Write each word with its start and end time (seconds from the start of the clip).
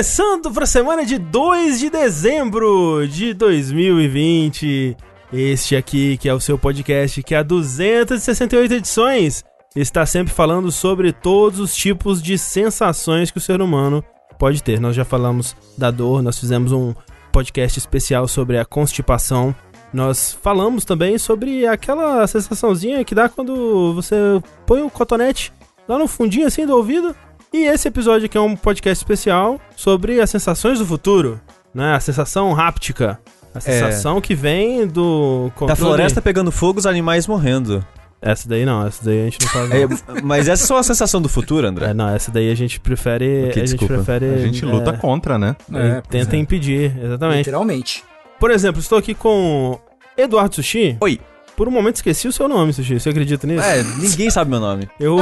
Começando 0.00 0.50
para 0.50 0.64
a 0.64 0.66
semana 0.66 1.04
de 1.04 1.18
2 1.18 1.78
de 1.78 1.90
dezembro 1.90 3.06
de 3.06 3.34
2020. 3.34 4.96
Este 5.30 5.76
aqui, 5.76 6.16
que 6.16 6.26
é 6.26 6.32
o 6.32 6.40
seu 6.40 6.58
podcast, 6.58 7.22
que 7.22 7.34
há 7.34 7.42
268 7.42 8.72
edições, 8.72 9.44
está 9.76 10.06
sempre 10.06 10.32
falando 10.32 10.72
sobre 10.72 11.12
todos 11.12 11.60
os 11.60 11.76
tipos 11.76 12.22
de 12.22 12.38
sensações 12.38 13.30
que 13.30 13.36
o 13.36 13.42
ser 13.42 13.60
humano 13.60 14.02
pode 14.38 14.62
ter. 14.62 14.80
Nós 14.80 14.96
já 14.96 15.04
falamos 15.04 15.54
da 15.76 15.90
dor, 15.90 16.22
nós 16.22 16.38
fizemos 16.38 16.72
um 16.72 16.94
podcast 17.30 17.78
especial 17.78 18.26
sobre 18.26 18.56
a 18.56 18.64
constipação. 18.64 19.54
Nós 19.92 20.32
falamos 20.32 20.86
também 20.86 21.18
sobre 21.18 21.66
aquela 21.66 22.26
sensaçãozinha 22.26 23.04
que 23.04 23.14
dá 23.14 23.28
quando 23.28 23.92
você 23.92 24.16
põe 24.64 24.80
o 24.80 24.88
cotonete 24.88 25.52
lá 25.86 25.98
no 25.98 26.08
fundinho 26.08 26.46
assim 26.46 26.64
do 26.64 26.74
ouvido. 26.74 27.14
E 27.52 27.64
esse 27.64 27.88
episódio 27.88 28.26
aqui 28.26 28.38
é 28.38 28.40
um 28.40 28.54
podcast 28.54 29.02
especial 29.02 29.60
sobre 29.74 30.20
as 30.20 30.30
sensações 30.30 30.78
do 30.78 30.86
futuro, 30.86 31.40
né? 31.74 31.94
A 31.94 32.00
sensação 32.00 32.58
háptica. 32.58 33.18
A 33.52 33.58
sensação 33.58 34.18
é. 34.18 34.20
que 34.20 34.36
vem 34.36 34.86
do 34.86 35.50
controle... 35.56 35.68
Da 35.68 35.76
floresta 35.76 36.22
pegando 36.22 36.52
fogo, 36.52 36.78
os 36.78 36.86
animais 36.86 37.26
morrendo. 37.26 37.84
Essa 38.22 38.48
daí 38.48 38.64
não, 38.64 38.86
essa 38.86 39.04
daí 39.04 39.22
a 39.22 39.24
gente 39.24 39.40
não 39.40 39.48
faz. 39.48 39.70
É, 39.72 40.22
mas 40.22 40.46
essa 40.46 40.62
é 40.62 40.66
só 40.66 40.78
a 40.78 40.82
sensação 40.84 41.20
do 41.20 41.28
futuro, 41.28 41.66
André. 41.66 41.86
É, 41.86 41.94
não, 41.94 42.08
essa 42.08 42.30
daí 42.30 42.52
a 42.52 42.54
gente 42.54 42.78
prefere. 42.78 43.48
Okay, 43.48 43.62
a 43.62 43.66
gente 43.66 43.84
prefere. 43.84 44.26
A 44.26 44.38
gente 44.38 44.64
luta 44.64 44.90
é, 44.90 44.96
contra, 44.96 45.36
né? 45.36 45.56
É, 45.72 46.02
tenta 46.02 46.36
é. 46.36 46.38
impedir, 46.38 46.96
exatamente. 47.02 47.38
Literalmente. 47.38 48.04
Por 48.38 48.50
exemplo, 48.52 48.80
estou 48.80 48.98
aqui 48.98 49.14
com 49.14 49.76
Eduardo 50.16 50.54
Sushi. 50.54 50.96
Oi. 51.00 51.18
Por 51.60 51.68
um 51.68 51.70
momento 51.70 51.96
esqueci 51.96 52.26
o 52.26 52.32
seu 52.32 52.48
nome, 52.48 52.72
Sushi. 52.72 52.98
Você 52.98 53.10
acredita 53.10 53.46
nisso? 53.46 53.62
É, 53.62 53.82
ninguém 53.98 54.30
sabe 54.30 54.50
meu 54.50 54.60
nome. 54.60 54.88
Eu. 54.98 55.18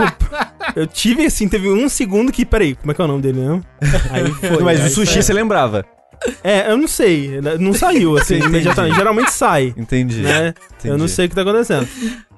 eu 0.77 0.86
tive 0.86 1.27
assim, 1.27 1.48
teve 1.48 1.69
um 1.69 1.89
segundo 1.89 2.30
que. 2.30 2.47
Peraí, 2.47 2.77
como 2.77 2.92
é 2.92 2.95
que 2.95 3.03
é 3.03 3.05
o 3.05 3.08
nome 3.08 3.22
dele 3.22 3.41
mesmo? 3.41 3.64
Aí 4.08 4.25
foi. 4.34 4.62
Mas 4.62 4.80
aí 4.80 4.86
o 4.86 4.89
sushi 4.89 5.20
você 5.20 5.33
lembrava. 5.33 5.84
É, 6.45 6.70
eu 6.70 6.77
não 6.77 6.86
sei. 6.86 7.41
Não 7.58 7.72
saiu 7.75 8.17
assim 8.17 8.36
imediatamente. 8.39 8.95
Geralmente 8.95 9.33
sai. 9.33 9.75
Entendi. 9.77 10.20
Né? 10.20 10.55
Entendi. 10.78 10.95
Eu 10.95 10.97
não 10.97 11.08
sei 11.08 11.27
o 11.27 11.28
que 11.28 11.34
tá 11.34 11.42
acontecendo. 11.42 11.89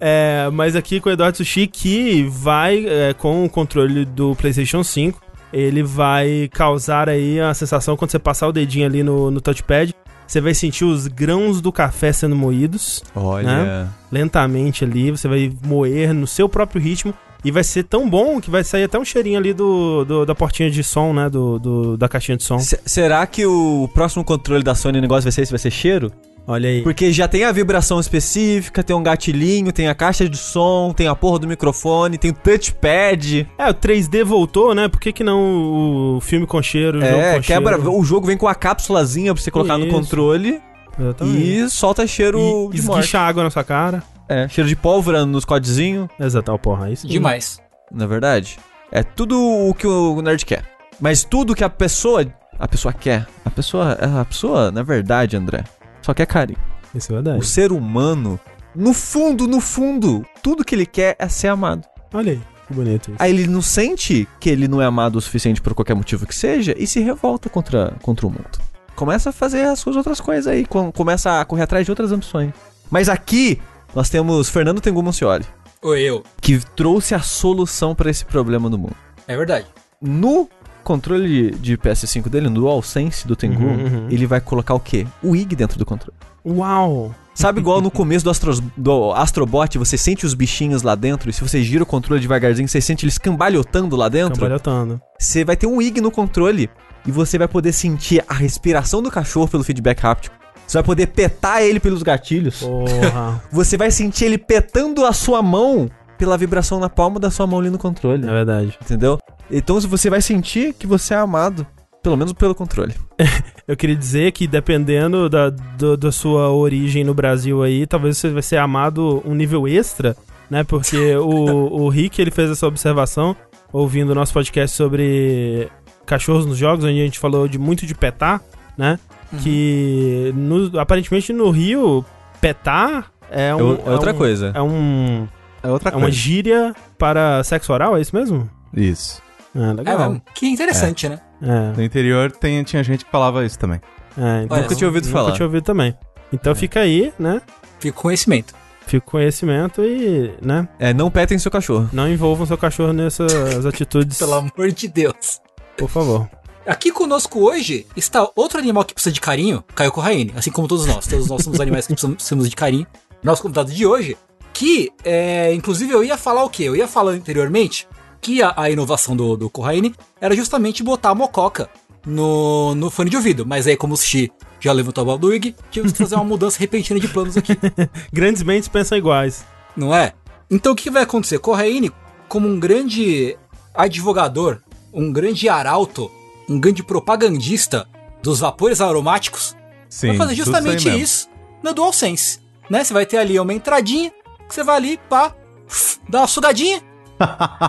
É, 0.01 0.49
mas 0.51 0.75
aqui 0.75 0.99
com 0.99 1.11
o 1.11 1.13
Eduardo 1.13 1.37
Sushi, 1.37 1.67
que 1.67 2.27
vai 2.31 2.87
é, 2.87 3.13
com 3.13 3.45
o 3.45 3.51
controle 3.51 4.07
do 4.07 4.35
PlayStation 4.35 4.83
5, 4.83 5.21
ele 5.53 5.83
vai 5.83 6.49
causar 6.55 7.07
aí 7.11 7.39
a 7.39 7.53
sensação 7.53 7.99
quando 7.99 8.13
você 8.13 8.19
passar 8.19 8.49
o 8.49 8.53
dedinho 8.53 8.87
ali 8.87 9.03
no, 9.03 9.31
no 9.31 9.43
touchpad. 9.43 9.95
Você 10.31 10.41
vai 10.41 10.55
sentir 10.55 10.85
os 10.85 11.09
grãos 11.09 11.61
do 11.61 11.73
café 11.73 12.13
sendo 12.13 12.37
moídos. 12.37 13.03
Olha. 13.17 13.65
Né? 13.65 13.89
Lentamente 14.13 14.85
ali. 14.85 15.11
Você 15.11 15.27
vai 15.27 15.53
moer 15.67 16.15
no 16.15 16.25
seu 16.25 16.49
próprio 16.49 16.81
ritmo. 16.81 17.13
E 17.45 17.51
vai 17.51 17.65
ser 17.65 17.83
tão 17.83 18.09
bom 18.09 18.41
que 18.41 18.49
vai 18.49 18.63
sair 18.63 18.85
até 18.85 18.97
um 18.97 19.05
cheirinho 19.05 19.39
ali 19.39 19.53
do, 19.53 20.05
do 20.05 20.25
da 20.25 20.33
portinha 20.33 20.71
de 20.71 20.85
som, 20.85 21.13
né? 21.13 21.29
Do, 21.29 21.59
do 21.59 21.97
da 21.97 22.09
caixinha 22.09 22.37
de 22.37 22.45
som. 22.45 22.61
C 22.61 22.79
será 22.87 23.27
que 23.27 23.45
o 23.45 23.91
próximo 23.93 24.23
controle 24.23 24.63
da 24.63 24.73
Sony 24.73 25.01
negócio 25.01 25.25
vai 25.25 25.33
ser 25.33 25.43
esse? 25.43 25.51
Vai 25.51 25.59
ser 25.59 25.71
cheiro? 25.73 26.13
Olha 26.51 26.69
aí. 26.69 26.83
Porque 26.83 27.13
já 27.13 27.29
tem 27.29 27.45
a 27.45 27.53
vibração 27.53 28.01
específica, 28.01 28.83
tem 28.83 28.97
um 28.97 29.03
gatilhinho, 29.05 29.71
tem 29.71 29.87
a 29.87 29.95
caixa 29.95 30.29
de 30.29 30.37
som, 30.37 30.93
tem 30.93 31.07
a 31.07 31.15
porra 31.15 31.39
do 31.39 31.47
microfone, 31.47 32.19
tem 32.19 32.33
o 32.33 32.35
touchpad. 32.35 33.49
É, 33.57 33.71
o 33.71 33.75
3D 33.75 34.25
voltou, 34.25 34.75
né? 34.75 34.89
Por 34.89 34.99
que, 34.99 35.13
que 35.13 35.23
não 35.23 36.17
o 36.17 36.21
filme 36.21 36.49
com 36.49 36.61
cheiro? 36.61 36.99
O 36.99 37.05
é, 37.05 37.37
com 37.37 37.43
quebra. 37.43 37.77
Cheiro? 37.77 37.97
O 37.97 38.03
jogo 38.03 38.27
vem 38.27 38.37
com 38.37 38.49
a 38.49 38.55
cápsulazinha 38.57 39.33
pra 39.33 39.41
você 39.41 39.49
colocar 39.49 39.79
Isso. 39.79 39.87
no 39.87 39.93
controle. 39.93 40.61
Exatamente. 40.99 41.41
E 41.41 41.71
solta 41.71 42.05
cheiro 42.05 42.69
e 42.73 42.75
de 42.75 42.81
esguicha 42.81 43.21
água 43.21 43.45
na 43.45 43.51
sua 43.51 43.63
cara. 43.63 44.03
É, 44.29 44.49
cheiro 44.49 44.69
de 44.69 44.75
pólvora 44.75 45.25
nos 45.25 45.45
codezinhos. 45.45 46.09
Exato, 46.19 46.59
porra, 46.59 46.91
isso. 46.91 47.07
Demais. 47.07 47.63
Na 47.93 48.07
é 48.07 48.09
verdade, 48.09 48.59
é 48.91 49.05
tudo 49.05 49.41
o 49.41 49.73
que 49.73 49.87
o 49.87 50.21
nerd 50.21 50.45
quer. 50.45 50.65
Mas 51.01 51.23
tudo 51.23 51.55
que 51.55 51.63
a 51.63 51.71
pessoa, 51.71 52.27
a 52.59 52.67
pessoa 52.67 52.93
quer, 52.93 53.25
a 53.45 53.51
pessoa, 53.51 53.93
a 53.93 54.25
pessoa, 54.25 54.73
na 54.73 54.83
verdade, 54.83 55.37
André, 55.37 55.65
só 56.11 56.15
quer 56.15 56.27
carinho. 56.27 56.59
Isso 56.95 57.13
é 57.13 57.15
verdade. 57.15 57.39
O 57.39 57.43
ser 57.43 57.71
humano, 57.71 58.39
no 58.75 58.93
fundo, 58.93 59.47
no 59.47 59.61
fundo, 59.61 60.25
tudo 60.43 60.65
que 60.65 60.75
ele 60.75 60.87
quer 60.87 61.17
é 61.19 61.29
ser 61.29 61.49
amado. 61.49 61.87
Olha 62.13 62.33
aí. 62.33 62.41
Que 62.67 62.75
bonito 62.75 63.11
isso. 63.11 63.17
Aí 63.19 63.31
ele 63.33 63.47
não 63.47 63.63
sente 63.63 64.29
que 64.41 64.51
ele 64.51 64.67
não 64.67 64.83
é 64.83 64.85
amado 64.85 65.17
o 65.17 65.21
suficiente 65.21 65.61
por 65.61 65.75
qualquer 65.75 65.95
motivo 65.95 66.27
que 66.27 66.35
seja 66.35 66.75
e 66.77 66.87
se 66.87 67.01
revolta 67.01 67.49
contra, 67.49 67.95
contra 68.03 68.27
o 68.27 68.31
mundo. 68.31 68.59
Começa 68.97 69.31
a 69.31 69.33
fazer 69.33 69.63
as 69.63 69.79
suas 69.79 69.97
outras 69.97 70.21
coisas 70.21 70.47
aí, 70.47 70.67
começa 70.95 71.41
a 71.41 71.45
correr 71.45 71.63
atrás 71.63 71.85
de 71.85 71.93
outras 71.93 72.13
ambições. 72.13 72.53
Mas 72.91 73.09
aqui 73.09 73.61
nós 73.95 74.11
temos 74.11 74.49
Fernando 74.49 74.81
Tengu 74.81 75.03
Monsioli. 75.03 75.47
Oi, 75.83 76.03
eu. 76.03 76.23
Que 76.41 76.59
trouxe 76.77 77.15
a 77.15 77.21
solução 77.21 77.95
para 77.95 78.11
esse 78.11 78.25
problema 78.25 78.69
no 78.69 78.77
mundo. 78.77 78.97
É 79.27 79.37
verdade. 79.37 79.67
No 80.03 80.49
controle 80.85 81.51
de 81.53 81.77
PS5 81.77 82.29
dele, 82.29 82.49
no 82.49 82.61
DualSense 82.61 83.27
do 83.27 83.37
Tengu, 83.37 83.63
uhum, 83.63 83.85
uhum. 83.85 84.07
ele 84.11 84.27
vai 84.27 84.41
colocar 84.41 84.75
o 84.75 84.81
quê? 84.81 85.07
O 85.23 85.37
IG 85.37 85.55
dentro 85.57 85.79
do 85.79 85.87
controle. 85.87 86.17
Uau! 86.45 87.15
Sabe 87.35 87.61
igual 87.61 87.81
no 87.81 87.91
começo 87.91 88.25
do, 88.25 88.31
Astros, 88.31 88.61
do 88.77 89.13
Astrobot, 89.13 89.79
você 89.79 89.97
sente 89.97 90.27
os 90.27 90.35
bichinhos 90.35 90.83
lá 90.83 90.95
dentro, 90.95 91.31
e 91.31 91.33
se 91.33 91.41
você 91.41 91.63
gira 91.63 91.83
o 91.83 91.87
controle 91.87 92.21
devagarzinho, 92.21 92.69
você 92.69 92.81
sente 92.81 93.05
eles 93.05 93.17
cambalhotando 93.17 93.97
lá 93.97 94.09
dentro? 94.09 94.35
Cambalhotando. 94.35 95.01
Você 95.19 95.45
vai 95.45 95.57
ter 95.57 95.67
um 95.67 95.81
IG 95.81 96.01
no 96.01 96.11
controle, 96.11 96.69
e 97.07 97.11
você 97.11 97.39
vai 97.39 97.49
poder 97.49 97.73
sentir 97.73 98.23
a 98.29 98.35
respiração 98.35 99.03
do 99.03 99.11
cachorro 99.11 99.49
pelo 99.49 99.65
feedback 99.65 100.05
háptico. 100.05 100.37
Você 100.67 100.79
vai 100.79 100.85
poder 100.85 101.07
petar 101.09 101.63
ele 101.63 101.81
pelos 101.81 102.03
gatilhos. 102.03 102.61
Porra. 102.61 103.43
Você 103.51 103.77
vai 103.77 103.91
sentir 103.91 104.27
ele 104.27 104.39
petando 104.39 105.05
a 105.05 105.13
sua 105.13 105.43
mão 105.43 105.91
pela 106.17 106.39
vibração 106.39 106.79
na 106.79 106.89
palma 106.89 107.19
da 107.19 107.29
sua 107.29 107.45
mão 107.45 107.59
ali 107.59 107.71
no 107.71 107.79
controle. 107.79 108.25
É 108.25 108.31
verdade. 108.31 108.79
Entendeu? 108.81 109.19
Então 109.51 109.81
você 109.81 110.09
vai 110.09 110.23
sentir 110.23 110.75
que 110.75 110.87
você 110.87 111.15
é 111.15 111.17
amado. 111.17 111.67
Pelo 112.03 112.17
menos 112.17 112.33
pelo 112.33 112.55
controle. 112.55 112.95
Eu 113.69 113.77
queria 113.77 113.97
dizer 113.97 114.33
que 114.33 114.47
dependendo 114.47 115.29
da, 115.29 115.51
do, 115.51 115.97
da 115.97 116.11
sua 116.11 116.51
origem 116.51 117.05
no 117.05 117.13
Brasil 117.13 117.63
aí, 117.63 117.87
talvez 117.87 118.17
você 118.17 118.31
vai 118.31 118.43
ser 118.43 118.57
amado 118.57 119.23
um 119.25 119.35
nível 119.35 119.69
extra, 119.69 120.17
né? 120.49 120.65
Porque 120.65 121.15
o, 121.17 121.83
o 121.83 121.89
Rick, 121.89 122.21
ele 122.21 122.31
fez 122.31 122.51
essa 122.51 122.67
observação 122.67 123.37
ouvindo 123.73 124.11
o 124.11 124.15
nosso 124.15 124.33
podcast 124.33 124.77
sobre 124.77 125.69
cachorros 126.07 126.47
nos 126.47 126.57
jogos, 126.57 126.85
onde 126.85 127.01
a 127.01 127.05
gente 127.05 127.19
falou 127.19 127.47
de 127.47 127.59
muito 127.59 127.87
de 127.87 127.95
petar, 127.95 128.41
né? 128.77 128.99
Uhum. 129.33 129.39
Que 129.39 130.33
no, 130.35 130.81
aparentemente 130.81 131.33
no 131.33 131.51
Rio, 131.51 132.05
petar 132.41 133.13
é, 133.31 133.49
é 133.49 133.55
um, 133.55 133.75
é, 133.75 133.91
outra 133.91 134.13
um, 134.13 134.17
coisa. 134.17 134.53
É 134.55 134.63
um. 134.63 135.29
É 135.63 135.69
outra 135.69 135.91
é 135.91 135.97
uma 135.97 136.11
gíria 136.11 136.75
para 136.99 137.45
sexo 137.45 137.73
oral, 137.73 137.97
é 137.97 138.01
isso 138.01 138.17
mesmo? 138.17 138.51
Isso. 138.75 139.23
Ah, 139.55 139.73
legal. 139.73 140.15
É, 140.15 140.21
que 140.35 140.47
interessante, 140.47 141.07
é. 141.07 141.09
né? 141.11 141.21
É. 141.43 141.77
No 141.77 141.83
interior 141.83 142.31
tem, 142.31 142.63
tinha 142.63 142.83
gente 142.83 143.05
que 143.05 143.11
falava 143.11 143.45
isso 143.45 143.59
também. 143.59 143.81
É, 144.17 144.45
então, 144.45 144.61
nunca 144.61 144.75
tinha 144.75 144.89
ouvido 144.89 145.05
nunca 145.05 145.13
falar. 145.13 145.27
Nunca 145.29 145.37
tinha 145.37 145.47
ouvido 145.47 145.65
também. 145.65 145.97
Então 146.33 146.53
é. 146.53 146.55
fica 146.55 146.81
aí, 146.81 147.13
né? 147.19 147.41
Fica 147.79 147.95
com 147.95 148.03
conhecimento. 148.03 148.55
Fica 148.87 149.05
com 149.05 149.13
conhecimento 149.13 149.83
e, 149.83 150.35
né? 150.43 150.69
É, 150.79 150.93
não 150.93 151.11
petem 151.11 151.39
seu 151.39 151.51
cachorro. 151.51 151.89
Não 151.93 152.09
envolvam 152.09 152.47
seu 152.47 152.59
cachorro 152.59 152.93
nessas 152.93 153.33
atitudes. 153.67 154.19
Pelo 154.19 154.35
amor 154.35 154.71
de 154.73 154.89
Deus. 154.89 155.41
Por 155.77 155.89
favor. 155.89 156.29
Aqui 156.67 156.93
conosco 156.93 157.41
hoje 157.41 157.87
está 157.97 158.29
outro 158.37 158.59
animal 158.59 158.85
que 158.85 158.93
precisa 158.93 159.13
de 159.13 159.21
carinho, 159.21 159.65
Caio 159.75 159.91
Corraine, 159.91 160.33
assim 160.37 160.51
como 160.51 160.69
todos 160.69 160.87
nós. 160.87 161.07
Todos 161.07 161.27
nós 161.27 161.43
somos 161.43 161.59
animais 161.59 161.87
que 161.87 161.95
precisamos 161.95 162.49
de 162.49 162.55
carinho. 162.55 162.87
Nosso 163.23 163.43
convidado 163.43 163.73
de 163.73 163.87
hoje, 163.87 164.17
que, 164.53 164.91
é, 165.03 165.53
inclusive, 165.55 165.93
eu 165.93 166.05
ia 166.05 166.17
falar 166.17 166.45
o 166.45 166.51
quê? 166.51 166.65
Eu 166.65 166.77
ia 166.77 166.87
falar 166.87 167.13
anteriormente 167.13 167.89
que 168.21 168.43
a, 168.43 168.53
a 168.57 168.71
inovação 168.71 169.17
do, 169.17 169.37
do 169.37 169.51
Corraine 169.51 169.95
era 170.21 170.35
justamente 170.35 170.83
botar 170.83 171.11
a 171.11 171.15
mococa 171.15 171.69
no, 172.07 172.75
no 172.75 172.91
fone 172.91 173.11
de 173.11 173.17
ouvido. 173.17 173.47
Mas 173.47 173.67
aí, 173.67 173.77
como 173.77 173.95
o 173.95 173.97
Xi 173.97 174.31
já 174.61 174.73
levantou 174.73 175.03
a 175.03 175.05
bola 175.05 175.19
do 175.19 175.35
Ig, 175.35 175.55
tivemos 175.71 175.93
que 175.93 175.99
fazer 175.99 176.15
uma 176.15 176.25
mudança 176.25 176.59
repentina 176.59 177.01
de 177.01 177.09
planos 177.09 177.37
aqui. 177.37 177.59
Grandes 178.13 178.43
mentes 178.43 178.69
pensam 178.69 178.99
iguais. 178.99 179.45
Não 179.77 179.95
é? 179.95 180.13
Então 180.51 180.73
o 180.73 180.77
que 180.77 180.91
vai 180.91 181.03
acontecer? 181.03 181.39
Corraine, 181.39 181.91
como 182.29 182.49
um 182.49 182.61
grande 182.61 183.37
advogador, 183.75 184.61
um 184.93 185.13
grande 185.13 185.49
arauto 185.49 186.11
um 186.51 186.59
grande 186.59 186.83
propagandista 186.83 187.87
dos 188.21 188.41
vapores 188.41 188.81
aromáticos, 188.81 189.57
Sim, 189.89 190.09
vai 190.09 190.17
fazer 190.17 190.35
justamente 190.35 190.89
isso 190.89 191.29
no 191.63 191.73
DualSense. 191.73 192.41
Né? 192.69 192.83
Você 192.83 192.93
vai 192.93 193.07
ter 193.07 193.19
ali 193.19 193.39
uma 193.39 193.55
entradinha, 193.55 194.11
que 194.49 194.55
você 194.55 194.65
vai 194.65 194.77
ali, 194.77 195.01
pá, 195.09 195.35
dá 196.09 196.21
uma 196.21 196.27
sugadinha, 196.27 196.83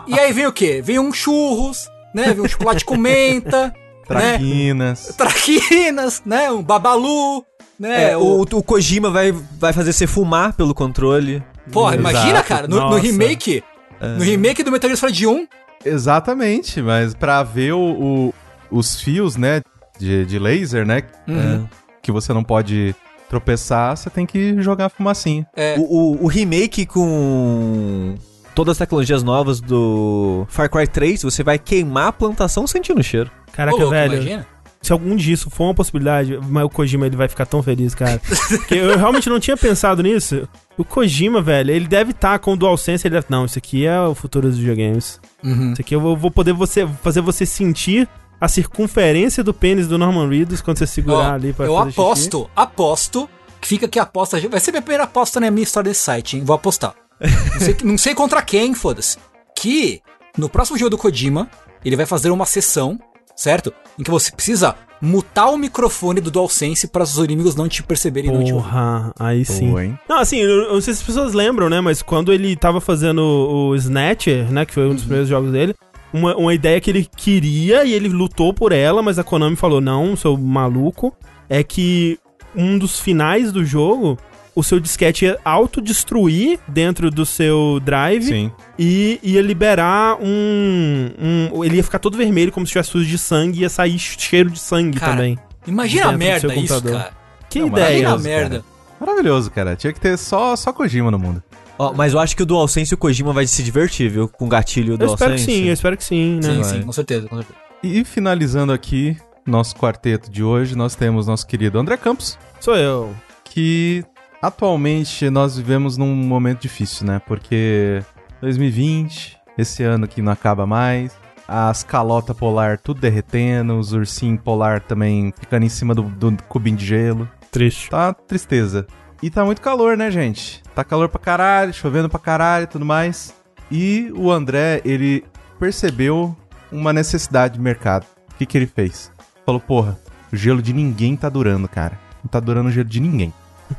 e 0.07 0.19
aí 0.19 0.31
vem 0.33 0.47
o 0.47 0.51
quê? 0.53 0.81
Vem 0.81 0.99
um 0.99 1.11
churros, 1.13 1.87
né? 2.13 2.33
Vem 2.33 2.41
um 2.41 2.47
chocolate 2.47 2.85
com 2.85 2.97
menta, 2.97 3.73
Traquinas. 4.07 5.07
Né? 5.07 5.13
Traquinas, 5.17 6.21
né? 6.25 6.51
Um 6.51 6.61
babalu, 6.61 7.45
né? 7.79 8.11
É, 8.11 8.17
o, 8.17 8.41
o 8.41 8.63
Kojima 8.63 9.09
vai, 9.09 9.31
vai 9.31 9.73
fazer 9.73 9.93
você 9.93 10.05
fumar 10.05 10.53
pelo 10.53 10.73
controle. 10.73 11.43
Porra, 11.71 11.95
Exato. 11.95 12.09
imagina, 12.09 12.43
cara, 12.43 12.67
no, 12.67 12.89
no 12.89 12.97
remake. 12.97 13.63
É. 13.99 14.07
No 14.07 14.23
remake 14.23 14.63
do 14.63 14.71
Metal 14.71 14.89
Gear 14.89 14.97
Solid 14.97 15.27
1. 15.27 15.47
Exatamente, 15.85 16.81
mas 16.81 17.13
pra 17.13 17.41
ver 17.43 17.73
o, 17.73 17.79
o 17.79 18.33
os 18.71 19.01
fios, 19.01 19.35
né, 19.35 19.61
de, 19.99 20.25
de 20.25 20.39
laser, 20.39 20.85
né, 20.85 21.03
uhum. 21.27 21.67
que 22.01 22.11
você 22.11 22.33
não 22.33 22.43
pode 22.43 22.95
tropeçar, 23.29 23.97
você 23.97 24.09
tem 24.09 24.25
que 24.25 24.61
jogar 24.61 24.89
fumacinha. 24.89 25.45
É. 25.55 25.75
O, 25.77 25.81
o, 25.81 26.23
o 26.23 26.27
remake 26.27 26.85
com 26.85 28.15
todas 28.55 28.73
as 28.73 28.77
tecnologias 28.77 29.23
novas 29.23 29.59
do 29.61 30.45
Far 30.49 30.69
Cry 30.69 30.87
3, 30.87 31.23
você 31.23 31.43
vai 31.43 31.57
queimar 31.59 32.07
a 32.07 32.11
plantação 32.11 32.65
sentindo 32.67 32.99
o 32.99 33.03
cheiro. 33.03 33.29
Caraca, 33.53 33.75
Ô, 33.75 33.79
louco, 33.79 33.91
velho. 33.93 34.13
imagina. 34.15 34.47
Se 34.81 34.91
algum 34.91 35.15
dia 35.15 35.35
isso 35.35 35.47
for 35.51 35.65
uma 35.65 35.75
possibilidade, 35.75 36.39
mas 36.49 36.63
o 36.63 36.69
Kojima 36.69 37.05
ele 37.05 37.15
vai 37.15 37.27
ficar 37.27 37.45
tão 37.45 37.61
feliz, 37.61 37.93
cara. 37.93 38.19
Porque 38.49 38.73
eu 38.73 38.97
realmente 38.97 39.29
não 39.29 39.39
tinha 39.39 39.55
pensado 39.55 40.01
nisso. 40.01 40.47
O 40.75 40.83
Kojima, 40.83 41.39
velho, 41.39 41.69
ele 41.69 41.87
deve 41.87 42.09
estar 42.11 42.39
com 42.39 42.53
o 42.53 42.57
DualSense, 42.57 43.05
ele 43.07 43.13
deve... 43.13 43.27
Não, 43.29 43.45
isso 43.45 43.59
aqui 43.59 43.85
é 43.85 44.01
o 44.01 44.15
futuro 44.15 44.47
dos 44.47 44.57
videogames. 44.57 45.19
Uhum. 45.43 45.73
Isso 45.73 45.81
aqui 45.81 45.93
eu 45.95 46.01
vou- 46.15 46.31
poder 46.31 46.53
você, 46.53 46.87
fazer 47.03 47.21
você 47.21 47.45
sentir 47.45 48.09
a 48.39 48.47
circunferência 48.47 49.43
do 49.43 49.53
pênis 49.53 49.87
do 49.87 49.99
Norman 49.99 50.27
Reedus 50.27 50.61
quando 50.61 50.77
você 50.79 50.87
segurar 50.87 51.31
Ó, 51.31 51.33
ali 51.35 51.53
pra 51.53 51.67
eu 51.67 51.75
fazer 51.75 51.89
xixi. 51.91 52.01
aposto, 52.01 52.49
aposto, 52.55 53.29
que 53.61 53.67
fica 53.67 53.85
aqui 53.85 53.99
a 53.99 54.03
aposta. 54.03 54.39
Vai 54.49 54.59
ser 54.59 54.71
minha 54.71 54.81
primeira 54.81 55.03
aposta 55.03 55.39
na 55.39 55.51
minha 55.51 55.63
história 55.63 55.91
desse 55.91 56.01
site, 56.01 56.37
hein? 56.37 56.43
Vou 56.43 56.55
apostar. 56.55 56.95
Não 57.21 57.59
sei, 57.59 57.77
não 57.83 57.97
sei 57.97 58.15
contra 58.15 58.41
quem, 58.41 58.73
foda-se. 58.73 59.17
Que 59.55 60.01
no 60.37 60.49
próximo 60.49 60.77
jogo 60.77 60.91
do 60.91 60.97
Kojima, 60.97 61.49
ele 61.83 61.95
vai 61.95 62.05
fazer 62.05 62.31
uma 62.31 62.45
sessão, 62.45 62.99
certo? 63.35 63.73
Em 63.99 64.03
que 64.03 64.11
você 64.11 64.31
precisa 64.31 64.75
mutar 65.01 65.49
o 65.49 65.57
microfone 65.57 66.21
do 66.21 66.29
DualSense 66.29 66.87
para 66.87 67.03
os 67.03 67.17
inimigos 67.17 67.55
não 67.55 67.67
te 67.67 67.81
perceberem 67.81 68.31
não 68.31 68.43
te 68.43 68.53
ouvir. 68.53 68.63
Porra, 68.63 69.11
aí 69.19 69.43
sim. 69.43 69.97
Não, 70.07 70.19
assim, 70.19 70.37
eu 70.37 70.73
não 70.73 70.81
sei 70.81 70.93
se 70.93 71.01
as 71.01 71.05
pessoas 71.05 71.33
lembram, 71.33 71.69
né? 71.69 71.81
Mas 71.81 72.01
quando 72.01 72.31
ele 72.31 72.55
tava 72.55 72.79
fazendo 72.79 73.19
o 73.19 73.75
Snatcher, 73.75 74.51
né? 74.51 74.65
Que 74.65 74.73
foi 74.73 74.87
um 74.87 74.93
dos 74.93 75.03
primeiros 75.03 75.27
jogos 75.27 75.51
dele. 75.51 75.73
Uma, 76.13 76.35
uma 76.35 76.53
ideia 76.53 76.79
que 76.79 76.89
ele 76.89 77.07
queria 77.15 77.85
e 77.85 77.93
ele 77.93 78.09
lutou 78.09 78.53
por 78.53 78.73
ela, 78.73 79.01
mas 79.01 79.17
a 79.17 79.23
Konami 79.23 79.55
falou: 79.55 79.81
não, 79.81 80.15
seu 80.15 80.37
maluco. 80.37 81.15
É 81.49 81.63
que 81.63 82.17
um 82.55 82.77
dos 82.77 82.99
finais 82.99 83.51
do 83.51 83.65
jogo, 83.65 84.17
o 84.55 84.63
seu 84.63 84.79
disquete 84.79 85.25
ia 85.25 85.39
autodestruir 85.45 86.59
dentro 86.67 87.09
do 87.09 87.25
seu 87.25 87.79
drive 87.83 88.23
Sim. 88.25 88.51
e 88.77 89.19
ia 89.23 89.41
liberar 89.41 90.17
um, 90.21 91.09
um- 91.53 91.63
Ele 91.63 91.77
ia 91.77 91.83
ficar 91.83 91.99
todo 91.99 92.17
vermelho, 92.17 92.51
como 92.51 92.65
se 92.65 92.71
tivesse 92.73 92.89
sujo 92.89 93.07
de 93.09 93.17
sangue, 93.17 93.59
e 93.59 93.61
ia 93.61 93.69
sair 93.69 93.97
cheiro 93.97 94.49
de 94.49 94.59
sangue 94.59 94.99
Cara, 94.99 95.13
também. 95.13 95.39
Imagina 95.65 96.07
a 96.09 96.11
merda 96.11 96.47
isso, 96.47 96.55
computador. 96.55 96.91
cara. 97.01 97.11
Que 97.49 97.59
Não, 97.59 97.67
ideia. 97.67 97.99
Imagina 97.99 98.13
a 98.13 98.17
merda. 98.17 98.65
Maravilhoso, 98.99 99.51
cara. 99.51 99.75
Tinha 99.75 99.91
que 99.93 99.99
ter 99.99 100.17
só, 100.17 100.55
só 100.55 100.71
Kojima 100.71 101.09
no 101.11 101.19
mundo. 101.19 101.41
Ó, 101.77 101.93
mas 101.93 102.13
eu 102.13 102.19
acho 102.19 102.35
que 102.35 102.43
o 102.43 102.45
DualSense 102.45 102.93
e 102.93 102.95
o 102.95 102.97
Kojima 102.97 103.33
vai 103.33 103.47
se 103.47 103.63
divertir, 103.63 104.09
viu? 104.09 104.27
Com 104.27 104.45
o 104.45 104.47
gatilho 104.49 104.97
do 104.97 105.05
Eu 105.05 105.13
espero 105.13 105.31
que 105.31 105.37
DualSense. 105.37 105.59
sim, 105.61 105.67
eu 105.67 105.73
espero 105.73 105.97
que 105.97 106.03
sim, 106.03 106.35
né? 106.35 106.41
Sim, 106.41 106.61
vai. 106.61 106.63
sim, 106.63 106.81
com 106.83 106.91
certeza, 106.91 107.27
com 107.27 107.35
certeza. 107.37 107.57
E 107.83 108.03
finalizando 108.05 108.71
aqui 108.71 109.17
nosso 109.45 109.75
quarteto 109.75 110.29
de 110.29 110.43
hoje, 110.43 110.75
nós 110.75 110.93
temos 110.95 111.25
nosso 111.25 111.47
querido 111.47 111.79
André 111.79 111.97
Campos, 111.97 112.37
Sou 112.59 112.75
eu. 112.75 113.15
que 113.43 114.03
atualmente 114.41 115.29
nós 115.29 115.57
vivemos 115.57 115.97
num 115.97 116.15
momento 116.15 116.61
difícil, 116.61 117.05
né? 117.05 117.21
Porque 117.25 118.03
2020, 118.41 119.37
esse 119.57 119.83
ano 119.83 120.07
que 120.07 120.21
não 120.21 120.31
acaba 120.31 120.65
mais, 120.65 121.15
as 121.47 121.83
calotas 121.83 122.35
polar 122.35 122.77
tudo 122.77 123.01
derretendo, 123.01 123.77
os 123.77 123.93
ursinhos 123.93 124.41
polar 124.41 124.79
também 124.81 125.33
ficando 125.37 125.65
em 125.65 125.69
cima 125.69 125.93
do, 125.93 126.03
do 126.03 126.41
cubinho 126.43 126.77
de 126.77 126.85
gelo. 126.85 127.29
Triste. 127.51 127.89
Tá 127.89 128.13
tristeza. 128.13 128.87
E 129.21 129.29
tá 129.29 129.45
muito 129.45 129.61
calor, 129.61 129.95
né, 129.95 130.09
gente? 130.09 130.63
Tá 130.73 130.83
calor 130.83 131.09
pra 131.09 131.19
caralho, 131.19 131.73
chovendo 131.73 132.09
pra 132.09 132.19
caralho 132.19 132.63
e 132.63 132.67
tudo 132.67 132.85
mais. 132.85 133.35
E 133.69 134.11
o 134.15 134.31
André, 134.31 134.81
ele 134.83 135.23
percebeu 135.59 136.35
uma 136.71 136.91
necessidade 136.91 137.55
de 137.55 137.59
mercado. 137.59 138.05
O 138.31 138.35
que 138.35 138.45
que 138.45 138.57
ele 138.57 138.65
fez? 138.65 139.11
Falou, 139.45 139.61
porra, 139.61 139.99
o 140.31 140.35
gelo 140.35 140.61
de 140.61 140.73
ninguém 140.73 141.15
tá 141.15 141.29
durando, 141.29 141.67
cara. 141.67 141.99
Não 142.23 142.29
tá 142.29 142.39
durando 142.39 142.69
o 142.69 142.71
gelo 142.71 142.87
de 142.87 142.99
ninguém. 142.99 143.33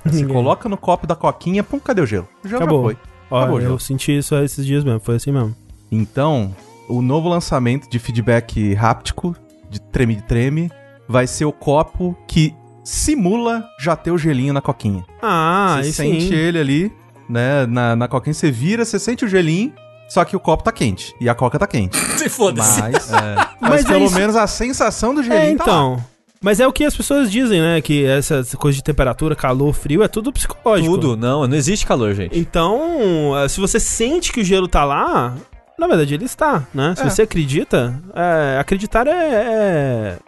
Você 0.05 0.25
coloca 0.27 0.69
no 0.69 0.77
copo 0.77 1.07
da 1.07 1.15
coquinha, 1.15 1.63
pum, 1.63 1.79
cadê 1.79 2.01
o 2.01 2.07
gelo? 2.07 2.29
O 2.45 2.49
gelo 2.49 2.63
Acabou. 2.63 2.79
já 2.81 2.85
foi. 2.85 2.97
Ó, 3.31 3.39
Acabou, 3.41 3.61
eu 3.61 3.79
senti 3.79 4.17
isso 4.17 4.35
esses 4.37 4.65
dias 4.67 4.85
mesmo, 4.85 5.01
foi 5.01 5.17
assim 5.17 5.33
mesmo. 5.33 5.55
Então, 5.91 6.55
o 6.89 7.01
novo 7.03 7.29
lançamento 7.29 7.89
de 7.89 7.99
feedback 7.99 8.77
háptico, 8.77 9.35
de 9.71 9.81
treme 9.81 10.17
de 10.17 10.23
treme, 10.23 10.71
vai 11.09 11.27
ser 11.27 11.45
o 11.45 11.53
copo 11.53 12.17
que 12.27 12.55
simula 12.85 13.65
já 13.79 13.95
ter 13.97 14.11
o 14.11 14.19
gelinho 14.19 14.53
na 14.53 14.61
coquinha. 14.61 15.05
Ah, 15.21 15.79
você 15.83 15.93
sente 15.93 16.29
sim. 16.29 16.35
ele 16.35 16.59
ali, 16.59 16.93
né, 17.29 17.67
na, 17.67 17.95
na 17.97 18.09
coquinha, 18.09 18.35
você 18.35 18.51
vira, 18.51 18.85
você 18.85 18.99
sente 18.99 19.25
o 19.25 19.29
gelinho, 19.29 19.73
só 20.09 20.25
que 20.25 20.37
o 20.37 20.41
copo 20.41 20.63
tá 20.65 20.73
quente 20.73 21.15
e 21.21 21.29
a 21.29 21.35
coca 21.35 21.59
tá 21.59 21.67
quente. 21.67 21.97
Se 22.19 22.29
foda-se. 22.29 22.81
Mas, 22.81 23.11
mas, 23.61 23.71
Mas 23.71 23.85
é 23.85 23.89
pelo 23.89 24.05
isso. 24.07 24.15
menos 24.15 24.37
a 24.37 24.47
sensação 24.47 25.15
do 25.15 25.23
gelinho 25.23 25.55
É, 25.55 25.57
tá 25.57 25.65
lá. 25.65 25.99
Mas 26.43 26.59
é 26.59 26.67
o 26.67 26.73
que 26.73 26.85
as 26.85 26.97
pessoas 26.97 27.31
dizem, 27.31 27.61
né? 27.61 27.81
Que 27.81 28.05
essa 28.05 28.43
coisa 28.59 28.77
de 28.77 28.83
temperatura, 28.83 29.37
calor, 29.37 29.73
frio, 29.73 30.03
é 30.03 30.09
tudo 30.09 30.33
psicológico. 30.33 30.91
Tudo, 30.99 31.17
não, 31.17 31.47
não 31.47 31.57
existe 31.57 31.87
calor, 31.87 32.13
gente. 32.15 32.37
Então, 32.39 33.33
eh, 33.39 33.49
se 33.49 33.61
você 33.61 33.79
sente 33.79 34.33
que 34.33 34.41
o 34.41 34.45
gelo 34.45 34.67
tá 34.67 34.85
lá, 34.85 35.37
na 35.79 35.87
verdade 35.87 36.15
ele 36.15 36.25
está, 36.25 36.67
né? 36.75 36.95
Se 36.97 37.03
É. 37.03 37.11
você 37.11 37.23
acredita, 37.23 37.95
é, 38.15 38.59
acreditar 38.59 39.07
é, 39.07 39.13
é- 39.13 40.19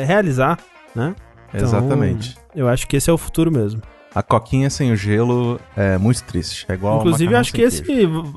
é 0.00 0.04
realizar, 0.04 0.58
né? 0.94 1.14
Então, 1.52 1.66
Exatamente. 1.66 2.36
Eu 2.54 2.68
acho 2.68 2.86
que 2.86 2.96
esse 2.96 3.10
é 3.10 3.12
o 3.12 3.18
futuro 3.18 3.50
mesmo. 3.50 3.82
A 4.14 4.22
coquinha 4.22 4.70
sem 4.70 4.92
o 4.92 4.96
gelo 4.96 5.60
é 5.76 5.98
muito 5.98 6.22
triste. 6.22 6.64
É 6.68 6.74
igual 6.74 6.98
Inclusive, 7.00 7.34
acho 7.34 7.52
que 7.52 7.62
esse. 7.62 7.82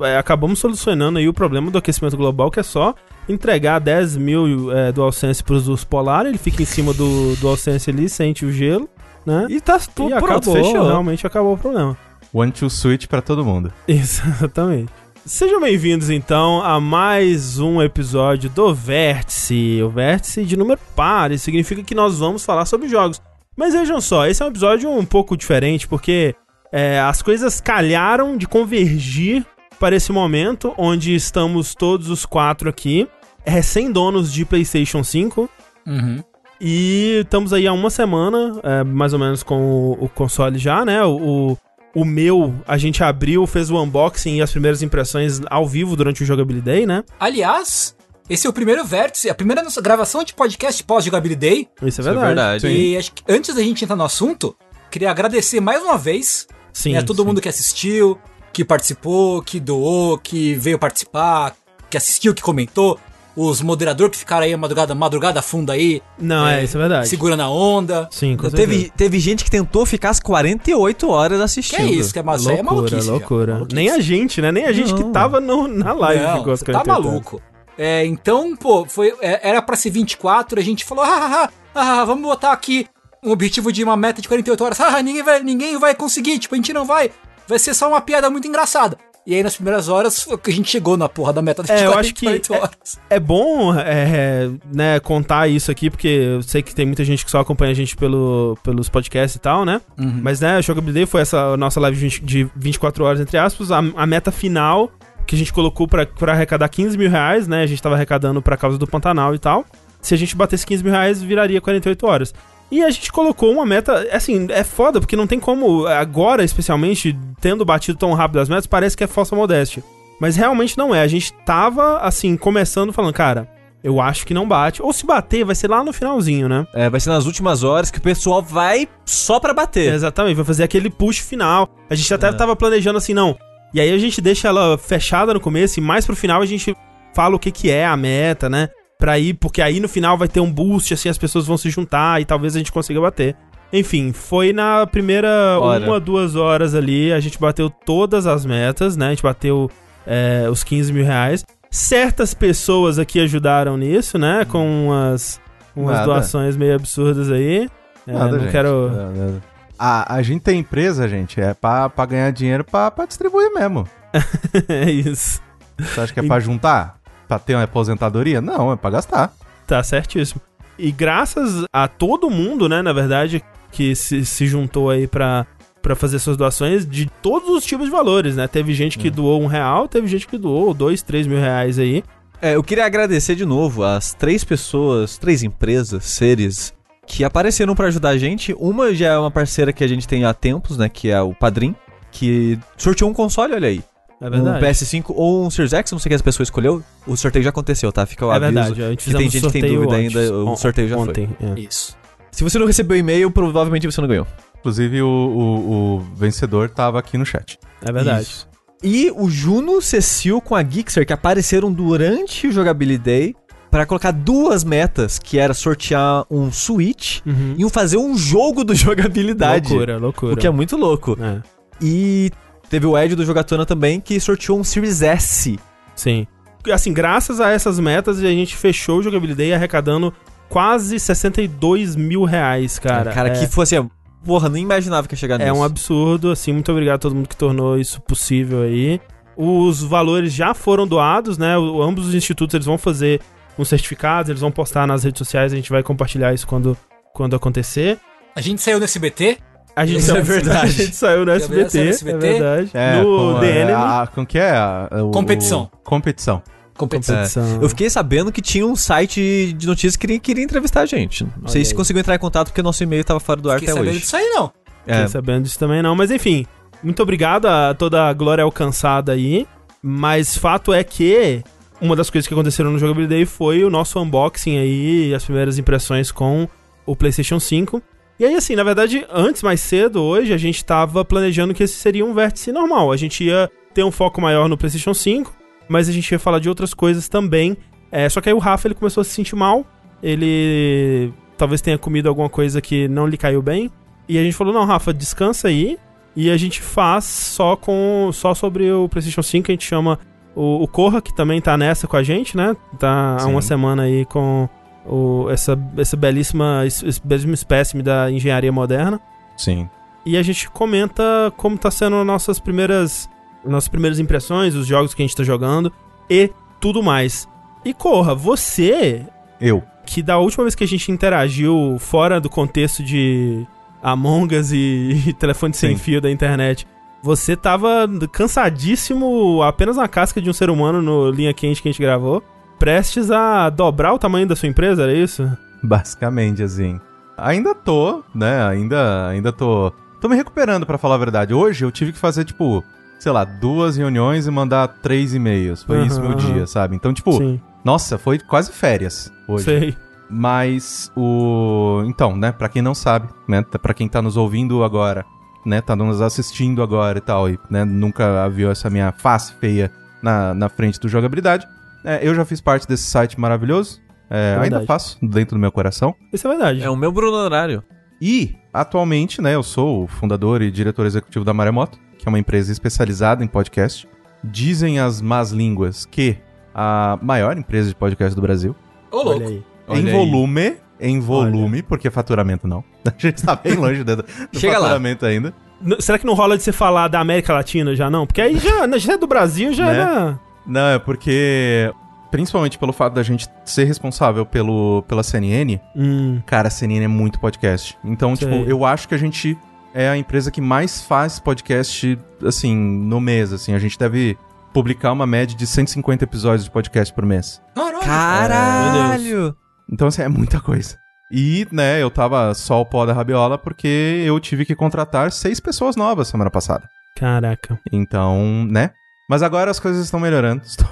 é, 0.02 0.16
acabamos 0.18 0.58
solucionando 0.58 1.20
aí 1.20 1.28
o 1.28 1.32
problema 1.32 1.70
do 1.70 1.78
aquecimento 1.78 2.16
global, 2.16 2.50
que 2.50 2.58
é 2.58 2.64
só 2.64 2.96
entregar 3.28 3.78
10 3.78 4.16
mil 4.16 4.72
é, 4.72 4.90
DualSense 4.90 5.42
pros 5.44 5.68
ursos 5.68 5.84
polar, 5.84 6.26
ele 6.26 6.38
fica 6.38 6.62
em 6.62 6.66
cima 6.66 6.94
do 6.94 7.36
DualSense 7.36 7.90
ali, 7.90 8.08
sente 8.08 8.44
o 8.44 8.52
gelo, 8.52 8.88
né? 9.26 9.46
E 9.48 9.60
tá 9.60 9.78
tudo 9.78 10.14
e 10.14 10.18
pronto, 10.18 10.50
acabou, 10.50 10.54
fechou. 10.54 10.86
realmente 10.86 11.26
acabou 11.26 11.54
o 11.54 11.58
problema. 11.58 11.96
One 12.32 12.52
to 12.52 12.68
switch 12.68 13.06
pra 13.06 13.20
todo 13.20 13.44
mundo. 13.44 13.72
Exatamente. 13.86 14.92
Sejam 15.24 15.60
bem-vindos 15.60 16.08
então 16.08 16.62
a 16.62 16.80
mais 16.80 17.58
um 17.58 17.82
episódio 17.82 18.48
do 18.48 18.74
Vértice. 18.74 19.82
O 19.82 19.90
Vértice 19.90 20.44
de 20.44 20.56
número 20.56 20.80
par, 20.96 21.30
isso 21.30 21.44
significa 21.44 21.82
que 21.82 21.94
nós 21.94 22.18
vamos 22.18 22.44
falar 22.44 22.64
sobre 22.64 22.88
jogos. 22.88 23.20
Mas 23.54 23.74
vejam 23.74 24.00
só, 24.00 24.26
esse 24.26 24.42
é 24.42 24.46
um 24.46 24.48
episódio 24.48 24.88
um 24.88 25.04
pouco 25.04 25.36
diferente 25.36 25.86
porque 25.86 26.34
é, 26.72 27.00
as 27.00 27.20
coisas 27.20 27.60
calharam 27.60 28.36
de 28.36 28.46
convergir 28.46 29.44
para 29.78 29.96
esse 29.96 30.12
momento 30.12 30.72
onde 30.78 31.14
estamos 31.14 31.74
todos 31.74 32.08
os 32.08 32.24
quatro 32.24 32.68
aqui, 32.68 33.06
recém-donos 33.48 34.32
de 34.32 34.44
PlayStation 34.44 35.02
5. 35.02 35.48
Uhum. 35.86 36.22
E 36.60 37.20
estamos 37.22 37.52
aí 37.52 37.66
há 37.66 37.72
uma 37.72 37.90
semana, 37.90 38.60
é, 38.62 38.84
mais 38.84 39.12
ou 39.12 39.18
menos, 39.18 39.42
com 39.42 39.60
o, 39.60 40.04
o 40.04 40.08
console 40.08 40.58
já, 40.58 40.84
né? 40.84 41.04
O, 41.04 41.56
o 41.94 42.04
meu, 42.04 42.54
a 42.66 42.76
gente 42.76 43.02
abriu, 43.02 43.46
fez 43.46 43.70
o 43.70 43.80
unboxing 43.80 44.36
e 44.36 44.42
as 44.42 44.50
primeiras 44.50 44.82
impressões 44.82 45.40
ao 45.48 45.66
vivo 45.66 45.96
durante 45.96 46.22
o 46.22 46.26
Jogabilidade 46.26 46.78
Day, 46.78 46.86
né? 46.86 47.04
Aliás, 47.18 47.94
esse 48.28 48.46
é 48.46 48.50
o 48.50 48.52
primeiro 48.52 48.84
vértice, 48.84 49.30
a 49.30 49.34
primeira 49.34 49.62
nossa 49.62 49.80
gravação 49.80 50.22
de 50.22 50.34
podcast 50.34 50.82
pós-jogabilidade. 50.84 51.68
Isso 51.76 51.84
é 51.84 51.88
Isso 51.88 52.00
é 52.00 52.04
verdade. 52.04 52.26
verdade. 52.26 52.60
Sim. 52.60 52.68
E 52.68 52.96
acho 52.96 53.12
que 53.12 53.22
antes 53.28 53.54
da 53.54 53.62
gente 53.62 53.84
entrar 53.84 53.96
no 53.96 54.04
assunto, 54.04 54.56
queria 54.90 55.10
agradecer 55.10 55.60
mais 55.60 55.82
uma 55.82 55.96
vez 55.96 56.46
Sim. 56.72 56.92
né, 56.92 56.98
a 56.98 57.02
todo 57.02 57.22
sim. 57.22 57.26
mundo 57.26 57.40
que 57.40 57.48
assistiu, 57.48 58.18
que 58.52 58.64
participou, 58.64 59.42
que 59.42 59.58
doou, 59.58 60.18
que 60.18 60.54
veio 60.54 60.78
participar, 60.78 61.56
que 61.88 61.96
assistiu, 61.96 62.34
que 62.34 62.42
comentou. 62.42 62.98
Os 63.40 63.62
moderadores 63.62 64.10
que 64.12 64.18
ficaram 64.18 64.42
aí 64.44 64.52
a 64.52 64.58
madrugada, 64.58 64.94
madrugada 64.96 65.40
funda 65.40 65.72
aí, 65.74 66.02
Não, 66.18 66.44
é, 66.44 66.60
É, 66.60 66.64
isso 66.64 66.76
é 66.76 66.80
verdade. 66.80 67.08
segurando 67.08 67.40
a 67.42 67.48
onda. 67.48 68.08
Sim, 68.10 68.36
com 68.36 68.42
Não, 68.42 68.50
certeza. 68.50 68.68
teve, 68.72 68.90
teve 68.96 69.20
gente 69.20 69.44
que 69.44 69.50
tentou 69.50 69.86
ficar 69.86 70.10
as 70.10 70.18
48 70.18 71.08
horas 71.08 71.40
assistindo. 71.40 71.76
Que 71.78 71.82
é 71.82 71.86
isso, 71.86 72.12
que 72.12 72.18
é, 72.18 72.22
mas 72.24 72.44
é 72.46 72.50
Loucura, 72.54 72.64
maluquice. 72.74 73.06
já. 73.06 73.12
loucura. 73.12 73.52
Maluquice. 73.54 73.76
Nem 73.76 73.90
a 73.90 74.00
gente, 74.00 74.40
né? 74.42 74.50
Nem 74.50 74.64
a 74.64 74.72
gente 74.72 74.92
que 74.92 75.04
Não. 75.04 75.12
tava 75.12 75.40
no- 75.40 75.68
na 75.68 75.92
live 75.92 76.22
Não, 76.24 76.38
ficou 76.38 76.58
tá 76.58 76.64
48 76.64 76.90
horas. 76.90 77.04
maluco. 77.04 77.42
É, 77.78 78.04
então, 78.06 78.56
pô, 78.56 78.84
foi, 78.86 79.14
é, 79.20 79.48
era 79.48 79.62
pra 79.62 79.76
ser 79.76 79.90
24, 79.90 80.58
a 80.58 80.62
gente 80.64 80.84
falou, 80.84 81.04
ah, 81.04 81.08
ah, 81.44 81.48
ah, 81.76 82.00
ah, 82.00 82.04
vamos 82.04 82.24
botar 82.24 82.50
aqui 82.50 82.86
um 83.22 83.30
objetivo 83.30 83.70
de 83.72 83.84
uma 83.84 83.96
meta 83.96 84.20
de 84.20 84.26
48 84.26 84.64
horas. 84.64 84.80
Ah, 84.80 85.00
ninguém 85.00 85.22
vai, 85.22 85.40
ninguém 85.44 85.78
vai 85.78 85.94
conseguir, 85.94 86.40
tipo, 86.40 86.56
a 86.56 86.58
gente 86.58 86.72
não 86.72 86.84
vai. 86.84 87.12
Vai 87.46 87.58
ser 87.60 87.72
só 87.72 87.88
uma 87.88 88.00
piada 88.00 88.28
muito 88.28 88.48
engraçada. 88.48 88.98
E 89.28 89.34
aí, 89.34 89.42
nas 89.42 89.56
primeiras 89.56 89.90
horas, 89.90 90.26
a 90.26 90.50
gente 90.50 90.70
chegou 90.70 90.96
na 90.96 91.06
porra 91.06 91.34
da 91.34 91.42
meta 91.42 91.62
de 91.62 91.70
É, 91.70 91.84
eu 91.84 91.92
acho 91.92 92.14
que 92.14 92.24
48 92.24 92.54
é- 92.54 92.56
horas. 92.56 93.00
É 93.10 93.20
bom, 93.20 93.78
é, 93.78 94.48
né, 94.74 94.98
contar 95.00 95.46
isso 95.48 95.70
aqui, 95.70 95.90
porque 95.90 96.08
eu 96.08 96.42
sei 96.42 96.62
que 96.62 96.74
tem 96.74 96.86
muita 96.86 97.04
gente 97.04 97.26
que 97.26 97.30
só 97.30 97.40
acompanha 97.40 97.72
a 97.72 97.74
gente 97.74 97.94
pelo, 97.94 98.56
pelos 98.62 98.88
podcasts 98.88 99.36
e 99.36 99.38
tal, 99.38 99.66
né? 99.66 99.82
Uhum. 99.98 100.20
Mas, 100.22 100.40
né, 100.40 100.56
a 100.56 100.62
Jogabilidade 100.62 101.04
foi 101.04 101.20
essa 101.20 101.58
nossa 101.58 101.78
live 101.78 101.94
de 101.94 102.02
20 102.04 102.24
de 102.24 102.50
24 102.56 103.04
horas, 103.04 103.20
entre 103.20 103.36
aspas. 103.36 103.70
A, 103.70 103.80
a 103.96 104.06
meta 104.06 104.32
final 104.32 104.90
que 105.26 105.34
a 105.34 105.38
gente 105.38 105.52
colocou 105.52 105.86
pra 105.86 106.08
arrecadar 106.28 106.66
15 106.70 106.96
mil 106.96 107.10
reais, 107.10 107.46
né? 107.46 107.62
A 107.62 107.66
gente 107.66 107.82
tava 107.82 107.96
arrecadando 107.96 108.40
pra 108.40 108.56
causa 108.56 108.78
do 108.78 108.86
Pantanal 108.86 109.34
e 109.34 109.38
tal. 109.38 109.66
Se 110.00 110.14
a 110.14 110.16
gente 110.16 110.34
batesse 110.34 110.64
15 110.64 110.82
mil 110.82 110.92
reais, 110.92 111.22
viraria 111.22 111.60
48 111.60 112.06
horas. 112.06 112.34
E 112.70 112.82
a 112.84 112.90
gente 112.90 113.10
colocou 113.10 113.50
uma 113.52 113.64
meta, 113.64 114.06
assim, 114.12 114.46
é 114.50 114.62
foda, 114.62 115.00
porque 115.00 115.16
não 115.16 115.26
tem 115.26 115.40
como, 115.40 115.86
agora 115.86 116.44
especialmente, 116.44 117.16
tendo 117.40 117.64
batido 117.64 117.98
tão 117.98 118.12
rápido 118.12 118.40
as 118.40 118.48
metas, 118.48 118.66
parece 118.66 118.96
que 118.96 119.04
é 119.04 119.06
falsa 119.06 119.34
modéstia. 119.34 119.82
Mas 120.20 120.36
realmente 120.36 120.76
não 120.76 120.94
é. 120.94 121.00
A 121.00 121.06
gente 121.06 121.32
tava, 121.46 121.98
assim, 121.98 122.36
começando 122.36 122.92
falando, 122.92 123.12
cara, 123.14 123.48
eu 123.82 124.00
acho 124.00 124.26
que 124.26 124.34
não 124.34 124.46
bate. 124.46 124.82
Ou 124.82 124.92
se 124.92 125.06
bater, 125.06 125.44
vai 125.44 125.54
ser 125.54 125.70
lá 125.70 125.82
no 125.82 125.92
finalzinho, 125.92 126.48
né? 126.48 126.66
É, 126.74 126.90
vai 126.90 126.98
ser 127.00 127.08
nas 127.10 127.24
últimas 127.24 127.62
horas 127.62 127.90
que 127.90 127.98
o 127.98 128.02
pessoal 128.02 128.42
vai 128.42 128.86
só 129.04 129.38
pra 129.40 129.54
bater. 129.54 129.94
Exatamente, 129.94 130.34
vai 130.34 130.44
fazer 130.44 130.64
aquele 130.64 130.90
push 130.90 131.20
final. 131.20 131.68
A 131.88 131.94
gente 131.94 132.12
até 132.12 132.28
É. 132.28 132.32
tava 132.32 132.54
planejando 132.56 132.98
assim, 132.98 133.14
não. 133.14 133.38
E 133.72 133.80
aí 133.80 133.92
a 133.92 133.98
gente 133.98 134.20
deixa 134.20 134.48
ela 134.48 134.76
fechada 134.76 135.32
no 135.32 135.40
começo 135.40 135.78
e 135.78 135.82
mais 135.82 136.04
pro 136.04 136.16
final 136.16 136.42
a 136.42 136.46
gente 136.46 136.74
fala 137.14 137.36
o 137.36 137.38
que 137.38 137.50
que 137.50 137.70
é 137.70 137.86
a 137.86 137.96
meta, 137.96 138.48
né? 138.48 138.68
Pra 138.98 139.16
ir, 139.18 139.34
porque 139.34 139.62
aí 139.62 139.78
no 139.78 139.88
final 139.88 140.18
vai 140.18 140.26
ter 140.26 140.40
um 140.40 140.50
boost, 140.52 140.92
assim, 140.92 141.08
as 141.08 141.16
pessoas 141.16 141.46
vão 141.46 141.56
se 141.56 141.70
juntar 141.70 142.20
e 142.20 142.24
talvez 142.24 142.56
a 142.56 142.58
gente 142.58 142.72
consiga 142.72 143.00
bater. 143.00 143.36
Enfim, 143.72 144.12
foi 144.12 144.52
na 144.52 144.86
primeira 144.86 145.28
Hora. 145.60 145.84
uma, 145.84 146.00
duas 146.00 146.34
horas 146.34 146.74
ali, 146.74 147.12
a 147.12 147.20
gente 147.20 147.38
bateu 147.38 147.70
todas 147.70 148.26
as 148.26 148.44
metas, 148.44 148.96
né? 148.96 149.06
A 149.06 149.10
gente 149.10 149.22
bateu 149.22 149.70
é, 150.06 150.48
os 150.50 150.64
15 150.64 150.92
mil 150.92 151.04
reais. 151.04 151.44
Certas 151.70 152.34
pessoas 152.34 152.98
aqui 152.98 153.20
ajudaram 153.20 153.76
nisso, 153.76 154.18
né? 154.18 154.44
Com 154.46 154.86
umas, 154.86 155.40
umas 155.76 155.94
Nada. 155.96 156.04
doações 156.06 156.56
meio 156.56 156.74
absurdas 156.74 157.30
aí. 157.30 157.68
É, 158.06 158.12
Nada, 158.12 158.32
não 158.32 158.40
gente. 158.40 158.50
quero. 158.50 158.90
Nada. 158.90 159.42
A, 159.78 160.14
a 160.16 160.22
gente 160.22 160.40
tem 160.42 160.58
empresa, 160.58 161.06
gente, 161.06 161.40
é 161.40 161.54
pra, 161.54 161.88
pra 161.88 162.04
ganhar 162.06 162.32
dinheiro 162.32 162.64
pra, 162.64 162.90
pra 162.90 163.06
distribuir 163.06 163.52
mesmo. 163.54 163.86
é 164.68 164.90
isso. 164.90 165.40
Você 165.78 166.00
acha 166.00 166.12
que 166.12 166.18
é 166.18 166.22
pra 166.24 166.40
juntar? 166.40 166.97
Pra 167.28 167.38
ter 167.38 167.54
uma 167.54 167.64
aposentadoria? 167.64 168.40
Não, 168.40 168.72
é 168.72 168.76
pra 168.76 168.90
gastar. 168.90 169.32
Tá 169.66 169.82
certíssimo. 169.82 170.40
E 170.78 170.90
graças 170.90 171.64
a 171.72 171.86
todo 171.86 172.30
mundo, 172.30 172.68
né, 172.68 172.80
na 172.80 172.92
verdade, 172.92 173.44
que 173.70 173.94
se, 173.94 174.24
se 174.24 174.46
juntou 174.46 174.88
aí 174.88 175.06
pra, 175.06 175.46
pra 175.82 175.94
fazer 175.94 176.18
suas 176.18 176.36
doações 176.36 176.88
de 176.88 177.06
todos 177.20 177.50
os 177.50 177.64
tipos 177.64 177.86
de 177.86 177.92
valores, 177.92 178.36
né? 178.36 178.48
Teve 178.48 178.72
gente 178.72 178.98
que 178.98 179.10
doou 179.10 179.42
um 179.42 179.46
real, 179.46 179.88
teve 179.88 180.06
gente 180.06 180.26
que 180.26 180.38
doou 180.38 180.72
dois, 180.72 181.02
três 181.02 181.26
mil 181.26 181.38
reais 181.38 181.78
aí. 181.78 182.02
É, 182.40 182.54
eu 182.54 182.62
queria 182.62 182.86
agradecer 182.86 183.34
de 183.34 183.44
novo 183.44 183.82
as 183.82 184.14
três 184.14 184.44
pessoas, 184.44 185.18
três 185.18 185.42
empresas, 185.42 186.04
seres 186.04 186.72
que 187.04 187.24
apareceram 187.24 187.74
pra 187.74 187.88
ajudar 187.88 188.10
a 188.10 188.18
gente. 188.18 188.54
Uma 188.58 188.94
já 188.94 189.08
é 189.08 189.18
uma 189.18 189.30
parceira 189.30 189.72
que 189.72 189.82
a 189.82 189.88
gente 189.88 190.06
tem 190.06 190.24
há 190.24 190.32
tempos, 190.32 190.78
né, 190.78 190.88
que 190.88 191.10
é 191.10 191.20
o 191.20 191.34
Padrim, 191.34 191.74
que 192.12 192.58
sorteou 192.76 193.10
um 193.10 193.14
console, 193.14 193.54
olha 193.54 193.68
aí. 193.68 193.82
É 194.20 194.26
Um 194.26 194.30
verdade. 194.30 194.64
PS5 194.66 195.04
ou 195.08 195.46
um 195.46 195.50
Series 195.50 195.72
X, 195.72 195.92
não 195.92 195.98
sei 195.98 196.08
o 196.08 196.10
que 196.10 196.14
as 196.16 196.22
pessoas 196.22 196.46
escolheu. 196.48 196.82
O 197.06 197.16
sorteio 197.16 197.42
já 197.42 197.50
aconteceu, 197.50 197.92
tá? 197.92 198.04
Fica 198.04 198.26
o 198.26 198.32
é 198.32 198.36
aviso. 198.36 198.52
verdade. 198.52 198.82
A 198.82 198.90
gente 198.90 199.04
que 199.04 199.12
tem 199.14 199.30
gente 199.30 199.46
que 199.46 199.60
tem 199.60 199.74
dúvida 199.74 199.96
antes, 199.96 200.16
ainda, 200.16 200.34
o 200.34 200.56
sorteio 200.56 200.88
já 200.88 200.96
foi. 200.96 201.08
ontem, 201.08 201.28
é. 201.40 201.60
Isso. 201.60 201.96
Se 202.32 202.42
você 202.44 202.58
não 202.58 202.66
recebeu 202.66 202.96
e-mail, 202.96 203.30
provavelmente 203.30 203.86
você 203.86 204.00
não 204.00 204.08
ganhou. 204.08 204.26
Inclusive, 204.60 205.02
o, 205.02 205.06
o, 205.08 205.96
o 205.96 206.00
vencedor 206.16 206.68
tava 206.68 206.98
aqui 206.98 207.16
no 207.16 207.24
chat. 207.24 207.58
É 207.80 207.92
verdade. 207.92 208.22
Isso. 208.22 208.48
E 208.82 209.10
o 209.16 209.28
Juno, 209.28 209.80
Cecil 209.82 210.40
com 210.40 210.54
a 210.54 210.62
Gixer, 210.62 211.04
que 211.06 211.12
apareceram 211.12 211.72
durante 211.72 212.46
o 212.46 212.52
Jogability 212.52 212.98
Day 213.02 213.36
pra 213.70 213.84
colocar 213.86 214.12
duas 214.12 214.62
metas, 214.64 215.18
que 215.18 215.38
era 215.38 215.52
sortear 215.52 216.24
um 216.30 216.50
Switch 216.52 217.20
Uhum. 217.26 217.54
e 217.58 217.64
um 217.64 217.68
fazer 217.68 217.96
um 217.98 218.16
jogo 218.16 218.62
do 218.64 218.74
jogabilidade. 218.76 219.68
Loucura, 219.70 219.98
loucura. 219.98 220.34
O 220.34 220.36
que 220.36 220.46
é 220.46 220.50
muito 220.50 220.76
louco. 220.76 221.16
É, 221.20 221.40
E 221.80 222.30
teve 222.70 222.86
o 222.86 222.96
Ed 222.98 223.14
do 223.16 223.24
Jogatona 223.24 223.64
também, 223.66 224.00
que 224.00 224.18
sorteou 224.20 224.58
um 224.58 224.64
Series 224.64 225.02
S. 225.02 225.58
sim. 225.94 226.26
Assim, 226.72 226.92
graças 226.92 227.40
a 227.40 227.50
essas 227.50 227.78
metas, 227.80 228.18
a 228.18 228.22
gente 228.28 228.54
fechou 228.54 228.98
o 228.98 229.02
Jogabilidade 229.02 229.54
arrecadando 229.54 230.12
quase 230.50 230.98
62 231.00 231.96
mil 231.96 232.24
reais, 232.24 232.78
cara. 232.78 233.10
Cara, 233.12 233.28
é, 233.28 233.32
que 233.40 233.46
foi 233.46 233.62
assim, 233.62 233.88
porra, 234.24 234.48
nem 234.50 234.64
imaginava 234.64 235.06
que 235.08 235.14
ia 235.14 235.18
chegar 235.18 235.40
É 235.40 235.44
nisso. 235.46 235.56
um 235.56 235.64
absurdo, 235.64 236.30
assim, 236.30 236.52
muito 236.52 236.70
obrigado 236.70 236.96
a 236.96 236.98
todo 236.98 237.14
mundo 237.14 237.28
que 237.28 237.36
tornou 237.36 237.78
isso 237.78 238.00
possível 238.02 238.62
aí. 238.62 239.00
Os 239.36 239.82
valores 239.82 240.32
já 240.32 240.52
foram 240.52 240.86
doados, 240.86 241.38
né? 241.38 241.56
O- 241.56 241.80
ambos 241.80 242.08
os 242.08 242.14
institutos 242.14 242.52
eles 242.54 242.66
vão 242.66 242.76
fazer 242.76 243.20
um 243.58 243.64
certificado, 243.64 244.30
eles 244.30 244.40
vão 244.40 244.50
postar 244.50 244.86
nas 244.86 245.04
redes 245.04 245.18
sociais, 245.18 245.52
a 245.52 245.56
gente 245.56 245.70
vai 245.70 245.82
compartilhar 245.82 246.34
isso 246.34 246.46
quando, 246.46 246.76
quando 247.14 247.34
acontecer. 247.36 247.98
A 248.34 248.40
gente 248.42 248.60
saiu 248.60 248.78
no 248.78 248.84
SBT. 248.84 249.38
A 249.80 249.86
gente, 249.86 249.98
Isso 250.00 250.10
é 250.10 250.14
saiu- 250.14 250.24
verdade. 250.24 250.58
A 250.66 250.66
gente 250.66 250.96
saiu 250.96 251.24
no 251.24 251.32
SBT, 251.32 251.78
no 251.78 251.84
é 251.84 251.88
SBT? 251.88 252.18
verdade. 252.18 252.70
É, 252.74 253.00
no 253.00 253.04
com, 253.34 253.40
The 253.40 253.46
é, 253.46 253.56
Enemy. 253.62 253.72
a- 253.72 254.08
com 254.14 254.26
que 254.26 254.38
é? 254.38 254.50
a- 254.50 254.88
o- 255.04 255.10
Competição. 255.10 255.70
o- 255.72 255.76
competição. 255.84 256.42
Competição. 256.76 257.16
competição. 257.16 257.62
Eu 257.62 257.68
fiquei 257.68 257.90
sabendo 257.90 258.30
que 258.30 258.40
tinha 258.40 258.64
um 258.66 258.76
site 258.76 259.52
de 259.56 259.66
notícias 259.66 259.96
que 259.96 260.00
queria, 260.06 260.18
queria 260.20 260.44
entrevistar 260.44 260.82
a 260.82 260.86
gente. 260.86 261.24
Não 261.24 261.48
sei 261.48 261.60
Olha 261.60 261.64
se 261.64 261.72
aí. 261.72 261.76
conseguiu 261.76 262.00
entrar 262.00 262.14
em 262.14 262.18
contato 262.18 262.48
porque 262.48 262.62
nosso 262.62 262.82
e-mail 262.82 263.04
tava 263.04 263.18
fora 263.20 263.40
do 263.40 263.50
ar 263.50 263.58
Fiquei 263.58 263.72
até 263.72 263.78
sabendo 263.80 263.90
hoje. 263.92 264.00
disso 264.00 264.16
aí, 264.16 264.28
não. 264.30 264.52
É, 264.86 264.94
Fiquei 264.94 265.08
sabendo 265.08 265.42
disso 265.44 265.58
também 265.58 265.82
não, 265.82 265.94
mas 265.96 266.10
enfim, 266.10 266.46
muito 266.82 267.02
obrigado 267.02 267.46
a 267.46 267.74
toda 267.74 268.08
a 268.08 268.12
glória 268.12 268.44
alcançada 268.44 269.12
aí. 269.12 269.46
Mas 269.82 270.36
fato 270.36 270.72
é 270.72 270.82
que 270.84 271.42
uma 271.80 271.94
das 271.96 272.10
coisas 272.10 272.26
que 272.26 272.34
aconteceram 272.34 272.70
no 272.72 272.78
Jogability 272.78 273.08
Day 273.10 273.24
foi 273.26 273.64
o 273.64 273.70
nosso 273.70 274.00
unboxing 274.00 274.58
aí, 274.58 275.14
as 275.14 275.24
primeiras 275.24 275.58
impressões 275.58 276.10
com 276.12 276.48
o 276.86 276.96
PlayStation 276.96 277.38
5. 277.40 277.80
E 278.18 278.24
aí, 278.24 278.34
assim, 278.34 278.56
na 278.56 278.64
verdade, 278.64 279.06
antes, 279.10 279.42
mais 279.42 279.60
cedo, 279.60 280.02
hoje, 280.02 280.32
a 280.32 280.36
gente 280.36 280.64
tava 280.64 281.04
planejando 281.04 281.54
que 281.54 281.62
esse 281.62 281.74
seria 281.74 282.04
um 282.04 282.12
vértice 282.12 282.50
normal. 282.50 282.90
A 282.90 282.96
gente 282.96 283.22
ia 283.22 283.48
ter 283.72 283.84
um 283.84 283.92
foco 283.92 284.20
maior 284.20 284.48
no 284.48 284.56
PlayStation 284.56 284.92
5, 284.92 285.32
mas 285.68 285.88
a 285.88 285.92
gente 285.92 286.10
ia 286.10 286.18
falar 286.18 286.40
de 286.40 286.48
outras 286.48 286.74
coisas 286.74 287.08
também. 287.08 287.56
É, 287.92 288.08
só 288.08 288.20
que 288.20 288.28
aí 288.28 288.34
o 288.34 288.38
Rafa 288.38 288.66
ele 288.66 288.74
começou 288.74 289.02
a 289.02 289.04
se 289.04 289.10
sentir 289.10 289.36
mal. 289.36 289.64
Ele 290.02 291.12
talvez 291.36 291.60
tenha 291.60 291.78
comido 291.78 292.08
alguma 292.08 292.28
coisa 292.28 292.60
que 292.60 292.88
não 292.88 293.06
lhe 293.06 293.16
caiu 293.16 293.40
bem. 293.40 293.70
E 294.08 294.18
a 294.18 294.22
gente 294.22 294.34
falou: 294.34 294.52
não, 294.52 294.64
Rafa, 294.64 294.92
descansa 294.92 295.46
aí. 295.48 295.78
E 296.16 296.30
a 296.30 296.36
gente 296.36 296.60
faz 296.60 297.04
só 297.04 297.54
com 297.54 298.10
só 298.12 298.34
sobre 298.34 298.70
o 298.72 298.88
PlayStation 298.88 299.22
5. 299.22 299.48
A 299.48 299.52
gente 299.52 299.64
chama 299.64 299.98
o, 300.34 300.64
o 300.64 300.66
Corra, 300.66 301.00
que 301.00 301.14
também 301.14 301.40
tá 301.40 301.56
nessa 301.56 301.86
com 301.86 301.96
a 301.96 302.02
gente, 302.02 302.36
né? 302.36 302.56
Tá 302.78 303.14
há 303.14 303.18
Sim. 303.20 303.30
uma 303.30 303.42
semana 303.42 303.84
aí 303.84 304.04
com 304.06 304.48
o, 304.88 305.28
essa, 305.30 305.58
essa 305.76 305.96
belíssima, 305.96 306.64
esse 306.66 307.00
belíssimo 307.04 307.34
espécime 307.34 307.82
da 307.82 308.10
engenharia 308.10 308.50
moderna. 308.50 309.00
Sim. 309.36 309.68
E 310.04 310.16
a 310.16 310.22
gente 310.22 310.48
comenta 310.50 311.32
como 311.36 311.58
tá 311.58 311.70
sendo 311.70 312.02
nossas 312.04 312.40
primeiras 312.40 313.08
nossas 313.44 313.68
primeiras 313.68 313.98
impressões, 313.98 314.54
os 314.54 314.66
jogos 314.66 314.94
que 314.94 315.02
a 315.02 315.06
gente 315.06 315.16
tá 315.16 315.22
jogando 315.22 315.72
e 316.10 316.30
tudo 316.60 316.82
mais. 316.82 317.28
E 317.64 317.72
Corra, 317.72 318.14
você 318.14 319.06
Eu. 319.40 319.62
que 319.86 320.02
da 320.02 320.18
última 320.18 320.44
vez 320.44 320.54
que 320.54 320.64
a 320.64 320.68
gente 320.68 320.90
interagiu 320.90 321.76
fora 321.78 322.20
do 322.20 322.28
contexto 322.28 322.82
de 322.82 323.46
Among 323.82 324.34
Us 324.34 324.52
e, 324.52 325.04
e 325.06 325.12
telefone 325.12 325.54
sem 325.54 325.76
Sim. 325.76 325.82
fio 325.82 326.00
da 326.00 326.10
internet, 326.10 326.66
você 327.02 327.36
tava 327.36 327.88
cansadíssimo, 328.10 329.42
apenas 329.42 329.76
na 329.76 329.86
casca 329.88 330.20
de 330.20 330.28
um 330.28 330.32
ser 330.32 330.50
humano 330.50 330.82
no 330.82 331.10
linha 331.10 331.32
quente 331.32 331.62
que 331.62 331.68
a 331.68 331.72
gente 331.72 331.82
gravou, 331.82 332.22
prestes 332.58 333.10
a 333.10 333.48
dobrar 333.50 333.92
o 333.94 333.98
tamanho 333.98 334.26
da 334.26 334.36
sua 334.36 334.48
empresa, 334.48 334.82
era 334.82 334.92
isso? 334.92 335.30
Basicamente, 335.62 336.42
assim. 336.42 336.80
Ainda 337.16 337.54
tô, 337.54 338.02
né? 338.14 338.42
Ainda, 338.46 339.08
ainda 339.08 339.32
tô. 339.32 339.72
Tô 340.00 340.08
me 340.08 340.14
recuperando, 340.16 340.64
pra 340.64 340.78
falar 340.78 340.94
a 340.94 340.98
verdade. 340.98 341.34
Hoje 341.34 341.64
eu 341.64 341.70
tive 341.72 341.92
que 341.92 341.98
fazer, 341.98 342.24
tipo, 342.24 342.62
sei 342.98 343.10
lá, 343.10 343.24
duas 343.24 343.76
reuniões 343.76 344.26
e 344.26 344.30
mandar 344.30 344.68
três 344.68 345.12
e-mails. 345.14 345.62
Foi 345.64 345.84
isso 345.84 345.98
Aham, 346.00 346.08
meu 346.10 346.16
dia, 346.16 346.46
sabe? 346.46 346.76
Então, 346.76 346.92
tipo, 346.94 347.12
Sim, 347.12 347.40
nossa, 347.64 347.98
foi 347.98 348.18
quase 348.20 348.52
férias 348.52 349.12
hoje. 349.26 349.44
sei. 349.44 349.76
Mas 350.10 350.90
o. 350.96 351.82
Então, 351.86 352.16
né, 352.16 352.32
pra 352.32 352.48
quem 352.48 352.62
não 352.62 352.74
sabe, 352.74 353.08
né, 353.26 353.42
tá- 353.42 353.58
pra 353.58 353.74
quem 353.74 353.88
tá 353.88 354.00
nos 354.00 354.16
ouvindo 354.16 354.64
agora, 354.64 355.04
né, 355.44 355.60
tá 355.60 355.76
nos 355.76 356.00
assistindo 356.00 356.62
agora 356.62 356.98
e 356.98 357.00
tal, 357.00 357.28
e 357.28 357.38
né, 357.50 357.64
nunca 357.64 358.28
viu 358.30 358.50
essa 358.50 358.70
minha 358.70 358.90
face 358.92 359.32
feia 359.38 359.70
na, 360.00 360.32
na 360.32 360.48
frente 360.48 360.80
do 360.80 360.88
jogabilidade, 360.88 361.46
é, 361.84 362.00
eu 362.06 362.14
já 362.14 362.24
fiz 362.24 362.40
parte 362.40 362.66
desse 362.66 362.84
site 362.84 363.18
maravilhoso. 363.18 363.80
É, 364.10 364.36
É 364.38 364.42
ainda 364.44 364.64
faço 364.64 364.96
dentro 365.02 365.36
do 365.36 365.40
meu 365.40 365.52
coração. 365.52 365.94
Isso 366.12 366.26
é 366.26 366.30
verdade. 366.30 366.62
é 366.62 366.70
o 366.70 366.76
meu 366.76 366.90
Bruno 366.90 367.16
Horário. 367.16 367.62
E, 368.00 368.34
atualmente, 368.52 369.20
né, 369.20 369.34
eu 369.34 369.42
sou 369.42 369.84
o 369.84 369.86
fundador 369.86 370.40
e 370.40 370.50
diretor 370.50 370.86
executivo 370.86 371.24
da 371.24 371.34
Maremoto, 371.34 371.78
que 371.98 372.06
é 372.06 372.08
uma 372.08 372.18
empresa 372.18 372.50
especializada 372.52 373.22
em 373.24 373.26
podcast. 373.26 373.88
Dizem 374.24 374.78
as 374.80 375.00
más 375.02 375.30
línguas 375.30 375.84
que 375.84 376.16
a 376.54 376.98
maior 377.02 377.36
empresa 377.36 377.68
de 377.68 377.74
podcast 377.74 378.14
do 378.16 378.22
Brasil. 378.22 378.54
Ô, 378.90 378.98
Olha 378.98 379.04
louco. 379.10 379.26
aí. 379.28 379.42
Olha 379.68 379.80
em 379.80 379.86
aí. 379.86 379.92
volume, 379.92 380.56
em 380.80 381.00
volume, 381.00 381.62
porque 381.62 381.90
faturamento 381.90 382.48
não. 382.48 382.64
A 382.86 382.92
gente 382.96 383.22
tá 383.22 383.36
bem 383.36 383.54
longe 383.54 383.84
do, 383.84 383.96
do 383.96 384.04
Chega 384.32 384.54
lá. 384.54 384.60
faturamento 384.68 385.04
ainda. 385.04 385.34
N- 385.60 385.76
Será 385.80 385.98
que 385.98 386.06
não 386.06 386.14
rola 386.14 386.36
de 386.36 386.42
você 386.42 386.52
falar 386.52 386.88
da 386.88 387.00
América 387.00 387.32
Latina 387.34 387.74
já 387.76 387.90
não? 387.90 388.06
Porque 388.06 388.20
aí 388.22 388.38
já, 388.38 388.66
já 388.78 388.94
é 388.94 388.96
do 388.98 389.06
Brasil, 389.06 389.52
já 389.52 389.66
Né? 389.66 389.74
era... 389.74 390.20
Não, 390.48 390.68
é 390.70 390.78
porque, 390.78 391.70
principalmente 392.10 392.58
pelo 392.58 392.72
fato 392.72 392.94
da 392.94 393.02
gente 393.02 393.28
ser 393.44 393.64
responsável 393.64 394.24
pelo, 394.24 394.82
pela 394.88 395.02
CNN, 395.02 395.60
Hum, 395.76 396.20
cara, 396.26 396.48
a 396.48 396.50
CNN 396.50 396.84
é 396.84 396.88
muito 396.88 397.20
podcast. 397.20 397.78
Então, 397.84 398.16
Sei. 398.16 398.26
tipo, 398.26 398.48
eu 398.50 398.64
acho 398.64 398.88
que 398.88 398.94
a 398.94 398.98
gente 398.98 399.36
é 399.74 399.88
a 399.88 399.96
empresa 399.96 400.30
que 400.30 400.40
mais 400.40 400.80
faz 400.80 401.20
podcast, 401.20 401.98
assim, 402.24 402.56
no 402.56 403.00
mês, 403.00 403.32
assim. 403.32 403.52
A 403.54 403.58
gente 403.58 403.78
deve 403.78 404.16
publicar 404.52 404.90
uma 404.92 405.06
média 405.06 405.36
de 405.36 405.46
150 405.46 406.02
episódios 406.04 406.44
de 406.44 406.50
podcast 406.50 406.92
por 406.92 407.04
mês. 407.04 407.40
Caralho. 407.54 407.84
Caralho! 407.84 409.36
Então, 409.70 409.88
assim, 409.88 410.02
é 410.02 410.08
muita 410.08 410.40
coisa. 410.40 410.76
E, 411.12 411.46
né, 411.52 411.82
eu 411.82 411.90
tava 411.90 412.34
só 412.34 412.60
o 412.60 412.66
pó 412.66 412.84
da 412.84 412.92
rabiola 412.92 413.38
porque 413.38 414.02
eu 414.04 414.18
tive 414.20 414.44
que 414.44 414.54
contratar 414.54 415.10
seis 415.12 415.40
pessoas 415.40 415.76
novas 415.76 416.08
semana 416.08 416.30
passada. 416.30 416.68
caraca. 416.96 417.58
Então, 417.72 418.46
né? 418.50 418.70
Mas 419.08 419.22
agora 419.22 419.50
as 419.50 419.58
coisas 419.58 419.84
estão 419.84 419.98
melhorando. 419.98 420.42
Estou, 420.46 420.68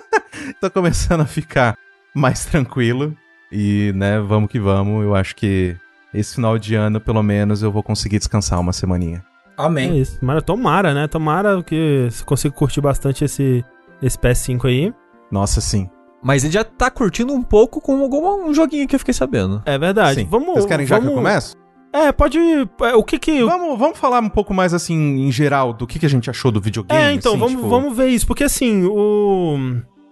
Tô 0.60 0.70
começando 0.70 1.22
a 1.22 1.26
ficar 1.26 1.76
mais 2.14 2.44
tranquilo. 2.44 3.16
E, 3.50 3.92
né, 3.94 4.20
vamos 4.20 4.50
que 4.50 4.58
vamos. 4.60 5.04
Eu 5.04 5.14
acho 5.14 5.34
que 5.34 5.76
esse 6.14 6.36
final 6.36 6.58
de 6.58 6.74
ano, 6.74 7.00
pelo 7.00 7.22
menos, 7.22 7.62
eu 7.62 7.72
vou 7.72 7.82
conseguir 7.82 8.18
descansar 8.18 8.60
uma 8.60 8.72
semaninha. 8.72 9.24
É 9.58 9.62
Amém. 9.64 10.00
isso. 10.00 10.18
Mas 10.22 10.42
tomara, 10.42 10.94
né? 10.94 11.06
Tomara 11.08 11.62
que 11.62 12.08
você 12.10 12.24
consiga 12.24 12.54
curtir 12.54 12.80
bastante 12.80 13.24
esse, 13.24 13.64
esse 14.02 14.16
PS5 14.16 14.64
aí. 14.66 14.94
Nossa, 15.30 15.60
sim. 15.60 15.90
Mas 16.22 16.44
ele 16.44 16.52
já 16.52 16.64
tá 16.64 16.90
curtindo 16.90 17.32
um 17.32 17.42
pouco 17.42 17.80
com 17.80 18.00
algum 18.00 18.48
um 18.48 18.54
joguinho 18.54 18.86
que 18.86 18.94
eu 18.94 18.98
fiquei 18.98 19.12
sabendo. 19.12 19.60
É 19.66 19.76
verdade. 19.76 20.20
sim. 20.20 20.28
Vamos. 20.30 20.54
Vocês 20.54 20.66
querem 20.66 20.86
já 20.86 20.96
vamos... 20.96 21.10
que 21.10 21.14
eu 21.14 21.22
comece? 21.22 21.56
É, 21.92 22.10
pode. 22.10 22.38
é, 22.38 22.94
O 22.94 23.02
que 23.04 23.18
que. 23.18 23.44
Vamos, 23.44 23.78
vamos 23.78 23.98
falar 23.98 24.20
um 24.20 24.28
pouco 24.28 24.54
mais, 24.54 24.72
assim, 24.72 24.94
em 25.26 25.30
geral, 25.30 25.72
do 25.72 25.86
que, 25.86 25.98
que 25.98 26.06
a 26.06 26.08
gente 26.08 26.30
achou 26.30 26.50
do 26.50 26.60
videogame. 26.60 27.00
É, 27.00 27.12
então, 27.12 27.32
assim, 27.32 27.40
vamos, 27.40 27.56
tipo- 27.56 27.68
vamos 27.68 27.96
ver 27.96 28.08
isso. 28.08 28.26
Porque 28.26 28.44
assim, 28.44 28.84
o. 28.84 29.56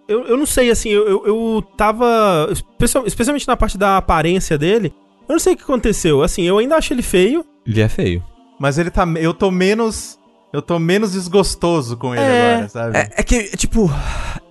Eu, 0.06 0.26
eu 0.26 0.37
não 0.37 0.44
sei, 0.46 0.70
assim, 0.70 0.90
eu, 0.90 1.06
eu, 1.08 1.26
eu 1.26 1.62
tava. 1.76 2.49
especial- 2.50 3.06
especialmente 3.06 3.46
na 3.49 3.56
parte 3.56 3.78
da 3.78 3.96
aparência 3.96 4.58
dele. 4.58 4.92
Eu 5.28 5.34
não 5.34 5.38
sei 5.38 5.54
o 5.54 5.56
que 5.56 5.62
aconteceu. 5.62 6.22
Assim, 6.22 6.42
eu 6.42 6.58
ainda 6.58 6.76
acho 6.76 6.92
ele 6.92 7.02
feio. 7.02 7.44
Ele 7.64 7.80
é 7.80 7.88
feio. 7.88 8.22
Mas 8.58 8.76
ele 8.76 8.90
tá. 8.90 9.06
Eu 9.18 9.32
tô 9.32 9.50
menos. 9.50 10.18
Eu 10.52 10.60
tô 10.60 10.78
menos 10.80 11.12
desgostoso 11.12 11.96
com 11.96 12.12
ele 12.14 12.25
É. 12.25 12.52
agora, 12.54 12.68
sabe? 12.68 12.99
É, 12.99 13.08
é 13.18 13.22
que, 13.22 13.56
tipo, 13.56 13.88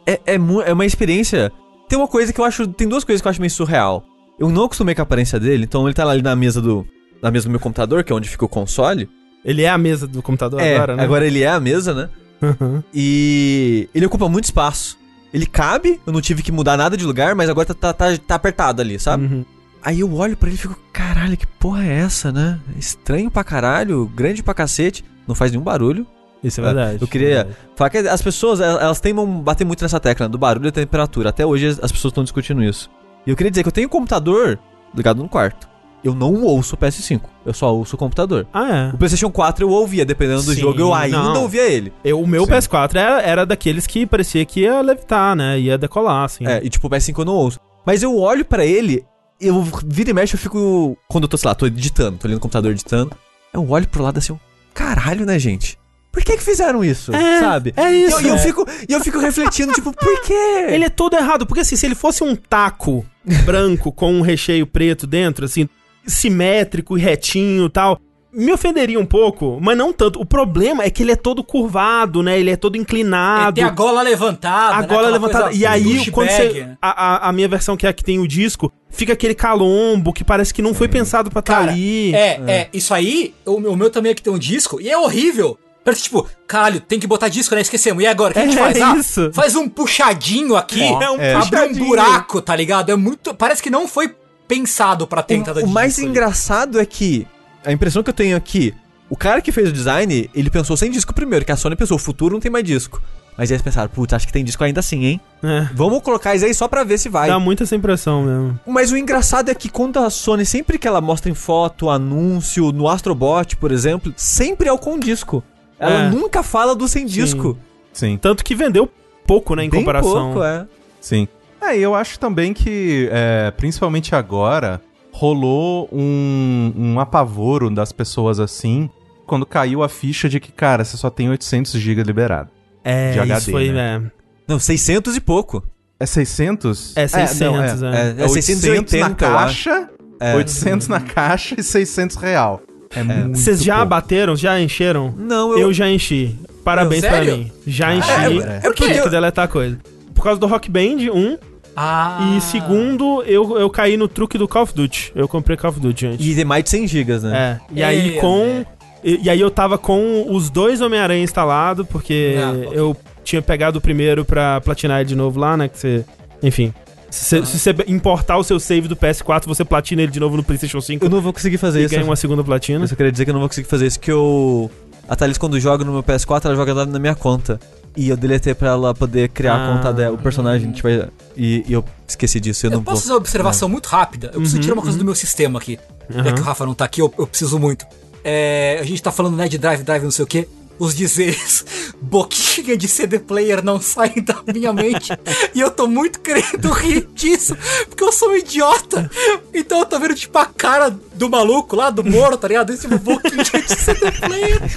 é, 0.07 0.13
é, 0.25 0.35
é 0.65 0.73
uma 0.73 0.85
experiência. 0.85 1.51
Tem 1.89 1.99
uma 1.99 2.07
coisa 2.07 2.31
que 2.31 2.39
eu 2.39 2.45
acho. 2.45 2.65
Tem 2.69 2.87
duas 2.87 3.03
coisas 3.03 3.21
que 3.21 3.27
eu 3.27 3.29
acho 3.29 3.41
meio 3.41 3.51
surreal. 3.51 4.03
Eu 4.39 4.49
não 4.49 4.63
acostumei 4.63 4.95
com 4.95 5.01
a 5.01 5.03
aparência 5.03 5.37
dele, 5.37 5.65
então 5.65 5.85
ele 5.85 5.93
tá 5.93 6.05
lá 6.05 6.13
ali 6.13 6.21
na 6.21 6.35
mesa 6.35 6.61
do. 6.61 6.87
Na 7.21 7.31
mesa 7.31 7.45
do 7.47 7.51
meu 7.51 7.59
computador, 7.59 8.03
que 8.03 8.11
é 8.11 8.15
onde 8.15 8.29
fica 8.29 8.45
o 8.45 8.49
console. 8.49 9.09
Ele 9.43 9.63
é 9.63 9.69
a 9.69 9.77
mesa 9.77 10.07
do 10.07 10.21
computador 10.21 10.59
é, 10.61 10.75
agora, 10.75 10.95
né? 10.95 11.03
agora 11.03 11.27
ele 11.27 11.41
é 11.41 11.49
a 11.49 11.59
mesa, 11.59 11.93
né? 11.93 12.09
Uhum. 12.41 12.83
E 12.93 13.89
ele 13.93 14.05
ocupa 14.05 14.27
muito 14.29 14.45
espaço. 14.45 14.97
Ele 15.33 15.45
cabe, 15.45 16.01
eu 16.05 16.13
não 16.13 16.21
tive 16.21 16.41
que 16.41 16.51
mudar 16.51 16.75
nada 16.75 16.97
de 16.97 17.05
lugar, 17.05 17.35
mas 17.35 17.49
agora 17.49 17.67
tá, 17.67 17.73
tá, 17.73 17.93
tá, 17.93 18.17
tá 18.17 18.35
apertado 18.35 18.81
ali, 18.81 18.99
sabe? 18.99 19.25
Uhum. 19.25 19.45
Aí 19.81 19.99
eu 20.01 20.13
olho 20.13 20.35
pra 20.35 20.49
ele 20.49 20.55
e 20.57 20.61
fico, 20.61 20.77
caralho, 20.91 21.37
que 21.37 21.47
porra 21.47 21.85
é 21.85 21.99
essa, 21.99 22.31
né? 22.31 22.59
Estranho 22.77 23.29
pra 23.31 23.43
caralho, 23.43 24.11
grande 24.13 24.43
pra 24.43 24.53
cacete, 24.53 25.05
não 25.27 25.35
faz 25.35 25.51
nenhum 25.51 25.63
barulho. 25.63 26.05
Isso 26.43 26.59
é 26.61 26.63
verdade. 26.63 26.97
Eu 27.01 27.07
queria 27.07 27.35
verdade. 27.43 27.57
falar 27.75 27.89
que 27.89 27.97
as 27.97 28.21
pessoas, 28.21 28.59
elas 28.59 28.99
temam 28.99 29.41
bater 29.41 29.65
muito 29.65 29.81
nessa 29.81 29.99
tecla 29.99 30.25
né, 30.25 30.31
do 30.31 30.37
barulho 30.37 30.67
e 30.67 30.71
da 30.71 30.81
temperatura. 30.81 31.29
Até 31.29 31.45
hoje 31.45 31.67
as 31.67 31.79
as 31.83 31.91
pessoas 31.91 32.11
estão 32.11 32.23
discutindo 32.23 32.63
isso. 32.63 32.89
E 33.25 33.29
eu 33.29 33.35
queria 33.35 33.51
dizer 33.51 33.63
que 33.63 33.69
eu 33.69 33.73
tenho 33.73 33.87
um 33.87 33.91
computador 33.91 34.57
ligado 34.95 35.21
no 35.21 35.29
quarto. 35.29 35.67
Eu 36.03 36.15
não 36.15 36.43
ouço 36.43 36.75
o 36.75 36.77
PS5, 36.77 37.21
eu 37.45 37.53
só 37.53 37.73
ouço 37.75 37.95
o 37.95 37.99
computador. 37.99 38.47
Ah, 38.53 38.91
O 38.93 38.97
PlayStation 38.97 39.29
4 39.29 39.65
eu 39.65 39.69
ouvia, 39.69 40.05
dependendo 40.05 40.43
do 40.43 40.53
Sim, 40.53 40.61
jogo, 40.61 40.79
eu 40.79 40.93
ainda 40.93 41.17
não. 41.17 41.41
ouvia 41.41 41.67
ele. 41.67 41.91
é. 42.03 42.11
Eu, 42.11 42.21
o 42.21 42.27
meu 42.27 42.45
Sim. 42.45 42.51
PS4 42.51 42.95
era, 42.95 43.21
era 43.21 43.45
daqueles 43.45 43.85
que 43.85 44.05
parecia 44.05 44.45
que 44.45 44.61
ia 44.61 44.79
levitar, 44.81 45.35
né? 45.35 45.59
Ia 45.59 45.77
decolar, 45.77 46.23
assim. 46.23 46.45
É, 46.47 46.61
e 46.63 46.69
tipo, 46.69 46.87
o 46.87 46.89
PS5 46.89 47.19
eu 47.19 47.25
não 47.25 47.33
ouço. 47.33 47.59
Mas 47.85 48.01
eu 48.01 48.17
olho 48.17 48.45
pra 48.45 48.65
ele, 48.65 49.03
eu 49.41 49.61
vira 49.85 50.11
e 50.11 50.13
mexe, 50.13 50.35
eu 50.35 50.39
fico. 50.39 50.97
Quando 51.09 51.25
eu 51.25 51.27
tô, 51.27 51.35
sei 51.37 51.47
lá, 51.49 51.55
tô 51.55 51.65
editando, 51.65 52.17
tô 52.17 52.27
ali 52.27 52.33
no 52.35 52.39
computador 52.39 52.71
editando. 52.71 53.11
Eu 53.53 53.69
olho 53.69 53.87
pro 53.87 54.03
lado 54.03 54.17
assim, 54.19 54.31
eu, 54.31 54.39
caralho, 54.73 55.25
né, 55.25 55.37
gente? 55.37 55.77
Por 56.11 56.23
que 56.23 56.37
que 56.37 56.43
fizeram 56.43 56.83
isso? 56.83 57.13
É, 57.13 57.39
sabe? 57.39 57.73
é 57.77 57.91
isso. 57.91 58.17
eu, 58.17 58.21
e 58.21 58.27
eu 58.29 58.35
é. 58.35 58.37
fico, 58.39 58.65
e 58.87 58.93
eu 58.93 58.99
fico 58.99 59.19
refletindo, 59.19 59.73
tipo, 59.73 59.91
por 59.93 60.21
quê? 60.23 60.65
Ele 60.69 60.85
é 60.85 60.89
todo 60.89 61.15
errado, 61.15 61.45
porque 61.45 61.61
assim, 61.61 61.75
se 61.75 61.85
ele 61.85 61.93
fosse 61.93 62.23
um 62.23 62.35
taco 62.35 63.05
branco 63.45 63.91
com 63.91 64.11
um 64.13 64.21
recheio 64.21 64.65
preto 64.65 65.05
dentro, 65.05 65.45
assim, 65.45 65.69
simétrico 66.09 66.97
e 66.97 67.01
retinho 67.01 67.65
e 67.65 67.69
tal, 67.69 67.99
me 68.31 68.51
ofenderia 68.53 68.99
um 68.99 69.05
pouco, 69.05 69.57
mas 69.61 69.75
não 69.77 69.91
tanto. 69.91 70.19
O 70.21 70.25
problema 70.25 70.83
é 70.83 70.89
que 70.89 71.01
ele 71.01 71.11
é 71.11 71.15
todo 71.15 71.43
curvado, 71.43 72.21
né? 72.21 72.39
Ele 72.39 72.51
é 72.51 72.55
todo 72.55 72.75
Ele 72.75 72.83
inclinado. 72.83 73.55
tem 73.55 73.63
a 73.63 73.69
gola 73.71 74.01
levantada. 74.03 74.75
a 74.75 74.81
né? 74.81 74.87
gola 74.87 74.99
Aquela 75.01 75.11
levantada. 75.13 75.51
E 75.53 75.65
aí, 75.65 76.11
quando 76.11 76.29
você. 76.29 76.49
né? 76.63 76.77
A, 76.81 77.25
a, 77.25 77.29
a 77.29 77.31
minha 77.31 77.47
versão, 77.47 77.75
que 77.75 77.87
é 77.87 77.89
a 77.89 77.93
que 77.93 78.03
tem 78.03 78.19
o 78.19 78.27
disco, 78.27 78.71
fica 78.89 79.13
aquele 79.13 79.33
calombo 79.33 80.13
que 80.13 80.23
parece 80.23 80.53
que 80.53 80.61
não 80.61 80.73
foi 80.75 80.87
pensado 80.87 81.31
pra 81.31 81.39
estar 81.39 81.55
Cara, 81.59 81.71
ali. 81.71 82.13
É, 82.13 82.39
é, 82.47 82.69
isso 82.71 82.93
aí, 82.93 83.33
o, 83.45 83.59
meu- 83.59 83.71
o 83.73 83.75
meu 83.77 83.89
também 83.89 84.11
aqui 84.11 84.21
tem 84.21 84.31
um 84.31 84.37
disco, 84.39 84.79
e 84.79 84.89
é 84.89 84.97
horrível. 84.97 85.57
Parece 85.83 86.03
tipo, 86.03 86.27
caralho, 86.45 86.79
tem 86.81 86.99
que 86.99 87.07
botar 87.07 87.29
disco, 87.29 87.55
né? 87.55 87.61
Esquecemos. 87.61 88.03
E 88.03 88.05
agora, 88.05 88.31
o 88.31 88.33
que 88.33 88.39
a 88.39 88.45
gente 88.45 88.57
É 88.59 88.61
faz? 88.61 88.81
Ah, 88.81 88.95
isso. 88.97 89.31
faz 89.33 89.55
um 89.55 89.67
puxadinho 89.67 90.55
aqui, 90.55 90.83
É 90.83 91.09
um 91.09 91.13
abre 91.13 91.31
um 91.35 91.39
puxadinho. 91.39 91.85
buraco, 91.87 92.41
tá 92.43 92.55
ligado? 92.55 92.91
É 92.91 92.95
muito. 92.95 93.33
Parece 93.33 93.63
que 93.63 93.69
não 93.71 93.87
foi 93.87 94.13
pensado 94.49 95.05
pra 95.07 95.21
ter 95.23 95.35
entrada 95.35 95.61
O, 95.61 95.65
o 95.65 95.69
mais 95.69 95.97
ali. 95.99 96.07
engraçado 96.07 96.79
é 96.79 96.85
que 96.85 97.25
a 97.63 97.71
impressão 97.71 98.01
que 98.03 98.09
eu 98.09 98.13
tenho 98.13 98.35
aqui, 98.35 98.73
o 99.09 99.15
cara 99.15 99.39
que 99.41 99.51
fez 99.51 99.69
o 99.69 99.71
design, 99.71 100.29
ele 100.33 100.49
pensou 100.49 100.75
sem 100.75 100.89
disco 100.91 101.13
primeiro, 101.13 101.45
que 101.45 101.51
a 101.51 101.55
Sony 101.55 101.75
pensou, 101.75 101.95
o 101.95 101.99
futuro 101.99 102.33
não 102.33 102.41
tem 102.41 102.51
mais 102.51 102.65
disco. 102.65 103.01
Mas 103.37 103.49
aí 103.49 103.55
eles 103.55 103.61
pensaram, 103.61 103.87
putz, 103.89 104.11
acho 104.13 104.27
que 104.27 104.33
tem 104.33 104.43
disco 104.43 104.61
ainda 104.65 104.81
assim, 104.81 105.05
hein? 105.05 105.21
É, 105.41 105.69
Vamos 105.73 106.01
colocar 106.01 106.35
isso 106.35 106.43
aí 106.43 106.53
só 106.53 106.67
pra 106.67 106.83
ver 106.83 106.97
se 106.97 107.07
vai. 107.07 107.29
Dá 107.29 107.39
muito 107.39 107.63
essa 107.63 107.73
impressão 107.73 108.23
mesmo. 108.23 108.59
Mas 108.67 108.91
o 108.91 108.97
engraçado 108.97 109.49
é 109.49 109.55
que 109.55 109.69
quando 109.69 109.97
a 109.97 110.09
Sony, 110.09 110.45
sempre 110.45 110.77
que 110.77 110.85
ela 110.85 110.99
mostra 110.99 111.31
em 111.31 111.33
foto, 111.33 111.89
anúncio, 111.89 112.73
no 112.73 112.89
Astrobot, 112.89 113.55
por 113.55 113.71
exemplo, 113.71 114.13
sempre 114.17 114.67
é 114.67 114.73
o 114.73 114.77
com 114.77 114.99
disco. 114.99 115.41
Ela 115.79 116.07
É. 116.07 116.09
nunca 116.09 116.43
fala 116.43 116.75
do 116.75 116.85
sem 116.87 117.05
disco. 117.05 117.57
Sim, 117.93 118.17
Tanto 118.21 118.43
que 118.43 118.53
vendeu 118.55 118.89
pouco, 119.25 119.55
né, 119.55 119.63
em 119.63 119.69
Bem 119.69 119.79
comparação. 119.79 120.11
pouco, 120.33 120.43
é. 120.43 120.65
sim. 120.99 121.25
É, 121.61 121.77
e 121.77 121.81
eu 121.81 121.93
acho 121.95 122.19
também 122.19 122.53
que, 122.53 123.09
é, 123.11 123.51
principalmente 123.51 124.15
agora, 124.15 124.81
rolou 125.11 125.89
um, 125.91 126.71
um 126.75 126.99
apavoro 126.99 127.69
das 127.69 127.91
pessoas 127.91 128.39
assim, 128.39 128.89
quando 129.25 129.45
caiu 129.45 129.83
a 129.83 129.89
ficha 129.89 130.27
de 130.29 130.39
que, 130.39 130.51
cara, 130.51 130.83
você 130.83 130.95
só 130.97 131.09
tem 131.09 131.29
800 131.29 131.73
GB 131.73 132.03
liberado. 132.03 132.49
É, 132.83 133.11
De 133.11 133.19
HD, 133.19 133.39
isso 133.39 133.51
foi, 133.51 133.71
né? 133.71 133.99
né? 133.99 134.11
Não, 134.47 134.57
600 134.57 135.15
e 135.15 135.21
pouco. 135.21 135.63
É 135.99 136.05
600? 136.05 136.95
É 136.95 137.07
600, 137.07 137.81
não, 137.81 137.93
é. 137.93 138.15
É, 138.19 138.23
É 138.23 138.27
680, 138.27 138.79
800 138.79 138.99
na 139.01 139.09
eu 139.09 139.15
caixa, 139.15 139.89
É. 140.19 140.35
800 140.35 140.87
na 140.87 140.99
caixa 141.01 141.55
e 141.59 141.63
600 141.63 142.15
real. 142.15 142.61
É, 142.95 143.03
muito 143.03 143.37
Vocês 143.37 143.61
já 143.61 143.75
pouco. 143.75 143.89
bateram? 143.89 144.35
Já 144.35 144.59
encheram? 144.59 145.13
Não, 145.15 145.51
Eu, 145.51 145.59
eu... 145.59 145.73
já 145.73 145.89
enchi. 145.89 146.35
Parabéns 146.63 147.01
Meu, 147.03 147.11
pra 147.11 147.23
mim. 147.23 147.51
Já 147.67 147.93
enchi. 147.93 148.09
é, 148.09 148.15
é 148.15 148.29
porque 148.29 148.61
porque 148.61 148.83
tive 148.85 148.93
que 149.01 149.07
eu- 149.07 149.11
deletar 149.11 149.47
coisa. 149.47 149.77
Por 150.15 150.23
causa 150.23 150.39
do 150.39 150.47
Rock 150.47 150.69
Band, 150.71 150.97
um. 151.13 151.37
Ah. 151.81 152.35
E 152.37 152.41
segundo, 152.41 153.23
eu, 153.23 153.57
eu 153.57 153.69
caí 153.69 153.95
no 153.95 154.07
truque 154.07 154.37
do 154.37 154.47
Call 154.47 154.63
of 154.63 154.73
Duty. 154.73 155.13
Eu 155.15 155.27
comprei 155.27 155.55
Call 155.55 155.69
of 155.71 155.79
Duty 155.79 156.05
antes. 156.07 156.25
E 156.25 156.35
tem 156.35 156.43
mais 156.43 156.63
de 156.63 156.69
100 156.71 156.87
gigas, 156.87 157.23
né? 157.23 157.59
É. 157.71 157.73
E 157.79 157.81
aí 157.83 158.17
É, 158.17 158.19
com. 158.19 158.43
né? 158.45 158.65
E, 159.01 159.19
e 159.23 159.29
aí 159.29 159.39
eu 159.39 159.49
tava 159.49 159.77
com 159.77 160.25
os 160.29 160.49
dois 160.49 160.81
Homem-Aranha 160.81 161.23
instalados, 161.23 161.87
porque 161.87 162.35
Ah, 162.37 162.53
eu 162.73 162.97
tinha 163.23 163.41
pegado 163.41 163.77
o 163.77 163.81
primeiro 163.81 164.25
pra 164.25 164.59
platinar 164.59 164.99
ele 164.99 165.07
de 165.09 165.15
novo 165.15 165.39
lá, 165.39 165.55
né? 165.55 165.69
Que 165.69 165.77
você. 165.79 166.03
Enfim. 166.43 166.73
Se, 167.09 167.37
Ah. 167.37 167.39
você- 167.39 167.45
se 167.57 167.59
você 167.59 167.75
importar 167.87 168.37
o 168.37 168.43
seu 168.43 168.59
save 168.59 168.87
do 168.89 168.95
PS4, 168.95 169.47
você 169.47 169.63
platina 169.63 170.01
ele 170.01 170.11
de 170.11 170.19
novo 170.19 170.35
no 170.35 170.43
PlayStation 170.43 170.81
5 170.81 171.05
Eu 171.05 171.09
não 171.09 171.21
vou 171.21 171.31
conseguir 171.31 171.57
fazer 171.57 171.79
e 171.81 171.85
isso. 171.85 171.93
ganha 171.95 172.05
uma 172.05 172.15
segunda 172.17 172.43
platina. 172.43 172.83
Eu 172.83 172.87
só 172.89 172.95
queria 172.95 173.11
dizer 173.11 173.23
que 173.23 173.31
eu 173.31 173.33
não 173.33 173.39
vou 173.39 173.47
conseguir 173.49 173.67
fazer 173.69 173.87
isso, 173.87 173.99
que 173.99 174.11
eu... 174.11 174.69
A 175.09 175.15
Thalys, 175.15 175.37
quando 175.37 175.59
joga 175.59 175.83
no 175.83 175.91
meu 175.91 176.03
PS4, 176.03 176.45
ela 176.45 176.55
joga 176.55 176.73
lá 176.73 176.85
na 176.85 176.99
minha 176.99 177.15
conta. 177.15 177.59
E 177.97 178.07
eu 178.09 178.15
deletei 178.15 178.53
pra 178.53 178.69
ela 178.69 178.93
poder 178.93 179.29
criar 179.29 179.55
Ah. 179.55 179.71
a 179.71 179.75
conta 179.75 179.91
dela, 179.91 180.13
o 180.15 180.17
personagem, 180.19 180.71
tipo, 180.71 180.87
e, 181.35 181.65
e 181.67 181.73
eu 181.73 181.83
esqueci 182.07 182.39
disso, 182.39 182.65
eu, 182.67 182.71
Eu 182.71 182.77
não 182.77 182.83
posso 182.83 182.95
vou... 182.97 183.01
fazer 183.01 183.13
uma 183.13 183.17
observação 183.17 183.67
muito 183.67 183.87
rápida? 183.87 184.27
Eu 184.27 184.33
preciso 184.39 184.57
Uhum, 184.57 184.61
tirar 184.61 184.73
uma 184.75 184.83
coisa 184.83 184.97
do 184.97 185.03
meu 185.03 185.15
sistema 185.15 185.57
aqui. 185.59 185.79
Já 186.09 186.21
Aham. 186.21 186.33
que 186.33 186.41
o 186.41 186.43
Rafa 186.43 186.65
não 186.65 186.75
tá 186.75 186.85
aqui, 186.85 187.01
eu, 187.01 187.11
eu 187.17 187.25
preciso 187.25 187.57
muito. 187.57 187.85
É, 188.23 188.77
a 188.79 188.83
gente 188.85 189.01
tá 189.01 189.11
falando, 189.11 189.35
né, 189.35 189.47
de 189.47 189.57
drive, 189.57 189.81
drive, 189.83 190.03
não 190.03 190.11
sei 190.11 190.23
o 190.23 190.27
quê. 190.27 190.47
Os 190.79 190.95
dizeres 190.95 191.65
boquinha 192.01 192.77
de 192.77 192.87
CD 192.87 193.19
player 193.19 193.63
não 193.63 193.81
saem 193.81 194.23
da 194.23 194.41
minha 194.51 194.71
mente. 194.71 195.11
e 195.53 195.59
eu 195.59 195.69
tô 195.69 195.87
muito 195.87 196.19
querendo 196.19 196.71
rir 196.71 197.07
disso, 197.13 197.55
porque 197.87 198.03
eu 198.03 198.11
sou 198.11 198.29
um 198.29 198.35
idiota. 198.35 199.09
Então 199.53 199.79
eu 199.79 199.85
tô 199.85 199.99
vendo, 199.99 200.15
tipo, 200.15 200.37
a 200.37 200.45
cara 200.45 200.89
do 201.13 201.29
maluco 201.29 201.75
lá, 201.75 201.89
do 201.89 202.03
Moro, 202.03 202.37
tá 202.37 202.47
ligado? 202.47 202.71
Esse 202.71 202.87
tipo, 202.87 202.97
boquinha 202.97 203.43
de 203.43 203.75
CD 203.75 204.11
player. 204.11 204.59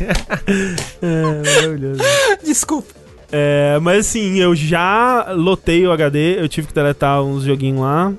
É, 1.02 1.60
maravilhoso. 1.60 2.00
Desculpa. 2.44 2.94
É, 3.30 3.78
mas 3.80 4.06
assim, 4.06 4.38
eu 4.38 4.54
já 4.54 5.32
lotei 5.32 5.86
o 5.86 5.92
HD, 5.92 6.40
eu 6.40 6.48
tive 6.48 6.66
que 6.66 6.74
deletar 6.74 7.22
uns 7.22 7.44
joguinhos 7.44 7.80
lá. 7.80 8.12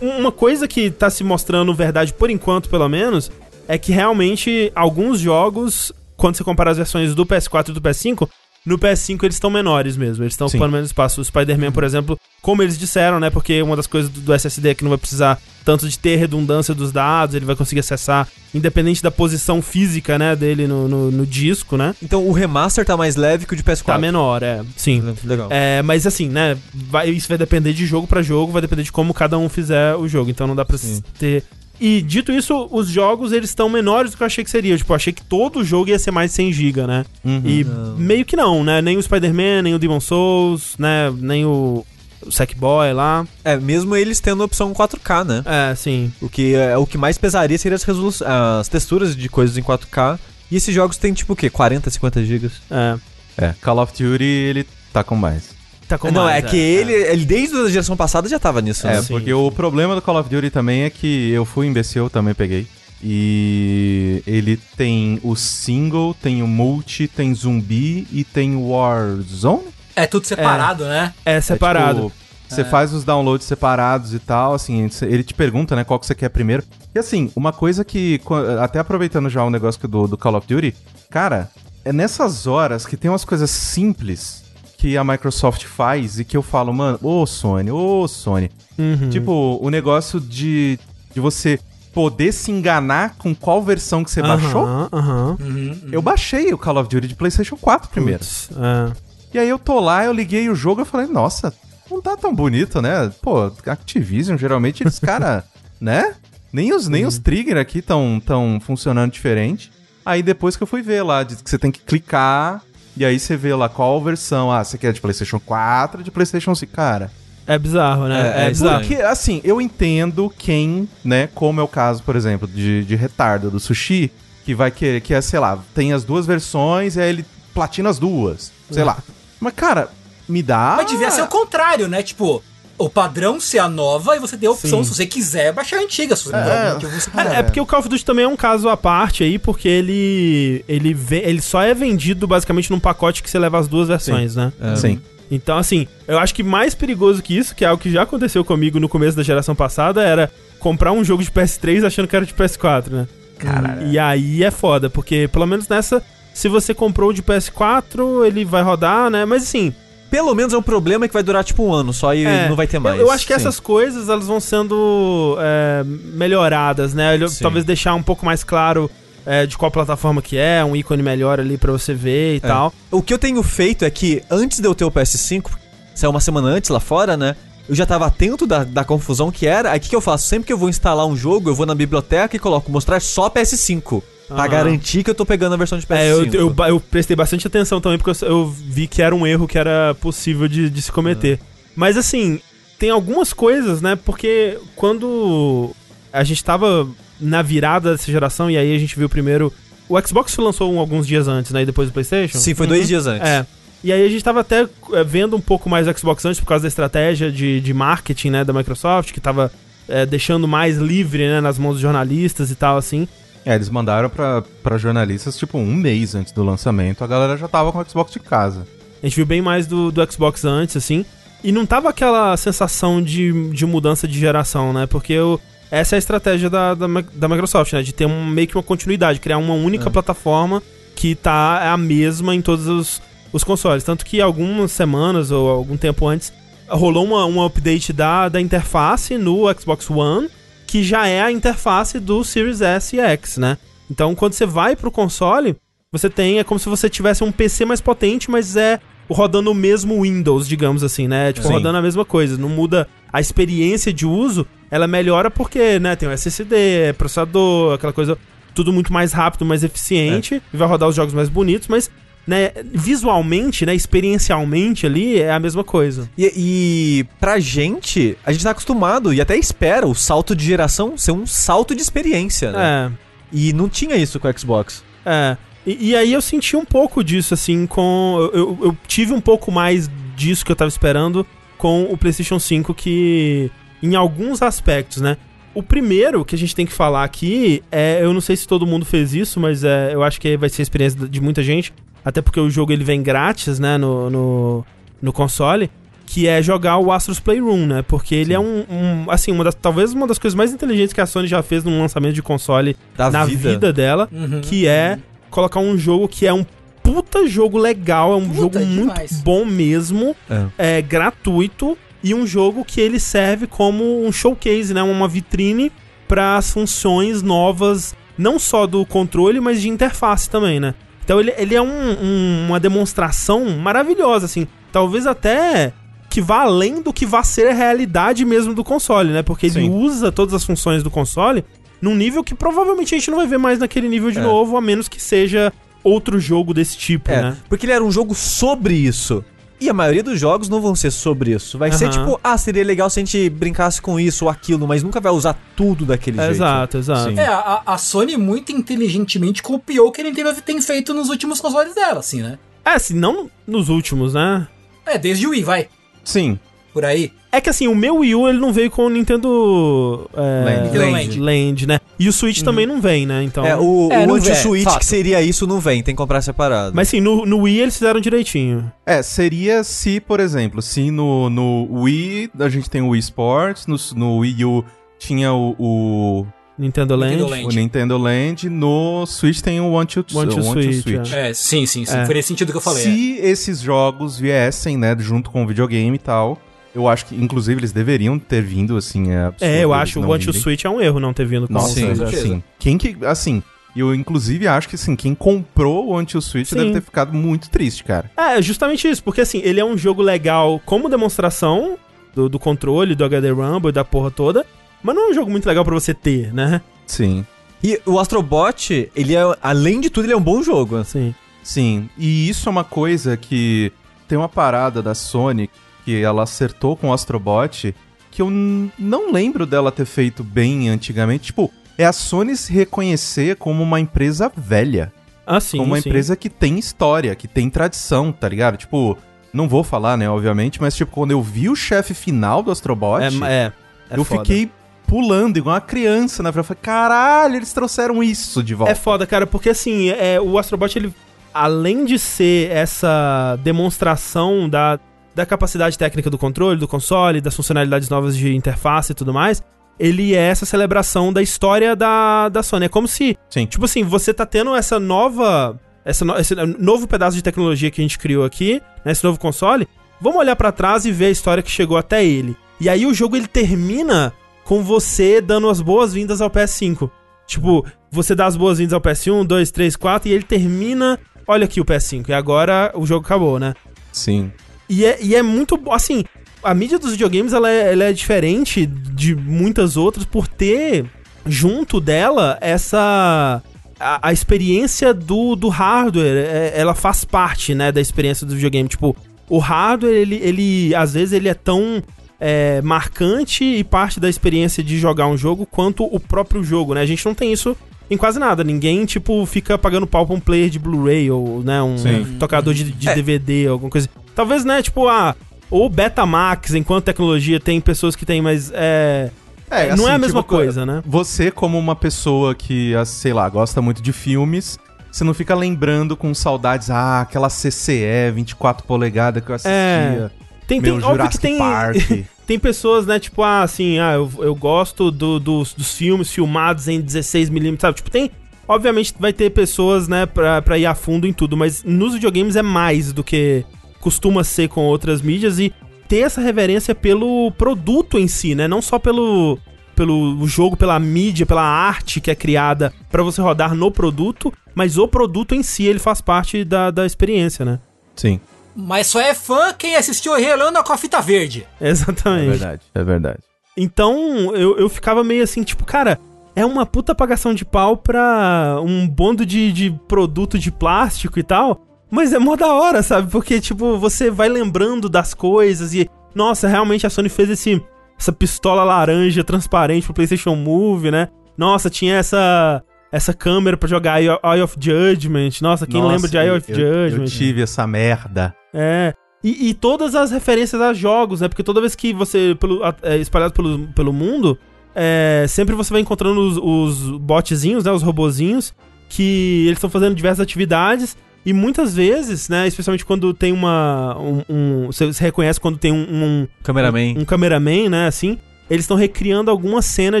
Uma 0.00 0.30
coisa 0.32 0.68
que 0.68 0.90
tá 0.90 1.08
se 1.08 1.24
mostrando 1.24 1.74
verdade 1.74 2.12
por 2.12 2.30
enquanto, 2.30 2.68
pelo 2.68 2.88
menos, 2.88 3.30
é 3.66 3.78
que 3.78 3.92
realmente 3.92 4.70
alguns 4.74 5.20
jogos, 5.20 5.92
quando 6.20 6.36
você 6.36 6.44
compara 6.44 6.70
as 6.70 6.76
versões 6.76 7.14
do 7.14 7.24
PS4 7.24 7.70
e 7.70 7.72
do 7.72 7.80
PS5, 7.80 8.28
no 8.64 8.78
PS5 8.78 9.24
eles 9.24 9.36
estão 9.36 9.48
menores 9.48 9.96
mesmo, 9.96 10.22
eles 10.22 10.34
estão 10.34 10.46
ocupando 10.46 10.72
menos 10.72 10.90
espaço. 10.90 11.20
O 11.20 11.24
Spider-Man, 11.24 11.72
por 11.72 11.82
exemplo, 11.82 12.18
como 12.42 12.62
eles 12.62 12.78
disseram, 12.78 13.18
né? 13.18 13.30
Porque 13.30 13.62
uma 13.62 13.74
das 13.74 13.86
coisas 13.86 14.10
do, 14.10 14.20
do 14.20 14.34
SSD 14.34 14.68
é 14.68 14.74
que 14.74 14.84
não 14.84 14.90
vai 14.90 14.98
precisar 14.98 15.40
tanto 15.64 15.88
de 15.88 15.98
ter 15.98 16.16
redundância 16.16 16.74
dos 16.74 16.92
dados, 16.92 17.34
ele 17.34 17.44
vai 17.44 17.56
conseguir 17.56 17.80
acessar, 17.80 18.28
independente 18.54 19.02
da 19.02 19.10
posição 19.10 19.62
física, 19.62 20.18
né, 20.18 20.34
dele 20.34 20.66
no, 20.66 20.88
no, 20.88 21.10
no 21.10 21.26
disco, 21.26 21.76
né? 21.76 21.94
Então 22.02 22.26
o 22.26 22.32
remaster 22.32 22.84
tá 22.84 22.96
mais 22.96 23.16
leve 23.16 23.46
que 23.46 23.54
o 23.54 23.56
de 23.56 23.62
PS4. 23.62 23.84
Tá 23.84 23.98
menor, 23.98 24.42
é. 24.42 24.62
Sim. 24.76 25.14
Legal. 25.24 25.48
É, 25.50 25.80
mas 25.82 26.06
assim, 26.06 26.28
né? 26.28 26.56
Vai, 26.74 27.08
isso 27.10 27.28
vai 27.28 27.38
depender 27.38 27.72
de 27.72 27.86
jogo 27.86 28.06
pra 28.06 28.22
jogo, 28.22 28.52
vai 28.52 28.62
depender 28.62 28.82
de 28.82 28.92
como 28.92 29.14
cada 29.14 29.38
um 29.38 29.48
fizer 29.48 29.96
o 29.96 30.06
jogo. 30.06 30.30
Então 30.30 30.46
não 30.46 30.56
dá 30.56 30.64
pra 30.64 30.76
Sim. 30.76 31.02
ter. 31.18 31.44
E 31.80 32.02
dito 32.02 32.30
isso, 32.30 32.68
os 32.70 32.88
jogos 32.88 33.32
eles 33.32 33.48
estão 33.50 33.68
menores 33.68 34.10
do 34.10 34.16
que 34.18 34.22
eu 34.22 34.26
achei 34.26 34.44
que 34.44 34.50
seria. 34.50 34.76
Tipo, 34.76 34.92
eu 34.92 34.96
achei 34.96 35.12
que 35.12 35.22
todo 35.22 35.64
jogo 35.64 35.88
ia 35.90 35.98
ser 35.98 36.10
mais 36.10 36.30
de 36.30 36.36
100 36.36 36.52
GB, 36.52 36.86
né? 36.86 37.04
Uhum. 37.24 37.42
E 37.44 37.64
Não. 37.64 37.96
meio 37.96 38.24
que 38.24 38.36
não, 38.36 38.62
né? 38.62 38.82
Nem 38.82 38.96
o 38.98 39.02
Spider-Man, 39.02 39.62
nem 39.62 39.74
o 39.74 39.78
Demon 39.78 39.98
Souls, 40.00 40.74
né? 40.78 41.10
Nem 41.16 41.46
o, 41.46 41.84
o 42.26 42.30
Sackboy 42.30 42.92
lá. 42.92 43.26
É, 43.42 43.56
mesmo 43.56 43.96
eles 43.96 44.20
tendo 44.20 44.42
a 44.42 44.46
opção 44.46 44.72
4K, 44.74 45.24
né? 45.24 45.42
É, 45.46 45.74
sim. 45.74 46.12
O 46.20 46.28
que 46.28 46.54
é 46.54 46.76
o 46.76 46.86
que 46.86 46.98
mais 46.98 47.16
pesaria 47.16 47.56
seria 47.56 47.76
as, 47.76 47.82
resolu- 47.82 48.12
as 48.60 48.68
texturas 48.68 49.16
de 49.16 49.28
coisas 49.30 49.56
em 49.56 49.62
4K. 49.62 50.18
E 50.50 50.56
esses 50.56 50.74
jogos 50.74 50.96
têm 50.98 51.12
tipo 51.14 51.32
o 51.32 51.36
quê? 51.36 51.48
40, 51.48 51.88
50 51.88 52.24
gigas? 52.24 52.52
É. 52.70 52.98
É, 53.38 53.54
Call 53.62 53.78
of 53.78 53.92
Duty, 53.92 54.22
ele 54.24 54.66
tá 54.92 55.02
com 55.02 55.14
mais. 55.16 55.58
Com 55.98 56.10
não, 56.10 56.24
mais, 56.24 56.44
é 56.44 56.48
que 56.48 56.56
ele, 56.56 56.92
ele 56.92 57.24
desde 57.24 57.56
a 57.56 57.68
geração 57.68 57.96
passada 57.96 58.28
já 58.28 58.38
tava 58.38 58.60
nisso, 58.60 58.86
É, 58.86 58.94
né? 58.94 59.02
sim, 59.02 59.08
porque 59.08 59.26
sim. 59.26 59.32
o 59.32 59.50
problema 59.50 59.94
do 59.94 60.02
Call 60.02 60.18
of 60.18 60.28
Duty 60.28 60.50
também 60.50 60.82
é 60.82 60.90
que 60.90 61.30
eu 61.30 61.44
fui 61.44 61.66
imbecil, 61.66 62.08
também 62.10 62.34
peguei. 62.34 62.66
E 63.02 64.22
ele 64.26 64.58
tem 64.76 65.18
o 65.22 65.34
single, 65.34 66.14
tem 66.14 66.42
o 66.42 66.46
multi, 66.46 67.08
tem 67.08 67.34
zumbi 67.34 68.06
e 68.12 68.24
tem 68.24 68.54
o 68.54 68.68
Warzone. 68.70 69.68
É 69.96 70.06
tudo 70.06 70.26
separado, 70.26 70.84
né? 70.84 71.14
É 71.24 71.40
separado. 71.40 71.98
É, 71.98 72.02
tipo, 72.02 72.12
você 72.48 72.64
faz 72.64 72.92
os 72.92 73.04
downloads 73.04 73.46
separados 73.46 74.12
e 74.12 74.18
tal, 74.18 74.54
assim, 74.54 74.88
ele 75.02 75.22
te 75.22 75.32
pergunta, 75.32 75.76
né, 75.76 75.84
qual 75.84 76.00
que 76.00 76.06
você 76.06 76.14
quer 76.14 76.28
primeiro. 76.28 76.64
E 76.94 76.98
assim, 76.98 77.30
uma 77.36 77.52
coisa 77.52 77.84
que, 77.84 78.20
até 78.60 78.80
aproveitando 78.80 79.30
já 79.30 79.44
o 79.44 79.50
negócio 79.50 79.86
do, 79.86 80.08
do 80.08 80.18
Call 80.18 80.34
of 80.34 80.46
Duty, 80.46 80.74
cara, 81.08 81.48
é 81.84 81.92
nessas 81.92 82.46
horas 82.46 82.84
que 82.84 82.96
tem 82.96 83.10
umas 83.10 83.24
coisas 83.24 83.50
simples 83.50 84.42
que 84.80 84.96
a 84.96 85.04
Microsoft 85.04 85.66
faz 85.66 86.18
e 86.18 86.24
que 86.24 86.34
eu 86.34 86.40
falo, 86.40 86.72
mano, 86.72 86.98
ô 87.02 87.26
Sony, 87.26 87.70
ô 87.70 88.08
Sony. 88.08 88.50
Uhum. 88.78 89.10
Tipo, 89.10 89.58
o 89.60 89.68
negócio 89.68 90.18
de, 90.18 90.78
de 91.12 91.20
você 91.20 91.60
poder 91.92 92.32
se 92.32 92.50
enganar 92.50 93.16
com 93.18 93.34
qual 93.34 93.62
versão 93.62 94.02
que 94.02 94.10
você 94.10 94.22
baixou. 94.22 94.64
Aham, 94.64 94.88
aham. 94.90 95.36
Uhum. 95.38 95.80
Eu 95.92 96.00
baixei 96.00 96.50
o 96.54 96.56
Call 96.56 96.78
of 96.78 96.88
Duty 96.88 97.08
de 97.08 97.14
PlayStation 97.14 97.58
4 97.58 97.90
primeiro. 97.90 98.20
Putz, 98.20 98.48
é. 98.56 98.92
E 99.34 99.38
aí 99.38 99.50
eu 99.50 99.58
tô 99.58 99.78
lá, 99.80 100.02
eu 100.02 100.14
liguei 100.14 100.48
o 100.48 100.54
jogo 100.54 100.80
e 100.80 100.86
falei, 100.86 101.06
nossa, 101.06 101.52
não 101.90 102.00
tá 102.00 102.16
tão 102.16 102.34
bonito, 102.34 102.80
né? 102.80 103.12
Pô, 103.20 103.52
Activision, 103.66 104.38
geralmente 104.38 104.82
eles, 104.82 104.98
cara, 104.98 105.44
né? 105.78 106.14
Nem 106.50 106.72
os, 106.72 106.88
nem 106.88 107.04
os 107.04 107.18
trigger 107.18 107.58
aqui 107.58 107.82
tão, 107.82 108.18
tão 108.24 108.58
funcionando 108.58 109.12
diferente. 109.12 109.70
Aí 110.06 110.22
depois 110.22 110.56
que 110.56 110.62
eu 110.62 110.66
fui 110.66 110.80
ver 110.80 111.02
lá, 111.02 111.22
diz 111.22 111.42
que 111.42 111.50
você 111.50 111.58
tem 111.58 111.70
que 111.70 111.80
clicar, 111.80 112.62
e 112.96 113.04
aí 113.04 113.18
você 113.18 113.36
vê 113.36 113.54
lá 113.54 113.68
qual 113.68 114.02
versão. 114.02 114.50
Ah, 114.50 114.62
você 114.64 114.76
quer 114.78 114.92
de 114.92 115.00
PlayStation 115.00 115.38
4, 115.40 116.02
de 116.02 116.10
PlayStation 116.10 116.54
5. 116.54 116.72
Cara, 116.72 117.10
É 117.46 117.58
bizarro, 117.58 118.06
né? 118.08 118.20
É, 118.20 118.42
É, 118.42 118.46
é 118.46 118.48
bizarro. 118.50 118.80
porque, 118.80 118.96
assim, 119.02 119.40
eu 119.44 119.60
entendo 119.60 120.32
quem, 120.38 120.88
né, 121.04 121.28
como 121.34 121.60
é 121.60 121.62
o 121.62 121.68
caso, 121.68 122.02
por 122.02 122.14
exemplo, 122.16 122.46
de, 122.46 122.84
de 122.84 122.94
retardo 122.96 123.50
do 123.50 123.58
sushi, 123.60 124.10
que 124.44 124.54
vai 124.54 124.70
querer, 124.70 125.00
que 125.00 125.12
é, 125.14 125.20
sei 125.20 125.38
lá, 125.40 125.58
tem 125.74 125.92
as 125.92 126.04
duas 126.04 126.26
versões 126.26 126.96
e 126.96 127.00
aí 127.00 127.08
ele 127.08 127.24
platina 127.54 127.88
as 127.90 127.98
duas, 127.98 128.52
sei 128.70 128.84
lá. 128.84 128.98
Mas, 129.40 129.52
cara, 129.54 129.88
me 130.28 130.42
dá. 130.42 130.74
Mas 130.76 130.90
devia 130.90 131.10
ser 131.10 131.22
o 131.22 131.26
contrário, 131.26 131.88
né? 131.88 132.02
Tipo, 132.02 132.42
o 132.80 132.88
padrão 132.88 133.38
ser 133.38 133.58
a 133.58 133.68
nova 133.68 134.16
e 134.16 134.18
você 134.18 134.38
ter 134.38 134.46
a 134.46 134.50
opção, 134.52 134.82
se 134.82 134.94
você 134.94 135.04
quiser, 135.06 135.52
baixar 135.52 135.76
a 135.76 135.82
antiga. 135.82 136.16
Se 136.16 136.24
você 136.24 136.32
não 136.32 136.38
É. 136.38 136.68
é. 136.68 136.72
motivo, 136.72 136.92
você 136.92 137.10
É, 137.14 137.38
é 137.40 137.42
porque 137.42 137.60
o 137.60 137.66
Call 137.66 137.80
of 137.80 137.88
Duty 137.88 138.04
também 138.04 138.24
é 138.24 138.28
um 138.28 138.36
caso 138.36 138.68
à 138.70 138.76
parte 138.76 139.22
aí, 139.22 139.38
porque 139.38 139.68
ele 139.68 140.64
ele, 140.66 140.96
ele 141.10 141.42
só 141.42 141.60
é 141.60 141.74
vendido 141.74 142.26
basicamente 142.26 142.70
num 142.70 142.80
pacote 142.80 143.22
que 143.22 143.30
você 143.30 143.38
leva 143.38 143.58
as 143.58 143.68
duas 143.68 143.88
versões, 143.88 144.34
né? 144.34 144.52
Sim. 144.76 145.00
Então, 145.30 145.58
assim, 145.58 145.86
eu 146.08 146.18
acho 146.18 146.34
que 146.34 146.42
mais 146.42 146.74
perigoso 146.74 147.22
que 147.22 147.36
isso, 147.36 147.54
que 147.54 147.64
é 147.64 147.68
algo 147.68 147.80
que 147.80 147.90
já 147.90 148.02
aconteceu 148.02 148.44
comigo 148.44 148.80
no 148.80 148.88
começo 148.88 149.16
da 149.16 149.22
geração 149.22 149.54
passada, 149.54 150.02
era 150.02 150.30
comprar 150.58 150.90
um 150.90 151.04
jogo 151.04 151.22
de 151.22 151.30
PS3 151.30 151.86
achando 151.86 152.08
que 152.08 152.16
era 152.16 152.26
de 152.26 152.34
PS4, 152.34 152.88
né? 152.90 153.06
Caralho. 153.38 153.86
E 153.86 153.98
aí 153.98 154.42
é 154.42 154.50
foda, 154.50 154.90
porque 154.90 155.28
pelo 155.28 155.46
menos 155.46 155.68
nessa, 155.68 156.02
se 156.34 156.48
você 156.48 156.74
comprou 156.74 157.10
o 157.10 157.12
de 157.12 157.22
PS4, 157.22 158.26
ele 158.26 158.44
vai 158.44 158.62
rodar, 158.62 159.08
né? 159.10 159.24
Mas 159.24 159.44
assim, 159.44 159.72
Pelo 160.10 160.34
menos 160.34 160.52
é 160.52 160.58
um 160.58 160.62
problema 160.62 161.06
que 161.06 161.14
vai 161.14 161.22
durar 161.22 161.44
tipo 161.44 161.62
um 161.64 161.72
ano 161.72 161.92
só 161.92 162.12
e 162.14 162.24
É, 162.24 162.48
não 162.48 162.56
vai 162.56 162.66
ter 162.66 162.78
mais. 162.78 162.98
Eu, 162.98 163.06
eu 163.06 163.10
acho 163.12 163.26
que 163.26 163.32
Sim. 163.32 163.40
essas 163.40 163.60
coisas 163.60 164.08
elas 164.08 164.26
vão 164.26 164.40
sendo 164.40 165.36
é, 165.38 165.84
melhoradas, 165.84 166.94
né? 166.94 167.16
Sim. 167.28 167.42
Talvez 167.42 167.64
deixar 167.64 167.94
um 167.94 168.02
pouco 168.02 168.24
mais 168.26 168.42
claro 168.42 168.90
é, 169.24 169.46
de 169.46 169.56
qual 169.56 169.70
plataforma 169.70 170.20
que 170.20 170.36
é, 170.36 170.64
um 170.64 170.74
ícone 170.74 171.02
melhor 171.02 171.38
ali 171.38 171.56
pra 171.56 171.70
você 171.72 171.94
ver 171.94 172.34
e 172.34 172.36
É. 172.38 172.40
tal. 172.40 172.72
O 172.90 173.00
que 173.02 173.12
eu 173.14 173.18
tenho 173.18 173.42
feito 173.42 173.84
é 173.84 173.90
que 173.90 174.22
antes 174.30 174.58
de 174.60 174.66
eu 174.66 174.74
ter 174.74 174.84
o 174.84 174.90
PS5, 174.90 175.50
saiu 175.94 176.10
uma 176.10 176.20
semana 176.20 176.48
antes 176.48 176.70
lá 176.70 176.80
fora, 176.80 177.16
né? 177.16 177.36
Eu 177.68 177.74
já 177.76 177.86
tava 177.86 178.06
atento 178.06 178.46
da, 178.48 178.64
da 178.64 178.82
confusão 178.82 179.30
que 179.30 179.46
era. 179.46 179.70
Aí 179.70 179.78
o 179.78 179.80
que, 179.80 179.90
que 179.90 179.94
eu 179.96 180.00
faço? 180.00 180.26
Sempre 180.26 180.46
que 180.48 180.52
eu 180.52 180.58
vou 180.58 180.68
instalar 180.68 181.06
um 181.06 181.16
jogo, 181.16 181.48
eu 181.50 181.54
vou 181.54 181.66
na 181.66 181.74
biblioteca 181.74 182.34
e 182.34 182.38
coloco 182.38 182.72
mostrar 182.72 183.00
só 183.00 183.30
PS5. 183.30 184.02
Pra 184.30 184.44
Aham. 184.44 184.48
garantir 184.48 185.02
que 185.02 185.10
eu 185.10 185.14
tô 185.14 185.26
pegando 185.26 185.54
a 185.54 185.56
versão 185.56 185.76
de 185.76 185.84
PS5. 185.84 185.96
É, 185.96 186.12
eu, 186.12 186.24
eu, 186.26 186.54
eu 186.68 186.80
prestei 186.80 187.16
bastante 187.16 187.46
atenção 187.48 187.80
também, 187.80 187.98
porque 187.98 188.24
eu, 188.24 188.28
eu 188.28 188.46
vi 188.46 188.86
que 188.86 189.02
era 189.02 189.14
um 189.14 189.26
erro 189.26 189.48
que 189.48 189.58
era 189.58 189.94
possível 190.00 190.46
de, 190.46 190.70
de 190.70 190.80
se 190.82 190.92
cometer. 190.92 191.40
Mas 191.74 191.96
assim, 191.96 192.40
tem 192.78 192.90
algumas 192.90 193.32
coisas, 193.32 193.82
né? 193.82 193.96
Porque 193.96 194.56
quando 194.76 195.74
a 196.12 196.22
gente 196.22 196.44
tava 196.44 196.88
na 197.20 197.42
virada 197.42 197.92
dessa 197.92 198.10
geração, 198.10 198.48
e 198.48 198.56
aí 198.56 198.74
a 198.74 198.78
gente 198.78 198.96
viu 198.96 199.08
primeiro. 199.08 199.52
O 199.88 200.00
Xbox 200.00 200.36
lançou 200.36 200.72
um, 200.72 200.78
alguns 200.78 201.06
dias 201.06 201.26
antes, 201.26 201.50
né? 201.50 201.62
E 201.62 201.66
depois 201.66 201.88
do 201.88 201.92
PlayStation. 201.92 202.38
Sim, 202.38 202.54
foi 202.54 202.68
dois 202.68 202.86
dias 202.86 203.08
antes. 203.08 203.28
É. 203.28 203.44
E 203.82 203.92
aí 203.92 204.06
a 204.06 204.08
gente 204.08 204.22
tava 204.22 204.40
até 204.40 204.68
é, 204.92 205.04
vendo 205.04 205.34
um 205.34 205.40
pouco 205.40 205.68
mais 205.68 205.88
o 205.88 205.98
Xbox 205.98 206.24
antes 206.24 206.38
por 206.38 206.46
causa 206.46 206.62
da 206.62 206.68
estratégia 206.68 207.32
de, 207.32 207.60
de 207.60 207.74
marketing, 207.74 208.30
né, 208.30 208.44
da 208.44 208.52
Microsoft, 208.52 209.12
que 209.12 209.20
tava 209.20 209.50
é, 209.88 210.06
deixando 210.06 210.46
mais 210.46 210.76
livre, 210.76 211.26
né, 211.26 211.40
nas 211.40 211.58
mãos 211.58 211.72
dos 211.72 211.80
jornalistas 211.80 212.50
e 212.50 212.54
tal, 212.54 212.76
assim. 212.76 213.08
É, 213.44 213.54
eles 213.54 213.68
mandaram 213.70 214.10
pra, 214.10 214.42
pra 214.62 214.76
jornalistas, 214.78 215.36
tipo, 215.36 215.56
um 215.58 215.74
mês 215.74 216.14
antes 216.14 216.32
do 216.32 216.42
lançamento, 216.44 217.02
a 217.02 217.06
galera 217.06 217.36
já 217.36 217.48
tava 217.48 217.72
com 217.72 217.78
o 217.78 217.84
Xbox 217.88 218.12
de 218.12 218.20
casa. 218.20 218.66
A 219.02 219.06
gente 219.06 219.16
viu 219.16 219.24
bem 219.24 219.40
mais 219.40 219.66
do, 219.66 219.90
do 219.90 220.12
Xbox 220.12 220.44
antes, 220.44 220.76
assim. 220.76 221.04
E 221.42 221.50
não 221.52 221.64
tava 221.64 221.88
aquela 221.88 222.36
sensação 222.36 223.02
de, 223.02 223.50
de 223.50 223.64
mudança 223.64 224.06
de 224.06 224.18
geração, 224.18 224.74
né? 224.74 224.86
Porque 224.86 225.18
o- 225.18 225.40
essa 225.70 225.94
é 225.94 225.96
a 225.96 225.98
estratégia 225.98 226.50
da, 226.50 226.74
da, 226.74 226.86
da 227.14 227.28
Microsoft, 227.28 227.72
né? 227.72 227.82
De 227.82 227.94
ter 227.94 228.04
um, 228.06 228.26
meio 228.26 228.46
que 228.46 228.56
uma 228.56 228.62
continuidade, 228.62 229.20
criar 229.20 229.38
uma 229.38 229.54
única 229.54 229.84
plataforma 229.90 230.62
que 230.94 231.14
tá 231.14 231.72
a 231.72 231.78
mesma 231.78 232.34
em 232.34 232.42
todos 232.42 232.66
os, 232.66 233.00
os 233.32 233.42
consoles. 233.42 233.82
Tanto 233.82 234.04
que 234.04 234.20
algumas 234.20 234.70
semanas 234.70 235.30
ou 235.30 235.48
algum 235.48 235.78
tempo 235.78 236.06
antes 236.06 236.30
rolou 236.68 237.04
uma, 237.06 237.24
um 237.24 237.42
update 237.42 237.90
da, 237.92 238.28
da 238.28 238.38
interface 238.40 239.16
no 239.16 239.44
Xbox 239.58 239.88
One, 239.88 240.28
que 240.70 240.84
já 240.84 241.08
é 241.08 241.20
a 241.20 241.32
interface 241.32 241.98
do 241.98 242.22
Series 242.22 242.60
S 242.60 242.94
e 242.94 243.00
X, 243.00 243.38
né? 243.38 243.58
Então 243.90 244.14
quando 244.14 244.34
você 244.34 244.46
vai 244.46 244.76
pro 244.76 244.88
console, 244.88 245.56
você 245.90 246.08
tem, 246.08 246.38
é 246.38 246.44
como 246.44 246.60
se 246.60 246.68
você 246.68 246.88
tivesse 246.88 247.24
um 247.24 247.32
PC 247.32 247.64
mais 247.64 247.80
potente, 247.80 248.30
mas 248.30 248.54
é 248.54 248.78
rodando 249.10 249.50
o 249.50 249.54
mesmo 249.54 250.02
Windows, 250.02 250.46
digamos 250.46 250.84
assim, 250.84 251.08
né? 251.08 251.32
Tipo, 251.32 251.48
Sim. 251.48 251.54
rodando 251.54 251.76
a 251.76 251.82
mesma 251.82 252.04
coisa. 252.04 252.38
Não 252.38 252.48
muda 252.48 252.86
a 253.12 253.20
experiência 253.20 253.92
de 253.92 254.06
uso, 254.06 254.46
ela 254.70 254.86
melhora 254.86 255.28
porque, 255.28 255.80
né, 255.80 255.96
tem 255.96 256.08
o 256.08 256.12
SSD, 256.12 256.54
é 256.54 256.92
processador, 256.92 257.74
aquela 257.74 257.92
coisa, 257.92 258.16
tudo 258.54 258.72
muito 258.72 258.92
mais 258.92 259.12
rápido, 259.12 259.44
mais 259.44 259.64
eficiente, 259.64 260.40
e 260.54 260.56
vai 260.56 260.68
rodar 260.68 260.88
os 260.88 260.94
jogos 260.94 261.12
mais 261.12 261.28
bonitos, 261.28 261.66
mas, 261.66 261.90
né, 262.30 262.52
visualmente, 262.72 263.66
né, 263.66 263.74
experiencialmente 263.74 264.86
ali, 264.86 265.20
é 265.20 265.32
a 265.32 265.40
mesma 265.40 265.64
coisa. 265.64 266.08
E, 266.16 266.32
e 266.36 267.04
pra 267.18 267.40
gente, 267.40 268.16
a 268.24 268.30
gente 268.30 268.44
tá 268.44 268.52
acostumado 268.52 269.12
e 269.12 269.20
até 269.20 269.36
espera 269.36 269.84
o 269.84 269.94
salto 269.96 270.36
de 270.36 270.44
geração 270.44 270.96
ser 270.96 271.10
um 271.10 271.26
salto 271.26 271.74
de 271.74 271.82
experiência, 271.82 272.52
né? 272.52 272.92
É. 272.96 273.10
E 273.32 273.52
não 273.52 273.68
tinha 273.68 273.96
isso 273.96 274.20
com 274.20 274.28
o 274.28 274.38
Xbox. 274.38 274.84
É. 275.04 275.36
E, 275.66 275.90
e 275.90 275.96
aí 275.96 276.12
eu 276.12 276.22
senti 276.22 276.56
um 276.56 276.64
pouco 276.64 277.02
disso, 277.02 277.34
assim, 277.34 277.66
com. 277.66 278.30
Eu, 278.32 278.58
eu- 278.62 278.76
tive 278.86 279.12
um 279.12 279.20
pouco 279.20 279.50
mais 279.50 279.90
disso 280.16 280.44
que 280.44 280.52
eu 280.52 280.56
tava 280.56 280.68
esperando 280.68 281.26
com 281.58 281.82
o 281.90 281.96
PlayStation 281.98 282.38
5, 282.38 282.72
que. 282.74 283.50
Em 283.82 283.94
alguns 283.96 284.40
aspectos, 284.40 285.00
né? 285.02 285.16
O 285.54 285.62
primeiro 285.64 286.24
que 286.24 286.34
a 286.34 286.38
gente 286.38 286.54
tem 286.54 286.64
que 286.64 286.72
falar 286.72 287.02
aqui 287.02 287.62
é. 287.72 287.98
Eu 288.02 288.12
não 288.14 288.20
sei 288.20 288.36
se 288.36 288.46
todo 288.46 288.66
mundo 288.66 288.84
fez 288.86 289.14
isso, 289.14 289.38
mas 289.40 289.64
é, 289.64 289.92
eu 289.94 290.02
acho 290.02 290.20
que 290.20 290.36
vai 290.36 290.48
ser 290.48 290.62
a 290.62 290.64
experiência 290.64 291.08
de 291.08 291.20
muita 291.20 291.42
gente. 291.42 291.72
Até 292.04 292.20
porque 292.22 292.40
o 292.40 292.48
jogo 292.50 292.72
ele 292.72 292.84
vem 292.84 293.02
grátis, 293.02 293.58
né? 293.58 293.76
No, 293.78 294.08
no, 294.10 294.66
no 295.02 295.12
console. 295.12 295.70
Que 296.06 296.26
é 296.26 296.42
jogar 296.42 296.76
o 296.78 296.90
Astros 296.90 297.20
Playroom, 297.20 297.66
né? 297.66 297.82
Porque 297.86 298.16
ele 298.16 298.32
é 298.34 298.40
um, 298.40 298.64
um- 298.68 299.06
Assim, 299.10 299.30
uma 299.30 299.44
das, 299.44 299.54
talvez 299.54 299.92
uma 299.92 300.06
das 300.08 300.18
coisas 300.18 300.34
mais 300.36 300.52
inteligentes 300.52 300.92
que 300.92 301.00
a 301.00 301.06
Sony 301.06 301.28
já 301.28 301.40
fez 301.40 301.62
num 301.62 301.78
lançamento 301.80 302.14
de 302.14 302.22
console 302.22 302.76
Da 302.96 303.10
na 303.10 303.24
vida. 303.24 303.50
vida 303.50 303.72
dela 303.72 304.08
Uhum. 304.10 304.40
que 304.40 304.66
é 304.66 304.98
colocar 305.30 305.60
um 305.60 305.78
jogo 305.78 306.08
que 306.08 306.26
é 306.26 306.32
um 306.32 306.44
puta 306.82 307.28
jogo 307.28 307.56
legal, 307.58 308.12
é 308.12 308.16
um 308.16 308.22
Puta, 308.28 308.34
jogo 308.40 308.58
muito 308.66 308.92
demais. 308.92 309.20
bom 309.22 309.44
mesmo, 309.44 310.16
É. 310.58 310.78
é 310.78 310.82
gratuito 310.82 311.78
e 312.02 312.12
um 312.12 312.26
jogo 312.26 312.64
que 312.64 312.80
ele 312.80 312.98
serve 312.98 313.46
como 313.46 314.04
um 314.04 314.10
showcase, 314.10 314.74
né, 314.74 314.82
uma 314.82 315.06
vitrine 315.06 315.70
para 316.08 316.36
as 316.38 316.50
funções 316.50 317.22
novas, 317.22 317.94
não 318.18 318.36
só 318.40 318.66
do 318.66 318.84
controle, 318.84 319.38
mas 319.38 319.60
de 319.62 319.68
interface 319.68 320.28
também, 320.28 320.58
né? 320.58 320.74
Então 321.10 321.18
ele, 321.18 321.34
ele 321.36 321.56
é 321.56 321.60
um- 321.60 321.66
um- 322.00 322.46
uma 322.46 322.60
demonstração 322.60 323.44
maravilhosa, 323.58 324.26
assim, 324.26 324.46
talvez 324.70 325.08
até 325.08 325.72
que 326.08 326.20
vá 326.20 326.42
além 326.42 326.80
do 326.80 326.92
que 326.92 327.04
vá 327.04 327.24
ser 327.24 327.48
a 327.48 327.52
realidade 327.52 328.24
mesmo 328.24 328.54
do 328.54 328.62
console, 328.62 329.12
né? 329.12 329.20
Porque 329.20 329.46
ele 329.46 329.54
Sim. 329.54 329.70
usa 329.70 330.12
todas 330.12 330.32
as 330.34 330.44
funções 330.44 330.84
do 330.84 330.90
console 330.90 331.44
num 331.82 331.96
nível 331.96 332.22
que 332.22 332.32
provavelmente 332.32 332.94
a 332.94 332.98
gente 332.98 333.10
não 333.10 333.18
vai 333.18 333.26
ver 333.26 333.38
mais 333.38 333.58
naquele 333.58 333.88
nível 333.88 334.12
de 334.12 334.20
É. 334.20 334.22
novo, 334.22 334.56
a 334.56 334.60
menos 334.60 334.86
que 334.86 335.02
seja 335.02 335.52
outro 335.82 336.20
jogo 336.20 336.54
desse 336.54 336.78
tipo, 336.78 337.10
É, 337.10 337.22
né? 337.22 337.36
porque 337.48 337.66
ele 337.66 337.72
era 337.72 337.82
um 337.82 337.90
jogo 337.90 338.14
sobre 338.14 338.74
isso. 338.74 339.24
E 339.60 339.68
a 339.68 339.74
maioria 339.74 340.02
dos 340.02 340.18
jogos 340.18 340.48
não 340.48 340.60
vão 340.60 340.74
ser 340.74 340.90
sobre 340.90 341.32
isso. 341.32 341.58
Vai 341.58 341.70
ser 341.70 341.86
Aham. 341.86 341.92
tipo, 341.92 342.20
ah, 342.24 342.38
seria 342.38 342.64
legal 342.64 342.88
se 342.88 342.98
a 342.98 343.04
gente 343.04 343.28
brincasse 343.28 343.80
com 343.82 344.00
isso 344.00 344.24
ou 344.24 344.30
aquilo, 344.30 344.66
mas 344.66 344.82
nunca 344.82 345.00
vai 345.00 345.12
usar 345.12 345.36
tudo 345.54 345.84
daquele 345.84 346.16
jeito. 346.16 346.30
Exato, 346.30 346.78
exato. 346.78 347.10
Sim. 347.10 347.18
É, 347.18 347.26
a, 347.26 347.62
a 347.66 347.76
Sony 347.76 348.16
muito 348.16 348.52
inteligentemente 348.52 349.42
copiou 349.42 349.88
o 349.88 349.92
que 349.92 350.00
a 350.00 350.04
Nintendo 350.04 350.32
tem 350.40 350.62
feito 350.62 350.94
nos 350.94 351.10
últimos 351.10 351.40
consoles 351.40 351.74
dela, 351.74 352.00
assim, 352.00 352.22
né? 352.22 352.38
É, 352.64 352.70
assim, 352.70 352.94
não 352.94 353.30
nos 353.46 353.68
últimos, 353.68 354.14
né? 354.14 354.48
É, 354.86 354.96
desde 354.96 355.26
o 355.26 355.30
Wii, 355.30 355.42
vai. 355.42 355.68
Sim. 356.02 356.38
Por 356.72 356.84
aí. 356.84 357.12
É 357.32 357.40
que 357.40 357.48
assim, 357.48 357.68
o 357.68 357.74
meu 357.74 357.96
Wii 357.98 358.14
U 358.14 358.28
ele 358.28 358.38
não 358.38 358.52
veio 358.52 358.70
com 358.70 358.86
o 358.86 358.90
Nintendo 358.90 360.10
é, 360.14 360.44
Land. 360.44 360.62
Nintendo 360.62 360.90
Land. 360.90 361.20
Land. 361.20 361.66
né? 361.66 361.80
E 361.98 362.08
o 362.08 362.12
Switch 362.12 362.42
também 362.42 362.66
não 362.66 362.80
vem, 362.80 363.06
né? 363.06 363.22
Então. 363.22 363.44
É, 363.46 363.56
o, 363.56 363.88
É, 363.92 364.06
o 364.06 364.14
anti-switch 364.14 364.78
que 364.78 364.84
seria 364.84 365.22
isso 365.22 365.46
não 365.46 365.60
vem, 365.60 365.82
tem 365.82 365.94
que 365.94 365.98
comprar 365.98 366.22
separado. 366.22 366.72
Mas 366.74 366.88
sim, 366.88 367.00
no, 367.00 367.24
no 367.26 367.40
Wii 367.42 367.60
eles 367.60 367.74
fizeram 367.74 368.00
direitinho. 368.00 368.72
É, 368.84 369.02
seria 369.02 369.62
se, 369.62 370.00
por 370.00 370.18
exemplo, 370.18 370.60
se 370.60 370.90
no, 370.90 371.30
no 371.30 371.68
Wii 371.82 372.30
a 372.40 372.48
gente 372.48 372.68
tem 372.68 372.82
o 372.82 372.88
Wii 372.88 373.00
Sports, 373.00 373.66
no, 373.66 373.76
no 373.94 374.18
Wii 374.18 374.44
U 374.44 374.64
tinha 374.98 375.32
o, 375.32 375.54
o, 375.58 376.26
Nintendo 376.60 376.94
Land. 376.94 377.16
Nintendo 377.16 377.30
Land. 377.30 377.46
o 377.46 377.48
Nintendo 377.48 377.98
Land, 377.98 378.50
no 378.50 379.06
Switch 379.06 379.40
tem 379.40 379.60
o 379.60 379.72
One 379.72 379.86
to, 379.86 380.04
One 380.14 380.34
to 380.34 380.44
One 380.44 380.72
Switch, 380.74 381.12
é. 381.12 381.30
É, 381.30 381.34
sim, 381.34 381.64
sim, 381.64 381.86
sim. 381.86 381.96
É. 381.96 382.04
Faria 382.04 382.22
sentido 382.22 382.50
o 382.50 382.52
que 382.52 382.58
eu 382.58 382.62
falei. 382.62 382.82
é. 382.82 382.84
Se 382.84 383.18
esses 383.18 383.60
jogos 383.60 384.18
viessem, 384.18 384.76
né, 384.76 384.94
junto 384.98 385.30
com 385.30 385.44
o 385.44 385.46
videogame 385.46 385.96
e 385.96 385.98
tal, 385.98 386.38
eu 386.74 386.88
acho 386.88 387.06
que, 387.06 387.14
inclusive, 387.16 387.60
eles 387.60 387.72
deveriam 387.72 388.18
ter 388.18 388.42
vindo, 388.42 388.76
assim, 388.76 389.10
é 389.10 389.32
É, 389.40 389.64
eu 389.64 389.72
acho 389.72 390.00
o 390.00 390.08
One 390.08 390.24
to. 390.24 390.32
Switch 390.32 390.64
é 390.64 390.70
um 390.70 390.80
erro 390.80 391.00
não 391.00 391.12
ter 391.12 391.26
vindo 391.26 391.46
com 391.46 391.52
Nossa, 391.52 391.74
Sim, 391.74 391.90
assim, 391.90 392.06
certeza. 392.06 392.42
quem 392.58 392.78
que, 392.78 392.96
assim, 393.04 393.42
eu 393.76 393.94
inclusive 393.94 394.46
acho 394.46 394.68
que, 394.68 394.74
assim, 394.74 394.96
quem 394.96 395.14
comprou 395.14 395.94
o 395.94 396.04
to 396.04 396.20
Switch 396.20 396.48
Sim. 396.48 396.56
deve 396.56 396.72
ter 396.72 396.82
ficado 396.82 397.12
muito 397.12 397.50
triste, 397.50 397.84
cara. 397.84 398.10
É, 398.16 398.40
justamente 398.42 398.88
isso, 398.88 399.02
porque 399.02 399.20
assim, 399.20 399.40
ele 399.44 399.60
é 399.60 399.64
um 399.64 399.76
jogo 399.76 400.02
legal 400.02 400.60
como 400.64 400.88
demonstração 400.88 401.78
do, 402.14 402.28
do 402.28 402.38
controle, 402.38 402.94
do 402.94 403.04
HD 403.04 403.30
Rumble 403.30 403.70
e 403.70 403.72
da 403.72 403.84
porra 403.84 404.10
toda, 404.10 404.44
mas 404.82 404.94
não 404.94 405.08
é 405.08 405.10
um 405.10 405.14
jogo 405.14 405.30
muito 405.30 405.46
legal 405.46 405.64
pra 405.64 405.74
você 405.74 405.94
ter, 405.94 406.32
né? 406.32 406.60
Sim. 406.86 407.24
E 407.62 407.80
o 407.84 407.98
Astrobot, 407.98 408.90
ele 408.96 409.14
é, 409.14 409.20
além 409.42 409.80
de 409.80 409.90
tudo, 409.90 410.06
ele 410.06 410.14
é 410.14 410.16
um 410.16 410.22
bom 410.22 410.42
jogo. 410.42 410.76
Assim. 410.76 411.14
Sim, 411.42 411.88
e 411.96 412.28
isso 412.28 412.48
é 412.48 412.52
uma 412.52 412.64
coisa 412.64 413.16
que 413.16 413.72
tem 414.08 414.16
uma 414.18 414.28
parada 414.28 414.82
da 414.82 414.94
Sony 414.94 415.48
que 415.90 416.02
ela 416.02 416.22
acertou 416.22 416.76
com 416.76 416.90
o 416.90 416.92
Astrobot 416.92 417.74
que 418.12 418.22
eu 418.22 418.30
não 418.30 419.12
lembro 419.12 419.44
dela 419.46 419.70
ter 419.72 419.84
feito 419.84 420.22
bem 420.24 420.68
antigamente. 420.68 421.26
Tipo, 421.26 421.50
é 421.78 421.84
a 421.84 421.92
Sony 421.92 422.36
se 422.36 422.52
reconhecer 422.52 423.36
como 423.36 423.62
uma 423.62 423.78
empresa 423.80 424.30
velha, 424.36 424.92
Ah, 425.26 425.40
sim, 425.40 425.58
como 425.58 425.70
uma 425.72 425.80
sim. 425.80 425.88
empresa 425.88 426.16
que 426.16 426.28
tem 426.28 426.58
história, 426.58 427.14
que 427.14 427.28
tem 427.28 427.48
tradição, 427.48 428.10
tá 428.12 428.28
ligado? 428.28 428.56
Tipo, 428.56 428.98
não 429.32 429.48
vou 429.48 429.62
falar, 429.62 429.96
né, 429.96 430.08
obviamente, 430.10 430.60
mas 430.60 430.74
tipo, 430.74 430.90
quando 430.92 431.12
eu 431.12 431.22
vi 431.22 431.48
o 431.48 431.54
chefe 431.56 431.94
final 431.94 432.42
do 432.42 432.50
Astrobot, 432.50 433.00
É, 433.02 433.06
é, 433.28 433.52
é 433.90 433.96
eu 433.98 434.04
foda. 434.04 434.20
fiquei 434.24 434.50
pulando 434.88 435.36
igual 435.36 435.54
uma 435.54 435.60
criança, 435.60 436.20
né? 436.22 436.30
Eu 436.34 436.42
falei, 436.44 436.58
caralho, 436.60 437.36
eles 437.36 437.52
trouxeram 437.52 438.02
isso 438.02 438.42
de 438.42 438.54
volta. 438.56 438.72
É 438.72 438.74
foda, 438.74 439.06
cara, 439.06 439.24
porque 439.26 439.50
assim, 439.50 439.88
é, 439.90 440.20
o 440.20 440.36
Astrobot, 440.36 440.76
ele, 440.76 440.92
além 441.32 441.84
de 441.84 441.96
ser 441.96 442.50
essa 442.50 443.38
demonstração 443.40 444.48
da, 444.48 444.80
da 445.14 445.26
capacidade 445.26 445.76
técnica 445.76 446.08
do 446.10 446.16
controle, 446.18 446.58
do 446.58 446.68
console, 446.68 447.20
das 447.20 447.34
funcionalidades 447.34 447.88
novas 447.88 448.16
de 448.16 448.34
interface 448.34 448.92
e 448.92 448.94
tudo 448.94 449.12
mais, 449.12 449.42
ele 449.78 450.14
é 450.14 450.28
essa 450.28 450.44
celebração 450.46 451.12
da 451.12 451.22
história 451.22 451.74
da, 451.74 452.28
da 452.28 452.42
Sony. 452.42 452.66
É 452.66 452.68
como 452.68 452.86
se, 452.86 453.16
Sim. 453.28 453.46
tipo 453.46 453.64
assim, 453.64 453.82
você 453.82 454.12
tá 454.14 454.24
tendo 454.26 454.54
essa 454.54 454.78
nova. 454.78 455.58
Essa 455.84 456.04
no- 456.04 456.16
esse 456.18 456.34
novo 456.58 456.86
pedaço 456.86 457.16
de 457.16 457.22
tecnologia 457.22 457.70
que 457.70 457.80
a 457.80 457.84
gente 457.84 457.98
criou 457.98 458.24
aqui, 458.24 458.60
né, 458.84 458.92
esse 458.92 459.02
novo 459.02 459.18
console. 459.18 459.66
Vamos 460.00 460.18
olhar 460.18 460.36
pra 460.36 460.52
trás 460.52 460.84
e 460.84 460.92
ver 460.92 461.06
a 461.06 461.10
história 461.10 461.42
que 461.42 461.50
chegou 461.50 461.76
até 461.78 462.04
ele. 462.04 462.36
E 462.60 462.68
aí 462.68 462.84
o 462.86 462.92
jogo 462.94 463.16
ele 463.16 463.26
termina 463.26 464.12
com 464.44 464.62
você 464.62 465.20
dando 465.20 465.48
as 465.48 465.60
boas-vindas 465.62 466.20
ao 466.20 466.30
PS5. 466.30 466.90
Tipo, 467.26 467.64
você 467.90 468.14
dá 468.14 468.26
as 468.26 468.36
boas-vindas 468.36 468.72
ao 468.74 468.80
PS1, 468.80 469.24
2, 469.24 469.50
3, 469.50 469.76
4 469.76 470.08
e 470.08 470.12
ele 470.12 470.24
termina. 470.24 470.98
Olha 471.26 471.44
aqui 471.44 471.60
o 471.60 471.64
PS5. 471.64 472.08
E 472.08 472.12
agora 472.12 472.72
o 472.74 472.84
jogo 472.86 473.04
acabou, 473.06 473.38
né? 473.38 473.54
Sim. 473.92 474.30
E 474.70 474.84
é, 474.84 474.98
e 475.02 475.16
é 475.16 475.22
muito. 475.22 475.60
Assim, 475.70 476.04
a 476.44 476.54
mídia 476.54 476.78
dos 476.78 476.92
videogames 476.92 477.32
ela 477.32 477.50
é, 477.50 477.72
ela 477.72 477.84
é 477.84 477.92
diferente 477.92 478.64
de 478.64 479.16
muitas 479.16 479.76
outras 479.76 480.04
por 480.04 480.28
ter 480.28 480.86
junto 481.26 481.80
dela 481.80 482.38
essa. 482.40 483.42
A, 483.78 484.08
a 484.08 484.12
experiência 484.12 484.92
do, 484.94 485.34
do 485.34 485.48
hardware. 485.48 486.24
é- 486.26 486.52
ela 486.54 486.74
faz 486.74 487.04
parte, 487.04 487.54
né, 487.54 487.72
da 487.72 487.80
experiência 487.80 488.26
do 488.26 488.34
videogame. 488.34 488.68
Tipo, 488.68 488.94
o 489.28 489.38
hardware, 489.38 489.94
ele, 489.94 490.16
ele 490.22 490.74
às 490.74 490.92
vezes, 490.94 491.12
ele 491.14 491.28
é 491.28 491.34
tão 491.34 491.82
é, 492.20 492.60
marcante 492.62 493.42
e 493.42 493.64
parte 493.64 493.98
da 493.98 494.08
experiência 494.08 494.62
de 494.62 494.78
jogar 494.78 495.06
um 495.08 495.16
jogo 495.16 495.46
quanto 495.46 495.82
o 495.84 495.98
próprio 495.98 496.44
jogo, 496.44 496.74
né? 496.74 496.82
A 496.82 496.86
gente 496.86 497.04
não 497.06 497.14
tem 497.14 497.32
isso 497.32 497.56
em 497.90 497.96
quase 497.96 498.18
nada. 498.20 498.44
Ninguém, 498.44 498.84
tipo, 498.84 499.24
fica 499.26 499.56
pagando 499.58 499.86
pau 499.86 500.06
pra 500.06 500.14
um 500.14 500.20
player 500.20 500.50
de 500.50 500.58
Blu-ray 500.58 501.10
ou, 501.10 501.42
né, 501.42 501.60
um 501.62 501.78
Sim. 501.78 502.16
tocador 502.20 502.52
de, 502.54 502.64
de 502.64 502.88
É. 502.88 502.94
DVD, 502.94 503.46
alguma 503.48 503.70
coisa. 503.70 503.88
Talvez, 504.14 504.44
né, 504.44 504.62
tipo, 504.62 504.88
ah, 504.88 505.14
ou 505.50 505.68
Betamax, 505.68 506.54
enquanto 506.54 506.84
tecnologia 506.84 507.40
tem 507.40 507.60
pessoas 507.60 507.96
que 507.96 508.06
tem, 508.06 508.22
mas 508.22 508.50
é. 508.54 509.10
É, 509.50 509.74
não 509.74 509.88
é 509.88 509.92
a 509.92 509.94
assim, 509.94 510.02
mesma 510.02 510.20
tipo, 510.22 510.34
coisa, 510.34 510.64
né? 510.64 510.80
Você, 510.86 511.30
como 511.30 511.58
uma 511.58 511.74
pessoa 511.74 512.34
que, 512.36 512.74
ah, 512.76 512.84
sei 512.84 513.12
lá, 513.12 513.28
gosta 513.28 513.60
muito 513.60 513.82
de 513.82 513.92
filmes, 513.92 514.56
você 514.92 515.02
não 515.02 515.12
fica 515.12 515.34
lembrando 515.34 515.96
com 515.96 516.14
saudades, 516.14 516.70
ah, 516.70 517.00
aquela 517.00 517.28
CCE 517.28 518.12
24 518.14 518.64
polegadas 518.64 519.24
que 519.24 519.30
eu 519.30 519.34
assistia. 519.34 519.52
É. 519.52 520.10
Tem, 520.46 520.60
tem, 520.60 520.82
óbvio 520.82 521.08
que 521.08 521.18
tem, 521.18 521.38
Park. 521.38 521.76
tem 522.26 522.38
pessoas, 522.38 522.86
né, 522.86 522.98
tipo, 522.98 523.22
ah, 523.22 523.42
assim, 523.42 523.78
ah, 523.78 523.94
eu, 523.94 524.10
eu 524.18 524.34
gosto 524.34 524.90
do- 524.90 525.18
dos, 525.18 525.52
dos 525.52 525.74
filmes 525.74 526.12
filmados 526.12 526.68
em 526.68 526.80
16mm, 526.80 527.60
sabe? 527.60 527.76
Tipo, 527.76 527.90
tem. 527.90 528.10
Obviamente 528.48 528.94
vai 528.98 529.12
ter 529.12 529.30
pessoas, 529.30 529.86
né, 529.86 530.06
pra, 530.06 530.42
pra 530.42 530.58
ir 530.58 530.66
a 530.66 530.74
fundo 530.74 531.06
em 531.06 531.12
tudo, 531.12 531.36
mas 531.36 531.62
nos 531.62 531.94
videogames 531.94 532.34
é 532.34 532.42
mais 532.42 532.92
do 532.92 533.04
que 533.04 533.44
costuma 533.80 534.22
ser 534.22 534.48
com 534.48 534.66
outras 534.66 535.02
mídias 535.02 535.38
e 535.38 535.52
ter 535.88 536.00
essa 536.00 536.20
reverência 536.20 536.74
pelo 536.74 537.32
produto 537.32 537.98
em 537.98 538.06
si, 538.06 538.34
né? 538.34 538.46
Não 538.46 538.62
só 538.62 538.78
pelo 538.78 539.38
pelo 539.74 540.26
jogo, 540.26 540.58
pela 540.58 540.78
mídia, 540.78 541.24
pela 541.24 541.42
arte 541.42 542.02
que 542.02 542.10
é 542.10 542.14
criada 542.14 542.70
pra 542.90 543.02
você 543.02 543.20
rodar 543.22 543.54
no 543.54 543.70
produto, 543.70 544.30
mas 544.54 544.76
o 544.76 544.86
produto 544.86 545.34
em 545.34 545.42
si, 545.42 545.64
ele 545.64 545.78
faz 545.78 546.02
parte 546.02 546.44
da, 546.44 546.70
da 546.70 546.84
experiência, 546.84 547.46
né? 547.46 547.58
Sim, 547.96 548.20
Mas 548.54 548.88
só 548.88 549.00
é 549.00 549.14
fã 549.14 549.54
quem 549.54 549.76
assistiu 549.76 550.14
Relando 550.14 550.62
com 550.62 550.72
a 550.72 550.76
fita 550.76 551.00
verde. 551.00 551.46
é 551.58 551.70
Exatamente. 551.70 552.28
verdade, 552.28 552.62
é 552.74 552.84
verdade. 552.84 553.18
Então, 553.56 554.34
eu, 554.36 554.58
eu 554.58 554.68
ficava 554.68 555.02
meio 555.02 555.24
assim, 555.24 555.42
tipo, 555.42 555.64
cara, 555.64 555.98
é 556.36 556.44
uma 556.44 556.66
puta 556.66 556.92
apagação 556.92 557.34
de 557.34 557.44
pau 557.44 557.76
pra 557.76 558.58
um 558.62 558.86
bando 558.86 559.24
de, 559.24 559.50
de 559.50 559.70
produto 559.88 560.38
de 560.38 560.50
plástico 560.50 561.18
e 561.18 561.22
tal. 561.22 561.60
Mas 561.90 562.12
é 562.12 562.18
mó 562.18 562.36
da 562.36 562.52
hora, 562.54 562.82
sabe? 562.82 563.10
Porque, 563.10 563.40
tipo, 563.40 563.76
você 563.78 564.10
vai 564.10 564.28
lembrando 564.28 564.88
das 564.88 565.12
coisas 565.12 565.74
e. 565.74 565.88
Nossa, 566.14 566.48
realmente 566.48 566.86
a 566.86 566.90
Sony 566.90 567.08
fez 567.08 567.30
esse, 567.30 567.62
essa 567.98 568.12
pistola 568.12 568.64
laranja 568.64 569.24
transparente 569.24 569.84
pro 569.84 569.94
PlayStation 569.94 570.34
Move, 570.34 570.90
né? 570.90 571.08
Nossa, 571.36 571.68
tinha 571.68 571.96
essa. 571.96 572.62
Essa 572.92 573.14
câmera 573.14 573.56
pra 573.56 573.68
jogar 573.68 574.02
Eye 574.02 574.42
of 574.42 574.56
Judgment. 574.58 575.30
Nossa, 575.40 575.64
quem 575.64 575.80
Nossa, 575.80 575.94
lembra 575.94 576.10
de 576.10 576.16
Eye 576.16 576.30
of 576.30 576.50
eu, 576.50 576.56
Judgment? 576.56 577.04
Eu 577.04 577.08
tive 577.08 577.42
essa 577.42 577.64
merda. 577.64 578.34
É. 578.52 578.92
E, 579.22 579.50
e 579.50 579.54
todas 579.54 579.94
as 579.94 580.10
referências 580.10 580.60
a 580.60 580.72
jogos, 580.72 581.20
né? 581.20 581.28
Porque 581.28 581.44
toda 581.44 581.60
vez 581.60 581.76
que 581.76 581.92
você, 581.92 582.36
pelo, 582.40 582.62
é, 582.82 582.96
espalhado 582.96 583.32
pelo, 583.32 583.68
pelo 583.68 583.92
mundo, 583.92 584.36
é, 584.74 585.24
sempre 585.28 585.54
você 585.54 585.72
vai 585.72 585.82
encontrando 585.82 586.20
os, 586.20 586.36
os 586.36 586.98
botzinhos, 586.98 587.64
né? 587.64 587.70
Os 587.70 587.82
robozinhos, 587.82 588.52
que 588.88 589.44
eles 589.44 589.58
estão 589.58 589.70
fazendo 589.70 589.94
diversas 589.94 590.20
atividades. 590.20 590.96
E 591.24 591.32
muitas 591.32 591.74
vezes, 591.74 592.28
né? 592.28 592.46
Especialmente 592.46 592.84
quando 592.84 593.12
tem 593.12 593.32
uma. 593.32 593.96
Um, 593.98 594.22
um- 594.28 594.66
você, 594.66 594.90
reconhece 594.98 595.38
quando 595.40 595.58
tem 595.58 595.70
um, 595.72 595.76
um, 596.22 596.28
Cameraman. 596.42 596.94
um 596.98 597.04
cameraman, 597.04 597.68
né? 597.68 597.86
Assim. 597.86 598.18
Eles 598.48 598.64
estão 598.64 598.76
recriando 598.76 599.30
alguma 599.30 599.62
cena 599.62 600.00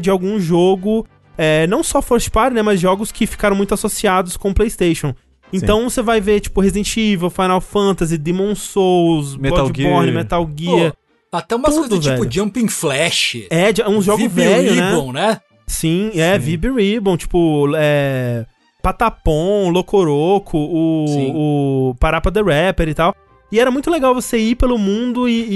de 0.00 0.08
algum 0.10 0.38
jogo. 0.40 1.06
é, 1.36 1.66
não 1.66 1.82
só 1.82 2.00
First 2.02 2.30
Party, 2.30 2.54
né? 2.54 2.62
Mas 2.62 2.80
jogos 2.80 3.12
que 3.12 3.26
ficaram 3.26 3.54
muito 3.56 3.74
associados 3.74 4.36
com 4.36 4.50
o 4.50 4.54
PlayStation. 4.54 5.14
Então 5.52 5.88
você 5.88 6.02
vai 6.02 6.20
ver, 6.20 6.40
tipo, 6.40 6.60
Resident 6.60 6.94
Evil, 6.96 7.30
Final 7.30 7.60
Fantasy, 7.60 8.18
Demon 8.18 8.54
Souls, 8.54 9.36
Metal 9.36 9.64
Bloodborne, 9.64 10.08
Gear. 10.10 10.14
Metal 10.14 10.50
Gear. 10.56 10.92
Até 11.32 11.56
umas 11.56 11.74
Tudo, 11.74 11.88
coisas 11.88 12.04
tipo 12.04 12.18
velho. 12.20 12.32
Jumping 12.32 12.68
Flash. 12.68 13.36
É, 13.50 13.70
um 13.88 14.00
jogo 14.02 14.22
Vibe 14.22 14.34
velho, 14.34 14.74
né? 14.74 14.90
Ribbon, 14.90 15.12
né? 15.12 15.40
Sim, 15.66 16.10
é, 16.14 16.34
Sim. 16.38 16.44
Vib 16.44 16.64
Ribbon, 16.74 17.16
tipo, 17.16 17.66
é. 17.76 18.46
Patapon, 18.88 19.70
Locoroco, 19.70 20.56
o, 20.56 21.04
Sim. 21.08 21.32
o 21.34 21.94
Parapa 21.98 22.30
the 22.30 22.40
Rapper 22.40 22.88
e 22.88 22.94
tal. 22.94 23.14
E 23.50 23.58
era 23.58 23.70
muito 23.70 23.90
legal 23.90 24.14
você 24.14 24.38
ir 24.38 24.54
pelo 24.56 24.78
mundo 24.78 25.28
e. 25.28 25.46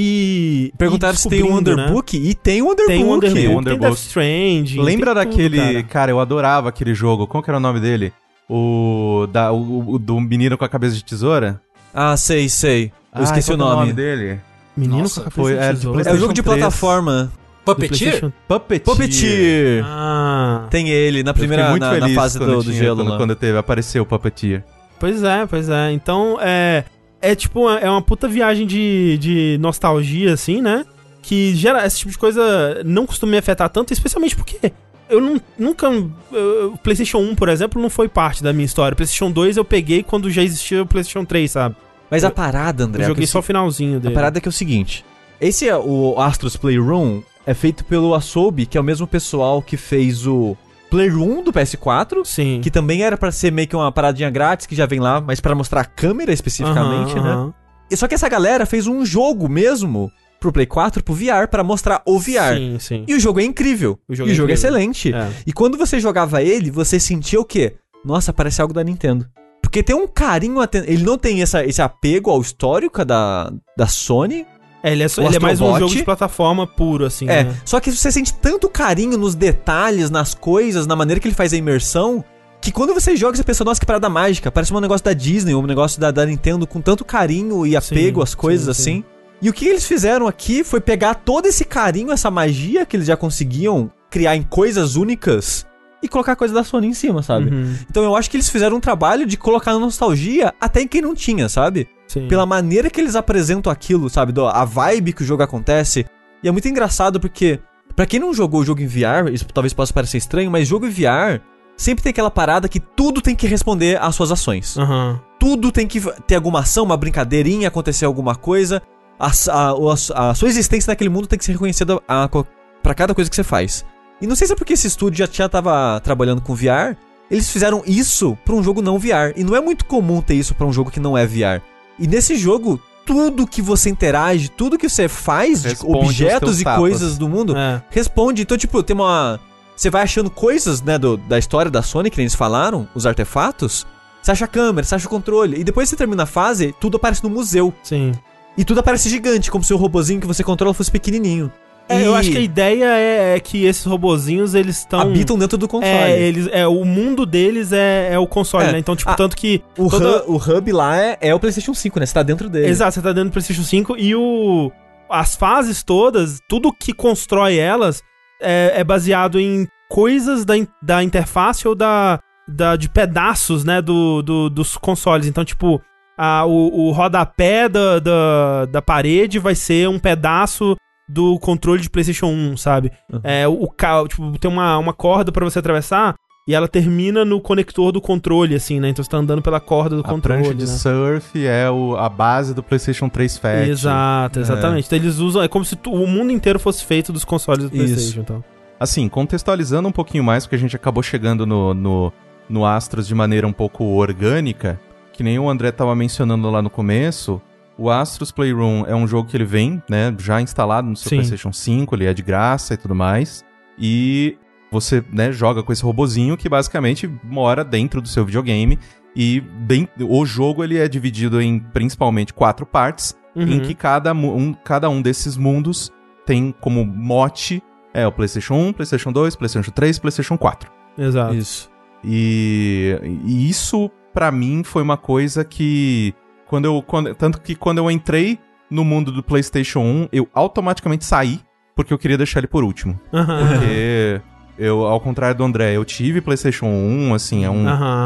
e 0.70 0.72
Perguntaram 0.78 1.16
se 1.16 1.28
tem 1.28 1.42
um 1.42 1.48
né? 1.50 1.54
Underbook 1.58 2.16
e 2.16 2.34
tem 2.34 2.62
um 2.62 2.70
Underbook. 2.70 2.88
Tem 2.88 3.04
o 3.04 3.12
Underbook, 3.14 3.26
Tem 3.34 3.34
tem, 3.46 3.54
o 3.54 3.58
Underbook. 3.58 3.90
Death 3.90 3.98
Stranding. 3.98 4.80
Lembra 4.80 5.14
tem 5.14 5.22
tudo, 5.24 5.30
daquele. 5.30 5.56
cara. 5.58 5.82
Cara. 5.84 6.10
eu 6.10 6.18
adorava 6.20 6.68
aquele 6.70 6.94
jogo. 6.94 7.26
Qual 7.26 7.42
que 7.42 7.50
era 7.50 7.58
o 7.58 7.60
nome 7.60 7.80
dele? 7.80 8.12
O. 8.48 9.26
Da, 9.30 9.52
o, 9.52 9.92
o 9.94 9.98
do 9.98 10.18
menino 10.20 10.56
com 10.56 10.64
a 10.64 10.68
cabeça 10.68 10.96
de 10.96 11.04
tesoura? 11.04 11.60
Ah, 11.94 12.16
sei, 12.16 12.48
sei. 12.48 12.90
Eu 13.14 13.22
esqueci 13.24 13.50
qual 13.54 13.58
o 13.58 13.58
que 13.58 13.72
é 13.72 13.76
nome. 13.76 13.92
dele. 13.92 14.40
Menino 14.74 15.02
Nossa, 15.02 15.20
com 15.20 15.28
a 15.28 15.30
foi- 15.30 15.52
cabeça 15.52 15.64
é, 15.64 15.68
de 15.68 15.74
de 15.74 15.80
tesoura. 15.82 16.10
É 16.10 16.12
o 16.14 16.16
jogo 16.16 16.32
de 16.32 16.42
PlayStation 16.42 16.70
3. 16.70 16.80
plataforma. 16.80 17.32
Puppeteer? 17.64 18.32
Puppeteer. 18.48 18.80
Puppeteer. 18.84 19.84
Ah, 19.86 20.66
Tem 20.70 20.88
ele 20.90 21.22
na 21.22 21.30
Eu 21.30 21.34
primeira 21.34 21.70
muito 21.70 21.82
na, 21.82 21.92
na 21.92 22.00
feliz 22.00 22.14
fase 22.14 22.38
quando 22.38 22.56
do, 22.56 22.62
do 22.64 22.72
gelo 22.72 22.96
quando, 22.96 23.08
lá. 23.10 23.16
quando 23.16 23.36
teve, 23.36 23.56
apareceu 23.58 24.02
o 24.02 24.06
Puppeteer. 24.06 24.64
pois 24.98 25.22
é, 25.22 25.46
pois 25.46 25.68
é. 25.68 25.92
Então, 25.92 26.38
é... 26.40 26.84
É 27.24 27.36
tipo, 27.36 27.60
uma- 27.60 27.78
é 27.78 27.88
uma 27.88 28.02
puta 28.02 28.26
viagem 28.26 28.66
de, 28.66 29.16
de 29.18 29.56
nostalgia, 29.60 30.32
assim, 30.32 30.60
né? 30.60 30.84
Que 31.22 31.54
gera 31.54 31.86
esse 31.86 31.98
tipo 32.00 32.10
de 32.10 32.18
coisa 32.18 32.82
não 32.84 33.06
costuma 33.06 33.30
me 33.30 33.38
afetar 33.38 33.68
tanto, 33.68 33.92
especialmente 33.92 34.34
porque 34.34 34.72
eu 35.08 35.20
não, 35.20 35.40
nunca. 35.56 35.86
eu- 36.32 36.72
O 36.74 36.78
PlayStation 36.78 37.18
1, 37.18 37.36
por 37.36 37.48
exemplo, 37.48 37.80
não 37.80 37.88
foi 37.88 38.08
parte 38.08 38.42
da 38.42 38.52
minha 38.52 38.64
história. 38.64 38.92
O 38.94 38.96
PlayStation 38.96 39.30
2 39.30 39.56
eu 39.56 39.64
peguei 39.64 40.02
quando 40.02 40.28
já 40.32 40.42
existia 40.42 40.82
o 40.82 40.86
PlayStation 40.86 41.24
3, 41.24 41.48
sabe? 41.48 41.76
Mas 42.10 42.24
a 42.24 42.30
parada, 42.30 42.82
André, 42.82 43.02
Eu 43.02 43.04
é 43.04 43.08
joguei 43.10 43.24
que 43.24 43.30
só 43.30 43.38
o 43.38 43.42
finalzinho 43.42 43.98
A 43.98 44.00
dele. 44.00 44.14
parada 44.14 44.38
é 44.38 44.40
que 44.40 44.48
é 44.48 44.50
o 44.50 44.52
seguinte: 44.52 45.04
esse 45.42 45.68
é 45.68 45.76
o 45.76 46.18
Astros 46.18 46.56
Playroom 46.56 47.20
é 47.44 47.52
feito 47.52 47.84
pelo 47.84 48.14
Asobi, 48.14 48.66
que 48.66 48.78
é 48.78 48.80
o 48.80 48.84
mesmo 48.84 49.06
pessoal 49.06 49.60
que 49.60 49.76
fez 49.76 50.26
o 50.26 50.56
Playroom 50.88 51.42
do 51.42 51.52
PS4, 51.52 52.24
Sim. 52.24 52.60
que 52.62 52.70
também 52.70 53.02
era 53.02 53.16
pra 53.16 53.32
ser 53.32 53.50
meio 53.50 53.66
que 53.66 53.74
uma 53.74 53.90
paradinha 53.90 54.30
grátis 54.30 54.66
que 54.66 54.74
já 54.74 54.86
vem 54.86 55.00
lá, 55.00 55.20
mas 55.20 55.40
pra 55.40 55.54
mostrar 55.54 55.80
a 55.80 55.84
câmera 55.84 56.32
especificamente, 56.32 57.14
né? 57.14 57.52
E 57.90 57.96
só 57.96 58.06
que 58.06 58.14
essa 58.14 58.28
galera 58.28 58.64
fez 58.64 58.86
um 58.86 59.04
jogo 59.04 59.48
mesmo 59.48 60.10
pro 60.38 60.52
Play 60.52 60.66
4, 60.66 61.02
pro 61.02 61.14
VR, 61.14 61.48
pra 61.50 61.62
mostrar 61.62 62.02
o 62.06 62.18
VR. 62.18 62.56
Sim, 62.56 62.78
sim. 62.78 63.04
E 63.06 63.14
o 63.14 63.20
jogo 63.20 63.40
é 63.40 63.44
incrível. 63.44 63.98
O 64.08 64.14
jogo 64.14 64.28
e 64.28 64.32
é 64.32 64.34
o 64.34 64.36
jogo 64.36 64.50
é 64.50 64.54
excelente. 64.54 65.14
É. 65.14 65.30
E 65.46 65.52
quando 65.52 65.78
você 65.78 66.00
jogava 66.00 66.42
ele, 66.42 66.70
você 66.70 66.98
sentia 66.98 67.40
o 67.40 67.44
quê? 67.44 67.74
Nossa, 68.04 68.32
parece 68.32 68.60
algo 68.60 68.74
da 68.74 68.82
Nintendo. 68.82 69.26
Porque 69.62 69.82
tem 69.82 69.94
um 69.94 70.08
carinho. 70.08 70.56
Ele 70.84 71.04
não 71.04 71.16
tem 71.16 71.40
essa, 71.40 71.64
esse 71.64 71.80
apego 71.80 72.30
ao 72.30 72.40
histórico 72.40 73.04
da, 73.04 73.52
da 73.76 73.86
Sony. 73.86 74.44
É, 74.82 74.92
ele 74.92 75.02
é, 75.04 75.08
só- 75.08 75.22
ele 75.22 75.36
é 75.36 75.38
mais 75.38 75.60
um 75.60 75.78
jogo 75.78 75.94
de 75.94 76.02
plataforma 76.02 76.66
puro, 76.66 77.04
assim. 77.06 77.28
É, 77.28 77.44
né? 77.44 77.54
só 77.64 77.78
que 77.80 77.92
você 77.92 78.10
sente 78.10 78.34
tanto 78.34 78.68
carinho 78.68 79.16
nos 79.16 79.34
detalhes, 79.34 80.10
nas 80.10 80.34
coisas, 80.34 80.86
na 80.86 80.96
maneira 80.96 81.20
que 81.20 81.28
ele 81.28 81.34
faz 81.34 81.52
a 81.52 81.56
imersão, 81.56 82.24
que 82.60 82.72
quando 82.72 82.92
você 82.94 83.16
joga, 83.16 83.36
você 83.36 83.44
pensa, 83.44 83.64
nossa, 83.64 83.78
que 83.80 83.86
parada 83.86 84.08
mágica. 84.08 84.50
Parece 84.50 84.72
um 84.74 84.80
negócio 84.80 85.04
da 85.04 85.12
Disney, 85.12 85.54
um 85.54 85.66
negócio 85.66 86.00
da, 86.00 86.10
da 86.10 86.26
Nintendo 86.26 86.66
com 86.66 86.80
tanto 86.80 87.04
carinho 87.04 87.66
e 87.66 87.76
apego 87.76 88.20
Sim, 88.20 88.22
às 88.24 88.34
coisas 88.34 88.76
sim, 88.76 88.82
sim. 88.82 88.90
assim. 88.98 89.04
E 89.40 89.48
o 89.50 89.52
que 89.52 89.66
eles 89.66 89.84
fizeram 89.84 90.28
aqui 90.28 90.62
foi 90.62 90.80
pegar 90.80 91.14
todo 91.14 91.46
esse 91.46 91.64
carinho, 91.64 92.12
essa 92.12 92.30
magia 92.30 92.86
que 92.86 92.96
eles 92.96 93.06
já 93.08 93.16
conseguiam 93.16 93.90
criar 94.08 94.36
em 94.36 94.42
coisas 94.42 94.94
únicas 94.94 95.66
e 96.00 96.06
colocar 96.08 96.36
coisa 96.36 96.54
da 96.54 96.62
Sony 96.62 96.86
em 96.88 96.94
cima, 96.94 97.22
sabe? 97.22 97.50
Uhum, 97.50 97.74
Então 97.90 98.04
eu 98.04 98.14
acho 98.14 98.30
que 98.30 98.36
eles 98.36 98.48
fizeram 98.48 98.76
um 98.76 98.80
trabalho 98.80 99.26
de 99.26 99.36
colocar 99.36 99.72
nostalgia 99.78 100.52
até 100.60 100.82
em 100.82 100.86
quem 100.88 101.00
não 101.02 101.14
tinha, 101.14 101.48
sabe? 101.48 101.88
Sim. 102.12 102.28
Pela 102.28 102.46
maneira 102.46 102.90
que 102.90 103.00
eles 103.00 103.14
apresentam 103.16 103.72
aquilo, 103.72 104.08
sabe? 104.10 104.32
A 104.52 104.64
vibe 104.64 105.12
que 105.12 105.22
o 105.22 105.26
jogo 105.26 105.42
acontece. 105.42 106.04
E 106.42 106.48
é 106.48 106.50
muito 106.50 106.68
engraçado 106.68 107.20
porque, 107.20 107.60
pra 107.94 108.06
quem 108.06 108.18
não 108.20 108.34
jogou 108.34 108.60
o 108.60 108.64
jogo 108.64 108.80
em 108.82 108.86
VR, 108.86 109.32
isso 109.32 109.46
talvez 109.52 109.72
possa 109.72 109.92
parecer 109.92 110.18
estranho, 110.18 110.50
mas 110.50 110.66
jogo 110.68 110.86
em 110.86 110.90
VR 110.90 111.40
sempre 111.76 112.02
tem 112.02 112.10
aquela 112.10 112.30
parada 112.30 112.68
que 112.68 112.78
tudo 112.80 113.20
tem 113.20 113.34
que 113.34 113.46
responder 113.46 114.00
às 114.00 114.14
suas 114.14 114.30
ações. 114.30 114.76
Aham. 114.76 115.20
Tudo 115.38 115.72
tem 115.72 115.86
que 115.86 116.00
ter 116.26 116.36
alguma 116.36 116.60
ação, 116.60 116.84
uma 116.84 116.96
brincadeirinha, 116.96 117.68
acontecer 117.68 118.04
alguma 118.04 118.34
coisa. 118.36 118.80
A, 119.18 119.26
a- 119.50 120.30
a- 120.30 120.34
sua 120.34 120.48
existência 120.48 120.90
naquele 120.90 121.10
mundo 121.10 121.26
tem 121.26 121.38
que 121.38 121.44
ser 121.44 121.52
reconhecida 121.52 122.00
a, 122.08 122.28
co- 122.28 122.46
pra 122.82 122.94
cada 122.94 123.14
coisa 123.14 123.28
que 123.30 123.34
você 123.36 123.42
faz. 123.44 123.84
E 124.20 124.26
não 124.26 124.36
sei 124.36 124.46
se 124.46 124.52
é 124.52 124.56
porque 124.56 124.72
esse 124.74 124.86
estúdio 124.86 125.24
já, 125.26 125.32
já 125.32 125.48
tava 125.48 126.00
trabalhando 126.00 126.40
com 126.42 126.54
VR, 126.54 126.96
eles 127.30 127.50
fizeram 127.50 127.82
isso 127.86 128.36
pra 128.44 128.54
um 128.54 128.62
jogo 128.62 128.80
não 128.82 128.98
VR. 128.98 129.32
E 129.36 129.42
não 129.42 129.56
é 129.56 129.60
muito 129.60 129.84
comum 129.84 130.20
ter 130.20 130.34
isso 130.34 130.54
pra 130.54 130.66
um 130.66 130.72
jogo 130.72 130.90
que 130.90 131.00
não 131.00 131.16
é 131.18 131.26
VR. 131.26 131.60
E 131.98 132.06
nesse 132.06 132.36
jogo, 132.36 132.80
tudo 133.04 133.46
que 133.46 133.60
você 133.62 133.90
interage, 133.90 134.48
tudo 134.48 134.78
que 134.78 134.88
você 134.88 135.08
faz, 135.08 135.62
de 135.62 135.68
Responde 135.70 135.98
objetos 135.98 136.60
e 136.60 136.64
tapas. 136.64 136.78
coisas 136.80 137.18
do 137.18 137.28
mundo, 137.28 137.56
É. 137.56 137.82
responde. 137.90 138.42
Então, 138.42 138.56
tipo, 138.56 138.82
tem 138.82 138.94
uma. 138.94 139.38
Você 139.76 139.90
vai 139.90 140.02
achando 140.02 140.30
coisas, 140.30 140.82
né, 140.82 140.98
do- 140.98 141.16
da 141.16 141.38
história 141.38 141.70
da 141.70 141.82
Sony, 141.82 142.10
que 142.10 142.20
eles 142.20 142.34
falaram, 142.34 142.86
os 142.94 143.06
artefatos. 143.06 143.86
Você 144.22 144.30
acha 144.30 144.44
a 144.44 144.48
câmera, 144.48 144.86
você 144.86 144.94
acha 144.94 145.06
o 145.06 145.10
controle. 145.10 145.58
E 145.58 145.64
depois 145.64 145.88
você 145.88 145.96
termina 145.96 146.22
a 146.22 146.26
fase, 146.26 146.74
tudo 146.80 146.96
aparece 146.96 147.24
no 147.24 147.30
museu. 147.30 147.72
Sim. 147.82 148.12
E 148.56 148.64
tudo 148.64 148.80
aparece 148.80 149.08
gigante, 149.08 149.50
como 149.50 149.64
se 149.64 149.72
o 149.72 149.76
robozinho 149.76 150.20
que 150.20 150.26
você 150.26 150.44
controla 150.44 150.74
fosse 150.74 150.90
pequenininho. 150.90 151.50
É, 151.92 152.02
E 152.02 152.04
eu 152.04 152.14
acho 152.14 152.30
que 152.30 152.38
a 152.38 152.40
ideia 152.40 152.84
é, 152.84 153.36
é 153.36 153.40
que 153.40 153.64
esses 153.64 153.84
robozinhos, 153.84 154.54
eles 154.54 154.78
estão... 154.78 155.00
habitam 155.00 155.38
dentro 155.38 155.56
do 155.58 155.66
console. 155.68 155.92
É, 155.92 156.20
eles, 156.20 156.48
é, 156.52 156.66
o 156.66 156.84
mundo 156.84 157.24
deles 157.26 157.72
é, 157.72 158.10
é 158.12 158.18
o 158.18 158.26
console, 158.26 158.66
É. 158.68 158.72
né? 158.72 158.78
Então, 158.78 158.94
tipo, 158.96 159.10
Ah, 159.10 159.14
tanto 159.14 159.36
que... 159.36 159.62
o, 159.78 159.88
toda- 159.88 160.24
hub, 160.24 160.32
o 160.32 160.36
hub 160.58 160.72
lá 160.72 160.96
é, 160.98 161.18
é 161.20 161.34
o 161.34 161.40
PlayStation 161.40 161.74
5, 161.74 162.00
né? 162.00 162.06
Você 162.06 162.14
tá 162.14 162.22
dentro 162.22 162.48
dele. 162.48 162.68
Exato, 162.68 162.94
você 162.94 163.02
tá 163.02 163.12
dentro 163.12 163.30
do 163.30 163.32
PlayStation 163.32 163.62
5 163.62 163.96
e 163.98 164.14
o... 164.14 164.70
As 165.10 165.36
fases 165.36 165.82
todas, 165.82 166.38
tudo 166.48 166.72
que 166.72 166.92
constrói 166.94 167.58
elas 167.58 168.02
é, 168.40 168.72
é 168.76 168.84
baseado 168.84 169.38
em 169.38 169.68
coisas 169.90 170.44
da, 170.46 170.54
da 170.82 171.02
interface 171.04 171.68
ou 171.68 171.74
da, 171.74 172.18
da 172.48 172.76
de 172.76 172.88
pedaços, 172.88 173.62
né, 173.62 173.82
do, 173.82 174.22
do- 174.22 174.48
dos 174.48 174.76
consoles. 174.78 175.26
Então, 175.26 175.44
tipo, 175.44 175.82
a, 176.16 176.46
o, 176.46 176.86
o 176.88 176.92
rodapé 176.92 177.68
da, 177.68 177.98
da, 177.98 178.64
da 178.64 178.80
parede 178.80 179.38
vai 179.38 179.54
ser 179.54 179.86
um 179.86 179.98
pedaço 179.98 180.74
do 181.12 181.38
controle 181.38 181.80
de 181.82 181.90
PlayStation 181.90 182.26
1, 182.26 182.56
sabe? 182.56 182.90
Uhum. 183.12 183.20
É, 183.22 183.46
o, 183.48 183.68
tipo, 184.08 184.38
tem 184.38 184.50
uma, 184.50 184.78
uma 184.78 184.92
corda 184.92 185.30
pra 185.30 185.44
você 185.44 185.58
atravessar 185.58 186.14
e 186.48 186.54
ela 186.54 186.66
termina 186.66 187.24
no 187.24 187.40
conector 187.40 187.92
do 187.92 188.00
controle, 188.00 188.54
assim, 188.54 188.80
né? 188.80 188.88
Então 188.88 189.04
você 189.04 189.10
tá 189.10 189.16
andando 189.18 189.40
pela 189.42 189.60
corda 189.60 189.94
do 189.94 190.00
A 190.00 190.04
controle. 190.08 190.40
prancha 190.42 190.54
de 190.56 190.64
né? 190.66 190.76
surf 190.76 191.46
é 191.46 191.70
o- 191.70 191.96
a 191.96 192.08
base 192.08 192.52
do 192.54 192.62
PlayStation 192.62 193.08
3 193.08 193.36
Fat. 193.38 193.68
Exato, 193.68 194.40
exatamente. 194.40 194.86
Então 194.86 194.98
eles 194.98 195.18
usam. 195.18 195.42
É 195.42 195.46
como 195.48 195.64
se 195.64 195.76
tu- 195.76 195.92
o 195.92 196.06
mundo 196.06 196.32
inteiro 196.32 196.58
fosse 196.58 196.84
feito 196.84 197.12
dos 197.12 197.24
consoles 197.24 197.68
do 197.70 197.76
Isso. 197.76 197.84
PlayStation. 197.84 198.20
Então. 198.20 198.44
Assim, 198.80 199.08
contextualizando 199.08 199.88
um 199.88 199.92
pouquinho 199.92 200.24
mais, 200.24 200.44
porque 200.44 200.56
a 200.56 200.58
gente 200.58 200.74
acabou 200.74 201.02
chegando 201.02 201.46
no, 201.46 201.72
no, 201.74 202.12
no 202.48 202.66
Astros 202.66 203.06
de 203.06 203.14
maneira 203.14 203.46
um 203.46 203.52
pouco 203.52 203.84
orgânica, 203.84 204.80
que 205.12 205.22
nem 205.22 205.38
o 205.38 205.48
André 205.48 205.70
tava 205.70 205.94
mencionando 205.94 206.50
lá 206.50 206.60
no 206.60 206.68
começo, 206.70 207.40
o 207.82 207.90
Astros 207.90 208.30
Playroom 208.30 208.84
é 208.86 208.94
um 208.94 209.08
jogo 209.08 209.28
que 209.28 209.36
ele 209.36 209.44
vem, 209.44 209.82
né, 209.90 210.14
já 210.18 210.40
instalado 210.40 210.88
no 210.88 210.96
seu 210.96 211.08
Sim. 211.08 211.16
PlayStation 211.16 211.52
5, 211.52 211.94
ele 211.96 212.06
é 212.06 212.14
de 212.14 212.22
graça 212.22 212.74
e 212.74 212.76
tudo 212.76 212.94
mais, 212.94 213.44
e 213.76 214.38
você, 214.70 215.02
né, 215.12 215.32
joga 215.32 215.62
com 215.62 215.72
esse 215.72 215.82
robozinho 215.82 216.36
que 216.36 216.48
basicamente 216.48 217.12
mora 217.24 217.64
dentro 217.64 218.00
do 218.00 218.06
seu 218.06 218.24
videogame, 218.24 218.78
e 219.16 219.40
bem, 219.40 219.88
o 220.00 220.24
jogo 220.24 220.62
ele 220.62 220.78
é 220.78 220.86
dividido 220.86 221.42
em 221.42 221.58
principalmente 221.58 222.32
quatro 222.32 222.64
partes, 222.64 223.16
Uhum. 223.34 223.44
em 223.44 223.60
que 223.60 223.74
cada, 223.74 224.12
um, 224.12 224.52
cada 224.52 224.90
um 224.90 225.00
desses 225.00 225.38
mundos 225.38 225.90
tem 226.26 226.54
como 226.60 226.84
mote 226.84 227.62
é 227.94 228.06
o 228.06 228.12
PlayStation 228.12 228.54
1, 228.54 228.72
PlayStation 228.74 229.10
2, 229.10 229.36
PlayStation 229.36 229.70
3, 229.70 229.98
PlayStation 229.98 230.36
4. 230.36 230.70
Exato. 230.98 231.34
Isso. 231.34 231.70
E, 232.04 232.98
e 233.24 233.48
isso 233.48 233.90
pra 234.12 234.30
mim 234.30 234.62
foi 234.62 234.82
uma 234.82 234.98
coisa 234.98 235.44
que 235.44 236.14
quando 236.52 236.66
eu 236.66 236.82
quando, 236.82 237.14
tanto 237.14 237.40
que 237.40 237.54
quando 237.54 237.78
eu 237.78 237.90
entrei 237.90 238.38
no 238.70 238.84
mundo 238.84 239.10
do 239.10 239.22
PlayStation 239.22 239.80
1, 239.80 240.08
eu 240.12 240.28
automaticamente 240.34 241.02
saí 241.02 241.40
porque 241.74 241.94
eu 241.94 241.98
queria 241.98 242.18
deixar 242.18 242.40
ele 242.40 242.46
por 242.46 242.62
último. 242.62 243.00
Porque 243.48 244.20
eu, 244.58 244.84
ao 244.84 245.00
contrário 245.00 245.34
do 245.34 245.44
André, 245.44 245.74
eu 245.74 245.82
tive 245.82 246.20
PlayStation 246.20 246.66
1, 246.66 247.14
assim, 247.14 247.42
é 247.42 247.48
um 247.48 247.64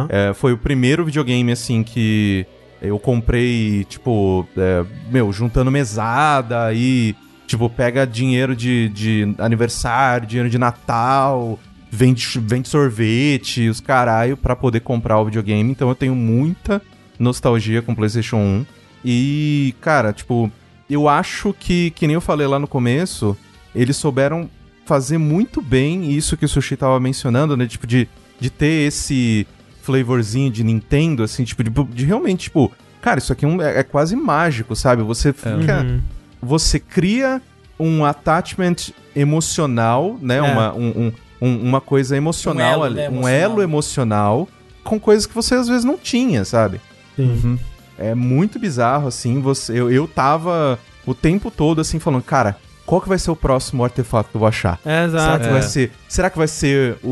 é, 0.08 0.32
foi 0.32 0.52
o 0.52 0.58
primeiro 0.58 1.04
videogame, 1.04 1.50
assim, 1.50 1.82
que 1.82 2.46
eu 2.80 3.00
comprei, 3.00 3.82
tipo, 3.88 4.46
é, 4.56 4.84
meu, 5.10 5.32
juntando 5.32 5.68
mesada 5.68 6.72
e, 6.72 7.16
tipo, 7.48 7.68
pega 7.68 8.06
dinheiro 8.06 8.54
de, 8.54 8.88
de 8.90 9.34
aniversário, 9.38 10.24
dinheiro 10.24 10.48
de 10.48 10.56
Natal, 10.56 11.58
vende, 11.90 12.24
vende 12.38 12.68
sorvete, 12.68 13.68
os 13.68 13.80
caralho, 13.80 14.36
pra 14.36 14.54
poder 14.54 14.78
comprar 14.78 15.18
o 15.18 15.24
videogame. 15.24 15.68
Então 15.68 15.88
eu 15.88 15.96
tenho 15.96 16.14
muita 16.14 16.80
nostalgia 17.18 17.82
com 17.82 17.92
o 17.92 17.96
PlayStation 17.96 18.36
1. 18.36 18.66
E, 19.04 19.74
cara, 19.80 20.12
tipo, 20.12 20.50
eu 20.90 21.08
acho 21.08 21.54
que, 21.58 21.90
que 21.92 22.06
nem 22.06 22.14
eu 22.14 22.20
falei 22.20 22.46
lá 22.46 22.58
no 22.58 22.66
começo, 22.66 23.36
eles 23.74 23.96
souberam 23.96 24.48
fazer 24.84 25.18
muito 25.18 25.60
bem 25.60 26.10
isso 26.12 26.36
que 26.36 26.44
o 26.44 26.48
Sushi 26.48 26.76
tava 26.76 26.98
mencionando, 27.00 27.56
né? 27.56 27.66
Tipo, 27.66 27.86
de, 27.86 28.08
de 28.38 28.50
ter 28.50 28.86
esse 28.86 29.46
flavorzinho 29.82 30.50
de 30.50 30.64
Nintendo, 30.64 31.22
assim, 31.22 31.44
tipo, 31.44 31.62
de, 31.62 31.70
de 31.70 32.04
realmente, 32.04 32.44
tipo, 32.44 32.72
cara, 33.00 33.18
isso 33.18 33.32
aqui 33.32 33.44
é, 33.44 33.48
um- 33.48 33.60
é- 33.62 33.78
é 33.78 33.82
quase 33.82 34.16
mágico, 34.16 34.74
sabe? 34.74 35.02
Você 35.02 35.32
fica. 35.32 35.82
Uhum. 35.82 36.00
Você 36.42 36.78
cria 36.80 37.40
um 37.78 38.04
attachment 38.04 38.76
emocional, 39.14 40.18
né? 40.20 40.36
É. 40.38 40.42
Uma, 40.42 40.74
um- 40.74 40.88
um- 40.88 41.12
um- 41.48 41.68
uma 41.68 41.80
coisa 41.80 42.16
emocional 42.16 42.66
Um 42.70 42.72
elo, 42.74 42.84
ali. 42.84 42.94
né, 42.96 43.02
Um 43.08 43.12
emocional. 43.12 43.30
elo 43.40 43.62
emocional 43.62 44.48
com 44.82 44.98
coisas 45.00 45.26
que 45.26 45.34
você 45.34 45.54
às 45.54 45.68
vezes 45.68 45.84
não 45.84 45.98
tinha, 45.98 46.44
sabe? 46.44 46.80
Sim. 47.16 47.40
Uhum. 47.44 47.58
É 47.98 48.14
muito 48.14 48.58
bizarro, 48.58 49.08
assim, 49.08 49.40
você, 49.40 49.72
eu, 49.80 49.90
eu 49.90 50.06
tava 50.06 50.78
o 51.06 51.14
tempo 51.14 51.50
todo, 51.50 51.80
assim, 51.80 51.98
falando, 51.98 52.22
cara, 52.22 52.56
qual 52.84 53.00
que 53.00 53.08
vai 53.08 53.18
ser 53.18 53.30
o 53.30 53.36
próximo 53.36 53.82
artefato 53.82 54.28
que 54.30 54.36
eu 54.36 54.40
vou 54.40 54.48
achar? 54.48 54.78
É, 54.84 55.06
Será 55.08 55.20
exato. 55.22 55.40
que 55.40 55.48
É. 55.48 55.52
vai 55.52 55.62
ser, 55.62 55.92
será 56.08 56.30
que 56.30 56.38
vai 56.38 56.48
ser 56.48 56.98
o, 57.02 57.08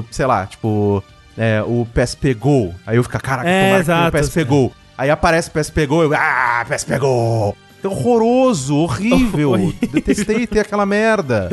o 0.00 0.04
sei 0.10 0.24
lá, 0.26 0.46
tipo, 0.46 1.04
é, 1.36 1.62
o 1.62 1.86
PSP 1.94 2.32
Go? 2.34 2.74
Aí 2.86 2.96
eu 2.96 3.02
fico, 3.04 3.18
caraca, 3.20 3.48
É, 3.48 3.82
tomara 3.82 4.10
que 4.10 4.16
o 4.16 4.20
PSP 4.20 4.44
Go. 4.44 4.72
Aí 4.96 5.10
aparece 5.10 5.50
PS 5.50 5.70
pegou, 5.70 6.02
eu, 6.04 6.14
ah, 6.14 6.64
PS 6.68 6.84
pegou. 6.84 7.56
É 7.82 7.86
horroroso, 7.88 8.76
horrível. 8.76 9.50
Horrível. 9.52 9.74
Detestei 9.92 10.46
ter 10.46 10.60
aquela 10.60 10.86
merda. 10.86 11.50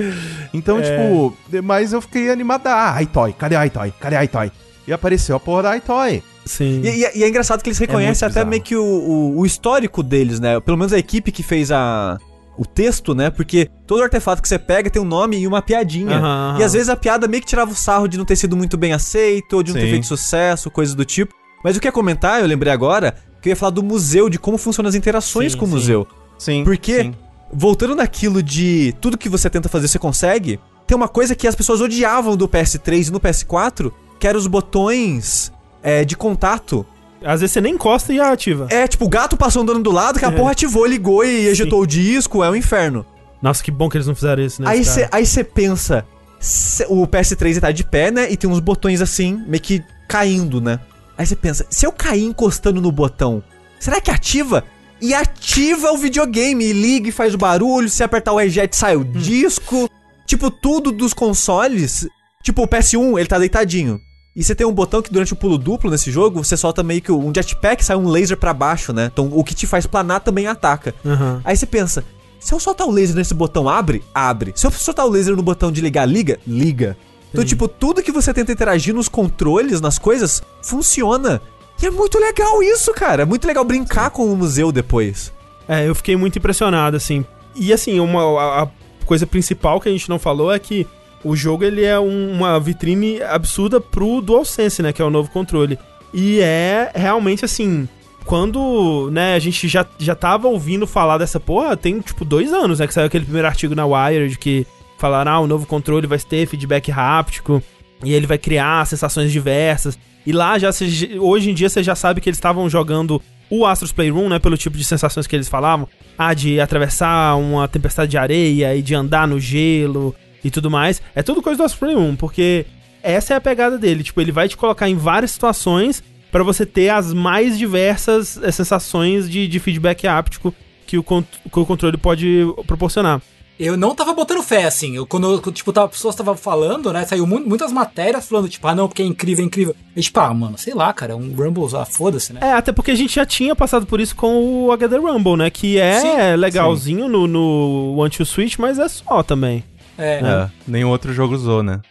Então, 0.53 0.79
É. 0.79 0.81
tipo, 0.83 1.35
mas 1.63 1.91
eu 1.91 2.01
fiquei 2.01 2.29
animada. 2.31 2.69
Ah, 2.73 3.01
iToy, 3.03 3.33
cadê 3.33 3.55
a 3.55 3.65
iToy? 3.65 3.91
Cadê 3.99 4.15
a 4.15 4.23
iToy? 4.23 4.49
E 4.87 4.93
apareceu 4.93 5.35
a 5.35 5.39
porra 5.41 5.63
da 5.63 5.75
iToy. 5.77 6.23
Sim. 6.45 6.81
E, 6.83 6.89
e- 7.03 7.19
e 7.19 7.23
é 7.23 7.29
engraçado 7.29 7.61
que 7.61 7.69
eles 7.69 7.77
reconhecem 7.77 8.25
muito 8.27 8.37
até 8.37 8.45
bizarro. 8.45 8.49
meio 8.49 8.61
que 8.63 8.75
o, 8.75 8.83
o- 8.83 9.39
o 9.39 9.45
histórico 9.45 10.01
deles, 10.01 10.39
né? 10.39 10.59
Pelo 10.59 10.77
menos 10.77 10.91
a 10.93 10.97
equipe 10.99 11.31
que 11.31 11.43
fez 11.43 11.71
a, 11.71 12.17
o 12.57 12.65
texto, 12.65 13.13
né? 13.13 13.29
Porque 13.29 13.69
todo 13.85 14.01
artefato 14.03 14.41
que 14.41 14.47
você 14.47 14.57
pega 14.59 14.89
tem 14.89 15.01
um 15.01 15.05
nome 15.05 15.37
e 15.37 15.47
uma 15.47 15.61
piadinha. 15.61 16.17
Aham, 16.17 16.53
E 16.53 16.55
aham. 16.57 16.65
às 16.65 16.73
vezes 16.73 16.89
a 16.89 16.95
piada 16.95 17.27
meio 17.27 17.41
que 17.41 17.47
tirava 17.49 17.71
o 17.71 17.75
sarro 17.75 18.07
de 18.07 18.17
não 18.17 18.25
ter 18.25 18.35
sido 18.35 18.57
muito 18.57 18.77
bem 18.77 18.91
aceito, 18.93 19.53
ou 19.53 19.63
de 19.63 19.71
não 19.71 19.79
ter 19.79 19.85
Sim. 19.85 19.91
feito 19.91 20.07
sucesso, 20.07 20.69
coisas 20.71 20.95
do 20.95 21.05
tipo. 21.05 21.33
Mas 21.63 21.77
o 21.77 21.79
que 21.79 21.87
ia 21.87 21.91
comentar, 21.91 22.41
eu 22.41 22.47
lembrei 22.47 22.73
agora, 22.73 23.15
que 23.41 23.49
eu 23.49 23.51
ia 23.51 23.55
falar 23.55 23.69
do 23.71 23.83
museu, 23.83 24.29
de 24.29 24.39
como 24.39 24.57
funcionam 24.57 24.89
as 24.89 24.95
interações 24.95 25.51
Sim, 25.51 25.57
com 25.59 25.65
o 25.65 25.67
sim. 25.67 25.73
museu. 25.75 26.07
Sim. 26.39 26.63
Porque, 26.63 27.03
sim. 27.03 27.13
voltando 27.53 27.95
naquilo 27.95 28.41
de 28.41 28.95
tudo 28.99 29.15
que 29.17 29.29
você 29.29 29.47
tenta 29.47 29.69
fazer, 29.69 29.87
você 29.87 29.99
consegue, 29.99 30.59
tem 30.87 30.97
uma 30.97 31.07
coisa 31.07 31.35
que 31.35 31.47
as 31.47 31.53
pessoas 31.53 31.79
odiavam 31.79 32.35
do 32.35 32.47
PS3 32.47 33.09
e 33.09 33.11
no 33.11 33.19
PS4, 33.19 33.91
que 34.19 34.27
eram 34.27 34.39
os 34.39 34.47
botões 34.47 35.51
é, 35.83 36.03
de 36.05 36.15
contato. 36.15 36.85
Às 37.23 37.41
vezes 37.41 37.53
você 37.53 37.61
nem 37.61 37.75
encosta 37.75 38.11
e 38.13 38.17
já 38.17 38.31
ativa. 38.31 38.67
É, 38.69 38.87
tipo, 38.87 39.05
o 39.05 39.09
gato 39.09 39.37
passou 39.37 39.61
andando 39.61 39.83
do 39.83 39.91
lado, 39.91 40.17
que 40.19 40.25
a 40.25 40.29
É. 40.29 40.31
porra 40.31 40.51
ativou, 40.51 40.85
ligou 40.85 41.23
e 41.23 41.47
ejetou 41.47 41.81
o 41.81 41.85
disco, 41.87 42.43
é 42.43 42.49
um 42.49 42.55
inferno. 42.55 43.05
Nossa, 43.41 43.63
que 43.63 43.69
bom 43.71 43.89
que 43.89 43.97
eles 43.97 44.07
não 44.07 44.15
fizeram 44.15 44.43
isso, 44.43 44.61
né? 44.61 44.67
aí 45.11 45.25
você 45.25 45.43
pensa, 45.43 46.05
cê- 46.39 46.85
o 46.89 47.05
PS3 47.07 47.59
tá 47.59 47.71
de 47.71 47.83
pé, 47.83 48.09
né, 48.11 48.31
e 48.31 48.37
tem 48.37 48.49
uns 48.49 48.59
botões 48.59 49.01
assim, 49.01 49.43
meio 49.47 49.61
que 49.61 49.83
caindo, 50.07 50.59
né. 50.61 50.79
Aí 51.17 51.25
você 51.25 51.35
pensa, 51.35 51.65
se 51.69 51.85
eu 51.85 51.91
cair 51.91 52.23
encostando 52.23 52.81
no 52.81 52.91
botão, 52.91 53.43
será 53.79 53.99
que 54.01 54.09
ativa? 54.11 54.63
E 54.99 55.13
ativa 55.13 55.91
o 55.91 55.97
videogame, 55.97 56.63
e 56.65 56.73
liga 56.73 57.09
e 57.09 57.11
faz 57.11 57.33
o 57.33 57.37
barulho, 57.37 57.89
se 57.89 58.03
apertar 58.03 58.33
o 58.33 58.37
reset 58.37 58.75
sai 58.75 58.95
o 58.95 59.03
disco. 59.03 59.89
Tipo, 60.27 60.49
tudo 60.51 60.91
dos 60.91 61.13
consoles. 61.13 62.07
Tipo, 62.43 62.63
o 62.63 62.67
PS1, 62.67 63.17
ele 63.19 63.27
tá 63.27 63.37
deitadinho. 63.39 63.99
E 64.35 64.43
você 64.43 64.55
tem 64.55 64.65
um 64.65 64.71
botão 64.71 65.01
que 65.01 65.11
durante 65.11 65.33
o 65.33 65.35
pulo 65.35 65.57
duplo 65.57 65.91
nesse 65.91 66.09
jogo, 66.09 66.43
você 66.43 66.55
solta 66.55 66.81
meio 66.81 67.01
que 67.01 67.11
um 67.11 67.33
jetpack, 67.35 67.83
sai 67.83 67.97
um 67.97 68.07
laser 68.07 68.37
pra 68.37 68.53
baixo, 68.53 68.93
né? 68.93 69.09
Então 69.11 69.29
o 69.33 69.43
que 69.43 69.53
te 69.53 69.67
faz 69.67 69.85
planar 69.85 70.21
também 70.21 70.47
ataca. 70.47 70.95
Aham. 71.05 71.41
Aí 71.43 71.55
você 71.55 71.65
pensa, 71.65 72.05
se 72.39 72.53
eu 72.53 72.59
soltar 72.59 72.87
o 72.87 72.91
laser 72.91 73.15
nesse 73.15 73.33
botão 73.33 73.67
abre, 73.67 74.01
abre. 74.13 74.53
Se 74.55 74.65
eu 74.65 74.71
soltar 74.71 75.05
o 75.05 75.09
laser 75.09 75.35
no 75.35 75.43
botão 75.43 75.71
de 75.71 75.81
ligar, 75.81 76.05
liga, 76.07 76.39
liga. 76.47 76.97
Então, 77.29 77.43
Sim. 77.43 77.49
tipo, 77.49 77.67
tudo 77.67 78.01
que 78.01 78.11
você 78.11 78.33
tenta 78.33 78.51
interagir 78.51 78.93
nos 78.93 79.07
controles, 79.07 79.79
nas 79.79 79.99
coisas, 79.99 80.41
funciona. 80.61 81.41
E 81.81 81.85
é 81.85 81.91
muito 81.91 82.19
legal 82.19 82.61
isso, 82.63 82.93
cara. 82.93 83.23
É 83.23 83.25
muito 83.25 83.45
legal 83.47 83.63
brincar 83.63 84.09
com 84.11 84.31
o 84.31 84.35
museu 84.35 84.71
depois. 84.71 85.31
É, 85.67 85.87
eu 85.87 85.95
fiquei 85.95 86.15
muito 86.15 86.37
impressionado, 86.37 86.97
assim. 86.97 87.25
E 87.55 87.71
assim, 87.71 87.99
uma, 87.99 88.23
a, 88.41 88.63
a 88.63 88.67
coisa 89.05 89.25
principal 89.27 89.79
que 89.79 89.89
a 89.89 89.91
gente 89.91 90.09
não 90.09 90.19
falou 90.19 90.51
é 90.51 90.59
que 90.59 90.87
o 91.23 91.35
jogo 91.35 91.63
ele 91.63 91.83
é 91.83 91.99
um- 91.99 92.31
uma 92.31 92.59
vitrine 92.59 93.21
absurda 93.21 93.79
pro 93.79 94.21
DualSense, 94.21 94.81
né? 94.81 94.91
Que 94.93 95.01
é 95.01 95.05
o 95.05 95.09
novo 95.09 95.29
controle. 95.31 95.77
E 96.13 96.39
é 96.41 96.91
realmente 96.95 97.45
assim. 97.45 97.87
Quando, 98.25 99.09
né, 99.11 99.33
a 99.35 99.39
gente 99.39 99.67
já, 99.67 99.85
já 99.97 100.13
tava 100.15 100.47
ouvindo 100.47 100.85
falar 100.85 101.17
dessa 101.17 101.39
porra, 101.39 101.75
tem 101.75 101.99
tipo 101.99 102.23
dois 102.23 102.53
anos, 102.53 102.79
né? 102.79 102.87
Que 102.87 102.93
saiu 102.93 103.07
aquele 103.07 103.25
primeiro 103.25 103.47
artigo 103.47 103.73
na 103.75 103.85
Wired 103.85 104.37
que 104.37 104.65
falaram, 104.97 105.31
ah, 105.31 105.39
o 105.39 105.47
novo 105.47 105.65
controle 105.65 106.05
vai 106.05 106.19
ter 106.19 106.45
feedback 106.47 106.91
háptico 106.91 107.61
e 108.03 108.13
ele 108.13 108.27
vai 108.27 108.37
criar 108.37 108.85
sensações 108.85 109.31
diversas. 109.31 109.97
E 110.25 110.31
lá 110.31 110.57
já, 110.59 110.71
cê- 110.71 111.17
hoje 111.19 111.49
em 111.49 111.53
dia 111.53 111.67
você 111.67 111.81
já 111.81 111.95
sabe 111.95 112.21
que 112.21 112.29
eles 112.29 112.37
estavam 112.37 112.69
jogando 112.69 113.19
o 113.49 113.65
Astros 113.65 113.91
Playroom, 113.91 114.29
né, 114.29 114.37
pelo 114.39 114.55
tipo 114.55 114.77
de 114.77 114.83
sensações 114.85 115.25
que 115.27 115.35
eles 115.35 115.49
falavam, 115.49 115.87
ah, 116.17 116.33
de 116.33 116.59
atravessar 116.61 117.35
uma 117.35 117.67
tempestade 117.67 118.11
de 118.11 118.17
areia 118.17 118.75
e 118.75 118.81
de 118.83 118.93
andar 118.95 119.27
no 119.27 119.39
gelo 119.39 120.15
e 120.43 120.49
tudo 120.51 120.69
mais. 120.71 121.01
É 121.15 121.21
tudo 121.23 121.41
coisa 121.41 121.57
do 121.57 121.63
Astros 121.63 121.79
Playroom, 121.79 122.15
porque 122.15 122.65
essa 123.03 123.33
é 123.33 123.37
a 123.37 123.41
pegada 123.41 123.77
dele, 123.77 124.03
tipo, 124.03 124.19
ele 124.21 124.31
vai 124.31 124.47
te 124.47 124.55
colocar 124.57 124.87
em 124.89 124.95
várias 124.95 125.31
situações 125.31 126.03
pra 126.31 126.43
você 126.43 126.65
ter 126.65 126.89
as 126.89 127.13
mais 127.13 127.57
diversas 127.57 128.37
eh, 128.41 128.51
sensações 128.51 129.29
de, 129.29 129.47
de 129.47 129.59
feedback 129.59 130.07
áptico 130.07 130.53
que 130.87 130.97
o, 130.97 131.03
que 131.03 131.59
o 131.59 131.65
controle 131.65 131.97
pode 131.97 132.43
proporcionar. 132.67 133.21
Eu 133.59 133.77
não 133.77 133.93
tava 133.93 134.11
botando 134.13 134.41
fé, 134.41 134.63
assim. 134.63 134.95
Eu, 134.95 135.05
quando, 135.05 135.39
tipo, 135.51 135.71
tava, 135.71 135.87
pessoas 135.87 136.15
estavam 136.15 136.35
falando, 136.35 136.91
né? 136.91 137.05
Saiu 137.05 137.27
mu- 137.27 137.39
muitas 137.45 137.71
matérias 137.71 138.27
falando, 138.27 138.49
tipo, 138.49 138.67
ah, 138.67 138.73
não, 138.73 138.87
porque 138.87 139.03
é 139.03 139.05
incrível, 139.05 139.43
é 139.43 139.45
incrível. 139.45 139.75
E, 139.95 140.01
tipo, 140.01 140.19
ah, 140.19 140.33
mano, 140.33 140.57
sei 140.57 140.73
lá, 140.73 140.91
cara, 140.91 141.15
um 141.15 141.35
Rumble, 141.35 141.63
ah, 141.77 141.85
foda-se, 141.85 142.33
né? 142.33 142.39
É, 142.41 142.53
até 142.53 142.71
porque 142.71 142.89
a 142.89 142.95
gente 142.95 143.13
já 143.13 143.25
tinha 143.25 143.55
passado 143.55 143.85
por 143.85 143.99
isso 143.99 144.15
com 144.15 144.65
o 144.65 144.71
HD 144.71 144.97
Rumble, 144.97 145.37
né? 145.37 145.49
Que 145.51 145.77
é 145.77 145.99
Sim, 145.99 146.35
legalzinho 146.37 147.07
no, 147.07 147.27
no 147.27 147.95
One 147.97 148.09
to 148.09 148.25
Switch, 148.25 148.57
mas 148.57 148.79
é 148.79 148.87
só 148.87 149.21
também. 149.21 149.63
É. 149.97 150.19
É, 150.19 150.51
nenhum 150.67 150.89
outro 150.89 151.13
jogo 151.13 151.35
usou, 151.35 151.61
né? 151.61 151.81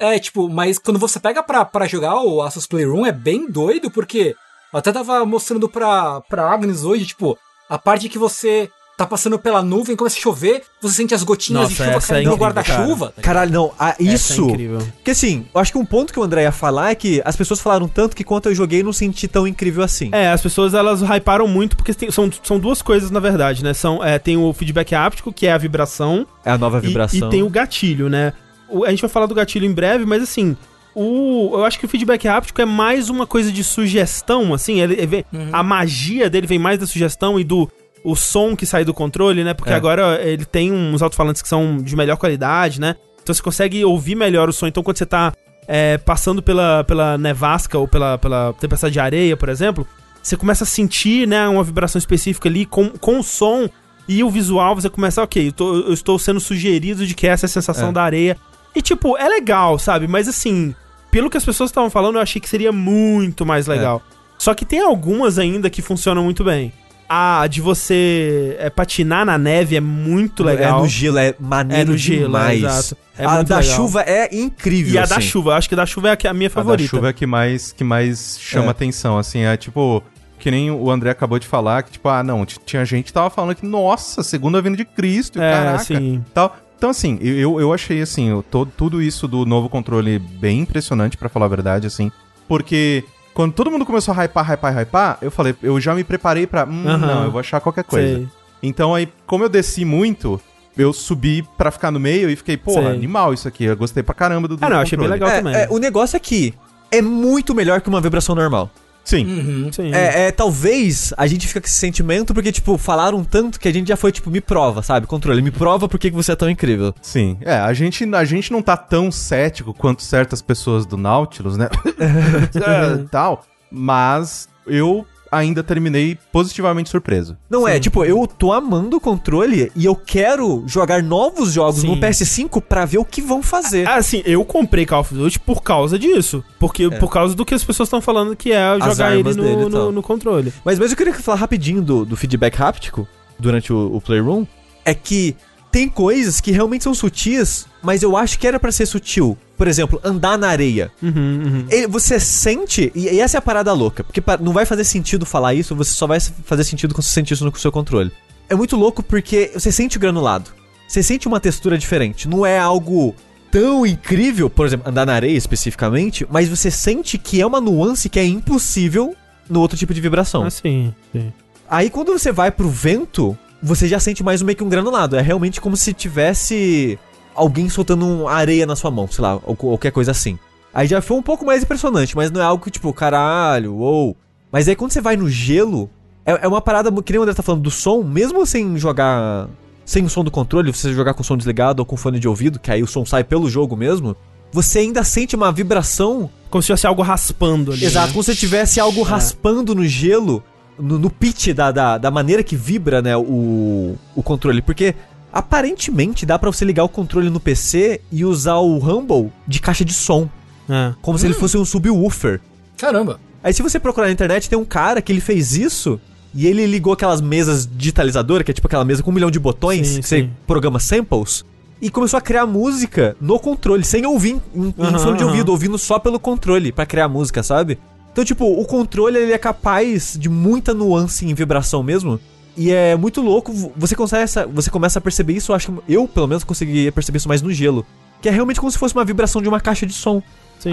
É. 0.00 0.14
É, 0.14 0.18
tipo, 0.18 0.48
mas 0.48 0.78
quando 0.78 0.98
você 0.98 1.18
pega 1.20 1.42
pra, 1.42 1.64
pra 1.64 1.86
jogar 1.86 2.20
o 2.22 2.42
Asus 2.42 2.66
Playroom 2.66 3.04
é 3.04 3.12
bem 3.12 3.50
doido, 3.50 3.90
porque 3.90 4.34
eu 4.72 4.78
até 4.78 4.92
tava 4.92 5.24
mostrando 5.24 5.68
pra, 5.68 6.20
pra 6.22 6.50
Agnes 6.50 6.84
hoje, 6.84 7.06
tipo, 7.06 7.38
a 7.68 7.78
parte 7.78 8.08
que 8.08 8.18
você 8.18 8.70
tá 9.04 9.06
passando 9.06 9.38
pela 9.38 9.62
nuvem, 9.62 9.96
começa 9.96 10.16
a 10.16 10.20
chover, 10.20 10.62
você 10.80 10.94
sente 10.96 11.14
as 11.14 11.22
gotinhas 11.22 11.62
Nossa, 11.62 11.70
de 11.70 11.76
chuva 11.76 11.90
é 11.90 11.92
caindo 12.00 12.10
no 12.28 12.34
incrível, 12.34 12.36
guarda-chuva. 12.36 13.12
tá 13.16 13.22
Caralho, 13.22 13.52
não, 13.52 13.72
ah, 13.78 13.90
Essa 13.98 14.02
é 14.02 14.04
isso. 14.14 14.48
incrível. 14.48 14.78
Porque 14.96 15.10
assim, 15.10 15.46
eu 15.54 15.60
acho 15.60 15.72
que 15.72 15.78
um 15.78 15.84
ponto 15.84 16.12
que 16.12 16.18
o 16.20 16.22
André 16.22 16.42
ia 16.42 16.52
falar 16.52 16.90
é 16.90 16.94
que 16.94 17.20
as 17.24 17.36
pessoas 17.36 17.60
falaram 17.60 17.88
tanto 17.88 18.14
que 18.16 18.22
quando 18.24 18.46
eu 18.46 18.54
joguei 18.54 18.82
não 18.82 18.92
senti 18.92 19.26
tão 19.28 19.46
incrível 19.46 19.82
assim. 19.82 20.10
É, 20.12 20.30
as 20.30 20.40
pessoas 20.40 20.74
elas 20.74 21.02
hyparam 21.02 21.46
muito 21.48 21.76
porque 21.76 21.92
tem- 21.94 22.10
são, 22.10 22.30
são 22.42 22.58
duas 22.58 22.80
coisas 22.82 23.10
na 23.10 23.20
verdade, 23.20 23.62
né? 23.64 23.72
São, 23.74 24.02
é, 24.04 24.18
tem 24.18 24.36
o 24.36 24.52
feedback 24.52 24.94
áptico, 24.94 25.32
que 25.32 25.46
é 25.46 25.52
a 25.52 25.58
vibração, 25.58 26.26
É 26.44 26.50
a 26.50 26.58
nova 26.58 26.78
e- 26.78 26.80
vibração. 26.82 27.28
E, 27.28 27.30
tem 27.30 27.42
o 27.42 27.48
gatilho, 27.50 28.08
né? 28.08 28.32
O- 28.68 28.84
a 28.84 28.90
gente 28.90 29.00
vai 29.00 29.10
falar 29.10 29.26
do 29.26 29.34
gatilho 29.34 29.66
em 29.66 29.72
breve, 29.72 30.04
mas 30.06 30.22
assim, 30.22 30.56
o, 30.94 31.50
eu 31.54 31.64
acho 31.64 31.78
que 31.78 31.84
o 31.86 31.88
feedback 31.88 32.26
áptico 32.28 32.60
é 32.60 32.64
mais 32.64 33.08
uma 33.08 33.26
coisa 33.26 33.50
de 33.52 33.62
sugestão, 33.62 34.52
assim, 34.54 34.80
ele, 34.80 34.94
ele 34.94 35.06
vem- 35.06 35.24
a 35.52 35.62
magia 35.62 36.28
dele 36.28 36.46
vem 36.46 36.58
mais 36.58 36.78
da 36.78 36.86
sugestão 36.86 37.38
e 37.38 37.44
do 37.44 37.70
o 38.04 38.14
som 38.16 38.56
que 38.56 38.64
sai 38.66 38.84
do 38.84 38.94
controle, 38.94 39.44
né? 39.44 39.52
Porque 39.54 39.72
É. 39.72 39.76
agora 39.76 40.20
ele 40.22 40.44
tem 40.44 40.72
uns 40.72 41.02
alto-falantes 41.02 41.42
que 41.42 41.48
são 41.48 41.76
de 41.78 41.94
melhor 41.96 42.16
qualidade, 42.16 42.80
né? 42.80 42.96
Então 43.22 43.34
você 43.34 43.42
consegue 43.42 43.84
ouvir 43.84 44.14
melhor 44.14 44.48
o 44.48 44.52
som. 44.52 44.66
Então 44.66 44.82
quando 44.82 44.96
você 44.98 45.06
tá 45.06 45.32
é, 45.68 45.98
passando 45.98 46.42
pela, 46.42 46.82
pela 46.84 47.16
nevasca 47.18 47.78
ou 47.78 47.86
pela, 47.86 48.18
pela 48.18 48.52
tempestade 48.54 48.92
de 48.94 49.00
areia, 49.00 49.36
por 49.36 49.48
exemplo, 49.48 49.86
você 50.22 50.36
começa 50.36 50.64
a 50.64 50.66
sentir, 50.66 51.28
né, 51.28 51.46
uma 51.46 51.62
vibração 51.62 51.98
específica 51.98 52.48
ali 52.48 52.66
com, 52.66 52.88
com 52.90 53.20
o 53.20 53.22
som 53.22 53.68
e 54.08 54.24
o 54.24 54.30
visual, 54.30 54.74
você 54.74 54.90
começa, 54.90 55.22
ok, 55.22 55.48
eu, 55.48 55.52
tô- 55.52 55.76
eu 55.76 55.92
estou 55.92 56.18
sendo 56.18 56.40
sugerido 56.40 57.06
de 57.06 57.14
que 57.14 57.26
essa 57.26 57.44
é 57.44 57.48
a 57.48 57.50
sensação 57.50 57.90
É. 57.90 57.92
da 57.92 58.02
areia. 58.02 58.36
E, 58.74 58.82
tipo, 58.82 59.16
é 59.16 59.28
legal, 59.28 59.78
sabe? 59.78 60.08
Mas, 60.08 60.26
assim, 60.26 60.74
pelo 61.10 61.30
que 61.30 61.36
as 61.36 61.44
pessoas 61.44 61.70
estavam 61.70 61.90
falando, 61.90 62.16
eu 62.16 62.22
achei 62.22 62.40
que 62.40 62.48
seria 62.48 62.72
muito 62.72 63.46
mais 63.46 63.66
legal. 63.68 64.02
Só 64.38 64.54
que 64.54 64.64
tem 64.64 64.80
algumas 64.80 65.38
ainda 65.38 65.70
que 65.70 65.82
funcionam 65.82 66.24
muito 66.24 66.42
bem. 66.42 66.72
A 67.12 67.48
de 67.48 67.60
você 67.60 68.56
é, 68.60 68.70
patinar 68.70 69.26
na 69.26 69.36
neve 69.36 69.74
é 69.74 69.80
muito 69.80 70.44
legal. 70.44 70.78
É 70.78 70.82
no 70.82 70.86
gelo, 70.88 71.18
é 71.18 71.34
maneiro 71.40 71.90
É 71.90 71.92
no 71.92 71.98
gelo, 71.98 72.26
demais. 72.26 72.62
é, 72.62 72.66
exato. 72.66 72.96
É 73.18 73.24
a 73.24 73.42
da 73.42 73.58
legal. 73.58 73.76
chuva 73.76 74.02
é 74.02 74.32
incrível. 74.32 74.94
E 74.94 74.98
a 74.98 75.04
da 75.06 75.16
assim. 75.16 75.26
chuva, 75.26 75.50
eu 75.50 75.54
acho 75.54 75.68
que 75.68 75.74
a 75.74 75.78
da 75.78 75.86
chuva 75.86 76.08
é 76.10 76.12
a 76.12 76.16
que- 76.16 76.28
a 76.28 76.32
minha 76.32 76.46
A 76.46 76.50
favorita. 76.50 76.84
da 76.84 76.88
chuva 76.88 77.06
é 77.08 77.10
a 77.10 77.12
que 77.12 77.26
mais, 77.26 77.72
que 77.72 77.82
mais 77.82 78.38
chama 78.40 78.66
É. 78.66 78.70
atenção, 78.70 79.18
assim, 79.18 79.40
é 79.40 79.56
tipo... 79.56 80.00
Que 80.38 80.50
nem 80.52 80.70
o 80.70 80.88
André 80.90 81.10
acabou 81.10 81.38
de 81.38 81.46
falar, 81.48 81.82
que 81.82 81.90
tipo, 81.90 82.08
ah, 82.08 82.22
não, 82.22 82.46
tinha 82.46 82.82
gente 82.84 83.06
que 83.06 83.12
tava 83.12 83.28
falando 83.28 83.56
que, 83.56 83.66
nossa, 83.66 84.22
segunda 84.22 84.62
vinda 84.62 84.76
de 84.76 84.84
Cristo, 84.86 85.38
É, 85.42 85.52
caraca. 85.52 85.84
sim. 85.84 86.24
Tal. 86.32 86.56
Então, 86.78 86.88
assim, 86.90 87.18
eu, 87.20 87.60
eu 87.60 87.74
achei, 87.74 88.00
assim, 88.00 88.32
o- 88.32 88.42
todo, 88.42 88.72
tudo 88.74 89.02
isso 89.02 89.28
do 89.28 89.44
novo 89.44 89.68
controle 89.68 90.18
bem 90.18 90.60
impressionante, 90.60 91.16
pra 91.18 91.28
falar 91.28 91.44
a 91.44 91.48
verdade, 91.50 91.86
assim, 91.88 92.10
porque 92.48 93.04
quando 93.40 93.52
todo 93.54 93.70
mundo 93.70 93.86
começou 93.86 94.12
a 94.12 94.22
hypar, 94.24 94.44
hypar, 94.52 94.74
hypar, 94.78 95.18
eu 95.22 95.30
falei, 95.30 95.54
eu 95.62 95.80
já 95.80 95.94
me 95.94 96.04
preparei 96.04 96.46
pra, 96.46 96.64
hum, 96.64 96.84
Aham. 96.86 96.98
não, 96.98 97.24
eu 97.24 97.30
vou 97.30 97.40
achar 97.40 97.60
qualquer 97.60 97.84
coisa. 97.84 98.16
Sei. 98.16 98.28
Então, 98.62 98.94
aí, 98.94 99.08
como 99.26 99.42
eu 99.44 99.48
desci 99.48 99.84
muito, 99.84 100.38
eu 100.76 100.92
subi 100.92 101.42
pra 101.56 101.70
ficar 101.70 101.90
no 101.90 101.98
meio 101.98 102.28
e 102.28 102.36
fiquei, 102.36 102.56
porra, 102.58 102.82
Sei. 102.88 102.92
animal 102.92 103.32
isso 103.32 103.48
aqui, 103.48 103.64
eu 103.64 103.76
gostei 103.76 104.02
pra 104.02 104.14
caramba 104.14 104.46
do, 104.46 104.56
do 104.56 104.64
Ah, 104.64 104.68
não, 104.68 104.78
achei 104.80 104.98
bem 104.98 105.08
controle. 105.08 105.24
legal 105.24 105.28
É, 105.30 105.42
também. 105.42 105.54
é, 105.54 105.68
o 105.70 105.78
negócio 105.78 106.16
é 106.16 106.20
que 106.20 106.52
é 106.92 107.00
muito 107.00 107.54
melhor 107.54 107.80
que 107.80 107.88
uma 107.88 108.00
vibração 108.00 108.34
normal. 108.34 108.68
Sim. 109.04 109.26
Uhum. 109.26 109.72
Sim. 109.72 109.92
É, 109.92 110.26
é, 110.26 110.30
talvez 110.30 111.12
a 111.16 111.26
gente 111.26 111.46
fica 111.48 111.60
com 111.60 111.66
esse 111.66 111.78
sentimento 111.78 112.32
porque, 112.32 112.52
tipo, 112.52 112.76
falaram 112.78 113.24
tanto 113.24 113.58
que 113.58 113.68
a 113.68 113.72
gente 113.72 113.88
já 113.88 113.96
foi, 113.96 114.12
tipo, 114.12 114.30
me 114.30 114.40
prova, 114.40 114.82
sabe? 114.82 115.06
Controle, 115.06 115.42
me 115.42 115.50
prova 115.50 115.88
por 115.88 115.98
que 115.98 116.10
que 116.10 116.16
você 116.16 116.32
é 116.32 116.36
tão 116.36 116.48
incrível. 116.48 116.94
Sim, 117.02 117.38
é, 117.40 117.54
a 117.54 117.72
gente, 117.72 118.04
a 118.14 118.24
gente 118.24 118.52
não 118.52 118.62
tá 118.62 118.76
tão 118.76 119.10
cético 119.10 119.74
quanto 119.74 120.02
certas 120.02 120.40
pessoas 120.40 120.86
do 120.86 120.96
Nautilus, 120.96 121.56
né? 121.56 121.68
É, 122.60 123.04
tal, 123.10 123.44
mas 123.70 124.48
eu 124.66 125.06
ainda 125.30 125.62
terminei 125.62 126.18
positivamente 126.32 126.90
surpreso. 126.90 127.36
Não 127.48 127.66
é, 127.66 127.78
tipo, 127.78 128.04
eu 128.04 128.26
tô 128.26 128.52
amando 128.52 128.96
o 128.96 129.00
controle 129.00 129.70
e 129.76 129.84
eu 129.84 129.94
quero 129.94 130.64
jogar 130.66 131.02
novos 131.02 131.52
jogos 131.52 131.82
Sim. 131.82 131.88
no 131.88 131.96
PS5 131.96 132.60
pra 132.62 132.84
ver 132.84 132.98
o 132.98 133.04
que 133.04 133.22
vão 133.22 133.42
fazer. 133.42 133.86
Ah, 133.86 133.96
assim, 133.96 134.22
eu 134.24 134.44
comprei 134.44 134.84
Call 134.84 135.00
of 135.00 135.14
Duty 135.14 135.38
por 135.40 135.62
causa 135.62 135.98
disso. 135.98 136.42
Porque, 136.58 136.90
por 136.90 137.10
causa 137.10 137.34
do 137.34 137.44
que 137.44 137.54
as 137.54 137.64
pessoas 137.64 137.86
estão 137.86 138.00
falando 138.00 138.34
que 138.34 138.52
é 138.52 138.78
jogar 138.78 139.12
ele 139.12 139.20
armas 139.20 139.36
dele 139.36 139.56
no, 139.56 139.68
e 139.68 139.70
no, 139.70 139.92
no 139.92 140.02
controle. 140.02 140.52
Mas, 140.64 140.78
mas 140.78 140.90
eu 140.90 140.96
queria 140.96 141.14
falar 141.14 141.38
rapidinho 141.38 141.82
do, 141.82 142.04
do 142.04 142.16
feedback 142.16 142.60
háptico 142.60 143.06
durante 143.38 143.72
o, 143.72 143.96
o 143.96 144.00
Playroom. 144.00 144.44
É 144.84 144.94
que 144.94 145.36
tem 145.70 145.88
coisas 145.88 146.40
que 146.40 146.50
realmente 146.50 146.84
são 146.84 146.94
sutis, 146.94 147.66
mas 147.82 148.02
eu 148.02 148.16
acho 148.16 148.38
que 148.38 148.46
era 148.46 148.58
pra 148.58 148.72
ser 148.72 148.86
sutil. 148.86 149.38
Por 149.60 149.68
exemplo, 149.68 150.00
andar 150.02 150.38
na 150.38 150.48
areia. 150.48 150.90
Uhum, 151.02 151.12
uhum. 151.14 151.66
Ele- 151.68 151.86
você 151.86 152.18
sente, 152.18 152.90
e, 152.94 153.20
essa 153.20 153.36
é 153.36 153.38
a 153.40 153.42
parada 153.42 153.70
louca, 153.74 154.02
porque 154.02 154.22
não 154.40 154.54
vai 154.54 154.64
fazer 154.64 154.84
sentido 154.84 155.26
falar 155.26 155.52
isso, 155.52 155.76
você 155.76 155.92
só 155.92 156.06
vai 156.06 156.18
fazer 156.18 156.64
sentido 156.64 156.94
quando 156.94 157.02
você 157.04 157.12
sente 157.12 157.34
isso 157.34 157.44
no 157.44 157.54
seu 157.58 157.70
controle. 157.70 158.10
É 158.48 158.54
muito 158.54 158.74
louco 158.74 159.02
porque 159.02 159.50
você 159.52 159.70
sente 159.70 159.98
o 159.98 160.00
granulado. 160.00 160.50
Você 160.88 161.02
sente 161.02 161.28
uma 161.28 161.38
textura 161.38 161.76
diferente. 161.76 162.26
Não 162.26 162.46
é 162.46 162.58
algo 162.58 163.14
tão 163.50 163.84
incrível, 163.84 164.48
por 164.48 164.64
exemplo, 164.64 164.88
andar 164.88 165.04
na 165.04 165.12
areia 165.12 165.36
especificamente, 165.36 166.26
mas 166.30 166.48
você 166.48 166.70
sente 166.70 167.18
que 167.18 167.38
é 167.38 167.46
uma 167.46 167.60
nuance 167.60 168.08
que 168.08 168.18
é 168.18 168.24
impossível 168.24 169.14
no 169.46 169.60
outro 169.60 169.76
tipo 169.76 169.92
de 169.92 170.00
vibração. 170.00 170.42
Ah, 170.42 170.50
sim, 170.50 170.94
sim. 171.12 171.30
Aí 171.68 171.90
quando 171.90 172.12
você 172.18 172.32
vai 172.32 172.50
pro 172.50 172.70
vento, 172.70 173.36
você 173.62 173.86
já 173.86 174.00
sente 174.00 174.24
mais 174.24 174.40
meio 174.40 174.56
que 174.56 174.64
um 174.64 174.70
granulado. 174.70 175.16
É 175.16 175.20
realmente 175.20 175.60
como 175.60 175.76
se 175.76 175.92
tivesse 175.92 176.98
alguém 177.40 177.68
soltando 177.68 178.28
areia 178.28 178.66
na 178.66 178.76
sua 178.76 178.90
mão, 178.90 179.08
sei 179.08 179.22
lá, 179.22 179.40
ou 179.44 179.56
qualquer 179.56 179.90
coisa 179.90 180.10
assim. 180.10 180.38
Aí 180.72 180.86
já 180.86 181.00
foi 181.00 181.16
um 181.16 181.22
pouco 181.22 181.44
mais 181.44 181.62
impressionante, 181.62 182.14
mas 182.14 182.30
não 182.30 182.40
é 182.40 182.44
algo 182.44 182.62
que 182.62 182.70
tipo, 182.70 182.92
caralho, 182.92 183.74
uou. 183.74 184.16
Mas 184.52 184.68
aí 184.68 184.76
quando 184.76 184.92
você 184.92 185.00
vai 185.00 185.16
no 185.16 185.28
gelo, 185.28 185.90
é, 186.24 186.44
é 186.44 186.48
uma 186.48 186.60
parada, 186.60 186.90
que 187.02 187.12
nem 187.12 187.18
o 187.18 187.22
André 187.22 187.34
tá 187.34 187.42
falando 187.42 187.62
do 187.62 187.70
som, 187.70 188.02
mesmo 188.02 188.44
sem 188.46 188.76
jogar 188.76 189.48
sem 189.84 190.04
o 190.04 190.08
som 190.08 190.22
do 190.22 190.30
controle, 190.30 190.72
você 190.72 190.92
jogar 190.92 191.14
com 191.14 191.22
o 191.22 191.24
som 191.24 191.36
desligado 191.36 191.80
ou 191.80 191.86
com 191.86 191.96
fone 191.96 192.20
de 192.20 192.28
ouvido, 192.28 192.60
que 192.60 192.70
aí 192.70 192.82
o 192.82 192.86
som 192.86 193.04
sai 193.04 193.24
pelo 193.24 193.50
jogo 193.50 193.76
mesmo, 193.76 194.14
você 194.52 194.80
ainda 194.80 195.02
sente 195.02 195.34
uma 195.34 195.50
vibração 195.50 196.30
Como 196.48 196.62
se 196.62 196.66
tivesse 196.66 196.86
algo 196.86 197.02
raspando 197.02 197.72
ali. 197.72 197.84
Exato, 197.84 198.08
né? 198.08 198.12
como 198.12 198.22
se 198.22 198.36
tivesse 198.36 198.78
algo 198.78 199.02
raspando 199.02 199.74
no 199.74 199.84
gelo, 199.84 200.44
no, 200.78 200.98
no 200.98 201.10
pitch 201.10 201.48
da, 201.48 201.72
da, 201.72 201.98
da 201.98 202.10
maneira 202.10 202.42
que 202.42 202.54
vibra, 202.54 203.02
né, 203.02 203.16
o, 203.16 203.96
o 204.14 204.22
controle. 204.22 204.62
Porque 204.62 204.94
aparentemente 205.32 206.24
dá 206.26 206.38
pra 206.38 206.50
você 206.52 206.64
ligar 206.64 206.84
o 206.84 206.88
controle 206.88 207.30
no 207.30 207.40
PC 207.40 208.00
e 208.10 208.24
usar 208.24 208.56
o 208.56 208.78
Rumble 208.78 209.30
de 209.46 209.60
caixa 209.60 209.84
de 209.84 209.92
som, 209.94 210.28
É. 210.68 210.92
como 211.02 211.18
se 211.18 211.26
ele 211.26 211.34
fosse 211.34 211.56
um 211.56 211.64
subwoofer. 211.64 212.40
Caramba. 212.76 213.20
Aí 213.42 213.52
se 213.52 213.62
você 213.62 213.78
procurar 213.80 214.06
na 214.06 214.12
internet, 214.12 214.48
tem 214.48 214.58
um 214.58 214.64
cara 214.64 215.00
que 215.00 215.10
ele 215.10 215.20
fez 215.20 215.56
isso 215.56 216.00
e 216.34 216.46
ele 216.46 216.66
ligou 216.66 216.92
aquelas 216.92 217.20
mesas 217.20 217.66
digitalizadoras, 217.70 218.44
que 218.44 218.50
é 218.50 218.54
tipo 218.54 218.66
aquela 218.66 218.84
mesa 218.84 219.02
com 219.02 219.10
um 219.10 219.14
milhão 219.14 219.30
de 219.30 219.38
botões, 219.38 219.88
Sim, 219.88 220.00
que 220.00 220.08
você 220.08 220.20
sim. 220.22 220.30
programa 220.46 220.78
samples, 220.78 221.44
e 221.82 221.90
começou 221.90 222.18
a 222.18 222.20
criar 222.20 222.44
música 222.46 223.16
no 223.20 223.38
controle, 223.38 223.82
sem 223.84 224.04
ouvir 224.06 224.38
em, 224.54 224.62
em 224.66 224.74
Aham, 224.78 224.98
fone 224.98 225.18
de 225.18 225.24
ouvido, 225.24 225.48
ouvindo 225.50 225.78
só 225.78 225.98
pelo 225.98 226.20
controle 226.20 226.70
pra 226.72 226.84
criar 226.86 227.08
música, 227.08 227.42
sabe? 227.42 227.78
Então, 228.12 228.24
tipo, 228.24 228.44
o 228.44 228.64
controle 228.66 229.16
ele 229.18 229.32
é 229.32 229.38
capaz 229.38 230.16
de 230.18 230.28
muita 230.28 230.74
nuance 230.74 231.24
em 231.24 231.32
vibração 231.32 231.82
mesmo. 231.82 232.20
E 232.62 232.70
é 232.72 232.94
muito 232.94 233.22
louco, 233.22 233.52
você 233.74 233.94
começa, 233.94 234.46
você 234.46 234.68
começa 234.70 234.98
a 234.98 235.02
perceber 235.02 235.32
isso, 235.32 235.50
eu 235.50 235.56
acho 235.56 235.72
que 235.72 235.92
eu, 235.94 236.06
pelo 236.06 236.26
menos, 236.26 236.44
consegui 236.44 236.90
perceber 236.90 237.16
isso 237.16 237.28
mais 237.28 237.40
no 237.40 237.50
gelo. 237.52 237.86
Que 238.20 238.28
é 238.28 238.32
realmente 238.32 238.60
como 238.60 238.70
se 238.70 238.76
fosse 238.76 238.94
uma 238.94 239.04
vibração 239.04 239.40
de 239.40 239.48
uma 239.48 239.58
caixa 239.60 239.86
de 239.86 239.94
som. 239.94 240.22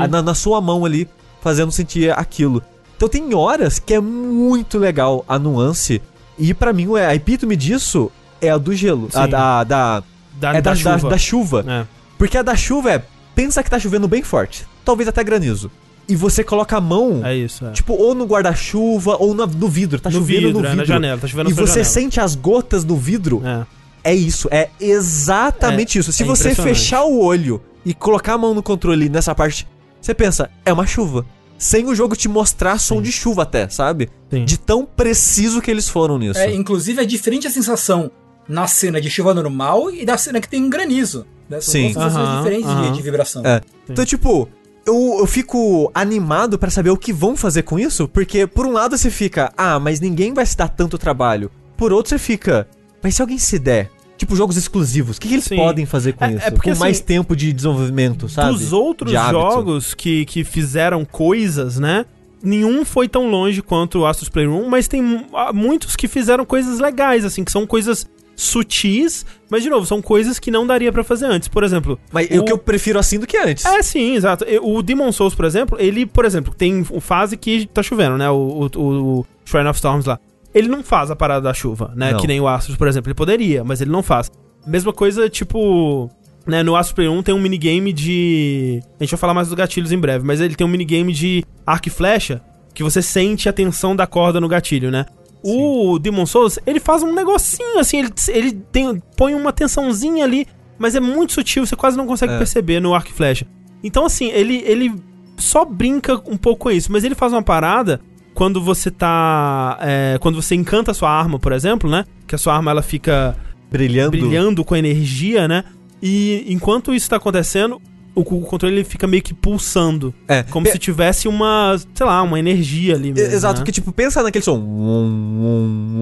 Na, 0.09 0.21
na 0.21 0.33
sua 0.35 0.59
mão 0.59 0.83
ali, 0.83 1.07
fazendo 1.41 1.71
sentir 1.71 2.11
aquilo. 2.11 2.61
Então 2.97 3.07
tem 3.07 3.33
horas 3.33 3.79
que 3.79 3.93
é 3.93 4.01
muito 4.01 4.77
legal 4.77 5.23
a 5.29 5.39
nuance. 5.39 6.01
E 6.37 6.53
pra 6.53 6.73
mim, 6.73 6.87
a 6.97 7.15
epítome 7.15 7.55
disso 7.55 8.11
é 8.41 8.49
a 8.49 8.57
do 8.57 8.75
gelo. 8.75 9.07
A 9.13 9.23
Sim. 9.23 9.29
da. 9.29 9.63
da 9.63 10.03
Da, 10.39 10.49
é 10.55 10.61
da, 10.61 10.71
da, 10.71 10.75
chuva. 10.75 10.97
da- 10.99 11.09
da 11.09 11.17
chuva. 11.17 11.65
É. 11.67 11.85
Porque 12.17 12.37
a 12.37 12.41
da 12.41 12.55
chuva 12.55 12.91
é. 12.91 13.03
Pensa 13.33 13.63
que 13.63 13.69
tá 13.69 13.79
chovendo 13.79 14.07
bem 14.09 14.23
forte. 14.23 14.67
Talvez 14.83 15.07
até 15.07 15.23
granizo. 15.23 15.71
E 16.09 16.15
você 16.15 16.43
coloca 16.43 16.77
a 16.77 16.81
mão. 16.81 17.25
É 17.25 17.35
isso, 17.35 17.65
é. 17.65 17.71
Tipo, 17.71 17.93
ou 17.93 18.15
no 18.15 18.25
guarda-chuva, 18.25 19.17
ou 19.19 19.33
na- 19.33 19.45
no 19.45 19.67
vidro. 19.67 19.99
Tá 19.99 20.09
no 20.09 20.15
chovendo 20.19 20.39
vidro, 20.47 20.53
no 20.53 20.59
é, 20.59 20.69
vidro. 20.69 20.77
na 20.77 20.85
janela. 20.85 21.19
Tá 21.19 21.27
chovendo 21.27 21.49
E 21.49 21.53
você 21.53 21.65
janela. 21.67 21.85
sente 21.85 22.19
as 22.19 22.35
gotas 22.35 22.83
no 22.85 22.95
vidro. 22.95 23.41
É. 23.45 23.65
É 24.11 24.15
isso, 24.15 24.47
é 24.51 24.69
exatamente 24.79 25.97
isso. 25.99 26.13
Se 26.13 26.23
é 26.23 26.25
você 26.25 26.55
fechar 26.55 27.03
o 27.03 27.19
olho 27.19 27.61
e 27.85 27.93
colocar 27.93 28.33
a 28.33 28.37
mão 28.37 28.53
no 28.53 28.63
controle 28.63 29.09
nessa 29.09 29.33
parte, 29.35 29.67
você 29.99 30.13
pensa, 30.13 30.49
é 30.65 30.71
uma 30.71 30.85
chuva. 30.87 31.25
Sem 31.57 31.85
o 31.87 31.95
jogo 31.95 32.15
te 32.15 32.29
mostrar 32.29 32.77
som 32.79 33.01
de 33.01 33.11
chuva 33.11 33.41
até, 33.41 33.67
sabe? 33.67 34.09
Sim. 34.29 34.45
De 34.45 34.57
tão 34.59 34.85
preciso 34.85 35.59
que 35.61 35.69
eles 35.71 35.89
foram 35.89 36.17
nisso. 36.19 36.39
É, 36.39 36.53
inclusive 36.53 37.01
é 37.01 37.05
diferente 37.05 37.47
a 37.47 37.49
sensação 37.49 38.11
na 38.47 38.67
cena 38.67 39.01
de 39.01 39.09
chuva 39.09 39.33
normal 39.33 39.89
e 39.91 40.05
da 40.05 40.17
cena 40.17 40.39
que 40.39 40.47
tem 40.47 40.63
um 40.63 40.69
granizo. 40.69 41.25
Né? 41.49 41.59
São 41.59 41.71
Sim. 41.73 41.81
duas 41.93 41.93
sensações 42.05 42.27
Aham, 42.27 42.37
diferentes 42.37 42.69
de- 42.69 42.75
aham. 42.75 42.91
de, 42.91 43.01
vibração. 43.01 43.41
É. 43.45 43.61
Então, 43.89 44.05
tipo, 44.05 44.47
eu, 44.87 45.17
eu 45.19 45.27
fico 45.27 45.91
animado 45.93 46.57
pra 46.57 46.69
saber 46.69 46.89
o 46.89 46.97
que 46.97 47.11
vão 47.13 47.35
fazer 47.35 47.63
com 47.63 47.77
isso, 47.77 48.07
porque 48.07 48.47
por 48.47 48.65
um 48.65 48.71
lado 48.71 48.97
você 48.97 49.11
fica, 49.11 49.51
ah, 49.57 49.79
mas 49.79 49.99
ninguém 49.99 50.33
vai 50.33 50.45
se 50.45 50.55
dar 50.55 50.69
tanto 50.69 50.97
trabalho. 50.97 51.51
Por 51.75 51.91
outro 51.93 52.09
você 52.09 52.17
fica, 52.17 52.67
mas 53.03 53.13
se 53.15 53.21
alguém 53.21 53.37
se 53.37 53.59
der, 53.59 53.91
tipo 54.17 54.35
jogos 54.35 54.55
exclusivos, 54.57 55.17
o 55.17 55.19
que, 55.21 55.27
que 55.27 55.33
eles 55.35 55.43
Sim. 55.45 55.57
podem 55.57 55.85
fazer 55.85 56.13
com 56.13 56.25
É- 56.25 56.33
isso? 56.33 56.45
é 56.47 56.51
porque, 56.51 56.69
com 56.69 56.71
assim, 56.71 56.79
mais 56.79 56.99
tempo 57.01 57.35
de 57.35 57.51
desenvolvimento, 57.53 58.27
sabe? 58.29 58.53
Dos 58.53 58.73
outros 58.73 59.11
De 59.11 59.17
jogos 59.17 59.93
que, 59.93 60.25
que 60.25 60.43
fizeram 60.43 61.03
coisas, 61.05 61.77
né? 61.77 62.05
Nenhum 62.41 62.85
foi 62.85 63.07
tão 63.09 63.29
longe 63.29 63.61
quanto 63.61 63.99
o 63.99 64.05
Astros 64.05 64.29
Playroom, 64.29 64.69
mas 64.69 64.87
tem 64.87 65.25
ah, 65.33 65.51
muitos 65.51 65.95
que 65.95 66.07
fizeram 66.07 66.45
coisas 66.45 66.79
legais, 66.79 67.25
assim, 67.25 67.43
que 67.43 67.51
são 67.51 67.65
coisas 67.67 68.07
sutis, 68.37 69.25
mas 69.49 69.63
de 69.63 69.69
novo, 69.69 69.85
são 69.85 69.99
coisas 69.99 70.37
que 70.37 70.51
não 70.51 70.65
daria 70.65 70.91
pra 70.93 71.03
fazer 71.03 71.25
antes. 71.25 71.47
Por 71.47 71.63
exemplo, 71.63 71.99
Mas 72.11 72.29
o 72.29 72.43
que 72.43 72.51
eu 72.51 72.57
prefiro 72.57 72.99
assim 72.99 73.19
do 73.19 73.25
que 73.25 73.35
antes. 73.35 73.65
É, 73.65 73.81
sim, 73.81 74.13
exato. 74.15 74.45
O 74.61 74.83
Demon 74.83 75.11
Souls, 75.11 75.33
por 75.33 75.43
exemplo, 75.43 75.75
ele, 75.81 76.05
por 76.05 76.23
exemplo, 76.23 76.53
tem 76.53 76.85
o 76.91 77.01
fase 77.01 77.35
que 77.35 77.65
tá 77.65 77.81
chovendo, 77.81 78.15
né? 78.15 78.29
O, 78.29 78.69
o, 78.75 79.19
o 79.19 79.25
Shrine 79.43 79.67
of 79.67 79.77
Storms 79.77 80.05
lá. 80.05 80.19
Ele 80.53 80.67
não 80.67 80.83
faz 80.83 81.09
a 81.09 81.15
parada 81.15 81.41
da 81.41 81.53
chuva, 81.53 81.91
né? 81.95 82.11
Não. 82.11 82.19
Que 82.19 82.27
nem 82.27 82.39
o 82.39 82.47
Astros, 82.47 82.77
por 82.77 82.87
exemplo. 82.87 83.09
Ele 83.09 83.15
poderia, 83.15 83.63
mas 83.63 83.81
ele 83.81 83.91
não 83.91 84.03
faz. 84.03 84.31
Mesma 84.65 84.93
coisa, 84.93 85.27
tipo. 85.29 86.09
Né, 86.45 86.63
no 86.63 86.77
Astros 86.77 86.95
Play 86.95 87.09
1 87.09 87.23
tem 87.23 87.35
um 87.35 87.41
minigame 87.41 87.91
de. 87.91 88.81
A 88.99 89.03
gente 89.03 89.11
vai 89.11 89.19
falar 89.19 89.33
mais 89.33 89.47
dos 89.49 89.55
gatilhos 89.55 89.91
em 89.91 89.97
breve, 89.97 90.25
mas 90.25 90.39
ele 90.39 90.55
tem 90.55 90.65
um 90.65 90.69
minigame 90.69 91.11
de 91.11 91.43
arco 91.65 91.89
e 91.89 91.91
flecha 91.91 92.41
que 92.73 92.83
você 92.83 93.01
sente 93.01 93.49
a 93.49 93.53
tensão 93.53 93.95
da 93.95 94.07
corda 94.07 94.39
no 94.39 94.47
gatilho, 94.47 94.89
né? 94.91 95.05
O 95.43 95.99
Demon 95.99 96.25
Souls, 96.25 96.59
ele 96.65 96.79
faz 96.79 97.03
um 97.03 97.13
negocinho 97.13 97.79
assim, 97.79 97.99
ele, 97.99 98.09
ele 98.29 98.51
tem, 98.71 99.01
põe 99.15 99.33
uma 99.35 99.53
tensãozinha 99.53 100.23
ali, 100.25 100.47
mas 100.77 100.95
é 100.95 100.99
muito 100.99 101.33
sutil, 101.33 101.65
você 101.65 101.75
quase 101.75 101.95
não 101.97 102.05
consegue 102.07 102.33
É. 102.33 102.37
perceber 102.37 102.79
no 102.79 102.93
arco 102.93 103.09
e 103.09 103.13
flecha. 103.13 103.45
Então, 103.83 104.05
assim, 104.05 104.29
ele, 104.31 104.63
ele 104.65 104.93
só 105.37 105.63
brinca 105.63 106.15
um 106.25 106.35
pouco 106.37 106.63
com 106.63 106.71
isso, 106.71 106.91
mas 106.91 107.03
ele 107.03 107.15
faz 107.15 107.31
uma 107.31 107.43
parada 107.43 108.01
quando 108.33 108.61
você 108.61 108.91
tá. 108.91 109.77
é, 109.81 110.17
quando 110.19 110.41
você 110.41 110.53
encanta 110.55 110.91
a 110.91 110.93
sua 110.93 111.09
arma, 111.09 111.39
por 111.39 111.51
exemplo, 111.51 111.89
né? 111.89 112.05
Que 112.27 112.35
a 112.35 112.37
sua 112.37 112.55
arma 112.55 112.71
ela 112.71 112.81
fica 112.81 113.35
Brilhando. 113.71 114.11
brilhando 114.11 114.63
com 114.65 114.75
energia, 114.75 115.47
né? 115.47 115.63
E 116.01 116.45
enquanto 116.47 116.93
isso 116.93 117.09
tá 117.09 117.15
acontecendo, 117.15 117.81
o, 118.19 118.21
o 118.21 118.41
controle 118.41 118.75
ele 118.75 118.83
fica 118.83 119.05
meio 119.07 119.21
que 119.21 119.33
pulsando. 119.33 120.13
É. 120.27 120.43
Como 120.43 120.65
Pe- 120.65 120.71
se 120.71 120.77
tivesse 120.79 121.27
uma, 121.27 121.75
sei 121.93 122.05
lá, 122.05 122.21
uma 122.23 122.39
energia 122.39 122.95
ali 122.95 123.13
mesmo. 123.13 123.33
Exato, 123.33 123.55
né? 123.55 123.59
porque 123.59 123.71
tipo, 123.71 123.91
pensa 123.91 124.23
naquele 124.23 124.43
som. 124.43 124.59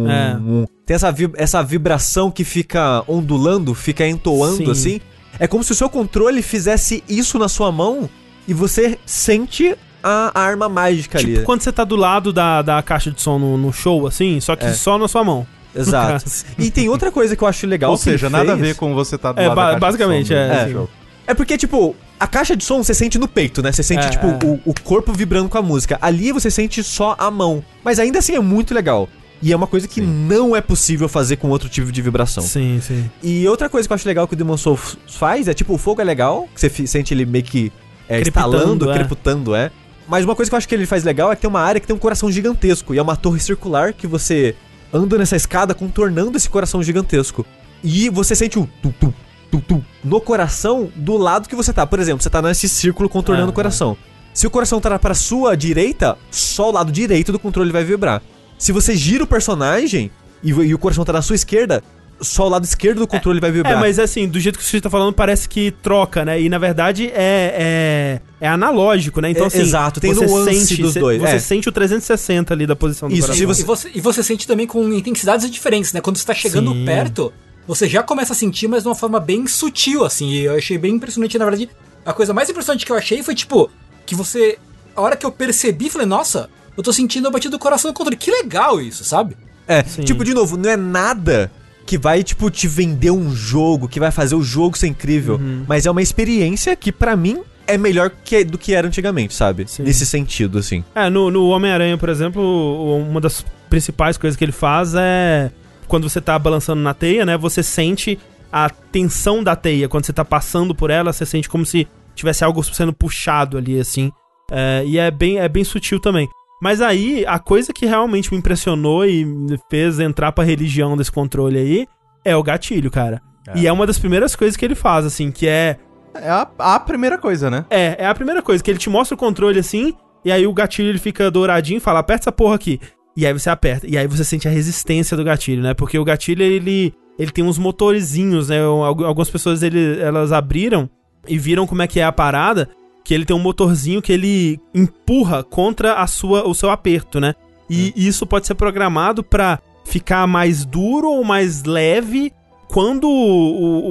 É. 0.10 0.66
Tem 0.86 0.96
essa, 0.96 1.12
vib- 1.12 1.36
essa 1.38 1.62
vibração 1.64 2.30
que 2.32 2.44
fica 2.44 3.04
ondulando, 3.08 3.74
fica 3.74 4.08
entoando 4.08 4.66
Sim. 4.66 4.72
assim. 4.72 5.02
É 5.40 5.48
como 5.48 5.64
se 5.64 5.72
o 5.72 5.76
seu 5.76 5.90
controle 5.90 6.42
fizesse 6.42 7.04
isso 7.10 7.38
na 7.38 7.50
sua 7.50 7.72
mão 7.72 8.10
e 8.48 8.54
você 8.54 8.98
sente 9.06 9.76
a 10.04 10.40
arma 10.40 10.70
mágica 10.70 11.18
Tipo 11.18 11.32
ali. 11.38 11.44
quando 11.44 11.62
você 11.62 11.72
tá 11.72 11.84
do 11.84 11.96
lado 11.96 12.32
da, 12.32 12.62
da 12.62 12.82
caixa 12.82 13.10
de 13.12 13.20
som 13.20 13.40
no, 13.40 13.58
no 13.58 13.74
show, 13.74 14.06
assim, 14.08 14.40
só 14.40 14.56
que 14.56 14.66
É. 14.66 14.74
só 14.74 14.98
na 14.98 15.08
sua 15.08 15.24
mão. 15.24 15.46
Exato. 15.76 16.24
E 16.58 16.72
tem 16.72 16.88
outra 16.88 17.12
coisa 17.12 17.36
que 17.36 17.44
eu 17.44 17.48
acho 17.48 17.68
legal. 17.68 17.92
Ou 17.92 17.98
que 17.98 18.08
ele 18.10 18.18
seja, 18.18 18.30
nada 18.30 18.54
a 18.54 18.56
fez. 18.58 18.70
ver 18.70 18.76
com 18.76 18.94
você 18.94 19.18
tá 19.18 19.32
do 19.34 19.42
É, 19.42 19.48
lado 19.48 19.56
ba- 19.56 19.62
da 19.64 19.68
caixa 19.72 19.76
de 19.76 19.82
basicamente, 19.82 20.28
som 20.28 20.34
do- 20.34 20.40
é, 20.40 20.48
do 20.48 20.54
assim. 20.62 20.72
jogo. 20.72 20.90
É 21.28 21.34
porque, 21.34 21.58
tipo, 21.58 21.96
a 22.20 22.28
caixa 22.28 22.56
de 22.56 22.64
som 22.64 22.82
você 22.84 22.94
sente 22.94 23.18
no 23.18 23.28
peito, 23.28 23.62
né? 23.62 23.72
Você 23.72 23.84
sente, 23.84 24.06
É, 24.06 24.10
tipo, 24.10 24.28
é. 24.28 24.40
O, 24.44 24.62
o 24.66 24.74
corpo 24.84 25.12
vibrando 25.14 25.50
com 25.50 25.58
a 25.58 25.62
música. 25.62 25.98
Ali 26.02 26.32
você 26.32 26.50
sente 26.50 26.84
só 26.84 27.16
a 27.18 27.30
mão. 27.30 27.64
Mas 27.84 28.00
ainda 28.00 28.20
assim 28.20 28.36
é 28.36 28.40
muito 28.40 28.74
legal. 28.74 29.10
E 29.42 29.52
é 29.52 29.56
uma 29.56 29.68
coisa 29.68 29.88
que 29.88 30.02
não 30.02 30.56
é 30.56 30.62
possível 30.62 31.10
fazer 31.10 31.36
com 31.36 31.50
outro 31.50 31.68
tipo 31.68 31.92
de 31.92 32.02
vibração. 32.02 32.42
Sim, 32.42 32.80
sim. 32.82 33.10
E 33.22 33.48
outra 33.48 33.70
coisa 33.70 33.88
que 33.88 33.92
eu 33.92 33.96
acho 33.96 34.08
legal 34.08 34.28
que 34.28 34.34
o 34.34 34.38
Demon 34.38 34.58
Souls 34.58 34.98
faz 35.08 35.48
é, 35.48 35.54
tipo, 35.54 35.74
o 35.74 35.78
fogo 35.78 36.02
é 36.02 36.04
legal, 36.04 36.48
que 36.54 36.60
você 36.60 36.88
sente 36.88 37.14
ele 37.14 37.26
meio 37.26 37.44
que 37.44 37.72
é, 38.08 38.22
Crepitando, 38.22 38.56
estalando, 38.56 38.92
é. 38.92 38.94
crepitando, 38.96 39.56
é. 39.56 39.72
Mas 40.08 40.24
uma 40.24 40.36
coisa 40.36 40.50
que 40.50 40.56
eu 40.56 40.58
acho 40.58 40.68
que 40.68 40.76
ele 40.76 40.86
faz 40.86 41.04
legal 41.04 41.32
é 41.32 41.36
que 41.36 41.42
tem 41.42 41.50
uma 41.50 41.62
área 41.62 41.82
que 41.82 41.88
tem 41.88 41.96
um 41.96 42.00
coração 42.00 42.32
gigantesco. 42.32 42.94
E 42.94 42.98
é 42.98 43.02
uma 43.02 43.16
torre 43.16 43.40
circular 43.40 43.92
que 43.92 44.08
você 44.08 44.56
anda 44.94 45.18
nessa 45.18 45.36
escada 45.36 45.74
contornando 45.74 46.38
esse 46.38 46.50
coração 46.50 46.82
gigantesco. 46.82 47.46
E 47.84 48.10
você 48.10 48.36
sente 48.36 48.58
o 48.58 48.68
tum, 48.82 48.92
tum, 49.00 49.14
tum, 49.60 49.78
tum, 49.78 49.82
no 50.04 50.22
coração 50.22 50.90
do 50.96 51.18
lado 51.18 51.50
que 51.50 51.56
você 51.56 51.74
tá. 51.74 51.86
Por 51.86 52.00
exemplo, 52.00 52.22
você 52.24 52.30
tá 52.30 52.42
nesse 52.42 52.68
círculo 52.70 53.10
contornando 53.10 53.50
É, 53.50 53.52
o 53.52 53.54
coração. 53.54 53.98
Se 54.34 54.46
o 54.46 54.50
coração 54.50 54.82
tá 54.82 54.98
pra 55.00 55.14
sua 55.14 55.56
direita, 55.56 56.18
só 56.30 56.70
o 56.70 56.72
lado 56.74 56.92
direito 56.92 57.32
do 57.32 57.40
controle 57.40 57.72
vai 57.72 57.84
vibrar. 57.84 58.22
Se 58.58 58.72
você 58.72 58.96
gira 58.96 59.24
o 59.24 59.28
personagem 59.28 60.12
e, 60.44 60.50
e 60.50 60.74
o 60.74 60.78
coração 60.78 61.06
tá 61.06 61.14
na 61.14 61.22
sua 61.22 61.36
esquerda, 61.36 61.82
só 62.20 62.46
o 62.46 62.50
lado 62.50 62.64
esquerdo 62.64 63.00
do 63.00 63.08
controle 63.08 63.40
vai 63.40 63.52
vibrar. 63.52 63.74
É, 63.74 63.80
mas 63.80 64.00
assim, 64.00 64.28
do 64.28 64.40
jeito 64.40 64.58
que 64.58 64.66
você 64.66 64.80
tá 64.80 64.90
falando, 64.90 65.14
parece 65.14 65.48
que 65.48 65.72
troca, 65.72 66.24
né? 66.26 66.42
E 66.42 66.50
na 66.50 66.58
verdade 66.58 67.08
é, 67.14 68.22
é, 68.40 68.46
é 68.46 68.48
analógico, 68.48 69.22
né? 69.22 69.30
Então, 69.30 69.44
É, 69.44 69.48
assim. 69.48 69.62
exato, 69.62 70.00
tem 70.00 70.14
você 70.14 70.26
nuance 70.26 70.66
sente, 70.66 70.82
dos 70.82 70.94
dois, 70.94 71.22
Você 71.22 71.36
é. 71.36 71.40
sente 71.40 71.70
o 71.70 71.72
360 71.72 72.54
ali 72.54 72.66
da 72.66 72.76
posição 72.76 73.10
do 73.10 73.14
Isso, 73.16 73.28
coração. 73.28 73.44
E 73.44 73.64
você, 73.64 73.92
e 73.96 74.02
você 74.02 74.24
sente 74.24 74.48
também 74.48 74.68
com 74.68 74.92
intensidades 74.94 75.50
diferentes, 75.50 75.92
né? 75.94 76.02
Quando 76.02 76.18
você 76.18 76.26
tá 76.26 76.34
chegando 76.34 76.72
Sim. 76.72 76.86
perto, 76.86 77.34
você 77.68 77.88
já 77.88 78.04
começa 78.04 78.34
a 78.34 78.36
sentir, 78.36 78.68
mas 78.68 78.84
de 78.84 78.90
uma 78.90 78.96
forma 78.96 79.20
bem 79.20 79.48
sutil, 79.48 80.04
assim. 80.06 80.30
E 80.30 80.44
eu 80.46 80.56
achei 80.56 80.78
bem 80.78 80.96
impressionante, 80.96 81.38
na 81.38 81.46
verdade. 81.46 81.70
A 82.06 82.14
coisa 82.14 82.34
mais 82.34 82.50
impressionante 82.50 82.86
que 82.86 82.92
eu 82.92 82.96
achei 82.96 83.24
foi, 83.24 83.36
tipo, 83.36 83.70
que 84.06 84.16
você. 84.16 84.58
A 84.96 85.02
hora 85.02 85.16
que 85.16 85.26
eu 85.26 85.32
percebi, 85.32 85.90
falei, 85.90 86.08
nossa, 86.08 86.50
eu 86.78 86.84
tô 86.84 86.94
sentindo 86.94 87.28
a 87.28 87.32
batida 87.32 87.52
do 87.52 87.60
coração 87.60 87.90
no 87.90 87.96
controle. 87.96 88.18
Que 88.18 88.32
legal 88.32 88.80
isso, 88.80 89.04
sabe? 89.04 89.36
É, 89.68 89.84
Sim. 89.84 90.04
tipo, 90.04 90.24
de 90.24 90.34
novo, 90.34 90.58
não 90.58 90.70
é 90.70 90.78
nada 90.78 91.52
que 91.86 91.98
vai, 91.98 92.24
tipo, 92.24 92.50
te 92.50 92.68
vender 92.68 93.12
um 93.12 93.34
jogo, 93.36 93.88
que 93.88 94.00
vai 94.00 94.12
fazer 94.12 94.36
o 94.36 94.42
jogo 94.42 94.78
ser 94.78 94.88
incrível. 94.88 95.36
Uhum. 95.36 95.66
Mas 95.68 95.86
é 95.86 95.92
uma 95.92 96.02
experiência 96.02 96.76
que, 96.76 96.92
pra 96.92 97.16
mim, 97.16 97.42
é 97.68 97.78
melhor 97.78 98.12
que, 98.24 98.44
do 98.44 98.58
que 98.58 98.74
era 98.74 98.88
antigamente, 98.88 99.34
sabe? 99.34 99.66
Sim. 99.68 99.84
Nesse 99.84 100.06
sentido, 100.06 100.58
assim. 100.58 100.84
É, 100.94 101.10
no, 101.10 101.30
no 101.30 101.48
Homem-Aranha, 101.48 101.98
por 101.98 102.10
exemplo, 102.10 102.98
uma 102.98 103.22
das 103.22 103.46
principais 103.70 104.18
coisas 104.18 104.38
que 104.38 104.44
ele 104.44 104.52
faz 104.52 104.94
é. 104.96 105.52
Quando 105.88 106.10
você 106.10 106.20
tá 106.22 106.38
balançando 106.38 106.82
na 106.82 106.94
teia, 106.94 107.26
né? 107.26 107.38
Você 107.38 107.62
sente 107.64 108.18
a 108.52 108.70
tensão 108.70 109.44
da 109.44 109.56
teia. 109.56 109.88
Quando 109.90 110.06
você 110.06 110.14
tá 110.14 110.24
passando 110.26 110.74
por 110.74 110.90
ela, 110.90 111.12
você 111.12 111.26
sente 111.26 111.50
como 111.50 111.66
se 111.66 111.88
tivesse 112.14 112.44
algo 112.44 112.64
sendo 112.64 112.94
puxado 112.94 113.58
ali, 113.58 113.80
assim. 113.80 114.12
É, 114.52 114.84
e 114.86 114.98
é 114.98 115.10
bem, 115.12 115.40
é 115.40 115.50
bem 115.50 115.64
sutil 115.64 116.00
também. 116.00 116.28
Mas 116.62 116.82
aí, 116.82 117.26
a 117.28 117.38
coisa 117.38 117.74
que 117.74 117.86
realmente 117.86 118.32
me 118.32 118.38
impressionou 118.38 119.06
e 119.06 119.26
me 119.26 119.60
fez 119.70 120.00
entrar 120.00 120.32
pra 120.32 120.44
religião 120.44 120.96
desse 120.96 121.12
controle 121.12 121.58
aí 121.58 121.88
é 122.24 122.36
o 122.36 122.42
gatilho, 122.42 122.90
cara. 122.90 123.22
É. 123.48 123.60
E 123.60 123.68
é 123.68 123.72
uma 123.72 123.86
das 123.86 124.00
primeiras 124.00 124.36
coisas 124.36 124.56
que 124.56 124.64
ele 124.64 124.74
faz, 124.76 125.06
assim, 125.06 125.32
que 125.32 125.48
é 125.48 125.78
É 126.14 126.30
a, 126.30 126.48
a 126.58 126.80
primeira 126.80 127.18
coisa, 127.18 127.50
né? 127.52 127.66
é, 127.70 127.98
é 128.00 128.08
a 128.08 128.16
primeira 128.16 128.42
coisa, 128.42 128.64
que 128.64 128.72
ele 128.72 128.80
te 128.80 128.90
mostra 128.90 129.16
o 129.16 129.18
controle 129.18 129.60
assim, 129.60 129.94
e 130.24 130.32
aí 130.32 130.48
o 130.48 130.54
gatilho 130.54 130.90
ele 130.90 130.98
fica 130.98 131.30
douradinho 131.30 131.78
e 131.78 131.82
fala, 131.82 132.00
aperta 132.00 132.24
essa 132.24 132.32
porra 132.32 132.56
aqui. 132.56 132.80
E 133.16 133.26
aí 133.26 133.34
você 133.34 133.50
aperta. 133.50 133.88
E 133.88 133.98
aí 133.98 134.08
você 134.08 134.24
sente 134.24 134.48
a 134.48 134.52
resistência 134.52 135.16
do 135.16 135.24
gatilho, 135.24 135.62
né? 135.64 135.74
Porque 135.74 135.98
o 135.98 136.04
gatilho, 136.04 136.44
ele, 136.44 136.94
ele 137.18 137.32
tem 137.32 137.44
uns 137.44 137.58
motorzinhos, 137.58 138.50
né? 138.50 138.62
Algu- 138.62 139.06
Algumas 139.06 139.30
pessoas, 139.30 139.64
ele, 139.64 140.00
elas 140.00 140.32
abriram 140.32 140.90
e 141.28 141.38
viram 141.38 141.66
como 141.66 141.82
é 141.82 141.88
que 141.88 142.00
é 142.00 142.04
a 142.04 142.12
parada, 142.12 142.70
que 143.04 143.14
ele 143.14 143.26
tem 143.26 143.36
um 143.36 143.40
motorzinho 143.40 144.02
que 144.02 144.12
ele 144.12 144.60
empurra 144.74 145.44
contra 145.44 145.94
a 145.96 146.08
sua, 146.08 146.48
o 146.48 146.54
seu 146.54 146.70
aperto, 146.70 147.20
né? 147.20 147.34
E 147.70 147.94
isso 147.96 148.26
pode 148.28 148.46
ser 148.48 148.56
programado 148.56 149.24
pra 149.24 149.60
ficar 149.86 150.28
mais 150.28 150.66
duro 150.66 151.08
ou 151.10 151.24
mais 151.24 151.64
leve 151.64 152.32
quando 152.68 153.08
o, 153.08 153.12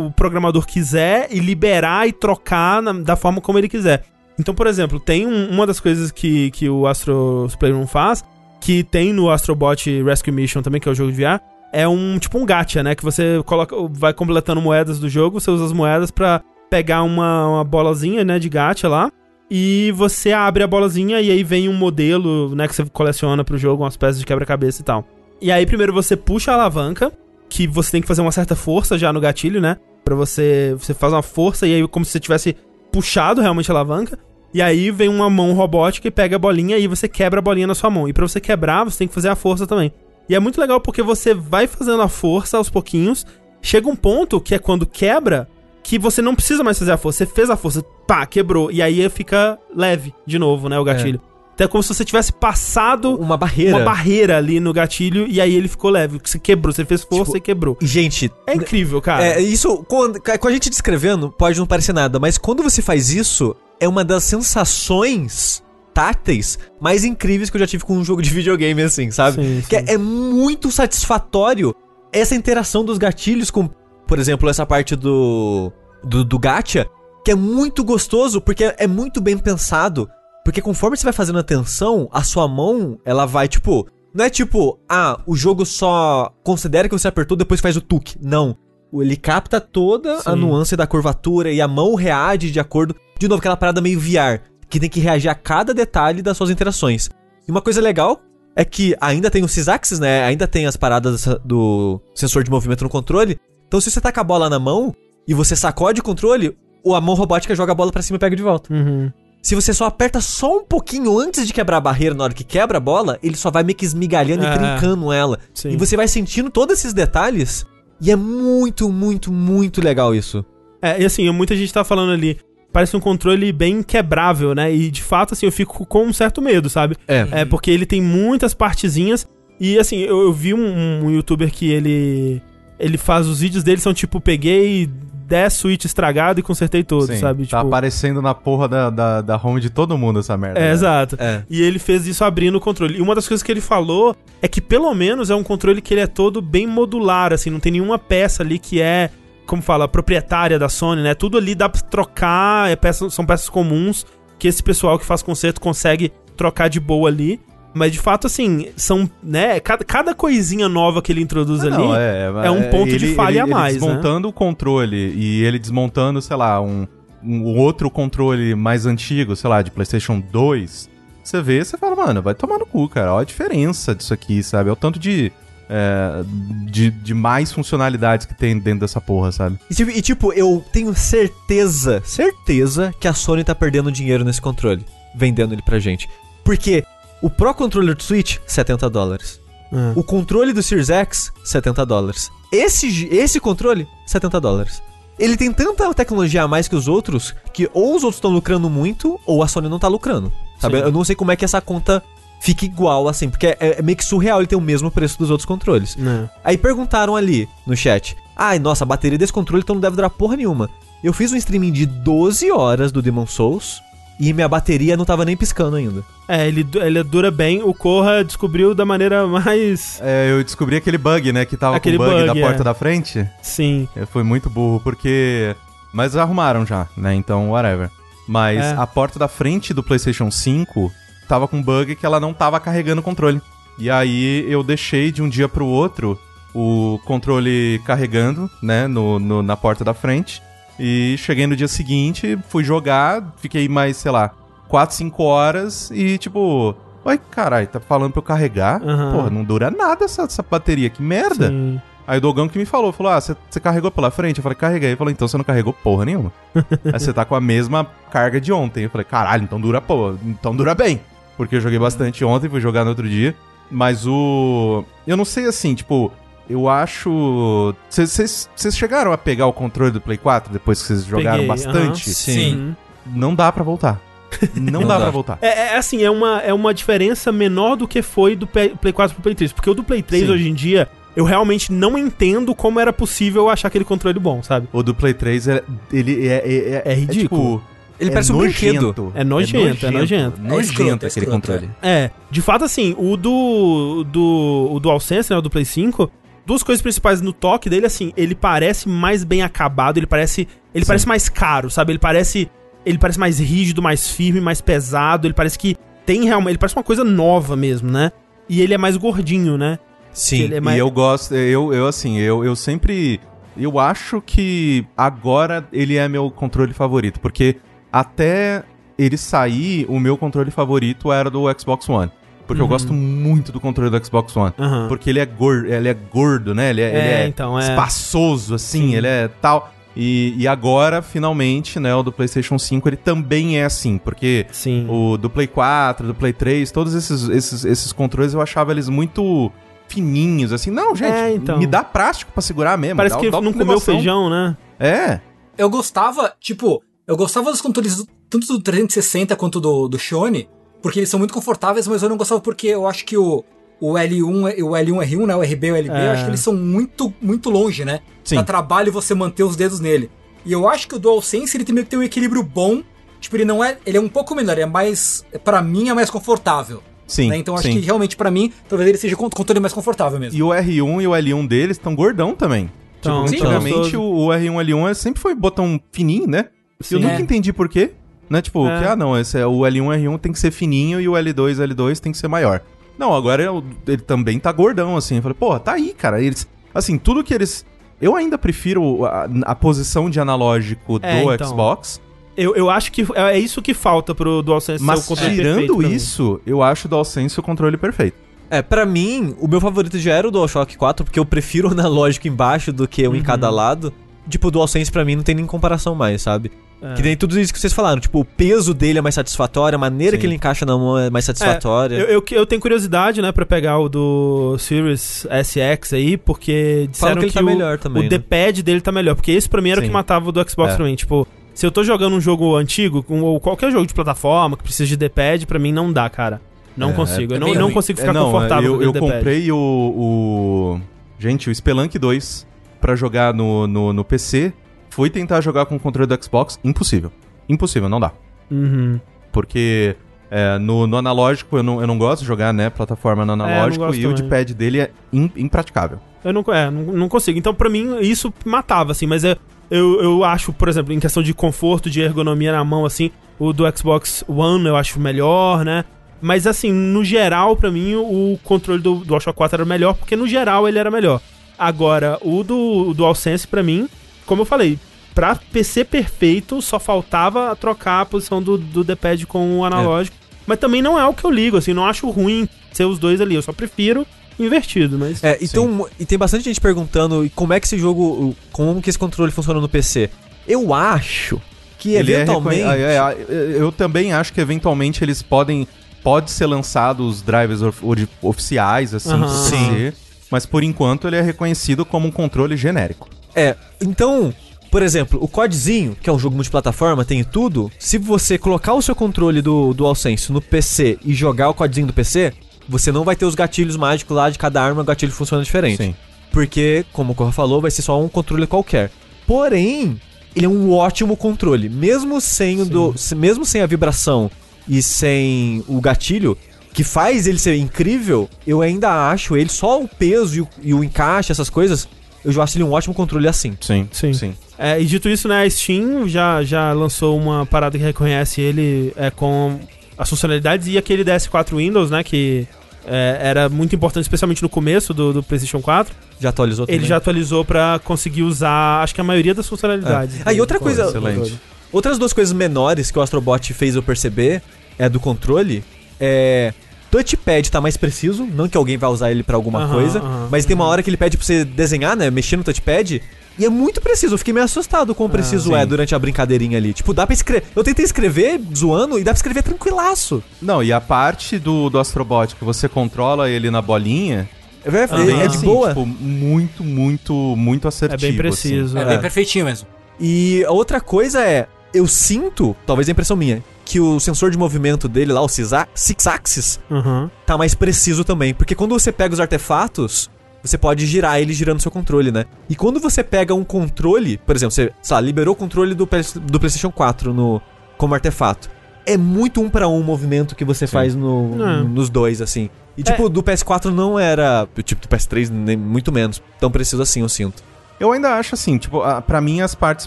o- 0.00 0.06
o 0.06 0.12
programador 0.12 0.66
quiser 0.66 1.28
e 1.30 1.38
liberar 1.38 2.06
e 2.06 2.12
trocar 2.12 2.82
na- 2.82 2.92
da 2.92 3.16
forma 3.16 3.40
como 3.40 3.58
ele 3.58 3.68
quiser. 3.68 4.04
Então, 4.38 4.54
por 4.54 4.66
exemplo, 4.66 4.98
tem 5.00 5.26
um- 5.26 5.48
uma 5.50 5.66
das 5.66 5.80
coisas 5.80 6.10
que, 6.10 6.50
que 6.50 6.68
o 6.68 6.86
Astro 6.86 7.48
Playroom 7.58 7.86
faz, 7.86 8.24
que 8.64 8.82
tem 8.82 9.12
no 9.12 9.28
Astrobot 9.28 10.02
Rescue 10.02 10.32
Mission 10.32 10.62
também, 10.62 10.80
que 10.80 10.88
é 10.88 10.92
o 10.92 10.94
jogo 10.94 11.12
de 11.12 11.22
VR, 11.22 11.38
é 11.70 11.86
um 11.86 12.18
tipo 12.18 12.38
um 12.38 12.46
gacha, 12.46 12.82
né? 12.82 12.94
Que 12.94 13.04
você 13.04 13.42
coloca, 13.44 13.76
vai 13.90 14.14
completando 14.14 14.58
moedas 14.58 14.98
do 14.98 15.06
jogo, 15.06 15.38
você 15.38 15.50
usa 15.50 15.66
as 15.66 15.72
moedas 15.72 16.10
pra 16.10 16.40
pegar 16.70 17.02
uma, 17.02 17.46
uma 17.46 17.64
bolazinha, 17.64 18.24
né, 18.24 18.38
de 18.38 18.48
gacha 18.48 18.88
lá, 18.88 19.12
e 19.50 19.92
você 19.94 20.32
abre 20.32 20.62
a 20.62 20.66
bolazinha 20.66 21.20
e 21.20 21.30
aí 21.30 21.44
vem 21.44 21.68
um 21.68 21.74
modelo, 21.74 22.54
né, 22.54 22.66
que 22.66 22.74
você 22.74 22.86
coleciona 22.86 23.44
pro 23.44 23.58
jogo, 23.58 23.82
umas 23.82 23.98
peças 23.98 24.18
de 24.18 24.24
quebra-cabeça 24.24 24.80
e 24.80 24.84
tal. 24.84 25.06
E 25.42 25.52
aí 25.52 25.66
primeiro 25.66 25.92
você 25.92 26.16
puxa 26.16 26.50
a 26.50 26.54
alavanca, 26.54 27.12
que 27.50 27.66
você 27.66 27.90
tem 27.92 28.00
que 28.00 28.08
fazer 28.08 28.22
uma 28.22 28.32
certa 28.32 28.56
força 28.56 28.96
já 28.96 29.12
no 29.12 29.20
gatilho, 29.20 29.60
né? 29.60 29.76
Pra 30.02 30.14
você. 30.14 30.74
Você 30.78 30.94
faz 30.94 31.12
uma 31.12 31.22
força 31.22 31.66
e 31.66 31.74
aí 31.74 31.86
como 31.86 32.04
se 32.04 32.12
você 32.12 32.20
tivesse 32.20 32.56
puxado 32.90 33.42
realmente 33.42 33.70
a 33.70 33.74
alavanca. 33.74 34.18
E 34.54 34.62
aí 34.62 34.92
vem 34.92 35.08
uma 35.08 35.28
mão 35.28 35.52
robótica 35.52 36.06
e 36.06 36.12
pega 36.12 36.36
a 36.36 36.38
bolinha 36.38 36.78
e 36.78 36.86
você 36.86 37.08
quebra 37.08 37.40
a 37.40 37.42
bolinha 37.42 37.66
na 37.66 37.74
sua 37.74 37.90
mão. 37.90 38.08
E 38.08 38.12
pra 38.12 38.26
você 38.26 38.40
quebrar, 38.40 38.84
você 38.84 38.98
tem 38.98 39.08
que 39.08 39.14
fazer 39.14 39.28
a 39.28 39.34
força 39.34 39.66
também. 39.66 39.92
E 40.28 40.34
é 40.34 40.38
muito 40.38 40.60
legal 40.60 40.80
porque 40.80 41.02
você 41.02 41.34
vai 41.34 41.66
fazendo 41.66 42.00
a 42.00 42.08
força 42.08 42.56
aos 42.56 42.70
pouquinhos. 42.70 43.26
Chega 43.60 43.88
um 43.88 43.96
ponto 43.96 44.40
que 44.40 44.54
é 44.54 44.58
quando 44.60 44.86
quebra, 44.86 45.48
que 45.82 45.98
você 45.98 46.22
não 46.22 46.36
precisa 46.36 46.62
mais 46.62 46.78
fazer 46.78 46.92
a 46.92 46.96
força. 46.96 47.24
Você 47.24 47.34
fez 47.34 47.50
a 47.50 47.56
força, 47.56 47.82
pá, 48.06 48.24
quebrou. 48.26 48.70
E 48.70 48.80
aí 48.80 49.06
fica 49.08 49.58
leve 49.74 50.14
de 50.24 50.38
novo, 50.38 50.68
né? 50.68 50.78
O 50.78 50.84
gatilho. 50.84 51.20
Então 51.54 51.64
é 51.66 51.68
como 51.68 51.82
se 51.82 51.94
você 51.94 52.04
tivesse 52.04 52.32
passado 52.32 53.14
Uma 53.16 53.36
barreira. 53.36 53.76
uma 53.76 53.84
barreira 53.84 54.36
ali 54.36 54.58
no 54.58 54.72
gatilho 54.72 55.26
e 55.28 55.40
aí 55.40 55.54
ele 55.54 55.68
ficou 55.68 55.90
leve. 55.90 56.20
Você 56.22 56.38
quebrou, 56.38 56.72
você 56.72 56.84
fez 56.84 57.02
força 57.02 57.24
Tipo, 57.24 57.36
e 57.36 57.40
quebrou. 57.40 57.78
Gente, 57.80 58.30
É 58.46 58.54
incrível, 58.54 59.00
cara. 59.00 59.24
É, 59.24 59.40
isso, 59.40 59.84
quando, 59.88 60.20
com 60.20 60.48
a 60.48 60.52
gente 60.52 60.68
descrevendo, 60.68 61.30
pode 61.30 61.58
não 61.58 61.66
parecer 61.66 61.92
nada, 61.92 62.18
mas 62.18 62.38
quando 62.38 62.62
você 62.62 62.82
faz 62.82 63.10
isso, 63.10 63.54
é 63.84 63.88
uma 63.88 64.04
das 64.04 64.24
sensações 64.24 65.62
táteis 65.92 66.58
mais 66.80 67.04
incríveis 67.04 67.50
que 67.50 67.56
eu 67.56 67.60
já 67.60 67.66
tive 67.66 67.84
com 67.84 67.96
um 67.96 68.04
jogo 68.04 68.20
de 68.20 68.30
videogame, 68.30 68.82
assim, 68.82 69.10
sabe? 69.10 69.42
Sim, 69.42 69.62
Que 69.68 69.78
sim. 69.78 69.84
é, 69.86 69.94
é 69.94 69.98
muito 69.98 70.70
satisfatório 70.72 71.74
essa 72.12 72.34
interação 72.34 72.84
dos 72.84 72.98
gatilhos 72.98 73.50
com, 73.50 73.68
por 74.06 74.18
exemplo, 74.18 74.48
essa 74.48 74.66
parte 74.66 74.96
do, 74.96 75.72
do, 76.02 76.24
do 76.24 76.38
gacha, 76.38 76.86
que 77.24 77.30
é 77.30 77.34
muito 77.34 77.84
gostoso, 77.84 78.40
porque 78.40 78.74
é 78.76 78.86
muito 78.86 79.20
bem 79.20 79.38
pensado. 79.38 80.08
Porque 80.44 80.60
conforme 80.60 80.96
você 80.96 81.04
vai 81.04 81.12
fazendo 81.12 81.38
a 81.38 81.42
tensão, 81.42 82.08
a 82.12 82.22
sua 82.22 82.48
mão, 82.48 82.98
ela 83.04 83.26
vai, 83.26 83.48
tipo... 83.48 83.86
Não 84.12 84.24
é 84.24 84.30
tipo, 84.30 84.78
ah, 84.88 85.20
o 85.26 85.34
jogo 85.34 85.66
só 85.66 86.32
considera 86.44 86.88
que 86.88 86.96
você 86.96 87.08
apertou, 87.08 87.36
depois 87.36 87.60
faz 87.60 87.76
o 87.76 87.80
tuque. 87.80 88.16
Não. 88.22 88.56
Ele 89.02 89.16
capta 89.16 89.60
toda 89.60 90.16
a 90.24 90.32
Sim. 90.32 90.36
nuance 90.36 90.76
da 90.76 90.86
curvatura 90.86 91.50
e 91.50 91.60
a 91.60 91.68
mão 91.68 91.94
reage 91.94 92.50
de 92.50 92.60
acordo. 92.60 92.94
De 93.18 93.28
novo, 93.28 93.38
aquela 93.38 93.56
parada 93.56 93.80
meio 93.80 93.98
VR, 94.00 94.40
que 94.68 94.78
tem 94.80 94.88
que 94.88 95.00
reagir 95.00 95.28
a 95.28 95.34
cada 95.34 95.72
detalhe 95.72 96.22
das 96.22 96.36
suas 96.36 96.50
interações. 96.50 97.08
E 97.46 97.50
uma 97.50 97.60
coisa 97.62 97.80
legal 97.80 98.20
é 98.56 98.64
que 98.64 98.94
ainda 99.00 99.30
tem 99.30 99.42
o 99.42 99.48
Sysaxis, 99.48 99.98
né? 99.98 100.24
Ainda 100.24 100.46
tem 100.46 100.66
as 100.66 100.76
paradas 100.76 101.26
do 101.44 102.00
sensor 102.14 102.44
de 102.44 102.50
movimento 102.50 102.84
no 102.84 102.90
controle. 102.90 103.38
Então, 103.66 103.80
se 103.80 103.90
você 103.90 104.00
tá 104.00 104.12
com 104.12 104.20
a 104.20 104.24
bola 104.24 104.48
na 104.48 104.58
mão 104.58 104.94
e 105.26 105.34
você 105.34 105.56
sacode 105.56 106.00
o 106.00 106.04
controle, 106.04 106.56
a 106.86 107.00
mão 107.00 107.14
robótica 107.14 107.54
joga 107.54 107.72
a 107.72 107.74
bola 107.74 107.90
pra 107.90 108.02
cima 108.02 108.16
e 108.16 108.20
pega 108.20 108.36
de 108.36 108.42
volta. 108.42 108.72
Uhum. 108.72 109.10
Se 109.42 109.54
você 109.54 109.74
só 109.74 109.86
aperta 109.86 110.20
só 110.20 110.58
um 110.58 110.64
pouquinho 110.64 111.18
antes 111.18 111.46
de 111.46 111.52
quebrar 111.52 111.76
a 111.78 111.80
barreira, 111.80 112.14
na 112.14 112.24
hora 112.24 112.32
que 112.32 112.44
quebra 112.44 112.78
a 112.78 112.80
bola, 112.80 113.18
ele 113.22 113.36
só 113.36 113.50
vai 113.50 113.62
meio 113.62 113.76
que 113.76 113.84
esmigalhando 113.84 114.44
É. 114.44 114.54
e 114.54 114.58
trincando 114.58 115.12
ela. 115.12 115.38
Sim. 115.52 115.70
E 115.70 115.76
você 115.76 115.96
vai 115.96 116.08
sentindo 116.08 116.48
todos 116.48 116.78
esses 116.78 116.94
detalhes. 116.94 117.66
E 118.00 118.10
é 118.10 118.16
muito, 118.16 118.90
muito, 118.90 119.32
muito 119.32 119.80
legal 119.80 120.14
isso. 120.14 120.44
É, 120.82 121.00
e 121.00 121.04
assim, 121.04 121.28
muita 121.30 121.56
gente 121.56 121.72
tá 121.72 121.82
falando 121.84 122.12
ali. 122.12 122.38
Parece 122.72 122.96
um 122.96 123.00
controle 123.00 123.52
bem 123.52 123.82
quebrável, 123.82 124.54
né? 124.54 124.74
E 124.74 124.90
de 124.90 125.02
fato, 125.02 125.32
assim, 125.32 125.46
eu 125.46 125.52
fico 125.52 125.86
com 125.86 126.06
um 126.06 126.12
certo 126.12 126.42
medo, 126.42 126.68
sabe? 126.68 126.96
É. 127.06 127.26
É 127.30 127.44
porque 127.44 127.70
ele 127.70 127.86
tem 127.86 128.02
muitas 128.02 128.52
partezinhas. 128.52 129.26
E 129.60 129.78
assim, 129.78 129.98
eu, 129.98 130.20
eu 130.22 130.32
vi 130.32 130.52
um, 130.52 131.04
um 131.04 131.10
youtuber 131.10 131.50
que 131.50 131.70
ele. 131.70 132.42
Ele 132.78 132.98
faz 132.98 133.28
os 133.28 133.40
vídeos 133.40 133.62
dele, 133.62 133.80
são 133.80 133.94
tipo, 133.94 134.20
peguei 134.20 134.90
10 135.26 135.52
Switch 135.52 135.84
estragado 135.84 136.40
e 136.40 136.42
consertei 136.42 136.84
todos, 136.84 137.06
Sim, 137.06 137.18
sabe? 137.18 137.46
Tá 137.46 137.58
Tipo, 137.58 137.68
aparecendo 137.68 138.20
na 138.20 138.34
porra 138.34 138.68
da, 138.68 138.90
da, 138.90 139.20
da 139.20 139.36
home 139.36 139.60
de 139.60 139.70
todo 139.70 139.96
mundo 139.96 140.20
essa 140.20 140.36
merda. 140.36 140.60
É, 140.60 140.64
né? 140.64 140.72
exato. 140.72 141.16
É. 141.18 141.42
E 141.48 141.62
ele 141.62 141.78
fez 141.78 142.06
isso 142.06 142.24
abrindo 142.24 142.56
o 142.56 142.60
controle. 142.60 142.98
E 142.98 143.00
uma 143.00 143.14
das 143.14 143.26
coisas 143.26 143.42
que 143.42 143.50
ele 143.50 143.60
falou 143.60 144.16
é 144.42 144.48
que 144.48 144.60
pelo 144.60 144.92
menos 144.94 145.30
é 145.30 145.34
um 145.34 145.42
controle 145.42 145.80
que 145.80 145.94
ele 145.94 146.00
é 146.00 146.06
todo 146.06 146.42
bem 146.42 146.66
modular, 146.66 147.32
assim, 147.32 147.50
não 147.50 147.60
tem 147.60 147.72
nenhuma 147.72 147.98
peça 147.98 148.42
ali 148.42 148.58
que 148.58 148.80
é, 148.80 149.10
como 149.46 149.62
fala, 149.62 149.88
proprietária 149.88 150.58
da 150.58 150.68
Sony, 150.68 151.02
né? 151.02 151.14
Tudo 151.14 151.38
ali 151.38 151.54
dá 151.54 151.68
pra 151.68 151.80
trocar, 151.80 152.70
é 152.70 152.76
peça, 152.76 153.08
são 153.10 153.24
peças 153.24 153.48
comuns 153.48 154.06
que 154.38 154.48
esse 154.48 154.62
pessoal 154.62 154.98
que 154.98 155.06
faz 155.06 155.22
conserto 155.22 155.60
consegue 155.60 156.12
trocar 156.36 156.68
de 156.68 156.78
boa 156.80 157.08
ali. 157.08 157.40
Mas 157.74 157.90
de 157.92 157.98
fato, 157.98 158.26
assim, 158.26 158.68
são, 158.76 159.10
né? 159.22 159.58
Cada, 159.60 159.84
cada 159.84 160.14
coisinha 160.14 160.68
nova 160.68 161.02
que 161.02 161.10
ele 161.12 161.20
introduz 161.20 161.62
Ah, 161.62 161.66
ali. 161.66 161.76
não, 161.76 161.94
é, 161.96 162.46
é 162.46 162.50
um 162.50 162.70
ponto 162.70 162.96
de 162.96 163.14
falha 163.14 163.42
a 163.42 163.46
mais, 163.46 163.74
né? 163.74 163.80
desmontando 163.80 164.28
o 164.28 164.32
controle 164.32 165.12
e 165.16 165.42
ele 165.44 165.58
desmontando, 165.58 166.22
sei 166.22 166.36
lá, 166.36 166.60
um, 166.60 166.86
um 167.22 167.42
outro 167.56 167.90
controle 167.90 168.54
mais 168.54 168.86
antigo, 168.86 169.34
sei 169.34 169.50
lá, 169.50 169.60
de 169.60 169.70
PlayStation 169.72 170.20
2. 170.20 170.88
Você 171.24 171.42
vê, 171.42 171.64
você 171.64 171.76
fala, 171.76 171.96
mano, 171.96 172.22
vai 172.22 172.34
tomar 172.34 172.58
no 172.58 172.66
cu, 172.66 172.88
cara. 172.88 173.12
Olha 173.12 173.22
a 173.22 173.24
diferença 173.24 173.94
disso 173.94 174.14
aqui, 174.14 174.42
sabe? 174.42 174.68
É 174.68 174.72
o 174.72 174.76
tanto 174.76 174.98
de, 174.98 175.32
é, 175.70 176.22
de, 176.70 176.90
de 176.90 177.14
mais 177.14 177.50
funcionalidades 177.50 178.26
que 178.26 178.34
tem 178.34 178.58
dentro 178.58 178.80
dessa 178.80 179.00
porra, 179.00 179.32
sabe? 179.32 179.58
E, 179.70 179.74
tipo- 179.74 179.90
e, 179.90 180.02
tipo, 180.02 180.32
eu 180.34 180.62
tenho 180.72 180.94
certeza, 180.94 182.02
certeza 182.04 182.92
que 183.00 183.08
a 183.08 183.14
Sony 183.14 183.42
tá 183.42 183.54
perdendo 183.54 183.90
dinheiro 183.90 184.22
nesse 184.22 184.40
controle, 184.40 184.84
vendendo 185.14 185.54
ele 185.54 185.62
pra 185.62 185.78
gente. 185.78 186.08
Porque 186.44 186.84
o 187.22 187.30
Pro 187.30 187.54
Controller 187.54 187.94
do 187.94 188.02
Switch, 188.02 188.38
70 188.46 188.90
dólares. 188.90 189.40
É. 189.72 189.98
O 189.98 190.04
controle 190.04 190.52
do 190.52 190.62
Series 190.62 190.90
X, 190.90 191.32
70 191.44 191.84
dólares. 191.84 192.30
Esse, 192.52 193.08
esse 193.08 193.40
controle, 193.40 193.88
70 194.06 194.40
dólares. 194.40 194.82
Ele 195.18 195.36
tem 195.36 195.52
tanta 195.52 195.92
tecnologia 195.94 196.42
a 196.42 196.48
mais 196.48 196.68
que 196.68 196.74
os 196.74 196.88
outros 196.88 197.34
que 197.52 197.68
ou 197.72 197.94
os 197.94 198.02
outros 198.02 198.16
estão 198.16 198.30
lucrando 198.30 198.68
muito 198.68 199.18
ou 199.26 199.42
a 199.42 199.48
Sony 199.48 199.68
não 199.68 199.78
tá 199.78 199.88
lucrando. 199.88 200.32
Sabe? 200.58 200.78
Sim. 200.78 200.84
Eu 200.84 200.92
não 200.92 201.04
sei 201.04 201.14
como 201.14 201.30
é 201.30 201.36
que 201.36 201.44
essa 201.44 201.60
conta 201.60 202.02
fica 202.40 202.64
igual 202.64 203.08
assim, 203.08 203.28
porque 203.28 203.46
é, 203.46 203.56
é 203.78 203.82
meio 203.82 203.96
que 203.96 204.04
surreal 204.04 204.40
ele 204.40 204.46
ter 204.46 204.56
o 204.56 204.60
mesmo 204.60 204.90
preço 204.90 205.18
dos 205.18 205.30
outros 205.30 205.46
controles. 205.46 205.96
Né? 205.96 206.28
Aí 206.42 206.58
perguntaram 206.58 207.16
ali 207.16 207.48
no 207.66 207.76
chat: 207.76 208.16
Ai, 208.36 208.58
nossa, 208.58 208.84
a 208.84 208.86
bateria 208.86 209.18
desse 209.18 209.32
controle 209.32 209.62
então 209.62 209.74
não 209.74 209.80
deve 209.80 209.96
durar 209.96 210.10
porra 210.10 210.36
nenhuma. 210.36 210.68
Eu 211.02 211.12
fiz 211.12 211.32
um 211.32 211.36
streaming 211.36 211.72
de 211.72 211.86
12 211.86 212.50
horas 212.50 212.90
do 212.90 213.02
Demon 213.02 213.26
Souls 213.26 213.80
e 214.18 214.32
minha 214.32 214.48
bateria 214.48 214.96
não 214.96 215.04
tava 215.04 215.24
nem 215.24 215.36
piscando 215.36 215.76
ainda. 215.76 216.02
É, 216.28 216.46
ele, 216.46 216.66
ele 216.76 217.02
dura 217.02 217.30
bem. 217.30 217.62
O 217.62 217.74
Corra 217.74 218.24
descobriu 218.24 218.74
da 218.74 218.84
maneira 218.84 219.26
mais. 219.26 219.98
É, 220.02 220.30
eu 220.30 220.42
descobri 220.42 220.76
aquele 220.76 220.96
bug, 220.98 221.32
né? 221.32 221.44
Que 221.44 221.56
tava 221.56 221.76
Aquele 221.76 221.96
com 221.98 222.04
o 222.04 222.06
bug, 222.06 222.26
bug, 222.26 222.26
da 222.40 222.46
porta 222.46 222.62
é. 222.62 222.64
da 222.64 222.74
frente. 222.74 223.28
Sim. 223.42 223.88
É, 223.96 224.06
Foi 224.06 224.22
muito 224.22 224.48
burro, 224.48 224.80
porque. 224.80 225.54
Mas 225.92 226.16
arrumaram 226.16 226.64
já, 226.66 226.88
né? 226.96 227.14
Então, 227.14 227.50
whatever. 227.50 227.90
Mas 228.26 228.58
É. 228.64 228.74
a 228.78 228.86
porta 228.86 229.18
da 229.18 229.28
frente 229.28 229.74
do 229.74 229.82
PlayStation 229.82 230.30
5 230.30 230.90
tava 231.28 231.46
com 231.46 231.62
bug 231.62 231.94
que 231.94 232.06
ela 232.06 232.18
não 232.18 232.32
tava 232.32 232.58
carregando 232.58 233.00
o 233.00 233.04
controle. 233.04 233.40
E 233.78 233.90
aí 233.90 234.44
eu 234.50 234.62
deixei 234.62 235.10
de 235.12 235.20
um 235.22 235.28
dia 235.28 235.48
pro 235.48 235.66
outro 235.66 236.18
o 236.54 236.98
controle 237.04 237.80
carregando, 237.84 238.48
né? 238.62 238.86
No, 238.86 239.18
no- 239.18 239.42
na 239.42 239.56
porta 239.56 239.84
da 239.84 239.92
frente. 239.92 240.40
E 240.78 241.16
cheguei 241.18 241.46
no 241.46 241.56
dia 241.56 241.68
seguinte, 241.68 242.38
fui 242.48 242.64
jogar, 242.64 243.32
fiquei 243.36 243.68
mais, 243.68 243.96
sei 243.96 244.10
lá, 244.10 244.32
4, 244.68 244.96
5 244.96 245.22
horas 245.22 245.90
e 245.92 246.18
tipo. 246.18 246.74
Ai, 247.04 247.20
caralho, 247.30 247.66
tá 247.66 247.78
falando 247.78 248.12
pra 248.12 248.20
eu 248.20 248.24
carregar? 248.24 248.82
Aham. 248.82 249.12
Porra, 249.12 249.30
não 249.30 249.44
dura 249.44 249.70
nada 249.70 250.06
essa, 250.06 250.22
essa 250.22 250.42
bateria, 250.42 250.88
que 250.88 251.02
merda. 251.02 251.48
Sim. 251.48 251.80
Aí 252.06 252.18
o 252.18 252.20
Dogão 252.20 252.48
que 252.48 252.58
me 252.58 252.64
falou, 252.64 252.92
falou: 252.92 253.12
Ah, 253.12 253.20
você 253.20 253.60
carregou 253.60 253.90
pela 253.90 254.10
frente? 254.10 254.38
Eu 254.38 254.42
falei, 254.42 254.56
carreguei. 254.56 254.90
Ele 254.90 254.96
falou, 254.96 255.10
então 255.10 255.26
você 255.26 255.36
não 255.36 255.44
carregou 255.44 255.72
porra 255.72 256.04
nenhuma. 256.04 256.32
Aí 256.92 256.98
você 256.98 257.12
tá 257.12 257.24
com 257.24 257.34
a 257.34 257.40
mesma 257.40 257.86
carga 258.10 258.40
de 258.40 258.52
ontem. 258.52 258.84
Eu 258.84 258.90
falei, 258.90 259.04
caralho, 259.04 259.44
então 259.44 259.60
dura 259.60 259.80
pô, 259.80 260.14
então 260.24 260.54
dura 260.54 260.74
bem. 260.74 261.00
Porque 261.36 261.56
eu 261.56 261.60
joguei 261.60 261.78
bastante 261.78 262.24
ontem, 262.24 262.48
fui 262.48 262.60
jogar 262.60 262.84
no 262.84 262.90
outro 262.90 263.08
dia. 263.08 263.34
Mas 263.70 264.06
o. 264.06 264.84
Eu 265.06 265.16
não 265.16 265.24
sei 265.24 265.46
assim, 265.46 265.74
tipo, 265.74 266.12
eu 266.48 266.68
acho. 266.68 267.74
Vocês 267.88 268.48
chegaram 268.76 269.12
a 269.12 269.18
pegar 269.18 269.46
o 269.46 269.52
controle 269.52 269.90
do 269.90 270.00
Play 270.00 270.16
4 270.18 270.52
depois 270.52 270.80
que 270.80 270.88
vocês 270.88 271.04
jogaram 271.04 271.44
Peguei, 271.44 271.48
bastante? 271.48 272.10
Sim. 272.10 272.54
Uhum. 272.56 272.74
Não 273.14 273.34
dá 273.34 273.50
pra 273.52 273.62
voltar. 273.62 274.00
Não, 274.54 274.80
Não 274.80 274.88
dá, 274.88 274.94
dá. 274.96 275.02
pra 275.02 275.10
voltar. 275.10 275.38
É, 275.40 275.74
é 275.74 275.76
assim, 275.76 276.02
é 276.02 276.10
uma, 276.10 276.40
é 276.40 276.52
uma 276.52 276.74
diferença 276.74 277.30
menor 277.30 277.76
do 277.76 277.86
que 277.86 278.02
foi 278.02 278.34
do 278.34 278.46
Play 278.46 278.70
Play 278.70 278.92
4 278.92 279.14
pro 279.14 279.22
Play 279.22 279.34
3. 279.34 279.52
Porque 279.52 279.70
o 279.70 279.74
do 279.74 279.84
Play 279.84 280.02
3 280.02 280.26
Sim. 280.26 280.32
hoje 280.32 280.48
em 280.48 280.54
dia, 280.54 280.88
eu 281.14 281.24
realmente 281.24 281.70
não 281.72 281.96
entendo 281.96 282.54
como 282.54 282.80
era 282.80 282.92
possível 282.92 283.48
achar 283.48 283.68
aquele 283.68 283.84
controle 283.84 284.18
bom, 284.18 284.42
sabe? 284.42 284.66
O 284.72 284.82
do 284.82 284.94
Play 284.94 285.14
3, 285.14 285.48
é, 285.48 285.62
ele 285.92 286.26
é, 286.26 286.42
é, 286.44 286.82
É 286.84 286.94
ridículo. 286.94 287.58
tipo, 287.58 287.62
Ele 288.00 288.10
é 288.10 288.12
parece 288.12 288.32
um 288.32 288.38
brinquedo. 288.38 288.80
nojento. 288.86 289.12
É 289.14 289.22
nojento, 289.22 289.86
é 289.86 289.90
nojento. 289.92 290.40
Nojento, 290.42 291.04
é 291.06 291.08
aquele 291.08 291.26
controle. 291.26 291.70
É, 291.80 292.10
de 292.30 292.42
fato, 292.42 292.64
assim, 292.64 292.92
o 292.98 293.16
do. 293.16 294.04
do 294.10 294.70
o 294.72 294.80
DualSense, 294.80 295.30
né, 295.30 295.36
o 295.36 295.40
do 295.42 295.48
Play 295.50 295.64
5, 295.64 296.10
duas 296.46 296.62
coisas 296.62 296.82
principais 296.82 297.20
no 297.20 297.32
toque 297.32 297.68
dele, 297.70 297.86
assim, 297.86 298.12
ele 298.16 298.34
parece 298.34 298.88
mais 298.88 299.24
bem 299.24 299.42
acabado, 299.42 299.96
ele 299.98 300.06
parece. 300.06 300.46
Ele 300.74 300.84
Sim. 300.84 300.88
parece 300.88 301.08
mais 301.08 301.28
caro, 301.28 301.70
sabe? 301.70 301.92
Ele 301.92 301.98
parece. 301.98 302.50
Ele 302.84 302.98
parece 302.98 303.18
mais 303.18 303.38
rígido, 303.40 303.80
mais 303.80 304.10
firme, 304.10 304.40
mais 304.40 304.60
pesado. 304.60 305.26
Ele 305.26 305.34
parece 305.34 305.58
que 305.58 305.76
tem 306.04 306.24
realmente. 306.24 306.52
Ele 306.52 306.58
parece 306.58 306.76
uma 306.76 306.82
coisa 306.82 307.02
nova 307.04 307.56
mesmo, 307.56 307.90
né? 307.90 308.12
E 308.48 308.60
ele 308.60 308.74
é 308.74 308.78
mais 308.78 308.96
gordinho, 308.96 309.56
né? 309.56 309.78
Sim. 310.12 310.52
É 310.52 310.60
mais- 310.60 310.76
E 310.76 310.80
eu 310.80 310.90
gosto, 310.90 311.34
eu, 311.34 311.72
eu 311.72 311.86
assim, 311.86 312.18
eu, 312.18 312.44
eu 312.44 312.54
sempre. 312.54 313.20
Eu 313.56 313.78
acho 313.78 314.20
que 314.20 314.84
agora 314.96 315.66
ele 315.72 315.96
é 315.96 316.08
meu 316.08 316.30
controle 316.30 316.72
favorito, 316.72 317.20
porque 317.20 317.56
até 317.92 318.64
ele 318.98 319.16
sair, 319.16 319.86
o 319.88 319.98
meu 319.98 320.16
controle 320.16 320.50
favorito 320.50 321.12
era 321.12 321.30
do 321.30 321.44
Xbox 321.58 321.88
One. 321.88 322.10
Porque 322.46 322.60
eu 322.60 322.64
Uhum. 322.66 322.70
gosto 322.70 322.92
muito 322.92 323.50
do 323.52 323.58
controle 323.60 323.90
do 323.90 324.04
Xbox 324.04 324.36
One. 324.36 324.52
Aham. 324.58 324.86
Porque 324.88 325.08
ele 325.10 325.18
é 325.18 325.26
gordo, 325.26 325.66
ele 325.66 325.88
é 325.88 325.94
gordo, 325.94 326.54
né? 326.54 326.70
Ele 326.70 326.80
é, 326.82 326.84
É, 326.84 326.88
ele 326.88 327.08
é 327.22 327.26
então, 327.26 327.58
é. 327.58 327.62
espaçoso, 327.70 328.54
assim, 328.54 328.88
Sim. 328.90 328.94
ele 328.96 329.06
é 329.06 329.28
tal. 329.40 329.72
E, 329.96 330.34
e 330.36 330.48
agora, 330.48 331.00
finalmente, 331.02 331.78
né, 331.78 331.94
o 331.94 332.02
do 332.02 332.10
PlayStation 332.10 332.58
5, 332.58 332.88
ele 332.88 332.96
também 332.96 333.58
é 333.60 333.64
assim, 333.64 333.96
porque 333.96 334.44
Sim. 334.50 334.86
o 334.90 335.16
do 335.16 335.30
Play 335.30 335.46
4, 335.46 336.06
do 336.08 336.14
Play 336.14 336.32
3, 336.32 336.70
todos 336.72 336.94
esses, 336.94 337.28
esses, 337.28 337.64
esses 337.64 337.92
controles 337.92 338.34
eu 338.34 338.40
achava 338.40 338.72
eles 338.72 338.88
muito 338.88 339.52
fininhos, 339.86 340.52
assim. 340.52 340.70
Não, 340.70 340.94
gente, 340.96 341.12
É, 341.12 341.32
então. 341.34 341.58
me 341.58 341.66
dá 341.66 341.84
plástico 341.84 342.32
pra 342.32 342.42
segurar 342.42 342.76
mesmo. 342.76 342.96
Parece 342.96 343.14
dá- 343.14 343.20
que 343.20 343.30
dá 343.30 343.40
não 343.40 343.52
comeu 343.52 343.78
feijão, 343.80 344.28
né? 344.28 344.56
É. 344.80 345.20
Eu 345.56 345.70
gostava, 345.70 346.32
tipo, 346.40 346.82
eu 347.06 347.16
gostava 347.16 347.50
dos 347.52 347.60
controles 347.60 347.96
do- 347.96 348.08
tanto 348.28 348.46
do 348.48 348.60
360 348.60 349.36
quanto 349.36 349.60
do, 349.60 349.86
do 349.86 349.96
Shone, 349.98 350.48
porque 350.84 350.98
eles 351.00 351.08
são 351.08 351.18
muito 351.18 351.32
confortáveis, 351.32 351.88
mas 351.88 352.02
eu 352.02 352.10
não 352.10 352.16
gostava 352.18 352.42
porque 352.42 352.66
eu 352.66 352.86
acho 352.86 353.06
que 353.06 353.16
o, 353.16 353.42
o 353.80 353.94
L1 353.94 354.54
e 354.58 354.62
o 354.62 354.68
L1R1, 354.72 355.26
né, 355.26 355.34
o 355.34 355.40
RB 355.40 355.66
e 355.68 355.72
o 355.72 355.76
LB, 355.76 355.94
É. 355.96 356.06
eu 356.08 356.10
acho 356.10 356.24
que 356.24 356.30
eles 356.30 356.40
são 356.40 356.54
muito, 356.54 357.10
muito 357.22 357.48
longe, 357.48 357.86
né? 357.86 358.00
Sim. 358.22 358.34
Dá 358.34 358.42
trabalho 358.42 358.92
você 358.92 359.14
manter 359.14 359.44
os 359.44 359.56
dedos 359.56 359.80
nele. 359.80 360.10
E 360.44 360.52
eu 360.52 360.68
acho 360.68 360.86
que 360.86 360.94
o 360.94 360.98
DualSense, 360.98 361.56
ele 361.56 361.64
tem 361.64 361.74
meio 361.74 361.86
que 361.86 361.90
tem 361.90 361.98
um 361.98 362.02
equilíbrio 362.02 362.42
bom, 362.42 362.82
tipo, 363.18 363.34
ele 363.34 363.46
não 363.46 363.64
é, 363.64 363.78
ele 363.86 363.96
é 363.96 364.00
um 364.00 364.10
pouco 364.10 364.34
menor, 364.34 364.58
é 364.58 364.66
mais, 364.66 365.24
pra 365.42 365.62
mim 365.62 365.88
é 365.88 365.94
mais 365.94 366.10
confortável. 366.10 366.82
Sim. 367.06 367.30
né? 367.30 367.38
Então 367.38 367.54
eu 367.54 367.58
acho 367.58 367.68
sim. 367.68 367.74
que 367.74 367.80
realmente 367.80 368.14
pra 368.14 368.30
mim, 368.30 368.52
talvez 368.68 368.86
ele 368.86 368.98
seja 368.98 369.14
o 369.14 369.18
controle 369.18 369.60
mais 369.60 369.72
confortável 369.72 370.20
mesmo. 370.20 370.38
E 370.38 370.42
o 370.42 370.48
R1 370.48 371.02
e 371.02 371.06
o 371.06 371.10
L1 371.12 371.48
deles 371.48 371.78
estão 371.78 371.94
gordão 371.94 372.34
também. 372.34 372.70
Então, 373.00 373.24
tipo, 373.24 373.38
sim, 373.38 373.42
antigamente 373.46 373.96
o, 373.96 374.02
o 374.02 374.28
R1 374.28 374.44
e 374.68 374.74
o 374.74 374.76
L1 374.76 374.94
sempre 374.94 375.20
foi 375.22 375.34
botão 375.34 375.80
fininho, 375.92 376.26
né? 376.26 376.46
E 376.90 376.92
eu 376.94 376.98
Sim. 376.98 377.04
nunca 377.04 377.16
É. 377.16 377.20
entendi 377.22 377.52
por 377.52 377.68
quê. 377.70 377.92
Né? 378.34 378.42
Tipo, 378.42 378.66
É. 378.66 378.78
que, 378.80 378.84
ah, 378.88 378.96
não, 378.96 379.16
esse 379.16 379.38
é, 379.38 379.46
o 379.46 379.60
L1 379.60 379.94
e 379.96 380.04
R1 380.06 380.18
tem 380.18 380.32
que 380.32 380.38
ser 380.40 380.50
fininho 380.50 381.00
e 381.00 381.08
o 381.08 381.12
L2 381.12 381.58
e 381.58 381.62
L2 381.68 382.00
tem 382.00 382.10
que 382.10 382.18
ser 382.18 382.26
maior. 382.26 382.60
Não, 382.98 383.14
agora 383.14 383.40
eu- 383.44 383.62
ele 383.86 384.02
também 384.02 384.40
tá 384.40 384.50
gordão, 384.50 384.96
assim. 384.96 385.16
Eu 385.16 385.22
falei, 385.22 385.36
pô, 385.38 385.56
tá 385.60 385.72
aí, 385.74 385.94
cara. 385.96 386.20
Eles, 386.20 386.48
assim, 386.74 386.98
tudo 386.98 387.22
que 387.22 387.32
eles. 387.32 387.64
Eu 388.00 388.16
ainda 388.16 388.36
prefiro 388.36 389.04
a, 389.06 389.28
a 389.46 389.54
posição 389.54 390.10
de 390.10 390.18
analógico 390.18 390.98
É, 391.00 391.22
do 391.22 391.32
então. 391.32 391.46
Xbox. 391.48 392.00
Eu, 392.36 392.56
eu 392.56 392.68
acho 392.68 392.90
que 392.90 393.06
é 393.14 393.38
isso 393.38 393.62
que 393.62 393.72
falta 393.72 394.12
pro 394.16 394.42
DualSense 394.42 394.80
ser 394.80 394.84
Mas 394.84 395.04
o 395.04 395.08
controle 395.08 395.36
perfeito 395.36 395.72
tirando 395.72 395.92
isso, 395.94 396.40
eu 396.44 396.60
acho 396.60 396.88
o 396.88 396.90
DualSense 396.90 397.38
o 397.38 397.42
controle 397.44 397.76
perfeito. 397.76 398.16
É, 398.50 398.60
pra 398.62 398.84
mim, 398.84 399.36
o 399.40 399.46
meu 399.46 399.60
favorito 399.60 399.96
já 399.98 400.12
era 400.14 400.26
o 400.26 400.30
DualShock 400.32 400.76
4, 400.76 401.04
porque 401.04 401.18
eu 401.20 401.24
prefiro 401.24 401.68
o 401.68 401.70
analógico 401.78 402.26
embaixo 402.26 402.72
do 402.72 402.88
que 402.88 403.06
um 403.06 403.14
em 403.14 403.18
Uhum. 403.18 403.22
cada 403.24 403.48
lado. 403.48 403.92
Tipo, 404.28 404.48
o 404.48 404.50
DualSense 404.50 404.90
pra 404.90 405.04
mim 405.04 405.14
não 405.16 405.22
tem 405.22 405.34
nem 405.34 405.46
comparação 405.46 405.94
mais, 405.94 406.22
sabe? 406.22 406.50
É. 406.84 406.94
Que 406.94 407.02
nem 407.02 407.16
tudo 407.16 407.38
isso 407.40 407.52
que 407.52 407.58
vocês 407.58 407.72
falaram. 407.72 407.98
Tipo, 408.00 408.20
o 408.20 408.24
peso 408.24 408.74
dele 408.74 408.98
é 408.98 409.02
mais 409.02 409.14
satisfatório, 409.14 409.76
a 409.76 409.78
maneira 409.78 410.16
Sim. 410.16 410.20
que 410.20 410.26
ele 410.26 410.34
encaixa 410.34 410.66
na 410.66 410.76
mão 410.76 410.98
é 410.98 411.08
mais 411.08 411.24
satisfatória. 411.24 411.96
Eu, 411.96 412.06
eu, 412.08 412.24
eu 412.32 412.44
tenho 412.46 412.60
curiosidade, 412.60 413.22
né, 413.22 413.32
pra 413.32 413.46
pegar 413.46 413.78
o 413.78 413.88
do 413.88 414.56
Series 414.58 415.26
SX 415.42 415.92
aí, 415.94 416.16
porque 416.18 416.86
disseram 416.90 417.14
Falam 417.14 417.18
que 417.20 417.24
ele 417.26 417.32
tá 417.32 417.40
o, 417.40 417.44
melhor 417.44 417.78
também, 417.78 418.00
o 418.00 418.02
né? 418.02 418.08
D-pad 418.10 418.62
dele 418.62 418.80
tá 418.82 418.92
melhor, 418.92 419.14
porque 419.14 419.32
esse 419.32 419.48
pra 419.48 419.62
mim 419.62 419.70
era 419.70 419.80
o 419.80 419.82
Sim. 419.82 419.88
que 419.88 419.92
matava 419.92 420.28
o 420.28 420.32
do 420.32 420.50
Xbox 420.50 420.74
É. 420.74 420.76
pra 420.76 420.84
mim. 420.84 420.94
Tipo, 420.94 421.26
se 421.54 421.64
eu 421.64 421.70
tô 421.70 421.82
jogando 421.82 422.14
um 422.16 422.20
jogo 422.20 422.54
antigo, 422.56 423.04
ou 423.08 423.40
qualquer 423.40 423.70
jogo 423.72 423.86
de 423.86 423.94
plataforma 423.94 424.56
que 424.56 424.62
precisa 424.62 424.86
de 424.86 424.96
D-pad, 424.96 425.46
pra 425.46 425.58
mim 425.58 425.72
não 425.72 425.92
dá, 425.92 426.10
cara. 426.10 426.40
Não 426.76 426.90
É, 426.90 426.92
consigo. 426.92 427.34
Eu 427.34 427.40
não, 427.40 427.54
não 427.54 427.70
consigo 427.70 427.98
ficar 427.98 428.10
É, 428.10 428.14
não, 428.14 428.24
confortável 428.26 428.82
eu, 428.82 428.92
com 428.92 428.98
eu 428.98 429.12
comprei 429.12 429.50
o, 429.52 429.56
o. 429.56 430.80
Gente, 431.18 431.48
o 431.48 431.54
Spelunk 431.54 431.96
2 431.98 432.46
pra 432.80 432.96
jogar 432.96 433.32
no, 433.32 433.66
no, 433.66 433.92
no 433.92 434.04
PC. 434.04 434.52
Fui 434.94 435.10
tentar 435.10 435.40
jogar 435.40 435.66
com 435.66 435.76
o 435.76 435.80
controle 435.80 436.06
do 436.08 436.24
Xbox. 436.24 436.58
Impossível. 436.62 437.10
Impossível, 437.48 437.88
não 437.88 437.98
dá. 438.00 438.12
Uhum. 438.50 439.00
Porque 439.32 439.96
é, 440.30 440.58
no, 440.58 440.86
no 440.86 440.96
analógico 440.96 441.56
eu 441.56 441.62
não, 441.62 441.80
eu 441.80 441.86
não 441.86 441.98
gosto 441.98 442.20
de 442.22 442.26
jogar, 442.26 442.52
né? 442.52 442.70
Plataforma 442.70 443.24
no 443.24 443.32
É, 443.32 443.34
analógico. 443.34 443.84
gosto 443.86 443.98
e 444.00 444.06
o 444.06 444.10
também. 444.10 444.22
de 444.24 444.30
pad 444.30 444.54
dele 444.54 444.80
é 444.80 444.90
im- 445.12 445.30
impraticável. 445.36 445.98
Eu 446.24 446.32
não, 446.32 446.44
é, 446.48 446.70
não, 446.70 446.82
não 446.92 447.08
consigo. 447.08 447.38
Então, 447.38 447.52
pra 447.54 447.68
mim, 447.68 447.98
isso 448.00 448.32
matava, 448.46 448.92
assim. 448.92 449.06
Mas 449.06 449.24
é, 449.24 449.36
eu, 449.70 450.00
eu 450.00 450.24
acho, 450.24 450.52
por 450.52 450.68
exemplo, 450.68 450.92
em 450.92 451.00
questão 451.00 451.22
de 451.22 451.34
conforto, 451.34 451.90
de 451.90 452.00
ergonomia 452.00 452.52
na 452.52 452.64
mão, 452.64 452.86
assim, 452.86 453.10
o 453.38 453.52
do 453.52 453.64
Xbox 453.76 454.24
One 454.28 454.66
eu 454.66 454.76
acho 454.76 454.98
melhor, 455.00 455.64
né? 455.64 455.84
Mas, 456.22 456.46
assim, 456.46 456.72
no 456.72 457.04
geral, 457.04 457.56
pra 457.56 457.70
mim, 457.70 457.94
o 457.96 458.38
controle 458.44 458.80
do 458.80 459.04
DualShock 459.04 459.36
4 459.36 459.56
era 459.56 459.64
melhor, 459.64 459.94
porque 459.94 460.16
no 460.16 460.26
geral 460.26 460.66
ele 460.68 460.78
era 460.78 460.90
melhor. 460.90 461.20
Agora, 461.58 462.18
o 462.22 462.42
do 462.42 462.56
o 462.88 462.94
DualSense, 462.94 463.46
pra 463.46 463.62
mim, 463.62 463.88
como 464.26 464.42
eu 464.42 464.46
falei, 464.46 464.78
pra 465.14 465.36
PC 465.36 465.84
perfeito, 465.84 466.60
só 466.62 466.78
faltava 466.78 467.54
trocar 467.56 468.00
a 468.02 468.06
posição 468.06 468.42
do, 468.42 468.58
do 468.58 468.82
D-pad 468.84 469.26
com 469.26 469.58
o 469.58 469.64
analógico. 469.64 470.16
Mas 470.46 470.58
também 470.58 470.82
não 470.82 470.98
é 470.98 471.06
o 471.06 471.14
que 471.14 471.24
eu 471.24 471.30
ligo, 471.30 471.56
assim, 471.56 471.72
não 471.72 471.86
acho 471.86 472.08
ruim 472.10 472.48
ser 472.72 472.84
os 472.84 472.98
dois 472.98 473.20
ali. 473.20 473.34
Eu 473.34 473.42
só 473.42 473.52
prefiro 473.52 474.06
invertido, 474.38 474.98
mas... 474.98 475.22
É, 475.24 475.38
então, 475.40 475.88
e 475.98 476.04
tem 476.04 476.18
bastante 476.18 476.44
gente 476.44 476.60
perguntando 476.60 477.24
e 477.24 477.30
como 477.30 477.52
é 477.52 477.60
que 477.60 477.66
esse 477.66 477.78
jogo, 477.78 478.36
como 478.52 478.82
que 478.82 478.90
esse 478.90 478.98
controle 478.98 479.30
funciona 479.32 479.60
no 479.60 479.68
PC. 479.68 480.10
Eu 480.46 480.74
acho 480.74 481.40
que 481.78 481.94
Ele 481.94 482.12
é 482.12 482.16
eventualmente... 482.16 482.60
reconhe- 482.62 482.82
é, 482.82 482.96
é, 482.96 483.56
eu 483.62 483.70
também 483.72 484.12
acho 484.12 484.32
que 484.32 484.40
eventualmente 484.40 485.02
eles 485.04 485.22
podem. 485.22 485.66
Pode 486.02 486.30
ser 486.30 486.44
lançado 486.44 487.06
os 487.06 487.22
drivers 487.22 487.62
of- 487.62 487.82
oficiais, 488.20 488.92
assim, 488.92 489.08
pro 489.18 489.28
Sim. 489.28 489.92
Mas 490.30 490.44
por 490.44 490.62
enquanto 490.62 491.06
ele 491.06 491.16
é 491.16 491.22
reconhecido 491.22 491.82
como 491.86 492.08
um 492.08 492.10
controle 492.10 492.56
genérico. 492.58 493.08
É, 493.34 493.56
então, 493.80 494.32
Por 494.74 494.82
exemplo, 494.82 495.20
o 495.22 495.28
CODzinho, 495.28 495.96
que 496.02 496.10
é 496.10 496.12
um 496.12 496.18
jogo 496.18 496.34
multiplataforma, 496.34 497.04
tem 497.04 497.22
tudo. 497.22 497.70
Se 497.78 497.96
você 497.96 498.36
colocar 498.36 498.74
o 498.74 498.82
seu 498.82 498.92
controle 498.92 499.40
do 499.40 499.72
DualSense 499.72 500.32
no 500.32 500.40
PC 500.40 500.98
e 501.04 501.14
jogar 501.14 501.48
o 501.48 501.54
CODzinho 501.54 501.86
do 501.86 501.92
PC, 501.92 502.32
você 502.68 502.90
não 502.90 503.04
vai 503.04 503.14
ter 503.14 503.24
os 503.24 503.36
gatilhos 503.36 503.76
mágicos 503.76 504.16
lá 504.16 504.28
de 504.28 504.36
cada 504.36 504.60
arma, 504.60 504.82
o 504.82 504.84
gatilho 504.84 505.12
funciona 505.12 505.44
diferente. 505.44 505.76
Sim. 505.76 505.94
Porque, 506.32 506.84
como 506.92 507.12
o 507.12 507.14
Corra 507.14 507.30
falou, 507.30 507.60
vai 507.60 507.70
ser 507.70 507.82
só 507.82 508.02
um 508.02 508.08
controle 508.08 508.48
qualquer. 508.48 508.90
Porém, 509.24 510.00
ele 510.34 510.46
é 510.46 510.48
um 510.48 510.72
ótimo 510.72 511.16
controle. 511.16 511.68
Mesmo 511.68 512.20
sem, 512.20 512.60
o 512.60 512.64
do, 512.64 512.94
mesmo 513.16 513.44
sem 513.44 513.60
a 513.60 513.66
vibração 513.66 514.28
e 514.68 514.82
sem 514.82 515.62
o 515.68 515.80
gatilho, 515.80 516.36
que 516.72 516.82
faz 516.82 517.28
ele 517.28 517.38
ser 517.38 517.54
incrível, 517.54 518.28
eu 518.44 518.60
ainda 518.60 519.08
acho 519.08 519.36
ele, 519.36 519.50
só 519.50 519.80
o 519.80 519.86
peso 519.86 520.36
e 520.36 520.40
o, 520.40 520.48
e 520.60 520.74
o 520.74 520.82
encaixe, 520.82 521.30
essas 521.30 521.48
coisas, 521.48 521.86
eu 522.24 522.32
já 522.32 522.42
acho 522.42 522.56
ele 522.56 522.64
um 522.64 522.72
ótimo 522.72 522.94
controle 522.94 523.28
assim. 523.28 523.56
Sim, 523.60 523.88
Sim. 523.92 524.12
sim. 524.12 524.34
É, 524.58 524.80
e 524.80 524.84
dito 524.86 525.08
isso, 525.08 525.26
né, 525.28 525.42
a 525.42 525.50
Steam 525.50 526.08
já, 526.08 526.42
já 526.44 526.72
lançou 526.72 527.18
uma 527.18 527.44
parada 527.44 527.76
que 527.76 527.82
reconhece 527.84 528.40
ele 528.40 528.92
é, 528.96 529.10
com 529.10 529.58
as 529.98 530.08
funcionalidades 530.08 530.68
e 530.68 530.78
aquele 530.78 531.04
DS4 531.04 531.56
Windows, 531.56 531.90
né, 531.90 532.02
que 532.04 532.46
é, 532.86 533.18
era 533.20 533.48
muito 533.48 533.74
importante, 533.74 534.02
especialmente 534.04 534.42
no 534.42 534.48
começo 534.48 534.94
do, 534.94 535.12
do 535.12 535.22
PlayStation 535.22 535.60
4. 535.60 535.92
Já 536.20 536.28
atualizou 536.28 536.64
Ele 536.68 536.76
também? 536.78 536.88
já 536.88 536.96
atualizou 536.98 537.44
pra 537.44 537.80
conseguir 537.82 538.22
usar, 538.22 538.82
acho 538.82 538.94
que 538.94 539.00
a 539.00 539.04
maioria 539.04 539.34
das 539.34 539.48
funcionalidades. 539.48 540.16
Ah, 540.24 540.32
e 540.32 540.40
outra 540.40 540.58
do- 540.58 540.62
coisa- 540.62 540.84
Excelente. 540.86 541.40
Outras 541.72 541.98
duas 541.98 542.12
coisas 542.12 542.32
menores 542.32 542.92
que 542.92 542.98
o 542.98 543.02
Astrobot 543.02 543.52
fez 543.52 543.74
eu 543.74 543.82
perceber 543.82 544.40
é 544.78 544.88
do 544.88 545.00
controle. 545.00 545.64
É. 545.98 546.54
Touchpad 546.94 547.50
tá 547.50 547.60
mais 547.60 547.76
preciso, 547.76 548.24
não 548.24 548.48
que 548.48 548.56
alguém 548.56 548.76
vai 548.76 548.88
usar 548.88 549.10
ele 549.10 549.24
pra 549.24 549.34
alguma 549.36 549.68
coisa, 549.68 550.00
mas 550.30 550.44
tem 550.44 550.54
uma 550.54 550.66
hora 550.66 550.80
que 550.82 550.88
ele 550.88 550.96
pede 550.96 551.16
pra 551.16 551.26
você 551.26 551.44
desenhar, 551.44 551.96
né? 551.96 552.08
Mexer 552.08 552.36
no 552.36 552.44
touchpad. 552.44 553.02
E 553.36 553.44
é 553.44 553.48
muito 553.48 553.80
preciso, 553.80 554.14
eu 554.14 554.18
fiquei 554.18 554.32
meio 554.32 554.44
assustado 554.44 554.94
com 554.94 555.06
o 555.06 555.08
preciso 555.08 555.50
sim. 555.50 555.56
é 555.56 555.66
durante 555.66 555.92
a 555.92 555.98
brincadeirinha 555.98 556.56
ali. 556.56 556.72
Tipo, 556.72 556.94
dá 556.94 557.04
pra 557.04 557.12
escrever. 557.14 557.48
Eu 557.56 557.64
tentei 557.64 557.84
escrever 557.84 558.40
zoando 558.56 558.96
e 558.96 559.02
dá 559.02 559.10
pra 559.10 559.16
escrever 559.18 559.42
tranquilaço. 559.42 560.22
Não, 560.40 560.62
e 560.62 560.72
a 560.72 560.80
parte 560.80 561.36
do, 561.36 561.68
do 561.68 561.80
Astrobot 561.80 562.36
que 562.36 562.44
você 562.44 562.68
controla 562.68 563.28
ele 563.28 563.50
na 563.50 563.60
bolinha. 563.60 564.28
É, 564.64 564.68
é- 564.68 565.24
é 565.24 565.26
de 565.26 565.36
assim, 565.36 565.46
boa. 565.46 565.70
Tipo, 565.70 565.84
muito, 565.84 566.62
muito, 566.62 567.12
muito 567.12 567.66
É 567.66 567.68
assertivo. 567.68 568.00
bem 568.02 568.16
preciso. 568.16 568.78
É, 568.78 568.82
é. 568.82 568.84
bem 568.84 569.00
perfeitinho 569.00 569.46
mesmo. 569.46 569.66
E 569.98 570.44
a 570.46 570.52
outra 570.52 570.80
coisa 570.80 571.20
é, 571.22 571.48
eu 571.74 571.86
sinto, 571.86 572.54
talvez 572.66 572.88
é 572.88 572.92
impressão 572.92 573.16
minha, 573.16 573.42
que 573.64 573.80
o 573.80 573.98
sensor 574.00 574.30
de 574.30 574.38
movimento 574.38 574.88
dele 574.88 575.12
lá, 575.12 575.20
o 575.20 575.28
Six- 575.28 575.50
Six 575.74 576.06
Axis, 576.06 576.60
Aham. 576.70 577.10
tá 577.26 577.36
mais 577.36 577.54
preciso 577.54 578.04
também. 578.04 578.32
Porque 578.32 578.54
quando 578.54 578.72
você 578.78 578.92
pega 578.92 579.12
os 579.12 579.20
artefatos, 579.20 580.08
você 580.42 580.56
pode 580.58 580.86
girar 580.86 581.18
ele 581.20 581.32
girando 581.32 581.60
seu 581.60 581.70
controle, 581.70 582.12
né? 582.12 582.26
E 582.48 582.54
quando 582.54 582.78
você 582.78 583.02
pega 583.02 583.34
um 583.34 583.42
controle, 583.44 584.18
por 584.18 584.36
exemplo, 584.36 584.52
você, 584.54 584.72
sei 584.82 584.94
lá, 584.94 585.00
liberou 585.00 585.32
o 585.32 585.36
controle 585.36 585.74
do, 585.74 585.86
PS 585.86 586.14
do 586.20 586.38
PlayStation 586.38 586.70
4 586.70 587.12
no, 587.14 587.40
como 587.78 587.94
artefato. 587.94 588.50
É 588.86 588.98
muito 588.98 589.40
um 589.40 589.48
pra 589.48 589.66
um 589.66 589.82
movimento 589.82 590.34
que 590.36 590.44
você 590.44 590.66
faz 590.66 590.94
no, 590.94 591.42
É. 591.42 591.62
nos 591.62 591.88
dois, 591.88 592.20
assim. 592.20 592.50
E 592.76 592.82
tipo, 592.82 593.08
do 593.08 593.22
PS4 593.22 593.66
não 593.70 593.98
era. 593.98 594.46
Tipo, 594.62 594.82
do 594.82 594.88
PS3, 594.88 595.30
nem, 595.30 595.56
muito 595.56 595.90
menos. 595.90 596.20
Tão 596.38 596.50
preciso 596.50 596.82
assim, 596.82 597.00
eu 597.00 597.08
sinto. 597.08 597.42
Eu 597.80 597.92
ainda 597.92 598.14
acho 598.16 598.34
assim, 598.34 598.58
tipo, 598.58 598.82
a- 598.82 599.00
pra 599.00 599.20
mim 599.22 599.40
as 599.40 599.54
partes 599.54 599.86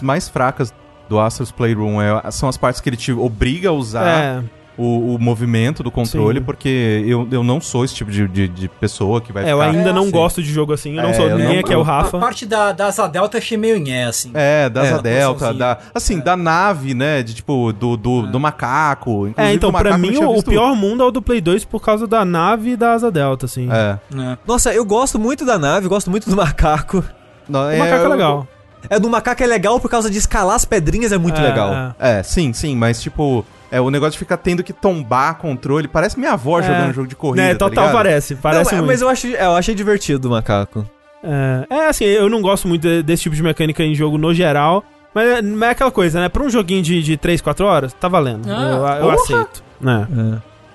mais 0.00 0.28
fracas 0.28 0.74
do 1.08 1.18
Astro's 1.18 1.50
Playroom 1.50 2.00
é- 2.00 2.30
são 2.30 2.48
as 2.48 2.56
partes 2.56 2.80
que 2.80 2.88
ele 2.88 2.96
te 2.96 3.12
obriga 3.12 3.68
a 3.70 3.72
usar 3.72 4.06
É, 4.06 4.42
o, 4.80 5.16
o 5.16 5.18
movimento 5.18 5.82
do 5.82 5.90
controle, 5.90 6.38
Sim. 6.38 6.44
porque 6.44 7.02
eu, 7.04 7.26
eu 7.32 7.42
não 7.42 7.60
sou 7.60 7.84
esse 7.84 7.92
tipo 7.96 8.12
de, 8.12 8.28
de, 8.28 8.46
de 8.46 8.68
pessoa 8.68 9.20
que 9.20 9.32
vai 9.32 9.44
é, 9.44 9.50
eu 9.52 9.60
ainda 9.60 9.90
É, 9.90 9.92
não 9.92 10.02
assim. 10.02 10.10
gosto 10.12 10.40
de 10.40 10.52
jogo 10.52 10.72
assim. 10.72 10.96
Eu 10.96 11.02
não 11.02 11.10
É, 11.10 11.14
sou 11.14 11.26
eu 11.26 11.36
ninguém 11.36 11.54
não- 11.54 11.60
aqui, 11.60 11.72
é 11.72 11.76
o 11.76 11.80
A 11.80 11.84
Rafa. 11.84 12.18
parte 12.20 12.46
da, 12.46 12.70
da 12.70 12.86
Asa 12.86 13.08
Delta 13.08 13.36
eu 13.36 13.40
achei 13.40 13.56
meio 13.58 13.76
nhé, 13.80 14.04
assim. 14.04 14.30
É, 14.34 14.68
da 14.68 14.84
É, 14.84 14.88
Asa 14.92 15.02
Delta, 15.02 15.52
da, 15.52 15.78
assim, 15.92 16.20
da 16.20 16.36
nave, 16.36 16.94
né, 16.94 17.24
de 17.24 17.34
tipo, 17.34 17.72
do, 17.72 17.96
do, 17.96 18.22
do 18.28 18.38
macaco. 18.38 19.26
É, 19.26 19.30
Inclusive, 19.30 19.54
então, 19.56 19.70
o 19.70 19.72
pra 19.72 19.90
eu 19.90 19.98
mim, 19.98 20.16
o, 20.18 20.38
o 20.38 20.42
pior 20.44 20.76
mundo 20.76 21.02
é 21.02 21.06
o 21.06 21.10
do 21.10 21.20
Play 21.20 21.40
2 21.40 21.64
por 21.64 21.80
causa 21.82 22.06
da 22.06 22.24
nave 22.24 22.70
e 22.70 22.76
da 22.76 22.92
asa 22.92 23.10
delta, 23.10 23.46
assim. 23.46 23.68
É. 23.72 23.98
Nossa, 24.46 24.72
eu 24.72 24.84
gosto 24.84 25.18
muito 25.18 25.44
da 25.44 25.58
nave, 25.58 25.88
gosto 25.88 26.08
muito 26.08 26.30
do 26.30 26.36
macaco. 26.36 27.02
Não, 27.48 27.62
O 27.62 27.78
macaco 27.78 28.02
é 28.02 28.04
eu- 28.04 28.10
legal. 28.10 28.46
É 28.90 28.98
do 28.98 29.08
macaco 29.10 29.42
é 29.42 29.46
legal 29.46 29.78
por 29.80 29.90
causa 29.90 30.10
de 30.10 30.18
escalar 30.18 30.56
as 30.56 30.64
pedrinhas, 30.64 31.12
é 31.12 31.18
muito 31.18 31.40
É, 31.40 31.42
legal. 31.42 31.72
é. 31.98 32.18
É, 32.18 32.22
sim, 32.22 32.52
sim, 32.52 32.74
mas 32.76 33.00
tipo, 33.02 33.44
é 33.70 33.80
o 33.80 33.90
negócio 33.90 34.12
de 34.12 34.18
ficar 34.18 34.36
tendo 34.36 34.62
que 34.62 34.72
tombar 34.72 35.36
controle. 35.36 35.88
Parece 35.88 36.18
minha 36.18 36.32
avó 36.32 36.60
É. 36.60 36.62
jogando 36.62 36.92
jogo 36.94 37.08
de 37.08 37.16
corrida. 37.16 37.42
Né, 37.42 37.52
tá 37.54 37.58
total 37.68 37.84
ligado? 37.86 37.92
parece. 37.96 38.34
Parece 38.36 38.70
Não, 38.72 38.78
é, 38.78 38.80
muito. 38.82 38.90
mas 38.92 39.00
eu, 39.02 39.08
acho, 39.08 39.26
é, 39.28 39.44
eu 39.44 39.56
achei 39.56 39.74
divertido 39.74 40.28
o 40.28 40.30
macaco. 40.30 40.88
É, 41.22 41.66
é, 41.68 41.86
assim, 41.88 42.04
eu 42.04 42.28
não 42.28 42.40
gosto 42.40 42.68
muito 42.68 42.82
de- 42.82 43.02
desse 43.02 43.24
tipo 43.24 43.34
de 43.34 43.42
mecânica 43.42 43.82
em 43.82 43.94
jogo 43.94 44.16
no 44.16 44.32
geral. 44.32 44.84
Mas 45.14 45.26
é, 45.26 45.42
mas 45.42 45.68
é 45.68 45.72
aquela 45.72 45.90
coisa, 45.90 46.20
né? 46.20 46.28
Pra 46.28 46.42
um 46.42 46.50
joguinho 46.50 46.82
de, 46.82 47.02
de 47.02 47.16
3, 47.16 47.40
4 47.40 47.66
horas, 47.66 47.92
tá 47.94 48.06
valendo. 48.08 48.48
Ah, 48.48 48.98
eu 49.00 49.04
eu 49.06 49.10
aceito. 49.10 49.62
Né? 49.80 50.06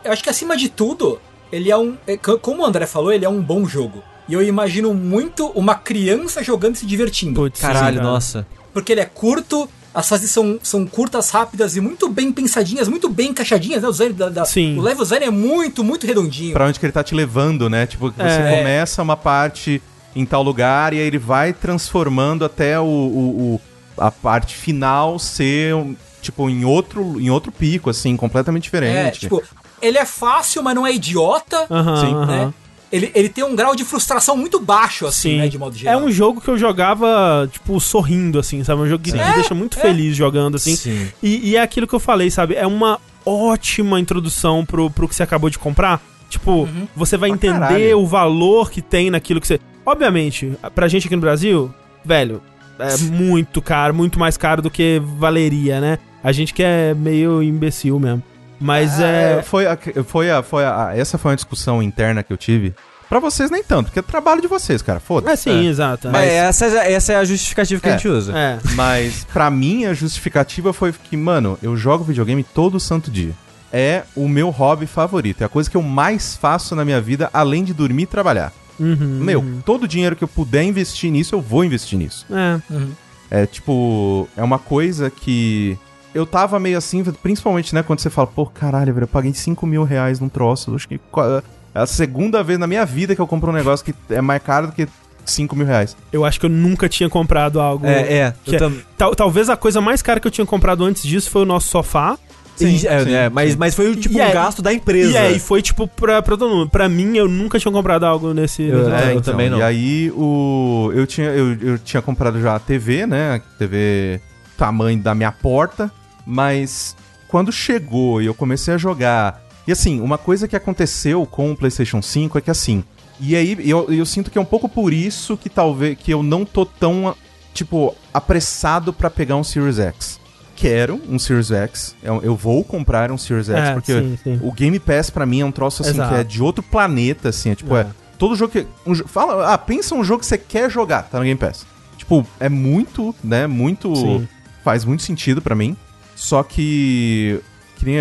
É. 0.04 0.08
Eu 0.10 0.12
acho 0.12 0.22
que 0.24 0.30
acima 0.30 0.58
de 0.58 0.68
tudo, 0.70 1.20
ele 1.51 1.72
é 1.72 1.78
um. 1.78 1.95
é, 2.06 2.18
co- 2.18 2.38
Como 2.39 2.62
o 2.64 2.66
André 2.66 2.86
falou, 2.86 3.14
ele 3.14 3.24
é 3.24 3.30
um 3.30 3.41
bom 3.41 3.64
jogo. 3.66 4.04
E 4.28 4.34
eu 4.34 4.41
imagino 4.41 4.93
muito 4.93 5.47
uma 5.47 5.76
criança 5.76 6.43
jogando 6.43 6.76
e 6.76 6.80
se 6.80 6.86
divertindo. 6.86 7.39
Putz, 7.41 7.59
Caralho, 7.59 7.97
cara. 7.97 8.07
nossa. 8.09 8.47
Porque 8.74 8.91
ele 8.93 9.01
é 9.01 9.05
curto, 9.05 9.69
as 9.93 10.07
fases 10.07 10.32
são, 10.32 10.57
são 10.63 10.86
curtas, 10.88 11.30
rápidas 11.30 11.76
e 11.76 11.82
muito 11.82 12.07
bem 12.09 12.32
pensadinhas, 12.32 12.88
muito 12.88 13.09
bem 13.09 13.30
encaixadinhas, 13.32 13.82
né? 13.84 13.88
O, 13.88 13.91
design 13.91 14.13
da, 14.13 14.30
da- 14.30 14.45
Sim. 14.45 14.78
o 14.78 14.82
level 14.82 15.03
design 15.03 15.26
é 15.26 15.30
muito, 15.30 15.84
muito 15.84 16.07
redondinho. 16.07 16.53
Pra 16.53 16.65
onde 16.65 16.80
que 16.80 16.86
ele 16.86 16.93
tá 16.93 17.03
te 17.03 17.13
levando, 17.13 17.69
né? 17.69 17.86
Tipo, 17.86 18.09
você 18.11 18.21
É. 18.24 18.57
começa 18.57 19.01
uma 19.03 19.17
parte 19.17 19.82
em 20.15 20.26
tal 20.26 20.41
lugar 20.41 20.93
e 20.93 20.99
aí 20.99 21.05
ele 21.07 21.17
vai 21.19 21.51
transformando 21.53 22.45
até 22.45 22.80
o, 22.80 22.84
o- 22.86 23.53
o- 23.55 23.61
a 23.97 24.09
parte 24.09 24.55
final 24.55 25.19
ser, 25.19 25.76
um, 25.76 25.95
tipo, 26.21 26.49
em 26.49 26.63
outro, 26.65 27.19
em 27.19 27.30
outro 27.30 27.51
pico, 27.51 27.89
assim, 27.89 28.15
completamente 28.15 28.63
É, 28.63 28.65
diferente. 28.65 29.19
tipo, 29.19 29.43
ele 29.82 29.97
é 29.97 30.05
fácil, 30.05 30.63
mas 30.63 30.74
não 30.74 30.88
é 30.88 30.93
idiota, 30.93 31.67
Aham, 31.69 31.97
Sim. 32.01 32.26
né? 32.26 32.53
Ele, 32.93 33.11
ele 33.15 33.27
tem 33.27 33.43
um 33.43 33.55
grau 33.55 33.75
de 33.75 33.83
frustração 33.83 34.37
muito 34.37 34.59
baixo, 34.59 35.07
assim, 35.07 35.31
Sim. 35.31 35.37
né? 35.39 35.47
De 35.47 35.57
modo 35.57 35.75
É 35.75 35.79
geral. 35.79 35.99
um 36.03 36.11
jogo 36.11 36.39
que 36.39 36.47
eu 36.47 36.55
jogava, 36.59 37.49
tipo, 37.51 37.79
sorrindo, 37.79 38.37
assim, 38.37 38.63
sabe? 38.63 38.83
Um 38.83 38.87
jogo 38.87 39.03
que 39.03 39.09
Sim. 39.09 39.17
me 39.17 39.33
deixa 39.33 39.55
muito 39.55 39.79
é. 39.79 39.81
feliz 39.81 40.15
jogando, 40.15 40.55
assim. 40.57 40.75
Sim. 40.75 41.07
E, 41.23 41.49
e 41.49 41.55
é 41.55 41.61
aquilo 41.63 41.87
que 41.87 41.95
eu 41.95 41.99
falei, 41.99 42.29
sabe? 42.29 42.53
É 42.53 42.67
uma 42.67 42.99
ótima 43.25 43.99
introdução 43.99 44.63
pro, 44.63 44.91
pro 44.91 45.07
que 45.07 45.15
você 45.15 45.23
acabou 45.23 45.49
de 45.49 45.57
comprar. 45.57 45.99
Tipo, 46.29 46.69
você 46.95 47.17
vai 47.17 47.29
Pra 47.29 47.35
entender 47.35 47.59
caralho. 47.59 47.99
o 47.99 48.05
valor 48.05 48.69
que 48.69 48.81
tem 48.81 49.09
naquilo 49.09 49.41
que 49.41 49.47
você. 49.47 49.59
Obviamente, 49.83 50.51
pra 50.75 50.87
gente 50.87 51.07
aqui 51.07 51.15
no 51.15 51.21
Brasil, 51.21 51.73
velho, 52.05 52.41
é 52.79 52.97
muito 53.11 53.61
caro, 53.61 53.93
muito 53.93 54.19
mais 54.19 54.37
caro 54.37 54.61
do 54.61 54.69
que 54.69 55.01
valeria, 55.17 55.81
né? 55.81 55.97
A 56.23 56.31
gente 56.31 56.53
que 56.53 56.63
é 56.63 56.93
meio 56.93 57.41
imbecil 57.43 57.99
mesmo. 57.99 58.23
Mas 58.64 58.99
Ah, 58.99 59.05
é. 59.05 59.41
Foi 59.43 59.66
a, 59.68 59.78
foi 60.05 60.32
a, 60.32 60.41
foi 60.41 60.64
a, 60.66 60.91
essa 60.95 61.18
foi 61.18 61.32
uma 61.32 61.36
discussão 61.36 61.84
interna 61.84 62.24
que 62.24 62.32
eu 62.32 62.38
tive. 62.38 62.74
Pra 63.09 63.20
vocês 63.20 63.51
nem 63.51 63.61
tanto, 63.64 63.88
porque 63.88 63.99
é 63.99 64.01
trabalho 64.01 64.41
de 64.41 64.47
vocês, 64.47 64.82
cara. 64.82 64.97
É 64.97 64.99
Foda-se. 64.99 65.43
sim, 65.43 65.68
exato. 65.68 66.09
Mas 66.09 66.24
é. 66.28 66.36
essa, 66.38 66.66
é- 66.66 66.93
essa 66.93 67.14
é 67.14 67.16
a 67.18 67.26
justificativa 67.26 67.80
que 67.82 67.88
a 67.88 67.91
É. 67.91 67.97
gente 67.97 68.07
usa. 68.07 68.36
É. 68.36 68.57
Mas 68.76 69.26
pra 69.32 69.51
mim 69.51 69.86
a 69.86 69.93
justificativa 69.93 70.74
foi 70.74 70.91
que, 70.93 71.16
mano, 71.16 71.59
eu 71.61 71.76
jogo 71.78 72.03
videogame 72.03 72.43
todo 72.43 72.80
santo 72.80 73.11
dia. 73.11 73.32
É 73.72 74.03
o 74.16 74.28
meu 74.28 74.49
hobby 74.49 74.86
favorito. 74.88 75.41
É 75.41 75.45
a 75.45 75.49
coisa 75.49 75.70
que 75.70 75.78
eu 75.78 75.82
mais 75.84 76.36
faço 76.36 76.76
na 76.76 76.86
minha 76.86 77.01
vida, 77.01 77.30
além 77.34 77.64
de 77.64 77.74
dormir 77.74 78.03
e 78.03 78.07
trabalhar. 78.07 78.51
Uhum, 78.80 79.20
Meu, 79.22 79.39
uhum. 79.41 79.61
todo 79.64 79.84
o 79.84 79.88
dinheiro 79.88 80.16
que 80.16 80.24
eu 80.24 80.28
puder 80.28 80.64
investir 80.64 81.11
nisso, 81.11 81.36
eu 81.36 81.41
vou 81.41 81.64
investir 81.64 81.97
nisso. 81.99 82.26
É. 82.32 83.41
É 83.43 83.45
tipo, 83.45 84.28
é 84.38 84.41
uma 84.43 84.57
coisa 84.59 85.09
que. 85.11 85.78
Eu 86.14 86.26
tava 86.26 86.59
meio 86.59 86.78
assim, 86.78 87.03
principalmente, 87.03 87.74
né, 87.74 87.82
quando 87.84 87.99
você 87.99 88.09
fala, 88.09 88.28
pô, 88.28 88.45
caralho, 88.45 88.93
velho, 88.93 89.03
eu 89.05 89.07
paguei 89.07 89.34
5 89.34 89.66
mil 89.66 89.84
reais 89.84 90.20
num 90.20 90.30
troço. 90.30 90.74
Acho 90.76 90.88
que 90.88 90.95
é 90.95 91.80
a 91.80 91.86
segunda 91.88 92.43
vez 92.43 92.59
na 92.59 92.68
minha 92.68 92.86
vida 92.86 93.16
que 93.16 93.22
eu 93.22 93.26
compro 93.28 93.49
um 93.49 93.53
negócio 93.53 93.84
que 93.86 93.95
é 94.14 94.22
mais 94.22 94.41
caro 94.43 94.68
do 94.68 94.74
que 94.74 94.88
5 95.26 95.55
mil 95.55 95.66
reais. 95.66 95.95
Eu 96.11 96.24
acho 96.24 96.39
que 96.39 96.45
eu 96.45 96.49
nunca 96.49 96.88
tinha 96.88 97.09
comprado 97.09 97.59
algo. 97.59 97.86
É, 97.88 98.14
é. 98.14 98.34
Que 98.43 98.51
eu 98.51 98.55
é- 98.55 98.59
tam- 98.59 98.74
Tal- 98.97 99.16
talvez 99.16 99.49
a 99.49 99.57
coisa 99.57 99.82
mais 99.82 100.01
cara 100.01 100.20
que 100.20 100.28
eu 100.28 100.32
tinha 100.32 100.45
comprado 100.45 100.84
antes 100.84 101.01
disso 101.03 101.30
foi 101.32 101.41
o 101.41 101.45
nosso 101.45 101.68
sofá. 101.70 102.18
e- 102.61 102.86
é, 102.86 103.03
sim, 103.03 103.11
é, 103.14 103.30
mas, 103.30 103.53
sim. 103.53 103.57
mas 103.57 103.74
foi 103.74 103.95
tipo 103.95 104.14
E 104.16 104.22
um 104.22 104.24
é- 104.24 104.32
gasto 104.32 104.61
da 104.61 104.72
empresa. 104.72 105.11
E 105.14 105.18
aí 105.18 105.39
foi 105.39 105.59
tipo 105.64 105.88
pra, 105.88 106.22
pra 106.22 106.38
todo 106.38 106.53
mundo. 106.53 106.70
Pra 106.70 106.88
mim, 106.88 107.18
eu 107.18 107.28
nunca 107.28 107.57
tinha 107.57 107.72
comprado 107.72 108.05
algo 108.05 108.32
nesse. 108.36 108.61
Eu- 108.61 108.88
nesse- 108.89 109.18
É, 109.18 109.22
também 109.22 109.49
não. 109.49 109.57
E 109.57 109.64
aí 109.64 110.11
o 110.16 110.91
eu 110.93 111.07
tinha 111.07 111.30
eu, 111.32 111.53
eu 111.59 111.80
tinha 111.80 111.99
comprado 112.03 112.39
já 112.39 112.55
a 112.55 112.59
TV, 112.59 113.07
né? 113.07 113.36
A 113.38 113.39
TV 113.57 114.22
tamanho 114.55 114.99
da 115.01 115.16
minha 115.16 115.32
porta, 115.32 115.91
mas 116.26 116.95
quando 117.28 117.51
chegou 117.51 118.21
e 118.21 118.26
eu 118.26 118.34
comecei 118.34 118.74
a 118.74 118.78
jogar. 118.78 119.41
E 119.67 119.71
assim, 119.71 120.01
uma 120.01 120.17
coisa 120.17 120.47
que 120.47 120.55
aconteceu 120.55 121.26
com 121.26 121.51
o 121.51 121.55
PlayStation 121.55 122.01
5 122.01 122.38
é 122.38 122.41
que 122.41 122.51
assim, 122.51 122.84
e 123.19 123.36
aí 123.36 123.57
eu, 123.69 123.91
eu 123.91 124.05
sinto 124.05 124.30
que 124.30 124.38
é 124.38 124.41
um 124.41 124.45
pouco 124.45 124.67
por 124.67 124.91
isso 124.91 125.38
que 125.38 125.49
talvez 125.49 125.97
que 125.97 126.11
eu 126.13 126.21
não 126.21 126.43
tô 126.45 126.65
tão 126.65 127.15
tipo 127.53 127.95
apressado 128.13 128.91
pra 128.91 129.09
pegar 129.09 129.36
um 129.36 129.43
Series 129.43 129.80
X. 129.80 130.19
Quero 130.55 131.01
um 131.09 131.17
Series 131.17 131.49
X, 131.51 131.95
eu, 132.03 132.21
eu 132.24 132.36
vou 132.36 132.63
comprar 132.63 133.11
um 133.11 133.17
Series 133.17 133.49
X 133.49 133.57
É, 133.69 133.74
porque 133.74 133.93
sim, 133.93 134.17
sim. 134.24 134.39
o 134.43 134.51
Game 134.51 134.80
Pass 134.80 135.09
pra 135.09 135.26
mim 135.26 135.41
é 135.41 135.45
um 135.45 135.51
troço 135.51 135.82
assim 135.82 135.91
Exato. 135.91 136.13
que 136.13 136.19
é 136.19 136.24
de 136.24 136.43
outro 136.43 136.61
planeta 136.63 137.30
assim, 137.30 137.49
é 137.51 137.55
tipo, 137.55 137.76
é, 137.76 137.82
É. 137.82 137.88
todo 138.17 138.36
jogo 138.36 138.51
que 138.51 138.67
um 138.86 138.93
fala, 138.95 139.51
ah, 139.53 139.57
pensa 139.57 139.95
um 139.95 140.03
jogo 140.03 140.19
que 140.19 140.26
você 140.26 140.38
quer 140.38 140.69
jogar, 140.69 141.03
tá 141.03 141.17
no 141.17 141.24
Game 141.24 141.39
Pass. 141.39 141.65
Tipo, 141.97 142.26
é 142.39 142.49
muito, 142.49 143.15
né? 143.24 143.47
Muito. 143.47 143.95
Sim. 143.95 144.28
Faz 144.63 144.84
muito 144.84 145.03
sentido 145.03 145.41
pra 145.41 145.55
mim. 145.55 145.76
Só 146.16 146.43
que. 146.43 147.39
Que 147.78 147.86
nem 147.86 147.97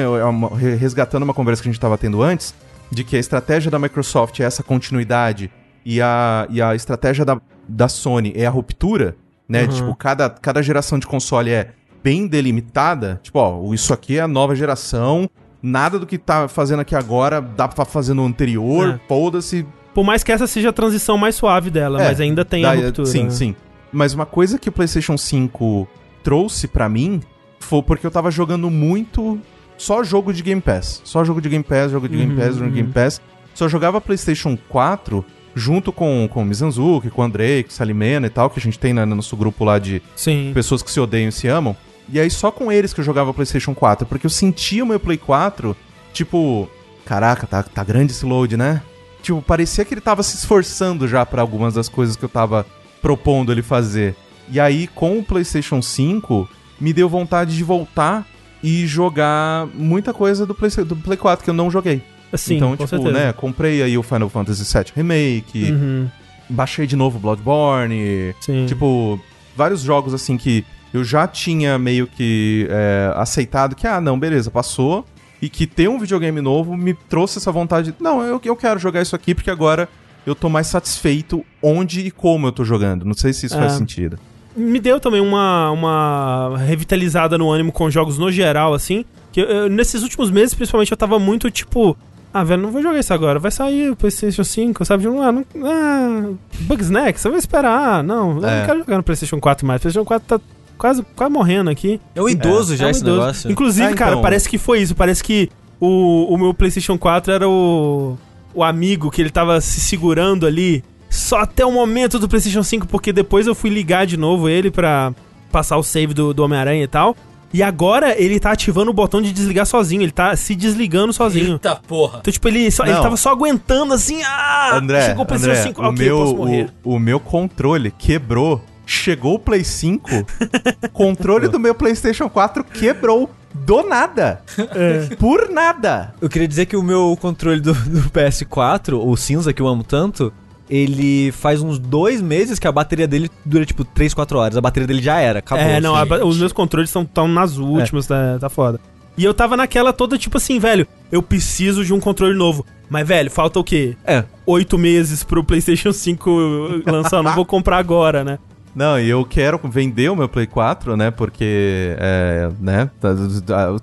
re- 0.56 0.74
resgatando 0.76 1.22
uma 1.24 1.34
conversa 1.34 1.62
que 1.62 1.68
a 1.68 1.72
gente 1.72 1.80
tava 1.80 1.98
tendo 1.98 2.22
antes, 2.22 2.54
de 2.90 3.02
que 3.02 3.16
a 3.16 3.18
estratégia 3.18 3.70
da 3.70 3.78
Microsoft 3.78 4.38
é 4.40 4.44
essa 4.44 4.62
continuidade 4.62 5.50
e 5.84 6.00
a, 6.00 6.46
e 6.50 6.62
a 6.62 6.74
estratégia 6.74 7.24
da, 7.24 7.40
da 7.68 7.88
Sony 7.88 8.32
é 8.36 8.46
a 8.46 8.50
ruptura, 8.50 9.16
né? 9.48 9.62
Uhum. 9.62 9.68
Tipo, 9.68 9.94
cada, 9.96 10.30
cada 10.30 10.62
geração 10.62 10.98
de 10.98 11.06
console 11.06 11.50
é 11.50 11.70
bem 12.04 12.26
delimitada. 12.28 13.18
Tipo, 13.22 13.38
ó, 13.40 13.74
isso 13.74 13.92
aqui 13.92 14.18
é 14.18 14.20
a 14.20 14.28
nova 14.28 14.54
geração. 14.54 15.28
Nada 15.60 15.98
do 15.98 16.06
que 16.06 16.18
tá 16.18 16.46
fazendo 16.48 16.80
aqui 16.80 16.94
agora 16.94 17.40
dá 17.40 17.66
pra 17.66 17.84
fazer 17.84 18.14
no 18.14 18.24
anterior. 18.24 19.00
É. 19.02 19.08
Foda-se, 19.08 19.66
Por 19.94 20.04
mais 20.04 20.22
que 20.22 20.30
essa 20.32 20.46
seja 20.46 20.68
a 20.68 20.72
transição 20.72 21.16
mais 21.18 21.34
suave 21.34 21.70
dela, 21.70 22.00
É, 22.02 22.08
mas 22.08 22.20
ainda 22.20 22.44
tem 22.44 22.64
a 22.64 22.72
ruptura. 22.74 23.06
Sim, 23.06 23.24
né? 23.24 23.30
sim. 23.30 23.56
Mas 23.92 24.12
uma 24.14 24.26
coisa 24.26 24.58
que 24.58 24.68
o 24.68 24.72
PlayStation 24.72 25.16
5 25.18 25.88
trouxe 26.22 26.66
pra 26.68 26.88
mim 26.88 27.20
foi 27.62 27.82
porque 27.82 28.06
eu 28.06 28.10
tava 28.10 28.30
jogando 28.30 28.70
muito 28.70 29.38
só 29.78 30.04
jogo 30.04 30.32
de 30.32 30.42
Game 30.42 30.60
Pass. 30.60 31.02
Só 31.04 31.24
jogo 31.24 31.40
de 31.40 31.48
Game 31.48 31.64
Pass, 31.64 31.90
jogo 31.90 32.08
de 32.08 32.16
Game 32.16 32.32
Uhum, 32.32 32.38
Pass, 32.38 32.56
jogo 32.56 32.68
de 32.68 32.76
Game 32.76 32.88
uhum. 32.88 32.92
Pass. 32.92 33.20
Só 33.54 33.68
jogava 33.68 34.00
PlayStation 34.00 34.56
4 34.68 35.24
junto 35.54 35.92
com, 35.92 36.28
com 36.30 36.42
o 36.42 36.44
Mizanzuki, 36.44 37.10
com 37.10 37.20
o 37.20 37.24
Andrei, 37.24 37.62
com 37.62 37.70
o 37.70 37.72
Salimena 37.72 38.26
e 38.26 38.30
tal, 38.30 38.48
que 38.48 38.58
a 38.58 38.62
gente 38.62 38.78
tem 38.78 38.92
no 38.92 39.04
nosso 39.06 39.36
grupo 39.36 39.64
lá 39.64 39.78
de 39.78 40.02
Sim. 40.16 40.52
pessoas 40.54 40.82
que 40.82 40.90
se 40.90 41.00
odeiam 41.00 41.28
e 41.28 41.32
se 41.32 41.48
amam. 41.48 41.76
E 42.08 42.18
aí 42.18 42.30
só 42.30 42.50
com 42.50 42.70
eles 42.70 42.92
que 42.92 43.00
eu 43.00 43.04
jogava 43.04 43.34
PlayStation 43.34 43.74
4, 43.74 44.06
porque 44.06 44.26
eu 44.26 44.30
sentia 44.30 44.84
o 44.84 44.86
meu 44.86 44.98
Play 44.98 45.18
4, 45.18 45.76
tipo, 46.12 46.68
caraca, 47.04 47.46
tá, 47.46 47.62
tá 47.62 47.84
grande 47.84 48.12
esse 48.12 48.24
load, 48.24 48.56
né? 48.56 48.82
Tipo, 49.22 49.40
parecia 49.42 49.84
que 49.84 49.94
ele 49.94 50.00
tava 50.00 50.22
se 50.22 50.36
esforçando 50.36 51.06
já 51.06 51.24
pra 51.24 51.42
algumas 51.42 51.74
das 51.74 51.88
coisas 51.88 52.16
que 52.16 52.24
eu 52.24 52.28
tava 52.28 52.66
propondo 53.00 53.52
ele 53.52 53.62
fazer. 53.62 54.16
E 54.50 54.58
aí 54.58 54.86
com 54.88 55.18
o 55.18 55.24
PlayStation 55.24 55.80
5, 55.80 56.48
me 56.82 56.92
deu 56.92 57.08
vontade 57.08 57.56
de 57.56 57.62
voltar 57.64 58.26
e 58.62 58.86
jogar 58.86 59.66
muita 59.74 60.12
coisa 60.12 60.44
do 60.44 60.54
Play, 60.54 60.70
do 60.84 60.96
Play 60.96 61.16
4 61.16 61.44
que 61.44 61.50
eu 61.50 61.54
não 61.54 61.70
joguei. 61.70 62.02
Sim, 62.34 62.56
então, 62.56 62.72
tipo, 62.76 62.88
certeza. 62.88 63.12
né, 63.12 63.32
comprei 63.32 63.82
aí 63.82 63.96
o 63.96 64.02
Final 64.02 64.28
Fantasy 64.28 64.64
VII 64.64 64.86
Remake, 64.96 65.70
Uhum, 65.70 66.08
baixei 66.48 66.86
de 66.86 66.96
novo 66.96 67.18
Bloodborne, 67.18 68.34
sim. 68.40 68.66
Tipo, 68.66 69.20
vários 69.56 69.82
jogos 69.82 70.14
assim 70.14 70.36
que 70.36 70.64
eu 70.92 71.04
já 71.04 71.26
tinha 71.26 71.78
meio 71.78 72.06
que 72.06 72.66
é, 72.70 73.12
aceitado 73.16 73.74
que, 73.76 73.86
ah, 73.86 74.00
não, 74.00 74.18
beleza, 74.18 74.50
passou. 74.50 75.04
E 75.40 75.48
que 75.48 75.66
ter 75.66 75.88
um 75.88 75.98
videogame 75.98 76.40
novo 76.40 76.76
me 76.76 76.94
trouxe 76.94 77.38
essa 77.38 77.50
vontade. 77.50 77.90
de, 77.90 77.96
Não, 78.00 78.22
eu, 78.22 78.40
eu 78.44 78.54
quero 78.56 78.78
jogar 78.78 79.02
isso 79.02 79.16
aqui 79.16 79.34
porque 79.34 79.50
agora 79.50 79.88
eu 80.24 80.36
tô 80.36 80.48
mais 80.48 80.68
satisfeito 80.68 81.44
onde 81.60 82.00
e 82.06 82.10
como 82.12 82.46
eu 82.46 82.52
tô 82.52 82.64
jogando. 82.64 83.04
Não 83.04 83.14
sei 83.14 83.32
se 83.32 83.46
isso 83.46 83.56
É. 83.56 83.58
faz 83.58 83.72
sentido. 83.72 84.18
Me 84.56 84.78
deu 84.80 84.98
também 85.00 85.20
uma, 85.20 85.70
uma 85.70 86.56
revitalizada 86.58 87.36
no 87.38 87.50
ânimo 87.50 87.72
com 87.72 87.90
jogos 87.90 88.18
no 88.18 88.30
geral, 88.30 88.74
assim. 88.74 89.04
Que 89.32 89.40
eu- 89.40 89.46
eu- 89.46 89.68
nesses 89.68 90.02
últimos 90.02 90.30
meses, 90.30 90.54
principalmente, 90.54 90.90
eu 90.90 90.96
tava 90.96 91.18
muito 91.18 91.50
tipo. 91.50 91.96
Ah, 92.34 92.42
velho, 92.44 92.62
não 92.62 92.70
vou 92.70 92.80
jogar 92.82 92.98
isso 92.98 93.12
agora. 93.12 93.38
Vai 93.38 93.50
sair 93.50 93.90
o 93.90 93.96
PlayStation 93.96 94.42
5, 94.42 94.84
sabe? 94.86 95.06
Ah, 95.06 95.32
não, 95.32 95.44
ah, 95.64 96.30
Bugsnax, 96.60 97.20
você 97.20 97.28
vai 97.28 97.38
esperar. 97.38 97.98
Ah, 97.98 98.02
não, 98.02 98.38
eu 98.40 98.46
É. 98.48 98.58
não 98.60 98.66
quero 98.66 98.78
jogar 98.80 98.96
no 98.96 99.02
PlayStation 99.02 99.38
4 99.40 99.66
mais. 99.66 99.80
O 99.80 99.82
PlayStation 99.82 100.04
4 100.06 100.38
tá 100.38 100.44
quase, 100.78 101.02
quase 101.14 101.32
morrendo 101.32 101.68
aqui. 101.70 102.00
É 102.14 102.22
um 102.22 102.28
idoso 102.28 102.74
já 102.76 102.84
É 102.84 102.88
um 102.88 102.90
esse 102.90 103.00
idoso. 103.00 103.18
negócio. 103.20 103.50
Inclusive, 103.52 103.86
Ah, 103.92 103.94
cara, 103.94 104.10
então. 104.12 104.22
parece 104.22 104.48
que 104.48 104.56
foi 104.58 104.80
isso. 104.80 104.94
Parece 104.94 105.22
que 105.22 105.50
o, 105.78 106.32
o 106.32 106.38
meu 106.38 106.54
PlayStation 106.54 106.96
4 106.96 107.32
era 107.34 107.46
o, 107.48 108.16
o 108.54 108.62
amigo 108.64 109.10
que 109.10 109.20
ele 109.20 109.30
tava 109.30 109.60
se 109.60 109.80
segurando 109.80 110.46
ali 110.46 110.82
só 111.12 111.40
até 111.40 111.64
o 111.64 111.70
momento 111.70 112.18
do 112.18 112.26
PlayStation 112.26 112.62
5, 112.62 112.88
porque 112.88 113.12
depois 113.12 113.46
eu 113.46 113.54
fui 113.54 113.68
ligar 113.68 114.06
de 114.06 114.16
novo 114.16 114.48
ele 114.48 114.70
pra 114.70 115.12
passar 115.50 115.76
o 115.76 115.82
save 115.82 116.14
do, 116.14 116.32
do 116.32 116.42
Homem-Aranha 116.42 116.82
e 116.82 116.88
tal. 116.88 117.14
E 117.52 117.62
agora 117.62 118.18
ele 118.18 118.40
tá 118.40 118.50
ativando 118.50 118.90
o 118.90 118.94
botão 118.94 119.20
de 119.20 119.30
desligar 119.30 119.66
sozinho, 119.66 120.00
ele 120.00 120.10
tá 120.10 120.34
se 120.34 120.54
desligando 120.54 121.12
sozinho. 121.12 121.52
Eita 121.52 121.76
porra. 121.76 122.20
Então, 122.20 122.32
tipo, 122.32 122.48
ele, 122.48 122.70
só, 122.70 122.84
ele 122.84 122.94
tava 122.94 123.18
só 123.18 123.30
aguentando 123.30 123.92
assim, 123.92 124.22
ah, 124.22 124.70
André, 124.76 125.08
chegou 125.08 125.24
o 125.24 125.26
PlayStation 125.26 125.60
André 125.60 125.68
5, 125.68 125.82
o, 125.82 125.84
ok, 125.84 126.06
meu, 126.06 126.16
eu 126.18 126.24
posso 126.24 126.36
morrer. 126.36 126.72
o, 126.82 126.94
o 126.94 126.98
meu 126.98 127.20
controle 127.20 127.90
quebrou. 127.90 128.62
Chegou 128.84 129.34
o 129.34 129.38
Play 129.38 129.62
5, 129.62 130.10
controle 130.92 131.46
do 131.46 131.58
meu 131.58 131.74
PlayStation 131.74 132.28
4 132.28 132.64
quebrou. 132.64 133.30
Do 133.54 133.82
nada. 133.82 134.42
É. 134.58 135.14
Por 135.16 135.50
nada. 135.50 136.14
Eu 136.20 136.28
queria 136.28 136.48
dizer 136.48 136.66
que 136.66 136.76
o 136.76 136.82
meu 136.82 137.16
controle 137.20 137.60
do, 137.60 137.74
do 137.74 138.10
PS4, 138.10 138.94
o 138.94 139.16
cinza 139.16 139.52
que 139.52 139.62
eu 139.62 139.68
amo 139.68 139.84
tanto, 139.84 140.32
ele 140.70 141.30
faz 141.32 141.60
uns 141.62 141.78
dois 141.78 142.20
meses 142.22 142.58
que 142.58 142.66
a 142.66 142.72
bateria 142.72 143.06
dele 143.06 143.30
dura 143.44 143.64
tipo 143.66 143.84
3, 143.84 144.14
4 144.14 144.38
horas. 144.38 144.56
A 144.56 144.60
bateria 144.60 144.86
dele 144.86 145.02
já 145.02 145.18
era, 145.20 145.40
acabou. 145.40 145.64
É, 145.64 145.80
não, 145.80 145.94
assim. 145.94 146.02
a 146.02 146.06
ba- 146.18 146.24
os 146.24 146.38
meus 146.38 146.52
controles 146.52 146.88
estão 146.90 147.04
tão 147.04 147.28
nas 147.28 147.56
últimas, 147.58 148.06
tá, 148.06 148.38
tá 148.40 148.48
foda. 148.48 148.80
E 149.16 149.24
eu 149.24 149.34
tava 149.34 149.56
naquela 149.56 149.92
toda, 149.92 150.16
tipo 150.16 150.38
assim, 150.38 150.58
velho, 150.58 150.86
eu 151.10 151.22
preciso 151.22 151.84
de 151.84 151.92
um 151.92 152.00
controle 152.00 152.34
novo. 152.34 152.64
Mas, 152.88 153.06
velho, 153.06 153.30
falta 153.30 153.58
o 153.58 153.64
quê? 153.64 153.96
É. 154.06 154.24
Oito 154.46 154.78
meses 154.78 155.22
pro 155.22 155.44
PlayStation 155.44 155.92
5 155.92 156.82
lançar, 156.86 157.22
não 157.22 157.34
vou 157.34 157.44
comprar 157.44 157.76
agora, 157.78 158.24
né? 158.24 158.38
Não, 158.74 158.98
e 158.98 159.08
eu 159.10 159.22
quero 159.24 159.60
vender 159.64 160.08
o 160.10 160.16
meu 160.16 160.30
Play 160.30 160.46
4, 160.46 160.96
né? 160.96 161.10
Porque, 161.10 161.94
é, 161.98 162.48
né? 162.58 162.90
Tá, 162.98 163.10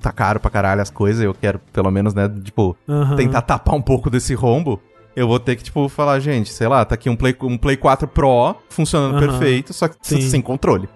tá 0.02 0.12
caro 0.12 0.40
pra 0.40 0.50
caralho 0.50 0.82
as 0.82 0.90
coisas. 0.90 1.24
Eu 1.24 1.34
quero, 1.34 1.60
pelo 1.72 1.92
menos, 1.92 2.16
né? 2.16 2.28
Tipo, 2.44 2.76
Aham. 2.88 3.16
tentar 3.16 3.42
tapar 3.44 3.76
um 3.76 3.82
pouco 3.84 4.10
desse 4.10 4.34
rombo. 4.34 4.82
Eu 5.20 5.28
vou 5.28 5.40
ter 5.40 5.56
que, 5.56 5.64
tipo, 5.64 5.90
falar, 5.90 6.20
gente, 6.20 6.50
sei 6.52 6.68
lá, 6.68 6.86
tá 6.86 6.96
aqui 6.96 7.10
um 7.10 7.16
Play, 7.16 7.36
um 7.42 7.58
Play 7.58 7.76
4 7.76 8.08
Pro 8.08 8.56
funcionando 8.70 9.20
perfeito, 9.20 9.74
só 9.74 9.88
que 9.88 9.96
Sim. 10.02 10.22
sem 10.30 10.42
controle. 10.42 10.88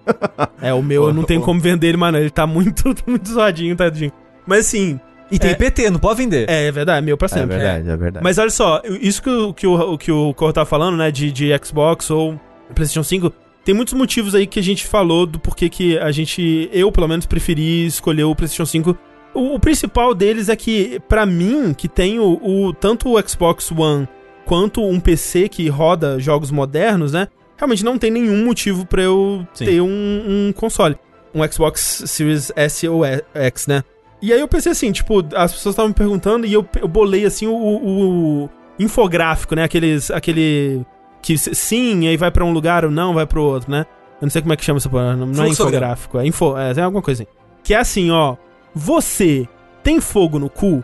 É, 0.61 0.73
o 0.73 0.81
meu 0.81 1.05
eu 1.07 1.13
não 1.13 1.23
tenho 1.23 1.41
como 1.41 1.59
vender 1.59 1.87
ele, 1.87 1.97
mano. 1.97 2.17
Ele 2.17 2.29
tá 2.29 2.47
muito, 2.47 2.83
muito 3.05 3.29
zoadinho, 3.29 3.75
tadinho. 3.75 4.11
Mas 4.47 4.67
assim, 4.67 4.99
E 5.31 5.37
tem 5.39 5.51
É. 5.51 5.55
PT, 5.55 5.89
não 5.89 5.99
pode 5.99 6.17
vender. 6.21 6.49
é, 6.49 6.67
é 6.67 6.71
verdade, 6.71 6.99
é 6.99 7.01
meu 7.01 7.17
pra 7.17 7.25
É 7.25 7.29
sempre. 7.29 7.57
verdade, 7.57 7.89
é 7.89 7.97
verdade. 7.97 8.23
Mas 8.23 8.37
olha 8.37 8.49
só, 8.49 8.81
isso 9.01 9.21
que, 9.21 9.29
o- 9.29 9.53
que, 9.53 9.65
o, 9.67 9.97
que 9.97 10.11
o 10.11 10.33
Corro 10.35 10.53
tá 10.53 10.63
falando, 10.65 10.95
né, 10.97 11.09
de, 11.11 11.31
de 11.31 11.49
Xbox 11.63 12.09
ou 12.11 12.39
PlayStation 12.75 13.03
5, 13.03 13.31
tem 13.65 13.73
muitos 13.73 13.93
motivos 13.93 14.35
aí 14.35 14.45
que 14.47 14.59
a 14.59 14.63
gente 14.63 14.85
falou 14.85 15.25
do 15.25 15.39
porquê 15.39 15.69
que 15.69 15.97
a 15.97 16.11
gente, 16.11 16.69
eu 16.71 16.91
pelo 16.91 17.07
menos, 17.07 17.25
preferi 17.25 17.85
escolher 17.87 18.23
o 18.23 18.35
PlayStation 18.35 18.65
5. 18.65 18.97
O, 19.33 19.55
o 19.55 19.59
principal 19.59 20.13
deles 20.13 20.47
é 20.49 20.55
que, 20.55 20.99
pra 21.07 21.25
mim, 21.25 21.73
que 21.73 21.87
tenho 21.87 22.23
o, 22.41 22.73
tanto 22.73 23.09
o 23.17 23.29
Xbox 23.29 23.71
One 23.71 24.07
quanto 24.45 24.83
um 24.83 24.99
PC 24.99 25.49
que 25.49 25.67
roda 25.69 26.19
jogos 26.19 26.51
modernos, 26.51 27.13
né, 27.13 27.27
realmente 27.57 27.83
não 27.83 27.97
tem 27.97 28.11
nenhum 28.11 28.45
motivo 28.45 28.85
pra 28.85 29.01
eu 29.01 29.47
Sim. 29.53 29.65
ter 29.65 29.81
um, 29.81 29.87
um 29.87 30.53
console. 30.53 30.97
Um 31.33 31.41
Xbox 31.51 32.03
Series 32.05 32.51
S 32.55 32.87
ou 32.87 33.01
X, 33.33 33.65
né. 33.67 33.83
E 34.21 34.31
aí 34.31 34.39
eu 34.39 34.47
pensei 34.47 34.71
assim, 34.71 34.91
tipo, 34.91 35.19
as 35.35 35.51
pessoas 35.51 35.73
estavam 35.73 35.89
me 35.89 35.95
perguntando 35.95 36.45
e 36.45 36.53
eu, 36.53 36.65
eu 36.79 36.87
bolei 36.87 37.25
assim 37.25 37.47
o, 37.47 37.53
o- 37.55 38.43
o 38.45 38.49
infográfico, 38.79 39.55
né? 39.55 39.63
Aqueles. 39.63 40.11
Aquele. 40.11 40.85
Que 41.21 41.37
sim, 41.37 42.07
aí 42.07 42.15
vai 42.17 42.29
pra 42.31 42.45
um 42.45 42.51
lugar 42.53 42.85
ou 42.85 42.91
não, 42.91 43.13
vai 43.13 43.25
pro 43.25 43.41
outro, 43.43 43.71
né? 43.71 43.85
Eu 44.21 44.25
não 44.25 44.29
sei 44.29 44.41
como 44.41 44.53
é 44.53 44.57
que 44.57 44.63
chama 44.63 44.77
essa 44.77 44.87
porra. 44.89 45.15
Não, 45.15 45.25
não 45.27 45.43
é 45.43 45.49
infográfico, 45.49 46.19
é 46.19 46.25
info. 46.27 46.55
É, 46.57 46.73
tem 46.73 46.83
alguma 46.83 47.01
coisa 47.01 47.23
assim. 47.23 47.31
Que 47.63 47.73
é 47.73 47.77
assim, 47.77 48.11
ó. 48.11 48.35
Você 48.75 49.47
tem 49.83 49.99
fogo 50.01 50.39
no 50.39 50.49
cu? 50.49 50.83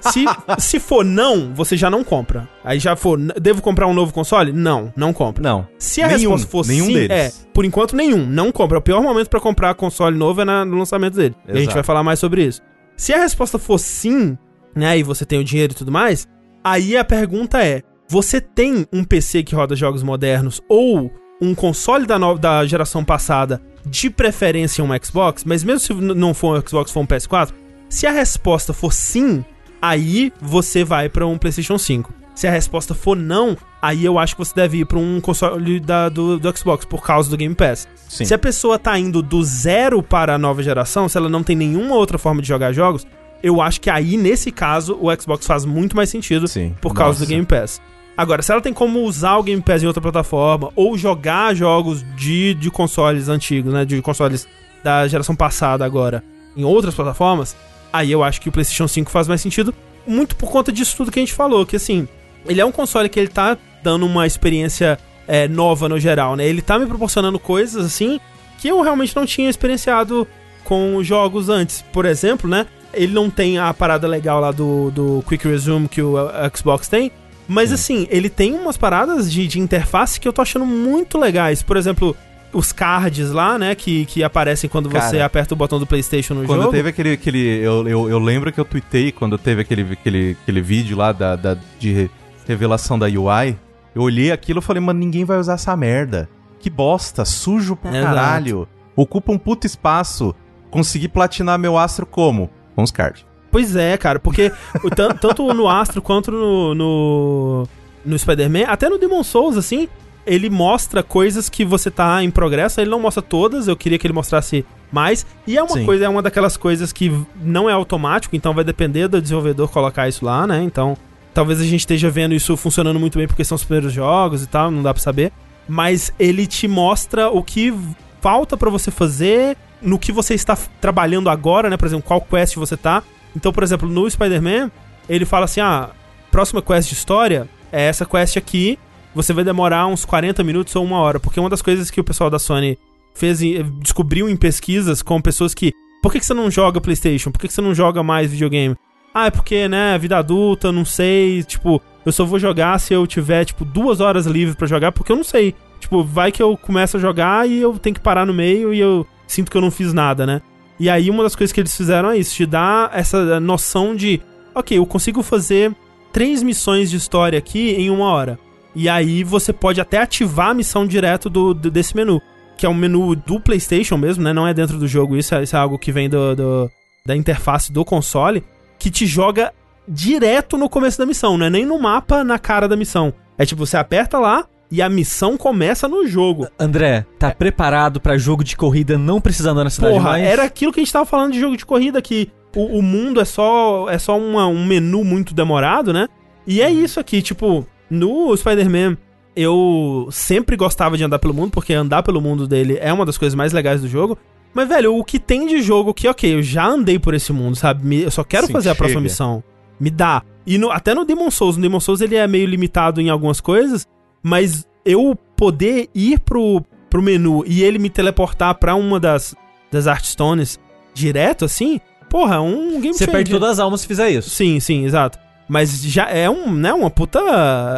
Se, 0.00 0.24
se 0.58 0.78
for 0.78 1.04
não, 1.04 1.52
você 1.54 1.76
já 1.76 1.90
não 1.90 2.04
compra. 2.04 2.48
Aí 2.64 2.78
já 2.78 2.94
for, 2.94 3.18
"N- 3.18 3.32
devo 3.40 3.60
comprar 3.60 3.86
um 3.88 3.94
novo 3.94 4.12
console? 4.12 4.52
Não, 4.52 4.92
não 4.96 5.12
compra. 5.12 5.42
Não. 5.42 5.66
Se 5.78 6.00
a 6.02 6.06
Nenhum, 6.08 6.30
resposta 6.32 6.46
for 6.48 6.66
nenhum 6.66 6.86
sim, 6.86 6.92
deles. 6.94 7.10
é, 7.10 7.32
por 7.52 7.64
enquanto 7.64 7.96
nenhum, 7.96 8.24
não 8.24 8.52
compra. 8.52 8.78
O 8.78 8.82
pior 8.82 9.02
momento 9.02 9.28
pra 9.28 9.40
comprar 9.40 9.74
console 9.74 10.16
novo 10.16 10.42
é 10.42 10.44
na- 10.44 10.64
no 10.64 10.76
lançamento 10.78 11.16
dele. 11.16 11.34
E 11.46 11.50
a 11.50 11.54
gente 11.54 11.62
Exato. 11.64 11.74
vai 11.74 11.82
falar 11.82 12.02
mais 12.04 12.18
sobre 12.20 12.44
isso. 12.44 12.62
Se 12.96 13.12
a 13.12 13.18
resposta 13.18 13.58
for 13.58 13.78
sim, 13.78 14.36
né, 14.76 14.96
e 14.98 15.02
você 15.02 15.24
tem 15.24 15.40
o 15.40 15.44
dinheiro 15.44 15.72
e 15.72 15.76
tudo 15.76 15.90
mais, 15.90 16.28
aí 16.62 16.96
a 16.96 17.04
pergunta 17.04 17.64
é: 17.64 17.82
você 18.08 18.40
tem 18.40 18.86
um 18.92 19.02
PC 19.02 19.42
que 19.42 19.54
roda 19.56 19.74
jogos 19.74 20.02
modernos 20.04 20.60
ou 20.68 21.10
um 21.40 21.54
console 21.54 22.06
da, 22.06 22.18
no- 22.18 22.38
da 22.38 22.64
geração 22.66 23.04
passada, 23.04 23.60
de 23.84 24.10
preferência 24.10 24.84
um 24.84 24.88
Xbox, 25.02 25.44
mas 25.44 25.64
mesmo 25.64 25.80
se 25.80 25.94
não 25.94 26.34
for 26.34 26.58
um 26.58 26.68
Xbox, 26.68 26.90
for 26.90 27.00
um 27.00 27.06
PS4, 27.06 27.50
se 27.88 28.06
a 28.06 28.10
resposta 28.10 28.72
for 28.72 28.92
sim, 28.92 29.44
aí 29.80 30.32
você 30.40 30.84
vai 30.84 31.08
pra 31.08 31.26
um 31.26 31.38
PlayStation 31.38 31.78
5. 31.78 32.12
Se 32.34 32.46
a 32.46 32.50
resposta 32.50 32.94
for 32.94 33.16
não, 33.16 33.56
aí 33.82 34.04
eu 34.04 34.18
acho 34.18 34.34
que 34.34 34.38
você 34.38 34.54
deve 34.54 34.78
ir 34.78 34.84
pra 34.86 34.98
um 34.98 35.20
console 35.20 35.80
da- 35.80 36.08
do, 36.08 36.38
do 36.38 36.56
Xbox 36.56 36.84
por 36.84 37.02
causa 37.02 37.28
do 37.28 37.36
Game 37.36 37.54
Pass. 37.54 37.86
Sim. 38.08 38.24
Se 38.24 38.32
a 38.34 38.38
pessoa 38.38 38.78
tá 38.78 38.98
indo 38.98 39.22
do 39.22 39.42
zero 39.44 40.02
para 40.02 40.34
a 40.34 40.38
nova 40.38 40.62
geração, 40.62 41.08
se 41.08 41.18
ela 41.18 41.28
não 41.28 41.42
tem 41.42 41.56
nenhuma 41.56 41.94
outra 41.96 42.16
forma 42.18 42.40
de 42.40 42.48
jogar 42.48 42.72
jogos, 42.72 43.06
eu 43.42 43.60
acho 43.60 43.80
que 43.80 43.90
aí, 43.90 44.16
nesse 44.16 44.50
caso, 44.52 44.96
o 45.00 45.08
Xbox 45.20 45.46
faz 45.46 45.64
muito 45.64 45.96
mais 45.96 46.08
sentido 46.10 46.46
Sim. 46.46 46.74
por 46.80 46.94
causa 46.94 47.18
Nossa. 47.20 47.24
do 47.26 47.28
Game 47.28 47.46
Pass. 47.46 47.80
Agora, 48.16 48.42
se 48.42 48.52
ela 48.52 48.60
tem 48.60 48.72
como 48.72 49.00
usar 49.00 49.36
o 49.36 49.42
Game 49.42 49.62
Pass 49.62 49.82
em 49.82 49.86
outra 49.86 50.02
plataforma, 50.02 50.70
ou 50.76 50.96
jogar 50.98 51.54
jogos 51.54 52.04
de, 52.16 52.54
de 52.54 52.70
consoles 52.70 53.28
antigos, 53.28 53.72
né? 53.72 53.84
De 53.84 54.00
consoles 54.02 54.46
da 54.82 55.06
geração 55.08 55.34
passada 55.34 55.84
agora, 55.84 56.22
em 56.56 56.64
outras 56.64 56.94
plataformas, 56.94 57.56
aí 57.92 58.10
eu 58.10 58.22
acho 58.22 58.40
que 58.40 58.48
o 58.48 58.52
PlayStation 58.52 58.88
5 58.88 59.10
faz 59.10 59.28
mais 59.28 59.40
sentido, 59.40 59.74
muito 60.06 60.36
por 60.36 60.50
conta 60.50 60.72
disso 60.72 60.96
tudo 60.96 61.10
que 61.10 61.18
a 61.18 61.22
gente 61.22 61.32
falou, 61.32 61.64
que 61.66 61.76
assim, 61.76 62.08
ele 62.46 62.60
é 62.60 62.64
um 62.64 62.72
console 62.72 63.08
que 63.08 63.20
ele 63.20 63.28
tá 63.28 63.56
dando 63.82 64.06
uma 64.06 64.26
experiência 64.26 64.98
é, 65.26 65.46
nova 65.46 65.88
no 65.88 65.98
geral, 65.98 66.36
né? 66.36 66.46
Ele 66.46 66.62
tá 66.62 66.78
me 66.78 66.86
proporcionando 66.86 67.38
coisas 67.38 67.84
assim 67.84 68.20
que 68.58 68.68
eu 68.68 68.80
realmente 68.82 69.16
não 69.16 69.24
tinha 69.24 69.48
experienciado 69.48 70.26
com 70.64 71.02
jogos 71.02 71.48
antes. 71.48 71.82
Por 71.92 72.04
exemplo, 72.04 72.48
né? 72.48 72.66
Ele 72.92 73.12
não 73.12 73.30
tem 73.30 73.58
a 73.58 73.72
parada 73.72 74.06
legal 74.06 74.40
lá 74.40 74.50
do, 74.50 74.90
do 74.90 75.24
Quick 75.26 75.46
Resume 75.46 75.88
que 75.88 76.02
o 76.02 76.16
Xbox 76.54 76.88
tem. 76.88 77.10
Mas 77.52 77.72
assim, 77.72 78.06
ele 78.10 78.30
tem 78.30 78.54
umas 78.54 78.76
paradas 78.76 79.30
de, 79.30 79.46
de 79.48 79.58
interface 79.58 80.20
que 80.20 80.28
eu 80.28 80.32
tô 80.32 80.40
achando 80.40 80.64
muito 80.64 81.18
legais. 81.18 81.62
Por 81.62 81.76
exemplo, 81.76 82.16
os 82.52 82.70
cards 82.72 83.30
lá, 83.32 83.58
né? 83.58 83.74
Que, 83.74 84.06
que 84.06 84.22
aparecem 84.22 84.70
quando 84.70 84.88
Cara, 84.88 85.08
você 85.08 85.20
aperta 85.20 85.54
o 85.54 85.56
botão 85.56 85.78
do 85.80 85.86
PlayStation 85.86 86.34
no 86.34 86.46
Quando 86.46 86.60
jogo. 86.62 86.72
teve 86.72 86.88
aquele. 86.90 87.12
aquele 87.12 87.38
eu, 87.60 87.88
eu, 87.88 88.08
eu 88.08 88.18
lembro 88.20 88.52
que 88.52 88.60
eu 88.60 88.64
tuitei 88.64 89.10
quando 89.10 89.36
teve 89.36 89.62
aquele, 89.62 89.82
aquele, 89.92 90.36
aquele 90.42 90.60
vídeo 90.60 90.96
lá 90.96 91.10
da, 91.12 91.34
da, 91.34 91.56
de 91.78 91.92
re- 91.92 92.10
revelação 92.46 92.96
da 92.98 93.06
UI. 93.06 93.58
Eu 93.94 94.02
olhei 94.02 94.30
aquilo 94.30 94.60
e 94.60 94.62
falei, 94.62 94.80
mano, 94.80 95.00
ninguém 95.00 95.24
vai 95.24 95.38
usar 95.38 95.54
essa 95.54 95.76
merda. 95.76 96.28
Que 96.60 96.70
bosta, 96.70 97.24
sujo 97.24 97.74
pra 97.74 97.90
Exato. 97.90 98.04
caralho. 98.14 98.68
Ocupa 98.94 99.32
um 99.32 99.38
puto 99.38 99.66
espaço. 99.66 100.34
Consegui 100.70 101.08
platinar 101.08 101.58
meu 101.58 101.76
astro 101.76 102.06
como? 102.06 102.48
Com 102.76 102.82
os 102.84 102.92
cards. 102.92 103.24
Pois 103.50 103.74
é, 103.74 103.96
cara, 103.96 104.18
porque 104.18 104.52
o 104.84 104.90
tan- 104.90 105.10
tanto 105.20 105.52
no 105.52 105.68
Astro 105.68 106.00
quanto 106.00 106.30
no, 106.30 106.74
no, 106.74 107.68
no 108.04 108.18
Spider-Man, 108.18 108.64
até 108.68 108.88
no 108.88 108.98
Demon 108.98 109.22
Souls, 109.24 109.56
assim, 109.56 109.88
ele 110.26 110.48
mostra 110.48 111.02
coisas 111.02 111.48
que 111.48 111.64
você 111.64 111.90
tá 111.90 112.22
em 112.22 112.30
progresso, 112.30 112.80
ele 112.80 112.90
não 112.90 113.00
mostra 113.00 113.22
todas, 113.22 113.66
eu 113.66 113.76
queria 113.76 113.98
que 113.98 114.06
ele 114.06 114.14
mostrasse 114.14 114.64
mais, 114.92 115.26
e 115.46 115.56
é 115.56 115.62
uma 115.62 115.76
Sim. 115.78 115.84
coisa, 115.84 116.04
é 116.04 116.08
uma 116.08 116.22
daquelas 116.22 116.56
coisas 116.56 116.92
que 116.92 117.12
não 117.42 117.68
é 117.68 117.72
automático, 117.72 118.36
então 118.36 118.52
vai 118.54 118.64
depender 118.64 119.08
do 119.08 119.20
desenvolvedor 119.20 119.68
colocar 119.70 120.08
isso 120.08 120.24
lá, 120.24 120.46
né, 120.46 120.62
então 120.62 120.96
talvez 121.32 121.60
a 121.60 121.64
gente 121.64 121.80
esteja 121.80 122.10
vendo 122.10 122.34
isso 122.34 122.56
funcionando 122.56 122.98
muito 122.98 123.16
bem 123.16 123.26
porque 123.26 123.44
são 123.44 123.54
os 123.56 123.64
primeiros 123.64 123.92
jogos 123.92 124.42
e 124.42 124.46
tal, 124.48 124.70
não 124.70 124.82
dá 124.82 124.92
pra 124.92 125.02
saber, 125.02 125.32
mas 125.68 126.12
ele 126.18 126.46
te 126.46 126.66
mostra 126.68 127.30
o 127.30 127.42
que 127.42 127.72
falta 128.20 128.56
pra 128.56 128.68
você 128.68 128.90
fazer, 128.90 129.56
no 129.80 129.98
que 129.98 130.12
você 130.12 130.34
está 130.34 130.56
trabalhando 130.80 131.30
agora, 131.30 131.70
né, 131.70 131.76
por 131.76 131.86
exemplo, 131.86 132.04
qual 132.06 132.20
quest 132.20 132.56
você 132.56 132.76
tá, 132.76 133.02
então, 133.34 133.52
por 133.52 133.62
exemplo, 133.62 133.88
no 133.88 134.08
Spider-Man, 134.10 134.70
ele 135.08 135.24
fala 135.24 135.44
assim: 135.44 135.60
ah, 135.60 135.90
próxima 136.30 136.62
quest 136.62 136.88
de 136.88 136.94
história 136.94 137.48
é 137.72 137.82
essa 137.82 138.04
quest 138.06 138.36
aqui. 138.36 138.78
Você 139.14 139.32
vai 139.32 139.42
demorar 139.42 139.86
uns 139.86 140.04
40 140.04 140.44
minutos 140.44 140.74
ou 140.76 140.84
uma 140.84 140.98
hora. 140.98 141.18
Porque 141.18 141.40
uma 141.40 141.50
das 141.50 141.60
coisas 141.62 141.90
que 141.90 142.00
o 142.00 142.04
pessoal 142.04 142.30
da 142.30 142.38
Sony 142.38 142.78
fez 143.14 143.42
em- 143.42 143.62
descobriu 143.80 144.28
em 144.28 144.36
pesquisas 144.36 145.02
com 145.02 145.20
pessoas 145.20 145.52
que. 145.54 145.72
Por 146.02 146.12
que, 146.12 146.20
você 146.20 146.32
não 146.32 146.50
joga 146.50 146.80
PlayStation? 146.80 147.30
Por 147.30 147.38
que, 147.40 147.48
que 147.48 147.52
você 147.52 147.60
não 147.60 147.74
joga 147.74 148.02
mais 148.02 148.30
videogame? 148.30 148.74
Ah, 149.12 149.26
é 149.26 149.30
porque, 149.30 149.68
né, 149.68 149.98
vida 149.98 150.16
adulta, 150.16 150.70
não 150.72 150.84
sei. 150.84 151.42
Tipo, 151.42 151.82
eu 152.06 152.12
só 152.12 152.24
vou 152.24 152.38
jogar 152.38 152.78
se 152.78 152.94
eu 152.94 153.06
tiver, 153.06 153.44
tipo, 153.44 153.64
duas 153.64 154.00
horas 154.00 154.26
livre 154.26 154.54
pra 154.54 154.66
jogar, 154.66 154.92
porque 154.92 155.12
eu 155.12 155.16
não 155.16 155.24
sei. 155.24 155.54
Tipo, 155.80 156.04
vai 156.04 156.30
que 156.30 156.42
eu 156.42 156.56
começo 156.56 156.96
a 156.96 157.00
jogar 157.00 157.48
e 157.48 157.60
eu 157.60 157.76
tenho 157.78 157.94
que 157.94 158.00
parar 158.00 158.24
no 158.24 158.32
meio 158.32 158.72
e 158.72 158.78
eu 158.78 159.06
sinto 159.26 159.50
que 159.50 159.56
eu 159.56 159.60
não 159.60 159.70
fiz 159.70 159.92
nada, 159.92 160.24
né? 160.26 160.40
E 160.80 160.88
aí 160.90 161.10
uma 161.10 161.22
das 161.22 161.36
coisas 161.36 161.52
que 161.52 161.60
eles 161.60 161.76
fizeram 161.76 162.10
é 162.10 162.16
isso, 162.16 162.34
te 162.34 162.46
dar 162.46 162.90
essa 162.94 163.38
noção 163.38 163.94
de, 163.94 164.20
ok, 164.54 164.78
eu 164.78 164.86
consigo 164.86 165.22
fazer 165.22 165.72
três 166.12 166.42
missões 166.42 166.90
de 166.90 166.96
história 166.96 167.38
aqui 167.38 167.72
em 167.72 167.90
uma 167.90 168.06
hora. 168.06 168.38
E 168.74 168.88
aí 168.88 169.22
você 169.22 169.52
pode 169.52 169.78
até 169.80 169.98
ativar 169.98 170.48
a 170.48 170.54
missão 170.54 170.86
direto 170.86 171.28
do, 171.28 171.52
do- 171.52 171.70
desse 171.70 171.94
menu, 171.94 172.18
que 172.56 172.64
é 172.64 172.68
um 172.68 172.74
menu 172.74 173.14
do 173.14 173.38
PlayStation 173.38 173.98
mesmo, 173.98 174.24
né? 174.24 174.32
Não 174.32 174.48
é 174.48 174.54
dentro 174.54 174.78
do 174.78 174.88
jogo, 174.88 175.16
isso 175.16 175.34
é, 175.34 175.42
isso 175.42 175.54
é 175.54 175.58
algo 175.58 175.78
que 175.78 175.92
vem 175.92 176.08
do, 176.08 176.34
do- 176.34 176.70
da 177.04 177.14
interface 177.14 177.70
do 177.70 177.84
console, 177.84 178.42
que 178.78 178.90
te 178.90 179.06
joga 179.06 179.52
direto 179.86 180.56
no 180.56 180.68
começo 180.68 180.96
da 180.98 181.04
missão, 181.04 181.36
não 181.36 181.46
é 181.46 181.50
nem 181.50 181.66
no 181.66 181.78
mapa 181.78 182.24
na 182.24 182.38
cara 182.38 182.66
da 182.66 182.76
missão. 182.76 183.12
É 183.36 183.44
tipo, 183.44 183.66
você 183.66 183.76
aperta 183.76 184.18
lá 184.18 184.46
e 184.70 184.80
a 184.80 184.88
missão 184.88 185.36
começa 185.36 185.88
no 185.88 186.06
jogo. 186.06 186.46
André, 186.58 187.04
tá 187.18 187.30
preparado 187.32 188.00
pra 188.00 188.16
jogo 188.18 188.44
de 188.44 188.56
corrida 188.56 188.96
não 188.96 189.20
precisando 189.20 189.52
andar 189.56 189.64
na 189.64 189.70
cidade 189.70 189.94
Porra, 189.94 190.10
mais? 190.10 190.24
era 190.24 190.44
aquilo 190.44 190.72
que 190.72 190.80
a 190.80 190.82
gente 190.84 190.92
tava 190.92 191.04
falando 191.06 191.32
de 191.32 191.40
jogo 191.40 191.56
de 191.56 191.66
corrida, 191.66 192.00
que 192.00 192.30
o, 192.54 192.78
o 192.78 192.82
mundo 192.82 193.20
é 193.20 193.24
só, 193.24 193.88
é 193.88 193.98
só 193.98 194.18
uma- 194.18 194.46
um 194.46 194.64
menu 194.64 195.04
muito 195.04 195.34
demorado, 195.34 195.92
né? 195.92 196.06
E 196.46 196.60
é 196.62 196.70
isso 196.70 196.98
aqui, 197.00 197.20
tipo, 197.22 197.66
no 197.90 198.36
Spider-Man, 198.36 198.96
eu 199.36 200.08
sempre 200.10 200.56
gostava 200.56 200.96
de 200.96 201.04
andar 201.04 201.18
pelo 201.18 201.34
mundo, 201.34 201.50
porque 201.50 201.72
andar 201.72 202.02
pelo 202.02 202.20
mundo 202.20 202.46
dele 202.46 202.78
é 202.80 202.92
uma 202.92 203.06
das 203.06 203.16
coisas 203.18 203.34
mais 203.34 203.52
legais 203.52 203.80
do 203.80 203.88
jogo. 203.88 204.18
Mas, 204.52 204.68
velho, 204.68 204.96
o 204.96 205.04
que 205.04 205.18
tem 205.18 205.46
de 205.46 205.62
jogo 205.62 205.94
que, 205.94 206.08
ok, 206.08 206.34
eu 206.34 206.42
já 206.42 206.66
andei 206.66 206.98
por 206.98 207.14
esse 207.14 207.32
mundo, 207.32 207.54
sabe? 207.56 207.86
Me- 207.86 208.02
Eu 208.02 208.10
só 208.10 208.24
quero 208.24 208.46
Sim, 208.48 208.52
fazer 208.52 208.70
a 208.70 208.74
próxima 208.74 208.98
chega. 209.00 209.04
missão. 209.10 209.44
Me 209.78 209.90
dá. 209.90 210.22
E 210.44 210.58
no- 210.58 210.70
até 210.70 210.92
no 210.94 211.04
Demon 211.04 211.30
Souls, 211.30 211.56
no 211.56 211.62
Demon 211.62 211.78
Souls 211.78 212.00
ele 212.00 212.16
é 212.16 212.26
meio 212.26 212.46
limitado 212.46 213.00
em 213.00 213.08
algumas 213.10 213.40
coisas, 213.40 213.86
mas 214.22 214.66
eu 214.84 215.16
poder 215.36 215.88
ir 215.94 216.18
pro, 216.20 216.62
pro 216.88 217.02
menu 217.02 217.42
e 217.46 217.62
ele 217.62 217.78
me 217.78 217.88
teleportar 217.90 218.54
pra 218.56 218.74
uma 218.74 218.98
das, 219.00 219.34
das 219.70 219.86
Artstones 219.86 220.58
direto, 220.94 221.44
assim, 221.44 221.80
porra, 222.08 222.36
é 222.36 222.40
um 222.40 222.80
game 222.80 222.92
Você 222.94 223.06
perde 223.06 223.30
todas 223.30 223.50
as 223.50 223.58
almas 223.58 223.80
se 223.82 223.86
fizer 223.86 224.10
isso. 224.10 224.28
Sim, 224.30 224.58
sim, 224.60 224.84
exato. 224.84 225.18
Mas 225.48 225.82
já 225.82 226.08
é 226.08 226.30
um, 226.30 226.50
né, 226.52 226.72
uma 226.72 226.90
puta 226.90 227.18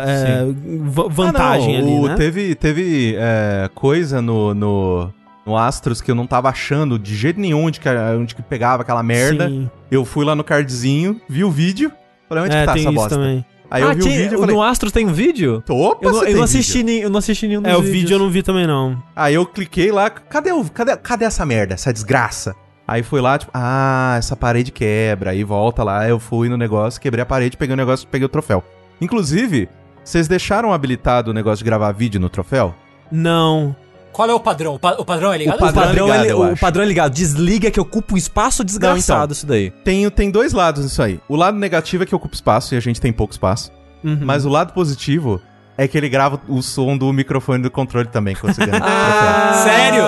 é, 0.06 0.44
va- 0.84 1.06
vantagem 1.08 1.76
Ah, 1.76 1.80
não, 1.80 1.88
ali, 1.88 1.98
o- 2.00 2.08
né? 2.08 2.16
Teve, 2.16 2.54
teve 2.54 3.14
é, 3.16 3.68
coisa 3.74 4.20
no, 4.20 4.52
no, 4.54 5.10
no 5.46 5.56
Astros 5.56 6.00
que 6.02 6.10
eu 6.10 6.14
não 6.14 6.26
tava 6.26 6.48
achando 6.50 6.98
de 6.98 7.14
jeito 7.14 7.40
nenhum 7.40 7.64
onde 7.64 7.80
que, 7.80 7.88
onde 7.88 8.34
que 8.34 8.42
pegava 8.42 8.82
aquela 8.82 9.02
merda. 9.02 9.48
Sim. 9.48 9.70
Eu 9.90 10.04
fui 10.04 10.24
lá 10.24 10.34
no 10.34 10.44
cardzinho, 10.44 11.18
vi 11.28 11.44
o 11.44 11.50
vídeo, 11.50 11.90
falei, 12.28 12.44
onde 12.44 12.54
É, 12.56 12.60
que 12.60 12.66
tá 12.66 12.72
tem 12.74 12.82
essa 12.82 12.90
isso 12.90 13.00
bosta? 13.00 13.16
também. 13.16 13.44
Aí 13.72 13.82
eu 13.82 13.88
ah, 13.88 13.94
vi 13.94 14.00
o 14.00 14.02
tinha- 14.04 14.16
vídeo 14.18 14.36
e 14.36 14.40
falei, 14.40 14.54
no 14.54 14.62
Astros 14.62 14.92
tem 14.92 15.06
um 15.06 15.12
vídeo? 15.12 15.62
opa, 15.68 16.04
Eu 16.06 16.12
não, 16.12 16.18
você 16.18 16.24
eu 16.26 16.26
não 16.26 16.26
vídeo. 16.26 16.42
assisti, 16.44 16.82
nem, 16.82 16.98
eu 17.00 17.08
não 17.10 17.18
assisti 17.18 17.48
nenhum 17.48 17.62
É, 17.64 17.74
o 17.74 17.80
vídeos. 17.80 17.90
vídeo 18.00 18.14
eu 18.14 18.18
não 18.18 18.28
vi 18.30 18.42
também, 18.42 18.66
não. 18.66 19.02
Aí 19.16 19.34
eu 19.34 19.46
cliquei 19.46 19.90
lá, 19.90 20.10
cadê, 20.10 20.52
o, 20.52 20.62
cadê, 20.64 20.96
cadê 20.96 21.24
essa 21.24 21.46
merda, 21.46 21.74
essa 21.74 21.92
desgraça? 21.92 22.54
Aí 22.86 23.02
fui 23.02 23.20
lá, 23.20 23.38
tipo, 23.38 23.50
ah, 23.54 24.16
essa 24.18 24.36
parede 24.36 24.70
quebra. 24.70 25.30
Aí 25.30 25.42
volta 25.42 25.82
lá, 25.82 26.06
eu 26.06 26.18
fui 26.18 26.48
no 26.50 26.56
negócio, 26.58 27.00
quebrei 27.00 27.22
a 27.22 27.26
parede, 27.26 27.56
peguei 27.56 27.72
o 27.72 27.76
negócio, 27.76 28.06
peguei 28.08 28.26
o 28.26 28.28
troféu. 28.28 28.62
Inclusive, 29.00 29.68
vocês 30.04 30.28
deixaram 30.28 30.72
habilitado 30.72 31.30
o 31.30 31.34
negócio 31.34 31.58
de 31.58 31.64
gravar 31.64 31.92
vídeo 31.92 32.20
no 32.20 32.28
troféu? 32.28 32.74
Não. 33.10 33.74
Qual 34.12 34.28
é 34.28 34.34
o 34.34 34.40
padrão? 34.40 34.74
O, 34.74 34.78
pa- 34.78 34.96
o 34.98 35.04
padrão 35.04 35.32
é 35.32 35.38
ligado? 35.38 35.56
O 35.56 35.58
padrão, 35.58 35.82
Padrão 35.84 36.06
ligado, 36.06 36.24
ele- 36.24 36.32
eu 36.32 36.52
o 36.52 36.56
padrão 36.58 36.82
é 36.84 36.86
ligado. 36.86 37.12
Desliga 37.12 37.70
que 37.70 37.80
ocupa 37.80 38.14
um 38.14 38.16
espaço 38.16 38.62
desgraçado 38.62 39.24
então. 39.24 39.32
isso 39.32 39.46
daí. 39.46 39.70
Tem, 39.84 40.08
tem 40.10 40.30
dois 40.30 40.52
lados 40.52 40.84
nisso 40.84 41.02
aí. 41.02 41.18
O 41.28 41.34
lado 41.36 41.56
negativo 41.58 42.02
é 42.02 42.06
que 42.06 42.14
ocupa 42.14 42.34
espaço 42.34 42.74
e 42.74 42.76
a 42.76 42.80
gente 42.80 43.00
tem 43.00 43.12
pouco 43.12 43.32
espaço. 43.32 43.70
Uhum. 44.04 44.18
Mas 44.22 44.44
o 44.44 44.48
lado 44.48 44.72
positivo 44.72 45.40
é 45.78 45.88
que 45.88 45.96
ele 45.96 46.08
grava 46.08 46.40
o 46.48 46.60
som 46.62 46.96
do 46.98 47.10
microfone 47.12 47.62
do 47.62 47.70
controle 47.70 48.06
também, 48.08 48.34
considerando 48.36 48.76
o 48.76 48.80
troféu. 48.80 48.92
Ah. 48.94 49.62
Sério? 49.64 50.04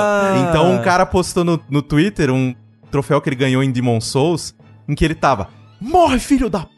Então 0.49 0.73
um 0.75 0.83
cara 0.83 1.07
postou 1.07 1.43
no, 1.45 1.59
no 1.71 1.81
Twitter 1.81 2.31
um 2.31 2.55
troféu 2.91 3.21
que 3.21 3.29
ele 3.29 3.37
ganhou 3.37 3.63
em 3.63 3.71
Demon 3.73 4.01
Souls, 4.01 4.55
em 4.89 4.95
que 4.95 5.05
ele 5.05 5.15
tava 5.15 5.49
Morre, 5.81 6.19
filho 6.19 6.49
da 6.49 6.61
puta! 6.61 6.74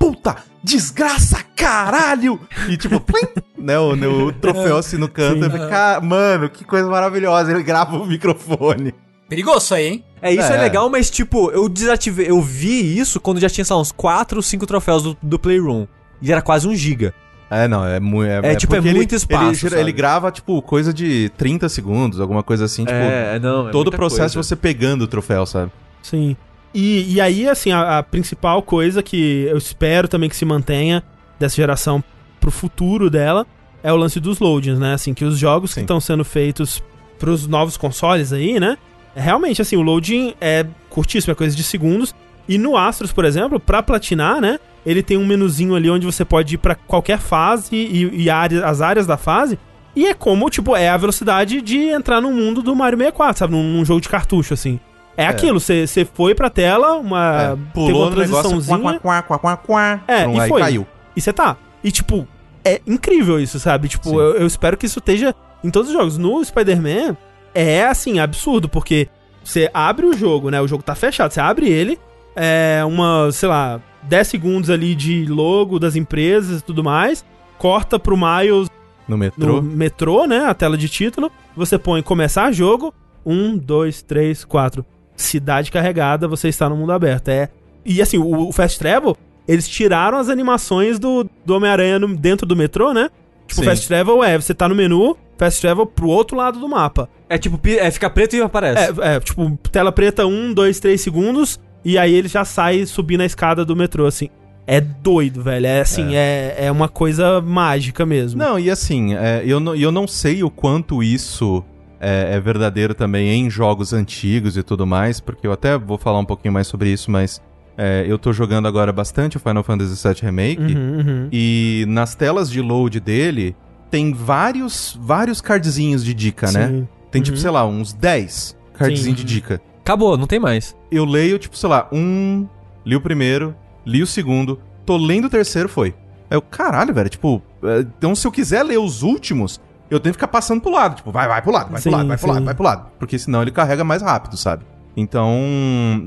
Desgraça, 0.66 1.44
caralho! 1.54 2.40
E 2.68 2.76
tipo, 2.76 2.98
plim, 2.98 3.22
né, 3.56 3.78
o, 3.78 3.92
o 4.26 4.32
troféu 4.32 4.76
assim 4.76 4.96
no 4.96 5.08
canto. 5.08 5.48
"Cara, 5.68 6.00
mano, 6.00 6.50
que 6.50 6.64
coisa 6.64 6.90
maravilhosa. 6.90 7.52
Ele 7.52 7.62
grava 7.62 7.96
o 7.96 8.04
microfone. 8.04 8.92
Perigoso 9.28 9.58
isso 9.58 9.74
aí, 9.76 9.86
hein? 9.86 10.04
É, 10.20 10.32
isso 10.32 10.52
é. 10.52 10.56
É. 10.56 10.60
legal, 10.62 10.90
mas 10.90 11.09
tipo, 11.09 11.52
eu 11.52 11.68
desativei, 11.68 12.28
eu 12.28 12.43
vi 12.43 12.98
isso 12.98 13.20
quando 13.20 13.38
já 13.38 13.48
tinha, 13.48 13.64
sei 13.64 13.76
lá, 13.76 13.80
uns 13.80 13.93
4 13.93 14.38
ou 14.38 14.43
5 14.43 14.66
troféus 14.66 15.05
do, 15.05 15.16
do 15.22 15.38
Playroom. 15.38 15.86
E 16.20 16.32
era 16.32 16.43
quase 16.43 16.66
um 16.66 16.74
giga. 16.74 17.14
É, 17.48 17.68
não, 17.68 17.86
é 17.86 18.01
muito. 18.01 18.28
É, 18.28 18.56
tipo, 18.56 18.74
é 18.74 18.80
porque 18.80 18.93
muito 18.93 19.12
ele, 19.12 19.16
espaço, 19.16 19.66
Ele, 19.68 19.78
ele 19.78 19.93
grava, 19.93 20.32
tipo, 20.32 20.60
coisa 20.62 20.93
de 20.93 21.30
30 21.36 21.68
segundos, 21.68 22.20
alguma 22.20 22.43
coisa 22.43 22.64
assim, 22.64 22.84
tipo. 22.84 22.98
não, 23.40 23.70
todo 23.70 23.86
o 23.86 23.93
processo 23.93 24.43
você 24.43 24.56
pegando 24.56 25.02
o 25.02 25.06
troféu, 25.06 25.47
sabe? 25.47 25.70
Sim. 26.02 26.36
E, 26.74 27.14
e 27.14 27.20
aí, 27.20 27.48
assim, 27.48 27.70
a, 27.72 27.98
a 27.98 28.02
principal 28.02 28.62
coisa 28.62 29.02
que 29.02 29.47
eu 29.48 29.56
espero 29.56 30.09
também 30.09 30.28
que 30.28 30.36
se 30.36 30.44
mantenha 30.44 31.02
dessa 31.38 31.56
geração 31.56 32.02
pro 32.40 32.51
futuro 32.51 33.09
dela 33.09 33.47
é 33.82 33.93
o 33.93 33.97
lance 33.97 34.20
dos 34.20 34.38
loadings, 34.38 34.78
né? 34.78 34.94
Assim, 34.94 35.14
que 35.14 35.24
os 35.24 35.38
jogos 35.38 35.70
que 35.70 35.76
Sim. 35.80 35.82
estão 35.82 36.01
sendo 36.01 36.24
feitos 36.24 36.82
pros 37.18 37.47
novos 37.47 37.76
consoles 37.76 38.32
aí, 38.32 38.60
né? 38.60 38.76
Realmente, 39.14 39.62
assim, 39.62 39.76
o 39.76 39.82
loading 39.82 40.34
é 40.40 40.66
curtíssimo, 40.90 41.32
é 41.32 41.34
coisa 41.34 41.56
de 41.56 41.62
segundos. 41.62 42.14
E 42.48 42.59
no 42.59 42.76
Astros, 42.76 43.12
por 43.12 43.24
exemplo, 43.24 43.59
pra 43.59 43.82
platinar, 43.82 44.40
né? 44.40 44.59
Ele 44.84 45.02
tem 45.02 45.16
um 45.16 45.26
menuzinho 45.26 45.74
ali 45.74 45.88
onde 45.90 46.05
você 46.06 46.24
pode 46.24 46.55
ir 46.55 46.59
pra 46.59 46.74
qualquer 46.74 47.18
fase 47.18 47.74
e, 47.74 48.24
e 48.24 48.30
área- 48.30 48.64
as 48.66 48.80
áreas 48.80 49.06
da 49.06 49.16
fase. 49.16 49.59
E 49.97 50.06
é 50.06 50.14
como, 50.14 50.48
tipo, 50.51 50.76
é 50.76 50.88
a 50.90 50.97
velocidade 50.97 51.60
de 51.62 51.78
entrar 51.88 52.20
no 52.20 52.30
mundo 52.30 52.62
do 52.62 52.76
Mario 52.76 52.98
64, 52.98 53.38
sabe? 53.38 53.52
Num, 53.55 53.62
num 53.72 53.84
jogo 53.84 54.01
de 54.01 54.09
cartucho, 54.09 54.52
assim. 54.55 54.78
É, 55.16 55.26
aquilo, 55.26 55.59
você 55.60 55.86
foi 56.14 56.34
pra 56.34 56.51
tela, 56.51 56.94
uma. 56.94 57.43
É, 57.43 57.56
pulou 57.72 58.02
uma 58.02 58.10
no 58.10 58.16
negócio, 58.16 58.51
transiçãozinha. 58.51 59.01
quá, 59.01 59.22
quá, 59.22 59.38
quá, 59.38 59.56
quá, 59.56 60.01
É, 60.06 60.24
prum, 60.24 60.36
e 60.36 60.40
aí 60.40 60.48
foi. 60.48 60.60
caiu. 60.60 60.86
E 61.16 61.20
você 61.20 61.32
tá. 61.32 61.56
E, 61.82 61.90
tipo, 61.90 62.26
é 62.64 62.80
incrível 62.86 63.40
isso, 63.40 63.59
sabe? 63.59 63.88
Tipo, 63.88 64.20
eu, 64.20 64.36
eu 64.36 64.47
espero 64.47 64.76
que 64.76 64.86
isso 64.86 64.98
esteja 64.98 65.34
em 65.64 65.70
todos 65.70 65.88
os 65.88 65.94
jogos. 65.94 66.18
No 66.18 66.44
Spider-Man, 66.44 67.16
é, 67.55 67.86
assim, 67.86 68.18
absurdo, 68.18 68.68
porque 68.68 69.09
você 69.43 69.70
abre 69.72 70.05
o 70.05 70.12
jogo, 70.12 70.51
né? 70.51 70.60
O 70.60 70.68
jogo 70.68 70.82
tá 70.82 70.94
fechado, 70.94 71.32
você 71.32 71.40
abre 71.40 71.68
ele, 71.68 71.98
é 72.34 72.82
uma, 72.84 73.30
sei 73.32 73.48
lá, 73.48 73.80
10 74.02 74.28
segundos 74.28 74.68
ali 74.68 74.94
de 74.94 75.24
logo 75.26 75.78
das 75.78 75.97
empresas 75.97 76.60
e 76.60 76.64
tudo 76.64 76.84
mais, 76.84 77.24
corta 77.56 77.98
pro 77.98 78.16
Miles 78.16 78.68
No 79.09 79.16
metrô. 79.16 79.55
no 79.56 79.62
metrô, 79.62 80.26
né? 80.26 80.44
A 80.47 80.52
tela 80.52 80.76
de 80.76 80.88
título. 80.88 81.30
Você 81.56 81.78
põe 81.78 82.02
começar 82.02 82.52
jogo. 82.52 82.93
Um, 83.24 83.56
dois, 83.56 84.02
três, 84.02 84.44
quatro. 84.44 84.84
Cidade 85.16 85.70
carregada, 85.70 86.28
você 86.28 86.48
está 86.48 86.68
no 86.68 86.76
mundo 86.76 86.93
aberto. 86.93 87.28
É. 87.28 87.48
E 87.84 88.02
assim, 88.02 88.18
o, 88.18 88.48
o 88.48 88.52
Fast 88.52 88.78
Travel, 88.78 89.16
eles 89.47 89.68
tiraram 89.68 90.18
as 90.18 90.28
animações 90.28 90.98
do, 90.98 91.28
do 91.44 91.55
Homem-Aranha 91.55 91.98
dentro 92.01 92.47
do 92.47 92.56
metrô, 92.56 92.93
né? 92.93 93.10
Tipo, 93.47 93.60
Sim. 93.60 93.66
Fast 93.66 93.86
Travel 93.86 94.24
é, 94.24 94.36
você 94.36 94.52
tá 94.52 94.68
no 94.68 94.74
menu, 94.74 95.16
Fast 95.38 95.60
Travel 95.60 95.86
pro 95.86 96.09
outro 96.09 96.36
lado 96.36 96.59
do 96.59 96.68
mapa. 96.68 97.09
É 97.28 97.38
tipo, 97.38 97.60
é, 97.68 97.90
fica 97.90 98.10
preto 98.10 98.36
e 98.36 98.43
aparece. 98.43 98.93
É, 99.01 99.16
é, 99.16 99.20
tipo, 99.20 99.56
tela 99.70 99.93
preta, 99.93 100.26
um, 100.26 100.52
dois, 100.52 100.80
três 100.80 101.01
segundos, 101.01 101.60
e 101.84 101.97
aí 101.97 102.14
ele 102.14 102.28
já 102.28 102.44
sai 102.44 102.84
subindo 102.86 103.20
a 103.20 103.26
escada 103.26 103.64
do 103.64 103.76
metrô, 103.76 104.06
assim. 104.06 104.28
É 104.66 104.80
doido, 104.80 105.43
velho. 105.43 105.66
É 105.66 105.80
assim, 105.80 106.16
é, 106.16 106.56
é 106.59 106.72
uma 106.72 106.88
coisa 106.88 107.40
mágica 107.40 108.05
mesmo. 108.05 108.38
Não, 108.40 108.59
e 108.59 108.68
assim, 108.68 109.14
é, 109.14 109.43
eu, 109.47 109.60
não, 109.60 109.76
eu 109.76 109.93
não 109.93 110.09
sei 110.09 110.43
o 110.43 110.51
quanto 110.51 111.05
isso 111.05 111.64
é, 112.01 112.35
é 112.35 112.40
verdadeiro 112.40 112.94
também 112.94 113.28
em 113.28 113.51
jogos 113.51 113.93
antigos 113.93 114.56
e 114.56 114.62
tudo 114.62 114.86
mais, 114.86 115.20
porque 115.20 115.47
eu 115.47 115.52
até 115.52 115.77
vou 115.78 115.98
falar 115.98 116.18
um 116.18 116.24
pouquinho 116.24 116.52
mais 116.55 116.66
sobre 116.66 116.90
isso, 116.90 117.10
mas 117.10 117.40
é, 117.78 118.05
eu 118.09 118.18
tô 118.18 118.32
jogando 118.32 118.66
agora 118.68 118.93
bastante 118.93 119.36
o 119.36 119.40
Final 119.40 119.62
Fantasy 119.62 120.06
VII 120.06 120.16
Remake, 120.23 120.62
Uhum, 120.74 120.98
uhum. 120.98 121.28
e 121.32 121.85
nas 121.89 122.14
telas 122.14 122.51
de 122.51 122.60
load 122.60 123.01
dele 123.01 123.55
tem 123.90 124.12
vários, 124.12 124.98
vários 125.01 125.40
cardzinhos 125.40 126.05
de 126.05 126.12
dica, 126.12 126.51
né? 126.52 126.68
Sim. 126.68 126.89
Tem 127.10 127.23
tipo, 127.23 127.36
Uhum. 127.36 127.43
sei 127.43 127.51
lá, 127.51 127.66
uns 127.66 127.93
10 127.93 128.56
cardzinhos 128.74 129.18
Sim. 129.18 129.24
de 129.24 129.35
dica. 129.35 129.60
Acabou, 129.81 130.16
não 130.18 130.27
tem 130.27 130.40
mais. 130.40 130.77
Eu 130.90 131.05
leio, 131.05 131.39
tipo, 131.39 131.56
sei 131.56 131.68
lá, 131.68 131.89
um, 131.93 132.47
li 132.85 132.97
o 132.97 133.01
primeiro, 133.01 133.55
li 133.86 134.02
o 134.02 134.06
segundo, 134.06 134.59
tô 134.85 134.97
lendo 134.97 135.27
o 135.27 135.31
terceiro, 135.31 135.68
foi. 135.68 135.94
Aí 136.28 136.36
eu, 136.36 136.43
caralho, 136.43 136.93
velho, 136.93 137.09
tipo, 137.09 137.40
é, 137.62 137.81
então 137.81 138.14
se 138.14 138.27
eu 138.27 138.32
quiser 138.32 138.64
ler 138.64 138.78
os 138.78 139.02
últimos, 139.05 139.60
eu 139.90 140.00
tenho 140.00 140.12
que 140.12 140.18
ficar 140.18 140.28
passando 140.28 140.60
pro 140.60 140.70
lado, 140.70 140.96
tipo, 140.96 141.10
vai, 141.10 141.26
vai 141.28 141.40
pro 141.42 141.52
lado, 141.52 141.70
vai 141.70 141.80
Sim, 141.80 141.90
pro 141.90 141.98
lado, 141.98 142.08
vai 142.08 142.16
pro 142.16 142.26
sim. 142.26 142.32
lado, 142.34 142.44
vai 142.44 142.54
pro 142.54 142.64
lado. 142.64 142.86
Porque 142.98 143.18
senão 143.18 143.42
ele 143.42 143.50
carrega 143.50 143.84
mais 143.84 144.02
rápido, 144.02 144.36
sabe? 144.36 144.64
Então, 144.96 145.30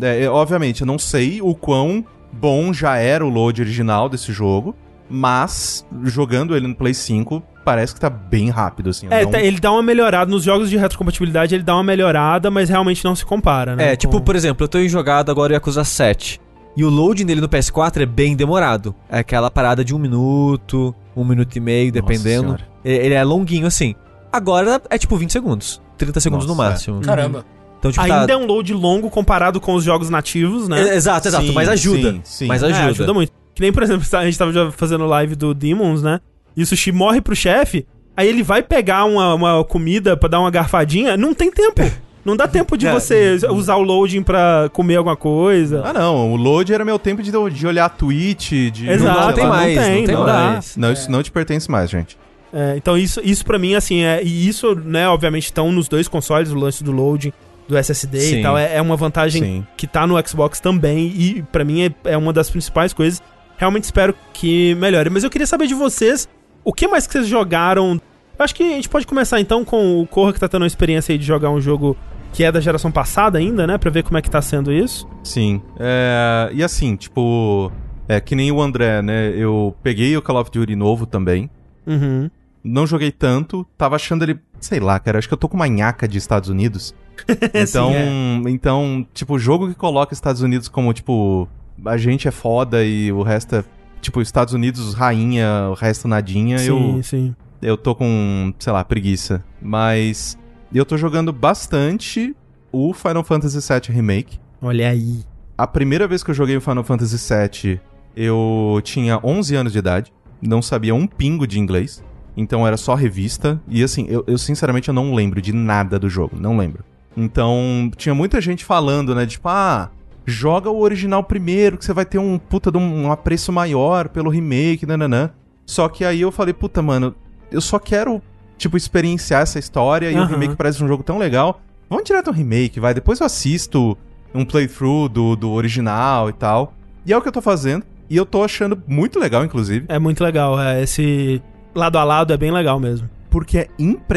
é, 0.01 0.27
obviamente, 0.29 0.81
eu 0.81 0.87
não 0.87 0.97
sei 0.99 1.41
o 1.41 1.53
quão 1.55 2.03
bom 2.31 2.73
já 2.73 2.97
era 2.97 3.25
o 3.25 3.29
load 3.29 3.61
original 3.61 4.09
desse 4.09 4.31
jogo, 4.33 4.75
mas 5.09 5.85
jogando 6.03 6.55
ele 6.55 6.67
no 6.67 6.75
Play 6.75 6.93
5, 6.93 7.41
parece 7.65 7.93
que 7.93 7.99
tá 7.99 8.09
bem 8.09 8.49
rápido, 8.49 8.89
assim. 8.89 9.07
É, 9.09 9.23
não- 9.23 9.31
tá- 9.31 9.39
ele 9.41 9.59
dá 9.59 9.71
uma 9.71 9.81
melhorada 9.83 10.29
nos 10.29 10.43
jogos 10.43 10.69
de 10.69 10.77
retrocompatibilidade, 10.77 11.55
ele 11.55 11.63
dá 11.63 11.75
uma 11.75 11.83
melhorada, 11.83 12.49
mas 12.51 12.69
realmente 12.69 13.03
não 13.03 13.15
se 13.15 13.25
compara, 13.25 13.75
né? 13.75 13.93
É, 13.93 13.95
tipo, 13.95 14.17
com- 14.19 14.23
por 14.23 14.35
exemplo, 14.35 14.63
eu 14.63 14.67
tô 14.67 14.77
em 14.79 14.89
jogado 14.89 15.29
agora 15.31 15.51
o 15.51 15.55
Yakuza 15.55 15.83
7. 15.83 16.39
E 16.77 16.83
o 16.83 16.89
loading 16.89 17.25
dele 17.25 17.41
no 17.41 17.49
PS4 17.49 18.03
é 18.03 18.05
bem 18.05 18.35
demorado. 18.35 18.95
É 19.09 19.19
aquela 19.19 19.49
parada 19.51 19.83
de 19.83 19.93
um 19.93 19.97
minuto, 19.99 20.95
um 21.21 21.25
minuto 21.25 21.55
e 21.55 21.59
meio, 21.59 21.91
dependendo. 21.91 22.57
Ele 22.83 23.05
ele 23.07 23.13
é 23.13 23.23
longuinho 23.23 23.67
assim. 23.67 23.95
Agora 24.31 24.81
é 24.89 24.97
tipo 24.97 25.15
20 25.17 25.31
segundos. 25.31 25.81
30 25.97 26.19
segundos 26.19 26.45
no 26.47 26.53
Nossa, 26.55 26.67
é. 26.67 26.71
máximo. 26.71 27.01
Caramba. 27.01 27.45
Então, 27.79 27.91
tipo, 27.91 28.03
Ainda 28.03 28.27
tá... 28.27 28.33
é 28.33 28.37
um 28.37 28.45
load 28.45 28.73
longo 28.73 29.09
comparado 29.09 29.59
com 29.61 29.73
os 29.73 29.83
jogos 29.83 30.09
nativos, 30.09 30.67
né? 30.67 30.81
É, 30.89 30.95
Exato, 30.95 31.27
exato. 31.27 31.45
Sim, 31.47 31.53
mas 31.53 31.69
ajuda. 31.69 32.11
sim, 32.11 32.21
sim. 32.23 32.45
Mas 32.45 32.61
É, 32.61 32.67
ajuda. 32.67 32.85
ajuda 32.89 33.13
muito. 33.13 33.31
Que 33.55 33.61
nem, 33.61 33.71
por 33.71 33.83
exemplo, 33.83 34.05
a 34.17 34.25
gente 34.25 34.37
tava 34.37 34.51
já 34.51 34.71
fazendo 34.71 35.05
live 35.05 35.35
do 35.35 35.53
Demons, 35.53 36.01
né? 36.03 36.19
E 36.55 36.61
o 36.61 36.65
Sushi 36.65 36.91
morre 36.91 37.21
pro 37.21 37.35
chefe, 37.35 37.85
aí 38.15 38.27
ele 38.27 38.43
vai 38.43 38.61
pegar 38.61 39.05
uma, 39.05 39.33
uma 39.33 39.63
comida 39.63 40.15
pra 40.17 40.27
dar 40.29 40.39
uma 40.41 40.51
garfadinha, 40.51 41.15
não 41.15 41.33
tem 41.33 41.49
tempo. 41.51 41.81
Não 42.25 42.35
dá 42.35 42.47
tempo 42.47 42.77
de 42.77 42.85
É. 42.87 42.91
você 42.93 43.37
usar 43.49 43.75
o 43.77 43.81
loading 43.81 44.21
pra 44.21 44.69
comer 44.73 44.97
alguma 44.97 45.15
coisa. 45.15 45.81
Ah, 45.85 45.93
não, 45.93 46.33
o 46.33 46.35
load 46.35 46.73
era 46.73 46.83
meu 46.83 46.99
tempo 46.99 47.23
de, 47.23 47.31
de 47.31 47.67
olhar 47.67 47.85
a 47.85 47.89
Twitch, 47.89 48.51
de... 48.71 48.89
Exato, 48.89 49.19
não 49.27 49.33
tem 49.33 49.43
não 49.43 49.49
mais, 49.51 49.79
tem, 49.79 49.97
não 49.99 50.05
tem 50.05 50.15
não 50.15 50.25
dá. 50.25 50.33
mais. 50.33 50.77
Não, 50.77 50.91
isso 50.91 51.09
não 51.11 51.23
te 51.23 51.31
pertence 51.31 51.69
mais, 51.71 51.89
gente. 51.89 52.17
É, 52.51 52.73
então 52.75 52.97
isso, 52.97 53.21
isso 53.23 53.45
para 53.45 53.57
mim, 53.59 53.75
assim, 53.75 54.01
é, 54.03 54.21
e 54.23 54.47
isso, 54.47 54.75
né, 54.75 55.07
obviamente 55.07 55.45
estão 55.45 55.71
nos 55.71 55.87
dois 55.87 56.07
consoles, 56.07 56.51
o 56.51 56.55
lance 56.57 56.83
do 56.83 56.91
loading, 56.91 57.31
do 57.67 57.77
SSD 57.77 58.19
Sim. 58.19 58.39
e 58.39 58.41
tal, 58.41 58.57
é, 58.57 58.75
é 58.77 58.81
uma 58.81 58.95
vantagem 58.97 59.41
Sim. 59.43 59.67
que 59.77 59.85
tá 59.85 60.07
no 60.07 60.15
Xbox 60.27 60.59
também, 60.59 61.13
e 61.15 61.43
pra 61.51 61.63
mim 61.63 61.83
é, 61.83 61.91
é 62.11 62.17
uma 62.17 62.33
das 62.33 62.49
principais 62.49 62.91
coisas. 62.91 63.21
Realmente 63.57 63.83
espero 63.83 64.15
que 64.33 64.73
melhore. 64.75 65.09
Mas 65.09 65.23
eu 65.23 65.29
queria 65.29 65.45
saber 65.45 65.67
de 65.67 65.73
vocês, 65.75 66.27
o 66.63 66.73
que 66.73 66.87
mais 66.87 67.05
que 67.05 67.13
vocês 67.13 67.27
jogaram? 67.27 68.01
Acho 68.39 68.55
que 68.55 68.63
a 68.63 68.75
gente 68.75 68.87
pode 68.87 69.05
começar 69.05 69.39
então 69.41 69.65
com 69.65 70.01
o 70.01 70.07
Corra 70.07 70.31
que 70.31 70.39
tá 70.39 70.47
tendo 70.47 70.61
uma 70.61 70.67
experiência 70.67 71.11
aí 71.11 71.17
de 71.17 71.25
jogar 71.25 71.49
um 71.49 71.59
jogo 71.59 71.97
que 72.31 72.43
é 72.43 72.51
da 72.51 72.61
geração 72.61 72.91
passada 72.91 73.37
ainda, 73.37 73.67
né, 73.67 73.77
pra 73.77 73.91
ver 73.91 74.03
como 74.03 74.17
é 74.17 74.21
que 74.21 74.29
tá 74.29 74.41
sendo 74.41 74.71
isso. 74.71 75.07
Sim. 75.23 75.61
É, 75.77 76.49
e 76.53 76.63
assim, 76.63 76.95
tipo, 76.95 77.71
é 78.07 78.19
que 78.19 78.35
nem 78.35 78.51
o 78.51 78.61
André, 78.61 79.01
né? 79.01 79.33
Eu 79.35 79.75
peguei 79.83 80.15
o 80.15 80.21
Call 80.21 80.39
of 80.39 80.49
Duty 80.51 80.75
novo 80.75 81.05
também. 81.05 81.49
Uhum. 81.85 82.29
Não 82.63 82.87
joguei 82.87 83.11
tanto, 83.11 83.65
tava 83.77 83.95
achando 83.95 84.23
ele, 84.23 84.39
sei 84.59 84.79
lá, 84.79 84.99
cara, 84.99 85.17
acho 85.17 85.27
que 85.27 85.33
eu 85.33 85.37
tô 85.37 85.49
com 85.49 85.55
uma 85.55 85.67
nhaca 85.67 86.07
de 86.07 86.17
Estados 86.17 86.49
Unidos. 86.49 86.95
Então, 87.53 87.91
Sim, 87.91 88.43
então, 88.47 89.05
tipo, 89.13 89.37
jogo 89.37 89.67
que 89.67 89.75
coloca 89.75 90.13
Estados 90.13 90.41
Unidos 90.41 90.69
como, 90.69 90.93
tipo, 90.93 91.49
a 91.83 91.97
gente 91.97 92.27
é 92.29 92.31
foda 92.31 92.83
e 92.85 93.11
o 93.11 93.21
resto 93.21 93.57
é, 93.57 93.63
tipo, 94.01 94.21
Estados 94.21 94.53
Unidos 94.53 94.93
rainha, 94.93 95.67
o 95.69 95.73
resto 95.73 96.07
nadinha, 96.07 96.57
Sim, 96.59 96.95
eu, 96.95 97.03
sim. 97.03 97.35
Eu 97.61 97.77
tô 97.77 97.95
com, 97.95 98.53
sei 98.59 98.73
lá, 98.73 98.83
preguiça. 98.83 99.43
Mas 99.61 100.37
eu 100.73 100.85
tô 100.85 100.97
jogando 100.97 101.33
bastante 101.33 102.35
o 102.71 102.93
Final 102.93 103.23
Fantasy 103.23 103.59
VII 103.59 103.95
Remake. 103.95 104.39
Olha 104.61 104.89
aí. 104.89 105.23
A 105.57 105.67
primeira 105.67 106.07
vez 106.07 106.23
que 106.23 106.31
eu 106.31 106.35
joguei 106.35 106.55
o 106.55 106.61
Final 106.61 106.83
Fantasy 106.83 107.17
VII, 107.17 107.81
eu 108.15 108.79
tinha 108.83 109.19
11 109.23 109.55
anos 109.55 109.73
de 109.73 109.79
idade, 109.79 110.13
não 110.41 110.61
sabia 110.61 110.95
um 110.95 111.05
pingo 111.05 111.45
de 111.45 111.59
inglês, 111.59 112.03
então 112.37 112.65
era 112.65 112.77
só 112.77 112.95
revista, 112.95 113.61
e 113.67 113.83
assim, 113.83 114.05
eu, 114.07 114.23
eu 114.25 114.37
sinceramente 114.37 114.87
eu 114.87 114.93
não 114.93 115.13
lembro 115.13 115.41
de 115.41 115.51
nada 115.51 115.99
do 115.99 116.09
jogo, 116.09 116.37
não 116.39 116.57
lembro. 116.57 116.83
Então, 117.17 117.91
tinha 117.97 118.15
muita 118.15 118.39
gente 118.39 118.63
falando, 118.63 119.13
né, 119.13 119.25
tipo, 119.25 119.49
ah, 119.49 119.91
joga 120.25 120.69
o 120.69 120.79
original 120.79 121.23
primeiro, 121.23 121.77
que 121.77 121.83
você 121.83 121.91
vai 121.91 122.05
ter 122.05 122.19
um 122.19 122.37
puta 122.37 122.71
de 122.71 122.77
um, 122.77 123.05
um 123.05 123.11
apreço 123.11 123.51
maior 123.51 124.07
pelo 124.07 124.29
remake, 124.29 124.85
nananã. 124.85 125.31
Só 125.65 125.89
que 125.89 126.05
aí 126.05 126.21
eu 126.21 126.31
falei, 126.31 126.53
puta, 126.53 126.81
mano, 126.81 127.13
eu 127.51 127.61
só 127.61 127.79
quero, 127.79 128.21
tipo, 128.57 128.75
experienciar 128.77 129.41
essa 129.41 129.59
história, 129.59 130.11
e 130.11 130.19
o 130.19 130.25
remake 130.25 130.55
parece 130.55 130.83
um 130.83 130.87
jogo 130.87 131.03
tão 131.03 131.17
legal. 131.17 131.61
Vamos 131.89 132.05
direto 132.05 132.27
ao 132.27 132.33
remake, 132.33 132.79
vai, 132.79 132.93
depois 132.93 133.19
eu 133.19 133.25
assisto 133.25 133.97
um 134.33 134.45
playthrough 134.45 135.09
do, 135.09 135.35
do 135.35 135.49
original 135.51 136.29
e 136.29 136.33
tal. 136.33 136.73
E 137.05 137.11
é 137.13 137.17
o 137.17 137.21
que 137.21 137.27
eu 137.27 137.31
tô 137.31 137.41
fazendo. 137.41 137.83
E 138.09 138.15
eu 138.17 138.25
tô 138.25 138.43
achando 138.43 138.81
muito 138.87 139.19
legal, 139.19 139.43
inclusive. 139.45 139.85
É 139.87 139.97
muito 139.99 140.23
legal, 140.23 140.59
é, 140.59 140.81
esse 140.83 141.41
lado 141.75 141.97
a 141.97 142.03
lado 142.03 142.33
é 142.33 142.37
bem 142.37 142.51
legal 142.51 142.79
mesmo. 142.79 143.09
Porque 143.29 143.57
é 143.59 143.67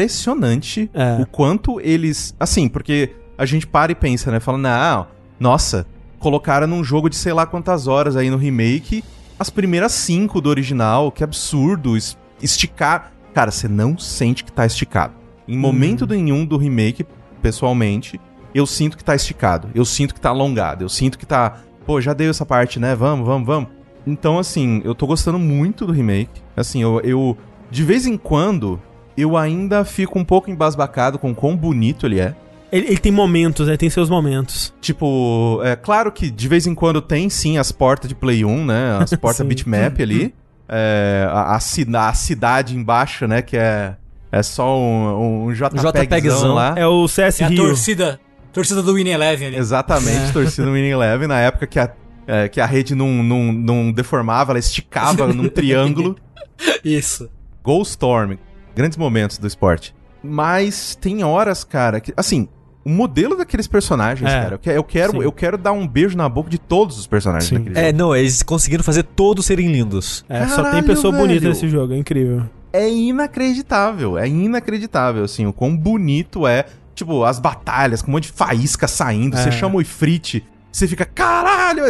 impressionante 0.07 0.89
É. 0.93 1.21
o 1.21 1.25
quanto 1.25 1.79
eles. 1.79 2.35
Assim, 2.39 2.67
porque 2.67 3.11
a 3.37 3.45
gente 3.45 3.65
para 3.67 3.91
e 3.91 3.95
pensa, 3.95 4.31
né? 4.31 4.39
Fala, 4.39 4.57
não, 4.57 5.07
nossa, 5.39 5.85
colocaram 6.19 6.67
num 6.67 6.83
jogo 6.83 7.09
de 7.09 7.15
sei 7.15 7.33
lá 7.33 7.45
quantas 7.45 7.87
horas 7.87 8.15
aí 8.15 8.29
no 8.29 8.37
remake 8.37 9.03
as 9.39 9.49
primeiras 9.49 9.91
cinco 9.91 10.39
do 10.41 10.49
original, 10.49 11.11
que 11.11 11.23
absurdo. 11.23 11.95
es- 11.97 12.17
Esticar. 12.41 13.12
Cara, 13.33 13.51
você 13.51 13.67
não 13.67 13.97
sente 13.97 14.43
que 14.43 14.51
tá 14.51 14.65
esticado. 14.65 15.13
Em 15.47 15.57
momento 15.57 16.07
nenhum 16.07 16.45
do 16.45 16.57
remake, 16.57 17.05
pessoalmente, 17.41 18.19
eu 18.53 18.65
sinto 18.65 18.97
que 18.97 19.03
tá 19.03 19.15
esticado. 19.15 19.69
Eu 19.73 19.83
sinto 19.83 20.13
que 20.13 20.21
tá 20.21 20.29
alongado. 20.29 20.83
Eu 20.83 20.89
sinto 20.89 21.17
que 21.17 21.25
tá. 21.25 21.61
Pô, 21.85 21.99
já 21.99 22.13
deu 22.13 22.29
essa 22.29 22.45
parte, 22.45 22.79
né? 22.79 22.95
Vamos, 22.95 23.25
vamos, 23.25 23.45
vamos. 23.45 23.69
Então, 24.05 24.37
assim, 24.37 24.81
eu 24.85 24.93
tô 24.93 25.07
gostando 25.07 25.39
muito 25.39 25.85
do 25.85 25.91
remake. 25.91 26.41
Assim, 26.55 26.81
eu, 26.81 26.99
eu 27.01 27.37
de 27.71 27.83
vez 27.83 28.05
em 28.05 28.17
quando, 28.17 28.79
eu 29.17 29.35
ainda 29.35 29.83
fico 29.83 30.19
um 30.19 30.23
pouco 30.23 30.51
embasbacado 30.51 31.17
com 31.17 31.33
quão 31.33 31.55
bonito 31.55 32.05
ele 32.05 32.19
é. 32.19 32.35
Ele, 32.71 32.87
ele 32.87 32.97
tem 32.97 33.11
momentos, 33.11 33.67
né? 33.67 33.77
Tem 33.77 33.89
seus 33.89 34.09
momentos. 34.09 34.73
Tipo, 34.81 35.59
é 35.63 35.75
claro 35.75 36.11
que 36.11 36.29
de 36.29 36.47
vez 36.47 36.65
em 36.65 36.73
quando 36.73 37.01
tem 37.01 37.29
sim 37.29 37.57
as 37.57 37.71
portas 37.71 38.09
de 38.09 38.15
Play 38.15 38.43
1, 38.43 38.65
né? 38.65 38.97
As 38.99 39.13
portas 39.17 39.45
bitmap 39.45 40.01
ali. 40.01 40.33
É, 40.67 41.27
a, 41.29 41.55
a, 41.55 41.59
cida- 41.59 42.07
a 42.07 42.13
cidade 42.13 42.75
embaixo, 42.75 43.27
né? 43.27 43.41
Que 43.41 43.57
é, 43.57 43.95
é 44.31 44.41
só 44.43 44.77
um, 44.79 45.47
um 45.47 45.53
JPEGzão 45.53 45.91
JPEGzão. 45.91 46.53
lá. 46.53 46.73
É 46.77 46.87
o 46.87 47.07
CS 47.07 47.41
É 47.41 47.45
a 47.45 47.47
Rio. 47.49 47.65
torcida, 47.67 48.19
torcida 48.51 48.81
do 48.81 48.93
Winning 48.93 49.11
Eleven 49.11 49.47
ali. 49.49 49.57
Exatamente, 49.57 50.31
torcida 50.31 50.69
Winning 50.71 50.89
Eleven, 50.91 51.27
na 51.27 51.39
época 51.39 51.67
que 51.67 51.79
a, 51.79 51.91
é, 52.25 52.47
que 52.47 52.61
a 52.61 52.65
rede 52.65 52.95
não, 52.95 53.07
não, 53.23 53.51
não 53.51 53.91
deformava, 53.91 54.51
ela 54.53 54.59
esticava 54.59 55.27
num 55.27 55.49
triângulo. 55.49 56.15
Isso. 56.83 57.29
Goldstorm, 57.63 58.37
grandes 58.75 58.97
momentos 58.97 59.37
do 59.37 59.47
esporte. 59.47 59.93
Mas 60.23 60.95
tem 60.95 61.23
horas, 61.23 61.63
cara, 61.65 61.99
que. 61.99 62.13
Assim, 62.15 62.47
o 62.85 62.89
modelo 62.89 63.35
daqueles 63.37 63.65
personagens, 63.67 64.29
É, 64.29 64.41
cara. 64.41 64.55
Eu, 64.55 64.59
que- 64.59 64.69
eu 64.69 64.83
quero, 64.83 65.11
sim. 65.13 65.21
eu 65.21 65.31
quero 65.31 65.57
dar 65.57 65.71
um 65.71 65.87
beijo 65.87 66.17
na 66.17 66.27
boca 66.27 66.49
de 66.49 66.57
todos 66.57 66.97
os 66.99 67.07
personagens 67.07 67.47
Sim. 67.49 67.55
daquele 67.59 67.79
É, 67.79 67.85
jogo. 67.87 67.97
não, 67.97 68.15
eles 68.15 68.43
conseguiram 68.43 68.83
fazer 68.83 69.03
todos 69.03 69.45
serem 69.45 69.71
lindos. 69.71 70.25
É, 70.27 70.45
só 70.47 70.55
tem 70.55 70.63
Caralho, 70.65 70.85
pessoa 70.87 71.13
bonita 71.15 71.39
velho. 71.41 71.53
nesse 71.53 71.67
jogo, 71.69 71.93
é 71.93 71.97
incrível. 71.97 72.43
É 72.73 72.89
inacreditável, 72.89 74.17
é 74.17 74.27
inacreditável, 74.27 75.23
assim, 75.23 75.45
o 75.45 75.53
quão 75.53 75.75
bonito 75.77 76.45
é. 76.47 76.65
Tipo, 76.95 77.23
as 77.23 77.39
batalhas 77.39 78.01
com 78.01 78.11
um 78.11 78.13
monte 78.15 78.25
de 78.27 78.33
faísca 78.33 78.87
saindo, 78.87 79.35
você 79.35 79.49
É. 79.49 79.51
chama 79.51 79.75
o 79.77 79.81
Ifrit, 79.81 80.43
você 80.71 80.87
fica, 80.87 81.05
caralho! 81.05 81.83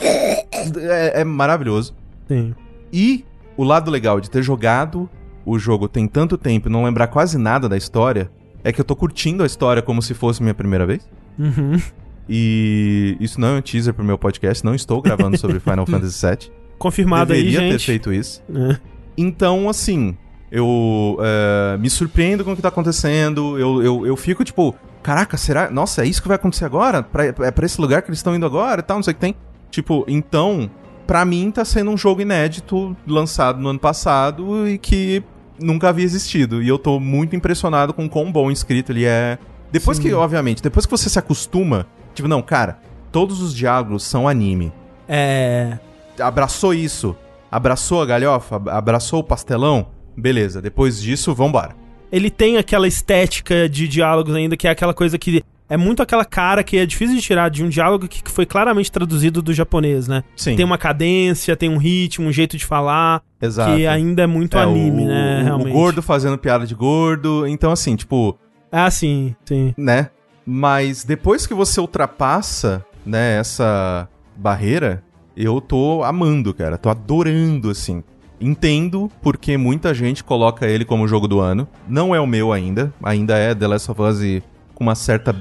É, 0.00 1.20
é 1.20 1.24
maravilhoso. 1.24 1.94
Sim. 2.28 2.54
E 2.92 3.24
o 3.56 3.64
lado 3.64 3.90
legal 3.90 4.20
de 4.20 4.30
ter 4.30 4.42
jogado 4.42 5.08
o 5.44 5.58
jogo 5.58 5.88
tem 5.88 6.06
tanto 6.08 6.38
tempo 6.38 6.68
e 6.68 6.72
não 6.72 6.84
lembrar 6.84 7.08
quase 7.08 7.36
nada 7.36 7.68
da 7.68 7.76
história, 7.76 8.30
é 8.64 8.72
que 8.72 8.80
eu 8.80 8.84
tô 8.84 8.96
curtindo 8.96 9.42
a 9.42 9.46
história 9.46 9.82
como 9.82 10.00
se 10.00 10.14
fosse 10.14 10.42
minha 10.42 10.54
primeira 10.54 10.86
vez. 10.86 11.06
Uhum. 11.38 11.80
E 12.28 13.16
isso 13.20 13.38
não 13.38 13.48
é 13.48 13.58
um 13.58 13.62
teaser 13.62 13.92
pro 13.92 14.02
meu 14.02 14.16
podcast, 14.16 14.64
não 14.64 14.74
estou 14.74 15.02
gravando 15.02 15.36
sobre 15.36 15.60
Final 15.60 15.86
Fantasy 15.86 16.26
VII. 16.26 16.52
Confirmado 16.78 17.32
Deveria 17.32 17.60
aí, 17.60 17.66
ter 17.66 17.72
gente. 17.72 17.86
feito 17.86 18.12
isso. 18.12 18.42
É. 18.52 18.78
Então, 19.16 19.68
assim, 19.68 20.16
eu 20.50 21.18
é, 21.20 21.76
me 21.76 21.90
surpreendo 21.90 22.44
com 22.44 22.52
o 22.52 22.56
que 22.56 22.62
tá 22.62 22.68
acontecendo. 22.68 23.58
Eu, 23.58 23.82
eu, 23.82 24.06
eu 24.06 24.16
fico 24.16 24.42
tipo, 24.42 24.74
caraca, 25.02 25.36
será? 25.36 25.70
Nossa, 25.70 26.02
é 26.02 26.06
isso 26.06 26.22
que 26.22 26.28
vai 26.28 26.36
acontecer 26.36 26.64
agora? 26.64 27.02
Pra, 27.02 27.26
é 27.26 27.50
pra 27.50 27.66
esse 27.66 27.80
lugar 27.80 28.02
que 28.02 28.08
eles 28.08 28.18
estão 28.18 28.34
indo 28.34 28.46
agora 28.46 28.80
e 28.80 28.82
tal, 28.82 28.96
não 28.96 29.02
sei 29.02 29.12
o 29.12 29.14
que 29.14 29.20
tem. 29.20 29.36
Tipo, 29.70 30.04
então, 30.08 30.70
pra 31.06 31.24
mim 31.24 31.50
tá 31.50 31.64
sendo 31.64 31.90
um 31.90 31.96
jogo 31.96 32.22
inédito, 32.22 32.96
lançado 33.06 33.60
no 33.60 33.68
ano 33.68 33.78
passado 33.78 34.66
e 34.68 34.78
que 34.78 35.22
nunca 35.58 35.88
havia 35.88 36.04
existido. 36.04 36.62
E 36.62 36.68
eu 36.68 36.78
tô 36.78 36.98
muito 37.00 37.34
impressionado 37.36 37.92
com 37.94 38.04
o 38.06 38.08
quão 38.08 38.30
bom 38.32 38.50
escrito 38.50 38.92
ele 38.92 39.04
é. 39.04 39.38
Depois 39.72 39.96
Sim. 39.96 40.04
que, 40.04 40.12
obviamente, 40.14 40.62
depois 40.62 40.86
que 40.86 40.90
você 40.90 41.08
se 41.08 41.18
acostuma, 41.18 41.86
tipo, 42.14 42.28
não, 42.28 42.40
cara, 42.42 42.78
todos 43.10 43.40
os 43.42 43.54
diálogos 43.54 44.04
são 44.04 44.28
anime 44.28 44.72
É. 45.08 45.78
abraçou 46.20 46.72
isso, 46.72 47.16
abraçou 47.50 48.00
a 48.02 48.06
galhofa, 48.06 48.56
ab- 48.56 48.68
abraçou 48.70 49.20
o 49.20 49.24
pastelão, 49.24 49.86
beleza, 50.16 50.62
depois 50.62 51.00
disso, 51.00 51.34
vambora. 51.34 51.74
Ele 52.12 52.30
tem 52.30 52.56
aquela 52.56 52.86
estética 52.86 53.68
de 53.68 53.88
diálogos 53.88 54.34
ainda, 54.34 54.56
que 54.56 54.68
é 54.68 54.70
aquela 54.70 54.94
coisa 54.94 55.18
que. 55.18 55.42
É 55.68 55.76
muito 55.76 56.02
aquela 56.02 56.24
cara 56.26 56.62
que 56.62 56.76
é 56.76 56.84
difícil 56.84 57.16
de 57.16 57.22
tirar 57.22 57.48
de 57.48 57.64
um 57.64 57.68
diálogo 57.68 58.06
que 58.06 58.22
foi 58.30 58.44
claramente 58.44 58.92
traduzido 58.92 59.40
do 59.40 59.52
japonês, 59.52 60.06
né? 60.06 60.22
Sim, 60.36 60.56
Tem 60.56 60.64
uma 60.64 60.76
cadência, 60.76 61.56
tem 61.56 61.70
um 61.70 61.78
ritmo, 61.78 62.26
um 62.28 62.32
jeito 62.32 62.56
de 62.58 62.66
falar, 62.66 63.22
exato. 63.40 63.74
que 63.74 63.86
ainda 63.86 64.22
é 64.22 64.26
muito 64.26 64.58
É, 64.58 64.62
anime, 64.62 65.04
o, 65.04 65.06
né? 65.06 65.40
o- 65.40 65.44
Realmente. 65.44 65.70
O 65.70 65.72
gordo 65.72 66.02
fazendo 66.02 66.36
piada 66.36 66.66
de 66.66 66.74
gordo, 66.74 67.46
então 67.46 67.72
assim, 67.72 67.96
tipo, 67.96 68.38
Ah, 68.70 68.90
sim, 68.90 69.34
sim. 69.46 69.74
né? 69.78 70.10
Mas 70.46 71.02
depois 71.04 71.46
que 71.46 71.54
você 71.54 71.80
ultrapassa, 71.80 72.84
né, 73.06 73.38
essa 73.38 74.06
barreira, 74.36 75.02
eu 75.34 75.60
tô 75.62 76.02
amando, 76.04 76.52
cara, 76.52 76.76
tô 76.76 76.90
adorando, 76.90 77.70
assim. 77.70 78.02
Entendo 78.38 79.10
porque 79.22 79.56
muita 79.56 79.94
gente 79.94 80.22
coloca 80.22 80.66
ele 80.66 80.84
como 80.84 81.08
jogo 81.08 81.26
do 81.26 81.40
ano. 81.40 81.66
Não 81.88 82.14
é 82.14 82.20
o 82.20 82.26
meu 82.26 82.52
ainda, 82.52 82.92
ainda 83.02 83.38
é 83.38 83.54
The 83.54 83.66
Last 83.66 83.90
of 83.90 84.02
Us 84.02 84.20
e 84.20 84.42
com 84.74 84.84
uma 84.84 84.94
certa 84.94 85.34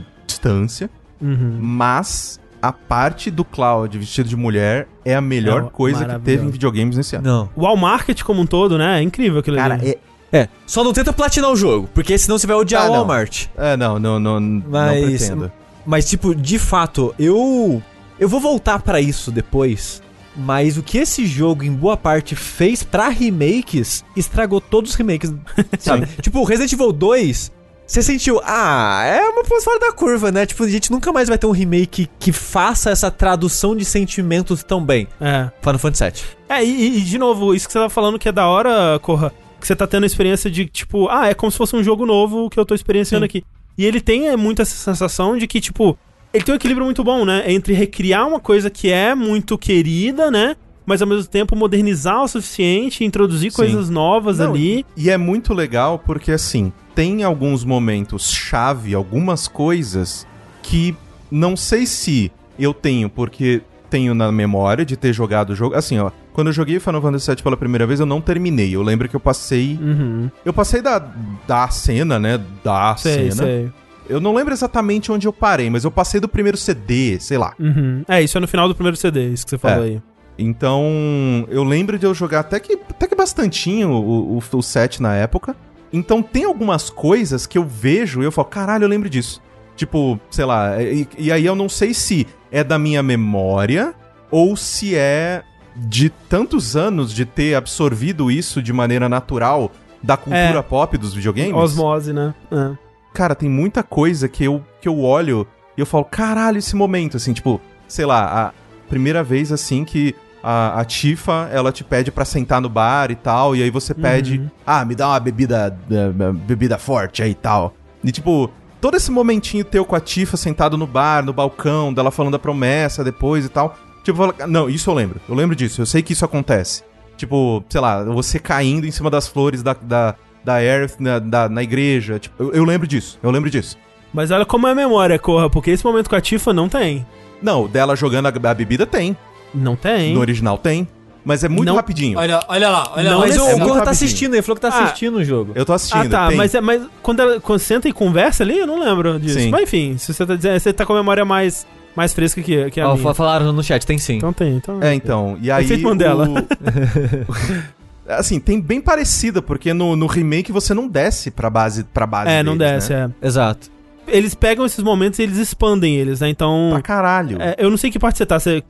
distância. 0.48 0.90
Uhum. 1.22 1.58
Mas 1.60 2.40
a 2.62 2.72
parte 2.72 3.32
do 3.32 3.44
Cloud 3.46 3.98
vestido 3.98 4.28
de 4.30 4.36
mulher 4.36 4.88
é 5.06 5.16
a 5.16 5.22
melhor 5.22 5.66
É, 5.66 5.70
coisa 5.70 6.06
que 6.06 6.20
teve 6.20 6.46
em 6.46 6.50
videogames 6.50 6.98
nesse 6.98 7.16
ano. 7.16 7.26
Não. 7.26 7.50
O 7.56 7.66
All 7.66 7.78
Market 7.78 8.22
como 8.24 8.42
um 8.42 8.46
todo, 8.46 8.78
né? 8.78 9.00
É 9.00 9.02
incrível 9.02 9.40
aquilo 9.40 9.58
Cara, 9.58 9.76
ali. 9.76 9.90
é. 9.92 9.98
É, 10.36 10.50
só 10.66 10.84
não 10.84 10.92
tenta 10.94 11.14
platinar 11.14 11.52
o 11.52 11.56
jogo, 11.56 11.88
porque 11.94 12.18
senão 12.18 12.40
você 12.40 12.48
vai 12.48 12.56
odiar 12.56 12.82
Ah, 12.82 12.86
o 12.86 12.88
não. 12.88 12.96
Walmart. 12.98 13.46
É, 13.56 13.78
não, 13.78 14.00
não, 14.00 14.20
não, 14.20 14.40
não 14.40 14.64
Mas- 14.68 15.06
pretendo. 15.06 15.52
Mas, 15.86 16.10
tipo, 16.10 16.34
de 16.34 16.58
fato, 16.58 17.14
eu. 17.20 17.82
Eu 18.20 18.28
vou 18.30 18.40
voltar 18.40 18.82
pra 18.82 19.00
isso 19.00 19.32
depois. 19.32 20.02
Mas 20.36 20.76
o 20.76 20.82
que 20.82 20.98
esse 20.98 21.28
jogo, 21.28 21.64
em 21.64 21.72
boa 21.72 21.96
parte, 21.96 22.36
fez 22.36 22.82
pra 22.82 23.10
remakes, 23.10 24.04
estragou 24.18 24.60
todos 24.60 24.92
os 24.92 24.96
remakes. 24.96 25.32
Sabe? 25.78 26.08
tipo, 26.20 26.40
o 26.40 26.44
Resident 26.44 26.74
Evil 26.74 26.92
2, 26.92 27.52
você 27.86 28.02
sentiu, 28.02 28.40
ah, 28.44 29.04
é 29.06 29.22
uma 29.30 29.44
coisa 29.44 29.64
fora 29.64 29.80
da 29.80 29.92
curva, 29.92 30.32
né? 30.32 30.46
Tipo, 30.46 30.64
a 30.64 30.70
gente 30.70 30.92
nunca 30.92 31.12
mais 31.12 31.28
vai 31.28 31.38
ter 31.38 31.46
um 31.46 31.52
remake 31.52 32.10
que 32.20 32.32
faça 32.32 32.90
essa 32.90 33.12
tradução 33.12 33.76
de 33.76 33.86
sentimentos 33.86 34.64
tão 34.64 34.84
bem. 34.84 35.08
É. 35.20 35.50
Final 35.62 35.80
Fantasy 35.80 36.04
VII. 36.04 36.24
É, 36.50 36.64
e, 36.64 36.98
e, 36.98 37.02
de 37.02 37.18
novo, 37.18 37.54
isso 37.54 37.68
que 37.68 37.74
você 37.74 37.80
tava 37.80 37.90
falando 37.90 38.18
que 38.18 38.30
é 38.30 38.32
da 38.32 38.48
hora, 38.48 39.00
Corra, 39.00 39.34
que 39.60 39.68
você 39.68 39.76
tá 39.76 39.86
tendo 39.86 40.04
a 40.04 40.08
experiência 40.08 40.50
de, 40.50 40.66
tipo, 40.66 41.08
ah, 41.10 41.28
é 41.28 41.34
como 41.34 41.52
se 41.52 41.58
fosse 41.58 41.76
um 41.76 41.84
jogo 41.84 42.06
novo 42.06 42.50
que 42.50 42.60
eu 42.60 42.66
tô 42.66 42.74
experienciando 42.74 43.26
Sim. 43.26 43.26
aqui. 43.26 43.46
E 43.78 43.86
ele 43.86 44.00
tem 44.00 44.28
é, 44.28 44.38
muito 44.38 44.62
essa 44.62 44.76
sensação 44.76 45.38
de 45.38 45.48
que, 45.48 45.60
tipo, 45.60 45.98
ele 46.34 46.44
tem 46.44 46.54
um 46.54 46.56
equilíbrio 46.56 46.86
muito 46.86 47.04
bom, 47.04 47.26
né? 47.26 47.44
Entre 47.48 47.74
recriar 47.74 48.28
uma 48.28 48.40
coisa 48.40 48.70
que 48.70 48.90
é 48.90 49.14
muito 49.14 49.58
querida, 49.58 50.32
né? 50.32 50.56
Mas 50.86 51.02
ao 51.02 51.08
mesmo 51.08 51.26
tempo 51.28 51.56
modernizar 51.56 52.24
o 52.24 52.28
suficiente, 52.28 53.04
introduzir 53.04 53.52
Sim. 53.52 53.56
coisas 53.58 53.90
novas 53.90 54.40
Não, 54.40 54.50
ali. 54.50 54.86
E 54.98 55.10
é 55.10 55.18
muito 55.18 55.54
legal 55.54 55.98
porque, 55.98 56.32
assim, 56.32 56.74
tem 56.96 57.24
alguns 57.24 57.64
momentos 57.64 58.32
chave, 58.32 58.94
algumas 58.94 59.48
coisas 59.48 60.26
que 60.62 60.96
não 61.32 61.56
sei 61.56 61.86
se 61.86 62.32
eu 62.58 62.74
tenho, 62.74 63.10
porque 63.10 63.62
tenho 63.90 64.14
na 64.16 64.32
memória 64.32 64.86
de 64.86 64.96
ter 64.98 65.14
jogado 65.14 65.52
o 65.52 65.56
jogo. 65.56 65.76
Assim, 65.76 66.00
ó, 66.00 66.12
quando 66.34 66.48
eu 66.48 66.54
joguei 66.54 66.80
Final 66.80 67.02
Fantasy 67.02 67.28
VII 67.32 67.44
pela 67.44 67.58
primeira 67.58 67.86
vez, 67.86 68.00
eu 68.00 68.06
não 68.06 68.20
terminei. 68.22 68.76
Eu 68.76 68.82
lembro 68.82 69.08
que 69.08 69.16
eu 69.16 69.20
passei. 69.20 69.78
Uhum. 69.82 70.30
Eu 70.44 70.54
passei 70.54 70.82
da, 70.82 71.00
da 71.48 71.68
cena, 71.70 72.18
né? 72.20 72.40
Da 72.64 72.96
Sei, 72.96 73.32
cena. 73.32 73.44
sei. 73.48 73.72
Eu 74.10 74.20
não 74.20 74.34
lembro 74.36 74.54
exatamente 74.54 75.12
onde 75.12 75.28
eu 75.28 75.32
parei, 75.34 75.70
mas 75.70 75.84
eu 75.86 75.92
passei 75.92 76.20
do 76.20 76.28
primeiro 76.28 76.58
CD, 76.58 77.18
sei 77.20 77.38
lá. 77.38 77.54
Uhum. 77.60 78.04
É, 78.08 78.22
isso 78.22 78.38
é 78.38 78.42
no 78.42 78.48
final 78.48 78.68
do 78.68 78.76
primeiro 78.76 78.98
CD, 78.98 79.30
isso 79.30 79.46
que 79.46 79.52
você 79.52 79.58
falou 79.58 79.84
É. 79.86 79.88
aí. 79.90 80.02
Então, 80.38 81.48
eu 81.50 81.64
lembro 81.64 81.98
de 81.98 82.06
eu 82.06 82.14
jogar 82.14 82.40
até 82.42 82.60
que, 82.60 82.74
até 82.90 83.08
que 83.08 83.16
bastantinho 83.16 83.90
o, 83.90 84.38
o, 84.38 84.44
o 84.58 84.62
set 84.62 85.02
na 85.02 85.16
época. 85.16 85.56
Então, 85.94 86.24
tem 86.24 86.44
algumas 86.44 86.90
coisas 86.90 87.46
que 87.46 87.58
eu 87.58 87.64
vejo 87.64 88.22
e 88.22 88.26
eu 88.26 88.32
falo, 88.32 88.48
caralho, 88.48 88.84
eu 88.86 88.90
lembro 88.90 89.08
disso. 89.10 89.40
Tipo, 89.76 90.20
sei 90.30 90.44
lá, 90.46 90.82
e, 90.82 91.08
e 91.18 91.32
aí 91.32 91.46
eu 91.46 91.56
não 91.56 91.70
sei 91.70 91.94
se 91.94 92.28
é 92.52 92.64
da 92.64 92.78
minha 92.80 93.02
memória 93.04 93.94
ou 94.30 94.56
se 94.56 94.96
é 94.96 95.44
de 95.76 96.10
tantos 96.10 96.76
anos 96.76 97.12
de 97.14 97.26
ter 97.26 97.56
absorvido 97.56 98.30
isso 98.30 98.62
de 98.62 98.72
maneira 98.74 99.08
natural 99.10 99.72
da 100.02 100.16
cultura 100.18 100.60
É. 100.60 100.62
pop 100.62 100.98
dos 100.98 101.14
videogames. 101.14 101.54
Osmose, 101.54 102.12
né? 102.14 102.34
É. 102.52 102.72
Cara, 103.14 103.34
tem 103.36 103.50
muita 103.50 103.82
coisa 103.84 104.28
que 104.28 104.44
eu, 104.44 104.64
que 104.82 104.88
eu 104.88 105.00
olho 105.00 105.48
e 105.78 105.82
eu 105.82 105.86
falo, 105.86 106.06
caralho, 106.06 106.58
esse 106.58 106.76
momento, 106.76 107.18
assim, 107.18 107.34
tipo, 107.34 107.60
sei 107.88 108.06
lá, 108.06 108.48
a 108.50 108.54
primeira 108.90 109.24
vez, 109.24 109.52
assim, 109.52 109.84
que 109.84 110.16
a, 110.44 110.82
a 110.82 110.86
Tifa, 110.86 111.50
ela 111.52 111.72
te 111.72 111.84
pede 111.84 112.12
pra 112.12 112.26
sentar 112.26 112.60
no 112.62 112.68
bar 112.70 113.10
e 113.10 113.16
tal, 113.16 113.56
e 113.56 113.64
aí 113.64 113.70
você 113.70 113.94
pede, 113.94 114.40
Uhum. 114.40 114.50
ah, 114.68 114.84
me 114.84 114.94
dá 114.94 115.08
uma 115.08 115.20
bebida, 115.20 115.76
eh, 115.90 116.32
bebida 116.46 116.78
forte 116.78 117.24
aí 117.24 117.32
e 117.32 117.36
tal. 117.36 117.74
E, 118.04 118.12
tipo, 118.12 118.50
todo 118.82 118.98
esse 118.98 119.10
momentinho 119.10 119.64
teu 119.64 119.86
com 119.86 119.96
a 119.96 120.00
Tifa 120.02 120.36
sentado 120.36 120.78
no 120.78 120.86
bar, 120.86 121.24
no 121.24 121.32
balcão, 121.32 121.94
dela 121.94 122.12
falando 122.12 122.36
a 122.36 122.40
promessa 122.40 123.04
depois 123.04 123.46
e 123.46 123.50
tal, 123.50 123.78
tipo, 124.04 124.22
não, 124.48 124.70
isso 124.70 124.90
eu 124.90 124.94
lembro, 124.94 125.22
eu 125.30 125.34
lembro 125.34 125.56
disso, 125.56 125.82
eu 125.82 125.86
sei 125.86 126.02
que 126.02 126.12
isso 126.14 126.26
acontece. 126.26 126.84
Tipo, 127.16 127.64
sei 127.70 127.80
lá, 127.80 128.04
você 128.04 128.38
caindo 128.40 128.86
em 128.86 128.92
cima 128.92 129.10
das 129.10 129.28
flores 129.28 129.64
da, 129.64 129.74
da, 129.82 130.16
da 130.44 130.56
Aerith 130.56 130.96
na, 131.00 131.20
da- 131.20 131.48
na 131.48 131.64
igreja, 131.64 132.20
tipo, 132.20 132.36
eu, 132.44 132.52
eu 132.54 132.64
lembro 132.66 132.86
disso, 132.88 133.18
eu 133.24 133.32
lembro 133.32 133.50
disso. 133.50 133.78
Mas 134.14 134.30
olha 134.32 134.46
como 134.46 134.68
é 134.68 134.72
a 134.72 134.76
memória, 134.76 135.18
Corra, 135.18 135.50
porque 135.50 135.72
esse 135.72 135.86
momento 135.86 136.10
com 136.10 136.16
a 136.16 136.22
Tifa 136.22 136.52
não 136.52 136.68
tem. 136.68 137.06
Não, 137.42 137.68
dela 137.68 137.96
jogando 137.96 138.26
a, 138.28 138.30
a 138.50 138.54
bebida 138.54 138.86
tem. 138.86 139.16
Não 139.54 139.76
tem. 139.76 140.14
No 140.14 140.20
original 140.20 140.58
tem. 140.58 140.88
Mas 141.26 141.42
é 141.42 141.48
muito 141.48 141.68
Não- 141.70 141.76
rapidinho. 141.76 142.20
Olha, 142.20 142.42
olha 142.50 142.70
lá, 142.70 142.92
olha 142.98 143.10
Não, 143.12 143.20
lá. 143.20 143.26
Mas 143.28 143.38
mas 143.38 143.62
o, 143.70 143.78
é 143.78 143.82
tá 143.82 143.92
assistindo, 143.92 144.34
ele 144.34 144.42
falou 144.42 144.56
que 144.58 144.62
tá 144.62 144.68
Ah. 144.68 144.84
assistindo 144.84 145.16
o 145.16 145.24
jogo. 145.24 145.54
Eu 145.56 145.66
tô 145.66 145.72
assistindo. 145.72 146.08
Ah, 146.08 146.10
tá, 146.24 146.28
tem. 146.28 146.36
mas, 146.38 146.54
é, 146.54 146.60
mas 146.60 146.82
quando 147.02 147.22
ela 147.22 147.40
quando 147.40 147.60
senta 147.60 147.88
e 147.88 147.94
conversa 147.94 148.44
ali, 148.44 148.58
eu 148.60 148.68
não 148.68 148.78
lembro 148.80 149.18
disso. 149.20 149.40
Sim. 149.40 149.50
Mas 149.50 149.62
enfim, 149.64 149.98
se 149.98 150.14
você 150.14 150.26
tá 150.26 150.36
dizendo, 150.36 150.60
você 150.60 150.74
tá 150.74 150.86
com 150.86 150.92
a 150.92 150.98
memória 150.98 151.24
mais, 151.24 151.66
mais 151.96 152.14
fresca 152.14 152.42
que, 152.42 152.70
que 152.72 152.82
a 152.82 152.90
Ó, 152.90 152.94
minha. 152.96 153.04
fa- 153.04 153.14
falaram 153.14 153.54
no 153.54 153.64
chat, 153.64 153.86
tem 153.86 153.98
sim. 153.98 154.18
Então 154.18 154.34
tem, 154.34 154.54
então. 154.58 154.84
É, 154.84 154.94
então. 154.94 155.38
E 155.42 155.50
aí. 155.50 155.64
Efeito 155.64 155.84
Mandela. 155.84 156.28
o- 156.28 156.34
assim, 158.10 158.40
tem 158.40 158.60
bem 158.60 158.82
parecida, 158.82 159.42
porque 159.42 159.74
no, 159.74 159.96
no 159.96 160.08
remake 160.08 160.52
você 160.52 160.74
não 160.74 160.90
desce 160.90 161.32
pra 161.32 161.50
base, 161.50 161.86
pra 161.86 162.06
base 162.06 162.30
É, 162.32 162.44
não 162.44 162.58
deles, 162.58 162.74
desce, 162.88 162.94
né? 162.94 163.12
é. 163.22 163.28
Exato. 163.28 163.72
Eles 164.08 164.36
pegam 164.36 164.66
esses 164.66 164.84
momentos 164.84 165.20
e 165.20 165.24
eles 165.24 165.38
expandem 165.38 165.96
eles, 165.96 166.20
né? 166.20 166.28
Então. 166.28 166.72
Pra 166.74 166.82
caralho. 166.82 167.42
é, 167.42 167.56
eu 167.58 167.70
não 167.70 167.78
sei 167.78 167.90
que 167.90 167.98
parte 167.98 168.18
você 168.18 168.26
tá, 168.26 168.38
você 168.38 168.62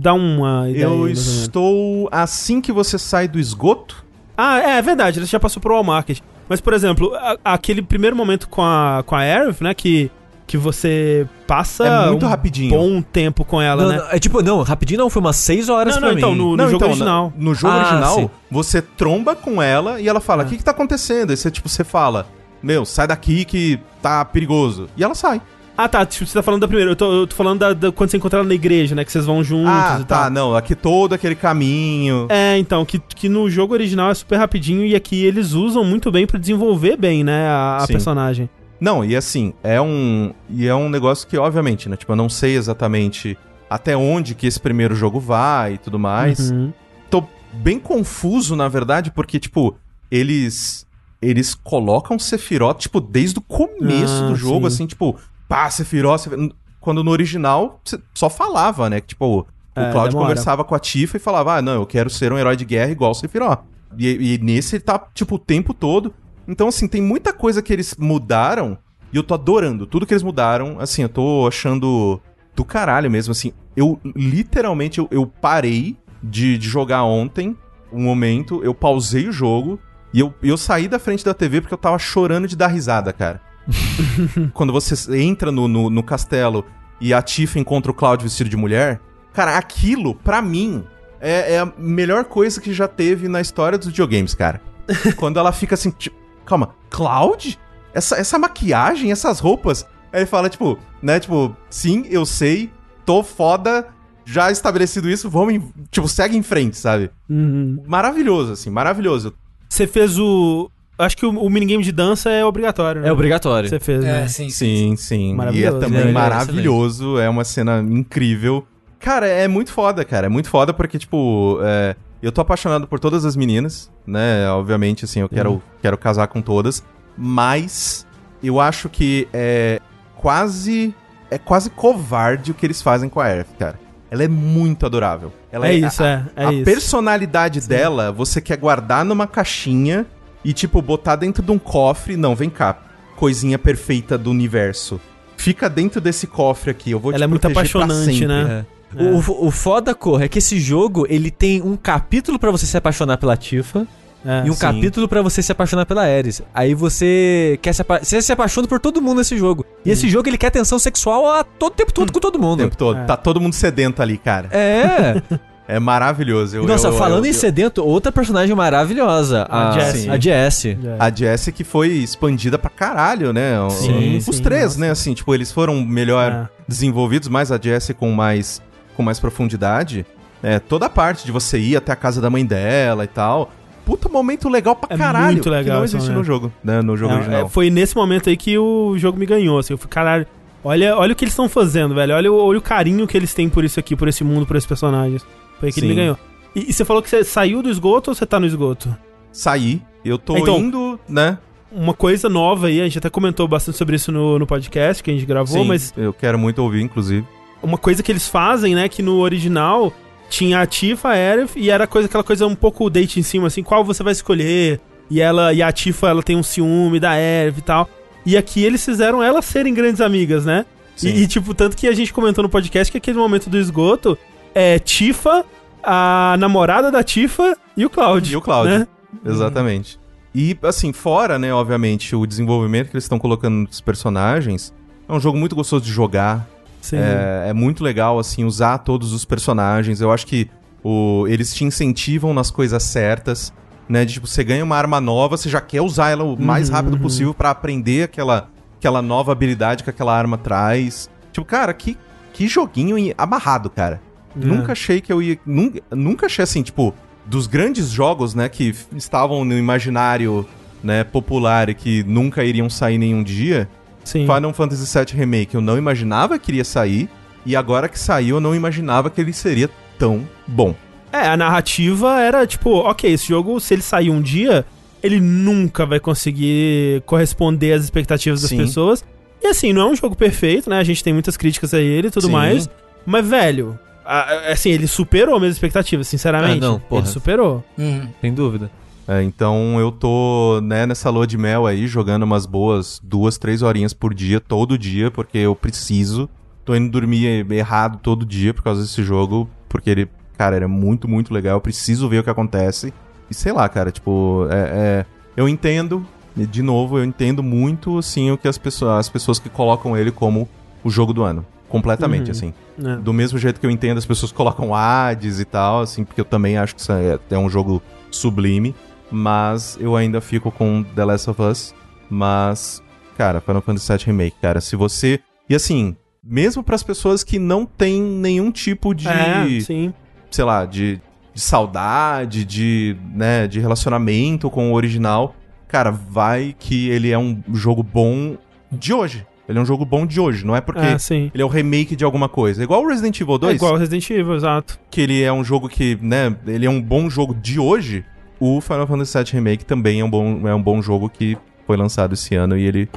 dá 0.00 0.14
uma 0.14 0.68
ideia. 0.70 0.86
aí, 0.86 0.92
Eu 0.92 0.98
menos. 1.04 1.18
estou. 1.42 2.08
Assim 2.10 2.60
que 2.60 2.72
você 2.72 2.98
sai 2.98 3.28
do 3.28 3.38
esgoto. 3.38 4.04
Ah, 4.36 4.58
é, 4.60 4.78
é 4.78 4.82
verdade, 4.82 5.18
ele 5.18 5.26
já 5.26 5.38
passou 5.38 5.60
pro 5.60 5.74
All 5.74 5.84
Market. 5.84 6.20
Mas, 6.48 6.60
por 6.60 6.72
exemplo, 6.72 7.14
a- 7.14 7.36
aquele 7.44 7.82
primeiro 7.82 8.16
momento 8.16 8.48
com 8.48 8.62
a, 8.62 9.02
com 9.06 9.14
a 9.14 9.20
Aerith, 9.20 9.60
né? 9.62 9.72
Que, 9.74 10.10
que 10.46 10.56
você 10.58 11.26
passa 11.46 11.86
É 11.86 12.06
muito 12.08 12.26
um 12.26 12.28
rapidinho. 12.28 12.70
bom 12.70 13.00
tempo 13.02 13.44
com 13.44 13.60
ela, 13.60 13.82
Não, 13.82 13.88
né? 13.90 13.96
não, 13.98 14.10
é 14.10 14.18
tipo, 14.18 14.42
não, 14.42 14.62
rapidinho 14.62 15.00
não, 15.00 15.08
foi 15.10 15.20
umas 15.20 15.36
6 15.36 15.68
horas 15.68 15.94
Não, 15.94 16.00
pra 16.00 16.08
não, 16.08 16.14
mim. 16.14 16.20
então, 16.20 16.34
no- 16.34 16.56
Não, 16.56 16.64
jogo 16.64 16.76
então, 16.76 16.88
original. 16.88 17.32
No, 17.36 17.44
no 17.50 17.54
jogo 17.54 17.72
Ah, 17.74 17.78
original, 17.78 18.14
sim. 18.16 18.30
você 18.50 18.82
tromba 18.82 19.36
com 19.36 19.62
ela 19.62 20.00
e 20.00 20.08
ela 20.08 20.20
fala: 20.20 20.42
O 20.42 20.46
que, 20.46 20.56
que 20.56 20.64
tá 20.64 20.72
acontecendo? 20.72 21.30
Aí 21.30 21.36
você, 21.36 21.50
tipo, 21.50 21.68
você 21.68 21.84
fala: 21.84 22.26
Meu, 22.62 22.84
sai 22.84 23.06
daqui 23.06 23.44
que 23.44 23.78
tá 24.02 24.24
perigoso. 24.24 24.88
E 24.96 25.02
ela 25.04 25.14
sai. 25.14 25.40
Ah, 25.76 25.88
tá. 25.88 26.04
Tipo, 26.04 26.26
você 26.26 26.34
tá 26.34 26.42
falando 26.42 26.60
da 26.60 26.68
primeira. 26.68 26.90
Eu 26.90 26.96
tô, 26.96 27.12
eu 27.12 27.26
tô 27.26 27.34
falando 27.34 27.58
da, 27.60 27.72
da- 27.72 27.92
quando 27.92 28.10
você 28.10 28.16
encontra 28.16 28.40
ela 28.40 28.48
na 28.48 28.54
igreja, 28.54 28.94
né? 28.94 29.04
Que 29.04 29.12
vocês 29.12 29.24
vão 29.24 29.42
juntos 29.42 29.70
ah, 29.72 29.98
e 30.00 30.04
tá, 30.04 30.22
tal. 30.22 30.30
não. 30.30 30.54
Aqui 30.56 30.74
todo 30.74 31.14
aquele 31.14 31.34
caminho. 31.34 32.26
É, 32.28 32.58
então, 32.58 32.84
que, 32.84 32.98
que 32.98 33.28
no 33.28 33.48
jogo 33.48 33.72
original 33.72 34.10
é 34.10 34.14
super 34.14 34.36
rapidinho 34.36 34.84
e 34.84 34.94
aqui 34.94 35.24
eles 35.24 35.52
usam 35.52 35.84
muito 35.84 36.10
bem 36.12 36.26
pra 36.26 36.38
desenvolver 36.38 36.96
bem, 36.96 37.24
né, 37.24 37.46
a, 37.48 37.78
a 37.82 37.86
personagem. 37.86 38.48
Não, 38.80 39.04
e 39.04 39.14
assim, 39.16 39.54
é 39.62 39.80
um. 39.80 40.32
E 40.50 40.66
é 40.66 40.74
um 40.74 40.88
negócio 40.88 41.26
que, 41.28 41.38
obviamente, 41.38 41.88
né? 41.88 41.96
Tipo, 41.96 42.12
eu 42.12 42.16
não 42.16 42.28
sei 42.28 42.56
exatamente 42.56 43.38
até 43.70 43.96
onde 43.96 44.34
que 44.34 44.46
esse 44.46 44.60
primeiro 44.60 44.94
jogo 44.94 45.18
vai 45.20 45.74
e 45.74 45.78
tudo 45.78 45.98
mais. 45.98 46.50
Uhum. 46.50 46.72
Tô 47.08 47.24
bem 47.52 47.78
confuso, 47.78 48.54
na 48.56 48.68
verdade, 48.68 49.10
porque, 49.10 49.38
tipo, 49.38 49.76
eles 50.10 50.86
eles 51.22 51.54
colocam 51.54 52.18
Sephiroth, 52.18 52.80
tipo, 52.80 53.00
desde 53.00 53.38
o 53.38 53.42
começo 53.42 54.24
Ah, 54.24 54.28
do 54.30 54.34
jogo, 54.34 54.68
sim. 54.68 54.74
assim, 54.74 54.86
tipo, 54.86 55.16
pá, 55.52 55.70
Sephiroth, 55.70 56.22
Sephiroth. 56.22 56.52
Quando 56.80 57.04
no 57.04 57.10
original 57.10 57.80
só 58.14 58.28
falava, 58.30 58.88
né? 58.90 59.00
Que, 59.00 59.08
tipo, 59.08 59.40
o 59.40 59.46
É, 59.76 59.92
Cloud 59.92 60.16
conversava 60.16 60.64
com 60.64 60.74
a 60.74 60.78
Tifa 60.78 61.16
e 61.16 61.20
falava, 61.20 61.56
ah, 61.56 61.62
não, 61.62 61.74
eu 61.74 61.86
quero 61.86 62.10
ser 62.10 62.32
um 62.32 62.38
herói 62.38 62.56
de 62.56 62.64
guerra 62.64 62.90
igual 62.90 63.12
o 63.12 63.14
Sephiroth. 63.14 63.60
E, 63.96 64.34
e 64.34 64.38
nesse 64.38 64.76
ele 64.76 64.82
tá, 64.82 64.98
tipo, 65.14 65.36
o 65.36 65.38
tempo 65.38 65.72
todo. 65.72 66.12
Então, 66.48 66.68
assim, 66.68 66.88
tem 66.88 67.00
muita 67.00 67.32
coisa 67.32 67.62
que 67.62 67.72
eles 67.72 67.94
mudaram 67.96 68.76
e 69.12 69.16
eu 69.16 69.22
tô 69.22 69.34
adorando. 69.34 69.86
Tudo 69.86 70.06
que 70.06 70.12
eles 70.12 70.22
mudaram, 70.22 70.80
assim, 70.80 71.02
eu 71.02 71.08
tô 71.08 71.46
achando 71.46 72.20
do 72.56 72.64
caralho 72.64 73.10
mesmo, 73.10 73.30
assim. 73.30 73.52
Eu, 73.76 74.00
literalmente, 74.16 74.98
eu, 74.98 75.06
eu 75.10 75.26
parei 75.26 75.96
de, 76.22 76.58
de 76.58 76.68
jogar 76.68 77.04
ontem, 77.04 77.56
um 77.92 78.02
momento, 78.02 78.60
eu 78.64 78.74
pausei 78.74 79.28
o 79.28 79.32
jogo 79.32 79.78
e 80.12 80.20
eu, 80.20 80.34
eu 80.42 80.56
saí 80.56 80.88
da 80.88 80.98
frente 80.98 81.24
da 81.24 81.32
TV 81.34 81.60
porque 81.60 81.74
eu 81.74 81.78
tava 81.78 81.98
chorando 81.98 82.48
de 82.48 82.56
dar 82.56 82.68
risada, 82.68 83.12
cara. 83.12 83.51
Quando 84.52 84.72
você 84.72 84.94
entra 85.18 85.52
no, 85.52 85.68
no, 85.68 85.90
no 85.90 86.02
castelo 86.02 86.64
e 87.00 87.12
a 87.12 87.22
Tifa 87.22 87.58
encontra 87.58 87.90
o 87.90 87.94
Cloud 87.94 88.22
vestido 88.22 88.48
de 88.50 88.56
mulher, 88.56 89.00
cara, 89.32 89.56
aquilo, 89.56 90.14
pra 90.14 90.40
mim, 90.40 90.84
é, 91.20 91.54
é 91.54 91.58
a 91.60 91.72
melhor 91.76 92.24
coisa 92.24 92.60
que 92.60 92.72
já 92.72 92.88
teve 92.88 93.28
na 93.28 93.40
história 93.40 93.78
dos 93.78 93.88
videogames, 93.88 94.34
cara. 94.34 94.60
Quando 95.16 95.38
ela 95.38 95.52
fica 95.52 95.74
assim, 95.74 95.90
tipo, 95.90 96.16
calma, 96.44 96.74
Cloud? 96.90 97.58
Essa, 97.94 98.16
essa 98.16 98.38
maquiagem, 98.38 99.12
essas 99.12 99.38
roupas? 99.38 99.86
Aí 100.12 100.20
ele 100.20 100.26
fala, 100.26 100.48
tipo, 100.48 100.78
né, 101.02 101.18
tipo, 101.20 101.56
sim, 101.70 102.04
eu 102.10 102.26
sei, 102.26 102.70
tô 103.04 103.22
foda, 103.22 103.88
já 104.24 104.50
estabelecido 104.50 105.08
isso, 105.08 105.28
vamos, 105.30 105.54
em, 105.54 105.72
tipo, 105.90 106.08
segue 106.08 106.36
em 106.36 106.42
frente, 106.42 106.76
sabe? 106.76 107.10
Uhum. 107.28 107.82
Maravilhoso, 107.86 108.52
assim, 108.52 108.70
maravilhoso. 108.70 109.34
Você 109.68 109.86
fez 109.86 110.18
o. 110.18 110.70
Acho 111.02 111.16
que 111.16 111.26
o, 111.26 111.30
o 111.30 111.50
minigame 111.50 111.82
de 111.84 111.92
dança 111.92 112.30
é 112.30 112.44
obrigatório, 112.44 113.02
né? 113.02 113.08
É 113.08 113.12
obrigatório. 113.12 113.68
Você 113.68 113.80
fez, 113.80 114.04
É, 114.04 114.22
né? 114.22 114.28
sim, 114.28 114.48
sim. 114.50 114.50
Sim, 114.50 114.96
sim. 114.96 115.28
E 115.28 115.32
é 115.32 115.34
Maravilhoso. 115.34 115.78
também 115.80 116.00
É, 116.02 116.08
é 116.08 116.12
maravilhoso. 116.12 117.18
É 117.18 117.28
uma 117.28 117.44
cena 117.44 117.80
incrível. 117.80 118.66
Cara, 118.98 119.26
é 119.26 119.48
muito 119.48 119.72
foda, 119.72 120.04
cara. 120.04 120.26
É 120.26 120.30
muito 120.30 120.48
foda 120.48 120.72
porque, 120.72 120.98
tipo, 120.98 121.58
é, 121.62 121.96
eu 122.22 122.30
tô 122.30 122.40
apaixonado 122.40 122.86
por 122.86 123.00
todas 123.00 123.24
as 123.24 123.34
meninas, 123.36 123.90
né? 124.06 124.48
Obviamente, 124.50 125.04
assim, 125.04 125.20
eu 125.20 125.28
quero, 125.28 125.60
quero 125.82 125.98
casar 125.98 126.28
com 126.28 126.40
todas. 126.40 126.82
Mas 127.16 128.06
eu 128.42 128.60
acho 128.60 128.88
que 128.88 129.28
é 129.32 129.80
quase. 130.16 130.94
É 131.30 131.38
quase 131.38 131.70
covarde 131.70 132.50
o 132.50 132.54
que 132.54 132.66
eles 132.66 132.82
fazem 132.82 133.08
com 133.08 133.18
a 133.18 133.24
Aerith, 133.24 133.46
cara. 133.58 133.80
Ela 134.10 134.24
é 134.24 134.28
muito 134.28 134.84
adorável. 134.84 135.32
Ela 135.50 135.68
É 135.68 135.74
isso, 135.74 136.02
a, 136.04 136.06
é. 136.06 136.22
É 136.36 136.44
a 136.46 136.52
isso. 136.52 136.64
personalidade 136.64 137.66
dela, 137.66 138.12
você 138.12 138.38
quer 138.40 138.58
guardar 138.58 139.02
numa 139.04 139.26
caixinha 139.26 140.04
e, 140.44 140.52
tipo, 140.52 140.80
botar 140.82 141.16
dentro 141.16 141.42
de 141.42 141.50
um 141.50 141.58
cofre. 141.58 142.16
Não, 142.16 142.34
vem 142.34 142.50
cá. 142.50 142.78
Coisinha 143.16 143.58
perfeita 143.58 144.16
do 144.18 144.30
universo. 144.30 145.00
Fica 145.36 145.68
dentro 145.68 146.00
desse 146.00 146.26
cofre 146.26 146.70
aqui. 146.70 146.90
Eu 146.90 147.00
vou 147.00 147.12
Ela 147.12 147.18
te 147.20 147.24
é 147.24 147.26
muito 147.26 147.46
apaixonante, 147.46 148.26
né? 148.26 148.64
É. 148.96 149.02
O, 149.02 149.46
o 149.46 149.50
foda, 149.50 149.94
Cor, 149.94 150.20
é 150.22 150.28
que 150.28 150.38
esse 150.38 150.60
jogo, 150.60 151.06
ele 151.08 151.30
tem 151.30 151.62
um 151.62 151.76
capítulo 151.76 152.38
pra 152.38 152.50
você 152.50 152.66
se 152.66 152.76
apaixonar 152.76 153.16
pela 153.16 153.34
Tifa 153.38 153.86
É. 154.24 154.46
e 154.46 154.50
um 154.50 154.52
sim. 154.52 154.58
capítulo 154.60 155.08
pra 155.08 155.22
você 155.22 155.42
se 155.42 155.50
apaixonar 155.50 155.86
pela 155.86 156.02
Ares. 156.02 156.42
Aí 156.52 156.74
você 156.74 157.58
quer 157.62 157.72
se, 157.72 157.80
apa 157.80 158.00
você 158.02 158.20
se 158.20 158.30
apaixona 158.30 158.68
por 158.68 158.78
todo 158.78 159.00
mundo 159.00 159.18
nesse 159.18 159.36
jogo. 159.38 159.64
E 159.84 159.90
esse 159.90 160.08
jogo, 160.10 160.28
ele 160.28 160.36
quer 160.36 160.48
atenção 160.48 160.78
sexual 160.78 161.26
a 161.26 161.42
todo 161.42 161.72
tempo 161.72 161.90
todo 161.92 162.12
com 162.12 162.20
todo 162.20 162.36
O 162.36 162.40
mundo. 162.40 162.58
tempo 162.58 162.76
todo. 162.76 162.98
É. 162.98 163.04
Tá 163.04 163.16
todo 163.16 163.40
mundo 163.40 163.54
sedento 163.54 164.02
ali, 164.02 164.18
cara. 164.18 164.48
É. 164.52 165.22
É 165.68 165.78
maravilhoso. 165.78 166.56
Eu- 166.56 166.64
Nossa, 166.66 166.88
eu- 166.88 166.92
falando 166.92 167.24
eu- 167.24 167.30
em 167.30 167.32
sedento, 167.32 167.84
outra 167.84 168.10
personagem 168.10 168.54
maravilhosa. 168.54 169.46
A 169.48 169.70
A, 169.70 169.72
Jessie. 169.78 170.10
A 170.10 170.18
Jessie. 170.18 170.78
É. 170.84 170.96
A 170.98 171.10
Jessie 171.10 171.52
que 171.52 171.62
foi 171.64 171.88
expandida 171.88 172.58
pra 172.58 172.68
caralho, 172.68 173.32
né? 173.32 173.52
Sim, 173.70 174.16
Os 174.16 174.24
sim, 174.36 174.42
três, 174.42 174.64
nossa. 174.64 174.80
né? 174.80 174.90
Assim, 174.90 175.14
tipo, 175.14 175.32
eles 175.34 175.52
foram 175.52 175.80
melhor 175.84 176.30
É. 176.32 176.48
desenvolvidos, 176.66 177.28
mais 177.28 177.52
a 177.52 177.58
Jessie 177.60 177.94
com 177.94 178.10
mais, 178.12 178.60
com 178.96 179.02
mais 179.02 179.20
profundidade. 179.20 180.04
É, 180.42 180.58
toda 180.58 180.86
a 180.86 180.90
parte 180.90 181.24
de 181.24 181.30
você 181.30 181.58
ir 181.58 181.76
até 181.76 181.92
a 181.92 181.96
casa 181.96 182.20
da 182.20 182.28
mãe 182.28 182.44
dela 182.44 183.04
e 183.04 183.08
tal. 183.08 183.50
Puta 183.86 184.08
momento 184.08 184.48
legal 184.48 184.74
pra 184.76 184.94
É 184.94 184.98
caralho. 184.98 185.32
muito 185.34 185.48
legal 185.50 185.64
Que 185.64 185.70
não 185.70 185.84
existe 185.84 186.10
no 186.10 186.22
jogo, 186.24 186.52
né? 186.62 186.82
No 186.82 186.96
jogo 186.96 187.12
É, 187.12 187.16
original. 187.16 187.46
é, 187.46 187.48
foi 187.48 187.70
nesse 187.70 187.96
momento 187.96 188.28
aí 188.28 188.36
que 188.36 188.58
o 188.58 188.96
jogo 188.98 189.18
me 189.18 189.26
ganhou, 189.26 189.58
assim. 189.58 189.72
Eu 189.74 189.78
fui, 189.78 189.88
caralho, 189.88 190.26
olha, 190.64 190.96
olha 190.96 191.12
o 191.12 191.16
que 191.16 191.24
eles 191.24 191.32
estão 191.32 191.48
fazendo, 191.48 191.94
velho. 191.94 192.14
Olha, 192.14 192.32
o- 192.32 192.36
olha 192.46 192.58
o 192.58 192.62
carinho 192.62 193.06
que 193.06 193.16
eles 193.16 193.32
têm 193.34 193.48
por 193.48 193.64
isso 193.64 193.78
aqui, 193.80 193.94
por 193.96 194.08
esse 194.08 194.22
mundo, 194.24 194.44
por 194.46 194.56
esses 194.56 194.66
personagens. 194.66 195.24
Foi 195.62 195.72
que 195.72 195.80
me 195.82 195.94
ganhou. 195.94 196.18
E, 196.54 196.68
e 196.68 196.72
você 196.72 196.84
falou 196.84 197.02
que 197.02 197.08
você 197.08 197.22
saiu 197.24 197.62
do 197.62 197.70
esgoto 197.70 198.10
ou 198.10 198.14
você 198.14 198.26
tá 198.26 198.38
no 198.40 198.46
esgoto? 198.46 198.94
Saí, 199.30 199.80
eu 200.04 200.18
tô 200.18 200.36
Então- 200.36 200.58
indo, 200.58 200.98
né? 201.08 201.38
Uma 201.70 201.94
coisa 201.94 202.28
nova 202.28 202.66
aí, 202.66 202.80
a 202.80 202.84
gente 202.84 202.98
até 202.98 203.08
comentou 203.08 203.48
bastante 203.48 203.78
sobre 203.78 203.96
isso 203.96 204.12
no, 204.12 204.38
no 204.38 204.46
podcast 204.46 205.02
que 205.02 205.10
a 205.10 205.14
gente 205.14 205.24
gravou, 205.24 205.62
Sim, 205.62 205.68
mas 205.68 205.94
eu 205.96 206.12
quero 206.12 206.38
muito 206.38 206.58
ouvir, 206.62 206.82
inclusive. 206.82 207.26
uma 207.62 207.78
coisa 207.78 208.02
que 208.02 208.12
eles 208.12 208.28
fazem, 208.28 208.74
né, 208.74 208.88
que 208.90 209.02
no 209.02 209.18
original 209.20 209.90
tinha 210.28 210.60
a 210.60 210.66
Tifa, 210.66 211.08
a 211.08 211.12
Aerith, 211.12 211.52
e 211.56 211.70
era 211.70 211.86
coisa, 211.86 212.08
aquela 212.08 212.24
coisa 212.24 212.46
um 212.46 212.54
pouco 212.54 212.90
date 212.90 213.18
em 213.20 213.22
cima, 213.22 213.46
assim, 213.46 213.62
qual 213.62 213.82
você 213.84 214.02
vai 214.02 214.12
escolher, 214.12 214.80
e 215.08 215.20
ela 215.20 215.54
e 215.54 215.62
a 215.62 215.72
Tifa, 215.72 216.08
ela 216.08 216.22
tem 216.22 216.36
um 216.36 216.42
ciúme 216.42 217.00
da 217.00 217.10
Aerith 217.12 217.58
e 217.58 217.62
tal. 217.62 217.88
E 218.26 218.36
aqui 218.36 218.62
eles 218.62 218.84
fizeram 218.84 219.22
elas 219.22 219.44
serem 219.46 219.72
grandes 219.72 220.00
amigas, 220.02 220.44
né? 220.44 220.66
Sim. 220.94 221.08
E, 221.08 221.22
e, 221.22 221.26
tipo, 221.26 221.54
tanto 221.54 221.74
que 221.76 221.88
a 221.88 221.92
gente 221.94 222.12
comentou 222.12 222.42
no 222.42 222.50
podcast 222.50 222.90
que 222.92 222.98
aquele 222.98 223.16
momento 223.18 223.48
do 223.48 223.58
esgoto 223.58 224.16
é 224.54 224.78
Tifa, 224.78 225.44
a 225.82 226.36
namorada 226.38 226.90
da 226.90 227.02
Tifa 227.02 227.56
e 227.76 227.84
o 227.84 227.90
Cloud. 227.90 228.32
E 228.32 228.36
o 228.36 228.40
Cloud. 228.40 228.70
Né? 228.70 228.86
Exatamente. 229.24 229.98
E, 230.34 230.56
assim, 230.62 230.92
fora, 230.92 231.38
né, 231.38 231.52
obviamente, 231.52 232.16
o 232.16 232.26
desenvolvimento 232.26 232.88
que 232.88 232.96
eles 232.96 233.04
estão 233.04 233.18
colocando 233.18 233.66
nos 233.68 233.80
personagens, 233.80 234.72
é 235.08 235.12
um 235.12 235.20
jogo 235.20 235.36
muito 235.36 235.54
gostoso 235.54 235.84
de 235.84 235.92
jogar. 235.92 236.48
Sim. 236.80 236.96
É, 236.96 237.48
é 237.48 237.52
muito 237.52 237.84
legal, 237.84 238.18
assim, 238.18 238.44
usar 238.44 238.78
todos 238.78 239.12
os 239.12 239.24
personagens. 239.24 240.00
Eu 240.00 240.10
acho 240.10 240.26
que 240.26 240.48
o, 240.82 241.26
eles 241.28 241.54
te 241.54 241.64
incentivam 241.64 242.32
nas 242.32 242.50
coisas 242.50 242.82
certas, 242.82 243.52
né? 243.88 244.04
De, 244.04 244.14
tipo, 244.14 244.26
você 244.26 244.42
ganha 244.42 244.64
uma 244.64 244.76
arma 244.76 245.00
nova, 245.00 245.36
você 245.36 245.48
já 245.48 245.60
quer 245.60 245.82
usar 245.82 246.10
ela 246.10 246.24
o 246.24 246.40
mais 246.40 246.68
Uhum, 246.68 246.74
rápido 246.74 246.98
possível 246.98 247.34
pra 247.34 247.50
aprender 247.50 248.04
aquela, 248.04 248.48
aquela 248.78 249.02
nova 249.02 249.32
habilidade 249.32 249.84
que 249.84 249.90
aquela 249.90 250.16
arma 250.16 250.38
traz. 250.38 251.10
Tipo, 251.30 251.46
cara, 251.46 251.72
que, 251.74 251.96
que 252.32 252.48
joguinho 252.48 252.96
amarrado, 253.18 253.68
cara. 253.68 254.00
É. 254.40 254.44
Nunca 254.44 254.72
achei 254.72 255.00
que 255.00 255.12
eu 255.12 255.22
ia. 255.22 255.38
Nunca, 255.44 255.80
nunca 255.90 256.26
achei 256.26 256.42
assim, 256.42 256.62
tipo, 256.62 256.94
dos 257.26 257.46
grandes 257.46 257.90
jogos, 257.90 258.34
né, 258.34 258.48
que 258.48 258.74
estavam 258.96 259.44
no 259.44 259.56
imaginário, 259.56 260.46
né, 260.82 261.04
popular 261.04 261.68
e 261.68 261.74
que 261.74 262.02
nunca 262.04 262.44
iriam 262.44 262.68
sair 262.68 262.98
nenhum 262.98 263.22
dia. 263.22 263.68
Sim. 264.04 264.26
Final 264.26 264.52
Fantasy 264.52 264.98
VII 264.98 265.16
Remake 265.16 265.54
eu 265.54 265.60
não 265.60 265.78
imaginava 265.78 266.38
que 266.38 266.50
iria 266.50 266.64
sair. 266.64 267.08
E 267.44 267.56
agora 267.56 267.88
que 267.88 267.98
saiu, 267.98 268.36
eu 268.36 268.40
não 268.40 268.54
imaginava 268.54 269.10
que 269.10 269.20
ele 269.20 269.32
seria 269.32 269.68
tão 269.98 270.26
bom. 270.46 270.74
É, 271.12 271.26
a 271.26 271.36
narrativa 271.36 272.20
era 272.20 272.46
tipo, 272.46 272.70
ok, 272.70 273.12
esse 273.12 273.26
jogo, 273.28 273.58
se 273.60 273.74
ele 273.74 273.82
sair 273.82 274.10
um 274.10 274.22
dia, 274.22 274.64
ele 275.02 275.20
nunca 275.20 275.84
vai 275.84 275.98
conseguir 275.98 277.02
corresponder 277.04 277.72
às 277.72 277.82
expectativas 277.82 278.40
das 278.40 278.50
Sim. 278.50 278.58
pessoas. 278.58 279.04
E 279.42 279.46
assim, 279.48 279.72
não 279.72 279.82
é 279.82 279.86
um 279.86 279.96
jogo 279.96 280.14
perfeito, 280.14 280.70
né? 280.70 280.78
A 280.78 280.84
gente 280.84 281.02
tem 281.02 281.12
muitas 281.12 281.36
críticas 281.36 281.74
a 281.74 281.80
ele 281.80 282.08
e 282.08 282.10
tudo 282.10 282.26
Sim. 282.26 282.32
mais. 282.32 282.70
Mas, 283.04 283.26
velho, 283.28 283.78
assim, 284.04 284.70
ele 284.70 284.86
superou 284.86 285.38
minhas 285.38 285.54
expectativas, 285.54 286.08
sinceramente. 286.08 286.64
Ah, 286.64 286.68
não, 286.68 286.80
porra. 286.80 287.02
Ele 287.02 287.08
superou. 287.08 287.64
Uhum. 287.78 288.08
Sem 288.20 288.32
dúvida. 288.34 288.70
É, 289.06 289.22
então 289.22 289.80
eu 289.80 289.90
tô, 289.90 290.60
né, 290.62 290.86
nessa 290.86 291.10
lua 291.10 291.26
de 291.26 291.36
mel 291.36 291.66
aí, 291.66 291.86
jogando 291.88 292.22
umas 292.22 292.46
boas 292.46 293.00
duas, 293.02 293.36
três 293.36 293.60
horinhas 293.60 293.92
por 293.92 294.14
dia, 294.14 294.40
todo 294.40 294.78
dia, 294.78 295.10
porque 295.10 295.38
eu 295.38 295.54
preciso. 295.56 296.28
Tô 296.64 296.74
indo 296.76 296.88
dormir 296.90 297.44
errado 297.52 297.98
todo 298.00 298.24
dia 298.24 298.54
por 298.54 298.62
causa 298.62 298.82
desse 298.82 299.02
jogo, 299.02 299.50
porque 299.68 299.90
ele, 299.90 300.08
cara, 300.38 300.54
ele 300.54 300.64
é 300.64 300.68
muito, 300.68 301.08
muito 301.08 301.34
legal. 301.34 301.56
Eu 301.56 301.60
preciso 301.60 302.08
ver 302.08 302.20
o 302.20 302.22
que 302.24 302.30
acontece. 302.30 302.94
E 303.28 303.34
sei 303.34 303.50
lá, 303.52 303.68
cara, 303.68 303.90
tipo, 303.90 304.46
é, 304.48 304.56
é- 305.00 305.06
eu 305.36 305.48
entendo, 305.48 306.06
de 306.36 306.62
novo, 306.62 306.98
eu 306.98 307.04
entendo 307.04 307.42
muito, 307.42 307.98
assim, 307.98 308.30
o 308.30 308.38
que 308.38 308.46
as 308.46 308.56
pessoas, 308.58 308.98
as 309.00 309.08
pessoas 309.08 309.40
que 309.40 309.48
colocam 309.48 309.96
ele 309.96 310.12
como 310.12 310.48
o 310.84 310.90
jogo 310.90 311.12
do 311.12 311.24
ano. 311.24 311.44
Completamente, 311.72 312.26
Uhum. 312.26 312.30
assim. 312.30 312.54
né? 312.76 312.96
Do 313.02 313.12
mesmo 313.12 313.38
jeito 313.38 313.58
que 313.58 313.66
eu 313.66 313.70
entendo 313.70 313.96
as 313.98 314.04
pessoas 314.06 314.30
colocam 314.30 314.74
Hades 314.74 315.40
e 315.40 315.44
tal, 315.44 315.80
assim, 315.80 316.04
porque 316.04 316.20
eu 316.20 316.24
também 316.24 316.58
acho 316.58 316.74
que 316.74 316.80
isso 316.82 316.92
é, 316.92 317.18
é 317.30 317.38
um 317.38 317.48
jogo 317.48 317.82
sublime. 318.10 318.74
Mas 319.10 319.76
eu 319.80 319.96
ainda 319.96 320.20
fico 320.20 320.50
com 320.52 320.82
The 320.82 321.04
Last 321.04 321.28
of 321.30 321.42
Us. 321.42 321.74
Mas, 322.08 322.82
cara, 323.16 323.40
Final 323.40 323.62
Fantasy 323.62 323.90
VII 323.92 324.06
Remake, 324.06 324.36
cara, 324.40 324.60
se 324.60 324.76
você. 324.76 325.18
E 325.48 325.54
assim, 325.54 325.96
mesmo 326.22 326.62
pras 326.62 326.82
pessoas 326.82 327.24
que 327.24 327.38
não 327.38 327.64
têm 327.66 328.02
nenhum 328.02 328.50
tipo 328.50 328.94
de. 328.94 329.08
É, 329.08 329.60
sim. 329.60 329.92
sei 330.30 330.44
lá, 330.44 330.64
de, 330.66 331.00
de 331.34 331.40
saudade, 331.40 332.44
de, 332.44 332.96
né, 333.14 333.46
de 333.46 333.60
relacionamento 333.60 334.48
com 334.50 334.70
o 334.70 334.74
original, 334.74 335.34
cara, 335.68 335.90
vai 335.90 336.54
que 336.58 336.88
ele 336.90 337.10
é 337.10 337.18
um 337.18 337.42
jogo 337.52 337.82
bom 337.82 338.36
de 338.70 338.92
hoje. 338.92 339.26
Ele 339.48 339.58
é 339.58 339.60
um 339.62 339.66
jogo 339.66 339.84
bom 339.84 340.06
de 340.06 340.20
hoje, 340.20 340.46
não 340.46 340.54
é 340.54 340.60
porque 340.60 340.80
É, 340.80 340.96
ele 341.34 341.42
é 341.42 341.44
o 341.44 341.48
remake 341.48 341.96
de 341.96 342.04
alguma 342.04 342.28
coisa. 342.28 342.62
Igual 342.62 342.82
o 342.84 342.88
Resident 342.88 343.20
Evil 343.20 343.38
2, 343.38 343.52
É 343.52 343.56
igual 343.56 343.76
Resident 343.76 344.08
Evil, 344.10 344.34
exato. 344.36 344.78
que 344.90 345.00
ele 345.00 345.20
é 345.22 345.32
um 345.32 345.42
jogo 345.42 345.68
que, 345.68 345.98
né, 346.00 346.34
ele 346.46 346.64
é 346.66 346.70
um 346.70 346.80
bom 346.80 347.10
jogo 347.10 347.34
de 347.34 347.58
hoje. 347.58 348.04
o 348.38 348.60
Final 348.60 348.86
Fantasy 348.86 349.18
VII 349.18 349.26
Remake 349.34 349.64
também 349.64 350.00
é 350.00 350.04
um 350.04 350.10
bom, 350.10 350.48
é 350.48 350.54
um 350.54 350.62
bom 350.62 350.80
jogo 350.82 351.08
que 351.08 351.36
foi 351.66 351.76
lançado 351.76 352.14
esse 352.14 352.34
ano 352.34 352.56
e 352.58 352.64
ele 352.66 352.88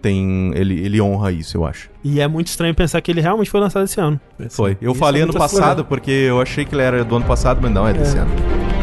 tem. 0.00 0.50
Ele, 0.54 0.80
ele 0.84 1.00
honra 1.00 1.30
isso, 1.32 1.56
eu 1.58 1.64
acho. 1.66 1.90
E 2.02 2.20
é 2.20 2.28
muito 2.28 2.46
estranho 2.48 2.74
pensar 2.74 3.00
que 3.02 3.10
ele 3.10 3.20
realmente 3.20 3.50
foi 3.50 3.60
lançado 3.60 3.84
esse 3.84 4.00
ano. 4.00 4.18
Foi. 4.50 4.76
Eu 4.80 4.92
Isso 4.92 4.98
falei 5.00 5.20
é 5.20 5.24
ano 5.24 5.32
passado 5.34 5.84
porque 5.84 6.10
eu 6.10 6.40
achei 6.40 6.64
que 6.64 6.74
ele 6.74 6.82
era 6.82 7.04
do 7.04 7.16
ano 7.16 7.24
passado, 7.26 7.58
mas 7.62 7.70
não, 7.72 7.86
é 7.88 7.92
desse 7.92 8.16
É. 8.16 8.20
ano. 8.20 8.73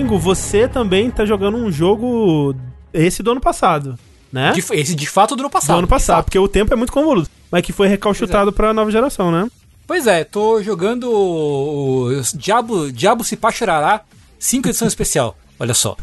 Tengu, 0.00 0.18
você 0.18 0.66
também 0.66 1.10
tá 1.10 1.26
jogando 1.26 1.58
um 1.58 1.70
jogo 1.70 2.54
esse 2.92 3.22
do 3.22 3.32
ano 3.32 3.40
passado, 3.40 3.98
né? 4.32 4.52
De- 4.52 4.64
esse 4.72 4.94
de 4.94 5.06
fato 5.06 5.36
do 5.36 5.40
ano 5.40 5.50
passado. 5.50 5.76
do 5.76 5.78
ano 5.80 5.88
passado, 5.88 6.24
porque 6.24 6.38
o 6.38 6.48
tempo 6.48 6.72
é 6.72 6.76
muito 6.76 6.92
convoluto. 6.92 7.28
Mas 7.50 7.62
que 7.62 7.72
foi 7.72 7.86
recalchutado 7.86 8.50
pra 8.52 8.72
nova 8.72 8.90
geração, 8.90 9.30
né? 9.30 9.48
Pois 9.86 10.06
é, 10.06 10.24
tô 10.24 10.62
jogando 10.62 11.10
o 11.12 12.08
Diabo, 12.34 12.90
Diabo 12.92 13.24
Cipá 13.24 13.50
Chorará 13.50 14.02
5 14.38 14.68
edição 14.68 14.88
especial, 14.88 15.36
olha 15.60 15.74
só. 15.74 15.96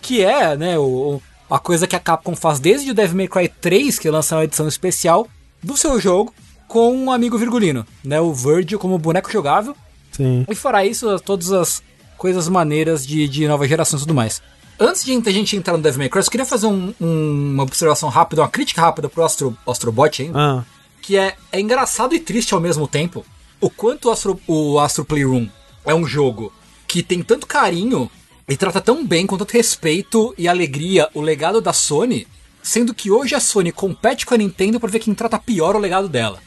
Que 0.00 0.22
é, 0.22 0.56
né, 0.56 0.78
o, 0.78 1.20
a 1.50 1.58
coisa 1.58 1.86
que 1.86 1.96
a 1.96 2.00
Capcom 2.00 2.36
faz 2.36 2.60
desde 2.60 2.90
o 2.90 2.94
Devil 2.94 3.16
May 3.16 3.28
Cry 3.28 3.48
3, 3.48 3.98
que 3.98 4.08
lançou 4.10 4.38
uma 4.38 4.44
edição 4.44 4.68
especial 4.68 5.26
do 5.62 5.76
seu 5.76 5.98
jogo 6.00 6.32
com 6.68 6.94
um 6.94 7.10
amigo 7.10 7.38
virgulino, 7.38 7.84
né, 8.04 8.20
o 8.20 8.32
Virgil 8.32 8.78
como 8.78 8.98
boneco 8.98 9.32
jogável. 9.32 9.74
Sim. 10.12 10.44
E 10.48 10.54
fora 10.54 10.84
isso, 10.84 11.18
todas 11.20 11.50
as 11.52 11.82
coisas 12.16 12.48
maneiras 12.48 13.06
de, 13.06 13.28
de 13.28 13.46
nova 13.46 13.66
geração 13.66 13.98
e 13.98 14.02
tudo 14.02 14.14
mais. 14.14 14.40
Antes 14.78 15.04
de 15.04 15.12
a 15.12 15.30
gente 15.32 15.56
entrar 15.56 15.76
no 15.76 15.82
Devil 15.82 15.98
May 16.00 16.08
Cry, 16.08 16.20
eu 16.20 16.30
queria 16.30 16.44
fazer 16.46 16.66
um- 16.66 16.92
um- 17.00 17.52
uma 17.54 17.62
observação 17.62 18.08
rápida, 18.08 18.42
uma 18.42 18.48
crítica 18.48 18.80
rápida 18.82 19.08
pro 19.08 19.24
Astro, 19.24 19.56
Astrobot 19.66 20.20
ainda 20.22 20.38
Ah, 20.38 20.64
que 21.00 21.16
é, 21.16 21.34
é 21.50 21.60
engraçado 21.60 22.14
e 22.14 22.18
triste 22.20 22.52
ao 22.52 22.60
mesmo 22.60 22.86
tempo 22.86 23.24
o 23.60 23.70
quanto 23.70 24.08
o 24.08 24.10
Astro, 24.10 24.38
o 24.46 24.78
Astro 24.78 25.04
Playroom 25.04 25.48
é 25.84 25.94
um 25.94 26.06
jogo 26.06 26.52
que 26.86 27.02
tem 27.02 27.22
tanto 27.22 27.46
carinho 27.46 28.10
e 28.48 28.56
trata 28.56 28.80
tão 28.80 29.04
bem, 29.04 29.26
com 29.26 29.38
tanto 29.38 29.52
respeito 29.52 30.34
e 30.36 30.46
alegria 30.46 31.08
o 31.14 31.20
legado 31.22 31.60
da 31.60 31.72
Sony, 31.72 32.26
sendo 32.62 32.92
que 32.92 33.10
hoje 33.10 33.34
a 33.34 33.40
Sony 33.40 33.72
compete 33.72 34.26
com 34.26 34.34
a 34.34 34.36
Nintendo 34.38 34.78
pra 34.78 34.90
ver 34.90 34.98
quem 34.98 35.14
trata 35.14 35.38
pior 35.38 35.74
o 35.74 35.78
legado 35.78 36.08
dela, 36.08 36.38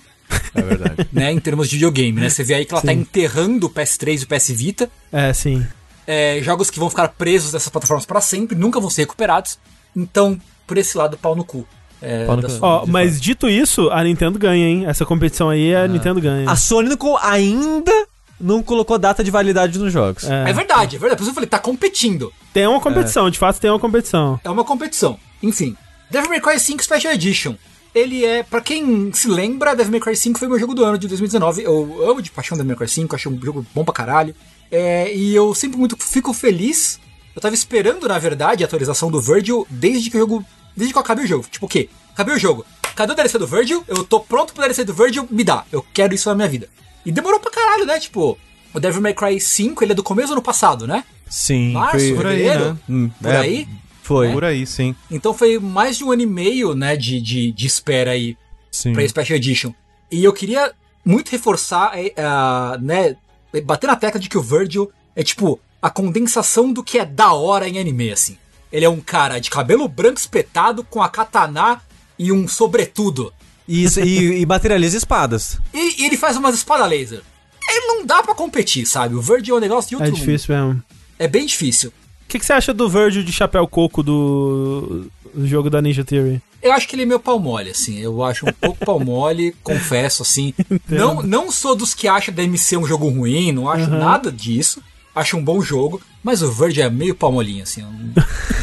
É 0.56 0.62
verdade. 0.62 1.08
né, 1.14 1.32
em 1.32 1.40
termos 1.40 1.68
de 1.70 1.76
videogame, 1.76 2.20
né? 2.22 2.30
Você 2.30 2.44
vê 2.44 2.56
aí 2.56 2.66
que 2.66 2.74
ela 2.74 2.82
tá 2.82 2.92
Sim. 2.92 3.00
enterrando 3.00 3.68
o 3.68 3.70
PS3 3.70 4.22
e 4.22 4.24
o 4.24 4.28
PS 4.28 4.50
Vita, 4.52 4.90
é, 5.12 5.34
sim. 5.34 5.66
é, 6.08 6.40
jogos 6.42 6.70
que 6.70 6.80
vão 6.80 6.90
ficar 6.90 7.08
presos 7.10 7.52
dessas 7.52 7.70
plataformas 7.70 8.06
pra 8.06 8.22
sempre, 8.22 8.58
nunca 8.58 8.80
vão 8.80 8.90
ser 8.90 9.02
recuperados. 9.04 9.58
Então, 9.96 10.40
por 10.68 10.78
esse 10.78 10.98
lado, 10.98 11.18
pau 11.18 11.36
no 11.36 11.44
cu. 11.44 11.68
É, 12.02 12.26
de 12.26 12.88
mas 12.88 13.20
dito 13.20 13.50
isso, 13.50 13.90
a 13.90 14.04
Nintendo 14.04 14.40
ganha, 14.40 14.66
hein? 14.66 14.86
Essa 14.86 15.06
competição 15.06 15.50
aí, 15.50 15.76
Ah. 15.76 15.84
a 15.84 15.88
Nintendo 15.88 16.22
ganha. 16.22 16.50
A 16.50 16.56
Sony 16.56 16.88
não 16.90 17.18
ainda 17.18 17.92
não 18.40 18.64
colocou 18.64 18.98
data 18.98 19.22
de 19.24 19.30
validade 19.30 19.78
nos 19.78 19.92
jogos. 19.92 20.24
fato. 20.24 20.48
É 20.48 20.54
verdade, 20.54 20.96
é 20.96 21.00
verdade. 21.00 21.18
Por 21.18 21.24
isso 21.24 21.32
eu 21.32 21.36
falei, 21.36 21.50
tá 21.50 21.60
competindo. 21.60 22.32
Tem 22.54 22.66
uma 22.68 22.80
competição, 22.80 23.30
de 23.30 23.38
fato 23.38 23.60
tem 23.60 23.70
uma 23.70 23.80
competição. 23.80 24.40
É 24.44 24.50
uma 24.50 24.64
competição. 24.64 25.20
Enfim, 25.44 25.76
Devil 26.10 26.30
May 26.30 26.40
Cry 26.40 26.60
5 26.60 26.82
Special 26.84 27.14
Edition. 27.14 27.56
Ele 27.94 28.24
é, 28.24 28.44
pra 28.44 28.62
quem 28.62 29.12
se 29.14 29.28
lembra, 29.28 29.76
Devil 29.76 29.92
May 29.92 30.00
Cry 30.00 30.16
5 30.16 30.38
foi 30.38 30.48
meu 30.48 30.60
jogo 30.60 30.76
do 30.76 30.84
ano 30.86 30.98
de 30.98 31.08
2019. 31.08 31.64
Eu 31.64 32.10
amo 32.10 32.22
de 32.22 32.30
paixão 32.32 32.56
Devil 32.58 32.68
May 32.70 32.78
Cry 32.78 32.88
5, 32.88 33.16
acho 33.16 33.30
um 33.30 33.42
jogo 33.42 33.66
bom 33.74 33.84
pra 33.84 33.94
caralho. 33.94 34.36
É, 34.72 35.14
e 35.16 35.34
eu 35.34 35.54
sempre 35.56 35.78
muito 35.80 35.98
fico 35.98 36.32
feliz. 36.34 37.00
Eu 37.36 37.42
tava 37.42 37.56
esperando, 37.56 38.08
na 38.08 38.20
verdade, 38.20 38.64
a 38.64 38.68
atualização 38.68 39.10
do 39.10 39.20
Virgil 39.22 39.66
desde 39.70 40.10
que 40.10 40.18
o 40.18 40.20
jogo. 40.20 40.46
Desde 40.76 40.94
que 40.94 40.98
eu 40.98 41.02
acabei 41.02 41.26
o 41.26 41.28
jogo. 41.28 41.46
Tipo 41.50 41.66
o 41.66 41.70
quê? 41.70 41.90
Acabei 42.14 42.36
o 42.36 42.40
jogo. 42.40 42.66
Cadê 42.96 43.14
o 43.14 43.16
DLC 43.16 43.38
do 43.40 43.48
Virgil? 43.48 43.84
Eu 43.88 44.04
tô 44.04 44.20
pronto 44.20 44.54
pro 44.54 44.62
DLC 44.62 44.84
do 44.84 44.94
Virgil, 44.94 45.28
me 45.32 45.44
dá. 45.44 45.64
Eu 45.72 45.84
quero 45.94 46.14
isso 46.14 46.30
na 46.30 46.36
minha 46.36 46.48
vida. 46.48 46.70
E 47.06 47.12
demorou 47.12 47.40
pra 47.40 47.50
caralho, 47.50 47.86
né? 47.86 47.98
Tipo, 48.00 48.38
o 48.74 48.80
Devil 48.80 49.02
May 49.02 49.14
Cry 49.14 49.40
5, 49.40 49.84
ele 49.84 49.94
é 49.94 49.96
do 49.96 50.04
começo 50.04 50.28
do 50.30 50.34
ano 50.34 50.42
passado, 50.42 50.86
né? 50.86 51.04
Sim. 51.30 51.72
Março, 51.74 51.98
foi- 52.00 52.14
Por 52.16 52.26
aí, 52.28 52.38
fevereiro? 52.38 52.66
né? 52.74 52.78
Hum, 52.90 53.10
Por 53.22 53.32
é, 53.32 53.38
aí? 53.38 53.68
Foi. 54.02 54.32
Por 54.32 54.44
aí, 54.44 54.66
sim. 54.66 54.96
Então 55.10 55.34
foi 55.34 55.60
mais 55.60 55.98
de 55.98 56.04
um 56.04 56.12
ano 56.12 56.22
e 56.22 56.26
meio, 56.26 56.74
né, 56.74 56.96
de, 56.96 57.22
de, 57.22 57.52
de 57.52 57.68
espera 57.68 58.12
aí 58.12 58.36
Sim. 58.72 58.94
pra 58.94 59.08
Special 59.08 59.38
Edition. 59.38 59.74
E 60.12 60.24
eu 60.24 60.34
queria 60.34 60.72
muito 61.06 61.30
reforçar, 61.30 61.92
é, 61.96 62.14
a, 62.18 62.78
né, 62.82 63.16
bater 63.64 63.88
na 63.88 63.96
tecla 63.96 64.20
de 64.20 64.28
que 64.30 64.38
o 64.38 64.42
Virgil 64.42 64.92
é 65.16 65.24
tipo 65.24 65.60
a 65.82 65.90
condensação 65.90 66.74
do 66.74 66.84
que 66.84 67.00
é 67.00 67.06
da 67.06 67.34
hora 67.34 67.68
em 67.68 67.80
anime, 67.80 68.12
assim. 68.12 68.38
Ele 68.72 68.86
é 68.86 68.90
um 68.90 69.00
cara 69.00 69.40
de 69.40 69.50
cabelo 69.50 69.88
branco 69.88 70.20
espetado 70.20 70.84
com 70.84 71.02
a 71.02 71.10
katana 71.10 71.82
e 72.18 72.32
um 72.32 72.48
sobretudo. 72.48 73.34
Isso, 73.68 74.00
e, 74.00 74.42
e 74.42 74.46
materializa 74.46 74.98
espadas. 74.98 75.60
E, 75.74 76.02
e 76.02 76.06
ele 76.06 76.18
faz 76.18 76.36
umas 76.38 76.56
espadas 76.56 76.90
laser. 76.90 77.22
Ele 77.70 77.86
não 77.88 78.06
dá 78.06 78.24
pra 78.24 78.34
competir, 78.34 78.86
sabe? 78.86 79.14
O 79.16 79.22
Virgil 79.22 79.56
é 79.56 79.58
um 79.58 79.62
negócio 79.62 79.90
de 79.90 79.96
outro 79.96 80.08
É 80.08 80.12
mundo. 80.12 80.20
difícil 80.20 80.56
mesmo. 80.56 80.84
É 81.20 81.28
bem 81.28 81.46
difícil. 81.46 81.94
O 82.30 82.32
que, 82.32 82.38
que 82.38 82.46
você 82.46 82.54
acha 82.54 82.72
do 82.72 82.88
Virgil 82.88 83.24
de 83.24 83.34
chapéu 83.34 83.68
coco 83.68 84.04
do, 84.04 85.08
do 85.34 85.48
jogo 85.48 85.68
da 85.68 85.82
Ninja 85.82 86.06
Theory? 86.06 86.40
Eu 86.62 86.72
acho 86.74 86.88
que 86.88 86.96
ele 86.96 87.02
é 87.02 87.06
meio 87.08 87.20
pau 87.20 87.40
mole, 87.40 87.72
assim. 87.72 87.98
Eu 87.98 88.24
acho 88.24 88.48
um 88.48 88.54
pouco 88.54 88.86
pau 88.86 89.00
mole, 89.00 89.56
confesso, 89.64 90.22
assim. 90.22 90.54
Não, 90.88 91.24
não 91.24 91.50
sou 91.52 91.76
dos 91.76 91.96
que 91.96 92.08
acham 92.08 92.32
DMC 92.32 92.78
um 92.78 92.86
jogo 92.86 93.10
ruim, 93.10 93.52
não 93.52 93.68
acho 93.68 93.90
nada 93.90 94.32
disso. 94.32 94.80
Acho 95.16 95.38
um 95.38 95.44
bom 95.44 95.60
jogo, 95.60 96.00
mas 96.24 96.44
o 96.44 96.52
Verde 96.52 96.84
é 96.84 96.88
meio 96.92 97.16
pau 97.16 97.32
molinho, 97.32 97.64
assim. 97.64 97.82
É 97.82 97.86
um, 97.86 98.14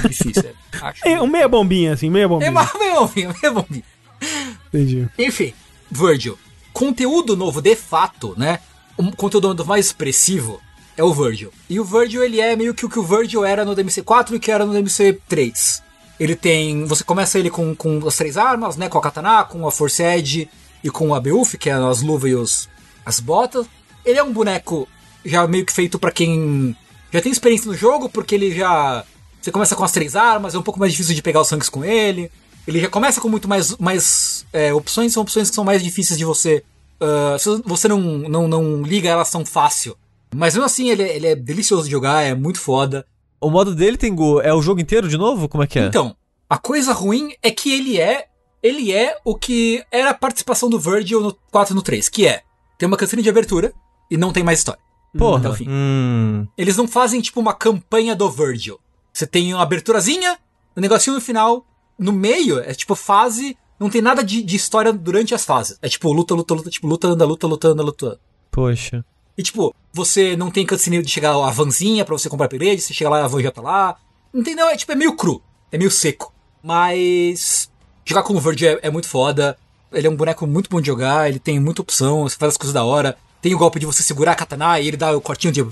é 0.04 0.08
difícil. 0.08 0.44
é. 0.46 0.52
Acho. 0.80 1.08
É 1.08 1.20
um 1.20 1.26
meia 1.26 1.48
bombinha, 1.48 1.92
assim, 1.94 2.08
meia 2.08 2.28
bombinha. 2.28 2.46
É 2.46 2.52
ma- 2.52 2.70
meio 2.78 2.94
bombinho, 3.00 3.34
meio 3.42 3.52
bombinho. 3.52 3.84
Entendi. 4.68 5.08
Enfim, 5.18 5.52
Virgil. 5.90 6.38
Conteúdo 6.72 7.36
novo 7.36 7.60
de 7.60 7.74
fato, 7.74 8.32
né? 8.38 8.60
Um 8.96 9.10
conteúdo 9.10 9.66
mais 9.66 9.86
expressivo 9.86 10.60
é 10.96 11.04
o 11.04 11.12
Virgil. 11.12 11.52
E 11.68 11.78
o 11.78 11.84
Virgil, 11.84 12.24
ele 12.24 12.40
é 12.40 12.56
meio 12.56 12.74
que 12.74 12.86
o 12.86 12.88
que 12.88 12.98
o 12.98 13.02
Virgil 13.02 13.44
era 13.44 13.64
no 13.64 13.74
DMC4 13.74 14.34
e 14.34 14.38
que 14.38 14.50
era 14.50 14.64
no 14.64 14.72
DMC3. 14.72 15.82
Ele 16.18 16.34
tem... 16.34 16.84
Você 16.86 17.04
começa 17.04 17.38
ele 17.38 17.50
com, 17.50 17.74
com 17.74 18.06
as 18.06 18.16
três 18.16 18.36
armas, 18.36 18.76
né? 18.76 18.88
Com 18.88 18.98
a 18.98 19.02
katana, 19.02 19.44
com 19.44 19.66
a 19.66 19.70
Force 19.70 20.02
Edge 20.02 20.48
e 20.82 20.90
com 20.90 21.14
a 21.14 21.20
Beuf, 21.20 21.58
que 21.58 21.68
é 21.68 21.74
as 21.74 22.00
luvas 22.00 22.30
e 22.30 22.34
os, 22.34 22.68
as 23.04 23.20
botas. 23.20 23.66
Ele 24.04 24.18
é 24.18 24.22
um 24.22 24.32
boneco 24.32 24.88
já 25.24 25.46
meio 25.46 25.66
que 25.66 25.72
feito 25.72 25.98
pra 25.98 26.10
quem 26.10 26.74
já 27.12 27.20
tem 27.20 27.30
experiência 27.30 27.70
no 27.70 27.76
jogo, 27.76 28.08
porque 28.08 28.34
ele 28.34 28.54
já... 28.54 29.04
Você 29.40 29.52
começa 29.52 29.76
com 29.76 29.84
as 29.84 29.92
três 29.92 30.16
armas, 30.16 30.54
é 30.54 30.58
um 30.58 30.62
pouco 30.62 30.80
mais 30.80 30.92
difícil 30.92 31.14
de 31.14 31.22
pegar 31.22 31.40
os 31.40 31.48
sangues 31.48 31.68
com 31.68 31.84
ele. 31.84 32.30
Ele 32.66 32.80
já 32.80 32.88
começa 32.88 33.20
com 33.20 33.28
muito 33.28 33.48
mais, 33.48 33.76
mais 33.76 34.44
é, 34.52 34.74
opções, 34.74 35.12
são 35.12 35.22
opções 35.22 35.50
que 35.50 35.54
são 35.54 35.64
mais 35.64 35.82
difíceis 35.82 36.18
de 36.18 36.24
você. 36.24 36.64
se 37.38 37.62
você 37.64 37.86
não, 37.86 38.00
não, 38.00 38.48
não 38.48 38.82
liga 38.82 39.08
elas 39.08 39.30
tão 39.30 39.44
fácil. 39.44 39.96
Mas 40.34 40.54
mesmo 40.54 40.66
assim, 40.66 40.88
ele, 40.90 41.02
é- 41.02 41.16
ele 41.16 41.26
é 41.28 41.34
delicioso 41.36 41.84
de 41.84 41.90
jogar, 41.90 42.22
é 42.22 42.34
muito 42.34 42.60
foda. 42.60 43.06
O 43.40 43.50
modo 43.50 43.74
dele, 43.74 43.96
Tengu, 43.96 44.40
é 44.40 44.52
o 44.52 44.62
jogo 44.62 44.80
inteiro 44.80 45.08
de 45.08 45.16
novo? 45.16 45.48
Como 45.48 45.62
é 45.62 45.66
que 45.66 45.78
é? 45.78 45.86
Então, 45.86 46.16
a 46.48 46.58
coisa 46.58 46.92
ruim 46.92 47.32
é 47.42 47.50
que 47.50 47.72
ele 47.72 48.00
é. 48.00 48.26
Ele 48.62 48.92
é 48.92 49.16
o 49.24 49.34
que 49.36 49.84
era 49.92 50.10
a 50.10 50.14
participação 50.14 50.68
do 50.68 50.78
Virgil 50.78 51.20
no 51.20 51.34
4 51.52 51.72
e 51.72 51.76
no 51.76 51.82
3, 51.82 52.08
que 52.08 52.26
é. 52.26 52.42
Tem 52.78 52.86
uma 52.86 52.96
canção 52.96 53.20
de 53.20 53.28
abertura 53.28 53.72
e 54.10 54.16
não 54.16 54.32
tem 54.32 54.42
mais 54.42 54.58
história. 54.58 54.80
Porra. 55.16 55.38
Até 55.38 55.48
o 55.50 55.54
fim. 55.54 55.66
Hum. 55.68 56.46
Eles 56.58 56.76
não 56.76 56.88
fazem 56.88 57.20
tipo 57.20 57.38
uma 57.40 57.54
campanha 57.54 58.14
do 58.16 58.28
Virgil. 58.30 58.80
Você 59.12 59.26
tem 59.26 59.54
uma 59.54 59.62
aberturazinha, 59.62 60.38
um 60.76 60.80
negocinho 60.80 61.14
no 61.14 61.22
final, 61.22 61.64
no 61.98 62.12
meio 62.12 62.58
é 62.58 62.74
tipo 62.74 62.94
fase, 62.94 63.56
não 63.78 63.88
tem 63.88 64.02
nada 64.02 64.22
de, 64.24 64.42
de 64.42 64.56
história 64.56 64.92
durante 64.92 65.34
as 65.34 65.44
fases. 65.44 65.78
É 65.80 65.88
tipo 65.88 66.12
luta, 66.12 66.34
luta, 66.34 66.54
luta, 66.54 66.70
tipo 66.70 66.86
luta, 66.86 67.08
anda, 67.08 67.24
luta, 67.24 67.46
luta, 67.46 67.68
anda, 67.68 67.82
luta. 67.82 68.20
Poxa. 68.50 69.04
E 69.36 69.42
tipo, 69.42 69.74
você 69.92 70.36
não 70.36 70.50
tem 70.50 70.66
cutscene 70.66 71.02
de 71.02 71.10
chegar 71.10 71.32
a 71.32 71.50
vanzinha 71.50 72.04
pra 72.04 72.16
você 72.16 72.28
comprar 72.28 72.46
upgrade, 72.46 72.80
você 72.80 72.94
chega 72.94 73.10
lá 73.10 73.24
a 73.24 73.28
van 73.28 73.42
já 73.42 73.50
tá 73.50 73.60
lá. 73.60 73.96
Entendeu? 74.32 74.68
É 74.68 74.76
tipo, 74.76 74.92
é 74.92 74.94
meio 74.94 75.14
cru, 75.16 75.42
é 75.70 75.78
meio 75.78 75.90
seco. 75.90 76.32
Mas 76.62 77.70
jogar 78.04 78.22
com 78.22 78.34
o 78.34 78.40
Virgil 78.40 78.70
é, 78.70 78.78
é 78.82 78.90
muito 78.90 79.08
foda. 79.08 79.56
Ele 79.92 80.06
é 80.06 80.10
um 80.10 80.16
boneco 80.16 80.46
muito 80.46 80.68
bom 80.68 80.80
de 80.80 80.86
jogar, 80.86 81.28
ele 81.28 81.38
tem 81.38 81.60
muita 81.60 81.82
opção, 81.82 82.22
você 82.22 82.36
faz 82.36 82.52
as 82.52 82.56
coisas 82.56 82.74
da 82.74 82.84
hora. 82.84 83.16
Tem 83.40 83.54
o 83.54 83.58
golpe 83.58 83.78
de 83.78 83.86
você 83.86 84.02
segurar 84.02 84.32
a 84.32 84.34
katana 84.34 84.80
e 84.80 84.88
ele 84.88 84.96
dá 84.96 85.16
o 85.16 85.20
cortinho 85.20 85.52
de. 85.52 85.64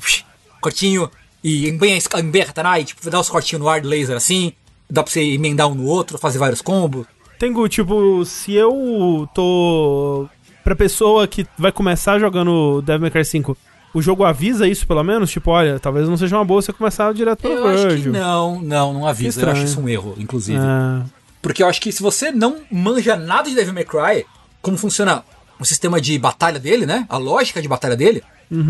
cortinho 0.61 1.11
e 1.43 1.69
embanha, 1.69 1.99
a 1.99 2.47
katana 2.47 2.81
e 2.81 2.85
tipo, 2.85 3.11
dá 3.11 3.21
os 3.21 3.29
cortinhos 3.29 3.63
no 3.63 3.69
ar 3.69 3.81
do 3.81 3.89
laser 3.89 4.17
assim. 4.17 4.53
Dá 4.89 5.03
pra 5.03 5.13
você 5.13 5.23
emendar 5.23 5.67
um 5.69 5.75
no 5.75 5.87
outro, 5.87 6.19
fazer 6.19 6.39
vários 6.39 6.63
combos. 6.63 7.07
Tengu, 7.39 7.69
tipo, 7.69 8.25
se 8.25 8.53
eu 8.53 9.29
tô. 9.35 10.29
Pra 10.65 10.75
pessoa 10.75 11.29
que 11.29 11.47
vai 11.59 11.71
começar 11.71 12.19
jogando 12.19 12.81
Devil 12.83 13.03
May 13.03 13.11
Cry 13.11 13.25
5, 13.25 13.57
o 13.93 14.01
jogo 14.03 14.25
avisa 14.25 14.67
isso 14.67 14.87
pelo 14.87 15.05
menos? 15.05 15.31
Tipo, 15.31 15.51
olha, 15.51 15.79
talvez 15.79 16.09
não 16.09 16.17
seja 16.17 16.37
uma 16.37 16.45
boa 16.45 16.63
você 16.63 16.73
começar 16.73 17.13
direto 17.13 17.43
pelo 17.43 17.55
Eu 17.55 17.69
acho 17.69 17.83
que 17.83 17.89
Virgil. 17.89 18.13
não, 18.13 18.61
não, 18.63 18.95
não 18.95 19.07
avisa. 19.07 19.43
Eu 19.43 19.51
acho 19.51 19.65
isso 19.65 19.81
um 19.81 19.89
erro, 19.89 20.15
inclusive. 20.19 20.59
É. 20.59 21.05
Porque 21.43 21.63
eu 21.63 21.69
acho 21.69 21.81
que 21.81 21.93
se 21.93 22.03
você 22.03 22.33
não 22.33 22.63
manja 22.73 23.15
nada 23.15 23.49
de 23.49 23.55
Devil 23.55 23.75
May 23.75 23.85
Cry, 23.85 24.27
como 24.63 24.79
funciona 24.79 25.23
o 25.61 25.65
sistema 25.65 26.01
de 26.01 26.19
batalha 26.19 26.59
dele, 26.59 26.87
né? 26.87 27.07
A 27.09 27.19
lógica 27.19 27.61
de 27.61 27.69
batalha 27.69 27.95
dele, 27.95 28.23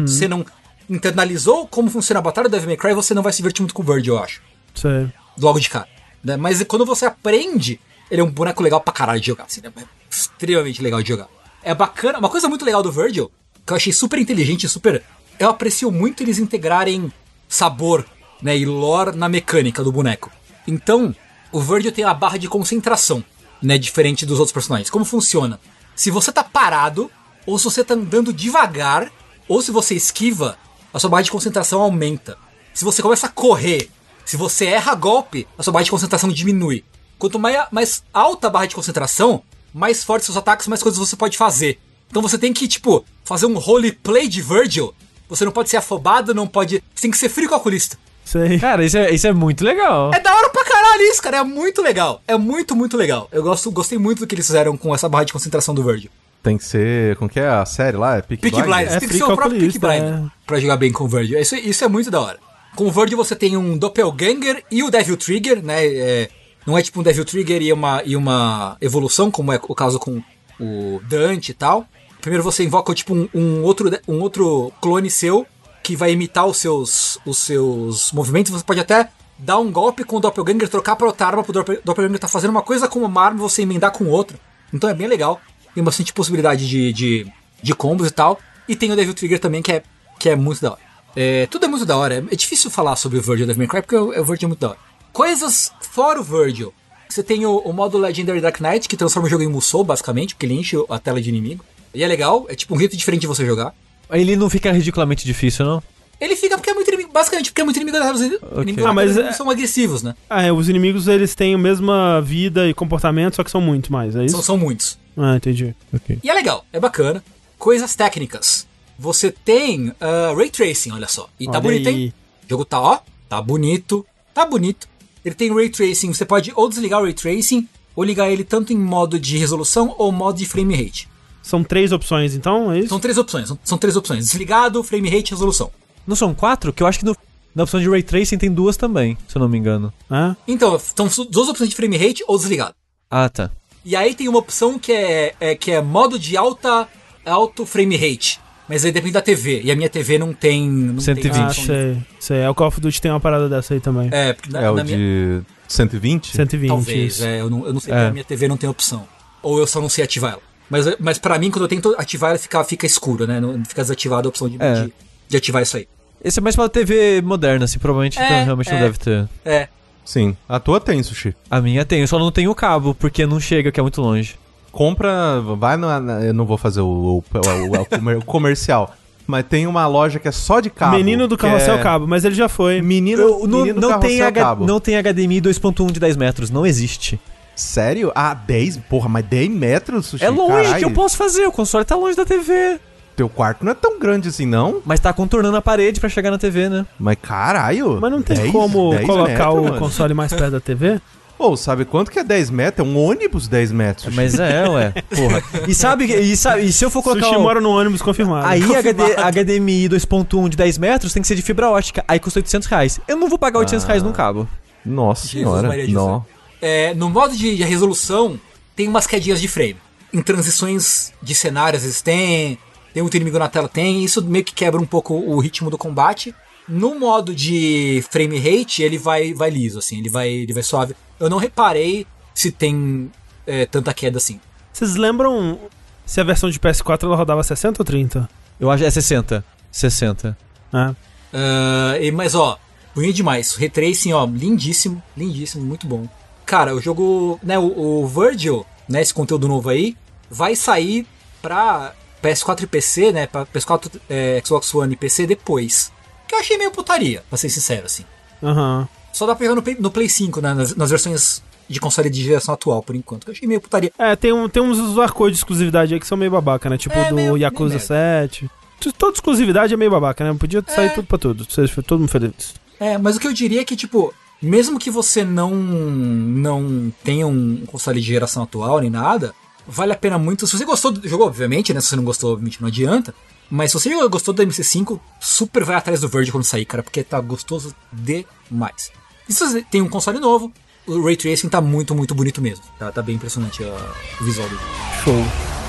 você 0.05 0.27
não 0.27 0.45
internalizou 0.91 1.67
como 1.69 1.89
funciona 1.91 2.19
a 2.19 2.23
batalha 2.23 2.49
do 2.49 2.53
Devil 2.53 2.69
May 2.69 2.77
Cry, 2.77 2.93
você 2.95 3.15
não 3.15 3.23
vai 3.23 3.33
se 3.33 3.39
divertir 3.39 3.63
muito 3.63 3.73
com 3.75 3.83
o 3.83 3.85
Verge, 3.85 4.09
eu 4.11 4.19
acho. 4.19 4.43
Sei. 4.75 5.09
Logo 5.41 5.59
de 5.59 5.71
cara. 5.71 5.89
né? 6.23 6.37
Mas 6.37 6.63
quando 6.65 6.85
você 6.85 7.07
aprende, 7.07 7.81
ele 8.11 8.21
é 8.21 8.25
um 8.25 8.31
boneco 8.31 8.63
legal 8.63 8.81
pra 8.81 8.93
caralho 8.93 9.21
de 9.21 9.27
jogar. 9.29 9.45
Assim, 9.45 9.61
né? 9.63 9.71
É 9.77 9.83
extremamente 10.11 10.83
legal 10.83 11.03
de 11.03 11.09
jogar. 11.09 11.29
É 11.65 11.75
bacana. 11.75 12.19
Uma 12.19 12.29
coisa 12.29 12.49
muito 12.49 12.65
legal 12.65 12.83
do 12.83 12.93
Virgil, 12.93 13.31
que 13.67 13.73
eu 13.73 13.77
achei 13.77 13.93
super 13.93 14.19
inteligente, 14.19 14.69
super. 14.69 15.03
Eu 15.39 15.49
aprecio 15.49 15.91
muito 15.91 16.23
eles 16.23 16.39
integrarem 16.39 17.13
sabor 17.49 18.07
né, 18.43 18.57
e 18.57 18.67
lore 18.67 19.17
na 19.17 19.29
mecânica 19.29 19.83
do 19.83 19.91
boneco. 19.91 20.31
Então, 20.69 21.15
o 21.51 21.61
Virgil 21.61 21.91
tem 21.91 22.05
a 22.05 22.13
barra 22.13 22.37
de 22.37 22.49
concentração, 22.49 23.25
né? 23.63 23.79
Diferente 23.79 24.27
dos 24.27 24.39
outros 24.39 24.53
personagens. 24.53 24.91
Como 24.91 25.05
funciona? 25.05 25.59
Se 25.97 26.11
você 26.11 26.31
tá 26.31 26.45
parado, 26.45 27.11
ou 27.47 27.59
se 27.59 27.65
você 27.65 27.83
tá 27.83 27.95
andando 27.95 28.33
devagar, 28.33 29.11
ou 29.49 29.63
se 29.63 29.71
você 29.71 29.95
esquiva, 29.95 30.59
a 30.93 30.99
sua 30.99 31.11
barra 31.11 31.23
de 31.23 31.31
concentração 31.31 31.81
aumenta. 31.81 32.37
Se 32.73 32.85
você 32.85 33.03
começa 33.03 33.27
a 33.27 33.31
correr, 33.31 33.91
se 34.25 34.37
você 34.37 34.67
erra 34.67 34.95
golpe, 34.95 35.47
a 35.57 35.63
sua 35.63 35.73
barra 35.73 35.85
de 35.85 35.91
concentração 35.91 36.31
diminui. 36.31 36.85
Quanto 37.19 37.39
mais, 37.39 37.67
mais 37.71 38.03
alta 38.13 38.49
a 38.49 38.51
barra 38.51 38.67
de 38.67 38.75
concentração, 38.75 39.43
mais 39.75 40.05
fortes 40.05 40.27
seus 40.27 40.39
ataques, 40.39 40.69
mais 40.69 40.83
coisas 40.83 40.99
você 40.99 41.17
pode 41.17 41.37
fazer. 41.37 41.79
Então 42.09 42.23
você 42.23 42.39
tem 42.39 42.53
que, 42.53 42.69
tipo, 42.69 43.05
fazer 43.25 43.47
um 43.47 43.59
roleplay 43.59 44.29
de 44.29 44.41
Virgil. 44.41 44.95
Você 45.29 45.45
não 45.45 45.51
pode 45.51 45.69
ser 45.69 45.79
afobado, 45.79 46.33
não 46.33 46.47
pode. 46.47 46.83
Você 46.95 47.03
tem 47.03 47.11
que 47.11 47.19
ser 47.19 47.29
frio 47.29 47.49
calculista. 47.49 47.99
Sei. 48.25 48.59
Cara, 48.59 48.85
isso 48.85 48.97
é, 48.97 49.11
isso 49.11 49.27
é 49.27 49.33
muito 49.33 49.65
legal. 49.65 50.13
É 50.15 50.21
da 50.21 50.35
hora 50.35 50.49
pra 50.49 50.65
caralho 50.65 51.03
isso, 51.03 51.21
cara. 51.21 51.39
É 51.39 51.43
muito 51.43 51.83
legal. 51.83 52.23
É 52.27 52.37
muito, 52.37 52.77
muito 52.77 52.97
legal. 52.97 53.29
Eu 53.33 53.43
gosto, 53.43 53.71
gostei 53.71 53.99
muito 53.99 54.21
do 54.21 54.27
que 54.27 54.35
eles 54.35 54.47
fizeram 54.47 54.77
com 54.77 54.95
essa 54.95 55.09
barra 55.09 55.25
de 55.25 55.33
concentração 55.33 55.75
do 55.75 55.83
Virgil. 55.83 56.11
Tem 56.43 56.57
que 56.57 56.65
ser. 56.65 57.17
Como 57.17 57.29
que 57.29 57.41
é 57.41 57.49
a 57.49 57.67
série 57.67 57.97
lá? 57.97 58.19
É 58.19 58.23
Peaky 58.23 58.43
Blinders? 58.43 58.67
Blinders. 58.67 58.93
É 58.95 59.01
tem 59.01 59.09
que 59.09 59.17
ser 59.17 59.25
o 59.25 59.35
próprio 59.35 59.61
Peaky 59.61 59.79
calculista, 59.79 60.07
Blinders 60.09 60.33
pra 60.47 60.61
jogar 60.61 60.77
bem 60.77 60.93
com 60.93 61.05
o 61.05 61.09
Virgil. 61.09 61.41
Isso, 61.41 61.57
isso 61.57 61.85
é 61.85 61.89
muito 61.89 62.11
da 62.11 62.21
hora. 62.21 62.39
Com 62.77 62.87
o 62.87 62.91
Virgil 62.91 63.17
você 63.17 63.35
tem 63.35 63.57
um 63.57 63.77
Doppelganger 63.77 64.63
e 64.71 64.83
o 64.83 64.91
Devil 64.91 65.17
Trigger, 65.17 65.63
né? 65.65 65.87
É, 65.87 66.31
não 66.67 66.77
é 66.79 66.83
tipo 66.83 67.01
um 67.01 67.03
Devil 67.03 67.25
Trigger 67.25 67.63
e 67.63 67.73
uma, 67.73 68.03
e 68.05 68.17
uma 68.17 68.77
evolução, 68.81 69.31
como 69.31 69.53
é 69.53 69.61
o 69.63 69.75
caso 69.75 69.99
com 69.99 70.23
o 70.61 71.01
Dante 71.09 71.51
e 71.51 71.55
tal. 71.55 71.87
Primeiro 72.21 72.43
você 72.43 72.65
invoca 72.65 72.95
tipo 72.95 73.15
um, 73.15 73.29
um 73.35 73.63
outro, 73.63 73.91
um 74.09 74.21
outro 74.21 74.73
clone 74.81 75.11
seu 75.11 75.47
que 75.83 75.95
vai 75.95 76.13
imitar 76.13 76.47
os 76.47 76.57
seus, 76.57 77.19
os 77.27 77.39
seus 77.39 78.13
movimentos. 78.13 78.51
Você 78.51 78.65
pode 78.65 78.81
até 78.81 79.11
dar 79.39 79.59
um 79.59 79.71
golpe 79.71 80.05
com 80.05 80.17
o 80.17 80.21
Doppelganger, 80.21 80.69
trocar 80.69 80.97
pra 80.97 81.07
outra 81.07 81.27
arma 81.27 81.45
pro 81.45 81.53
Doppel- 81.53 81.81
Doppelganger 81.85 82.19
tá 82.19 82.29
fazendo 82.29 82.51
uma 82.51 82.63
coisa 82.63 82.89
com 82.89 83.01
uma 83.01 83.21
arma 83.23 83.39
e 83.39 83.43
você 83.43 83.63
emendar 83.63 83.93
com 83.93 84.07
outra. 84.07 84.39
Então 84.73 84.89
é 84.89 84.95
bem 84.95 85.07
legal. 85.07 85.41
Tem 85.75 85.85
bastante 85.85 86.13
possibilidade 86.13 86.67
de, 86.67 86.93
de, 86.93 87.27
de 87.63 87.75
combos 87.75 88.09
e 88.09 88.11
tal. 88.11 88.41
E 88.67 88.75
tem 88.75 88.91
o 88.91 88.97
Devil 88.97 89.13
Trigger 89.13 89.39
também, 89.39 89.61
que 89.61 89.73
é, 89.73 89.83
que 90.19 90.31
é 90.31 90.37
muito 90.37 90.63
da 90.63 90.71
hora. 90.73 90.81
É, 91.15 91.47
tudo 91.47 91.67
é 91.67 91.69
muito 91.69 91.85
da 91.85 91.97
hora. 91.97 92.25
É 92.31 92.37
difícil 92.37 92.71
falar 92.71 92.97
sobre 92.97 93.19
o 93.19 93.23
Virgil 93.23 93.47
Devil 93.47 93.59
May 93.59 93.69
Cry, 93.69 93.83
porque 93.83 93.97
o, 93.97 94.09
o 94.09 94.13
é 94.13 94.47
muito 94.47 94.61
da 94.61 94.71
hora. 94.71 94.79
Coisas 95.15 95.71
fora 95.81 96.21
o 96.21 96.25
Virgil. 96.25 96.75
Você 97.09 97.23
tem 97.23 97.47
o, 97.47 97.59
o 97.59 97.73
modo 97.73 97.97
Legendary 97.97 98.41
Dark 98.41 98.61
Knight, 98.61 98.89
que 98.89 98.97
transforma 98.97 99.29
o 99.29 99.31
jogo 99.31 99.45
em 99.45 99.49
Musou, 99.49 99.85
basicamente, 99.85 100.35
porque 100.35 100.45
ele 100.45 100.55
enche 100.55 100.77
a 100.91 100.99
tela 100.99 101.23
de 101.23 101.29
inimigo. 101.29 101.65
E 101.95 102.03
é 102.03 102.09
legal, 102.09 102.47
é 102.49 102.57
tipo 102.57 102.75
um 102.75 102.79
jeito 102.81 102.97
diferente 102.97 103.21
de 103.21 103.29
você 103.29 103.47
jogar. 103.47 103.73
Ele 104.11 104.35
não 104.35 104.51
fica 104.51 104.73
ridiculamente 104.73 105.25
difícil, 105.25 105.65
não? 105.65 105.81
Ele 106.21 106.35
fica 106.35 106.57
porque 106.57 106.71
é 106.71 106.75
muito 106.75 106.89
inimigo, 106.89 107.13
basicamente 107.13 107.51
porque 107.53 107.61
é 107.61 107.65
muito 107.65 107.77
inimigo 107.77 107.97
da 107.97 108.13
Os 108.13 108.21
inimigos 108.21 108.85
Ah, 108.85 108.93
mas 108.93 109.17
é- 109.17 109.33
são 109.33 109.49
agressivos, 109.49 110.03
né? 110.03 110.17
Ah, 110.29 110.43
é, 110.43 110.51
os 110.51 110.69
inimigos 110.69 111.07
eles 111.07 111.33
têm 111.37 111.55
a 111.55 111.59
mesma 111.59 112.21
vida 112.21 112.69
e 112.69 112.75
comportamento, 112.75 113.37
só 113.37 113.45
que 113.45 113.53
são 113.53 113.61
muito 113.61 113.93
mais, 113.93 114.17
é 114.17 114.25
isso? 114.25 114.35
São, 114.35 114.43
são 114.43 114.59
muitos. 114.59 114.99
Ah, 115.17 115.37
entendi. 115.37 115.77
Ok. 115.95 116.19
E 116.25 116.29
é 116.29 116.35
legal, 116.35 116.67
é 116.73 116.81
bacana. 116.81 117.23
Coisas 117.57 117.95
técnicas. 117.95 118.67
Você 118.99 119.31
tem 119.31 119.93
ah, 120.01 120.35
Ray 120.37 120.51
Tracing, 120.51 120.91
olha 120.91 121.07
só. 121.07 121.29
E 121.39 121.45
tá 121.45 121.53
Olha 121.53 121.61
bonito, 121.61 121.89
aí. 121.89 121.95
hein? 121.95 122.15
O 122.47 122.51
jogo 122.51 122.65
tá, 122.65 122.81
ó, 122.81 122.99
tá 123.29 123.41
bonito, 123.41 124.05
tá 124.33 124.45
bonito. 124.45 124.89
Ele 125.25 125.35
tem 125.35 125.53
Ray 125.55 125.71
Tracing, 125.71 126.13
você 126.13 126.25
pode 126.25 126.53
ou 126.55 126.69
desligar 126.69 127.01
o 127.01 127.05
Ray 127.05 127.15
Tracing, 127.15 127.67
ou 127.97 128.05
ligar 128.05 128.31
ele 128.31 128.45
tanto 128.45 128.73
em 128.73 128.77
modo 128.79 129.19
de 129.19 129.39
resolução 129.39 129.95
ou 129.99 130.11
modo 130.13 130.39
de 130.39 130.47
frame 130.47 130.75
rate. 130.77 131.09
São 131.43 131.63
três 131.63 131.93
opções, 131.93 132.35
então, 132.35 132.73
é 132.73 132.81
isso? 132.81 132.89
São 132.89 133.01
três 133.01 133.17
opções, 133.19 133.49
são, 133.49 133.59
são 133.65 133.79
três 133.79 133.97
opções. 133.97 134.25
Desligado, 134.27 134.83
frame 134.83 135.09
rate 135.09 135.29
e 135.29 135.31
resolução. 135.33 135.71
Não 136.07 136.17
são 136.17 136.35
quatro? 136.35 136.73
Que 136.73 136.83
eu 136.83 136.87
acho 136.87 136.99
que 136.99 137.05
no- 137.05 137.17
na 137.55 137.63
opção 137.65 137.81
de 137.81 137.89
Ray 137.89 138.03
Tracing 138.03 138.37
tem 138.39 138.51
duas 138.53 138.77
também, 138.77 139.17
se 139.29 139.37
eu 139.37 139.41
não 139.41 139.49
me 139.49 139.57
engano. 139.59 139.93
Ah, 140.11 140.35
Então, 140.49 140.79
são 140.79 141.09
duas 141.31 141.49
opções 141.49 141.71
de 141.71 141.77
frame 141.77 141.97
rate 141.97 142.25
ou 142.27 142.37
desligado. 142.37 142.75
Ah, 143.11 143.29
tá. 143.29 143.51
E 143.85 143.95
aí 143.95 144.15
tem 144.15 144.29
uma 144.29 144.39
opção 144.39 144.79
que 144.79 144.91
é, 144.93 145.35
é- 145.39 145.55
que 145.55 145.71
é 145.71 145.81
modo 145.83 146.19
de 146.19 146.37
alta 146.37 146.89
alto 147.25 147.65
frame 147.65 147.97
rate. 147.97 148.41
Mas 148.69 148.85
aí 148.85 148.93
depende 148.93 149.13
da 149.13 149.21
TV. 149.21 149.61
E 149.63 149.71
a 149.71 149.77
minha 149.77 149.89
TV 149.91 150.17
não 150.19 150.33
tem. 150.33 150.69
Não 150.69 151.01
120. 151.01 151.33
Tem 151.33 151.43
ah 151.43 151.51
sei, 151.51 151.99
sei. 152.19 152.39
É, 152.39 152.49
o 152.51 152.55
Call 152.55 152.69
of 152.69 152.81
Duty 152.81 153.01
tem 153.01 153.11
uma 153.11 153.21
parada 153.21 153.49
dessa 153.49 153.75
aí 153.75 153.81
também. 153.81 154.09
É, 154.11 154.33
porque 154.33 154.51
na, 154.51 154.63
É 154.63 154.71
o 154.71 154.75
na 154.77 154.85
minha. 154.85 154.97
de 154.97 155.43
120? 155.69 156.33
120. 156.35 156.69
Talvez, 156.69 157.15
isso. 157.17 157.25
é, 157.25 157.41
eu 157.41 157.51
não, 157.51 157.67
eu 157.67 157.73
não 157.75 157.81
sei 157.81 157.93
É. 157.93 157.97
porque 157.97 158.09
a 158.09 158.13
minha 158.13 158.25
TV 158.25 158.49
não 158.49 158.57
tem 158.57 158.69
opção. 158.69 159.07
Ou 159.43 159.59
eu 159.59 159.67
só 159.67 159.81
não 159.81 159.89
sei 159.89 160.05
ativar 160.05 160.33
ela. 160.33 160.43
Mas, 160.71 160.87
mas 160.99 161.19
pra 161.19 161.39
mim, 161.39 161.51
quando 161.51 161.65
eu 161.65 161.69
tento 161.69 161.95
ativar, 161.99 162.31
ela 162.31 162.39
fica, 162.39 162.65
fica 162.65 162.87
escuro, 162.87 163.27
né? 163.27 163.39
Não 163.39 163.63
fica 163.67 163.83
desativada 163.83 164.27
a 164.27 164.31
opção 164.31 164.49
de, 164.49 164.57
É. 164.61 164.85
de, 164.85 164.93
de 165.29 165.37
ativar 165.37 165.63
isso 165.63 165.77
aí. 165.77 165.87
Esse 166.23 166.39
é 166.39 166.43
mais 166.43 166.57
pra 166.57 166.67
TV 166.71 167.21
moderna, 167.21 167.67
assim, 167.67 167.79
provavelmente 167.79 168.19
É, 168.19 168.25
então, 168.25 168.45
realmente 168.47 168.71
não 168.71 168.79
é. 168.79 168.81
deve 168.81 168.99
ter. 168.99 169.29
É. 169.45 169.69
Sim. 170.07 170.35
A 170.49 170.59
tua 170.59 170.81
tem, 170.81 171.03
Sushi. 171.03 171.35
A 171.51 171.61
minha 171.61 171.85
tem, 171.85 172.01
eu 172.01 172.09
só 172.09 172.19
não 172.19 172.33
tenho 172.33 172.51
o 172.51 172.55
cabo, 172.55 172.95
porque 172.95 173.27
não 173.27 173.39
chega, 173.39 173.71
que 173.71 173.79
é 173.79 173.83
muito 173.83 174.01
longe. 174.01 174.37
Compra, 174.75 175.41
vai 175.59 175.77
na, 175.77 176.01
na- 176.01 176.21
eu 176.25 176.35
não 176.35 176.45
vou 176.45 176.59
fazer 176.59 176.81
o, 176.81 176.87
o- 176.87 177.17
o- 177.19 177.81
o 177.81 177.85
comer- 177.87 178.17
o 178.19 178.25
comercial, 178.25 178.93
mas 179.27 179.45
tem 179.49 179.67
uma 179.67 179.87
loja 179.87 180.19
que 180.19 180.27
é 180.29 180.33
só 180.33 180.61
de 180.61 180.69
cabo. 180.69 180.97
Menino 180.97 181.29
do 181.29 181.37
que 181.37 181.43
carrossel 181.47 181.77
é- 181.77 181.83
cabo, 181.83 182.07
mas 182.07 182.25
ele 182.25 182.35
já 182.35 182.49
foi. 182.49 182.83
Menino, 182.83 183.23
Eu- 183.23 183.47
não, 183.47 183.59
menino 183.61 183.81
do 183.81 183.89
não, 183.89 184.01
tem 184.01 184.19
carrossel 184.19 184.27
H- 184.27 184.41
cabo. 184.41 184.67
não 184.67 184.81
tem 184.81 184.97
HDMI 184.97 185.41
2.1 185.41 185.93
de 185.93 186.01
10 186.01 186.17
metros, 186.17 186.51
não 186.51 186.67
existe. 186.67 187.19
Sério? 187.57 188.11
Ah, 188.17 188.35
10? 188.35 188.79
Porra, 188.91 189.09
mas 189.09 189.25
10 189.27 189.49
metros, 189.49 190.07
Sushi? 190.07 190.25
é 190.25 190.29
longe 190.29 190.65
Caralho. 190.65 190.79
que 190.79 190.85
eu 190.85 190.91
posso 190.91 191.17
fazer, 191.17 191.47
o 191.47 191.53
console 191.53 191.85
tá 191.85 191.95
longe 191.95 192.17
da 192.17 192.25
TV. 192.25 192.81
Teu 193.15 193.29
quarto 193.29 193.65
não 193.65 193.71
é 193.71 193.75
tão 193.77 193.97
grande 194.01 194.29
assim, 194.29 194.45
não? 194.45 194.83
Mas 194.85 194.99
tá 194.99 195.13
contornando 195.13 195.57
a 195.57 195.63
parede 195.63 196.01
pra 196.01 196.09
chegar 196.09 196.33
na 196.33 196.39
TV, 196.39 196.69
né? 196.69 196.85
Mas 196.99 197.17
caralho. 197.23 197.99
Mas 198.01 198.11
não 198.11 198.21
tem 198.21 198.37
10 198.37 198.51
como 198.51 198.91
10 198.91 199.07
colocar 199.07 199.29
metros, 199.31 199.55
o 199.55 199.63
mano. 199.63 199.79
console 199.79 200.15
mais 200.15 200.33
perto 200.33 200.51
da 200.51 200.61
TV? 200.61 201.01
Pô, 201.37 201.57
sabe 201.57 201.85
quanto 201.85 202.11
que 202.11 202.19
é 202.19 202.25
10 202.25 202.51
metros? 202.51 202.87
É 202.87 202.91
um 202.91 202.97
ônibus 202.97 203.49
10 203.49 203.73
metros. 203.73 204.05
Sushi. 204.05 204.17
Mas 204.17 204.39
é, 204.39 204.69
ué. 204.69 204.93
Porra. 205.15 205.43
E 205.69 205.75
sabe, 205.75 206.05
e 206.05 206.37
sabe, 206.37 206.63
e 206.65 206.73
se 206.73 206.85
eu 206.85 206.91
for 206.91 207.03
colocar. 207.03 207.25
Sushi 207.27 207.37
o- 207.37 207.41
mora 207.43 207.61
no 207.61 207.71
ônibus 207.71 208.01
confirmado. 208.01 208.47
Aí 208.47 208.63
HD, 208.63 208.95
Confirmado. 208.95 209.23
HDMI 209.39 209.89
2.1 209.89 210.49
de 210.49 210.57
10 210.57 210.79
metros 210.79 211.13
tem 211.13 211.21
que 211.23 211.29
ser 211.29 211.35
de 211.35 211.43
fibra 211.43 211.69
ótica. 211.71 212.05
Aí 212.07 212.19
custa 212.21 212.39
800 212.39 212.69
reais. 212.69 213.01
Eu 213.09 213.17
não 213.17 213.29
vou 213.29 213.39
pagar 213.39 213.59
800 213.59 213.85
reais 213.85 214.03
num 214.03 214.13
cabo. 214.13 214.49
Nossa 214.87 215.27
Jesus 215.27 215.45
senhora. 215.49 215.69
Maria. 215.69 215.89
Não. 215.89 216.25
É, 216.63 216.95
no 216.95 217.11
modo 217.11 217.37
de, 217.37 217.57
de 217.57 217.63
resolução, 217.65 218.39
tem 218.77 218.87
umas 218.89 219.07
quedinhas 219.07 219.41
de 219.41 219.49
frame. 219.49 219.77
Em 220.13 220.23
transições 220.23 221.13
de 221.23 221.35
cenário, 221.35 221.77
às 221.77 221.83
vezes 221.83 222.01
tem. 222.01 222.59
Tem 222.93 223.03
muito 223.03 223.17
inimigo 223.17 223.39
na 223.41 223.49
tela, 223.49 223.69
tem. 223.69 224.05
Isso 224.05 224.23
meio 224.25 224.45
que 224.45 224.55
quebra 224.55 224.81
um 224.81 224.87
pouco 224.87 225.15
o 225.15 225.41
ritmo 225.41 225.69
do 225.69 225.77
combate. 225.77 226.33
No 226.69 226.99
modo 226.99 227.35
de 227.35 228.03
frame 228.11 228.39
rate, 228.39 228.83
ele 228.83 228.97
vai, 228.99 229.35
vai 229.35 229.51
liso, 229.51 229.79
assim, 229.79 229.99
ele 229.99 230.09
vai, 230.09 230.29
ele 230.31 230.53
vai 230.53 230.63
suave. 230.63 230.95
Eu 231.21 231.29
não 231.29 231.39
reparei 231.39 232.07
se 232.35 232.51
tem 232.51 233.11
é, 233.47 233.67
tanta 233.67 233.93
queda 233.93 234.17
assim. 234.19 234.41
Vocês 234.73 234.97
lembram 234.97 235.59
se 236.07 236.21
a 236.21 236.25
versão 236.25 236.49
de 236.51 236.59
PS4 236.59 237.05
ela 237.05 237.17
rodava 237.17 237.43
60 237.43 237.81
ou 237.83 237.85
30? 237.85 238.29
Eu 238.59 238.71
acho 238.71 238.83
que 238.83 238.87
é 238.87 238.91
60. 238.91 239.45
60. 239.71 240.37
Ah, 240.73 240.95
Ah, 241.33 241.99
e- 242.01 242.11
mas 242.11 242.35
ó, 242.35 242.59
bonito 242.95 243.17
demais. 243.17 243.55
Retracing, 243.55 244.13
ó, 244.13 244.25
lindíssimo, 244.25 245.03
lindíssimo, 245.17 245.65
muito 245.65 245.87
bom. 245.87 246.09
Cara, 246.47 246.75
o 246.75 246.81
jogo, 246.81 247.39
né, 247.43 247.59
o, 247.59 248.03
o 248.03 248.07
Virgil, 248.07 248.65
né, 248.89 249.03
esse 249.03 249.13
conteúdo 249.13 249.49
novo 249.49 249.69
aí, 249.69 249.97
vai 250.31 250.55
sair 250.57 251.07
pra 251.43 251.93
PS4 252.23 252.63
e 252.63 252.67
PC, 252.67 253.13
né, 253.13 253.27
pra 253.27 253.45
PS4, 253.47 254.01
é, 254.09 254.41
Xbox 254.45 254.75
One 254.75 254.93
e 254.93 254.97
PC 254.97 255.27
depois. 255.27 255.93
Que 256.29 256.35
eu 256.35 256.39
achei 256.39 256.57
meio 256.59 256.71
putaria, 256.71 257.23
pra 257.29 257.37
ser 257.39 257.49
sincero, 257.49 257.87
assim. 257.87 258.05
Aham. 258.43 258.89
Só 259.13 259.27
dá 259.27 259.35
pra 259.35 259.45
jogar 259.47 259.57
no 259.57 259.63
Play, 259.63 259.77
no 259.79 259.91
Play 259.91 260.09
5, 260.09 260.41
né, 260.41 260.55
nas, 260.55 260.75
nas 260.75 260.91
versões 260.91 261.43
de 261.69 261.79
console 261.81 262.11
de 262.11 262.23
geração 262.23 262.53
atual, 262.55 262.83
por 262.83 262.95
enquanto. 262.97 263.25
Que 263.25 263.31
eu 263.31 263.35
achei 263.35 263.47
meio 263.49 263.61
putaria. 263.61 263.93
É, 263.99 264.17
tem, 264.17 264.33
um, 264.33 264.49
tem 264.49 264.63
uns 264.63 264.99
arcos 264.99 265.31
de 265.31 265.39
exclusividade 265.39 265.95
aí 265.95 266.01
que 266.01 266.07
são 266.07 266.19
meio 266.19 266.31
babaca, 266.31 266.69
né? 266.69 266.77
Tipo 266.77 266.95
É, 266.97 267.09
do 267.09 267.15
meio- 267.15 267.37
Yakuza 267.37 267.75
meio 267.77 267.81
7. 267.87 268.51
Tu- 268.81 268.93
Toda 268.93 269.15
exclusividade 269.15 269.73
é 269.73 269.77
meio 269.77 269.91
babaca, 269.91 270.25
né? 270.25 270.37
Podia 270.39 270.63
sair 270.67 270.87
É. 270.87 270.89
tudo 270.91 271.07
pra 271.07 271.17
tudo. 271.17 271.47
Seja 271.51 271.83
todo 271.83 272.01
mundo 272.01 272.09
feliz. 272.11 272.55
É, 272.81 272.99
mas 272.99 273.17
o 273.17 273.21
que 273.21 273.27
eu 273.27 273.33
diria 273.33 273.61
é 273.61 273.65
que, 273.65 273.77
tipo, 273.77 274.13
mesmo 274.43 274.79
que 274.79 274.91
você 274.91 275.25
não 275.25 275.55
não 275.55 276.93
tenha 277.03 277.27
um 277.27 277.65
console 277.67 278.01
de 278.01 278.07
geração 278.07 278.43
atual 278.43 278.81
nem 278.81 278.91
nada, 278.91 279.35
vale 279.67 279.93
a 279.93 279.97
pena 279.97 280.19
muito. 280.19 280.47
Se 280.47 280.59
você 280.59 280.65
gostou 280.65 280.91
do 280.91 281.09
jogo, 281.09 281.25
obviamente, 281.25 281.73
né? 281.73 281.81
Se 281.81 281.89
você 281.89 281.97
não 281.97 282.05
gostou, 282.05 282.33
obviamente 282.33 282.61
não 282.61 282.69
adianta. 282.69 283.15
Mas 283.51 283.71
se 283.71 283.79
você 283.79 284.09
gostou 284.09 284.35
do 284.35 284.43
MC5, 284.43 284.99
super 285.21 285.65
vai 285.65 285.77
atrás 285.77 286.01
do 286.01 286.09
Verge 286.09 286.33
quando 286.33 286.45
sair, 286.45 286.65
cara, 286.65 286.83
porque 286.83 287.03
tá 287.03 287.21
gostoso 287.21 287.75
demais. 287.93 288.91
E 289.29 289.33
se 289.33 289.41
você 289.41 289.63
tem 289.63 289.81
um 289.81 289.89
console 289.89 290.19
novo, 290.19 290.53
o 290.87 291.05
Ray 291.05 291.17
Tracing 291.17 291.49
tá 291.49 291.61
muito, 291.61 291.95
muito 291.95 292.15
bonito 292.15 292.41
mesmo. 292.41 292.65
Tá, 292.79 292.91
tá 292.91 293.03
bem 293.03 293.17
impressionante 293.17 293.63
ó, 293.63 294.21
o 294.21 294.25
visual 294.25 294.49
dele. 294.49 294.61
Show. 295.03 295.64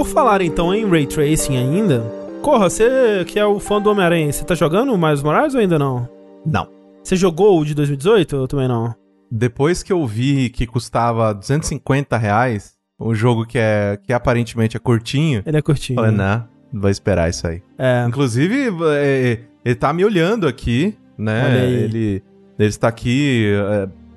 Por 0.00 0.06
falar 0.06 0.40
então 0.40 0.74
em 0.74 0.88
Ray 0.88 1.06
Tracing 1.06 1.58
ainda, 1.58 2.00
Corra, 2.40 2.70
você 2.70 3.22
que 3.26 3.38
é 3.38 3.44
o 3.44 3.60
fã 3.60 3.82
do 3.82 3.90
Homem-Aranha, 3.90 4.32
você 4.32 4.42
tá 4.42 4.54
jogando 4.54 4.94
o 4.94 4.96
Miles 4.96 5.22
Morales 5.22 5.52
ou 5.52 5.60
ainda 5.60 5.78
não? 5.78 6.08
Não. 6.42 6.68
Você 7.04 7.16
jogou 7.16 7.60
o 7.60 7.66
de 7.66 7.74
2018 7.74 8.34
ou 8.34 8.48
também 8.48 8.66
não? 8.66 8.94
Depois 9.30 9.82
que 9.82 9.92
eu 9.92 10.06
vi 10.06 10.48
que 10.48 10.66
custava 10.66 11.34
250 11.34 12.16
reais, 12.16 12.78
um 12.98 13.14
jogo 13.14 13.44
que 13.44 13.58
é 13.58 13.98
que 14.02 14.10
aparentemente 14.10 14.74
é 14.74 14.80
curtinho, 14.80 15.42
Ele 15.44 15.58
é 15.58 15.60
curtinho. 15.60 15.96
falei, 15.96 16.16
não, 16.16 16.48
não 16.72 16.80
vou 16.80 16.88
esperar 16.88 17.28
isso 17.28 17.46
aí. 17.46 17.62
É. 17.76 18.02
Inclusive, 18.08 18.70
é, 18.94 19.40
ele 19.62 19.74
tá 19.74 19.92
me 19.92 20.02
olhando 20.02 20.48
aqui, 20.48 20.96
né? 21.18 21.62
Ele, 21.62 22.22
ele 22.58 22.68
está 22.70 22.88
aqui 22.88 23.52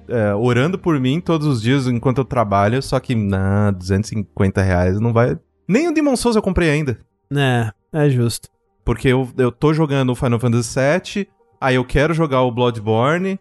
é, 0.07 0.29
é, 0.29 0.33
orando 0.33 0.79
por 0.79 0.97
mim 0.97 1.19
todos 1.19 1.45
os 1.45 1.61
dias 1.61 1.87
enquanto 1.87 2.19
eu 2.19 2.25
trabalho, 2.25 2.81
só 2.81 3.01
que, 3.01 3.13
não, 3.15 3.73
250 3.73 4.61
reais 4.61 4.97
não 4.97 5.11
vai... 5.11 5.37
Nem 5.67 5.87
o 5.87 5.93
Demon 5.93 6.15
Souls 6.15 6.35
eu 6.35 6.41
comprei 6.41 6.69
ainda. 6.69 6.97
É, 7.35 7.71
é 7.93 8.09
justo. 8.09 8.49
Porque 8.85 9.07
eu, 9.07 9.27
eu 9.37 9.51
tô 9.51 9.73
jogando 9.73 10.11
o 10.11 10.15
Final 10.15 10.39
Fantasy 10.39 10.77
VII, 10.79 11.27
aí 11.59 11.75
eu 11.75 11.85
quero 11.85 12.13
jogar 12.13 12.41
o 12.41 12.51
Bloodborne. 12.51 13.39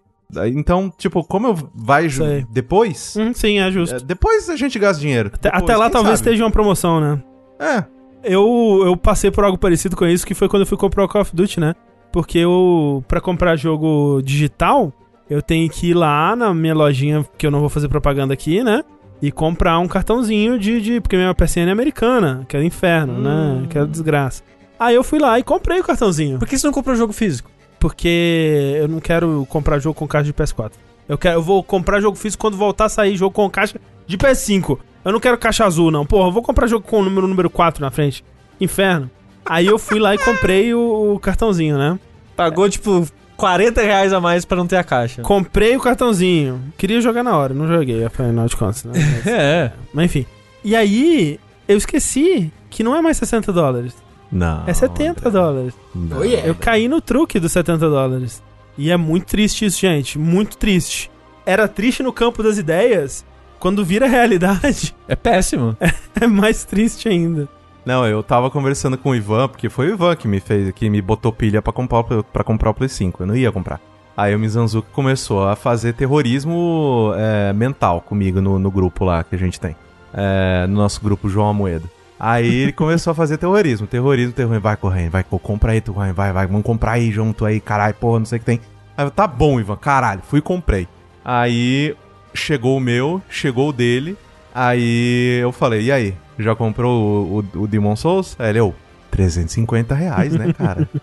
Então, 0.55 0.91
tipo, 0.97 1.23
como 1.25 1.49
eu 1.49 1.71
vai 1.75 2.09
Sei. 2.09 2.47
depois? 2.51 3.15
Hum, 3.17 3.35
sim, 3.35 3.59
é 3.59 3.71
justo. 3.71 3.97
é, 3.97 4.01
depois 4.01 4.49
a 4.49 4.57
gente 4.57 4.79
gasta 4.79 5.01
dinheiro. 5.01 5.31
até, 5.35 5.51
Depois, 5.51 5.63
até 5.65 5.77
lá 5.77 5.91
talvez 5.91 6.19
sabe? 6.21 6.31
esteja 6.31 6.45
uma 6.45 6.51
promoção, 6.51 7.01
né? 7.01 7.23
É, 7.59 7.85
Eu, 8.25 8.83
eu 8.87 8.97
passei 8.97 9.31
por 9.31 9.45
algo 9.45 9.59
parecido 9.59 9.95
com 9.97 10.07
isso, 10.07 10.27
que 10.27 10.33
foi 10.35 10.49
quando 10.49 10.63
eu 10.63 10.67
fui 10.67 10.79
comprar 10.79 11.05
o 11.05 11.09
Call 11.09 11.21
of 11.23 11.35
Duty, 11.37 11.61
né? 11.61 11.75
Porque 12.11 12.39
eu, 12.39 13.05
pra 13.09 13.21
comprar 13.21 13.57
jogo 13.57 14.23
digital, 14.25 14.93
eu 15.29 15.43
tenho 15.43 15.69
que 15.69 15.89
ir 15.91 15.95
lá 15.95 16.35
na 16.37 16.55
minha 16.55 16.75
lojinha, 16.75 17.27
que 17.37 17.47
eu 17.47 17.51
não 17.51 17.61
vou 17.61 17.69
fazer 17.69 17.89
propaganda 17.89 18.33
aqui, 18.33 18.63
né? 18.63 18.83
E 19.23 19.31
comprar 19.31 19.79
um 19.79 19.87
cartãozinho 19.87 20.59
de. 20.59 20.81
de 20.81 21.01
porque 21.01 21.17
minha 21.17 21.33
PSN 21.33 21.69
é 21.69 21.71
americana, 21.71 22.45
que 22.49 22.57
é 22.57 22.61
o 22.61 22.63
inferno, 22.63 23.19
né? 23.21 23.67
Que 23.71 23.79
é 23.79 23.87
desgraça. 23.87 24.43
Aí 24.79 24.97
eu 24.97 25.05
fui 25.05 25.21
lá 25.21 25.39
e 25.39 25.45
comprei 25.45 25.79
o 25.79 25.85
cartãozinho. 25.85 26.41
Por 26.41 26.49
que 26.49 26.59
você 26.59 26.67
não 26.67 26.75
comprou 26.75 26.97
jogo 26.97 27.13
físico? 27.13 27.49
Porque 27.79 28.77
eu 28.81 28.89
não 28.89 28.99
quero 28.99 29.47
comprar 29.49 29.79
jogo 29.79 29.95
com 29.95 30.09
caixa 30.09 30.25
de 30.25 30.33
PS4. 30.33 30.73
Eu, 31.09 31.17
quero, 31.17 31.37
eu 31.37 31.43
vou 31.43 31.63
comprar 31.63 32.01
jogo 32.01 32.17
físico 32.17 32.41
quando 32.41 32.57
voltar 32.57 32.87
a 32.87 32.89
sair 32.89 33.17
jogo 33.17 33.33
com 33.33 33.49
caixa 33.49 33.81
de 34.07 34.19
PS5. 34.19 34.79
Eu 35.05 35.13
não 35.13 35.21
quero 35.21 35.39
caixa 35.39 35.65
azul, 35.65 35.91
não. 35.91 36.05
Porra, 36.05 36.29
eu 36.29 36.33
vou 36.33 36.43
comprar 36.43 36.67
jogo 36.67 36.85
com 36.85 37.01
o 37.01 37.05
número, 37.05 37.29
número 37.29 37.49
4 37.49 37.81
na 37.81 37.91
frente. 37.91 38.25
Inferno. 38.61 39.11
Aí 39.45 39.67
eu 39.67 39.79
fui 39.79 39.99
lá 39.99 40.15
e 40.15 40.19
comprei 40.19 40.75
o, 40.75 41.15
o 41.15 41.19
cartãozinho, 41.21 41.77
né? 41.77 41.99
Pagou, 42.37 42.69
tipo, 42.69 43.07
40 43.43 43.83
reais 43.83 44.13
a 44.13 44.21
mais 44.21 44.45
pra 44.45 44.57
não 44.57 44.67
ter 44.67 44.77
a 44.77 44.85
caixa. 44.85 45.21
Comprei 45.23 45.77
o 45.77 45.81
cartãozinho. 45.81 46.63
Queria 46.79 47.01
jogar 47.01 47.23
na 47.25 47.37
hora, 47.37 47.53
não 47.53 47.67
joguei, 47.67 48.05
afinal 48.05 48.47
de 48.47 48.57
contas, 48.57 48.85
né? 48.85 48.93
Mas, 48.95 49.27
É. 49.27 49.73
mas 49.93 50.05
enfim. 50.07 50.25
E 50.65 50.77
aí, 50.77 51.41
eu 51.67 51.77
esqueci 51.77 52.53
que 52.71 52.85
não 52.85 52.95
é 52.95 53.01
mais 53.03 53.17
60 53.17 53.53
dólares. 53.53 53.95
não. 54.31 54.63
É 54.67 54.73
70 54.73 55.29
dólares. 55.31 55.75
Não. 55.95 56.19
Oh, 56.19 56.25
yeah. 56.25 56.47
Eu 56.47 56.55
caí 56.55 56.87
no 56.87 57.01
truque 57.01 57.41
dos 57.41 57.51
70 57.53 57.91
dólares. 57.91 58.41
E 58.79 58.91
é 58.91 58.97
muito 58.97 59.27
triste 59.27 59.65
isso, 59.67 59.81
gente. 59.81 60.19
Muito 60.19 60.57
triste. 60.57 61.11
Era 61.45 61.67
triste 61.67 62.03
no 62.03 62.13
campo 62.13 62.43
das 62.43 62.57
ideias. 62.59 63.25
Quando 63.59 63.85
vira 63.85 64.07
realidade, 64.09 64.95
É 65.09 65.15
péssimo. 65.17 65.77
é 66.21 66.27
mais 66.27 66.65
triste 66.65 67.09
ainda. 67.09 67.49
Não, 67.85 68.07
eu 68.07 68.23
tava 68.23 68.49
conversando 68.51 68.97
com 68.97 69.11
o 69.11 69.15
Ivan, 69.15 69.49
porque 69.49 69.69
foi 69.69 69.91
o 69.91 69.95
Ivan 69.95 70.15
que 70.15 70.29
me 70.29 70.39
fez, 70.41 70.71
que 70.73 70.89
me 70.89 71.03
botou 71.03 71.33
pilha 71.33 71.61
pra 71.61 71.73
comprar, 71.73 72.05
pra 72.05 72.45
comprar 72.45 72.71
o 72.71 72.75
Play 72.75 72.89
5. 72.89 73.23
Eu 73.23 73.27
não 73.27 73.37
ia 73.37 73.51
comprar. 73.51 73.81
Aí 74.17 74.35
o 74.35 74.39
Mizanzuki 74.39 74.89
começou 74.93 75.49
a 75.49 75.57
fazer 75.57 75.95
terrorismo 75.95 77.13
é, 77.17 77.53
mental 77.53 78.01
comigo 78.03 78.41
no, 78.41 78.59
no 78.59 78.71
grupo 78.71 79.05
lá 79.05 79.25
que 79.25 79.35
a 79.35 79.39
gente 79.39 79.59
tem. 79.59 79.75
É, 80.15 80.67
no 80.69 80.77
nosso 80.77 81.01
grupo 81.03 81.29
João 81.29 81.49
Amoedo. 81.49 81.89
Aí 82.21 82.47
ele 82.55 82.73
começou 82.73 83.11
a 83.11 83.15
fazer 83.15 83.37
terrorismo, 83.39 83.87
terrorismo, 83.87 84.33
terrorismo. 84.33 84.63
Vai 84.63 84.77
correndo, 84.77 85.11
vai, 85.11 85.25
co- 85.25 85.39
compra 85.41 85.73
aí, 85.73 85.81
tu, 85.81 85.93
vai, 85.93 86.13
vai, 86.13 86.33
vai, 86.33 86.47
vamos 86.47 86.63
comprar 86.63 86.93
aí 86.93 87.11
junto 87.11 87.45
aí, 87.45 87.59
caralho, 87.59 87.95
porra, 87.95 88.21
não 88.21 88.27
sei 88.27 88.37
o 88.37 88.41
que 88.41 88.47
tem. 88.47 88.61
Aí 88.97 89.05
eu, 89.05 89.11
tá 89.11 89.27
bom, 89.27 89.59
Ivan, 89.59 89.75
caralho, 89.77 90.21
fui 90.23 90.39
e 90.39 90.43
comprei. 90.43 90.87
Aí 91.25 91.97
chegou 92.33 92.77
o 92.77 92.81
meu, 92.81 93.21
chegou 93.29 93.71
o 93.71 93.73
dele. 93.73 94.17
Aí 94.55 95.39
eu 95.43 95.51
falei, 95.51 95.83
e 95.87 95.91
aí? 95.93 96.15
Já 96.39 96.55
comprou 96.55 97.03
o, 97.03 97.41
o, 97.41 97.45
o 97.63 97.69
Demon 97.69 97.97
Souls? 97.97 98.37
Aí 98.39 98.51
ele, 98.51 98.61
eu, 98.61 98.75
350 99.11 99.95
reais, 99.95 100.35
né, 100.35 100.53
cara? 100.53 100.87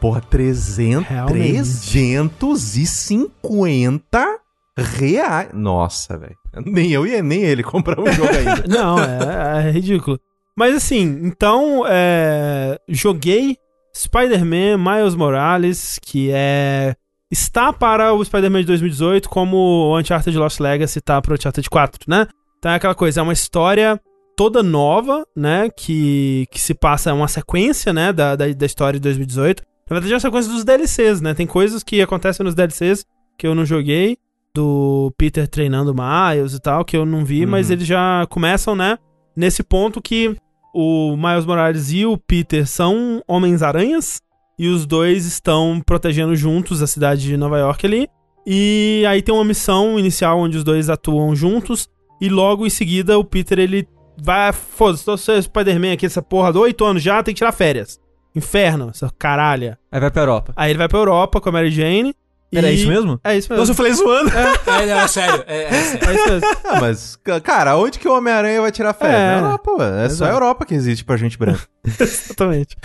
Porra, 0.00 0.20
300, 0.22 1.06
Realmente. 1.06 1.90
350 1.90 4.38
reais. 4.76 5.50
Nossa, 5.52 6.16
velho. 6.16 6.36
Nem 6.64 6.90
eu 6.90 7.06
e 7.06 7.22
nem 7.22 7.42
ele 7.42 7.62
compramos 7.62 8.10
o 8.10 8.14
jogo 8.14 8.30
ainda. 8.30 8.64
Não, 8.66 8.98
é, 8.98 9.68
é 9.68 9.70
ridículo. 9.70 10.18
Mas 10.56 10.74
assim, 10.74 11.20
então, 11.22 11.84
é, 11.86 12.80
joguei 12.88 13.58
Spider-Man 13.94 14.78
Miles 14.78 15.14
Morales, 15.14 16.00
que 16.02 16.30
é. 16.32 16.96
Está 17.30 17.70
para 17.72 18.12
o 18.12 18.24
Spider-Man 18.24 18.62
de 18.62 18.66
2018, 18.66 19.28
como 19.28 19.56
o 19.56 19.96
Uncharted 19.96 20.36
Lost 20.36 20.58
Legacy 20.58 21.00
tá 21.00 21.22
para 21.22 21.30
o 21.30 21.34
Uncharted 21.34 21.70
4, 21.70 22.00
né? 22.08 22.26
Então 22.60 22.70
é 22.72 22.74
aquela 22.76 22.94
coisa, 22.94 23.20
é 23.20 23.22
uma 23.22 23.32
história 23.32 23.98
toda 24.36 24.62
nova, 24.62 25.26
né? 25.34 25.68
Que, 25.74 26.46
que 26.52 26.60
se 26.60 26.74
passa, 26.74 27.10
é 27.10 27.12
uma 27.12 27.26
sequência, 27.26 27.92
né? 27.92 28.12
Da, 28.12 28.36
da, 28.36 28.46
da 28.52 28.66
história 28.66 29.00
de 29.00 29.02
2018. 29.02 29.62
Na 29.88 29.94
verdade, 29.94 30.12
é 30.12 30.16
uma 30.16 30.20
sequência 30.20 30.52
dos 30.52 30.62
DLCs, 30.64 31.20
né? 31.20 31.34
Tem 31.34 31.46
coisas 31.46 31.82
que 31.82 32.00
acontecem 32.00 32.44
nos 32.44 32.54
DLCs 32.54 33.04
que 33.38 33.46
eu 33.46 33.54
não 33.54 33.64
joguei, 33.64 34.18
do 34.54 35.12
Peter 35.16 35.48
treinando 35.48 35.94
Miles 35.94 36.52
e 36.54 36.60
tal, 36.60 36.84
que 36.84 36.96
eu 36.96 37.06
não 37.06 37.24
vi, 37.24 37.44
Uhum. 37.44 37.50
mas 37.50 37.70
eles 37.70 37.86
já 37.86 38.26
começam, 38.28 38.76
né? 38.76 38.98
Nesse 39.34 39.62
ponto 39.62 40.02
que 40.02 40.36
o 40.74 41.16
Miles 41.16 41.46
Morales 41.46 41.90
e 41.92 42.04
o 42.04 42.18
Peter 42.18 42.66
são 42.66 43.22
Homens-Aranhas, 43.26 44.20
e 44.58 44.68
os 44.68 44.84
dois 44.84 45.24
estão 45.24 45.80
protegendo 45.84 46.36
juntos 46.36 46.82
a 46.82 46.86
cidade 46.86 47.22
de 47.22 47.36
Nova 47.36 47.58
York 47.58 47.86
ali. 47.86 48.06
E 48.46 49.02
aí 49.08 49.22
tem 49.22 49.34
uma 49.34 49.44
missão 49.44 49.98
inicial 49.98 50.38
onde 50.38 50.58
os 50.58 50.64
dois 50.64 50.90
atuam 50.90 51.34
juntos, 51.34 51.88
e 52.20 52.28
logo 52.28 52.66
em 52.66 52.70
seguida 52.70 53.18
o 53.18 53.24
Peter 53.24 53.58
ele 53.58 53.88
vai, 54.22 54.52
foda-se, 54.52 55.04
tô 55.04 55.16
sendo 55.16 55.42
Spider-Man 55.42 55.92
aqui, 55.94 56.06
essa 56.06 56.20
porra, 56.22 56.52
de 56.52 56.58
8 56.58 56.84
anos 56.84 57.02
já, 57.02 57.22
tem 57.22 57.34
que 57.34 57.38
tirar 57.38 57.52
férias. 57.52 57.98
Inferno, 58.34 58.90
essa 58.90 59.10
caralha. 59.18 59.78
Aí 59.90 60.00
vai 60.00 60.10
pra 60.10 60.22
Europa. 60.22 60.52
Aí 60.56 60.70
ele 60.70 60.78
vai 60.78 60.88
pra 60.88 60.98
Europa 60.98 61.40
com 61.40 61.48
a 61.48 61.52
Mary 61.52 61.70
Jane. 61.70 62.14
Era 62.52 62.70
e- 62.70 62.74
isso 62.74 62.88
mesmo? 62.88 63.18
É 63.24 63.36
isso 63.36 63.48
mesmo. 63.48 63.60
Nossa, 63.60 63.70
eu 63.70 63.76
falei 63.76 63.92
zoando. 63.92 64.28
É, 64.30 64.86
não, 64.86 64.98
é 65.00 65.08
sério. 65.08 65.44
É, 65.46 65.62
é 65.64 65.70
sério. 65.82 66.08
É 66.08 66.14
isso 66.14 66.28
mesmo. 66.30 66.48
Ah, 66.64 66.80
mas, 66.80 67.16
ca- 67.16 67.40
cara, 67.40 67.76
onde 67.76 67.98
que 67.98 68.08
o 68.08 68.12
Homem-Aranha 68.16 68.60
vai 68.60 68.72
tirar 68.72 68.92
férias? 68.92 69.20
É. 69.20 69.26
Na 69.40 69.46
Europa, 69.46 69.70
ué. 69.78 70.04
É 70.06 70.08
só 70.08 70.24
a. 70.24 70.30
Europa 70.30 70.66
que 70.66 70.74
existe 70.74 71.04
pra 71.04 71.16
gente 71.16 71.38
branca. 71.38 71.60
Exatamente. 71.98 72.76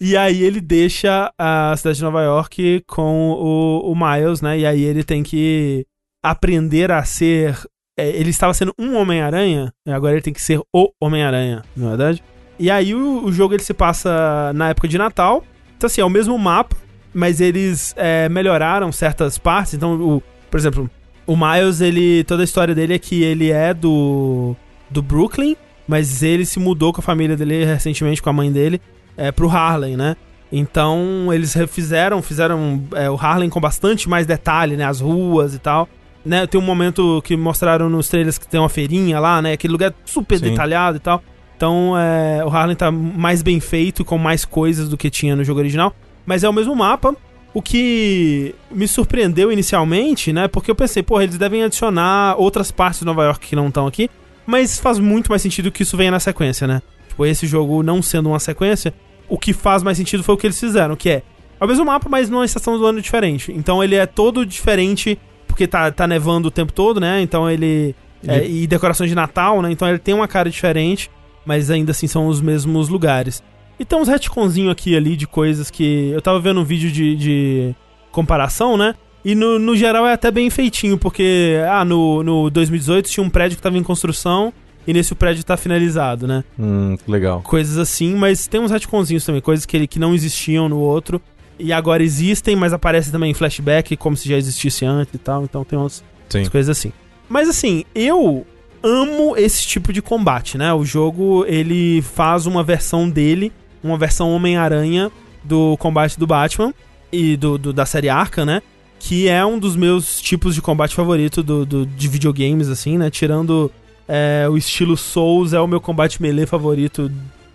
E 0.00 0.16
aí 0.16 0.42
ele 0.42 0.60
deixa 0.60 1.32
a 1.38 1.74
cidade 1.78 1.96
de 1.98 2.04
Nova 2.04 2.22
York 2.22 2.84
com 2.86 3.30
o, 3.32 3.90
o 3.90 3.94
Miles, 3.96 4.40
né? 4.42 4.58
E 4.58 4.66
aí 4.66 4.82
ele 4.82 5.02
tem 5.02 5.22
que 5.22 5.86
aprender 6.22 6.90
a 6.92 7.02
ser. 7.04 7.56
É, 7.96 8.08
ele 8.10 8.30
estava 8.30 8.52
sendo 8.52 8.74
um 8.78 8.96
Homem-Aranha, 8.96 9.72
agora 9.88 10.14
ele 10.14 10.22
tem 10.22 10.32
que 10.32 10.42
ser 10.42 10.60
o 10.72 10.90
Homem-Aranha, 11.00 11.62
não 11.76 11.86
é 11.86 11.88
verdade? 11.90 12.22
E 12.58 12.70
aí 12.70 12.94
o, 12.94 13.24
o 13.24 13.32
jogo 13.32 13.54
ele 13.54 13.62
se 13.62 13.74
passa 13.74 14.52
na 14.54 14.70
época 14.70 14.88
de 14.88 14.98
Natal. 14.98 15.44
Então, 15.76 15.86
assim, 15.86 16.00
é 16.00 16.04
o 16.04 16.10
mesmo 16.10 16.38
mapa, 16.38 16.76
mas 17.12 17.40
eles 17.40 17.94
é, 17.96 18.28
melhoraram 18.28 18.90
certas 18.90 19.36
partes. 19.38 19.74
Então, 19.74 19.94
o, 19.94 20.22
por 20.50 20.58
exemplo, 20.58 20.90
o 21.26 21.36
Miles, 21.36 21.80
ele. 21.80 22.24
Toda 22.24 22.42
a 22.42 22.44
história 22.44 22.74
dele 22.74 22.94
é 22.94 22.98
que 22.98 23.22
ele 23.22 23.50
é 23.50 23.74
do. 23.74 24.56
do 24.90 25.02
Brooklyn, 25.02 25.56
mas 25.86 26.22
ele 26.22 26.46
se 26.46 26.58
mudou 26.58 26.92
com 26.92 27.00
a 27.00 27.04
família 27.04 27.36
dele 27.36 27.64
recentemente, 27.64 28.22
com 28.22 28.30
a 28.30 28.32
mãe 28.32 28.50
dele, 28.50 28.80
é, 29.16 29.30
pro 29.30 29.50
Harlem, 29.50 29.96
né? 29.96 30.16
Então 30.50 31.32
eles 31.32 31.52
refizeram, 31.54 32.22
fizeram 32.22 32.84
é, 32.94 33.10
o 33.10 33.16
Harlem 33.16 33.50
com 33.50 33.60
bastante 33.60 34.08
mais 34.08 34.26
detalhe, 34.26 34.76
né? 34.76 34.84
As 34.84 35.00
ruas 35.00 35.54
e 35.54 35.58
tal. 35.58 35.88
Né, 36.26 36.46
tem 36.46 36.60
um 36.60 36.64
momento 36.64 37.22
que 37.24 37.36
mostraram 37.36 37.88
nos 37.88 38.08
trailers 38.08 38.36
que 38.36 38.48
tem 38.48 38.58
uma 38.58 38.68
feirinha 38.68 39.20
lá, 39.20 39.40
né? 39.40 39.52
Aquele 39.52 39.72
lugar 39.72 39.94
super 40.04 40.38
Sim. 40.38 40.50
detalhado 40.50 40.96
e 40.96 41.00
tal. 41.00 41.22
Então 41.56 41.94
é, 41.96 42.44
o 42.44 42.48
Harlem 42.48 42.76
tá 42.76 42.90
mais 42.90 43.42
bem 43.42 43.60
feito, 43.60 44.04
com 44.04 44.18
mais 44.18 44.44
coisas 44.44 44.88
do 44.88 44.96
que 44.96 45.08
tinha 45.08 45.36
no 45.36 45.44
jogo 45.44 45.60
original. 45.60 45.94
Mas 46.26 46.42
é 46.42 46.48
o 46.48 46.52
mesmo 46.52 46.74
mapa. 46.74 47.14
O 47.54 47.62
que 47.62 48.54
me 48.70 48.86
surpreendeu 48.88 49.50
inicialmente, 49.52 50.32
né? 50.32 50.48
Porque 50.48 50.70
eu 50.70 50.74
pensei, 50.74 51.02
porra, 51.02 51.22
eles 51.22 51.38
devem 51.38 51.62
adicionar 51.62 52.34
outras 52.36 52.70
partes 52.70 53.00
de 53.00 53.06
Nova 53.06 53.24
York 53.24 53.46
que 53.46 53.56
não 53.56 53.68
estão 53.68 53.86
aqui. 53.86 54.10
Mas 54.44 54.78
faz 54.78 54.98
muito 54.98 55.30
mais 55.30 55.40
sentido 55.40 55.70
que 55.70 55.82
isso 55.82 55.96
venha 55.96 56.10
na 56.10 56.20
sequência, 56.20 56.66
né? 56.66 56.82
Tipo, 57.08 57.24
esse 57.24 57.46
jogo 57.46 57.82
não 57.82 58.02
sendo 58.02 58.28
uma 58.28 58.40
sequência, 58.40 58.92
o 59.28 59.38
que 59.38 59.52
faz 59.52 59.82
mais 59.82 59.96
sentido 59.96 60.22
foi 60.22 60.34
o 60.34 60.38
que 60.38 60.46
eles 60.46 60.60
fizeram, 60.60 60.96
que 60.96 61.08
é 61.08 61.22
é 61.58 61.64
o 61.64 61.68
mesmo 61.68 61.84
mapa, 61.84 62.08
mas 62.08 62.28
numa 62.28 62.44
estação 62.44 62.78
do 62.78 62.86
ano 62.86 63.00
diferente. 63.00 63.52
Então 63.52 63.82
ele 63.82 63.94
é 63.94 64.04
todo 64.06 64.44
diferente, 64.44 65.18
porque 65.56 65.66
tá, 65.66 65.90
tá 65.90 66.06
nevando 66.06 66.48
o 66.48 66.50
tempo 66.50 66.70
todo, 66.70 67.00
né? 67.00 67.22
Então 67.22 67.50
ele. 67.50 67.96
é, 68.28 68.46
e 68.46 68.66
decorações 68.66 69.08
de 69.08 69.16
Natal, 69.16 69.62
né? 69.62 69.72
Então 69.72 69.88
ele 69.88 69.98
tem 69.98 70.14
uma 70.14 70.28
cara 70.28 70.50
diferente, 70.50 71.10
mas 71.46 71.70
ainda 71.70 71.92
assim 71.92 72.06
são 72.06 72.26
os 72.26 72.42
mesmos 72.42 72.90
lugares. 72.90 73.42
E 73.80 73.84
tem 73.84 73.98
uns 73.98 74.06
retconzinho 74.06 74.70
aqui 74.70 74.90
e 74.90 74.96
ali 74.96 75.16
de 75.16 75.26
coisas 75.26 75.70
que. 75.70 76.10
Eu 76.10 76.20
tava 76.20 76.38
vendo 76.38 76.60
um 76.60 76.64
vídeo 76.64 76.92
de, 76.92 77.16
de 77.16 77.74
comparação, 78.12 78.76
né? 78.76 78.94
E 79.24 79.34
no, 79.34 79.58
no 79.58 79.74
geral 79.74 80.06
é 80.06 80.12
até 80.12 80.30
bem 80.30 80.50
feitinho, 80.50 80.98
porque 80.98 81.56
ah, 81.68 81.84
no, 81.84 82.22
no 82.22 82.50
2018 82.50 83.08
tinha 83.08 83.24
um 83.24 83.30
prédio 83.30 83.56
que 83.56 83.62
tava 83.62 83.78
em 83.78 83.82
construção 83.82 84.52
e 84.86 84.92
nesse 84.92 85.14
o 85.14 85.16
prédio 85.16 85.42
tá 85.42 85.56
finalizado, 85.56 86.26
né? 86.26 86.44
Hum, 86.58 86.96
que 87.02 87.10
legal. 87.10 87.40
coisas 87.40 87.78
assim, 87.78 88.14
mas 88.14 88.46
tem 88.46 88.60
uns 88.60 88.70
retconzinhos 88.70 89.24
também, 89.24 89.40
coisas 89.40 89.64
que, 89.64 89.76
ele, 89.76 89.86
que 89.86 89.98
não 89.98 90.14
existiam 90.14 90.68
no 90.68 90.78
outro. 90.78 91.20
E 91.58 91.72
agora 91.72 92.02
existem, 92.02 92.54
mas 92.54 92.72
aparecem 92.72 93.10
também 93.12 93.30
em 93.30 93.34
flashback, 93.34 93.96
como 93.96 94.16
se 94.16 94.28
já 94.28 94.36
existisse 94.36 94.84
antes 94.84 95.14
e 95.14 95.18
tal. 95.18 95.42
Então 95.44 95.64
tem 95.64 95.78
umas, 95.78 96.04
umas 96.40 96.48
coisas 96.50 96.76
assim. 96.76 96.92
Mas 97.28 97.48
assim, 97.48 97.84
eu 97.94 98.46
amo 98.82 99.36
esse 99.36 99.66
tipo 99.66 99.92
de 99.92 100.00
combate, 100.02 100.56
né? 100.58 100.72
O 100.72 100.84
jogo, 100.84 101.44
ele 101.48 102.02
faz 102.02 102.46
uma 102.46 102.62
versão 102.62 103.08
dele, 103.08 103.52
uma 103.82 103.96
versão 103.98 104.30
Homem-Aranha 104.34 105.10
do 105.42 105.76
combate 105.78 106.18
do 106.18 106.26
Batman 106.26 106.74
e 107.12 107.36
do, 107.36 107.56
do- 107.56 107.72
da 107.72 107.86
série 107.86 108.08
Arkham, 108.08 108.44
né? 108.44 108.62
Que 108.98 109.28
é 109.28 109.44
um 109.44 109.58
dos 109.58 109.76
meus 109.76 110.20
tipos 110.20 110.54
de 110.54 110.62
combate 110.62 110.94
favorito 110.94 111.42
do, 111.42 111.64
do- 111.66 111.86
de 111.86 112.08
videogames, 112.08 112.68
assim, 112.68 112.98
né? 112.98 113.10
Tirando 113.10 113.70
é, 114.08 114.46
o 114.50 114.56
estilo 114.56 114.96
Souls, 114.96 115.52
é 115.52 115.60
o 115.60 115.66
meu 115.66 115.80
combate 115.80 116.20
melee 116.20 116.46
favorito 116.46 117.10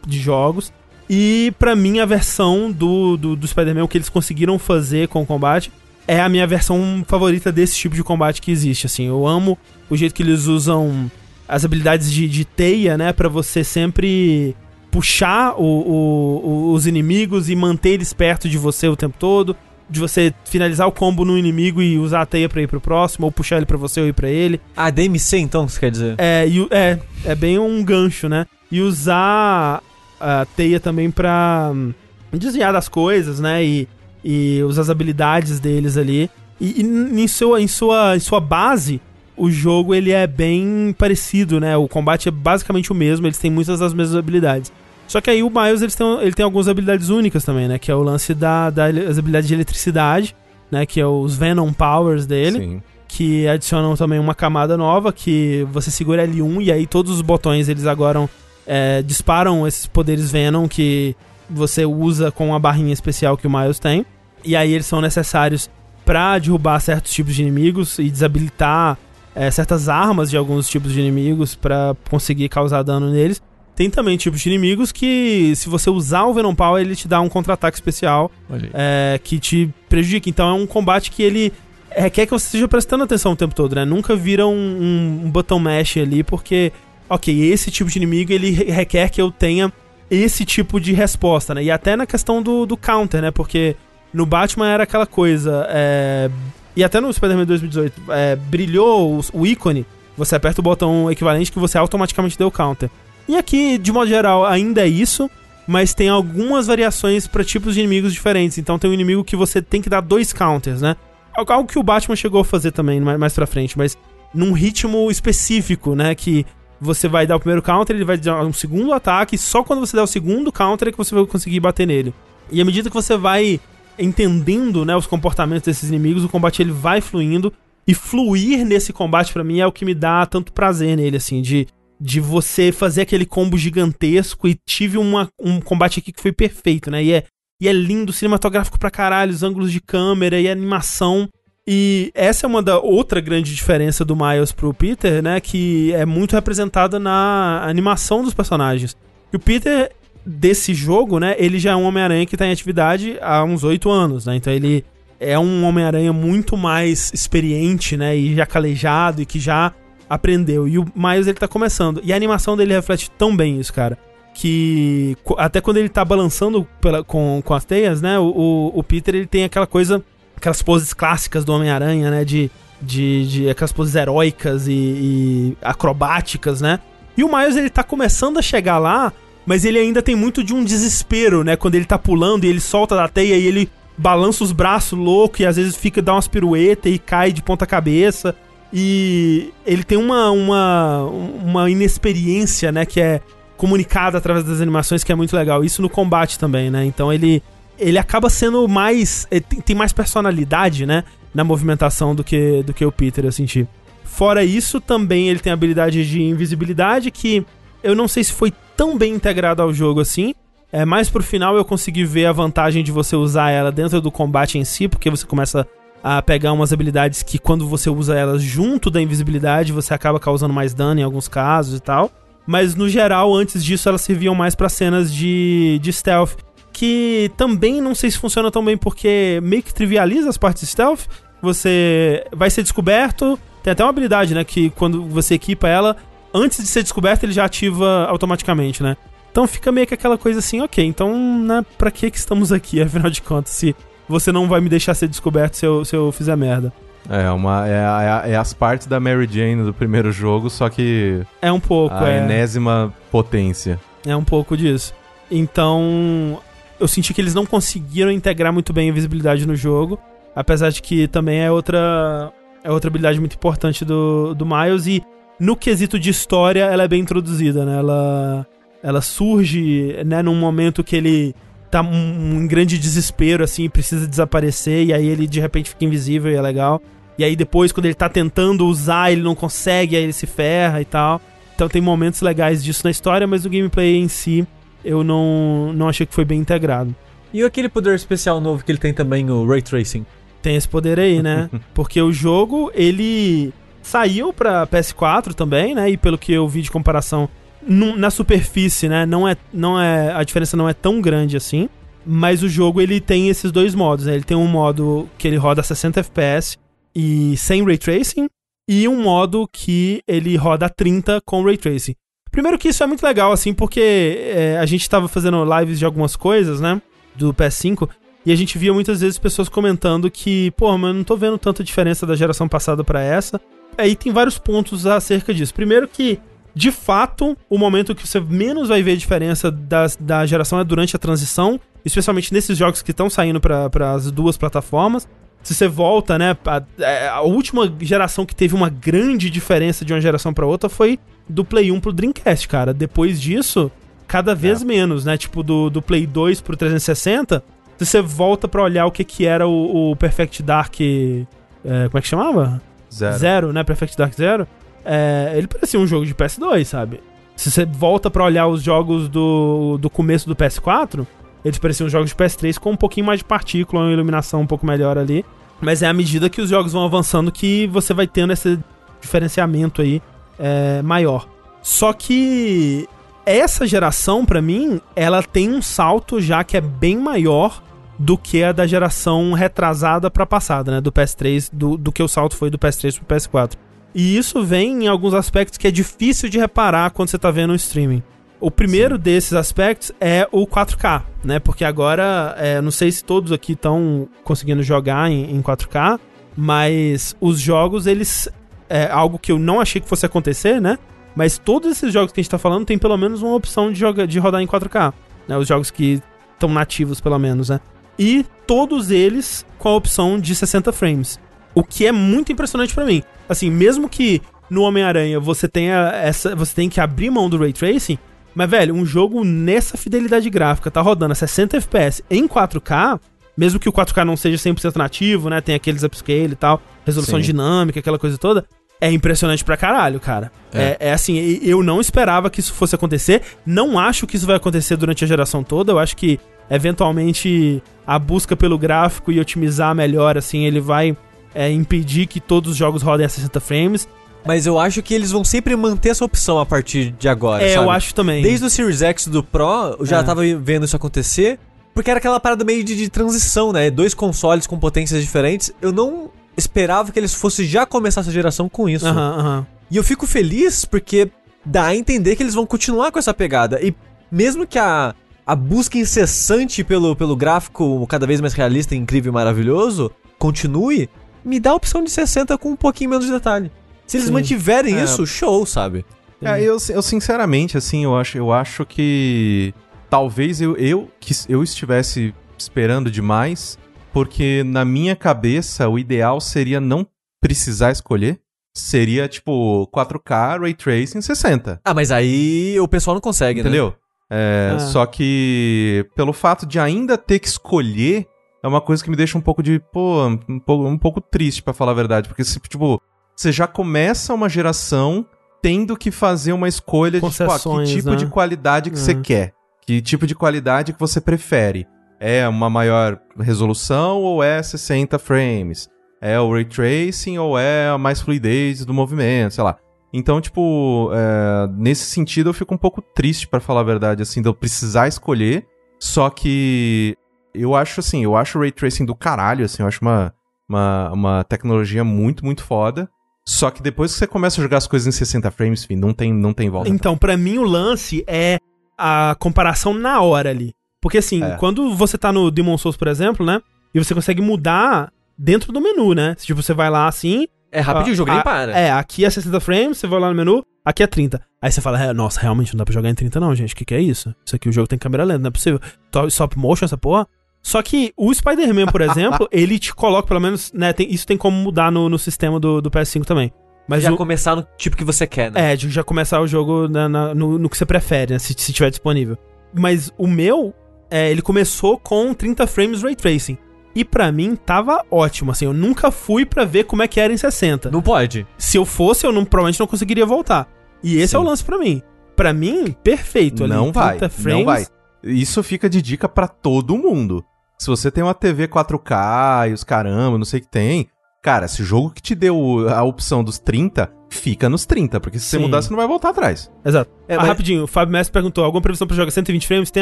de 0.06 0.20
jogos. 0.20 0.72
E 1.14 1.52
pra 1.60 1.76
mim 1.76 2.00
a 2.00 2.06
versão 2.06 2.72
do, 2.72 3.18
do, 3.18 3.36
do 3.36 3.46
Spider-Man, 3.46 3.84
o 3.84 3.88
que 3.88 3.98
eles 3.98 4.08
conseguiram 4.08 4.58
fazer 4.58 5.10
com 5.10 5.22
o 5.22 5.26
combate, 5.26 5.70
é 6.08 6.22
a 6.22 6.30
minha 6.30 6.48
versão 6.48 7.04
favorita 7.06 7.52
desse 7.52 7.76
tipo 7.76 7.94
de 7.96 8.02
combate 8.04 8.42
que 8.42 8.50
existe. 8.50 8.86
Assim, 8.86 9.08
eu 9.08 9.28
amo 9.28 9.58
o 9.90 9.98
jeito 9.98 10.16
que 10.16 10.24
eles 10.24 10.46
usam 10.46 11.12
as 11.50 11.66
habilidades 11.66 12.10
de, 12.10 12.30
de 12.30 12.46
teia, 12.46 12.98
né, 12.98 13.12
Pra 13.12 13.28
você 13.28 13.62
sempre 13.62 14.56
puxar 14.90 15.54
o- 15.58 15.62
o- 15.64 16.72
os 16.74 16.88
inimigos 16.88 17.50
e 17.50 17.56
manter 17.58 17.90
eles 17.90 18.14
perto 18.14 18.48
de 18.48 18.58
você 18.58 18.88
o 18.88 18.96
tempo 18.96 19.16
todo. 19.20 19.54
De 19.90 20.00
você 20.00 20.34
finalizar 20.46 20.88
o 20.88 20.92
combo 20.94 21.26
no 21.26 21.38
inimigo 21.38 21.82
e 21.82 21.98
usar 21.98 22.22
a 22.22 22.26
teia 22.26 22.48
pra 22.48 22.62
ir 22.62 22.68
pro 22.68 22.80
próximo, 22.80 23.26
ou 23.26 23.32
puxar 23.34 23.58
ele 23.58 23.66
pra 23.66 23.76
você 23.76 24.00
ou 24.00 24.08
ir 24.08 24.14
pra 24.14 24.30
ele. 24.30 24.62
Ah, 24.78 24.90
DMC 24.90 25.38
então, 25.40 25.68
você 25.68 25.78
quer 25.78 25.92
dizer? 25.92 26.16
É, 26.18 26.48
é, 26.72 27.00
é 27.26 27.36
bem 27.36 27.60
um 27.60 27.84
gancho, 27.84 28.30
né? 28.30 28.46
E 28.72 28.80
usar 28.82 29.84
a 30.22 30.46
teia 30.46 30.80
também 30.80 31.10
pra 31.10 31.72
hum, 31.74 31.94
desviar 32.32 32.72
das 32.72 32.88
coisas, 32.88 33.40
né? 33.40 33.64
E, 33.64 33.88
e 34.24 34.62
usar 34.64 34.84
as 34.84 34.90
habilidades 34.90 35.60
deles 35.60 35.98
ali. 35.98 36.30
E, 36.60 36.82
e 36.82 37.22
em, 37.22 37.28
sua, 37.28 37.62
em, 37.62 37.68
sua, 37.68 38.16
em 38.16 38.20
sua 38.20 38.40
base, 38.40 39.02
o 39.36 39.50
jogo 39.50 39.96
ele 39.96 40.12
é 40.12 40.28
bem 40.28 40.96
parecido, 40.98 41.60
né? 41.60 41.76
O 41.76 41.88
combate 41.88 42.30
é 42.30 42.32
basicamente 42.32 42.92
o 42.92 42.96
mesmo, 42.96 43.26
eles 43.26 43.40
têm 43.40 43.50
muitas 43.50 43.80
das 43.80 43.94
mesmas 43.94 44.16
habilidades. 44.16 44.72
Só 45.08 45.20
que 45.20 45.30
aí 45.30 45.44
o 45.44 45.50
Miles 45.50 45.82
eles 45.82 45.96
têm, 45.96 46.22
ele 46.22 46.34
tem 46.34 46.46
algumas 46.46 46.68
habilidades 46.68 47.10
únicas 47.10 47.44
também, 47.44 47.68
né? 47.68 47.80
Que 47.80 47.92
é 47.92 47.96
o 47.96 48.04
lance 48.04 48.34
da, 48.34 48.70
das 48.70 49.18
habilidades 49.18 49.48
de 49.48 49.54
eletricidade, 49.54 50.36
né? 50.72 50.86
Que 50.86 51.02
é 51.02 51.06
os 51.06 51.36
Venom 51.36 51.74
Powers 51.74 52.26
dele 52.26 52.60
Sim. 52.60 52.82
que 53.08 53.48
adicionam 53.48 53.96
também 53.96 54.20
uma 54.20 54.36
camada 54.36 54.78
nova 54.78 55.12
que 55.12 55.68
você 55.72 55.92
segura 55.92 56.26
L1 56.26 56.64
e 56.64 56.72
aí 56.72 56.88
todos 56.88 57.12
os 57.12 57.22
botões 57.22 57.68
eles 57.68 57.86
agora 57.86 58.30
é, 58.66 59.02
disparam 59.02 59.68
esses 59.68 59.86
poderes 59.86 60.32
Venom 60.32 60.68
que 60.68 61.16
você 61.50 61.86
usa 61.86 62.32
com 62.32 62.56
a 62.56 62.60
barrinha 62.60 62.94
especial 62.94 63.38
que 63.38 63.48
o 63.48 63.50
Miles 63.50 63.80
tem. 63.80 64.06
E 64.44 64.56
aí 64.56 64.74
eles 64.74 64.86
são 64.86 65.02
necessários 65.02 65.70
pra 66.06 66.40
derrubar 66.40 66.80
certos 66.80 67.12
tipos 67.12 67.36
de 67.36 67.42
inimigos 67.42 68.00
e 68.00 68.10
desabilitar 68.10 68.98
é, 69.36 69.50
certas 69.52 69.88
armas 69.88 70.30
de 70.30 70.38
alguns 70.38 70.68
tipos 70.68 70.94
de 70.94 71.00
inimigos 71.00 71.56
pra 71.56 71.96
conseguir 72.10 72.50
causar 72.50 72.84
dano 72.84 73.10
neles. 73.12 73.42
Tem 73.76 73.90
também 73.90 74.18
tipos 74.18 74.42
de 74.42 74.50
inimigos 74.50 74.92
que, 74.92 75.54
se 75.56 75.70
você 75.70 75.90
usar 75.90 76.26
o 76.26 76.34
Venom 76.34 76.54
Power, 76.54 76.82
ele 76.82 76.96
te 76.96 77.08
dá 77.08 77.22
um 77.22 77.30
contra-ataque 77.30 77.78
especial 77.78 78.30
é, 78.74 79.20
que 79.24 79.40
te 79.40 79.70
prejudica. 79.88 80.30
Então 80.30 80.50
é 80.50 80.54
um 80.54 80.68
combate 80.68 81.10
que 81.10 81.24
ele 81.24 81.54
requer 81.90 82.26
que 82.26 82.32
você 82.32 82.46
esteja 82.46 82.68
prestando 82.68 83.04
atenção 83.04 83.34
o 83.34 83.36
tempo 83.36 83.56
todo, 83.56 83.76
né? 83.76 83.86
Nunca 83.86 84.16
vira 84.16 84.46
um, 84.46 84.52
um, 84.52 85.22
um 85.26 85.32
button 85.32 85.60
mash 85.60 85.98
ali, 85.98 86.24
porque, 86.24 86.72
ok, 87.14 87.52
esse 87.52 87.70
tipo 87.72 87.90
de 87.90 87.98
inimigo 87.98 88.32
ele 88.34 88.52
re- 88.52 88.72
requer 88.72 89.10
que 89.10 89.22
eu 89.22 89.32
tenha 89.32 89.72
esse 90.10 90.44
tipo 90.46 90.80
de 90.80 90.94
resposta, 90.94 91.54
né? 91.54 91.64
E 91.64 91.72
até 91.72 91.96
na 91.96 92.06
questão 92.06 92.42
do, 92.42 92.66
do 92.66 92.76
counter, 92.76 93.22
né? 93.22 93.32
Porque 93.32 93.76
no 94.14 94.26
Batman 94.26 94.68
era 94.68 94.84
aquela 94.84 95.06
coisa. 95.06 95.66
é, 95.70 96.30
E 96.76 96.84
até 96.84 97.00
no 97.00 97.12
Spider-Man 97.14 97.46
2018, 97.46 98.02
é, 98.10 98.36
brilhou 98.36 99.20
o, 99.34 99.42
o 99.42 99.48
ícone, 99.48 99.86
você 100.18 100.36
aperta 100.36 100.60
o 100.60 100.64
botão 100.64 101.10
equivalente 101.10 101.52
que 101.52 101.60
você 101.60 101.78
automaticamente 101.78 102.38
deu 102.38 102.52
counter. 102.52 102.90
E 103.28 103.38
aqui, 103.38 103.78
de 103.78 103.92
modo 103.92 104.10
geral, 104.10 104.46
ainda 104.46 104.82
é 104.82 104.88
isso, 104.88 105.30
mas 105.68 105.94
tem 105.94 106.10
algumas 106.10 106.68
variações 106.68 107.26
para 107.28 107.44
tipos 107.44 107.76
de 107.76 107.80
inimigos 107.80 108.12
diferentes. 108.14 108.58
Então 108.58 108.78
tem 108.78 108.90
um 108.90 108.94
inimigo 108.94 109.24
que 109.24 109.36
você 109.38 109.62
tem 109.62 109.82
que 109.82 109.90
dar 109.90 110.02
dois 110.02 110.34
counters, 110.34 110.82
né? 110.82 110.96
Algo 111.34 111.54
algo 111.54 111.70
que 111.70 111.80
o 111.80 111.84
Batman 111.84 112.16
chegou 112.18 112.42
a 112.42 112.46
fazer 112.46 112.72
também 112.72 113.00
mais, 113.00 113.18
mais 113.18 113.34
pra 113.34 113.48
frente, 113.48 113.78
mas 113.78 113.98
num 114.34 114.52
ritmo 114.52 115.10
específico, 115.10 115.96
né? 115.96 116.14
Que 116.16 116.46
você 116.82 117.08
vai 117.08 117.28
dar 117.28 117.36
o 117.36 117.40
primeiro 117.40 117.62
counter, 117.62 117.96
ele 117.96 118.04
vai 118.04 118.18
dar 118.18 118.44
um 118.44 118.52
segundo 118.52 118.92
ataque, 118.92 119.38
só 119.38 119.64
quando 119.64 119.80
você 119.80 119.96
der 119.96 120.04
o 120.04 120.08
segundo 120.08 120.52
counter 120.52 120.88
é 120.88 120.92
que 120.92 120.98
você 120.98 121.14
vai 121.14 121.26
conseguir 121.26 121.60
bater 121.60 121.86
nele. 121.86 122.14
E 122.52 122.60
à 122.60 122.66
medida 122.66 122.90
que 122.90 122.96
você 122.96 123.16
vai 123.16 123.60
entendendo, 124.00 124.84
né, 124.84 124.96
os 124.96 125.06
comportamentos 125.06 125.64
desses 125.64 125.90
inimigos, 125.90 126.24
o 126.24 126.30
combate 126.30 126.62
ele 126.62 126.72
vai 126.72 127.00
fluindo 127.00 127.54
e 127.88 127.94
fluir 127.94 128.66
nesse 128.66 128.92
combate 128.92 129.32
pra 129.32 129.44
mim 129.44 129.60
é 129.60 129.68
o 129.68 129.72
que 129.72 129.86
me 129.86 129.94
dá 129.94 130.26
tanto 130.26 130.52
prazer 130.52 130.98
nele 130.98 131.18
assim, 131.18 131.42
de 131.42 131.68
de 132.02 132.20
você 132.20 132.72
fazer 132.72 133.02
aquele 133.02 133.28
combo 133.28 133.56
gigantesco 133.56 134.48
e 134.48 134.58
tive 134.66 134.98
uma, 134.98 135.30
um 135.40 135.62
combate 135.62 136.00
aqui 136.00 136.12
que 136.12 136.22
foi 136.22 136.32
perfeito, 136.32 136.90
né? 136.90 137.04
E 137.04 137.14
é, 137.14 137.26
e 137.62 137.68
é 137.68 137.72
lindo, 137.72 138.12
cinematográfico 138.12 138.80
pra 138.80 138.90
caralho, 138.90 139.32
os 139.32 139.44
ângulos 139.44 139.72
de 139.72 139.80
câmera 139.80 140.40
e 140.40 140.50
a 140.50 140.52
animação. 140.52 141.30
E 141.68 142.12
essa 142.16 142.46
é 142.46 142.48
uma 142.48 142.62
da 142.62 142.80
outra 142.80 143.22
grande 143.22 143.54
diferença 143.54 144.04
do 144.04 144.16
Miles 144.16 144.52
pro 144.52 144.74
Peter, 144.74 145.22
né? 145.22 145.40
Que 145.40 145.94
é 145.94 146.06
muito 146.06 146.34
representada 146.34 147.00
na 147.00 147.64
animação 147.68 148.24
dos 148.24 148.34
personagens. 148.34 148.98
E 149.32 149.36
o 149.36 149.40
Peter, 149.40 149.92
desse 150.26 150.74
jogo, 150.74 151.20
né? 151.20 151.36
Ele 151.38 151.60
já 151.60 151.72
é 151.72 151.76
um 151.76 151.84
Homem-Aranha 151.86 152.26
que 152.26 152.36
tá 152.36 152.46
em 152.48 152.52
atividade 152.52 153.18
há 153.22 153.44
uns 153.44 153.64
oito 153.64 153.90
anos, 153.92 154.26
né? 154.26 154.36
Então 154.36 154.52
ele 154.52 154.84
é 155.20 155.38
um 155.38 155.64
Homem-Aranha 155.64 156.12
muito 156.12 156.58
mais 156.58 157.12
experiente, 157.14 157.96
né? 157.96 158.18
E 158.18 158.36
já 158.36 158.46
calejado 158.46 159.22
e 159.22 159.26
que 159.26 159.40
já 159.40 159.72
aprendeu. 160.10 160.68
E 160.68 160.80
o 160.80 160.86
Miles 160.96 161.28
ele 161.28 161.38
tá 161.38 161.48
começando. 161.48 162.02
E 162.04 162.12
a 162.12 162.16
animação 162.16 162.58
dele 162.58 162.74
reflete 162.74 163.10
tão 163.12 163.38
bem 163.38 163.60
isso, 163.60 163.72
cara. 163.72 163.98
Que 164.34 165.16
até 165.38 165.62
quando 165.62 165.78
ele 165.78 165.90
tá 165.90 166.04
balançando 166.04 166.68
pela- 166.82 167.04
com, 167.04 167.40
com 167.46 167.54
as 167.54 167.66
teias, 167.66 168.02
né? 168.02 168.18
O, 168.18 168.24
o, 168.26 168.80
o 168.80 168.84
Peter 168.84 169.14
ele 169.14 169.28
tem 169.28 169.44
aquela 169.44 169.68
coisa, 169.68 170.04
aquelas 170.42 170.62
poses 170.62 170.94
clássicas 170.94 171.46
do 171.46 171.54
Homem-Aranha, 171.54 172.10
né? 172.10 172.26
De, 172.26 172.50
de, 172.82 173.28
de 173.28 173.50
aquelas 173.50 173.72
poses 173.72 173.96
heróicas 173.96 174.68
e, 174.68 174.74
e 174.74 175.58
acrobáticas, 175.62 176.60
né? 176.60 176.80
E 177.16 177.24
o 177.24 177.34
Miles 177.34 177.56
ele 177.56 177.70
tá 177.70 177.84
começando 177.84 178.40
a 178.40 178.42
chegar 178.42 178.80
lá, 178.80 179.14
mas 179.46 179.64
ele 179.64 179.78
ainda 179.78 180.02
tem 180.02 180.16
muito 180.16 180.44
de 180.44 180.54
um 180.54 180.64
desespero, 180.64 181.44
né? 181.44 181.56
Quando 181.56 181.76
ele 181.76 181.86
tá 181.86 181.98
pulando 181.98 182.44
e 182.44 182.48
ele 182.48 182.60
solta 182.60 182.96
da 182.96 183.08
teia 183.08 183.38
e 183.38 183.46
ele 183.46 183.70
balança 183.98 184.44
os 184.44 184.52
braços 184.52 184.98
louco 184.98 185.42
e 185.42 185.46
às 185.46 185.58
vezes 185.58 185.76
fica 185.76 186.02
dá 186.02 186.14
umas 186.14 186.28
piruetas 186.28 186.92
e 186.92 186.98
cai 186.98 187.32
de 187.32 187.44
ponta 187.44 187.66
cabeça. 187.68 188.36
E 188.74 189.52
ele 189.66 189.84
tem 189.84 189.98
uma, 189.98 190.32
uma, 190.32 191.04
uma 191.44 191.70
inexperiência, 191.70 192.72
né, 192.72 192.86
que 192.86 193.02
é 193.02 193.22
comunicada 193.58 194.18
através 194.18 194.46
das 194.46 194.62
animações, 194.62 195.04
que 195.04 195.12
é 195.12 195.16
muito 195.16 195.36
legal. 195.36 195.64
Isso 195.64 195.82
no 195.82 195.90
combate 195.90 196.40
também, 196.40 196.72
né? 196.72 196.84
Então 196.86 197.14
ele, 197.14 197.44
ele 197.82 197.98
acaba 197.98 198.30
sendo 198.30 198.68
mais. 198.68 199.28
ele 199.32 199.42
Tem, 199.42 199.76
mais 199.76 199.92
personalidade, 199.92 200.86
né? 200.86 201.04
Na 201.34 201.44
movimentação 201.44 202.14
do 202.16 202.24
que, 202.24 202.64
do 202.64 202.74
que 202.74 202.86
o 202.86 202.92
Peter, 202.92 203.26
eu 203.26 203.32
senti. 203.32 203.68
Fora 204.04 204.44
isso, 204.44 204.80
também 204.80 205.30
ele 205.30 205.40
tem 205.40 205.52
a 205.52 205.54
habilidade 205.54 206.08
de 206.08 206.22
invisibilidade, 206.22 207.10
que 207.12 207.46
eu 207.82 207.96
não 207.96 208.08
sei 208.08 208.24
se 208.24 208.32
foi 208.34 208.54
tão 208.78 208.98
bem 208.98 209.14
integrado 209.14 209.62
ao 209.62 209.74
jogo 209.74 210.00
assim, 210.00 210.34
É, 210.74 210.86
mais 210.86 211.10
pro 211.10 211.22
final 211.22 211.58
eu 211.58 211.66
consegui 211.66 212.06
ver 212.06 212.28
a 212.28 212.32
vantagem 212.32 212.82
de 212.82 212.92
você 212.94 213.16
usar 213.16 213.50
ela 213.50 213.72
dentro 213.72 214.00
do 214.00 214.10
combate 214.10 214.58
em 214.58 214.64
si, 214.64 214.88
porque 214.88 215.10
você 215.10 215.26
começa 215.26 215.68
a 216.04 216.22
pegar 216.22 216.54
umas 216.54 216.72
habilidades 216.72 217.22
que 217.24 217.38
quando 217.38 217.68
você 217.68 217.90
usa 217.90 218.16
elas 218.16 218.42
junto 218.42 218.90
da 218.90 219.02
invisibilidade, 219.02 219.74
você 219.74 219.94
acaba 219.94 220.20
causando 220.20 220.54
mais 220.54 220.74
dano 220.74 221.00
em 221.00 221.04
alguns 221.04 221.28
casos 221.28 221.78
e 221.78 221.82
tal. 221.82 222.10
Mas 222.48 222.74
no 222.74 222.90
geral, 222.90 223.36
antes 223.36 223.64
disso, 223.64 223.88
elas 223.88 224.02
serviam 224.02 224.34
mais 224.34 224.56
para 224.56 224.70
cenas 224.70 225.14
de, 225.14 225.78
de 225.82 225.94
stealth. 225.94 226.38
Que 226.82 227.32
também 227.38 227.80
não 227.80 227.94
sei 227.94 228.10
se 228.10 228.18
funciona 228.18 228.50
tão 228.50 228.66
bem 228.66 228.76
porque 228.76 229.40
meio 229.44 229.62
que 229.62 229.72
trivializa 229.72 230.28
as 230.28 230.36
partes 230.36 230.68
stealth. 230.68 231.02
Você 231.40 232.26
vai 232.36 232.50
ser 232.50 232.64
descoberto. 232.64 233.38
Tem 233.62 233.72
até 233.72 233.84
uma 233.84 233.92
habilidade, 233.92 234.34
né? 234.34 234.44
Que 234.44 234.72
quando 234.72 235.06
você 235.06 235.36
equipa 235.36 235.68
ela, 235.68 235.96
antes 236.34 236.58
de 236.58 236.66
ser 236.66 236.82
descoberto, 236.82 237.24
ele 237.24 237.34
já 237.34 237.46
ativa 237.46 238.08
automaticamente, 238.10 238.82
né? 238.82 238.98
Então 239.32 239.46
fica 239.46 239.72
meio 239.72 239.86
que 239.86 239.94
aquela 239.94 240.18
coisa 240.18 240.40
assim, 240.40 240.60
ok, 240.60 240.84
então, 240.84 241.16
né, 241.44 241.64
pra 241.78 241.92
que 241.92 242.10
que 242.10 242.18
estamos 242.18 242.52
aqui, 242.52 242.82
afinal 242.82 243.12
de 243.12 243.22
contas, 243.22 243.54
se 243.54 243.76
você 244.10 244.32
não 244.32 244.48
vai 244.48 244.60
me 244.60 244.68
deixar 244.68 244.96
ser 244.96 245.08
descoberto 245.08 245.54
se 245.54 245.66
eu, 245.68 245.86
se 245.86 245.96
eu 245.96 246.12
fizer 246.12 246.36
merda. 246.36 246.74
É, 247.08 247.30
uma, 247.30 247.68
é, 247.68 248.28
é- 248.30 248.32
é 248.32 248.36
as 248.36 248.54
partes 248.54 248.88
da 248.88 249.00
Mary 249.00 249.30
Jane 249.32 249.64
do 249.64 249.72
primeiro 249.74 250.12
jogo, 250.12 250.50
só 250.50 250.68
que 250.68 251.22
É 251.44 251.52
um 251.52 251.60
pouco, 251.60 251.94
a 251.96 252.10
é. 252.10 252.18
enésima 252.18 252.92
potência. 253.12 253.80
É 254.04 254.16
um 254.16 254.24
pouco 254.24 254.58
disso. 254.58 254.94
Então, 255.30 256.40
eu 256.82 256.88
senti 256.88 257.14
que 257.14 257.22
eles 257.22 257.36
não 257.36 257.46
conseguiram 257.46 258.12
integrar 258.12 258.52
muito 258.52 258.74
bem 258.74 258.90
a 258.90 258.94
visibilidade 258.94 259.48
no 259.48 259.56
jogo, 259.56 260.00
apesar 260.36 260.72
de 260.72 260.82
que 260.82 261.08
também 261.08 261.40
é 261.40 261.52
outra 261.52 262.34
é 262.64 262.72
outra 262.72 262.90
habilidade 262.90 263.20
muito 263.20 263.36
importante 263.36 263.86
do, 263.86 264.34
do 264.34 264.46
Miles 264.46 264.88
e 264.88 265.04
no 265.40 265.56
quesito 265.56 266.00
de 266.00 266.10
história 266.10 266.66
ela 266.66 266.84
é 266.84 266.88
bem 266.88 267.02
introduzida, 267.02 267.66
né? 267.66 267.78
Ela 267.78 268.48
ela 268.84 269.02
surge, 269.02 269.96
né, 270.04 270.24
num 270.24 270.36
momento 270.36 270.84
que 270.84 270.96
ele 270.96 271.36
tá 271.70 271.84
um, 271.84 272.38
um 272.38 272.48
grande 272.48 272.80
desespero 272.80 273.44
assim, 273.44 273.70
precisa 273.70 274.08
desaparecer 274.08 274.88
e 274.88 274.94
aí 274.94 275.08
ele 275.08 275.28
de 275.28 275.40
repente 275.40 275.70
fica 275.70 275.86
invisível 275.86 276.32
e 276.32 276.36
é 276.36 276.42
legal. 276.42 276.82
E 277.16 277.24
aí 277.24 277.36
depois 277.36 277.72
quando 277.72 277.86
ele 277.86 277.94
tá 277.94 278.10
tentando 278.10 278.66
usar, 278.66 279.12
ele 279.12 279.22
não 279.22 279.36
consegue, 279.36 279.96
aí 279.96 280.04
ele 280.04 280.14
se 280.14 280.26
ferra 280.26 280.82
e 280.82 280.86
tal. 280.86 281.22
Então 281.54 281.70
tem 281.70 281.82
momentos 281.82 282.22
legais 282.22 282.64
disso 282.64 282.82
na 282.84 282.90
história, 282.90 283.28
mas 283.28 283.46
o 283.46 283.50
gameplay 283.50 283.98
em 283.98 284.08
si 284.08 284.48
eu 284.84 285.04
não, 285.04 285.72
não 285.74 285.90
achei 285.90 286.06
que 286.06 286.14
foi 286.14 286.26
bem 286.26 286.40
integrado. 286.40 286.96
E 287.34 287.44
aquele 287.44 287.70
poder 287.70 287.96
especial 287.96 288.42
novo 288.42 288.64
que 288.64 288.72
ele 288.72 288.80
tem 288.80 288.94
também, 288.94 289.30
o 289.30 289.46
Ray 289.48 289.62
Tracing? 289.62 290.06
Tem 290.42 290.56
esse 290.56 290.68
poder 290.68 291.00
aí, 291.00 291.22
né? 291.22 291.50
Porque 291.74 292.02
o 292.02 292.12
jogo, 292.12 292.72
ele 292.74 293.54
saiu 293.82 294.34
pra 294.34 294.68
PS4 294.68 295.34
também, 295.34 295.74
né? 295.74 295.90
E 295.90 295.98
pelo 295.98 296.18
que 296.18 296.34
eu 296.34 296.48
vi 296.48 296.62
de 296.62 296.72
comparação 296.72 297.30
na 297.66 298.10
superfície, 298.10 298.90
né? 298.90 299.06
Não 299.06 299.28
é, 299.28 299.36
não 299.54 299.80
é, 299.80 300.14
a 300.14 300.24
diferença 300.24 300.58
não 300.58 300.68
é 300.68 300.74
tão 300.74 301.00
grande 301.00 301.38
assim. 301.38 301.70
Mas 302.06 302.42
o 302.42 302.50
jogo, 302.50 302.82
ele 302.82 303.00
tem 303.00 303.30
esses 303.30 303.52
dois 303.52 303.76
modos, 303.76 304.06
né? 304.06 304.16
Ele 304.16 304.24
tem 304.24 304.36
um 304.36 304.48
modo 304.48 305.08
que 305.18 305.28
ele 305.28 305.38
roda 305.38 305.62
60 305.62 306.00
FPS 306.00 306.58
e 306.96 307.38
sem 307.38 307.64
Ray 307.64 307.78
Tracing. 307.78 308.28
E 308.68 308.88
um 308.88 309.02
modo 309.04 309.48
que 309.52 310.02
ele 310.08 310.36
roda 310.36 310.66
a 310.66 310.70
30 310.70 311.22
com 311.26 311.44
Ray 311.44 311.58
Tracing. 311.58 311.96
Primeiro 312.32 312.58
que 312.58 312.70
isso 312.70 312.82
é 312.82 312.88
muito 312.88 313.06
legal, 313.06 313.32
assim, 313.32 313.54
porque 313.54 314.32
é, 314.34 314.58
a 314.58 314.66
gente 314.66 314.90
tava 314.90 315.08
fazendo 315.08 315.44
lives 315.44 315.78
de 315.78 315.86
algumas 315.86 316.16
coisas, 316.16 316.62
né? 316.62 316.82
Do 317.14 317.34
PS5. 317.34 317.90
E 318.26 318.32
a 318.32 318.36
gente 318.36 318.58
via 318.58 318.74
muitas 318.74 319.02
vezes 319.02 319.18
pessoas 319.18 319.50
comentando 319.50 320.10
que, 320.10 320.52
pô, 320.52 320.78
mas 320.78 320.90
eu 320.90 320.94
não 320.94 321.04
tô 321.04 321.18
vendo 321.18 321.38
tanta 321.38 321.64
diferença 321.64 322.06
da 322.06 322.16
geração 322.16 322.48
passada 322.48 322.84
pra 322.84 323.02
essa. 323.02 323.42
Aí 323.78 323.96
tem 323.96 324.14
vários 324.14 324.38
pontos 324.38 324.86
acerca 324.86 325.34
disso. 325.34 325.54
Primeiro 325.54 325.88
que, 325.88 326.20
de 326.54 326.72
fato, 326.72 327.36
o 327.50 327.58
momento 327.58 327.96
que 327.96 328.08
você 328.08 328.20
menos 328.20 328.70
vai 328.70 328.82
ver 328.82 328.96
diferença 328.96 329.52
das, 329.52 329.98
da 330.00 330.26
geração 330.26 330.60
é 330.60 330.64
durante 330.64 330.96
a 330.96 331.00
transição, 331.00 331.60
especialmente 331.84 332.34
nesses 332.34 332.58
jogos 332.58 332.82
que 332.82 332.92
estão 332.92 333.10
saindo 333.10 333.42
para 333.42 333.94
as 333.94 334.12
duas 334.12 334.38
plataformas. 334.38 335.08
Se 335.42 335.56
você 335.56 335.68
volta, 335.68 336.20
né, 336.20 336.38
a, 336.46 336.64
é, 336.78 337.08
a 337.08 337.22
última 337.22 337.74
geração 337.82 338.26
que 338.26 338.36
teve 338.36 338.54
uma 338.54 338.70
grande 338.70 339.30
diferença 339.30 339.84
de 339.84 339.92
uma 339.92 340.00
geração 340.00 340.32
pra 340.32 340.46
outra 340.46 340.70
foi 340.70 341.00
do 341.32 341.46
Play 341.46 341.72
1 341.72 341.80
pro 341.80 341.92
Dreamcast, 341.92 342.48
cara. 342.48 342.74
Depois 342.74 343.20
disso, 343.20 343.72
cada 344.08 344.36
vez 344.36 344.62
menos, 344.64 345.06
né? 345.06 345.18
Tipo, 345.18 345.42
do, 345.42 345.70
do 345.70 345.82
Play 345.82 346.06
2 346.06 346.42
pro 346.42 346.58
360, 346.58 347.44
se 347.78 347.86
você 347.86 348.02
volta 348.02 348.48
pra 348.48 348.62
olhar 348.62 348.86
o 348.86 348.92
que 348.92 349.04
que 349.04 349.26
era 349.26 349.48
o, 349.48 349.92
o 349.92 349.96
Perfect 349.96 350.44
Dark... 350.44 350.80
é, 350.80 351.26
como 351.64 351.98
é 351.98 352.02
que 352.02 352.08
chamava? 352.08 352.62
Zero. 352.92 353.54
né? 353.54 353.64
Perfect 353.64 353.98
Dark 353.98 354.14
Zero. 354.14 354.48
É, 354.84 355.34
ele 355.36 355.48
parecia 355.48 355.80
um 355.80 355.88
jogo 355.88 356.06
de 356.06 356.14
PS2, 356.14 356.66
sabe? 356.66 357.00
Se 357.36 357.50
você 357.50 357.66
volta 357.66 358.12
pra 358.12 358.24
olhar 358.24 358.48
os 358.48 358.62
jogos 358.62 359.08
do, 359.08 359.78
do 359.80 359.90
começo 359.90 360.28
do 360.28 360.36
PS4, 360.36 361.08
eles 361.44 361.58
pareciam 361.58 361.90
jogos 361.90 362.10
de 362.10 362.16
PS3 362.16 362.60
com 362.60 362.72
um 362.72 362.78
pouquinho 362.78 363.06
mais 363.08 363.20
de 363.20 363.26
partícula, 363.26 363.84
uma 363.84 363.92
iluminação 363.92 364.42
um 364.42 364.48
pouco 364.48 364.66
melhor 364.66 364.98
ali. 364.98 365.26
Mas 365.60 365.82
é 365.82 365.88
à 365.88 365.94
medida 365.94 366.30
que 366.30 366.42
os 366.42 366.50
jogos 366.50 366.74
vão 366.74 366.84
avançando 366.86 367.32
que 367.32 367.68
você 367.68 367.94
vai 367.94 368.08
tendo 368.08 368.34
esse 368.34 368.60
diferenciamento 369.00 369.82
aí 369.82 370.02
é, 370.38 370.82
maior. 370.82 371.28
Só 371.62 371.94
que 371.94 372.88
essa 373.26 373.68
geração, 373.68 374.26
pra 374.26 374.42
mim, 374.42 374.82
ela 374.96 375.22
tem 375.22 375.50
um 375.50 375.62
salto 375.62 376.20
já 376.20 376.44
que 376.44 376.58
é 376.58 376.62
bem 376.62 376.98
maior 376.98 377.62
do 377.98 378.18
que 378.18 378.44
a 378.44 378.52
da 378.52 378.66
geração 378.66 379.34
retrasada 379.34 380.10
pra 380.10 380.26
passada, 380.26 380.72
né? 380.72 380.82
Do 380.82 380.92
PS3, 380.92 381.50
do, 381.54 381.78
do 381.78 381.92
que 381.92 382.02
o 382.02 382.08
salto 382.08 382.36
foi 382.36 382.50
do 382.50 382.58
PS3 382.58 383.00
pro 383.00 383.16
PS4. 383.16 383.54
E 383.94 384.18
isso 384.18 384.44
vem 384.44 384.86
em 384.86 384.88
alguns 384.88 385.14
aspectos 385.14 385.58
que 385.58 385.68
é 385.68 385.72
difícil 385.72 386.30
de 386.30 386.40
reparar 386.40 386.92
quando 386.92 387.10
você 387.10 387.18
tá 387.18 387.30
vendo 387.30 387.52
o 387.52 387.56
streaming. 387.56 388.02
O 388.40 388.50
primeiro 388.50 388.98
desses 388.98 389.34
aspectos 389.34 389.92
é 390.02 390.28
o 390.32 390.48
4K, 390.48 391.04
né? 391.24 391.38
Porque 391.38 391.64
agora, 391.64 392.34
é, 392.40 392.60
não 392.60 392.72
sei 392.72 392.92
se 392.92 393.04
todos 393.04 393.32
aqui 393.32 393.54
estão 393.54 394.10
conseguindo 394.24 394.64
jogar 394.64 395.12
em, 395.12 395.36
em 395.36 395.42
4K, 395.44 396.00
mas 396.36 397.16
os 397.22 397.40
jogos, 397.40 397.86
eles. 397.86 398.28
É 398.74 398.90
algo 398.90 399.20
que 399.20 399.32
eu 399.32 399.38
não 399.38 399.60
achei 399.60 399.82
que 399.82 399.90
fosse 399.90 400.06
acontecer, 400.06 400.62
né? 400.62 400.78
Mas 401.16 401.38
todos 401.38 401.72
esses 401.72 401.92
jogos 401.92 402.12
que 402.12 402.20
a 402.20 402.24
gente 402.24 402.32
tá 402.32 402.38
falando 402.38 402.66
tem 402.66 402.78
pelo 402.78 402.96
menos 402.98 403.22
uma 403.22 403.36
opção 403.36 403.72
de, 403.72 403.78
joga, 403.78 404.08
de 404.08 404.18
rodar 404.18 404.42
em 404.42 404.48
4K. 404.48 404.94
Né? 405.28 405.38
Os 405.38 405.48
jogos 405.48 405.70
que 405.70 406.02
estão 406.34 406.50
nativos, 406.50 407.02
pelo 407.02 407.20
menos, 407.20 407.50
né? 407.50 407.60
E 408.00 408.26
todos 408.48 408.90
eles 408.90 409.46
com 409.60 409.70
a 409.70 409.76
opção 409.76 410.20
de 410.20 410.34
60 410.34 410.72
frames. 410.72 411.20
O 411.54 411.64
que 411.64 411.86
é 411.86 411.92
muito 411.92 412.32
impressionante 412.32 412.74
pra 412.74 412.86
mim. 412.86 413.04
Assim, 413.28 413.52
mesmo 413.52 413.90
que 413.90 414.22
no 414.50 414.64
Homem-Aranha 414.64 415.20
você 415.20 415.48
tenha 415.48 415.92
essa. 415.94 416.36
Você 416.36 416.56
tem 416.56 416.70
que 416.70 416.80
abrir 416.80 417.10
mão 417.10 417.30
do 417.30 417.38
Ray 417.38 417.54
Tracing. 417.54 417.98
Mas, 418.34 418.50
velho, 418.50 418.74
um 418.74 418.86
jogo 418.86 419.26
nessa 419.26 419.78
fidelidade 419.78 420.30
gráfica 420.30 420.72
tá 420.72 420.82
rodando 420.82 421.12
a 421.12 421.16
60 421.16 421.58
FPS 421.58 422.02
em 422.10 422.26
4K, 422.28 423.00
mesmo 423.36 423.60
que 423.60 423.68
o 423.68 423.74
4K 423.74 424.06
não 424.06 424.16
seja 424.16 424.38
100% 424.38 424.78
nativo, 424.78 425.30
né? 425.30 425.42
Tem 425.42 425.54
aqueles 425.54 425.84
upscale 425.84 426.32
e 426.32 426.36
tal, 426.36 426.62
resolução 426.86 427.20
Sim. 427.20 427.26
dinâmica, 427.26 427.80
aquela 427.80 428.00
coisa 428.00 428.18
toda. 428.18 428.46
É 428.82 428.92
impressionante 428.92 429.44
pra 429.44 429.56
caralho, 429.56 430.00
cara. 430.00 430.32
É. 430.52 430.76
é 430.80 430.92
assim, 430.92 431.14
e- 431.16 431.40
eu 431.48 431.62
não 431.64 431.80
esperava 431.80 432.30
que 432.32 432.40
isso 432.40 432.52
fosse 432.54 432.74
acontecer. 432.76 433.22
Não 433.46 433.78
acho 433.80 434.08
que 434.08 434.18
isso 434.18 434.26
vai 434.26 434.36
acontecer 434.36 434.76
durante 434.76 435.04
a 435.06 435.08
geração 435.08 435.44
toda. 435.44 435.72
Eu 435.72 435.78
acho 435.80 435.96
que, 435.96 436.20
eventualmente, 436.50 437.62
a 437.86 438.00
busca 438.00 438.36
pelo 438.36 438.58
gráfico 438.58 439.12
e 439.12 439.20
otimizar 439.20 439.76
melhor, 439.76 440.18
assim, 440.18 440.46
ele 440.46 440.60
vai 440.60 440.96
é, 441.34 441.50
impedir 441.52 442.08
que 442.08 442.20
todos 442.20 442.52
os 442.52 442.58
jogos 442.58 442.82
rodem 442.82 443.06
a 443.06 443.10
60 443.10 443.40
frames. 443.40 443.88
Mas 444.26 444.46
eu 444.46 444.60
acho 444.60 444.82
que 444.84 444.94
eles 444.94 445.12
vão 445.12 445.24
sempre 445.24 445.56
manter 445.56 445.90
essa 445.90 446.06
opção 446.06 446.38
a 446.40 446.46
partir 446.46 446.92
de 447.00 447.08
agora, 447.10 447.44
é, 447.44 447.54
sabe? 447.56 447.66
eu 447.66 447.72
acho 447.72 447.94
também. 447.96 448.22
Desde 448.22 448.46
o 448.46 448.50
Series 448.50 448.82
X 448.82 449.08
do 449.08 449.24
Pro, 449.24 449.76
eu 449.80 449.86
já 449.86 450.00
É. 450.00 450.04
tava 450.04 450.22
vendo 450.38 450.66
isso 450.66 450.76
acontecer. 450.76 451.40
Porque 451.74 451.90
era 451.90 452.00
aquela 452.00 452.20
parada 452.20 452.44
meio 452.44 452.64
de, 452.64 452.76
de 452.76 452.90
transição, 452.90 453.54
né? 453.54 453.72
Dois 453.72 453.94
consoles 453.94 454.46
com 454.46 454.60
potências 454.60 455.02
diferentes. 455.02 455.54
Eu 455.62 455.72
não 455.72 456.10
esperava 456.38 456.92
que 456.92 457.00
eles 457.00 457.14
fossem 457.14 457.46
já 457.46 457.66
começar 457.66 458.02
essa 458.02 458.12
geração 458.12 458.48
com 458.50 458.68
isso. 458.70 458.88
Aham, 458.88 459.16
aham. 459.20 459.48
E 459.70 459.78
eu 459.78 459.84
fico 459.84 460.06
feliz 460.06 460.66
porque 460.66 461.10
dá 461.46 461.68
a 461.68 461.76
entender 461.76 462.16
que 462.16 462.24
eles 462.24 462.34
vão 462.34 462.46
continuar 462.46 462.92
com 462.92 463.00
essa 463.00 463.14
pegada. 463.14 463.60
E 463.62 463.74
mesmo 464.12 464.46
que 464.46 464.60
a, 464.60 464.94
a 465.26 465.36
busca 465.36 465.78
incessante 465.78 466.64
pelo, 466.64 466.96
pelo 466.96 467.16
gráfico 467.16 467.86
cada 467.88 468.06
vez 468.06 468.20
mais 468.20 468.34
realista, 468.34 468.76
incrível 468.76 469.12
e 469.12 469.14
maravilhoso 469.14 469.92
continue, 470.20 470.90
me 471.24 471.40
dá 471.40 471.52
a 471.52 471.56
opção 471.56 471.84
de 471.84 471.90
60 471.90 472.38
com 472.38 472.50
um 472.50 472.56
pouquinho 472.56 472.90
menos 472.90 473.06
de 473.06 473.12
detalhe. 473.12 473.52
Se 473.88 473.98
eles 473.98 474.08
Sim. 474.08 474.14
mantiverem 474.14 474.76
É. 474.76 474.84
isso, 474.84 475.06
show, 475.06 475.46
sabe? 475.46 475.86
É, 476.22 476.40
eu, 476.42 476.58
eu 476.70 476.82
sinceramente, 476.82 477.58
assim, 477.58 477.84
eu 477.84 477.96
acho, 477.96 478.18
eu 478.18 478.32
acho 478.32 478.64
que 478.66 479.54
talvez 479.90 480.40
eu, 480.40 480.56
eu, 480.56 480.88
que 481.00 481.14
eu 481.28 481.42
estivesse 481.42 482.14
esperando 482.38 482.92
demais, 482.92 483.58
porque 483.94 484.44
na 484.46 484.64
minha 484.66 484.96
cabeça 484.96 485.68
o 485.70 485.78
ideal 485.80 486.20
seria 486.22 486.60
não 486.60 486.86
precisar 487.22 487.72
escolher. 487.72 488.20
Seria 488.54 489.08
tipo 489.08 489.66
4K, 489.74 490.40
Ray 490.42 490.54
Tracing 490.54 491.02
60. 491.02 491.62
Ah, 491.64 491.74
mas 491.74 491.90
aí 491.92 492.60
o 492.60 492.68
pessoal 492.68 492.96
não 492.96 493.02
consegue, 493.02 493.42
né? 493.42 493.48
Entendeu? 493.50 493.74
É, 494.10 494.52
Ah. 494.56 494.60
Só 494.60 494.86
que 494.86 495.86
pelo 495.96 496.12
fato 496.12 496.46
de 496.46 496.60
ainda 496.60 496.98
ter 496.98 497.20
que 497.20 497.28
escolher, 497.28 498.06
é 498.44 498.48
uma 498.48 498.60
coisa 498.60 498.84
que 498.84 498.90
me 498.90 498.96
deixa 498.98 499.18
um 499.18 499.22
pouco 499.22 499.42
de, 499.42 499.58
pô, 499.72 500.06
um 500.28 500.40
pouco, 500.40 500.68
um 500.68 500.78
pouco 500.78 501.00
triste, 501.00 501.42
pra 501.42 501.54
falar 501.54 501.72
a 501.72 501.76
verdade. 501.76 502.10
Porque, 502.10 502.24
se, 502.26 502.40
tipo, 502.42 502.82
você 503.16 503.32
já 503.32 503.48
começa 503.48 504.14
uma 504.14 504.28
geração 504.28 505.06
tendo 505.42 505.78
que 505.78 505.90
fazer 505.92 506.34
uma 506.34 506.50
escolha 506.50 507.00
de 507.00 507.10
tipo, 507.10 507.32
ah, 507.32 507.40
que 507.40 507.64
tipo 507.66 507.90
né? 507.92 507.96
de 507.96 508.06
qualidade 508.08 508.70
que 508.70 508.78
você 508.78 508.94
Uhum. 508.94 509.02
quer. 509.02 509.34
Que 509.66 509.82
tipo 509.82 510.06
de 510.06 510.14
qualidade 510.14 510.74
que 510.74 510.80
você 510.80 511.00
prefere? 511.00 511.66
É 512.04 512.28
uma 512.28 512.50
maior 512.50 513.00
resolução 513.20 514.02
ou 514.02 514.24
é 514.24 514.42
60 514.42 514.98
frames? 514.98 515.70
É 516.02 516.20
o 516.20 516.34
ray 516.34 516.46
tracing 516.46 517.20
ou 517.20 517.38
é 517.38 517.70
a 517.70 517.78
mais 517.78 518.02
fluidez 518.02 518.66
do 518.66 518.74
movimento, 518.74 519.36
sei 519.36 519.44
lá. 519.44 519.56
Então, 519.94 520.20
tipo, 520.20 520.90
é, 520.94 521.48
nesse 521.56 521.86
sentido 521.86 522.32
eu 522.32 522.34
fico 522.34 522.56
um 522.56 522.58
pouco 522.58 522.82
triste, 522.82 523.28
para 523.28 523.40
falar 523.40 523.60
a 523.60 523.66
verdade, 523.66 524.02
assim, 524.02 524.20
de 524.20 524.28
eu 524.28 524.34
precisar 524.34 524.88
escolher. 524.88 525.46
Só 525.80 526.10
que 526.10 526.98
eu 527.36 527.54
acho 527.54 527.80
assim, 527.82 528.04
eu 528.04 528.16
acho 528.16 528.40
o 528.40 528.42
ray 528.42 528.52
tracing 528.52 528.86
do 528.86 528.96
caralho, 528.96 529.46
assim, 529.46 529.62
eu 529.62 529.68
acho 529.68 529.80
uma, 529.84 530.12
uma, 530.50 530.92
uma 530.92 531.24
tecnologia 531.24 531.84
muito, 531.84 532.26
muito 532.26 532.44
foda. 532.44 532.90
Só 533.24 533.52
que 533.52 533.62
depois 533.62 533.94
que 533.94 534.00
você 534.00 534.08
começa 534.08 534.42
a 534.42 534.44
jogar 534.44 534.58
as 534.58 534.68
coisas 534.68 534.88
em 534.88 534.98
60 534.98 535.30
frames, 535.30 535.66
enfim, 535.66 535.76
não 535.76 535.94
tem, 535.94 536.12
não 536.12 536.34
tem 536.34 536.50
volta. 536.50 536.68
Então, 536.68 536.98
pra 536.98 537.16
mim, 537.16 537.38
o 537.38 537.44
lance 537.44 538.04
é 538.08 538.40
a 538.76 539.16
comparação 539.20 539.72
na 539.72 540.02
hora 540.02 540.32
ali. 540.32 540.52
Porque 540.82 540.98
assim, 540.98 541.24
É. 541.24 541.36
quando 541.38 541.74
você 541.76 541.98
tá 541.98 542.12
no 542.12 542.32
Demon 542.32 542.58
Souls, 542.58 542.76
por 542.76 542.88
exemplo, 542.88 543.26
né? 543.26 543.40
E 543.74 543.80
você 543.80 543.94
consegue 543.94 544.22
mudar 544.22 544.92
dentro 545.18 545.52
do 545.54 545.62
menu, 545.62 545.94
né? 545.94 546.16
Tipo, 546.16 546.42
você 546.42 546.54
vai 546.54 546.70
lá 546.70 546.88
assim. 546.88 547.28
É 547.52 547.60
rapidinho, 547.60 547.94
o 547.94 547.98
jogo 547.98 548.12
a- 548.12 548.16
nem 548.16 548.24
para. 548.24 548.52
É, 548.58 548.72
aqui 548.72 549.04
é 549.06 549.10
60 549.10 549.40
frames, 549.40 549.78
você 549.78 549.86
vai 549.86 550.00
lá 550.00 550.10
no 550.10 550.16
menu, 550.16 550.44
aqui 550.66 550.82
é 550.84 550.88
30. 550.88 551.22
Aí 551.42 551.52
você 551.52 551.60
fala, 551.62 551.82
é, 551.84 551.92
nossa, 551.94 552.20
realmente 552.20 552.54
não 552.54 552.60
dá 552.60 552.66
pra 552.66 552.74
jogar 552.74 552.90
em 552.90 552.96
30, 552.96 553.20
não, 553.20 553.36
gente. 553.36 553.54
O 553.54 553.58
que, 553.58 553.66
que 553.66 553.74
é 553.76 553.80
isso? 553.82 554.14
Isso 554.26 554.36
aqui 554.36 554.48
o 554.50 554.52
jogo 554.54 554.68
tem 554.68 554.80
câmera 554.80 555.04
lenta, 555.04 555.20
não 555.20 555.28
é 555.28 555.32
possível. 555.32 555.60
To- 555.92 556.08
Stop 556.08 556.38
motion, 556.40 556.66
essa 556.66 556.78
porra. 556.78 557.06
Só 557.44 557.62
que 557.62 557.92
o 557.98 558.14
Spider-Man, 558.14 558.68
por 558.68 558.82
exemplo, 558.82 559.28
ele 559.32 559.60
te 559.60 559.74
coloca, 559.76 560.08
pelo 560.08 560.20
menos, 560.22 560.52
né? 560.54 560.72
tem- 560.74 560.92
isso 560.94 561.06
tem 561.06 561.18
como 561.18 561.36
mudar 561.38 561.72
no, 561.72 561.90
no 561.90 562.00
sistema 562.00 562.40
do, 562.40 562.62
do 562.62 562.72
PS5 562.72 563.04
também. 563.06 563.32
Mas 563.68 563.84
já 563.84 563.92
o, 563.92 563.98
começar 563.98 564.36
no 564.36 564.46
tipo 564.58 564.76
que 564.78 564.84
você 564.84 565.06
quer, 565.08 565.32
né? 565.32 565.54
é, 565.54 565.56
de 565.56 565.70
já 565.70 565.84
começar 565.84 566.20
o 566.22 566.28
jogo 566.28 566.68
na- 566.68 566.88
na- 566.90 567.14
no, 567.16 567.38
no 567.38 567.50
que 567.50 567.58
você 567.58 567.66
prefere, 567.66 568.14
né? 568.14 568.20
Se, 568.20 568.34
se 568.38 568.54
tiver 568.54 568.70
disponível. 568.70 569.18
Mas 569.54 569.92
o 569.98 570.08
meu, 570.08 570.54
é, 570.92 571.10
ele 571.10 571.22
começou 571.22 571.80
com 571.80 572.14
30 572.14 572.46
frames 572.46 572.84
ray 572.84 572.96
tracing. 572.96 573.38
E 573.74 573.86
pra 573.86 574.12
mim 574.12 574.36
tava 574.36 574.84
ótimo, 574.92 575.32
assim. 575.32 575.46
Eu 575.46 575.54
nunca 575.54 575.90
fui 575.90 576.26
pra 576.26 576.44
ver 576.44 576.66
como 576.66 576.84
é 576.84 576.88
que 576.88 577.00
era 577.00 577.14
em 577.14 577.18
60. 577.18 577.72
Não 577.72 577.82
pode. 577.82 578.28
Se 578.38 578.58
eu 578.58 578.66
fosse, 578.66 579.08
eu 579.08 579.14
não, 579.14 579.24
provavelmente 579.24 579.60
não 579.62 579.68
conseguiria 579.68 580.06
voltar. 580.06 580.48
E 580.84 580.98
esse 580.98 581.16
é 581.16 581.20
o 581.20 581.22
Sim. 581.22 581.28
lance 581.30 581.44
pra 581.44 581.58
mim. 581.58 581.82
Pra 582.16 582.34
mim, 582.34 582.76
perfeito 582.84 583.46
ali. 583.46 583.54
não 583.54 583.72
vai, 583.72 583.98
30 583.98 584.10
frames. 584.10 584.40
não 584.40 584.46
vai. 584.46 584.68
Isso 585.04 585.42
fica 585.42 585.70
de 585.70 585.82
dica 585.82 586.10
pra 586.10 586.28
todo 586.28 586.78
mundo. 586.78 587.24
Se 587.58 587.68
você 587.68 587.90
tem 587.90 588.04
uma 588.04 588.14
TV 588.14 588.48
4K 588.48 589.50
e 589.50 589.54
os 589.54 589.64
caramba, 589.64 590.18
não 590.18 590.26
sei 590.26 590.40
o 590.40 590.44
que 590.44 590.50
tem, 590.50 590.90
cara, 591.22 591.48
se 591.48 591.62
o 591.62 591.66
jogo 591.66 591.92
que 591.92 592.02
te 592.02 592.14
deu 592.14 592.68
a 592.70 592.84
opção 592.84 593.24
dos 593.24 593.40
30, 593.40 593.92
fica 594.14 594.50
nos 594.50 594.66
30, 594.66 595.00
porque 595.00 595.18
se 595.18 595.26
você 595.26 595.38
Sim. 595.38 595.44
mudar, 595.44 595.62
você 595.62 595.70
não 595.70 595.78
vai 595.78 595.88
voltar 595.88 596.10
atrás. 596.10 596.52
Exato. 596.66 596.92
É, 597.08 597.16
Ah, 597.16 597.20
mas- 597.20 597.28
Rapidinho, 597.28 597.64
o 597.64 597.68
Fábio 597.68 597.94
Messi 597.94 598.12
perguntou: 598.12 598.44
alguma 598.44 598.62
previsão 598.62 598.86
pra 598.88 598.96
jogar 598.96 599.10
120 599.12 599.48
frames? 599.48 599.72
Tem 599.72 599.82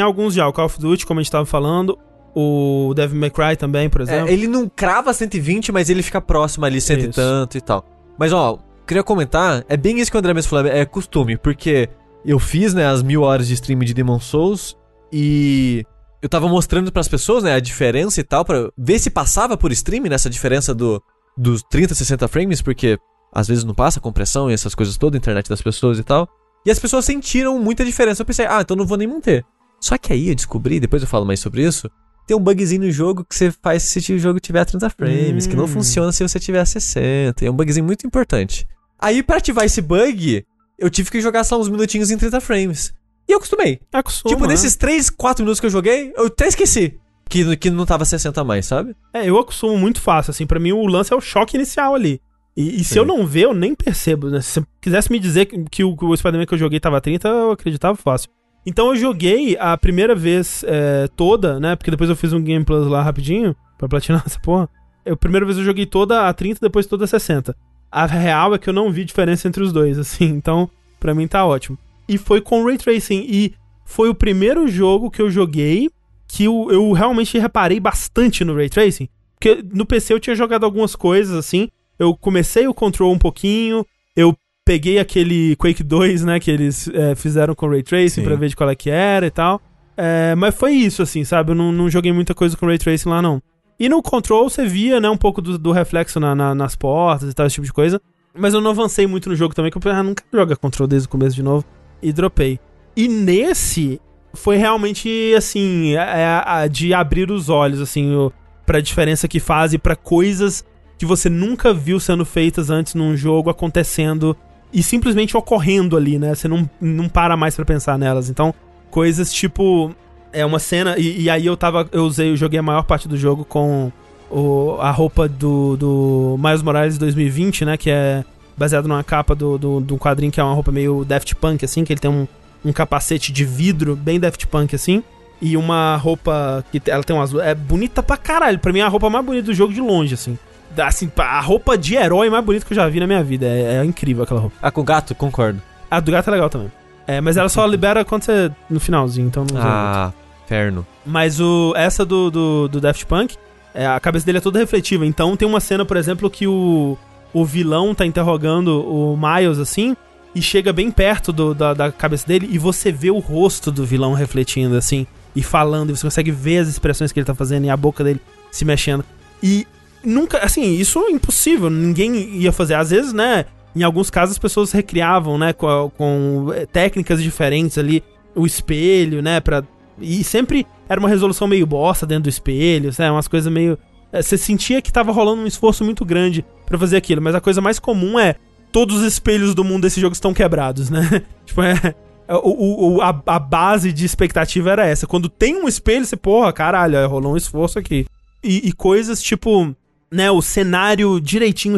alguns 0.00 0.34
já. 0.34 0.46
O 0.46 0.52
Call 0.52 0.66
of 0.66 0.78
Duty, 0.78 1.04
como 1.04 1.20
a 1.20 1.22
gente 1.22 1.32
tava 1.32 1.44
falando. 1.46 1.98
O 2.34 2.92
Devil 2.94 3.18
May 3.18 3.30
Cry 3.30 3.56
também, 3.58 3.90
por 3.90 4.02
exemplo. 4.02 4.28
É, 4.28 4.32
ele 4.32 4.46
não 4.46 4.68
crava 4.68 5.12
120, 5.12 5.72
mas 5.72 5.90
ele 5.90 6.00
fica 6.02 6.20
próximo 6.20 6.64
ali, 6.64 6.80
cento 6.80 7.00
e 7.00 7.02
Isso. 7.08 7.12
tanto 7.20 7.58
e 7.58 7.60
tal. 7.60 7.84
Mas, 8.16 8.32
ó, 8.32 8.56
queria 8.86 9.02
comentar, 9.02 9.64
é 9.68 9.76
bem 9.76 9.98
isso 9.98 10.10
que 10.12 10.16
o 10.16 10.20
André 10.20 10.32
mesmo 10.32 10.48
falou, 10.48 10.66
é 10.66 10.84
costume, 10.84 11.36
porque 11.36 11.88
eu 12.24 12.38
fiz, 12.38 12.72
né, 12.72 12.86
as 12.86 13.02
mil 13.02 13.22
horas 13.22 13.48
de 13.48 13.54
stream 13.54 13.80
de 13.80 13.92
Demon 13.92 14.20
Souls 14.20 14.76
e 15.12 15.84
eu 16.22 16.28
tava 16.28 16.46
mostrando 16.48 16.92
pras 16.92 17.08
pessoas, 17.08 17.42
né, 17.42 17.54
a 17.54 17.60
diferença 17.60 18.20
e 18.20 18.24
tal, 18.24 18.44
pra 18.44 18.70
ver 18.78 18.98
se 19.00 19.10
passava 19.10 19.56
por 19.56 19.72
stream 19.72 20.04
nessa 20.04 20.30
diferença 20.30 20.72
do, 20.72 21.02
dos 21.36 21.62
30, 21.64 21.94
60 21.96 22.28
frames, 22.28 22.62
porque 22.62 22.96
às 23.32 23.48
vezes 23.48 23.64
não 23.64 23.74
passa 23.74 24.00
compressão 24.00 24.50
e 24.50 24.54
essas 24.54 24.74
coisas 24.74 24.96
todas, 24.96 25.18
internet 25.18 25.48
das 25.48 25.62
pessoas 25.62 25.98
e 25.98 26.02
tal. 26.02 26.28
E 26.64 26.70
as 26.70 26.78
pessoas 26.78 27.04
sentiram 27.04 27.58
muita 27.58 27.84
diferença. 27.84 28.22
Eu 28.22 28.26
pensei, 28.26 28.46
ah, 28.46 28.60
então 28.60 28.76
não 28.76 28.86
vou 28.86 28.98
nem 28.98 29.08
manter. 29.08 29.44
Só 29.80 29.96
que 29.96 30.12
aí 30.12 30.28
eu 30.28 30.34
descobri, 30.34 30.78
depois 30.78 31.02
eu 31.02 31.08
falo 31.08 31.24
mais 31.24 31.40
sobre 31.40 31.62
isso, 31.64 31.90
tem 32.26 32.36
um 32.36 32.40
bugzinho 32.40 32.82
no 32.82 32.90
jogo 32.90 33.24
que 33.24 33.34
você 33.34 33.50
faz 33.50 33.82
se 33.82 34.12
o 34.12 34.18
jogo 34.18 34.38
tiver 34.38 34.64
30 34.64 34.90
frames, 34.90 35.46
que 35.46 35.56
não 35.56 35.64
Hum. 35.64 35.68
funciona 35.68 36.12
se 36.12 36.22
você 36.22 36.38
tiver 36.38 36.64
60. 36.64 37.44
É 37.44 37.50
um 37.50 37.54
bugzinho 37.54 37.84
muito 37.84 38.06
importante. 38.06 38.66
Aí, 38.98 39.22
pra 39.22 39.38
ativar 39.38 39.64
esse 39.64 39.80
bug, 39.80 40.44
eu 40.78 40.90
tive 40.90 41.10
que 41.10 41.20
jogar 41.20 41.44
só 41.44 41.58
uns 41.58 41.68
minutinhos 41.68 42.10
em 42.10 42.18
30 42.18 42.40
frames. 42.40 42.92
E 43.26 43.32
eu 43.32 43.38
acostumei. 43.38 43.80
Acostuma, 43.92 44.34
tipo, 44.34 44.46
né? 44.46 44.52
nesses 44.52 44.76
3, 44.76 45.08
4 45.08 45.42
minutos 45.42 45.60
que 45.60 45.66
eu 45.66 45.70
joguei, 45.70 46.12
eu 46.16 46.26
até 46.26 46.46
esqueci 46.46 46.98
que, 47.28 47.56
que 47.56 47.70
não 47.70 47.86
tava 47.86 48.04
60 48.04 48.40
a 48.40 48.44
mais, 48.44 48.66
sabe? 48.66 48.94
É, 49.14 49.28
eu 49.28 49.38
acostumo 49.38 49.78
muito 49.78 50.00
fácil, 50.00 50.32
assim, 50.32 50.46
pra 50.46 50.58
mim 50.58 50.72
o 50.72 50.84
lance 50.86 51.12
é 51.12 51.16
o 51.16 51.20
choque 51.20 51.56
inicial 51.56 51.94
ali. 51.94 52.20
E, 52.56 52.80
e 52.80 52.84
se 52.84 52.98
eu 52.98 53.04
não 53.04 53.26
ver, 53.26 53.44
eu 53.44 53.54
nem 53.54 53.74
percebo, 53.74 54.28
né? 54.28 54.40
Se 54.40 54.60
você 54.60 54.66
quisesse 54.80 55.10
me 55.10 55.18
dizer 55.18 55.46
que, 55.46 55.64
que 55.70 55.84
o, 55.84 55.96
o 55.98 56.16
Spider-Man 56.16 56.46
que 56.46 56.54
eu 56.54 56.58
joguei 56.58 56.80
tava 56.80 57.00
30, 57.00 57.28
eu 57.28 57.52
acreditava 57.52 57.96
fácil. 57.96 58.30
Então 58.66 58.88
eu 58.88 58.96
joguei 58.96 59.56
a 59.58 59.76
primeira 59.76 60.14
vez 60.14 60.64
é, 60.66 61.08
toda, 61.16 61.58
né? 61.58 61.76
Porque 61.76 61.90
depois 61.90 62.10
eu 62.10 62.16
fiz 62.16 62.32
um 62.32 62.42
Game 62.42 62.64
Plus 62.64 62.86
lá 62.86 63.02
rapidinho, 63.02 63.56
pra 63.78 63.88
platinar 63.88 64.22
essa 64.26 64.38
porra. 64.40 64.68
Eu, 65.04 65.14
a 65.14 65.16
primeira 65.16 65.46
vez 65.46 65.58
eu 65.58 65.64
joguei 65.64 65.86
toda 65.86 66.28
a 66.28 66.32
30, 66.32 66.60
depois 66.60 66.86
toda 66.86 67.04
a 67.04 67.08
60. 67.08 67.56
A 67.90 68.06
real 68.06 68.54
é 68.54 68.58
que 68.58 68.68
eu 68.68 68.74
não 68.74 68.90
vi 68.92 69.04
diferença 69.04 69.48
entre 69.48 69.62
os 69.62 69.72
dois, 69.72 69.96
assim, 69.98 70.26
então 70.26 70.68
pra 70.98 71.14
mim 71.14 71.26
tá 71.26 71.44
ótimo. 71.46 71.78
E 72.08 72.18
foi 72.18 72.40
com 72.40 72.64
Ray 72.64 72.76
Tracing, 72.76 73.24
e 73.28 73.54
foi 73.84 74.08
o 74.08 74.14
primeiro 74.14 74.68
jogo 74.68 75.10
que 75.10 75.22
eu 75.22 75.30
joguei 75.30 75.90
que 76.28 76.44
eu, 76.44 76.68
eu 76.70 76.92
realmente 76.92 77.38
reparei 77.38 77.80
bastante 77.80 78.44
no 78.44 78.54
Ray 78.54 78.68
Tracing. 78.68 79.08
Porque 79.34 79.64
no 79.72 79.84
PC 79.84 80.12
eu 80.12 80.20
tinha 80.20 80.36
jogado 80.36 80.64
algumas 80.64 80.94
coisas 80.94 81.34
assim. 81.36 81.68
Eu 82.00 82.16
comecei 82.16 82.66
o 82.66 82.72
Control 82.74 83.12
um 83.12 83.18
pouquinho. 83.18 83.84
Eu 84.16 84.34
peguei 84.64 84.98
aquele 84.98 85.54
Quake 85.56 85.82
2, 85.84 86.24
né? 86.24 86.40
Que 86.40 86.50
eles 86.50 86.88
é, 86.94 87.14
fizeram 87.14 87.54
com 87.54 87.68
Ray 87.68 87.82
Tracing 87.82 88.22
Sim. 88.22 88.24
pra 88.24 88.34
ver 88.36 88.48
de 88.48 88.56
qual 88.56 88.70
é 88.70 88.74
que 88.74 88.88
era 88.90 89.26
e 89.26 89.30
tal. 89.30 89.60
É, 89.96 90.34
mas 90.34 90.54
foi 90.54 90.72
isso, 90.72 91.02
assim, 91.02 91.22
sabe? 91.24 91.50
Eu 91.52 91.54
não, 91.54 91.70
não 91.70 91.90
joguei 91.90 92.10
muita 92.12 92.34
coisa 92.34 92.56
com 92.56 92.64
Ray 92.66 92.78
Tracing 92.78 93.08
lá, 93.10 93.20
não. 93.20 93.42
E 93.78 93.88
no 93.88 94.02
Control 94.02 94.48
você 94.48 94.64
via, 94.66 94.98
né? 94.98 95.10
Um 95.10 95.16
pouco 95.16 95.42
do, 95.42 95.58
do 95.58 95.72
reflexo 95.72 96.18
na- 96.18 96.34
na- 96.34 96.54
nas 96.54 96.74
portas 96.74 97.30
e 97.30 97.34
tal, 97.34 97.46
esse 97.46 97.54
tipo 97.54 97.66
de 97.66 97.72
coisa. 97.72 98.00
Mas 98.34 98.54
eu 98.54 98.60
não 98.62 98.70
avancei 98.70 99.06
muito 99.06 99.28
no 99.28 99.36
jogo 99.36 99.54
também, 99.54 99.70
que 99.70 99.76
eu 99.76 99.80
pensei, 99.82 99.98
ah, 99.98 100.02
nunca 100.02 100.24
joga 100.32 100.56
Control 100.56 100.86
desde 100.88 101.06
o 101.06 101.10
começo 101.10 101.36
de 101.36 101.42
novo. 101.42 101.64
E 102.02 102.12
dropei. 102.12 102.58
E 102.96 103.08
nesse, 103.08 104.00
foi 104.34 104.56
realmente 104.56 105.34
assim, 105.36 105.92
é, 105.94 106.24
a- 106.44 106.66
de 106.66 106.94
abrir 106.94 107.30
os 107.30 107.48
olhos, 107.50 107.80
assim, 107.80 108.14
o, 108.14 108.32
pra 108.64 108.80
diferença 108.80 109.26
que 109.28 109.40
faz 109.40 109.72
e 109.74 109.78
pra 109.78 109.96
coisas 109.96 110.64
que 111.00 111.06
você 111.06 111.30
nunca 111.30 111.72
viu 111.72 111.98
sendo 111.98 112.26
feitas 112.26 112.68
antes 112.68 112.94
num 112.94 113.16
jogo 113.16 113.48
acontecendo 113.48 114.36
e 114.70 114.82
simplesmente 114.82 115.34
ocorrendo 115.34 115.96
ali, 115.96 116.18
né? 116.18 116.34
Você 116.34 116.46
não, 116.46 116.68
não 116.78 117.08
para 117.08 117.38
mais 117.38 117.56
pra 117.56 117.64
pensar 117.64 117.98
nelas. 117.98 118.28
Então, 118.28 118.54
coisas 118.90 119.32
tipo. 119.32 119.94
É 120.30 120.44
uma 120.44 120.58
cena. 120.58 120.98
E, 120.98 121.22
e 121.22 121.30
aí 121.30 121.46
eu 121.46 121.56
tava. 121.56 121.88
Eu 121.90 122.04
usei, 122.04 122.32
eu 122.32 122.36
joguei 122.36 122.58
a 122.58 122.62
maior 122.62 122.82
parte 122.82 123.08
do 123.08 123.16
jogo 123.16 123.46
com 123.46 123.90
o, 124.30 124.76
a 124.78 124.90
roupa 124.90 125.26
do, 125.26 125.74
do 125.78 126.38
Miles 126.38 126.60
Morales 126.60 126.98
2020, 126.98 127.64
né? 127.64 127.76
Que 127.78 127.90
é 127.90 128.22
baseado 128.54 128.86
numa 128.86 129.02
capa 129.02 129.34
do, 129.34 129.56
do, 129.56 129.80
do 129.80 129.96
quadrinho 129.96 130.30
que 130.30 130.38
é 130.38 130.44
uma 130.44 130.52
roupa 130.52 130.70
meio 130.70 131.02
Daft 131.02 131.34
Punk, 131.36 131.64
assim, 131.64 131.82
que 131.82 131.94
ele 131.94 132.00
tem 132.00 132.10
um, 132.10 132.28
um 132.62 132.74
capacete 132.74 133.32
de 133.32 133.42
vidro, 133.46 133.96
bem 133.96 134.20
Daft 134.20 134.46
Punk, 134.48 134.74
assim. 134.74 135.02
E 135.40 135.56
uma 135.56 135.96
roupa 135.96 136.62
que 136.70 136.82
ela 136.90 137.02
tem 137.02 137.16
um 137.16 137.22
azul. 137.22 137.40
É 137.40 137.54
bonita 137.54 138.02
pra 138.02 138.18
caralho. 138.18 138.58
Pra 138.58 138.70
mim 138.70 138.80
é 138.80 138.82
a 138.82 138.88
roupa 138.88 139.08
mais 139.08 139.24
bonita 139.24 139.46
do 139.46 139.54
jogo 139.54 139.72
de 139.72 139.80
longe, 139.80 140.12
assim. 140.12 140.38
Assim, 140.78 141.10
a 141.16 141.40
roupa 141.40 141.76
de 141.76 141.96
herói 141.96 142.30
mais 142.30 142.44
bonita 142.44 142.64
que 142.64 142.72
eu 142.72 142.76
já 142.76 142.88
vi 142.88 143.00
na 143.00 143.06
minha 143.06 143.22
vida. 143.24 143.46
É, 143.46 143.76
é 143.76 143.84
incrível 143.84 144.22
aquela 144.24 144.40
roupa. 144.40 144.56
Ah, 144.62 144.70
com 144.70 144.84
gato? 144.84 145.14
Concordo. 145.14 145.60
A 145.90 145.98
do 146.00 146.12
gato 146.12 146.28
é 146.28 146.32
legal 146.32 146.48
também. 146.48 146.70
É, 147.06 147.20
mas 147.20 147.36
ela 147.36 147.48
só 147.48 147.66
libera 147.66 148.04
quando 148.04 148.22
você. 148.24 148.50
no 148.68 148.78
finalzinho, 148.78 149.26
então 149.26 149.44
não. 149.52 149.60
Ah, 149.60 150.12
inferno. 150.44 150.86
Mas 151.04 151.40
o, 151.40 151.72
essa 151.76 152.04
do, 152.04 152.30
do, 152.30 152.68
do 152.68 152.80
Daft 152.80 153.04
Punk, 153.06 153.36
é, 153.74 153.86
a 153.86 153.98
cabeça 153.98 154.24
dele 154.26 154.38
é 154.38 154.40
toda 154.40 154.58
refletiva. 154.58 155.04
Então 155.04 155.36
tem 155.36 155.46
uma 155.48 155.60
cena, 155.60 155.84
por 155.84 155.96
exemplo, 155.96 156.30
que 156.30 156.46
o, 156.46 156.96
o 157.32 157.44
vilão 157.44 157.94
tá 157.94 158.06
interrogando 158.06 158.80
o 158.88 159.16
Miles 159.16 159.58
assim. 159.58 159.96
E 160.32 160.40
chega 160.40 160.72
bem 160.72 160.92
perto 160.92 161.32
do- 161.32 161.52
da, 161.52 161.74
da 161.74 161.90
cabeça 161.90 162.24
dele 162.24 162.48
e 162.52 162.56
você 162.56 162.92
vê 162.92 163.10
o 163.10 163.18
rosto 163.18 163.72
do 163.72 163.84
vilão 163.84 164.12
refletindo 164.12 164.76
assim. 164.76 165.04
E 165.34 165.42
falando, 165.42 165.90
e 165.90 165.96
você 165.96 166.04
consegue 166.06 166.30
ver 166.30 166.58
as 166.58 166.68
expressões 166.68 167.10
que 167.10 167.18
ele 167.18 167.26
tá 167.26 167.34
fazendo 167.34 167.64
e 167.64 167.70
a 167.70 167.76
boca 167.76 168.04
dele 168.04 168.20
se 168.52 168.64
mexendo. 168.64 169.04
E 169.42 169.66
nunca, 170.04 170.38
assim, 170.38 170.74
isso 170.74 170.98
é 171.00 171.10
impossível, 171.10 171.68
ninguém 171.70 172.14
ia 172.36 172.52
fazer. 172.52 172.74
Às 172.74 172.90
vezes, 172.90 173.12
né, 173.12 173.44
em 173.74 173.82
alguns 173.82 174.10
casos 174.10 174.32
as 174.34 174.38
pessoas 174.38 174.72
recriavam, 174.72 175.38
né, 175.38 175.52
com, 175.52 175.90
com 175.96 176.52
eh, 176.54 176.66
técnicas 176.66 177.22
diferentes 177.22 177.78
ali, 177.78 178.02
o 178.34 178.46
espelho, 178.46 179.22
né, 179.22 179.40
pra... 179.40 179.62
E 180.00 180.24
sempre 180.24 180.66
era 180.88 180.98
uma 180.98 181.08
resolução 181.08 181.46
meio 181.46 181.66
bosta 181.66 182.06
dentro 182.06 182.24
do 182.24 182.28
espelho, 182.28 182.90
né, 182.98 183.10
umas 183.10 183.28
coisas 183.28 183.52
meio... 183.52 183.78
eh, 184.12 184.22
Você 184.22 184.36
sentia 184.38 184.80
que 184.82 184.92
tava 184.92 185.12
rolando 185.12 185.42
um 185.42 185.46
esforço 185.46 185.84
muito 185.84 186.04
grande 186.04 186.44
pra 186.66 186.78
fazer 186.78 186.96
aquilo, 186.96 187.20
mas 187.22 187.34
a 187.34 187.40
coisa 187.40 187.60
mais 187.60 187.78
comum 187.78 188.18
é 188.18 188.36
todos 188.72 188.96
os 188.98 189.02
espelhos 189.04 189.54
do 189.54 189.64
mundo 189.64 189.82
desse 189.82 190.00
jogo 190.00 190.14
estão 190.14 190.32
quebrados, 190.32 190.88
né? 190.90 191.22
tipo, 191.44 191.60
é... 191.62 191.94
é, 192.28 192.34
O, 192.34 192.96
o- 192.96 193.02
a, 193.02 193.08
a 193.26 193.38
base 193.38 193.92
de 193.92 194.04
expectativa 194.06 194.70
era 194.70 194.86
essa. 194.86 195.06
Quando 195.06 195.28
tem 195.28 195.56
um 195.56 195.66
espelho, 195.68 196.04
você, 196.06 196.16
porra, 196.16 196.52
caralho, 196.52 197.08
rolou 197.08 197.32
um 197.34 197.36
esforço 197.36 197.78
aqui. 197.78 198.06
E, 198.42 198.68
e 198.68 198.72
coisas 198.72 199.20
tipo, 199.20 199.74
né, 200.10 200.30
o 200.30 200.42
cenário 200.42 201.20
direitinho 201.20 201.76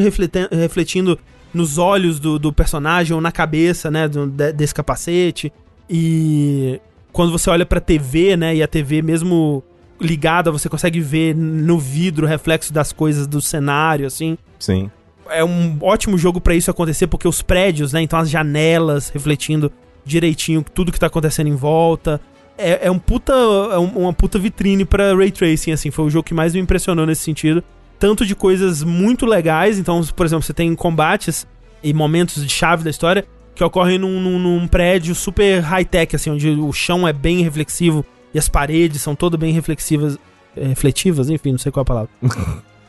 refletindo 0.50 1.18
nos 1.52 1.76
olhos 1.76 2.18
do, 2.18 2.38
do 2.38 2.52
personagem 2.52 3.14
ou 3.14 3.20
na 3.20 3.30
cabeça, 3.30 3.90
né, 3.90 4.09
do- 4.09 4.26
de- 4.26 4.52
desse 4.52 4.74
capacete. 4.74 5.52
E 5.88 6.80
quando 7.12 7.30
você 7.30 7.50
olha 7.50 7.66
pra 7.66 7.78
TV, 7.80 8.36
né, 8.36 8.56
e 8.56 8.62
a 8.62 8.66
TV 8.66 9.02
mesmo 9.02 9.62
ligada, 10.00 10.50
você 10.50 10.68
consegue 10.68 10.98
ver 11.00 11.34
no 11.36 11.78
vidro 11.78 12.24
o 12.26 12.28
reflexo 12.28 12.72
das 12.72 12.90
coisas 12.92 13.26
do 13.26 13.40
cenário, 13.40 14.06
assim. 14.06 14.38
Sim. 14.59 14.90
É 15.28 15.44
um 15.44 15.76
ótimo 15.82 16.16
jogo 16.16 16.40
pra 16.40 16.54
isso 16.54 16.70
acontecer, 16.70 17.06
porque 17.06 17.28
os 17.28 17.42
prédios, 17.42 17.92
né, 17.92 18.00
então 18.00 18.18
as 18.18 18.30
janelas 18.30 19.10
refletindo 19.10 19.70
direitinho 20.04 20.64
tudo 20.74 20.90
que 20.90 20.98
tá 20.98 21.06
acontecendo 21.06 21.48
em 21.48 21.54
volta. 21.54 22.20
É, 22.56 22.86
é 22.86 22.90
um 22.90 22.98
puta, 22.98 23.32
é 23.32 23.78
um- 23.78 23.98
uma 24.04 24.12
puta 24.12 24.38
vitrine 24.38 24.84
pra 24.84 25.14
Ray 25.14 25.30
Tracing, 25.30 25.72
assim, 25.72 25.90
foi 25.90 26.06
o 26.06 26.10
jogo 26.10 26.24
que 26.24 26.34
mais 26.34 26.54
me 26.54 26.60
impressionou 26.60 27.04
nesse 27.06 27.22
sentido. 27.22 27.62
Tanto 28.02 28.26
de 28.26 28.34
coisas 28.34 28.82
muito 28.82 29.24
legais, 29.24 29.78
então, 29.78 30.02
por 30.16 30.26
exemplo, 30.26 30.42
você 30.42 30.52
tem 30.52 30.74
combates 30.74 31.46
e 31.84 31.94
momentos 31.94 32.44
de 32.44 32.52
chave 32.52 32.82
da 32.82 32.90
história 32.90 33.24
que 33.54 33.62
ocorrem 33.62 33.96
num, 33.96 34.20
num- 34.20 34.40
num 34.40 34.66
prédio 34.66 35.14
super 35.14 35.60
high-tech, 35.60 36.16
assim, 36.16 36.28
onde 36.28 36.50
o 36.50 36.72
chão 36.72 37.06
é 37.06 37.12
bem 37.12 37.44
reflexivo 37.44 38.04
e 38.34 38.40
as 38.40 38.48
paredes 38.48 39.00
são 39.02 39.14
todas 39.14 39.38
bem 39.38 39.52
reflexivas, 39.52 40.18
é, 40.56 40.66
refletivas, 40.66 41.30
enfim, 41.30 41.52
não 41.52 41.58
sei 41.58 41.70
qual 41.70 41.82
é 41.82 41.84
a 41.84 42.08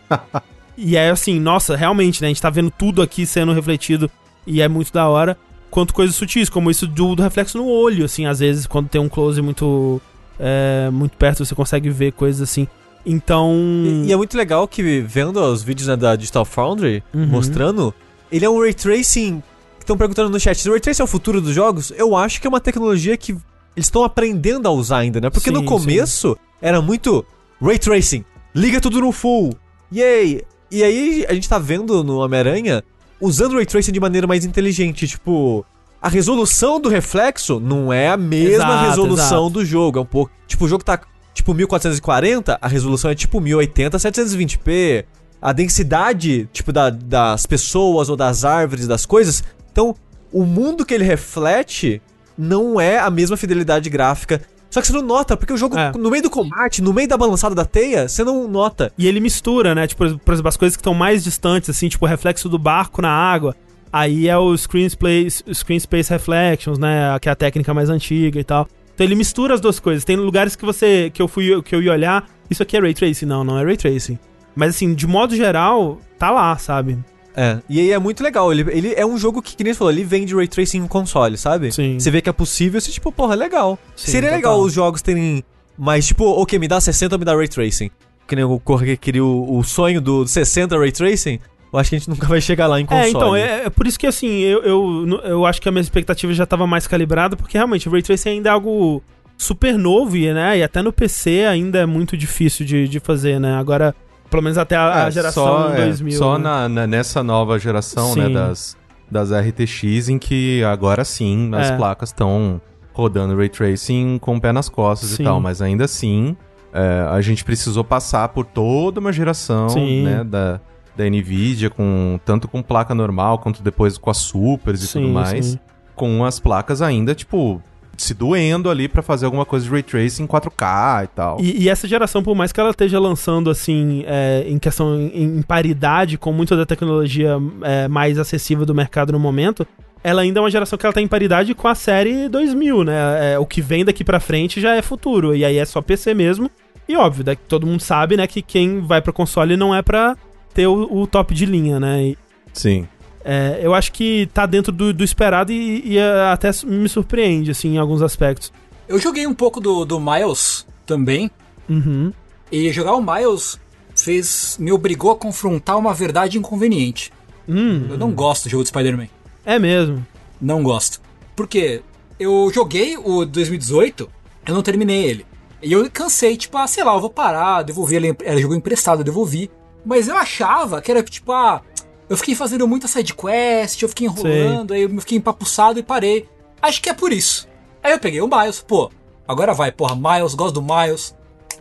palavra. 0.10 0.41
e 0.76 0.98
é 0.98 1.11
assim, 1.11 1.40
nossa, 1.40 1.76
realmente, 1.76 2.19
né, 2.19 2.26
a 2.26 2.30
gente 2.31 2.41
tá 2.41 2.49
vendo 2.49 2.72
tudo 2.72 2.99
aqui 2.99 3.23
sendo 3.27 3.53
refletido 3.53 4.10
e 4.48 4.64
é 4.64 4.68
muito 4.68 4.91
da 4.91 5.07
hora. 5.07 5.38
Quanto 5.69 5.94
coisas 5.94 6.15
sutis, 6.15 6.49
como 6.49 6.72
isso 6.72 6.88
do, 6.88 7.14
do 7.14 7.22
reflexo 7.22 7.60
no 7.60 7.68
olho, 7.68 8.03
assim, 8.03 8.26
às 8.26 8.40
vezes, 8.40 8.65
quando 8.65 8.90
tem 8.90 8.99
um 8.99 9.10
close 9.10 9.40
muito, 9.44 10.02
é, 10.40 10.90
muito 10.91 11.15
perto, 11.18 11.45
você 11.45 11.53
consegue 11.53 11.91
ver 11.91 12.14
coisas 12.14 12.41
assim. 12.41 12.68
Então. 13.06 13.54
E, 13.86 14.08
e 14.08 14.14
é 14.14 14.16
muito 14.16 14.38
legal 14.38 14.68
que, 14.68 15.02
vendo 15.02 15.40
os 15.40 15.64
vídeos 15.64 15.88
né, 15.88 15.96
da 15.96 16.16
Digital 16.16 16.46
Foundry, 16.46 17.04
Uhum. 17.14 17.28
mostrando, 17.28 17.94
ele 18.32 18.46
é 18.46 18.50
um 18.50 18.60
Ray 18.60 18.74
Tracing... 18.74 19.42
Estão 19.80 19.98
perguntando 19.98 20.30
no 20.30 20.40
chat, 20.40 20.58
se 20.58 20.70
o 20.70 20.72
Ray 20.72 20.80
Tracing 20.80 21.02
é 21.02 21.04
o 21.04 21.08
futuro 21.08 21.42
dos 21.42 21.54
jogos? 21.54 21.92
Eu 21.98 22.16
acho 22.16 22.40
que 22.40 22.48
é 22.48 22.50
uma 22.50 22.62
tecnologia 22.62 23.18
que 23.18 23.34
eles 23.34 23.88
estão 23.88 24.06
aprendendo 24.06 24.66
a 24.66 24.72
usar 24.72 25.00
ainda, 25.00 25.20
né? 25.20 25.30
Porque 25.30 25.52
no 25.52 25.60
Sim, 25.60 25.66
começo 25.66 26.38
era 26.62 26.82
muito 26.82 27.26
Ray 27.62 27.78
Tracing, 27.78 28.24
liga 28.56 28.80
tudo 28.80 29.02
no 29.02 29.12
full, 29.12 29.54
yay! 29.94 30.42
E 30.72 30.82
aí 30.82 31.26
a 31.28 31.34
gente 31.34 31.50
tá 31.50 31.60
vendo 31.60 32.02
no 32.02 32.20
Homem-Aranha 32.20 32.82
usando 33.20 33.52
o 33.52 33.56
Ray 33.58 33.66
Tracing 33.66 33.92
de 33.92 34.00
maneira 34.00 34.26
mais 34.26 34.46
inteligente, 34.46 35.06
tipo... 35.06 35.66
A 36.02 36.08
resolução 36.08 36.80
do 36.80 36.88
reflexo 36.88 37.60
não 37.60 37.92
é 37.92 38.08
a 38.08 38.16
mesma 38.16 38.56
Exato, 38.56 38.86
resolução 38.90 39.44
exato. 39.44 39.50
do 39.50 39.66
jogo, 39.66 40.00
é 40.00 40.02
um 40.02 40.06
pouco... 40.06 40.32
Tipo, 40.48 40.64
o 40.64 40.68
jogo 40.70 40.84
tá 40.84 40.98
tipo 41.34 41.54
1440, 41.54 42.58
a 42.62 42.68
resolução 42.68 43.10
é 43.12 43.16
tipo 43.16 43.40
1080, 43.40 43.98
720p. 43.98 45.06
A 45.42 45.52
densidade, 45.52 46.48
tipo, 46.54 46.72
da- 46.72 46.90
das 46.90 47.46
pessoas 47.46 48.08
ou 48.10 48.16
das 48.16 48.46
árvores, 48.46 48.88
das 48.88 49.06
coisas. 49.06 49.44
Então, 49.72 49.94
o 50.32 50.46
mundo 50.46 50.86
que 50.86 50.94
ele 50.94 51.04
reflete 51.04 52.02
não 52.38 52.80
é 52.80 52.98
a 52.98 53.10
mesma 53.10 53.36
fidelidade 53.36 53.90
gráfica. 53.90 54.42
Só 54.70 54.80
que 54.82 54.88
você 54.88 54.94
não 54.94 55.02
nota, 55.04 55.36
porque 55.38 55.54
o 55.54 55.58
jogo, 55.58 55.78
É. 55.78 55.92
no 55.92 56.10
meio 56.10 56.24
do 56.24 56.30
combate, 56.30 56.82
no 56.82 56.94
meio 56.94 57.08
da 57.08 57.18
balançada 57.18 57.54
da 57.54 57.66
teia, 57.66 58.08
você 58.08 58.24
não 58.24 58.48
nota. 58.48 58.92
E 58.98 59.06
ele 59.08 59.20
mistura, 59.20 59.76
né? 59.76 59.86
Tipo, 59.86 60.18
por 60.20 60.34
exemplo, 60.34 60.48
as 60.50 60.58
coisas 60.58 60.76
que 60.76 60.80
estão 60.82 60.94
mais 60.96 61.24
distantes, 61.24 61.70
assim, 61.70 61.90
tipo 61.90 62.06
o 62.06 62.08
reflexo 62.08 62.48
do 62.50 62.58
barco 62.58 63.02
na 63.02 63.10
água. 63.12 63.56
Aí 63.92 64.28
é 64.28 64.36
o 64.38 64.58
Screen 64.58 64.90
Space, 64.90 65.44
Screen 65.54 65.80
Space 65.80 66.10
Reflections, 66.10 66.80
né? 66.80 67.20
Que 67.22 67.30
é 67.30 67.32
a 67.32 67.36
técnica 67.36 67.72
mais 67.74 67.90
antiga 67.90 68.40
e 68.40 68.44
tal. 68.44 68.68
Então 68.94 69.06
ele 69.06 69.15
mistura 69.15 69.53
as 69.53 69.61
duas 69.61 69.80
coisas. 69.80 70.03
Tem 70.03 70.15
lugares 70.15 70.56
que 70.56 70.65
você. 70.65 71.10
que 71.14 71.22
eu 71.22 71.28
fui 71.28 71.61
que 71.64 71.76
eu 71.76 71.82
ia 71.82 71.91
olhar. 71.91 72.28
Isso 72.49 72.61
aqui 72.61 72.78
é 72.78 72.80
Ray 72.80 72.94
Tracing. 72.94 73.26
Não, 73.26 73.44
não 73.44 73.57
é 73.60 73.64
Ray 73.64 73.78
Tracing. 73.78 74.20
Mas 74.56 74.76
assim, 74.76 74.94
de 74.94 75.07
modo 75.07 75.36
geral, 75.36 75.99
tá 76.18 76.30
lá, 76.30 76.56
sabe? 76.57 76.98
É, 77.36 77.60
e 77.68 77.80
aí 77.80 77.91
é 77.91 77.99
muito 77.99 78.24
legal. 78.24 78.52
Ele, 78.52 78.65
ele 78.72 78.94
é 78.95 79.06
um 79.06 79.18
jogo 79.18 79.41
que, 79.41 79.56
que 79.56 79.64
nem 79.64 79.74
você 79.74 79.80
falou, 79.80 79.91
ele 79.91 80.03
vende 80.03 80.36
Ray 80.36 80.48
Tracing 80.48 80.78
em 80.78 80.88
console, 80.88 81.38
sabe? 81.38 81.72
Sim. 81.72 81.99
Você 81.99 82.11
vê 82.11 82.22
que 82.22 82.30
é 82.30 82.34
possível, 82.34 82.80
você 82.80 82.91
tipo, 82.91 83.11
porra, 83.11 83.36
legal. 83.36 83.80
Sim, 83.95 84.11
Seria 84.11 84.30
total. 84.30 84.38
legal 84.38 84.61
os 84.61 84.74
jogos 84.74 85.02
terem 85.02 85.44
mais, 85.78 86.06
tipo, 86.06 86.26
ok, 86.26 86.60
me 86.60 86.68
dá 86.68 86.80
60 86.80 87.15
ou 87.15 87.20
me 87.20 87.26
dá 87.26 87.36
Ray 87.36 87.48
Tracing. 87.48 87.90
Que 88.28 88.36
nem 88.36 88.45
o 88.45 88.60
Corre 88.60 88.86
que 88.86 88.98
queria 88.98 89.24
o, 89.24 89.57
o 89.57 89.64
sonho 89.64 89.99
do 89.99 90.26
60 90.28 90.78
Ray 90.78 90.91
Tracing. 90.91 91.40
Eu 91.74 91.80
acho 91.80 91.90
que 91.90 91.95
a 91.95 92.00
gente 92.00 92.10
nunca 92.10 92.28
vai 92.28 92.40
chegar 92.40 92.68
lá 92.68 92.80
em 92.80 92.86
console. 92.86 93.06
É, 93.08 93.10
então, 93.10 93.36
é, 93.36 93.66
é 93.66 93.70
por 93.70 93.88
isso 93.88 93.98
que 94.00 94.06
assim, 94.06 94.30
eu, 94.41 94.62
eu, 94.64 95.22
eu 95.24 95.45
acho 95.45 95.60
que 95.60 95.68
a 95.68 95.72
minha 95.72 95.82
expectativa 95.82 96.32
já 96.34 96.45
tava 96.45 96.68
mais 96.68 96.86
calibrada, 96.86 97.36
porque 97.36 97.58
realmente 97.58 97.90
o 97.90 97.91
Ray 97.91 98.04
Tracing 98.04 98.30
ainda 98.30 98.50
é 98.50 98.52
algo 98.52 99.02
super 99.38 99.78
novo, 99.78 100.16
e, 100.16 100.32
né? 100.32 100.60
E 100.60 100.64
até 100.64 100.82
no 100.84 100.94
PC 100.94 101.45
ainda 101.45 101.80
é 101.80 101.86
muito 101.86 102.16
difícil 102.16 102.64
de, 102.66 102.88
de 102.88 103.00
fazer, 103.00 103.40
né? 103.40 103.56
Agora, 103.56 103.95
pelo 104.30 104.44
menos 104.44 104.58
até 104.58 104.76
a, 104.76 105.06
a 105.06 105.08
É, 105.08 105.12
geração 105.12 105.44
só, 105.45 105.74
é, 105.74 105.86
2000. 105.86 106.18
só 106.18 106.38
né? 106.38 106.44
na, 106.44 106.70
na- 106.70 106.88
nessa 106.88 107.24
nova 107.24 107.58
geração, 107.58 108.16
né, 108.16 108.28
Sim. 108.28 108.34
das, 108.34 108.78
das 109.10 109.32
RTX, 109.32 110.10
em 110.10 110.20
que 110.20 110.64
agora 110.64 111.04
sim 111.04 111.50
as 111.56 111.72
É. 111.72 111.76
placas 111.76 112.10
estão 112.10 112.62
rodando 112.94 113.36
Ray 113.36 113.50
Tracing 113.50 114.20
com 114.20 114.36
o 114.36 114.40
pé 114.41 114.52
nas 114.52 114.70
costas 114.70 115.10
Sim. 115.10 115.24
e 115.24 115.26
tal, 115.26 115.40
mas 115.41 115.60
ainda 115.62 115.86
assim 115.86 116.38
é, 116.72 117.08
a 117.10 117.20
gente 117.22 117.44
precisou 117.44 117.84
passar 117.84 118.30
por 118.30 118.45
toda 118.45 119.00
uma 119.00 119.12
geração, 119.12 119.70
Sim. 119.70 120.04
né, 120.04 120.24
da, 120.24 120.62
da 120.95 121.10
NVIDIA, 121.10 121.70
com, 121.70 122.20
tanto 122.26 122.48
com 122.48 122.61
placa 122.61 122.94
normal, 122.94 123.40
quanto 123.40 123.61
depois 123.61 123.98
com 123.98 124.10
as 124.10 124.18
supers 124.18 124.84
e 124.84 124.88
Sim, 124.88 125.02
tudo 125.02 125.14
mais, 125.14 125.45
sim. 125.45 125.60
com 125.95 126.24
as 126.24 126.40
placas 126.40 126.82
ainda, 126.82 127.15
tipo, 127.15 127.61
se 127.98 128.14
doendo 128.14 128.70
ali 128.70 128.88
pra 128.88 129.02
fazer 129.02 129.26
alguma 129.26 129.45
coisa 129.45 129.65
de 129.65 129.72
Ray 129.72 129.84
Tracing 129.84 130.24
em 130.24 130.28
4K 130.28 131.03
e 131.03 131.07
tal. 131.07 131.38
E, 131.40 131.64
e 131.64 131.70
essa 131.70 131.88
geração, 131.88 132.24
por 132.24 132.36
mais 132.36 132.52
que 132.52 132.60
ela 132.60 132.72
esteja 132.72 132.99
lançando, 132.99 133.49
assim, 133.49 134.03
é, 134.07 134.44
em 134.48 134.57
questão, 134.60 134.95
em, 134.95 135.38
em 135.38 135.41
paridade 135.41 136.18
com 136.18 136.32
muita 136.32 136.56
da 136.56 136.65
tecnologia 136.65 137.38
é, 137.61 137.88
mais 137.88 138.18
acessível 138.18 138.65
do 138.65 138.74
mercado 138.76 139.11
no 139.11 139.20
momento, 139.20 139.65
ela 140.03 140.22
ainda 140.22 140.40
é 140.40 140.41
uma 140.41 140.52
geração 140.52 140.78
que 140.78 140.86
ela 140.86 140.94
tá 140.94 141.02
em 141.02 141.07
paridade 141.07 141.56
com 141.56 141.68
a 141.68 141.76
série 141.76 142.28
2000, 142.28 142.84
né? 142.84 143.34
É, 143.34 143.40
o 143.40 143.45
que 143.45 143.61
vem 143.61 143.86
daqui 143.86 144.03
pra 144.03 144.20
frente 144.20 144.60
já 144.60 144.76
é 144.76 144.82
futuro, 144.82 145.36
e 145.36 145.45
aí 145.45 145.57
é 145.57 145.65
só 145.65 145.82
PC 145.82 146.14
mesmo. 146.14 146.52
E 146.88 146.98
óbvio, 146.98 147.24
daqui, 147.24 147.41
todo 147.48 147.65
mundo 147.65 147.80
sabe, 147.80 148.18
né, 148.18 148.28
que 148.28 148.41
quem 148.41 148.82
vai 148.82 149.02
pra 149.02 149.14
console 149.14 149.56
não 149.56 149.74
é 149.74 149.82
pra 149.82 150.18
ter 150.54 150.68
o, 150.68 151.02
o 151.02 151.08
top 151.08 151.34
de 151.34 151.46
linha, 151.46 151.80
né? 151.80 152.04
E, 152.04 152.18
Sim. 152.54 152.88
é, 153.24 153.60
eu 153.62 153.74
acho 153.74 153.92
que 153.92 154.30
tá 154.34 154.46
dentro 154.46 154.72
do, 154.72 154.94
do 154.94 155.04
esperado 155.04 155.52
e, 155.52 155.82
e, 155.86 155.98
é, 155.98 156.32
até 156.32 156.50
me 156.66 156.88
surpreende, 156.88 157.52
assim, 157.52 157.76
em 157.76 157.78
alguns 157.78 158.02
aspectos. 158.02 158.52
Eu 158.88 159.00
joguei 159.00 159.26
um 159.26 159.34
pouco 159.34 159.60
do, 159.60 159.86
do 159.86 160.00
Miles 160.00 160.66
também. 160.86 161.32
Uhum. 161.70 162.12
E 162.52 162.72
jogar 162.72 162.94
o 162.96 163.02
Miles 163.02 163.60
fez. 163.96 164.58
me 164.60 164.72
obrigou 164.72 165.12
a 165.12 165.16
confrontar 165.16 165.78
uma 165.78 165.94
verdade 165.94 166.38
inconveniente. 166.38 167.12
Hum, 167.48 167.88
Eu 167.90 167.98
não 167.98 168.12
gosto 168.12 168.44
do 168.44 168.50
jogo 168.50 168.64
de 168.64 168.70
Spider-Man. 168.70 169.08
é 169.46 169.58
mesmo. 169.60 170.06
Não 170.40 170.62
gosto. 170.62 171.02
Porque 171.36 171.82
eu 172.20 172.52
joguei 172.54 172.98
o 172.98 173.26
2018, 173.26 174.10
eu 174.46 174.54
não 174.54 174.62
terminei 174.62 175.04
ele. 175.06 175.26
E 175.62 175.72
eu 175.72 175.90
cansei, 175.90 176.36
tipo, 176.36 176.58
ah, 176.58 176.68
sei 176.68 176.84
lá, 176.84 176.94
eu 176.94 177.00
vou 177.00 177.10
parar, 177.10 177.64
devolver 177.64 178.04
ele. 178.04 178.16
Era 178.24 178.40
jogo 178.40 178.54
emprestado, 178.54 179.00
eu 179.00 179.04
devolvi. 179.06 179.50
Mas 179.86 180.08
eu 180.08 180.16
achava 180.16 180.82
que 180.82 180.92
era 180.92 181.04
tipo, 181.04 181.32
ah, 181.32 181.62
eu 182.10 182.18
fiquei 182.18 182.36
fazendo 182.36 182.68
muita 182.68 182.88
sidequest, 182.88 183.82
eu 183.82 183.90
fiquei 183.90 184.08
enrolando, 184.08 184.74
aí 184.74 184.84
eu 184.84 185.00
fiquei 185.00 185.18
empapuçado 185.18 185.80
e 185.80 185.84
parei. 185.84 186.28
Acho 186.62 186.82
que 186.82 186.90
é 186.90 186.94
por 186.94 187.12
isso. 187.12 187.48
Aí 187.84 187.92
eu 187.92 188.00
peguei 188.00 188.22
o 188.22 188.28
Miles, 188.28 188.62
pô, 188.62 188.90
agora 189.28 189.54
vai, 189.54 189.72
porra, 189.72 189.96
Miles, 189.96 190.34
gosto 190.34 190.54
do 190.54 190.62
Miles. 190.62 191.16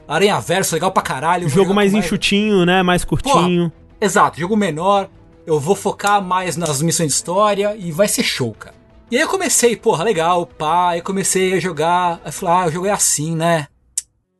Aranha 0.06 0.38
Verso, 0.40 0.74
legal 0.74 0.92
pra 0.92 1.02
caralho. 1.02 1.48
Jogo 1.48 1.74
mais 1.74 1.94
enxutinho, 1.94 2.64
né? 2.64 2.82
Mais 2.82 3.04
curtinho. 3.04 3.72
Exato, 4.00 4.38
jogo 4.38 4.56
menor. 4.56 5.08
Eu 5.46 5.58
vou 5.58 5.74
focar 5.74 6.22
mais 6.22 6.56
nas 6.56 6.80
missões 6.82 7.08
de 7.08 7.14
história 7.14 7.74
e 7.76 7.90
vai 7.90 8.06
ser 8.06 8.22
show, 8.22 8.52
cara. 8.52 8.74
E 9.10 9.16
aí 9.16 9.22
eu 9.22 9.28
comecei, 9.28 9.76
porra, 9.76 10.04
legal, 10.04 10.46
pá, 10.46 10.90
aí 10.90 11.02
comecei 11.02 11.54
a 11.54 11.60
jogar. 11.60 12.20
Aí 12.24 12.28
eu 12.28 12.32
falei, 12.32 12.54
ah, 12.54 12.66
o 12.68 12.70
jogo 12.72 12.86
é 12.86 12.90
assim, 12.90 13.36
né? 13.36 13.66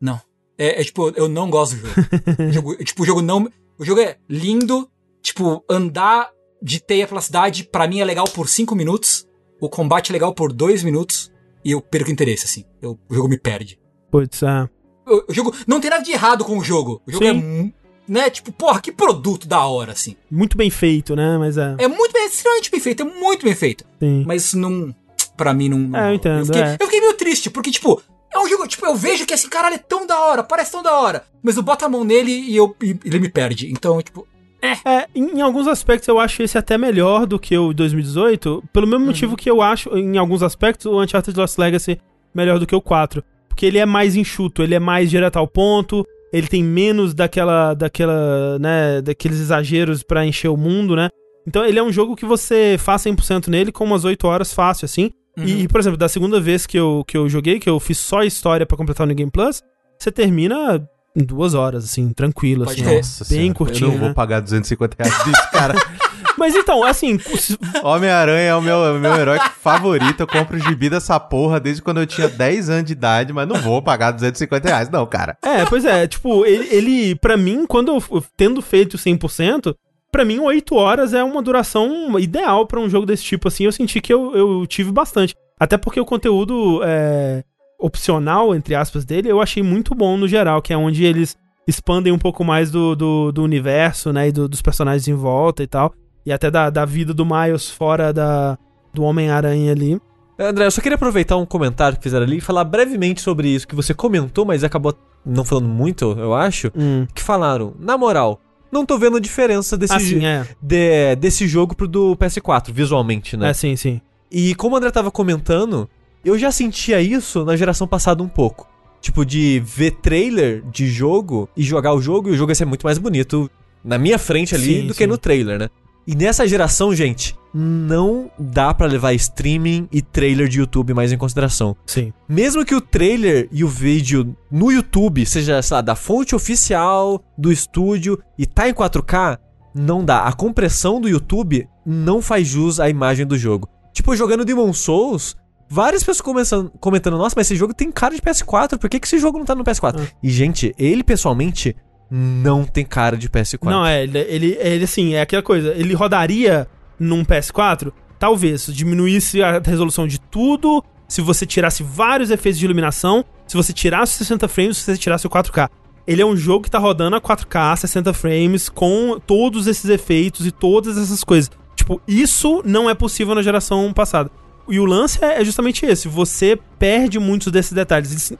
Não. 0.00 0.20
É, 0.56 0.80
é 0.80 0.84
tipo, 0.84 1.10
eu 1.16 1.28
não 1.28 1.50
gosto 1.50 1.76
do 1.76 1.86
jogo. 1.86 1.94
Jogo. 2.52 2.76
Tipo, 2.84 3.02
o 3.02 3.06
jogo 3.06 3.22
não. 3.22 3.48
O 3.82 3.84
jogo 3.84 4.00
é 4.00 4.16
lindo. 4.28 4.88
Tipo, 5.20 5.64
andar 5.68 6.30
de 6.62 6.80
teia 6.80 7.06
pela 7.06 7.20
cidade, 7.20 7.64
pra 7.64 7.88
mim 7.88 7.98
é 8.00 8.04
legal 8.04 8.26
por 8.28 8.48
5 8.48 8.74
minutos. 8.76 9.26
O 9.60 9.68
combate 9.68 10.10
é 10.10 10.12
legal 10.12 10.32
por 10.32 10.52
2 10.52 10.82
minutos. 10.84 11.32
E 11.64 11.72
eu 11.72 11.80
perco 11.80 12.10
interesse, 12.10 12.44
assim. 12.44 12.64
Eu- 12.80 12.98
o 13.08 13.14
jogo 13.14 13.28
me 13.28 13.36
perde. 13.38 13.78
Putz, 14.10 14.42
é. 14.42 14.68
O, 15.06 15.30
o 15.30 15.34
jogo. 15.34 15.52
Não 15.66 15.80
tem 15.80 15.90
nada 15.90 16.02
de 16.02 16.12
errado 16.12 16.44
com 16.44 16.58
o 16.58 16.62
jogo. 16.64 17.02
O 17.06 17.10
jogo 17.10 17.24
Sim. 17.24 17.72
é. 17.76 17.82
Né? 18.12 18.30
Tipo, 18.30 18.52
porra, 18.52 18.80
que 18.80 18.90
produto 18.92 19.46
da 19.48 19.64
hora, 19.64 19.92
assim. 19.92 20.16
Muito 20.30 20.56
bem 20.56 20.70
feito, 20.70 21.14
né? 21.16 21.36
Mas 21.38 21.56
é. 21.58 21.74
É 21.78 21.88
muito 21.88 22.12
bem, 22.12 22.26
extremamente 22.26 22.70
bem 22.70 22.80
feito, 22.80 23.02
é 23.02 23.04
muito 23.04 23.44
bem 23.44 23.54
feito. 23.54 23.84
Sim. 24.00 24.24
Mas 24.26 24.54
não. 24.54 24.94
Pra 25.36 25.52
mim, 25.54 25.68
não. 25.68 25.78
não 25.78 25.98
É, 25.98 26.10
eu 26.10 26.14
entendo, 26.14 26.38
Eu 26.40 26.46
fiquei, 26.46 26.62
é. 26.62 26.76
eu 26.78 26.86
fiquei 26.86 27.00
meio 27.00 27.14
triste, 27.14 27.48
porque, 27.50 27.70
tipo, 27.70 28.00
é 28.34 28.38
um 28.38 28.48
jogo, 28.48 28.66
tipo, 28.66 28.86
eu 28.86 28.94
vejo 28.94 29.26
que 29.26 29.34
assim, 29.34 29.48
caralho, 29.48 29.74
é 29.74 29.78
tão 29.78 30.06
da 30.06 30.18
hora, 30.20 30.42
parece 30.42 30.72
tão 30.72 30.82
da 30.82 30.98
hora. 30.98 31.24
Mas 31.42 31.56
eu 31.56 31.62
boto 31.62 31.84
a 31.84 31.88
mão 31.88 32.04
nele 32.04 32.30
e, 32.32 32.56
eu, 32.56 32.74
e 32.82 32.96
ele 33.04 33.18
me 33.18 33.28
perde. 33.28 33.70
Então, 33.70 34.00
tipo, 34.00 34.26
É, 34.62 35.06
em, 35.14 35.38
em 35.38 35.40
alguns 35.40 35.66
aspectos 35.66 36.08
eu 36.08 36.20
acho 36.20 36.42
esse 36.42 36.56
até 36.56 36.78
melhor 36.78 37.26
do 37.26 37.38
que 37.38 37.56
o 37.58 37.72
2018, 37.72 38.62
pelo 38.72 38.86
mesmo 38.86 39.06
motivo 39.06 39.36
que 39.36 39.50
eu 39.50 39.60
acho, 39.60 39.90
em 39.96 40.16
alguns 40.18 40.42
aspectos, 40.42 40.86
o 40.86 41.02
Uncharted 41.02 41.36
Lost 41.38 41.58
Legacy 41.58 42.00
melhor 42.34 42.58
do 42.58 42.66
que 42.66 42.74
o 42.74 42.80
4. 42.80 43.22
Porque 43.48 43.66
ele 43.66 43.78
é 43.78 43.84
mais 43.84 44.16
enxuto, 44.16 44.62
ele 44.62 44.74
é 44.74 44.80
mais 44.80 45.10
direto 45.10 45.36
ao 45.36 45.46
ponto, 45.46 46.06
ele 46.32 46.46
tem 46.46 46.62
menos 46.64 47.12
daquela, 47.12 47.74
daquela, 47.74 48.58
né, 48.58 49.02
daqueles 49.02 49.38
exageros 49.38 50.02
pra 50.02 50.24
encher 50.24 50.48
o 50.48 50.56
mundo, 50.56 50.96
né? 50.96 51.10
Então 51.46 51.64
ele 51.64 51.78
é 51.78 51.82
um 51.82 51.92
jogo 51.92 52.16
que 52.16 52.24
você 52.24 52.76
faz 52.78 53.02
100% 53.02 53.48
nele 53.48 53.72
com 53.72 53.84
umas 53.84 54.04
8 54.04 54.26
horas 54.26 54.54
fácil, 54.54 54.86
assim. 54.86 55.10
E, 55.36 55.66
por 55.68 55.80
exemplo, 55.80 55.96
da 55.96 56.08
segunda 56.08 56.40
vez 56.40 56.66
que 56.66 56.78
eu, 56.78 57.04
que 57.06 57.16
eu 57.16 57.28
joguei, 57.28 57.58
que 57.58 57.68
eu 57.68 57.80
fiz 57.80 57.98
só 57.98 58.20
a 58.20 58.26
história 58.26 58.66
pra 58.66 58.76
completar 58.76 59.04
o 59.04 59.08
New 59.08 59.16
Game 59.16 59.30
Plus, 59.30 59.62
você 59.98 60.10
termina 60.10 60.86
em 61.14 61.24
duas 61.24 61.54
horas, 61.54 61.84
assim, 61.84 62.12
tranquilo, 62.12 62.64
Pode 62.64 62.82
assim. 62.82 62.96
Nossa 62.96 63.24
Bem 63.24 63.38
senhora, 63.38 63.54
curtinho, 63.54 63.88
Eu 63.88 63.92
não 63.92 63.98
vou 63.98 64.08
né? 64.08 64.14
pagar 64.14 64.40
250 64.40 64.96
reais 64.98 65.24
disso, 65.24 65.50
cara. 65.52 65.74
Mas 66.38 66.54
então, 66.54 66.82
assim, 66.82 67.18
Homem-Aranha 67.84 68.48
é 68.48 68.54
o 68.54 68.62
meu, 68.62 68.78
o 68.78 68.98
meu 68.98 69.14
herói 69.14 69.38
favorito. 69.60 70.20
Eu 70.20 70.26
compro 70.26 70.58
gibi 70.58 70.88
dessa 70.88 71.20
porra 71.20 71.60
desde 71.60 71.82
quando 71.82 72.00
eu 72.00 72.06
tinha 72.06 72.28
10 72.28 72.70
anos 72.70 72.84
de 72.84 72.92
idade, 72.92 73.32
mas 73.32 73.46
não 73.46 73.56
vou 73.56 73.82
pagar 73.82 74.12
250 74.12 74.66
reais, 74.66 74.88
não, 74.88 75.06
cara. 75.06 75.36
É, 75.42 75.64
pois 75.66 75.84
é, 75.84 76.06
tipo, 76.06 76.44
ele, 76.46 76.68
ele 76.74 77.14
para 77.16 77.36
mim, 77.36 77.66
quando 77.66 77.92
eu 77.92 78.24
tendo 78.36 78.62
feito 78.62 78.96
100%, 78.96 79.74
pra 80.12 80.24
mim 80.24 80.38
8 80.38 80.74
horas 80.76 81.14
é 81.14 81.24
uma 81.24 81.42
duração 81.42 82.18
ideal 82.18 82.66
pra 82.66 82.78
um 82.78 82.88
jogo 82.88 83.06
desse 83.06 83.24
tipo, 83.24 83.48
assim, 83.48 83.64
eu 83.64 83.72
senti 83.72 84.00
que 84.00 84.12
eu, 84.12 84.36
eu 84.36 84.66
tive 84.66 84.92
bastante. 84.92 85.34
Até 85.58 85.76
porque 85.78 85.98
o 85.98 86.04
conteúdo 86.04 86.80
é, 86.84 87.42
opcional, 87.80 88.54
entre 88.54 88.74
aspas, 88.74 89.04
dele, 89.04 89.28
eu 89.30 89.40
achei 89.40 89.62
muito 89.62 89.94
bom 89.94 90.16
no 90.16 90.28
geral, 90.28 90.60
que 90.60 90.72
é 90.72 90.76
onde 90.76 91.04
eles 91.04 91.36
expandem 91.66 92.12
um 92.12 92.18
pouco 92.18 92.44
mais 92.44 92.70
do, 92.70 92.94
do, 92.94 93.32
do 93.32 93.42
universo, 93.42 94.12
né, 94.12 94.28
e 94.28 94.32
do- 94.32 94.48
dos 94.48 94.60
personagens 94.60 95.06
em 95.08 95.14
volta 95.14 95.62
e 95.62 95.66
tal, 95.66 95.92
e 96.26 96.32
até 96.32 96.50
da, 96.50 96.68
da 96.70 96.84
vida 96.84 97.14
do 97.14 97.24
Miles 97.24 97.70
fora 97.70 98.12
da, 98.12 98.58
do 98.92 99.02
Homem-Aranha 99.02 99.72
ali. 99.72 100.00
André, 100.38 100.66
eu 100.66 100.70
só 100.70 100.80
queria 100.80 100.96
aproveitar 100.96 101.36
um 101.36 101.46
comentário 101.46 101.96
que 101.96 102.02
fizeram 102.02 102.24
ali 102.26 102.38
e 102.38 102.40
falar 102.40 102.64
brevemente 102.64 103.20
sobre 103.20 103.48
isso 103.48 103.66
que 103.68 103.74
você 103.76 103.94
comentou, 103.94 104.44
mas 104.44 104.64
acabou 104.64 104.94
não 105.24 105.44
falando 105.44 105.68
muito, 105.68 106.16
eu 106.18 106.34
acho. 106.34 106.72
Hum. 106.76 107.06
Que 107.14 107.22
falaram, 107.22 107.74
na 107.78 107.96
moral, 107.96 108.40
não 108.72 108.86
tô 108.86 108.98
vendo 108.98 109.20
diferença 109.20 109.76
desse, 109.76 109.92
Assim, 109.92 110.24
é. 110.24 110.46
de- 110.60 111.14
desse 111.16 111.46
jogo 111.46 111.76
pro 111.76 111.86
do 111.86 112.16
PS4, 112.16 112.72
visualmente, 112.72 113.36
né? 113.36 113.50
É, 113.50 113.52
sim, 113.52 113.76
sim. 113.76 114.00
E 114.30 114.54
como 114.54 114.74
o 114.74 114.78
André 114.78 114.90
tava 114.90 115.10
comentando, 115.10 115.88
eu 116.24 116.38
já 116.38 116.50
sentia 116.50 117.00
isso 117.02 117.44
na 117.44 117.54
geração 117.54 117.86
passada 117.86 118.22
um 118.22 118.28
pouco. 118.28 118.66
Tipo, 119.00 119.26
de 119.26 119.60
ver 119.64 119.90
trailer 120.00 120.62
de 120.70 120.86
jogo 120.86 121.48
e 121.56 121.62
jogar 121.62 121.92
o 121.92 122.00
jogo, 122.00 122.28
e 122.28 122.32
o 122.32 122.36
jogo 122.36 122.50
ia 122.50 122.54
ser 122.54 122.64
muito 122.64 122.84
mais 122.86 122.98
bonito 122.98 123.50
na 123.84 123.98
minha 123.98 124.16
frente 124.18 124.54
ali 124.54 124.82
Sim, 124.82 124.86
do 124.86 124.94
que 124.94 125.02
sim. 125.04 125.06
no 125.08 125.18
trailer, 125.18 125.58
né? 125.58 125.68
E 126.06 126.14
nessa 126.14 126.46
geração, 126.48 126.94
gente, 126.94 127.34
não 127.54 128.30
dá 128.38 128.72
pra 128.72 128.86
levar 128.86 129.12
streaming 129.14 129.88
e 129.92 130.00
trailer 130.00 130.48
de 130.48 130.58
YouTube 130.58 130.94
mais 130.94 131.12
em 131.12 131.18
consideração. 131.18 131.76
Sim. 131.86 132.12
Mesmo 132.28 132.64
que 132.64 132.74
o 132.74 132.80
trailer 132.80 133.48
e 133.52 133.62
o 133.62 133.68
vídeo 133.68 134.36
no 134.50 134.70
YouTube 134.70 135.24
seja, 135.26 135.60
sei 135.60 135.74
lá, 135.76 135.80
da 135.80 135.94
fonte 135.94 136.34
oficial 136.34 137.22
do 137.36 137.52
estúdio 137.52 138.18
e 138.38 138.46
tá 138.46 138.68
em 138.68 138.74
4K, 138.74 139.38
não 139.74 140.04
dá. 140.04 140.24
A 140.24 140.32
compressão 140.32 141.00
do 141.00 141.08
YouTube 141.08 141.68
não 141.84 142.22
faz 142.22 142.48
jus 142.48 142.80
à 142.80 142.88
imagem 142.88 143.26
do 143.26 143.36
jogo. 143.36 143.68
Tipo, 143.92 144.16
jogando 144.16 144.44
Demon 144.44 144.72
Souls, 144.72 145.36
várias 145.68 146.02
pessoas 146.02 146.20
começando, 146.20 146.70
comentando: 146.80 147.18
Nossa, 147.18 147.34
mas 147.36 147.46
esse 147.46 147.56
jogo 147.56 147.74
tem 147.74 147.90
cara 147.92 148.14
de 148.14 148.22
PS4, 148.22 148.78
por 148.78 148.88
que, 148.88 148.98
que 148.98 149.06
esse 149.06 149.18
jogo 149.18 149.38
não 149.38 149.44
tá 149.44 149.54
no 149.54 149.64
PS4? 149.64 150.00
Ah. 150.00 150.06
E, 150.22 150.30
gente, 150.30 150.74
ele 150.78 151.04
pessoalmente 151.04 151.76
não 152.10 152.64
tem 152.64 152.84
cara 152.84 153.16
de 153.16 153.28
PS4. 153.28 153.70
Não, 153.70 153.84
é, 153.84 154.02
ele, 154.02 154.18
ele, 154.18 154.58
ele, 154.60 154.84
assim, 154.84 155.14
é 155.14 155.22
aquela 155.22 155.42
coisa, 155.42 155.72
ele 155.74 155.94
rodaria 155.94 156.68
num 157.02 157.24
PS4, 157.24 157.92
talvez, 158.18 158.62
se 158.62 158.72
diminuísse 158.72 159.42
a 159.42 159.58
resolução 159.58 160.06
de 160.06 160.20
tudo, 160.20 160.82
se 161.08 161.20
você 161.20 161.44
tirasse 161.44 161.82
vários 161.82 162.30
efeitos 162.30 162.58
de 162.58 162.64
iluminação, 162.64 163.24
se 163.46 163.56
você 163.56 163.72
tirasse 163.72 164.12
os 164.12 164.18
60 164.18 164.48
frames, 164.48 164.78
se 164.78 164.84
você 164.84 164.96
tirasse 164.96 165.26
o 165.26 165.30
4K. 165.30 165.68
Ele 166.06 166.22
é 166.22 166.26
um 166.26 166.36
jogo 166.36 166.64
que 166.64 166.70
tá 166.70 166.78
rodando 166.78 167.16
a 167.16 167.20
4K, 167.20 167.76
60 167.76 168.12
frames, 168.14 168.68
com 168.68 169.20
todos 169.26 169.66
esses 169.66 169.90
efeitos 169.90 170.46
e 170.46 170.50
todas 170.50 170.96
essas 170.96 171.22
coisas. 171.22 171.50
Tipo, 171.76 172.00
isso 172.06 172.62
não 172.64 172.88
é 172.88 172.94
possível 172.94 173.34
na 173.34 173.42
geração 173.42 173.92
passada. 173.92 174.30
E 174.68 174.78
o 174.78 174.84
lance 174.84 175.22
é 175.22 175.40
é 175.40 175.44
justamente 175.44 175.84
esse, 175.84 176.08
você 176.08 176.58
perde 176.78 177.18
muitos 177.18 177.52
desses 177.52 177.72
detalhes. 177.72 178.32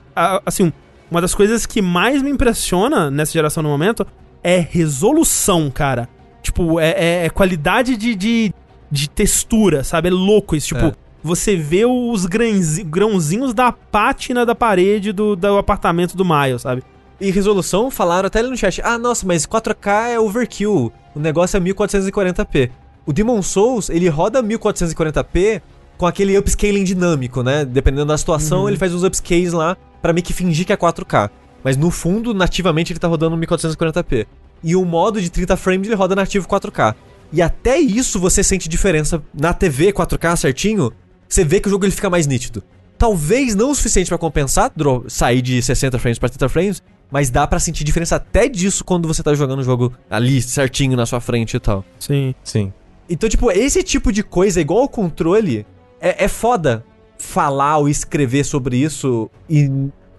Assim, 0.47 0.73
uma 1.11 1.21
das 1.21 1.35
coisas 1.35 1.67
que 1.67 1.83
mais 1.83 2.23
me 2.23 2.31
impressiona 2.31 3.11
nessa 3.11 3.33
geração 3.33 3.63
no 3.63 3.69
momento 3.69 4.07
é 4.43 4.59
resolução, 4.59 5.71
cara. 5.71 6.09
Tipo, 6.43 6.79
é, 6.81 6.91
é- 6.91 7.27
é 7.27 7.31
qualidade 7.31 7.97
de, 7.97 8.15
de, 8.15 8.53
de 8.91 9.09
textura, 9.09 9.85
sabe? 9.85 10.09
É 10.09 10.11
louco 10.11 10.57
isso. 10.57 10.69
Tipo, 10.69 10.87
É. 10.87 10.93
você 11.23 11.57
vê 11.57 11.85
os 11.87 12.27
grãozi- 12.27 12.83
grãozinhos 12.83 13.55
da 13.55 13.71
pátina 13.73 14.45
da 14.45 14.55
parede 14.55 15.13
do, 15.13 15.37
do 15.37 15.57
apartamento 15.57 16.17
do 16.17 16.25
Miles, 16.25 16.63
sabe? 16.63 16.83
E 17.21 17.31
resolução, 17.31 17.91
falaram 17.91 18.27
até 18.27 18.41
ali 18.41 18.51
no 18.51 18.57
chat: 18.57 18.83
Ah, 18.83 18.99
nossa, 18.99 19.25
mas 19.25 19.47
4K 19.47 20.09
é 20.11 20.19
overkill. 20.19 20.93
O 21.15 21.21
negócio 21.21 21.57
é 21.57 21.61
1440p. 21.61 22.71
O 23.07 23.13
Demon 23.13 23.41
Souls, 23.43 23.89
ele 23.91 24.09
roda 24.09 24.43
1440p 24.43 25.61
com 25.97 26.07
aquele 26.07 26.37
upscaling 26.37 26.83
dinâmico, 26.85 27.43
né? 27.43 27.65
Dependendo 27.65 28.07
da 28.07 28.19
situação, 28.19 28.63
Uhum. 28.63 28.69
ele 28.69 28.77
faz 28.77 28.93
uns 28.95 29.05
upscales 29.05 29.53
lá 29.53 29.77
pra 30.01 30.13
meio 30.13 30.25
que 30.25 30.33
fingir 30.33 30.67
que 30.67 30.73
é 30.73 30.77
4K. 30.77 31.31
Mas 31.63 31.77
no 31.77 31.91
fundo, 31.93 32.35
nativamente, 32.35 32.93
ele 32.93 32.99
tá 32.99 33.07
rodando 33.07 33.37
1440p. 33.37 34.27
E 34.63 34.77
o 34.77 34.85
modo 34.85 35.21
de 35.21 35.31
30 35.31 35.57
frames 35.57 35.89
ele 35.89 35.97
roda 35.97 36.15
nativo 36.15 36.49
4K. 36.49 36.95
E 37.33 37.41
até 37.41 37.79
isso 37.79 38.21
você 38.21 38.43
sente 38.45 38.69
diferença 38.69 39.23
na 39.33 39.55
TV 39.55 39.93
4K 39.93 40.37
certinho. 40.37 40.93
Você 41.29 41.45
vê 41.45 41.61
que 41.61 41.69
o 41.69 41.71
jogo 41.71 41.85
ele 41.85 41.93
fica 41.93 42.11
mais 42.11 42.27
nítido. 42.27 42.63
Talvez 42.99 43.55
não 43.55 43.71
o 43.71 43.75
suficiente 43.75 44.09
pra 44.09 44.19
compensar 44.19 44.71
sair 45.09 45.43
de 45.43 45.61
60 45.61 45.99
frames 45.99 46.19
pra 46.19 46.29
30 46.29 46.49
frames, 46.49 46.83
mas 47.11 47.31
dá 47.31 47.47
pra 47.47 47.59
sentir 47.59 47.85
diferença 47.85 48.17
até 48.17 48.49
disso 48.49 48.85
quando 48.85 49.09
você 49.09 49.23
tá 49.23 49.35
jogando 49.35 49.61
o 49.61 49.65
jogo 49.65 49.93
ali 50.09 50.41
certinho 50.41 50.97
na 50.97 51.07
sua 51.07 51.21
frente 51.21 51.57
e 51.57 51.61
tal. 51.61 51.85
Sim. 51.99 52.35
Sim. 52.45 52.73
Então, 53.09 53.29
tipo, 53.29 53.51
esse 53.51 53.83
tipo 53.83 54.13
de 54.13 54.23
coisa, 54.23 54.61
igual 54.61 54.85
o 54.85 54.89
controle, 54.89 55.67
é, 56.01 56.25
é 56.25 56.29
foda 56.29 56.85
falar 57.19 57.79
ou 57.79 57.89
escrever 57.89 58.45
sobre 58.45 58.77
isso 58.77 59.31
e 59.49 59.71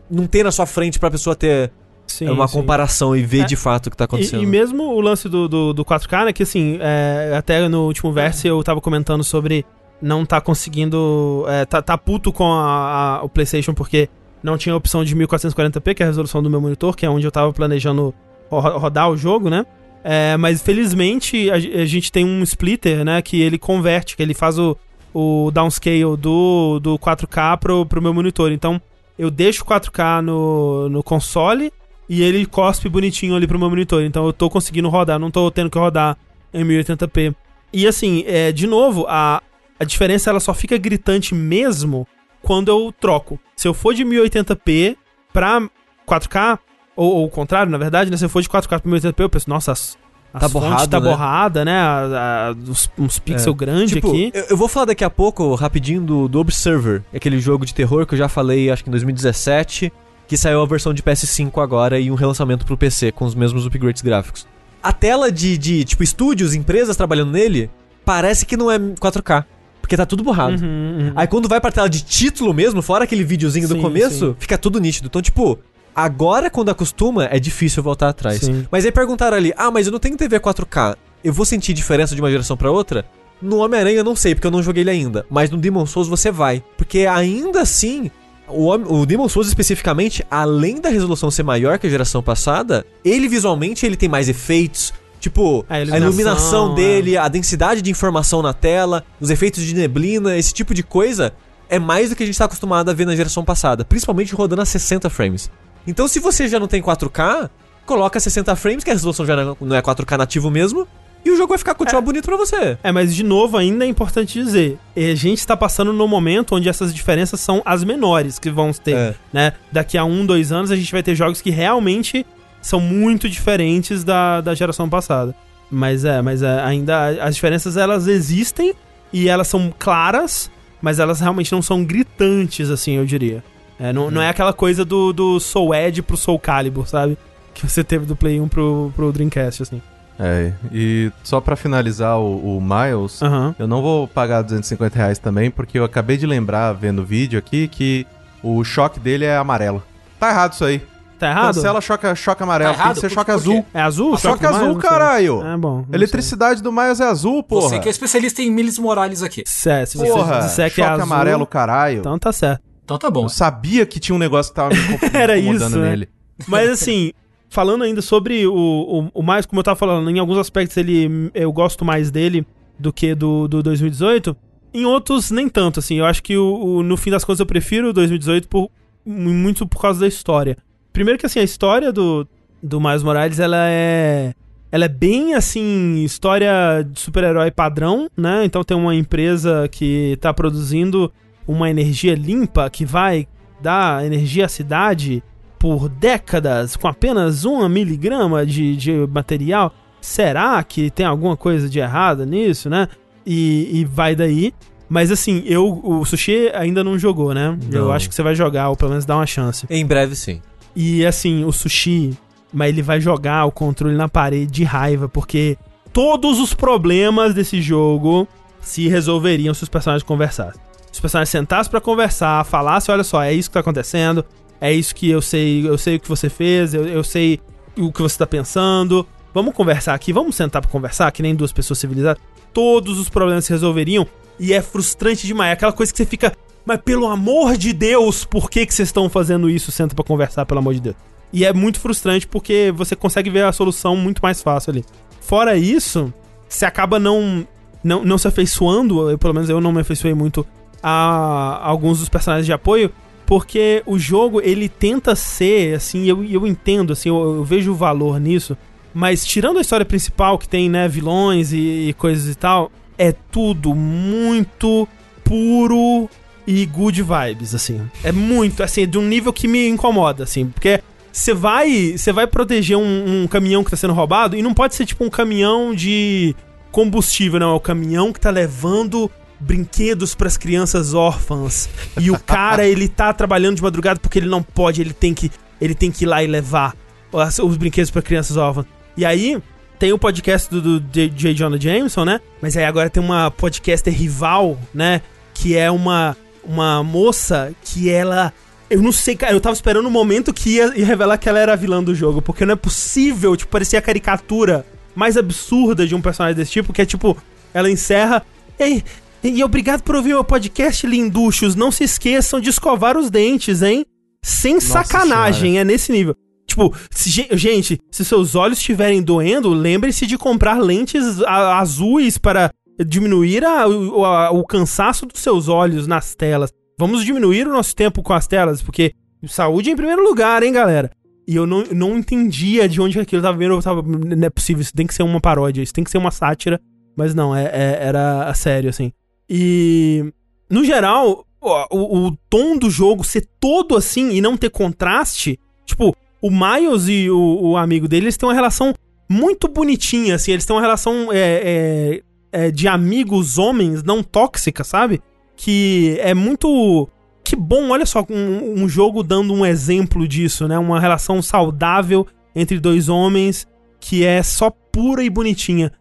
não 0.10 0.28
ter 0.28 0.44
na 0.44 0.52
sua 0.52 0.65
frente 0.65 0.99
pra 0.99 1.11
pessoa 1.11 1.36
ter 1.36 1.72
sim 2.07 2.27
uma 2.30 2.47
sim. 2.47 2.53
comparação 2.57 3.15
e 3.15 3.23
ver 3.23 3.41
É, 3.41 3.45
de 3.45 3.55
fato 3.55 3.88
o 3.88 3.91
que 3.91 3.97
tá 3.97 4.05
acontecendo. 4.05 4.39
E, 4.41 4.43
e 4.43 4.45
mesmo 4.47 4.84
o 4.84 5.01
lance 5.01 5.27
do, 5.30 5.47
do, 5.47 5.73
do 5.73 5.85
4K, 5.85 6.25
né? 6.25 6.34
Que 6.34 6.43
assim, 6.43 6.77
é, 6.81 7.34
até 7.38 7.67
no 7.67 7.85
último 7.85 8.11
verso 8.11 8.47
eu 8.47 8.61
tava 8.63 8.80
comentando 8.81 9.23
sobre 9.23 9.65
não 10.01 10.25
tá 10.25 10.41
conseguindo. 10.41 11.45
É, 11.47 11.65
tá, 11.65 11.81
tá 11.81 11.97
puto 11.97 12.31
com 12.34 12.51
a, 12.51 13.19
a- 13.19 13.23
o 13.23 13.30
PlayStation 13.30 13.73
porque 13.73 14.09
não 14.43 14.57
tinha 14.57 14.73
a 14.73 14.77
opção 14.77 15.03
de 15.03 15.15
1440p, 15.15 15.93
que 15.95 16.03
é 16.03 16.05
a 16.05 16.09
resolução 16.09 16.43
do 16.43 16.49
meu 16.49 16.59
monitor, 16.59 16.95
que 16.95 17.05
é 17.05 17.09
onde 17.09 17.25
eu 17.25 17.31
tava 17.31 17.53
planejando 17.53 18.13
ro- 18.49 18.77
rodar 18.77 19.09
o 19.09 19.15
jogo, 19.17 19.49
né? 19.49 19.65
É, 20.03 20.35
mas 20.35 20.61
felizmente 20.61 21.49
a, 21.49 21.55
a 21.55 21.85
gente 21.85 22.11
tem 22.11 22.25
um 22.25 22.43
splitter, 22.43 23.05
né? 23.05 23.21
Que 23.21 23.41
ele 23.41 23.57
converte, 23.57 24.17
que 24.17 24.21
ele 24.23 24.34
faz 24.34 24.59
o, 24.59 24.75
o 25.13 25.49
downscale 25.53 26.03
do, 26.17 26.80
do 26.81 26.99
4K 26.99 27.57
pro, 27.57 27.85
pro 27.85 28.01
meu 28.01 28.13
monitor. 28.13 28.51
Então 28.51 28.81
eu 29.17 29.31
deixo 29.31 29.63
4K 29.63 30.19
no, 30.21 30.89
no 30.89 31.01
console 31.01 31.71
e 32.09 32.21
ele 32.21 32.45
cospe 32.45 32.89
bonitinho 32.89 33.35
ali 33.35 33.47
pro 33.47 33.57
meu 33.59 33.69
monitor. 33.69 34.03
Então 34.03 34.25
eu 34.25 34.34
tô 34.34 34.49
conseguindo 34.49 34.89
rodar, 34.89 35.17
não 35.19 35.31
tô 35.31 35.49
tendo 35.51 35.69
que 35.69 35.77
rodar 35.77 36.17
em 36.53 36.63
1080p. 36.65 37.34
E 37.71 37.88
assim, 37.88 38.23
é, 38.27 38.51
de 38.51 38.67
novo, 38.67 39.05
a, 39.07 39.41
a 39.80 39.84
diferença 39.84 40.30
ela 40.30 40.39
só 40.39 40.53
fica 40.53 40.77
gritante 40.77 41.34
mesmo 41.34 42.07
quando 42.41 42.69
eu 42.69 42.93
troco. 42.99 43.39
Se 43.55 43.67
eu 43.67 43.73
for 43.73 43.93
de 43.93 44.03
1080p 44.05 44.95
pra 45.31 45.61
4K, 46.07 46.59
ou, 46.95 47.11
ou 47.15 47.25
o 47.25 47.30
contrário, 47.30 47.71
na 47.71 47.77
verdade, 47.77 48.11
né? 48.11 48.17
Se 48.17 48.25
eu 48.25 48.30
for 48.30 48.41
de 48.41 48.49
4K 48.49 48.67
pra 48.67 48.80
1080p, 48.91 49.19
eu 49.21 49.30
penso, 49.30 49.49
nossa, 49.49 49.71
as, 49.71 49.97
as 50.34 50.41
Tá 50.41 50.47
borrado, 50.49 50.88
tá 50.88 50.99
né? 50.99 51.09
borrada, 51.09 51.65
né? 51.65 51.80
A- 51.80 52.49
a- 52.51 53.01
uns 53.01 53.17
pixels 53.17 53.55
grandes 53.55 53.91
Tipo, 53.95 54.09
aqui. 54.09 54.30
eu, 54.34 54.43
eu 54.51 54.57
vou 54.57 54.67
falar 54.67 54.88
daqui 54.88 55.03
a 55.03 55.09
pouco, 55.09 55.55
rapidinho, 55.55 56.01
do, 56.01 56.27
do 56.27 56.39
Observer, 56.39 57.01
aquele 57.15 57.39
jogo 57.39 57.65
de 57.65 57.73
terror 57.73 58.05
que 58.05 58.13
eu 58.13 58.17
já 58.19 58.27
falei, 58.30 58.69
acho 58.69 58.84
que 58.84 58.89
em 58.89 58.91
2017, 58.91 59.91
que 60.34 60.38
saiu 60.38 60.64
a 60.64 60.65
versão 60.65 60.95
de 60.95 61.03
PS5 61.03 61.61
agora 61.61 61.99
e 61.99 62.10
um 62.10 62.15
relançamento 62.15 62.65
pro 62.65 62.76
PC 62.76 63.11
com 63.11 63.23
os 63.23 63.35
mesmos 63.35 63.68
upgrades 63.68 64.01
gráficos. 64.01 64.47
A 64.81 64.91
tela 64.91 65.31
de, 65.31 65.55
de 65.60 65.84
tipo, 65.84 66.01
estúdios, 66.01 66.55
empresas 66.55 66.97
trabalhando 66.97 67.31
nele, 67.31 67.69
parece 68.03 68.43
que 68.43 68.57
não 68.57 68.72
é 68.72 68.80
4K, 68.80 69.45
porque 69.80 69.95
tá 69.95 70.07
tudo 70.07 70.23
borrado. 70.23 70.60
Uhum, 70.60 70.97
uhum. 71.01 71.14
Aí 71.15 71.27
quando 71.27 71.47
vai 71.47 71.61
pra 71.61 71.72
tela 71.72 71.88
de 71.88 72.01
título 72.03 72.51
mesmo, 72.51 72.81
fora 72.81 73.03
aquele 73.03 73.23
videozinho 73.23 73.68
do 73.68 73.76
Sim, 73.76 73.81
começo, 73.81 74.30
sim. 74.30 74.35
fica 74.39 74.57
tudo 74.57 74.80
nítido. 74.80 75.05
Então, 75.05 75.22
tipo, 75.22 75.60
agora 75.95 76.49
quando 76.49 76.69
acostuma, 76.69 77.26
é 77.26 77.38
difícil 77.38 77.84
voltar 77.84 78.10
atrás. 78.10 78.39
Sim. 78.39 78.65
Mas 78.72 78.85
aí 78.85 78.91
perguntaram 78.91 79.38
ali, 79.38 79.53
ah, 79.55 79.69
mas 79.69 79.85
eu 79.85 79.91
não 79.91 79.99
tenho 79.99 80.18
TV 80.18 80.39
4K, 80.39 80.95
eu 81.23 81.31
vou 81.31 81.45
sentir 81.45 81.73
diferença 81.73 82.15
de 82.15 82.22
uma 82.22 82.31
geração 82.31 82.57
pra 82.57 82.72
outra? 82.72 83.05
No 83.39 83.57
Homem-Aranha 83.57 83.97
eu 83.97 84.03
não 84.03 84.15
sei, 84.15 84.34
porque 84.34 84.47
eu 84.47 84.51
não 84.51 84.64
joguei 84.64 84.81
ele 84.81 84.89
ainda. 84.89 85.27
Mas 85.30 85.51
no 85.51 85.57
Demon 85.57 85.85
Souls 85.85 86.07
você 86.07 86.31
vai. 86.31 86.64
Porque 86.76 87.05
ainda 87.05 87.61
assim, 87.61 88.10
o, 88.53 89.01
o 89.01 89.05
Demon 89.05 89.27
Souls 89.27 89.47
especificamente, 89.47 90.25
além 90.30 90.80
da 90.80 90.89
resolução 90.89 91.31
ser 91.31 91.43
maior 91.43 91.77
que 91.80 91.88
a 91.88 91.89
geração 91.89 92.21
passada, 92.21 92.85
ele 93.03 93.27
visualmente 93.27 93.85
ele 93.85 93.95
tem 93.95 94.09
mais 94.09 94.30
efeitos. 94.30 94.93
Tipo, 95.19 95.65
A 95.69 95.75
a 95.75 95.80
iluminação, 95.81 96.09
iluminação, 96.09 96.71
é. 96.73 96.75
dele, 96.75 97.17
a 97.17 97.27
densidade 97.30 97.81
de 97.81 97.89
informação 97.89 98.41
na 98.41 98.53
tela, 98.53 99.05
os 99.21 99.30
efeitos 99.30 99.63
de 99.63 99.73
neblina, 99.73 100.38
esse 100.38 100.53
tipo 100.53 100.73
de 100.73 100.84
coisa 100.84 101.34
é 101.69 101.80
mais 101.80 102.09
do 102.09 102.15
que 102.15 102.23
a 102.23 102.25
gente 102.25 102.38
tá 102.38 102.45
acostumado 102.45 102.89
a 102.89 102.93
ver 102.93 103.05
na 103.05 103.15
geração 103.15 103.43
passada, 103.43 103.85
principalmente 103.85 104.35
rodando 104.35 104.61
a 104.61 104.65
60 104.65 105.09
frames. 105.09 105.49
Então, 105.88 106.07
se 106.07 106.19
você 106.19 106.47
já 106.47 106.59
não 106.59 106.67
tem 106.67 106.81
4K, 106.81 107.49
coloca 107.85 108.19
60 108.19 108.55
frames, 108.55 108.84
que 108.84 108.89
a 108.89 108.93
resolução 108.93 109.25
já 109.25 109.35
não 109.35 109.75
é 109.75 109.81
4K 109.81 110.17
nativo 110.17 110.51
mesmo, 110.51 110.88
e 111.26 111.32
o 111.32 111.36
jogo 111.38 111.50
vai 111.50 111.58
ficar 111.58 111.74
continuar 111.76 112.02
bonito 112.02 112.26
pra 112.26 112.36
você. 112.38 112.78
É, 112.84 112.91
mas 112.91 113.16
de 113.16 113.24
novo, 113.24 113.58
ainda 113.58 113.86
é 113.86 113.88
importante 113.88 114.34
dizer, 114.41 114.78
eh, 114.95 115.12
a 115.12 115.16
gente 115.16 115.45
tá 115.45 115.56
passando 115.56 115.94
no 115.94 116.08
momento 116.08 116.56
onde 116.56 116.68
essas 116.70 116.94
diferenças 116.94 117.40
são 117.40 117.62
as 117.66 117.84
menores 117.84 118.38
que 118.40 118.50
vão 118.50 118.72
ter, 118.74 118.95
É. 118.95 119.16
né? 119.32 119.54
Daqui 119.72 119.98
a 119.98 120.04
um, 120.04 120.26
dois 120.26 120.52
anos 120.52 120.72
a 120.72 120.76
gente 120.76 120.91
vai 120.91 121.02
ter 121.04 121.16
jogos 121.16 121.41
que 121.41 121.50
realmente 121.50 122.26
são 122.62 122.80
muito 122.80 123.30
diferentes 123.30 124.04
da, 124.04 124.41
da 124.41 124.54
geração 124.56 124.90
passada. 124.90 125.34
Mas 125.72 126.06
é, 126.06 126.22
mas 126.22 126.44
é, 126.44 126.60
ainda 126.62 127.08
as 127.24 127.36
diferenças 127.36 127.78
elas 127.78 128.08
existem 128.08 128.74
e 129.12 129.28
elas 129.28 129.48
são 129.48 129.74
claras, 129.80 130.50
mas 130.82 131.00
elas 131.00 131.20
realmente 131.20 131.52
não 131.52 131.62
são 131.62 131.84
gritantes, 131.84 132.70
assim, 132.70 132.94
eu 132.98 133.06
diria. 133.06 133.44
É, 133.80 133.91
não, 133.91 134.12
não 134.12 134.22
é 134.22 134.30
aquela 134.30 134.54
coisa 134.54 134.86
do, 134.86 135.12
do 135.12 135.40
Soul 135.40 135.74
Edge 135.74 136.02
pro 136.02 136.16
Soul 136.16 136.38
Calibur, 136.40 136.88
sabe? 136.88 137.18
Que 137.54 137.68
você 137.68 137.84
teve 137.84 138.06
do 138.06 138.16
Play 138.16 138.40
1 138.40 138.48
pro, 138.48 138.91
pro 138.95 139.12
Dreamcast, 139.12 139.64
assim. 139.64 139.82
É, 140.19 140.52
e 140.72 141.11
só 141.23 141.41
pra 141.41 141.56
finalizar 141.56 142.19
o, 142.19 142.57
o 142.57 142.61
Miles, 142.61 143.22
Aham. 143.22 143.56
eu 143.57 143.68
não 143.68 143.81
vou 143.81 144.07
pagar 144.07 144.41
250 144.44 144.95
reais 144.98 145.18
também, 145.19 145.49
porque 145.49 145.77
eu 145.80 145.84
acabei 145.84 146.18
de 146.18 146.26
lembrar, 146.27 146.72
vendo 146.73 147.02
o 147.02 147.06
vídeo 147.06 147.38
aqui, 147.40 147.68
que 147.68 148.06
o 148.44 148.64
choque 148.64 148.99
dele 148.99 149.26
é 149.26 149.35
amarelo. 149.38 149.81
Tá 150.19 150.30
errado 150.30 150.53
isso 150.53 150.64
aí. 150.65 150.81
Tá 151.19 151.30
errado? 151.30 151.56
Cancela 151.56 151.80
choque, 151.81 152.15
choque 152.15 152.44
amarelo, 152.44 152.72
Tá 152.72 152.76
tem 152.76 152.84
errado? 152.84 152.95
que 152.95 153.02
ser 153.02 153.10
choque 153.11 153.31
azul. 153.31 153.65
É 153.73 153.81
azul? 153.81 154.18
Choque 154.18 154.44
Miles? 154.44 154.57
azul, 154.57 154.72
sei. 154.73 154.90
caralho! 154.90 155.44
É 155.45 155.57
bom. 155.57 155.85
Eletricidade 155.91 156.61
do 156.61 156.72
Miles 156.72 156.99
é 156.99 157.06
azul, 157.06 157.41
porra. 157.41 157.69
Você 157.69 157.80
que 157.80 157.88
é 157.88 157.91
especialista 157.91 158.41
em 158.41 158.52
Miles 158.52 158.77
Morales 158.77 159.23
aqui. 159.23 159.44
sei. 159.48 159.72
É, 159.73 159.85
se 159.85 159.98
você 159.98 160.11
Porra, 160.11 160.40
disser 160.41 160.69
que 160.69 160.76
choque 160.76 160.90
é 160.90 160.91
azul, 160.91 161.03
amarelo, 161.03 161.45
caralho. 161.48 161.99
então 161.99 162.19
tá 162.19 162.31
certo. 162.34 162.61
Então 162.84 162.98
tá 162.98 163.10
bom. 163.10 163.23
Eu 163.26 163.30
sabia 163.30 163.85
que 163.85 163.99
tinha 163.99 164.15
um 164.15 164.19
negócio 164.19 164.52
que 164.52 164.56
tava 164.57 164.69
me 164.76 164.80
inco- 164.95 165.06
Era 165.18 165.38
incomodando 165.40 165.69
isso, 165.69 165.80
né? 165.80 165.90
nele. 165.90 166.10
Mas 166.48 166.69
assim, 166.69 167.14
falando 167.53 167.84
ainda 167.84 168.01
sobre 168.01 168.45
o, 168.47 168.53
o, 168.53 169.09
o 169.13 169.23
Miles, 169.23 169.45
como 169.45 169.59
eu 169.59 169.63
tava 169.63 169.75
falando, 169.77 170.09
em 170.09 170.19
alguns 170.19 170.38
aspectos 170.38 170.75
ele 170.75 171.30
eu 171.34 171.51
gosto 171.53 171.85
mais 171.85 172.09
dele 172.11 172.45
do 172.80 172.91
que 172.91 173.13
do, 173.15 173.47
do 173.47 173.61
2018. 173.63 174.35
Em 174.73 174.85
outros, 174.85 175.30
nem 175.30 175.47
tanto, 175.47 175.80
assim. 175.80 175.99
Eu 175.99 176.05
acho 176.05 176.23
que 176.23 176.35
o, 176.35 176.55
o- 176.77 176.84
no 176.84 176.97
fim 176.97 177.11
das 177.11 177.23
contas 177.23 177.39
eu 177.39 177.45
prefiro 177.45 177.89
o 177.89 177.93
2018 177.93 178.47
por, 178.47 178.69
muito 179.05 179.67
por 179.67 179.80
causa 179.80 179.99
da 179.99 180.07
história. 180.07 180.57
Primeiro 180.91 181.19
que 181.19 181.25
assim, 181.27 181.39
a 181.39 181.43
história 181.43 181.93
do, 181.93 182.27
do 182.61 182.81
Miles 182.81 183.03
Morales, 183.03 183.39
ela 183.39 183.57
é. 183.69 184.34
Ela 184.71 184.85
é 184.85 184.89
bem 184.89 185.35
assim, 185.35 186.03
história 186.03 186.81
de 186.91 186.99
super-herói 186.99 187.51
padrão, 187.51 188.09
né? 188.17 188.43
Então 188.43 188.63
tem 188.63 188.75
uma 188.75 188.95
empresa 188.95 189.67
que 189.71 190.17
tá 190.19 190.34
produzindo 190.34 191.11
uma 191.47 191.69
energia 191.69 192.15
limpa 192.15 192.67
que 192.71 192.84
vai 192.84 193.27
dar 193.61 194.03
energia 194.03 194.45
à 194.45 194.49
cidade 194.49 195.21
por 195.64 195.88
décadas 195.88 196.76
com 196.76 196.90
apenas 196.90 197.45
uma 197.45 197.69
miligrama 197.69 198.45
de, 198.45 198.76
de 198.76 198.91
material. 199.10 199.73
Será 200.02 200.61
que 200.61 200.90
tem 200.91 201.06
alguma 201.06 201.38
coisa 201.38 201.69
de 201.69 201.80
errado 201.80 202.26
nisso, 202.26 202.69
né? 202.69 202.90
E, 203.26 203.69
e 203.80 203.85
vai 203.85 204.14
daí. 204.14 204.53
Mas 204.90 205.10
assim, 205.10 205.41
eu 205.45 205.80
o 205.81 206.03
Sushi 206.03 206.52
ainda 206.53 206.84
não 206.84 206.99
jogou, 206.99 207.34
né? 207.34 207.57
Eu 207.72 207.85
Não. 207.85 207.91
acho 207.94 208.10
que 208.10 208.14
você 208.14 208.22
vai 208.22 208.35
jogar, 208.35 208.68
ou 208.68 208.76
pelo 208.76 208.90
menos 208.90 209.06
dar 209.06 209.15
uma 209.15 209.26
chance. 209.26 209.65
Em 209.69 209.85
breve, 209.85 210.18
sim. 210.18 210.41
E 210.76 211.06
assim, 211.06 211.45
o 211.45 211.52
Sushi, 211.53 212.11
mas 212.52 212.68
ele 212.68 212.81
vai 212.81 212.99
jogar 212.99 213.45
o 213.45 213.52
controle 213.52 213.95
na 213.95 214.10
parede 214.10 214.52
de 214.52 214.65
raiva, 214.65 215.07
porque 215.07 215.57
todos 215.94 216.41
os 216.41 216.53
problemas 216.53 217.34
desse 217.34 217.61
jogo 217.61 218.27
se 218.60 218.90
resolveriam 218.90 219.53
se 219.53 219.64
os 219.64 219.69
personagens 219.69 220.03
conversassem. 220.03 220.60
Se 220.88 220.95
os 220.95 220.99
personagens 220.99 221.30
sentassem 221.30 221.72
pra 221.72 221.80
conversar, 221.80 222.44
falassem, 222.44 222.94
olha 222.94 223.06
só, 223.06 223.23
é 223.23 223.31
isso 223.34 223.49
que 223.49 223.53
tá 223.53 223.61
acontecendo, 223.61 224.26
é 224.64 224.72
isso 224.72 224.95
que 224.95 225.10
eu 225.10 225.22
sei, 225.22 225.68
eu 225.68 225.77
sei 225.77 225.98
o 225.98 225.99
que 225.99 226.07
você 226.07 226.30
fez, 226.30 226.73
eu, 226.73 226.88
eu 226.88 227.03
sei 227.03 227.38
o 227.77 227.91
que 227.91 228.02
você 228.02 228.18
tá 228.18 228.26
pensando. 228.26 229.06
Vamos 229.34 229.53
conversar 229.53 229.94
aqui, 229.94 230.14
vamos 230.14 230.38
sentar 230.38 230.61
pra 230.61 230.72
conversar, 230.72 231.11
que 231.11 231.22
nem 231.22 231.35
duas 231.35 231.52
pessoas 231.52 231.80
civilizadas. 231.80 232.23
Todos 232.53 232.98
os 232.98 233.10
problemas 233.10 233.44
se 233.44 233.52
resolveriam 233.52 234.07
e 234.40 234.53
é 234.53 234.61
frustrante 234.61 235.27
demais. 235.27 235.49
É 235.49 235.52
aquela 235.52 235.73
coisa 235.73 235.91
que 235.91 235.98
você 235.98 236.06
fica, 236.06 236.31
mas 236.65 236.80
pelo 236.80 237.07
amor 237.07 237.57
de 237.57 237.73
Deus, 237.73 238.23
por 238.23 238.49
que, 238.49 238.65
que 238.65 238.73
vocês 238.73 238.88
estão 238.88 239.10
fazendo 239.10 239.49
isso? 239.49 239.69
Senta 239.69 239.94
pra 239.94 240.06
conversar, 240.06 240.45
pelo 240.45 240.61
amor 240.61 240.76
de 240.76 240.80
Deus. 240.80 240.95
E 241.34 241.44
é 241.44 241.52
muito 241.52 241.81
frustrante 241.81 242.26
porque 242.26 242.72
você 242.73 242.95
consegue 242.95 243.30
ver 243.30 243.44
a 243.44 243.52
solução 243.52 243.98
muito 243.98 244.22
mais 244.23 244.41
fácil 244.41 244.72
ali. 244.72 244.85
Fora 245.19 245.57
isso, 245.57 246.14
você 246.48 246.64
acaba 246.64 246.98
não, 246.98 247.45
não, 247.84 248.06
não 248.06 248.18
se 248.18 248.30
afeiçoando, 248.30 249.18
pelo 249.18 249.34
menos 249.34 249.49
eu 249.49 249.60
não 249.60 249.73
me 249.73 249.81
afeiçoei 249.81 250.14
muito 250.14 250.48
a 250.81 251.60
alguns 251.61 251.99
dos 251.99 252.07
personagens 252.07 252.45
de 252.45 252.53
apoio, 252.53 252.94
porque 253.26 253.82
o 253.86 253.98
jogo 253.98 254.41
ele 254.41 254.68
tenta 254.68 255.16
ser, 255.16 255.76
assim, 255.76 256.06
eu, 256.06 256.24
eu 256.24 256.45
entendo, 256.45 256.94
assim, 256.94 257.10
eu, 257.10 257.38
eu 257.38 257.44
vejo 257.44 257.72
o 257.72 257.76
valor 257.76 258.20
nisso, 258.20 258.58
mas 258.94 259.26
tirando 259.26 259.58
a 259.58 259.62
história 259.62 259.86
principal, 259.86 260.38
que 260.38 260.48
tem, 260.48 260.70
né, 260.70 260.88
vilões 260.88 261.52
e, 261.52 261.90
e 261.90 261.94
coisas 261.94 262.32
e 262.32 262.36
tal, 262.36 262.72
é 262.98 263.12
tudo 263.12 263.74
muito 263.74 264.88
puro 265.24 266.10
e 266.45 266.66
good 266.66 267.02
vibes, 267.02 267.56
assim. 267.56 267.82
É 268.04 268.12
muito, 268.12 268.62
assim, 268.62 268.88
de 268.88 268.98
um 268.98 269.08
nível 269.08 269.34
que 269.34 269.48
me 269.48 269.68
incomoda, 269.68 270.24
assim, 270.24 270.48
porque 270.48 270.82
você 271.12 271.34
vai, 271.34 271.95
você 271.98 272.12
vai 272.12 272.28
proteger 272.28 272.78
um, 272.78 273.24
um 273.24 273.28
caminhão 273.28 273.64
que 273.64 273.72
tá 273.72 273.78
sendo 273.78 273.94
roubado 273.94 274.36
e 274.36 274.41
não 274.41 274.54
pode 274.54 274.76
ser 274.76 274.86
tipo 274.86 275.04
um 275.04 275.10
caminhão 275.10 275.74
de 275.74 276.36
combustível, 276.72 277.40
não, 277.40 277.52
é 277.52 277.56
o 277.56 277.60
caminhão 277.60 278.12
que 278.12 278.20
tá 278.20 278.32
levando 278.32 279.10
brinquedos 279.44 280.15
pras 280.15 280.38
crianças 280.38 280.94
órfãs. 280.94 281.70
E 281.99 282.10
o 282.10 282.20
cara, 282.20 282.65
ele 282.68 282.88
tá 282.88 283.11
trabalhando 283.14 283.56
de 283.57 283.61
madrugada 283.64 283.99
porque 283.99 284.20
ele 284.20 284.28
não 284.30 284.41
pode, 284.41 284.82
ele 284.82 284.94
tem 284.94 285.14
que, 285.14 285.32
ele 285.60 285.76
tem 285.76 285.91
que 285.91 286.06
ir 286.06 286.07
lá 286.07 286.24
e 286.24 286.28
levar 286.28 286.76
as- 287.14 287.40
os 287.40 287.57
brinquedos 287.57 287.91
pra 287.91 288.02
crianças 288.02 288.38
órfãs. 288.38 288.65
E 288.98 289.06
aí, 289.06 289.41
tem 289.80 289.91
o 289.91 289.98
podcast 289.99 290.49
do, 290.49 290.80
do 290.80 291.10
J. 291.10 291.34
Jonah 291.34 291.57
Jameson, 291.60 292.06
né? 292.06 292.22
Mas 292.41 292.56
aí 292.56 292.64
agora 292.64 292.90
tem 292.90 293.03
uma 293.03 293.30
podcaster 293.32 293.94
rival, 293.94 294.57
né? 294.74 295.02
Que 295.34 295.57
é 295.57 295.70
uma, 295.70 296.15
uma 296.44 296.84
moça 296.84 297.53
que 297.64 297.90
ela. 297.90 298.32
Eu 298.70 298.82
não 298.82 298.91
sei, 298.91 299.15
cara. 299.15 299.34
Eu 299.34 299.41
tava 299.41 299.53
esperando 299.53 299.86
o 299.88 299.91
momento 299.91 300.34
que 300.34 300.52
ia, 300.52 300.72
ia 300.78 300.86
revelar 300.86 301.18
que 301.18 301.28
ela 301.28 301.40
era 301.40 301.53
a 301.53 301.56
vilã 301.56 301.84
do 301.84 301.94
jogo. 301.94 302.22
Porque 302.22 302.45
não 302.45 302.53
é 302.53 302.56
possível, 302.56 303.36
tipo, 303.36 303.52
parecia 303.52 303.78
a 303.80 303.82
caricatura 303.82 304.65
mais 304.95 305.18
absurda 305.18 305.86
de 305.86 305.94
um 305.95 306.02
personagem 306.02 306.36
desse 306.38 306.52
tipo. 306.52 306.72
Que 306.72 306.84
é 306.84 306.86
tipo, 306.86 307.18
ela 307.53 307.70
encerra. 307.70 308.24
Ei, 308.57 308.84
e 309.24 309.44
obrigado 309.44 309.82
por 309.84 309.95
ouvir 309.95 310.10
meu 310.10 310.24
podcast, 310.24 310.86
linduchos. 310.86 311.56
Não 311.56 311.72
se 311.72 311.84
esqueçam 311.84 312.40
de 312.41 312.50
escovar 312.50 312.98
os 312.98 313.10
dentes, 313.10 313.62
hein? 313.62 313.86
Sem 314.24 314.60
sacanagem, 314.60 315.60
é 315.60 315.64
nesse 315.64 315.91
nível. 315.91 316.16
Tipo, 316.48 316.74
se- 316.91 317.10
ge- 317.10 317.28
gente, 317.34 317.80
se 317.91 318.04
seus 318.06 318.36
olhos 318.36 318.58
estiverem 318.58 319.02
doendo, 319.02 319.50
lembre-se 319.50 320.06
de 320.06 320.18
comprar 320.18 320.60
lentes 320.62 321.22
a- 321.24 321.60
azuis 321.60 322.18
para 322.18 322.52
diminuir 322.86 323.44
a- 323.45 323.68
o, 323.68 324.04
a- 324.06 324.32
o 324.32 324.44
cansaço 324.45 325.06
dos 325.06 325.22
seus 325.22 325.48
olhos 325.48 325.88
nas 325.88 326.16
telas. 326.16 326.52
Vamos 326.78 327.04
diminuir 327.06 327.48
o 327.48 327.52
nosso 327.54 327.76
tempo 327.76 328.02
com 328.04 328.14
as 328.14 328.28
telas, 328.28 328.62
porque 328.62 328.94
saúde 329.28 329.70
em 329.72 329.76
primeiro 329.76 330.04
lugar, 330.04 330.44
hein, 330.44 330.52
galera? 330.52 330.91
E 331.28 331.36
eu 331.36 331.45
não, 331.48 331.64
não 331.72 331.98
entendia 331.98 332.68
de 332.68 332.82
onde 332.82 333.00
aquilo 333.00 333.22
tava 333.22 333.38
vindo. 333.38 333.54
Eu 333.54 333.62
tava, 333.62 333.82
não 333.82 334.28
é 334.28 334.30
possível, 334.30 334.62
isso 334.62 334.74
tem 334.74 334.86
que 334.86 334.94
ser 334.94 335.04
uma 335.04 335.22
paródia, 335.22 335.62
isso 335.62 335.74
tem 335.74 335.84
que 335.84 335.90
ser 335.91 335.98
uma 335.98 336.12
sátira. 336.12 336.60
Mas 336.98 337.16
não, 337.16 337.34
é, 337.36 337.45
é- 337.45 337.78
era 337.82 338.32
sério, 338.34 338.70
assim. 338.70 338.91
E, 339.30 340.14
no 340.50 340.64
geral, 340.64 341.26
o, 341.41 342.08
o 342.08 342.18
tom 342.30 342.58
do 342.58 342.70
jogo 342.70 343.04
ser 343.04 343.28
todo 343.40 343.76
assim 343.76 344.12
e 344.12 344.22
não 344.22 344.38
ter 344.38 344.50
contraste, 344.50 345.40
tipo, 345.66 345.95
o 346.22 346.30
Miles 346.30 346.88
e 346.88 347.10
o, 347.10 347.40
o 347.41 347.58
amigo 347.58 347.88
dele, 347.88 348.06
eles 348.06 348.18
têm 348.18 348.28
uma 348.28 348.36
relação 348.36 348.74
muito 349.10 349.48
bonitinha, 349.48 350.16
assim, 350.16 350.32
eles 350.32 350.45
têm 350.45 350.56
uma 350.56 350.62
relação 350.62 351.12
é, 351.12 351.18
é, 351.44 352.02
é, 352.32 352.52
de 352.52 352.68
amigos 352.68 353.38
homens 353.38 353.84
não 353.84 354.02
tóxica, 354.02 354.64
sabe? 354.64 355.02
Que 355.36 355.98
é 356.00 356.14
muito. 356.14 356.88
Que 357.24 357.36
bom, 357.36 357.70
olha 357.70 357.86
só, 357.86 358.06
um, 358.10 358.64
um 358.64 358.70
jogo 358.70 359.02
dando 359.02 359.34
um 359.34 359.45
exemplo 359.45 360.08
disso, 360.08 360.48
né? 360.48 360.58
Uma 360.58 360.80
relação 360.80 361.22
saudável 361.22 362.06
entre 362.36 362.60
dois 362.60 362.90
homens 362.90 363.48
que 363.80 364.06
é 364.06 364.24
só 364.24 364.50
pura 364.50 365.04
e 365.04 365.10
bonitinha. 365.10 365.72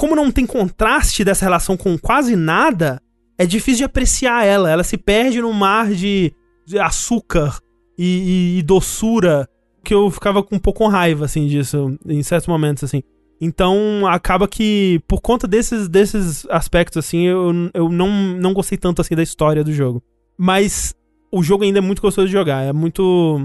Como 0.00 0.16
não 0.16 0.30
tem 0.30 0.46
contraste 0.46 1.22
dessa 1.22 1.44
relação 1.44 1.76
com 1.76 1.98
quase 1.98 2.34
nada, 2.34 3.02
é 3.36 3.44
difícil 3.44 3.80
de 3.80 3.84
apreciar 3.84 4.46
ela. 4.46 4.70
Ela 4.70 4.82
se 4.82 4.96
perde 4.96 5.42
no 5.42 5.52
mar 5.52 5.90
de, 5.92 6.32
açúcar 6.80 7.58
e, 7.98 8.54
e- 8.56 8.58
e 8.60 8.62
doçura 8.62 9.46
que 9.84 9.92
eu 9.92 10.10
ficava 10.10 10.38
um 10.50 10.58
pouco 10.58 10.78
com 10.78 10.88
raiva, 10.88 11.26
assim, 11.26 11.46
disso, 11.46 11.98
em 12.06 12.22
certos 12.22 12.48
momentos, 12.48 12.82
assim. 12.82 13.02
Então, 13.42 14.06
acaba 14.06 14.48
que, 14.48 15.02
por 15.06 15.20
conta 15.20 15.46
desses, 15.46 15.86
desses 15.86 16.46
aspectos, 16.48 16.96
assim, 16.96 17.26
eu, 17.26 17.52
eu 17.74 17.90
não, 17.90 18.08
não 18.38 18.54
gostei 18.54 18.78
tanto, 18.78 19.02
assim, 19.02 19.14
da 19.14 19.22
história 19.22 19.62
do 19.62 19.72
jogo. 19.72 20.02
Mas 20.38 20.94
o 21.30 21.42
jogo 21.42 21.62
ainda 21.64 21.78
é 21.78 21.82
muito 21.82 22.00
gostoso 22.00 22.26
de 22.26 22.32
jogar. 22.32 22.62
É 22.62 22.72
muito... 22.72 23.38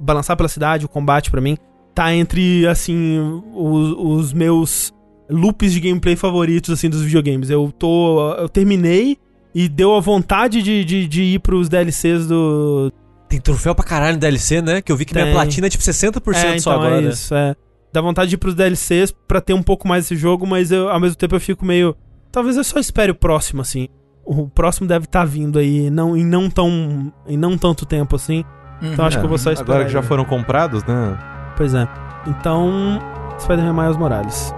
Balançar 0.00 0.36
pela 0.36 0.48
cidade, 0.48 0.86
o 0.86 0.88
combate, 0.88 1.30
pra 1.30 1.40
mim, 1.40 1.56
tá 1.94 2.12
entre, 2.12 2.66
assim, 2.66 3.16
os, 3.54 3.94
os 3.96 4.32
meus 4.32 4.92
loops 5.30 5.72
de 5.72 5.80
gameplay 5.80 6.16
favoritos, 6.16 6.70
assim, 6.70 6.88
dos 6.90 7.02
videogames. 7.02 7.50
Eu 7.50 7.72
tô... 7.76 8.34
Eu 8.34 8.48
terminei 8.48 9.16
e 9.54 9.68
deu 9.68 9.94
a 9.96 10.00
vontade 10.00 10.62
de, 10.62 10.84
de, 10.84 11.08
de 11.08 11.22
ir 11.22 11.38
pros 11.40 11.68
DLCs 11.68 12.26
do, 12.26 12.92
Tem 13.28 13.40
troféu 13.40 13.74
pra 13.74 13.84
caralho 13.84 14.14
no 14.14 14.20
DLC, 14.20 14.62
né? 14.62 14.80
Que 14.80 14.92
eu 14.92 14.96
vi 14.96 15.04
que 15.04 15.12
minha 15.14 15.26
Tem. 15.26 15.34
platina 15.34 15.66
é 15.66 15.70
tipo 15.70 15.82
60% 15.82 16.34
é, 16.34 16.34
só 16.34 16.54
então 16.54 16.72
agora. 16.72 17.02
É 17.02 17.08
isso, 17.08 17.34
é. 17.34 17.54
Dá 17.92 18.00
vontade 18.00 18.28
de 18.30 18.36
ir 18.36 18.38
pros 18.38 18.54
DLCs 18.54 19.12
pra 19.26 19.40
ter 19.40 19.52
um 19.52 19.62
pouco 19.62 19.88
mais 19.88 20.04
esse 20.04 20.14
jogo, 20.14 20.46
mas 20.46 20.70
eu, 20.70 20.88
ao 20.88 21.00
mesmo 21.00 21.16
tempo 21.16 21.34
eu 21.34 21.40
fico 21.40 21.64
meio. 21.64 21.96
Talvez 22.30 22.56
eu 22.56 22.62
só 22.62 22.78
espere 22.78 23.10
o 23.10 23.14
próximo, 23.16 23.60
assim. 23.60 23.88
O 24.24 24.48
próximo 24.48 24.86
deve 24.86 25.06
estar 25.06 25.24
vindo 25.24 25.58
aí, 25.58 25.90
não, 25.90 26.16
em 26.16 26.24
não 26.24 26.48
tão. 26.48 27.12
em 27.26 27.36
não 27.36 27.58
tanto 27.58 27.84
tempo 27.84 28.14
assim. 28.14 28.44
Então 28.80 29.04
acho 29.04 29.16
É, 29.16 29.20
que 29.20 29.26
eu 29.26 29.28
vou 29.28 29.38
só 29.38 29.50
esperar. 29.50 29.72
Agora 29.72 29.86
que 29.86 29.92
já 29.92 29.98
aí. 29.98 30.06
foram 30.06 30.24
comprados, 30.24 30.84
né? 30.84 31.18
Pois 31.56 31.74
é. 31.74 31.88
Então. 32.28 33.00
Spider-Man 33.40 33.72
Miles 33.82 33.96
Morales. 33.96 34.54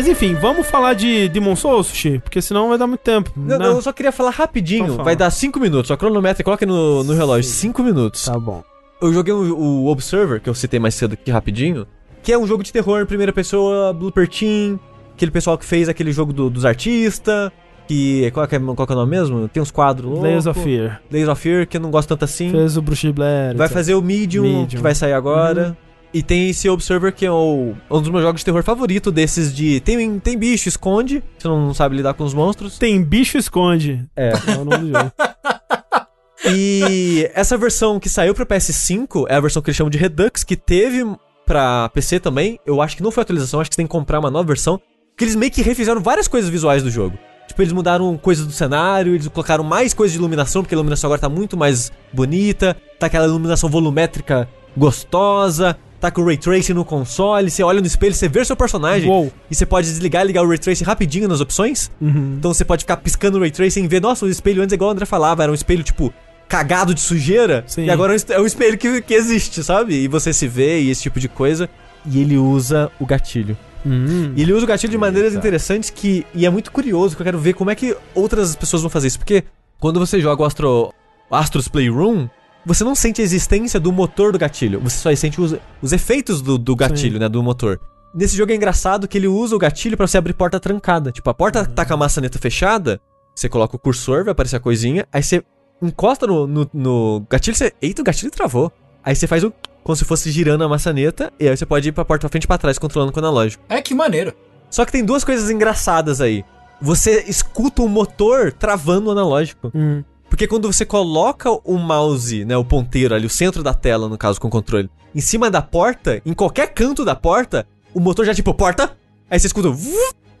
Mas 0.00 0.08
enfim, 0.08 0.34
vamos 0.34 0.66
falar 0.66 0.94
de 0.94 1.28
Demon 1.28 1.54
Souls, 1.54 1.88
Sushi? 1.88 2.20
Porque 2.20 2.40
senão 2.40 2.70
vai 2.70 2.78
dar 2.78 2.86
muito 2.86 3.02
tempo. 3.02 3.30
Não, 3.36 3.58
né? 3.58 3.66
não, 3.66 3.74
eu 3.76 3.82
só 3.82 3.92
queria 3.92 4.10
falar 4.10 4.30
rapidinho. 4.30 4.96
Vai 5.04 5.14
dar 5.14 5.30
5 5.30 5.60
minutos. 5.60 5.88
Só 5.88 5.96
cronometra, 5.98 6.42
coloca 6.42 6.64
no, 6.64 7.04
no 7.04 7.12
relógio. 7.12 7.50
5 7.50 7.82
minutos. 7.82 8.24
Tá 8.24 8.38
bom. 8.38 8.64
Eu 9.02 9.12
joguei 9.12 9.34
o, 9.34 9.54
o 9.54 9.88
Observer, 9.88 10.40
que 10.40 10.48
eu 10.48 10.54
citei 10.54 10.80
mais 10.80 10.94
cedo 10.94 11.12
aqui 11.12 11.30
rapidinho. 11.30 11.86
Que 12.22 12.32
é 12.32 12.38
um 12.38 12.46
jogo 12.46 12.62
de 12.62 12.72
terror 12.72 13.02
em 13.02 13.04
primeira 13.04 13.30
pessoa, 13.30 13.92
Blooper 13.92 14.26
Team. 14.26 14.80
Aquele 15.14 15.30
pessoal 15.30 15.58
que 15.58 15.66
fez 15.66 15.86
aquele 15.86 16.12
jogo 16.12 16.32
do- 16.32 16.48
dos 16.48 16.64
artistas. 16.64 17.52
Que. 17.86 18.30
Qual 18.30 18.48
que, 18.48 18.56
é, 18.56 18.58
qual 18.58 18.86
que 18.86 18.92
é 18.94 18.96
o 18.96 18.98
nome 19.00 19.10
mesmo? 19.10 19.48
Tem 19.48 19.62
uns 19.62 19.70
quadros. 19.70 20.18
Layers 20.18 20.46
of 20.46 20.58
Fear. 20.62 21.02
Layers 21.12 21.28
of 21.28 21.42
Fear, 21.42 21.66
que 21.66 21.76
eu 21.76 21.80
não 21.82 21.90
gosto 21.90 22.08
tanto 22.08 22.24
assim. 22.24 22.50
Fez 22.50 22.74
o 22.74 22.80
Bruce 22.80 23.12
Blair. 23.12 23.54
Vai 23.54 23.66
etc. 23.66 23.76
fazer 23.76 23.94
o 23.94 24.00
Medium, 24.00 24.44
Medium. 24.44 24.66
que 24.66 24.76
vai 24.78 24.94
sair 24.94 25.12
agora. 25.12 25.76
E 26.12 26.22
tem 26.24 26.50
esse 26.50 26.68
Observer, 26.68 27.12
que 27.14 27.24
é 27.24 27.30
o- 27.30 27.74
um 27.90 28.00
dos 28.00 28.10
meus 28.10 28.22
jogos 28.22 28.40
de 28.40 28.44
terror 28.44 28.62
favorito 28.64 29.12
desses 29.12 29.54
de. 29.54 29.78
Tem, 29.80 30.18
tem 30.18 30.36
bicho, 30.36 30.68
esconde. 30.68 31.22
Você 31.38 31.46
não 31.46 31.72
sabe 31.72 31.96
lidar 31.96 32.14
com 32.14 32.24
os 32.24 32.34
monstros. 32.34 32.78
Tem 32.78 33.00
Bicho 33.02 33.38
Esconde. 33.38 34.04
É. 34.16 34.32
É 34.48 34.56
o 34.58 34.64
nome 34.64 34.78
do 34.90 34.98
jogo. 34.98 35.12
E 36.52 37.30
essa 37.34 37.56
versão 37.58 38.00
que 38.00 38.08
saiu 38.08 38.34
pra 38.34 38.46
PS5 38.46 39.26
é 39.28 39.34
a 39.36 39.40
versão 39.40 39.60
que 39.60 39.68
eles 39.68 39.76
chamam 39.76 39.90
de 39.90 39.98
Redux, 39.98 40.42
que 40.42 40.56
teve 40.56 41.04
pra 41.46 41.88
PC 41.90 42.18
também. 42.18 42.58
Eu 42.64 42.80
acho 42.80 42.96
que 42.96 43.02
não 43.02 43.10
foi 43.10 43.22
atualização, 43.22 43.60
acho 43.60 43.68
que 43.68 43.74
você 43.74 43.80
tem 43.82 43.86
que 43.86 43.92
comprar 43.92 44.18
uma 44.18 44.30
nova 44.30 44.46
versão. 44.48 44.80
Que 45.16 45.24
eles 45.24 45.36
meio 45.36 45.52
que 45.52 45.60
refizeram 45.60 46.00
várias 46.00 46.26
coisas 46.26 46.48
visuais 46.50 46.82
do 46.82 46.90
jogo. 46.90 47.18
Tipo, 47.46 47.60
eles 47.60 47.72
mudaram 47.74 48.16
coisas 48.16 48.46
do 48.46 48.52
cenário, 48.52 49.14
eles 49.14 49.28
colocaram 49.28 49.62
mais 49.62 49.92
coisas 49.92 50.12
de 50.12 50.18
iluminação, 50.18 50.62
porque 50.62 50.74
a 50.74 50.76
iluminação 50.76 51.08
agora 51.08 51.20
tá 51.20 51.28
muito 51.28 51.58
mais 51.58 51.92
bonita. 52.12 52.74
Tá 52.98 53.06
aquela 53.06 53.26
iluminação 53.26 53.68
volumétrica 53.68 54.48
gostosa. 54.76 55.76
Tá 56.00 56.10
com 56.10 56.22
o 56.22 56.24
Ray 56.24 56.38
Tracing 56.38 56.72
no 56.72 56.84
console. 56.84 57.50
Você 57.50 57.62
olha 57.62 57.80
no 57.80 57.86
espelho, 57.86 58.14
você 58.14 58.26
vê 58.26 58.40
o 58.40 58.44
seu 58.44 58.56
personagem. 58.56 59.08
Uou. 59.08 59.30
E 59.50 59.54
você 59.54 59.66
pode 59.66 59.86
desligar 59.86 60.24
e 60.24 60.28
ligar 60.28 60.42
o 60.42 60.48
Ray 60.48 60.56
Tracing 60.56 60.84
rapidinho 60.84 61.28
nas 61.28 61.40
opções. 61.40 61.90
Uhum. 62.00 62.36
Então 62.38 62.54
você 62.54 62.64
pode 62.64 62.84
ficar 62.84 62.96
piscando 62.96 63.36
o 63.36 63.40
Ray 63.40 63.50
Tracing 63.50 63.84
e 63.84 63.88
ver, 63.88 64.00
nossa, 64.00 64.24
o 64.24 64.28
espelho 64.28 64.62
antes 64.62 64.72
é 64.72 64.76
igual 64.76 64.88
o 64.88 64.92
André 64.92 65.04
falava, 65.04 65.42
era 65.42 65.52
um 65.52 65.54
espelho, 65.54 65.82
tipo, 65.82 66.12
cagado 66.48 66.94
de 66.94 67.00
sujeira. 67.00 67.64
Sim. 67.66 67.84
E 67.84 67.90
agora 67.90 68.14
é 68.14 68.16
um 68.16 68.34
é 68.34 68.40
um 68.40 68.46
espelho 68.46 68.78
que, 68.78 69.02
que 69.02 69.12
existe, 69.12 69.62
sabe? 69.62 69.94
E 69.94 70.08
você 70.08 70.32
se 70.32 70.48
vê 70.48 70.80
e 70.80 70.90
esse 70.90 71.02
tipo 71.02 71.20
de 71.20 71.28
coisa. 71.28 71.68
E 72.06 72.20
ele 72.20 72.38
usa 72.38 72.90
o 72.98 73.04
gatilho. 73.04 73.56
Hum. 73.84 74.32
E 74.34 74.42
ele 74.42 74.52
usa 74.52 74.64
o 74.64 74.68
gatilho 74.68 74.90
de 74.90 74.98
maneiras 74.98 75.32
Eita. 75.32 75.38
interessantes 75.38 75.90
que. 75.90 76.26
E 76.34 76.46
é 76.46 76.50
muito 76.50 76.72
curioso 76.72 77.14
que 77.14 77.22
eu 77.22 77.24
quero 77.24 77.38
ver 77.38 77.52
como 77.52 77.70
é 77.70 77.74
que 77.74 77.94
outras 78.14 78.56
pessoas 78.56 78.82
vão 78.82 78.90
fazer 78.90 79.08
isso. 79.08 79.18
Porque 79.18 79.44
quando 79.78 80.00
você 80.00 80.20
joga 80.20 80.42
o 80.42 80.44
Astro, 80.46 80.94
Astros 81.30 81.68
Playroom, 81.68 82.26
você 82.64 82.84
não 82.84 82.94
sente 82.94 83.20
a 83.20 83.24
existência 83.24 83.80
do 83.80 83.92
motor 83.92 84.32
do 84.32 84.38
gatilho. 84.38 84.80
Você 84.80 84.98
só 84.98 85.14
sente 85.14 85.40
os, 85.40 85.56
os 85.80 85.92
efeitos 85.92 86.42
do, 86.42 86.58
do 86.58 86.76
gatilho, 86.76 87.18
né? 87.18 87.28
Do 87.28 87.42
motor. 87.42 87.80
Nesse 88.14 88.36
jogo 88.36 88.52
é 88.52 88.54
engraçado 88.54 89.06
que 89.06 89.16
ele 89.16 89.28
usa 89.28 89.54
o 89.54 89.58
gatilho 89.58 89.96
pra 89.96 90.06
você 90.06 90.18
abrir 90.18 90.34
porta 90.34 90.58
trancada. 90.58 91.12
Tipo, 91.12 91.30
a 91.30 91.34
porta 91.34 91.64
tá 91.64 91.84
com 91.84 91.94
a 91.94 91.96
maçaneta 91.96 92.38
fechada, 92.38 93.00
você 93.34 93.48
coloca 93.48 93.76
o 93.76 93.78
cursor, 93.78 94.24
vai 94.24 94.32
aparecer 94.32 94.56
a 94.56 94.60
coisinha, 94.60 95.06
aí 95.12 95.22
você 95.22 95.42
encosta 95.80 96.26
no, 96.26 96.46
no, 96.46 96.70
no 96.74 97.26
gatilho, 97.30 97.56
você. 97.56 97.72
Eita, 97.80 98.02
o 98.02 98.04
gatilho 98.04 98.30
travou. 98.30 98.72
Aí 99.02 99.14
você 99.14 99.26
faz 99.26 99.44
o. 99.44 99.52
Como 99.82 99.96
se 99.96 100.04
fosse 100.04 100.30
girando 100.30 100.62
a 100.62 100.68
maçaneta, 100.68 101.32
e 101.40 101.48
aí 101.48 101.56
você 101.56 101.64
pode 101.64 101.88
ir 101.88 101.92
pra 101.92 102.04
porta 102.04 102.20
pra 102.20 102.28
frente 102.28 102.44
e 102.44 102.46
pra 102.46 102.58
trás, 102.58 102.78
controlando 102.78 103.12
com 103.12 103.20
o 103.20 103.24
analógico. 103.24 103.64
É, 103.66 103.80
que 103.80 103.94
maneiro. 103.94 104.34
Só 104.68 104.84
que 104.84 104.92
tem 104.92 105.04
duas 105.04 105.24
coisas 105.24 105.48
engraçadas 105.48 106.20
aí. 106.20 106.44
Você 106.82 107.24
escuta 107.26 107.82
o 107.82 107.88
motor 107.88 108.52
travando 108.52 109.08
o 109.08 109.12
analógico. 109.12 109.70
Hum. 109.74 110.04
Porque 110.30 110.46
quando 110.46 110.72
você 110.72 110.86
coloca 110.86 111.50
o 111.50 111.76
mouse, 111.76 112.44
né, 112.46 112.56
o 112.56 112.64
ponteiro 112.64 113.14
ali, 113.14 113.26
o 113.26 113.30
centro 113.30 113.62
da 113.62 113.74
tela, 113.74 114.08
no 114.08 114.16
caso, 114.16 114.40
com 114.40 114.48
o 114.48 114.50
controle, 114.50 114.88
em 115.14 115.20
cima 115.20 115.50
da 115.50 115.60
porta, 115.60 116.22
em 116.24 116.32
qualquer 116.32 116.72
canto 116.72 117.04
da 117.04 117.14
porta, 117.16 117.66
o 117.92 118.00
motor 118.00 118.24
já 118.24 118.32
tipo, 118.32 118.54
porta, 118.54 118.96
aí 119.28 119.38
você 119.38 119.48
escuta 119.48 119.68
o 119.68 119.76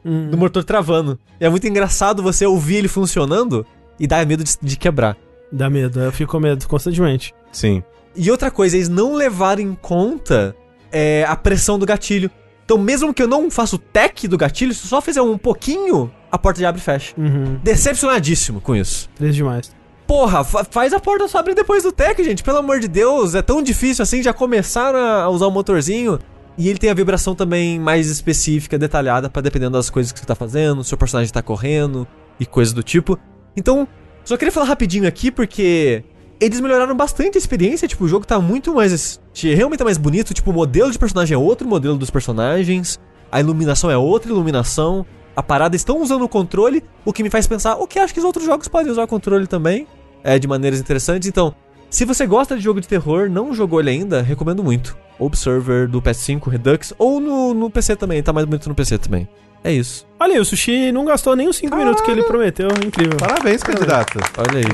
Hum. 0.04 0.30
do 0.30 0.38
motor 0.38 0.64
travando. 0.64 1.18
E 1.38 1.44
é 1.44 1.48
muito 1.50 1.66
engraçado 1.66 2.22
você 2.22 2.46
ouvir 2.46 2.76
ele 2.76 2.88
funcionando 2.88 3.66
e 3.98 4.06
dá 4.06 4.24
medo 4.24 4.42
de, 4.42 4.54
de 4.62 4.76
quebrar. 4.76 5.16
Dá 5.52 5.68
medo, 5.68 6.00
eu 6.00 6.12
fico 6.12 6.32
com 6.32 6.40
medo 6.40 6.66
constantemente. 6.66 7.34
Sim. 7.52 7.82
E 8.16 8.30
outra 8.30 8.50
coisa, 8.50 8.76
eles 8.76 8.88
não 8.88 9.14
levaram 9.14 9.60
em 9.60 9.74
conta 9.74 10.54
é, 10.90 11.24
a 11.28 11.36
pressão 11.36 11.78
do 11.78 11.84
gatilho. 11.84 12.30
Então, 12.64 12.78
mesmo 12.78 13.12
que 13.12 13.22
eu 13.22 13.28
não 13.28 13.50
faça 13.50 13.76
o 13.76 13.78
tech 13.78 14.28
do 14.28 14.38
gatilho, 14.38 14.72
se 14.72 14.84
eu 14.84 14.88
só 14.88 15.00
fizer 15.00 15.20
um 15.20 15.36
pouquinho, 15.36 16.10
a 16.30 16.38
porta 16.38 16.60
já 16.60 16.68
abre 16.68 16.80
e 16.80 16.84
fecha. 16.84 17.14
Uhum. 17.18 17.58
Decepcionadíssimo 17.62 18.60
com 18.60 18.76
isso. 18.76 19.08
Triste 19.16 19.36
demais. 19.36 19.79
Porra, 20.10 20.42
fa- 20.42 20.64
faz 20.68 20.92
a 20.92 20.98
porta 20.98 21.28
só 21.28 21.38
abrir 21.38 21.54
depois 21.54 21.84
do 21.84 21.92
tech, 21.92 22.20
gente. 22.24 22.42
Pelo 22.42 22.58
amor 22.58 22.80
de 22.80 22.88
Deus, 22.88 23.36
é 23.36 23.42
tão 23.42 23.62
difícil 23.62 24.02
assim. 24.02 24.20
Já 24.20 24.32
começaram 24.32 24.98
a 24.98 25.28
usar 25.28 25.46
o 25.46 25.52
motorzinho. 25.52 26.18
E 26.58 26.68
ele 26.68 26.80
tem 26.80 26.90
a 26.90 26.94
vibração 26.94 27.32
também 27.32 27.78
mais 27.78 28.08
específica, 28.08 28.76
detalhada, 28.76 29.30
pra 29.30 29.40
dependendo 29.40 29.74
das 29.78 29.88
coisas 29.88 30.10
que 30.10 30.18
você 30.18 30.26
tá 30.26 30.34
fazendo, 30.34 30.82
seu 30.82 30.98
personagem 30.98 31.32
tá 31.32 31.40
correndo 31.40 32.08
e 32.40 32.44
coisas 32.44 32.74
do 32.74 32.82
tipo. 32.82 33.16
Então, 33.56 33.86
só 34.24 34.36
queria 34.36 34.50
falar 34.50 34.66
rapidinho 34.66 35.06
aqui 35.06 35.30
porque 35.30 36.02
eles 36.40 36.58
melhoraram 36.58 36.96
bastante 36.96 37.36
a 37.36 37.38
experiência. 37.38 37.86
Tipo, 37.86 38.02
o 38.02 38.08
jogo 38.08 38.26
tá 38.26 38.40
muito 38.40 38.74
mais. 38.74 39.20
Realmente 39.32 39.78
tá 39.78 39.84
mais 39.84 39.96
bonito. 39.96 40.34
Tipo, 40.34 40.50
o 40.50 40.54
modelo 40.54 40.90
de 40.90 40.98
personagem 40.98 41.36
é 41.36 41.38
outro 41.38 41.68
modelo 41.68 41.96
dos 41.96 42.10
personagens. 42.10 42.98
A 43.30 43.38
iluminação 43.38 43.88
é 43.88 43.96
outra 43.96 44.28
iluminação. 44.28 45.06
A 45.36 45.42
parada 45.42 45.76
estão 45.76 46.02
usando 46.02 46.22
o 46.22 46.28
controle, 46.28 46.82
o 47.04 47.12
que 47.12 47.22
me 47.22 47.30
faz 47.30 47.46
pensar, 47.46 47.76
o 47.76 47.86
que 47.86 48.00
acho 48.00 48.12
que 48.12 48.18
os 48.18 48.26
outros 48.26 48.44
jogos 48.44 48.66
podem 48.66 48.90
usar 48.90 49.04
o 49.04 49.06
controle 49.06 49.46
também 49.46 49.86
é, 50.24 50.38
de 50.38 50.46
maneiras 50.48 50.80
interessantes. 50.80 51.28
Então, 51.28 51.54
se 51.88 52.04
você 52.04 52.26
gosta 52.26 52.56
de 52.56 52.62
jogo 52.62 52.80
de 52.80 52.88
terror, 52.88 53.28
não 53.28 53.52
jogou 53.54 53.80
ele 53.80 53.90
ainda, 53.90 54.22
recomendo 54.22 54.62
muito. 54.62 54.96
Observer 55.18 55.86
do 55.88 56.00
PS5, 56.00 56.48
Redux, 56.48 56.94
ou 56.98 57.20
no, 57.20 57.52
no 57.52 57.68
PC 57.70 57.96
também, 57.96 58.22
tá 58.22 58.32
mais 58.32 58.46
bonito 58.46 58.68
no 58.68 58.74
PC 58.74 58.96
também. 58.98 59.28
É 59.62 59.70
isso. 59.72 60.06
Olha 60.18 60.34
aí, 60.34 60.40
o 60.40 60.44
Sushi 60.44 60.90
não 60.90 61.04
gastou 61.04 61.36
nem 61.36 61.46
os 61.48 61.56
5 61.56 61.76
minutos 61.76 62.00
que 62.02 62.10
ele 62.10 62.22
prometeu. 62.22 62.68
Incrível. 62.84 63.18
Parabéns, 63.18 63.62
candidato. 63.62 64.18
Olha 64.38 64.58
aí. 64.58 64.64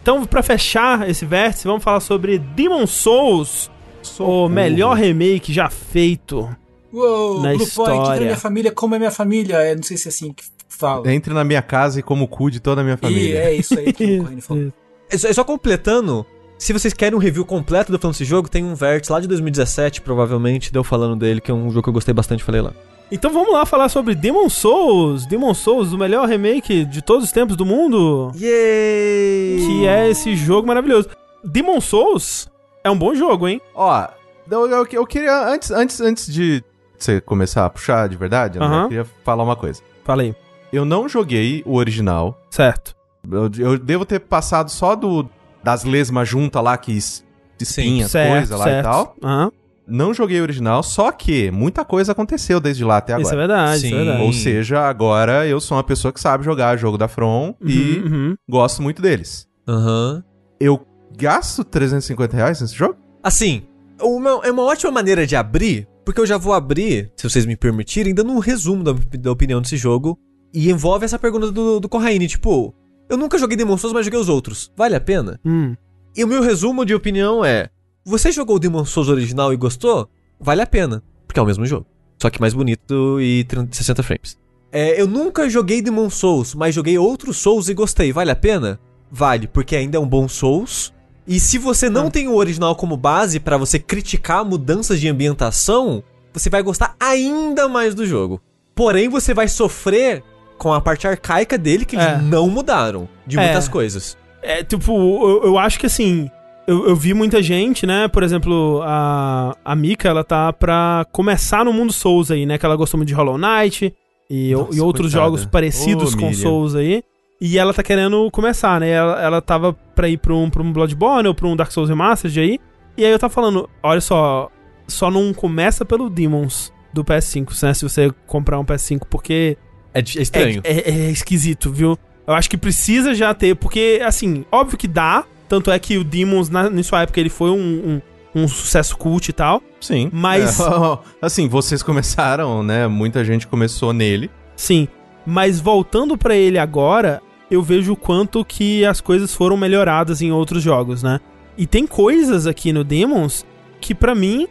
Então, 0.00 0.24
pra 0.24 0.42
fechar 0.42 1.08
esse 1.08 1.26
vértice, 1.26 1.64
vamos 1.66 1.82
falar 1.82 2.00
sobre 2.00 2.38
Demon 2.38 2.86
Souls, 2.86 3.70
o 4.02 4.06
Socorro. 4.06 4.48
melhor 4.48 4.96
remake 4.96 5.52
já 5.52 5.68
feito. 5.68 6.48
Uou, 6.92 7.42
Na 7.42 7.52
Blue 7.52 7.62
história. 7.62 8.14
na 8.14 8.20
minha 8.20 8.36
família, 8.36 8.70
como 8.72 8.94
é 8.94 8.98
minha 8.98 9.10
família. 9.10 9.56
É, 9.56 9.74
não 9.74 9.82
sei 9.82 9.96
se 9.96 10.08
é 10.08 10.10
assim 10.10 10.32
que 10.32 10.44
fala. 10.78 11.10
Entre 11.12 11.32
na 11.34 11.44
minha 11.44 11.62
casa 11.62 12.00
e 12.00 12.02
como 12.02 12.24
o 12.24 12.28
cu 12.28 12.50
de 12.50 12.60
toda 12.60 12.80
a 12.80 12.84
minha 12.84 12.94
E 12.94 12.98
família. 12.98 13.38
é 13.38 13.54
isso 13.54 13.78
aí 13.78 13.92
que 13.92 14.18
o 14.18 14.22
Corrine 14.24 14.40
falou. 14.40 14.72
É 15.10 15.18
só, 15.18 15.28
é 15.28 15.32
só 15.32 15.44
completando, 15.44 16.24
se 16.58 16.72
vocês 16.72 16.92
querem 16.94 17.16
um 17.16 17.20
review 17.20 17.44
completo 17.44 17.90
do 17.90 17.98
falando 17.98 18.12
desse 18.12 18.24
jogo, 18.24 18.48
tem 18.48 18.64
um 18.64 18.74
vértice 18.74 19.10
lá 19.12 19.20
de 19.20 19.26
2017, 19.28 20.00
provavelmente, 20.02 20.72
deu 20.72 20.84
falando 20.84 21.16
dele, 21.16 21.40
que 21.40 21.50
é 21.50 21.54
um 21.54 21.68
jogo 21.70 21.82
que 21.84 21.88
eu 21.88 21.92
gostei 21.94 22.12
bastante, 22.14 22.44
falei 22.44 22.60
lá. 22.60 22.72
Então 23.10 23.32
vamos 23.32 23.52
lá 23.54 23.64
falar 23.64 23.88
sobre 23.88 24.14
Demon 24.14 24.50
Souls. 24.50 25.24
Demon 25.26 25.54
Souls, 25.54 25.92
o 25.94 25.98
melhor 25.98 26.28
remake 26.28 26.84
de 26.84 27.00
todos 27.00 27.24
os 27.24 27.32
tempos 27.32 27.56
do 27.56 27.64
mundo. 27.64 28.30
Yay! 28.34 29.56
Que 29.66 29.86
é 29.86 30.10
esse 30.10 30.36
jogo 30.36 30.68
maravilhoso. 30.68 31.08
Demon 31.42 31.80
Souls 31.80 32.48
é 32.84 32.90
um 32.90 32.98
bom 32.98 33.14
jogo, 33.14 33.48
hein? 33.48 33.60
Ó, 33.74 34.06
eu, 34.50 34.66
eu, 34.68 34.86
eu 34.92 35.06
queria, 35.06 35.48
antes, 35.48 35.70
antes, 35.70 36.00
antes 36.02 36.30
de 36.30 36.62
você 36.98 37.18
começar 37.20 37.64
a 37.64 37.70
puxar 37.70 38.08
de 38.10 38.16
verdade, 38.16 38.58
André, 38.58 38.68
Aham. 38.68 38.82
eu 38.82 38.88
queria 38.88 39.06
falar 39.24 39.42
uma 39.44 39.56
coisa. 39.56 39.80
Falei. 40.04 40.34
Eu 40.72 40.84
não 40.84 41.08
joguei 41.08 41.62
o 41.66 41.74
original. 41.76 42.40
Certo. 42.50 42.94
Eu, 43.30 43.50
eu 43.58 43.78
devo 43.78 44.04
ter 44.04 44.20
passado 44.20 44.70
só 44.70 44.94
do 44.94 45.28
das 45.62 45.84
lesmas 45.84 46.28
juntas 46.28 46.62
lá, 46.62 46.76
que 46.78 46.92
es- 46.92 47.24
espinha, 47.60 48.08
certo, 48.08 48.30
coisa 48.30 48.56
lá 48.56 48.64
certo. 48.64 48.78
e 48.80 48.82
tal. 48.90 49.16
Aham. 49.22 49.50
não 49.86 50.14
joguei 50.14 50.38
o 50.38 50.42
original, 50.42 50.82
só 50.82 51.10
que 51.10 51.50
muita 51.50 51.84
coisa 51.84 52.12
aconteceu 52.12 52.60
desde 52.60 52.84
lá 52.84 52.98
até 52.98 53.14
Isso 53.20 53.30
é 53.30 53.32
agora. 53.32 53.36
verdade, 53.48 53.76
isso 53.78 53.86
Sim. 53.88 53.94
é 53.94 53.96
verdade. 54.04 54.22
Ou 54.22 54.32
seja, 54.32 54.80
agora 54.88 55.46
eu 55.46 55.60
sou 55.60 55.76
uma 55.76 55.82
pessoa 55.84 56.12
que 56.12 56.20
sabe 56.20 56.44
jogar 56.44 56.76
jogo 56.76 56.96
da 56.98 57.08
From 57.08 57.54
e 57.62 57.96
Uhum, 57.98 58.12
uhum. 58.12 58.36
gosto 58.48 58.82
muito 58.82 59.00
deles. 59.02 59.48
Aham. 59.66 60.22
Eu 60.60 60.86
gasto 61.16 61.64
350 61.64 62.36
reais 62.36 62.60
nesse 62.60 62.74
jogo? 62.74 62.96
Assim, 63.22 63.62
uma, 64.00 64.40
é 64.44 64.50
uma 64.52 64.62
ótima 64.62 64.92
maneira 64.92 65.26
de 65.26 65.34
abrir, 65.34 65.88
porque 66.04 66.20
eu 66.20 66.26
já 66.26 66.36
vou 66.38 66.52
abrir, 66.52 67.10
se 67.16 67.28
vocês 67.28 67.44
me 67.46 67.56
permitirem, 67.56 68.14
dando 68.14 68.32
um 68.32 68.38
resumo 68.38 68.84
da, 68.84 68.92
da 69.18 69.32
opinião 69.32 69.60
desse 69.60 69.76
jogo. 69.76 70.18
E 70.52 70.70
envolve 70.70 71.04
essa 71.04 71.18
pergunta 71.18 71.50
do, 71.52 71.78
do 71.80 71.88
Corraine, 71.88 72.26
tipo, 72.26 72.74
eu 73.08 73.16
nunca 73.16 73.38
joguei 73.38 73.56
Demon 73.56 73.76
Souls, 73.76 73.92
mas 73.94 74.04
joguei 74.06 74.18
os 74.20 74.28
outros. 74.28 74.72
Vale 74.76 74.96
a 74.96 75.00
pena? 75.00 75.38
Hum. 75.44 75.74
E 76.16 76.24
o 76.24 76.28
meu 76.28 76.42
resumo 76.42 76.84
de 76.84 76.94
opinião 76.94 77.44
é: 77.44 77.68
você 78.04 78.32
jogou 78.32 78.56
o 78.56 78.58
Demon 78.58 78.84
Souls 78.84 79.08
original 79.08 79.52
e 79.52 79.56
gostou? 79.56 80.08
Vale 80.40 80.62
a 80.62 80.66
pena, 80.66 81.02
porque 81.26 81.38
é 81.38 81.42
o 81.42 81.46
mesmo 81.46 81.66
jogo. 81.66 81.86
Só 82.20 82.30
que 82.30 82.40
mais 82.40 82.54
bonito 82.54 83.20
e 83.20 83.44
30, 83.44 83.76
60 83.76 84.02
frames. 84.02 84.38
É, 84.72 85.00
eu 85.00 85.06
nunca 85.06 85.48
joguei 85.48 85.80
Demon 85.80 86.10
Souls, 86.10 86.54
mas 86.54 86.74
joguei 86.74 86.98
outros 86.98 87.36
Souls 87.36 87.68
e 87.68 87.74
gostei. 87.74 88.12
Vale 88.12 88.30
a 88.30 88.36
pena? 88.36 88.78
Vale, 89.10 89.46
porque 89.46 89.76
ainda 89.76 89.96
é 89.96 90.00
um 90.00 90.08
bom 90.08 90.28
Souls. 90.28 90.92
E 91.26 91.38
se 91.38 91.58
você 91.58 91.88
não 91.90 92.06
Ah. 92.06 92.10
tem 92.10 92.26
o 92.28 92.34
original 92.34 92.74
como 92.74 92.96
base 92.96 93.38
pra 93.38 93.56
você 93.58 93.78
criticar 93.78 94.44
mudanças 94.44 94.98
de 95.00 95.08
ambientação, 95.08 96.02
você 96.32 96.48
vai 96.50 96.62
gostar 96.62 96.96
ainda 96.98 97.68
mais 97.68 97.94
do 97.94 98.06
jogo. 98.06 98.40
Porém, 98.74 99.08
você 99.08 99.32
vai 99.34 99.46
sofrer 99.48 100.22
com 100.58 100.72
a 100.74 100.80
parte 100.80 101.06
arcaica 101.06 101.56
dele 101.56 101.84
que 101.84 101.96
É. 101.96 102.02
eles 102.14 102.22
não 102.24 102.48
mudaram 102.50 103.08
de 103.26 103.38
É. 103.38 103.42
muitas 103.44 103.68
coisas. 103.68 104.16
É, 104.42 104.62
tipo, 104.62 104.92
eu, 104.92 105.44
eu 105.44 105.58
acho 105.58 105.78
que 105.78 105.86
assim. 105.86 106.30
Eu, 106.66 106.86
eu 106.88 106.94
vi 106.94 107.14
muita 107.14 107.42
gente, 107.42 107.86
né? 107.86 108.08
Por 108.08 108.22
exemplo, 108.22 108.82
a, 108.84 109.56
a 109.64 109.74
Mika, 109.74 110.06
ela 110.08 110.22
tá 110.22 110.52
pra 110.52 111.06
começar 111.12 111.64
no 111.64 111.72
mundo 111.72 111.92
Souls 111.94 112.30
aí, 112.30 112.44
né? 112.44 112.58
Que 112.58 112.66
ela 112.66 112.76
gostou 112.76 112.98
muito 112.98 113.08
de 113.08 113.14
Hollow 113.14 113.38
Knight 113.38 113.94
e, 114.28 114.52
Nossa, 114.52 114.76
e 114.76 114.80
outros 114.80 115.12
coitada. 115.12 115.24
jogos 115.24 115.46
parecidos 115.46 116.14
com 116.14 116.26
Miriam. 116.26 116.42
Souls 116.42 116.74
aí. 116.74 117.02
E 117.40 117.56
ela 117.56 117.72
tá 117.72 117.82
querendo 117.82 118.30
começar, 118.30 118.78
né? 118.80 118.90
Ela, 118.90 119.22
ela 119.22 119.40
tava 119.40 119.72
pra 119.94 120.08
ir 120.10 120.18
pra 120.18 120.34
um, 120.34 120.50
pra 120.50 120.62
um 120.62 120.70
Bloodborne 120.70 121.26
ou 121.28 121.34
pra 121.34 121.46
um 121.46 121.56
Dark 121.56 121.70
Souls 121.72 121.88
Remastered 121.88 122.38
aí. 122.38 122.58
E 122.98 123.04
aí 123.04 123.12
eu 123.12 123.18
tava 123.18 123.32
falando, 123.32 123.66
olha 123.82 124.00
só, 124.02 124.50
só 124.86 125.10
não 125.10 125.32
começa 125.32 125.84
pelo 125.86 126.10
Demons 126.10 126.70
do 126.92 127.02
PS5, 127.02 127.62
né? 127.62 127.72
Se 127.72 127.82
você 127.88 128.12
comprar 128.26 128.58
um 128.58 128.64
PS5, 128.64 129.02
porque 129.08 129.56
É, 129.98 130.18
é 130.18 130.22
estranho. 130.22 130.60
é, 130.64 130.90
é- 130.90 131.06
é 131.06 131.10
esquisito, 131.10 131.70
viu? 131.72 131.98
Eu 132.26 132.34
acho 132.34 132.48
que 132.50 132.56
precisa 132.58 133.14
já 133.14 133.32
ter, 133.32 133.54
porque, 133.56 134.00
assim, 134.04 134.44
óbvio 134.52 134.76
que 134.78 134.86
dá. 134.88 135.24
Tanto 135.48 135.70
é 135.70 135.78
que 135.78 135.96
o 135.96 136.04
Demons, 136.04 136.50
na, 136.50 136.68
na 136.68 136.82
sua 136.82 137.02
época, 137.02 137.18
ele 137.18 137.30
foi 137.30 137.50
um, 137.50 138.00
um, 138.34 138.42
um 138.42 138.48
sucesso 138.48 138.96
cult 138.98 139.28
e 139.28 139.32
tal. 139.32 139.62
Sim. 139.80 140.10
Mas- 140.12 140.60
É, 140.60 140.64
assim, 141.22 141.48
vocês 141.48 141.82
começaram, 141.82 142.62
né? 142.62 142.86
Muita 142.86 143.24
gente 143.24 143.46
começou 143.46 143.92
nele. 143.94 144.30
Sim. 144.54 144.86
Mas 145.24 145.58
voltando 145.58 146.18
pra 146.18 146.36
ele 146.36 146.58
agora, 146.58 147.22
eu 147.50 147.62
vejo 147.62 147.92
o 147.92 147.96
quanto 147.96 148.44
que 148.44 148.84
as 148.84 149.00
coisas 149.00 149.34
foram 149.34 149.56
melhoradas 149.56 150.20
em 150.20 150.30
outros 150.30 150.62
jogos, 150.62 151.02
né? 151.02 151.18
E 151.56 151.66
tem 151.66 151.86
coisas 151.86 152.46
aqui 152.46 152.70
no 152.72 152.84
Demons 152.84 153.46
que 153.80 153.94
pra 153.94 154.14
mim 154.14 154.46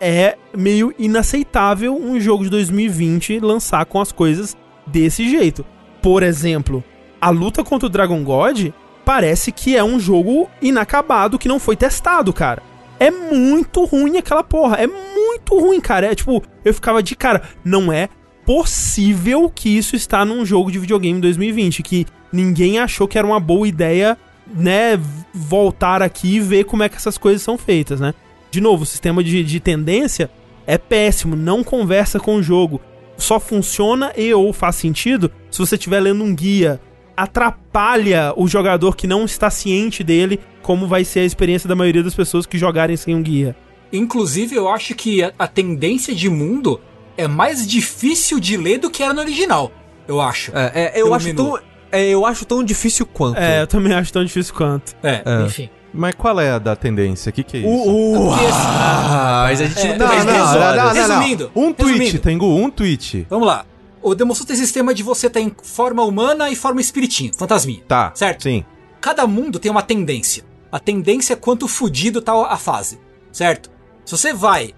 é 0.00 0.36
meio 0.56 0.92
inaceitável 0.98 1.96
um 1.96 2.18
jogo 2.20 2.44
de 2.44 2.50
2020 2.50 3.38
lançar 3.38 3.84
com 3.86 4.00
as 4.00 4.10
coisas 4.12 4.56
desse 4.86 5.28
jeito. 5.28 5.64
Por 6.00 6.22
exemplo, 6.22 6.82
a 7.20 7.30
luta 7.30 7.62
contra 7.62 7.86
o 7.86 7.90
Dragon 7.90 8.22
God 8.24 8.68
parece 9.04 9.52
que 9.52 9.76
é 9.76 9.84
um 9.84 9.98
jogo 9.98 10.48
inacabado 10.60 11.38
que 11.38 11.48
não 11.48 11.58
foi 11.58 11.76
testado, 11.76 12.32
cara. 12.32 12.62
É 12.98 13.10
muito 13.10 13.84
ruim 13.84 14.18
aquela 14.18 14.44
porra. 14.44 14.76
É 14.76 14.86
muito 14.86 15.58
ruim, 15.58 15.80
cara. 15.80 16.06
É 16.06 16.14
tipo, 16.14 16.42
eu 16.64 16.74
ficava 16.74 17.02
de 17.02 17.16
cara, 17.16 17.42
não 17.64 17.92
é 17.92 18.08
possível 18.44 19.48
que 19.48 19.68
isso 19.68 19.94
está 19.94 20.24
num 20.24 20.44
jogo 20.44 20.70
de 20.70 20.78
videogame 20.78 21.20
2020, 21.20 21.82
que 21.82 22.06
ninguém 22.32 22.78
achou 22.78 23.06
que 23.06 23.18
era 23.18 23.26
uma 23.26 23.38
boa 23.38 23.68
ideia, 23.68 24.18
né, 24.52 24.98
voltar 25.32 26.02
aqui 26.02 26.36
e 26.36 26.40
ver 26.40 26.64
como 26.64 26.82
é 26.82 26.88
que 26.88 26.96
essas 26.96 27.16
coisas 27.16 27.42
são 27.42 27.56
feitas, 27.56 28.00
né? 28.00 28.14
De 28.50 28.60
novo, 28.60 28.82
o 28.82 28.86
sistema 28.86 29.22
de, 29.22 29.42
de 29.44 29.60
tendência 29.60 30.30
é 30.66 30.76
péssimo, 30.76 31.36
não 31.36 31.64
conversa 31.64 32.18
com 32.18 32.36
o 32.36 32.42
jogo. 32.42 32.80
Só 33.22 33.38
funciona 33.38 34.12
e 34.16 34.34
ou 34.34 34.52
faz 34.52 34.74
sentido 34.74 35.30
se 35.48 35.60
você 35.60 35.76
estiver 35.76 36.00
lendo 36.00 36.24
um 36.24 36.34
guia. 36.34 36.80
Atrapalha 37.16 38.32
o 38.36 38.48
jogador 38.48 38.96
que 38.96 39.06
não 39.06 39.24
está 39.24 39.48
ciente 39.48 40.02
dele, 40.02 40.40
como 40.60 40.88
vai 40.88 41.04
ser 41.04 41.20
a 41.20 41.24
experiência 41.24 41.68
da 41.68 41.76
maioria 41.76 42.02
das 42.02 42.16
pessoas 42.16 42.46
que 42.46 42.58
jogarem 42.58 42.96
sem 42.96 43.14
um 43.14 43.22
guia. 43.22 43.54
Inclusive, 43.92 44.56
eu 44.56 44.68
acho 44.68 44.92
que 44.96 45.22
a, 45.22 45.46
tendência 45.46 46.12
de 46.12 46.28
mundo 46.28 46.80
é 47.16 47.28
mais 47.28 47.64
difícil 47.64 48.40
de 48.40 48.56
ler 48.56 48.78
do 48.78 48.90
que 48.90 49.04
era 49.04 49.14
no 49.14 49.20
original. 49.20 49.70
Eu 50.08 50.20
acho. 50.20 50.50
É, 50.52 50.90
é, 50.96 51.00
eu, 51.00 51.14
acho 51.14 51.26
menu. 51.26 51.44
tão, 51.44 51.60
é, 51.92 52.08
eu 52.08 52.26
acho 52.26 52.44
tão 52.44 52.64
difícil 52.64 53.06
quanto. 53.06 53.38
É, 53.38 53.62
eu 53.62 53.68
também 53.68 53.92
acho 53.92 54.12
tão 54.12 54.24
difícil 54.24 54.52
quanto. 54.52 54.96
É, 55.00 55.22
É. 55.24 55.42
enfim. 55.44 55.70
Mas 55.94 56.14
qual 56.14 56.40
é 56.40 56.50
a 56.52 56.58
da 56.58 56.74
tendência? 56.74 57.30
O 57.30 57.32
que, 57.32 57.42
que 57.42 57.56
é 57.58 57.60
isso? 57.60 57.68
Porque 57.84 58.44
esse- 58.44 58.52
ah, 58.56 59.42
mas 59.44 59.60
a 59.60 59.64
gente 59.66 59.78
É, 59.80 59.98
não, 59.98 60.06
não, 60.06 60.08
tem 60.08 60.18
não, 60.18 60.26
três 60.26 60.38
não, 60.38 60.60
horas. 60.60 60.96
Resumindo, 60.96 61.50
Um 61.54 61.72
tweet, 61.72 61.98
resumindo. 61.98 62.18
Tengu, 62.20 62.46
um 62.56 62.70
tweet. 62.70 63.26
Vamos 63.28 63.46
lá. 63.46 63.66
O 64.02 64.14
Demon 64.14 64.34
Souls 64.34 64.46
tem 64.46 64.56
sistema 64.56 64.92
de 64.94 65.02
você 65.02 65.26
estar 65.28 65.40
em 65.40 65.54
forma 65.62 66.02
humana 66.02 66.50
e 66.50 66.56
forma 66.56 66.80
espiritinho, 66.80 67.32
fantasminha. 67.38 67.82
Tá. 67.86 68.10
Certo. 68.14 68.42
Sim. 68.44 68.64
Cada 69.00 69.26
mundo 69.26 69.58
tem 69.58 69.70
uma 69.70 69.82
tendência. 69.82 70.44
A 70.72 70.78
tendência 70.80 71.34
é 71.34 71.36
quanto 71.36 71.68
fudido 71.68 72.20
tá 72.22 72.32
a 72.48 72.56
fase, 72.56 72.98
certo? 73.30 73.70
Se 74.04 74.16
você 74.16 74.32
vai 74.32 74.72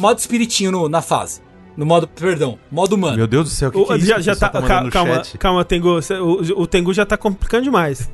modo 0.00 0.18
espiritinho 0.18 0.72
no- 0.72 0.88
na 0.88 1.00
fase, 1.00 1.40
no 1.76 1.86
modo, 1.86 2.08
perdão, 2.08 2.58
modo 2.70 2.96
humano. 2.96 3.16
Meu 3.16 3.26
Deus 3.28 3.44
do 3.48 3.50
céu, 3.54 3.68
o 3.68 3.72
que, 3.72 3.78
O- 3.78 3.86
que 3.86 3.92
é 3.92 3.96
isso 3.98 4.06
já, 4.06 4.14
que 4.16 4.22
já 4.22 4.32
pessoal 4.32 4.50
tá, 4.50 4.60
no 4.82 4.90
calma, 4.90 5.14
chat? 5.14 5.38
calma, 5.38 5.64
Tengu. 5.64 5.98
O, 6.00 6.62
o 6.62 6.66
Tengu 6.66 6.92
já 6.92 7.06
tá 7.06 7.16
complicando 7.16 7.62
demais. 7.64 8.10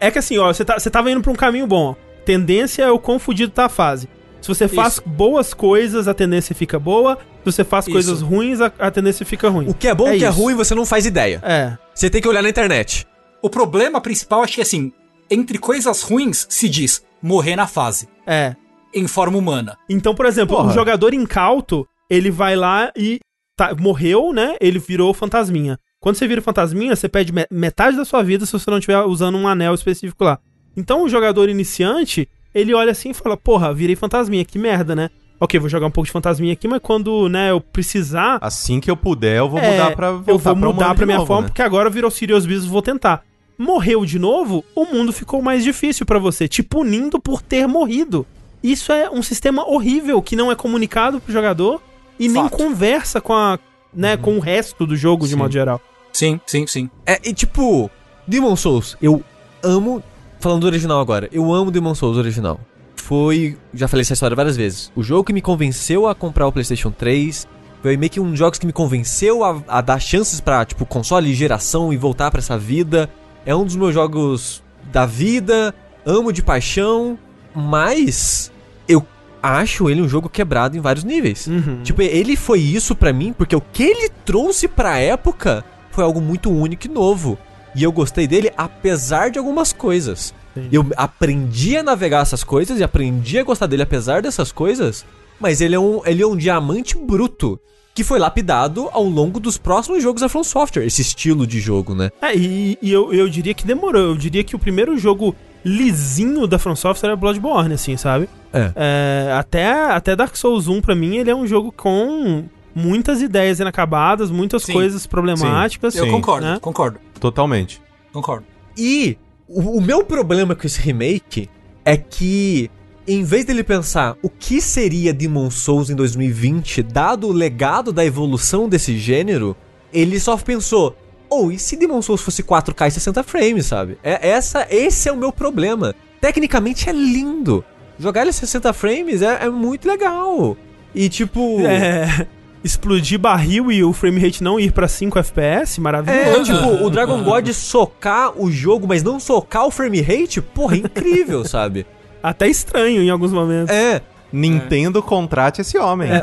É 0.00 0.10
que 0.10 0.18
assim, 0.18 0.38
ó, 0.38 0.52
você 0.52 0.64
tá, 0.64 0.78
você 0.78 0.90
tava 0.90 1.10
indo 1.10 1.20
pra 1.22 1.32
um 1.32 1.36
caminho 1.36 1.66
bom. 1.66 1.94
Tendência 2.24 2.82
é 2.82 2.90
o 2.90 2.98
quão 2.98 3.18
fudido 3.18 3.52
tá 3.52 3.66
a 3.66 3.68
fase. 3.68 4.08
Se 4.40 4.48
você 4.48 4.68
faz 4.68 4.94
Isso. 4.94 5.02
boas 5.08 5.52
coisas, 5.54 6.06
a 6.06 6.14
tendência 6.14 6.54
fica 6.54 6.78
boa. 6.78 7.16
Se 7.44 7.52
você 7.52 7.64
faz 7.64 7.84
Isso. 7.86 7.92
coisas 7.92 8.20
ruins, 8.22 8.60
a, 8.60 8.70
a 8.78 8.90
tendência 8.90 9.24
fica 9.26 9.48
ruim. 9.48 9.68
O 9.68 9.74
que 9.74 9.88
é 9.88 9.94
bom, 9.94 10.08
É 10.08 10.14
o 10.14 10.18
que 10.18 10.24
é 10.24 10.28
isso. 10.28 10.38
ruim, 10.38 10.54
você 10.54 10.74
não 10.74 10.84
faz 10.86 11.06
ideia. 11.06 11.40
É. 11.44 11.76
Você 11.94 12.08
tem 12.10 12.20
que 12.20 12.28
olhar 12.28 12.42
na 12.42 12.48
internet. 12.48 13.06
O 13.42 13.48
problema 13.50 14.00
principal 14.00 14.42
acho 14.42 14.54
que 14.54 14.60
é 14.60 14.62
assim, 14.62 14.92
entre 15.30 15.58
coisas 15.58 16.02
ruins 16.02 16.46
se 16.48 16.68
diz 16.68 17.02
morrer 17.22 17.56
na 17.56 17.66
fase, 17.66 18.08
É. 18.26 18.54
em 18.94 19.06
forma 19.08 19.38
humana. 19.38 19.76
Então, 19.88 20.14
por 20.14 20.26
exemplo, 20.26 20.56
Porra. 20.56 20.68
um 20.68 20.72
jogador 20.74 21.12
incauto, 21.14 21.86
ele 22.10 22.30
vai 22.30 22.54
lá 22.56 22.92
e 22.96 23.18
tá- 23.56 23.74
morreu, 23.78 24.32
né? 24.32 24.56
Ele 24.60 24.78
virou 24.78 25.12
fantasminha. 25.14 25.78
Quando 26.06 26.14
você 26.14 26.28
vira 26.28 26.40
fantasminha, 26.40 26.94
você 26.94 27.08
perde 27.08 27.32
me- 27.32 27.48
metade 27.50 27.96
da 27.96 28.04
sua 28.04 28.22
vida 28.22 28.46
se 28.46 28.52
você 28.52 28.70
não 28.70 28.78
estiver 28.78 29.00
usando 29.00 29.36
um 29.36 29.48
anel 29.48 29.74
específico 29.74 30.22
lá. 30.22 30.38
Então, 30.76 31.02
o 31.02 31.08
jogador 31.08 31.48
iniciante, 31.48 32.28
ele 32.54 32.72
olha 32.72 32.92
assim 32.92 33.10
e 33.10 33.12
fala: 33.12 33.36
Porra, 33.36 33.74
virei 33.74 33.96
fantasminha, 33.96 34.44
que 34.44 34.56
merda, 34.56 34.94
né? 34.94 35.10
Ok, 35.40 35.58
vou 35.58 35.68
jogar 35.68 35.88
um 35.88 35.90
pouco 35.90 36.06
de 36.06 36.12
fantasminha 36.12 36.52
aqui, 36.52 36.68
mas 36.68 36.78
quando, 36.80 37.28
né, 37.28 37.50
eu 37.50 37.60
precisar. 37.60 38.38
Assim 38.40 38.78
que 38.78 38.88
eu 38.88 38.96
puder, 38.96 39.38
eu 39.38 39.48
vou 39.48 39.58
é, 39.58 39.68
mudar 39.72 39.96
pra 39.96 40.12
voltar 40.12 40.30
Eu 40.30 40.38
vou 40.38 40.54
pra 40.56 40.66
mudar 40.72 40.84
pra 40.86 40.94
de 40.94 41.06
minha 41.06 41.16
novo, 41.18 41.26
forma, 41.26 41.42
né? 41.42 41.48
porque 41.48 41.60
agora 41.62 41.90
virou 41.90 42.08
Sirius 42.08 42.46
Business, 42.46 42.66
vou 42.66 42.82
tentar. 42.82 43.24
Morreu 43.58 44.04
de 44.06 44.16
novo, 44.20 44.64
o 44.76 44.84
mundo 44.84 45.12
ficou 45.12 45.42
mais 45.42 45.64
difícil 45.64 46.06
pra 46.06 46.20
você, 46.20 46.46
te 46.46 46.62
punindo 46.62 47.20
por 47.20 47.42
ter 47.42 47.66
morrido. 47.66 48.24
Isso 48.62 48.92
é 48.92 49.10
um 49.10 49.24
sistema 49.24 49.68
horrível 49.68 50.22
que 50.22 50.36
não 50.36 50.52
é 50.52 50.54
comunicado 50.54 51.20
pro 51.20 51.32
jogador 51.32 51.82
e 52.16 52.28
nem 52.28 52.44
Fato. 52.44 52.56
conversa 52.58 53.20
com 53.20 53.32
a, 53.32 53.58
né, 53.92 54.16
com 54.16 54.36
o 54.36 54.40
resto 54.40 54.86
do 54.86 54.94
jogo 54.96 55.24
de 55.26 55.32
Sim. 55.32 55.38
modo 55.38 55.52
geral. 55.52 55.80
Sim, 56.16 56.40
sim, 56.46 56.66
sim. 56.66 56.90
É, 57.04 57.20
e 57.22 57.34
tipo, 57.34 57.90
Demon 58.26 58.56
Souls, 58.56 58.96
eu 59.02 59.22
amo. 59.62 60.02
Falando 60.40 60.62
do 60.62 60.66
original 60.66 60.98
agora, 60.98 61.28
eu 61.30 61.52
amo 61.52 61.70
Demon 61.70 61.94
Souls 61.94 62.16
original. 62.16 62.58
Foi. 62.94 63.58
Já 63.74 63.86
falei 63.86 64.00
essa 64.00 64.14
história 64.14 64.34
várias 64.34 64.56
vezes. 64.56 64.90
O 64.96 65.02
jogo 65.02 65.24
que 65.24 65.32
me 65.34 65.42
convenceu 65.42 66.08
a 66.08 66.14
comprar 66.14 66.46
o 66.46 66.52
PlayStation 66.52 66.90
3. 66.90 67.46
Foi 67.82 67.98
meio 67.98 68.08
que 68.08 68.18
um 68.18 68.30
dos 68.30 68.38
jogos 68.38 68.58
que 68.58 68.64
me 68.64 68.72
convenceu 68.72 69.44
a, 69.44 69.62
a 69.68 69.80
dar 69.82 70.00
chances 70.00 70.40
pra, 70.40 70.64
tipo, 70.64 70.86
console 70.86 71.30
e 71.30 71.34
geração 71.34 71.92
e 71.92 71.98
voltar 71.98 72.30
pra 72.30 72.40
essa 72.40 72.56
vida. 72.56 73.10
É 73.44 73.54
um 73.54 73.64
dos 73.64 73.76
meus 73.76 73.92
jogos 73.92 74.62
da 74.90 75.04
vida. 75.04 75.74
Amo 76.06 76.32
de 76.32 76.42
paixão. 76.42 77.18
Mas. 77.54 78.50
Eu 78.88 79.06
acho 79.42 79.90
ele 79.90 80.00
um 80.00 80.08
jogo 80.08 80.30
quebrado 80.30 80.78
em 80.78 80.80
vários 80.80 81.04
níveis. 81.04 81.46
Uhum. 81.46 81.82
Tipo, 81.82 82.00
ele 82.00 82.36
foi 82.36 82.60
isso 82.60 82.96
pra 82.96 83.12
mim 83.12 83.34
porque 83.34 83.54
o 83.54 83.60
que 83.60 83.82
ele 83.82 84.08
trouxe 84.24 84.66
pra 84.66 84.98
época 84.98 85.62
foi 85.96 86.04
algo 86.04 86.20
muito 86.20 86.50
único 86.50 86.86
e 86.86 86.90
novo. 86.90 87.38
E 87.74 87.82
eu 87.82 87.90
gostei 87.90 88.26
dele 88.26 88.52
apesar 88.56 89.30
de 89.30 89.38
algumas 89.38 89.72
coisas. 89.72 90.34
Entendi. 90.54 90.76
Eu 90.76 90.86
aprendi 90.94 91.76
a 91.76 91.82
navegar 91.82 92.20
essas 92.20 92.44
coisas 92.44 92.78
e 92.78 92.84
aprendi 92.84 93.38
a 93.38 93.42
gostar 93.42 93.66
dele 93.66 93.82
apesar 93.82 94.20
dessas 94.20 94.52
coisas. 94.52 95.06
Mas 95.40 95.62
ele 95.62 95.74
é 95.74 95.78
um, 95.78 96.02
ele 96.04 96.22
é 96.22 96.26
um 96.26 96.36
diamante 96.36 96.98
bruto 96.98 97.58
que 97.94 98.04
foi 98.04 98.18
lapidado 98.18 98.90
ao 98.92 99.04
longo 99.04 99.40
dos 99.40 99.56
próximos 99.56 100.02
jogos 100.02 100.20
da 100.20 100.28
From 100.28 100.44
Software, 100.44 100.84
esse 100.84 101.00
estilo 101.00 101.46
de 101.46 101.60
jogo, 101.60 101.94
né? 101.94 102.10
É, 102.20 102.36
e, 102.36 102.78
e 102.82 102.92
eu, 102.92 103.12
eu 103.12 103.26
diria 103.26 103.54
que 103.54 103.66
demorou. 103.66 104.02
Eu 104.02 104.16
diria 104.16 104.44
que 104.44 104.54
o 104.54 104.58
primeiro 104.58 104.98
jogo 104.98 105.34
lisinho 105.64 106.46
da 106.46 106.58
From 106.58 106.76
Software 106.76 107.12
é 107.12 107.16
Bloodborne, 107.16 107.72
assim, 107.72 107.96
sabe? 107.96 108.28
É. 108.52 108.70
É, 108.76 109.32
até, 109.32 109.72
até 109.92 110.14
Dark 110.14 110.36
Souls 110.36 110.68
1, 110.68 110.82
pra 110.82 110.94
mim, 110.94 111.16
ele 111.16 111.30
é 111.30 111.34
um 111.34 111.46
jogo 111.46 111.72
com 111.72 112.44
muitas 112.76 113.22
ideias 113.22 113.58
inacabadas, 113.58 114.30
muitas 114.30 114.64
Sim. 114.64 114.74
coisas 114.74 115.06
problemáticas. 115.06 115.96
Eu 115.96 116.04
Sim. 116.04 116.10
concordo, 116.10 116.46
né? 116.46 116.58
concordo, 116.60 117.00
Totalmente. 117.18 117.80
concordo. 118.12 118.44
E 118.76 119.16
o, 119.48 119.78
o 119.78 119.80
meu 119.80 120.04
problema 120.04 120.54
com 120.54 120.66
esse 120.66 120.78
remake 120.78 121.48
é 121.82 121.96
que, 121.96 122.70
em 123.08 123.24
vez 123.24 123.46
dele 123.46 123.64
pensar 123.64 124.14
o 124.22 124.28
que 124.28 124.60
seria 124.60 125.14
Demon 125.14 125.50
Souls 125.50 125.88
em 125.88 125.94
2020, 125.94 126.82
dado 126.82 127.28
o 127.28 127.32
legado 127.32 127.94
da 127.94 128.04
evolução 128.04 128.68
desse 128.68 128.98
gênero, 128.98 129.56
ele 129.90 130.20
só 130.20 130.36
pensou. 130.36 130.94
Ou 131.30 131.50
e 131.50 131.58
se 131.58 131.76
Demon 131.76 132.02
Souls 132.02 132.20
fosse 132.20 132.42
4K 132.42 132.88
e 132.88 132.90
60 132.90 133.22
frames, 133.22 133.64
sabe? 133.64 133.96
É, 134.02 134.28
essa, 134.28 134.66
esse 134.68 135.08
é 135.08 135.12
o 135.12 135.16
meu 135.16 135.32
problema. 135.32 135.94
Tecnicamente 136.20 136.90
é 136.90 136.92
lindo. 136.92 137.64
Jogar 137.98 138.20
ele 138.20 138.30
em 138.30 138.34
60 138.34 138.72
frames 138.74 139.22
é, 139.22 139.46
é 139.46 139.48
muito 139.48 139.88
legal. 139.88 140.56
E 140.94 141.08
tipo. 141.08 141.60
É, 141.60 142.26
explodir 142.66 143.18
barril 143.18 143.70
e 143.72 143.82
o 143.82 143.92
frame 143.92 144.20
rate 144.20 144.42
não 144.42 144.58
ir 144.60 144.72
pra 144.72 144.86
5 144.88 145.18
FPS, 145.18 145.78
É, 145.78 145.82
maravilhoso. 145.82 146.52
tipo, 146.52 146.84
o 146.84 146.90
Dragon 146.90 147.22
God 147.22 147.48
socar 147.52 148.32
o 148.36 148.50
jogo, 148.50 148.86
mas 148.86 149.02
não 149.02 149.18
socar 149.20 149.64
o 149.66 149.70
frame 149.70 150.00
rate, 150.00 150.40
porra, 150.42 150.74
é 150.76 150.78
incrível, 150.80 151.44
sabe? 151.48 151.86
Até 152.22 152.48
estranho 152.48 153.02
em 153.02 153.08
alguns 153.10 153.32
momentos. 153.32 153.74
É. 153.74 154.02
Nintendo 154.32 155.00
contrate 155.02 155.60
esse 155.60 155.78
homem. 155.78 156.10
é, 156.10 156.22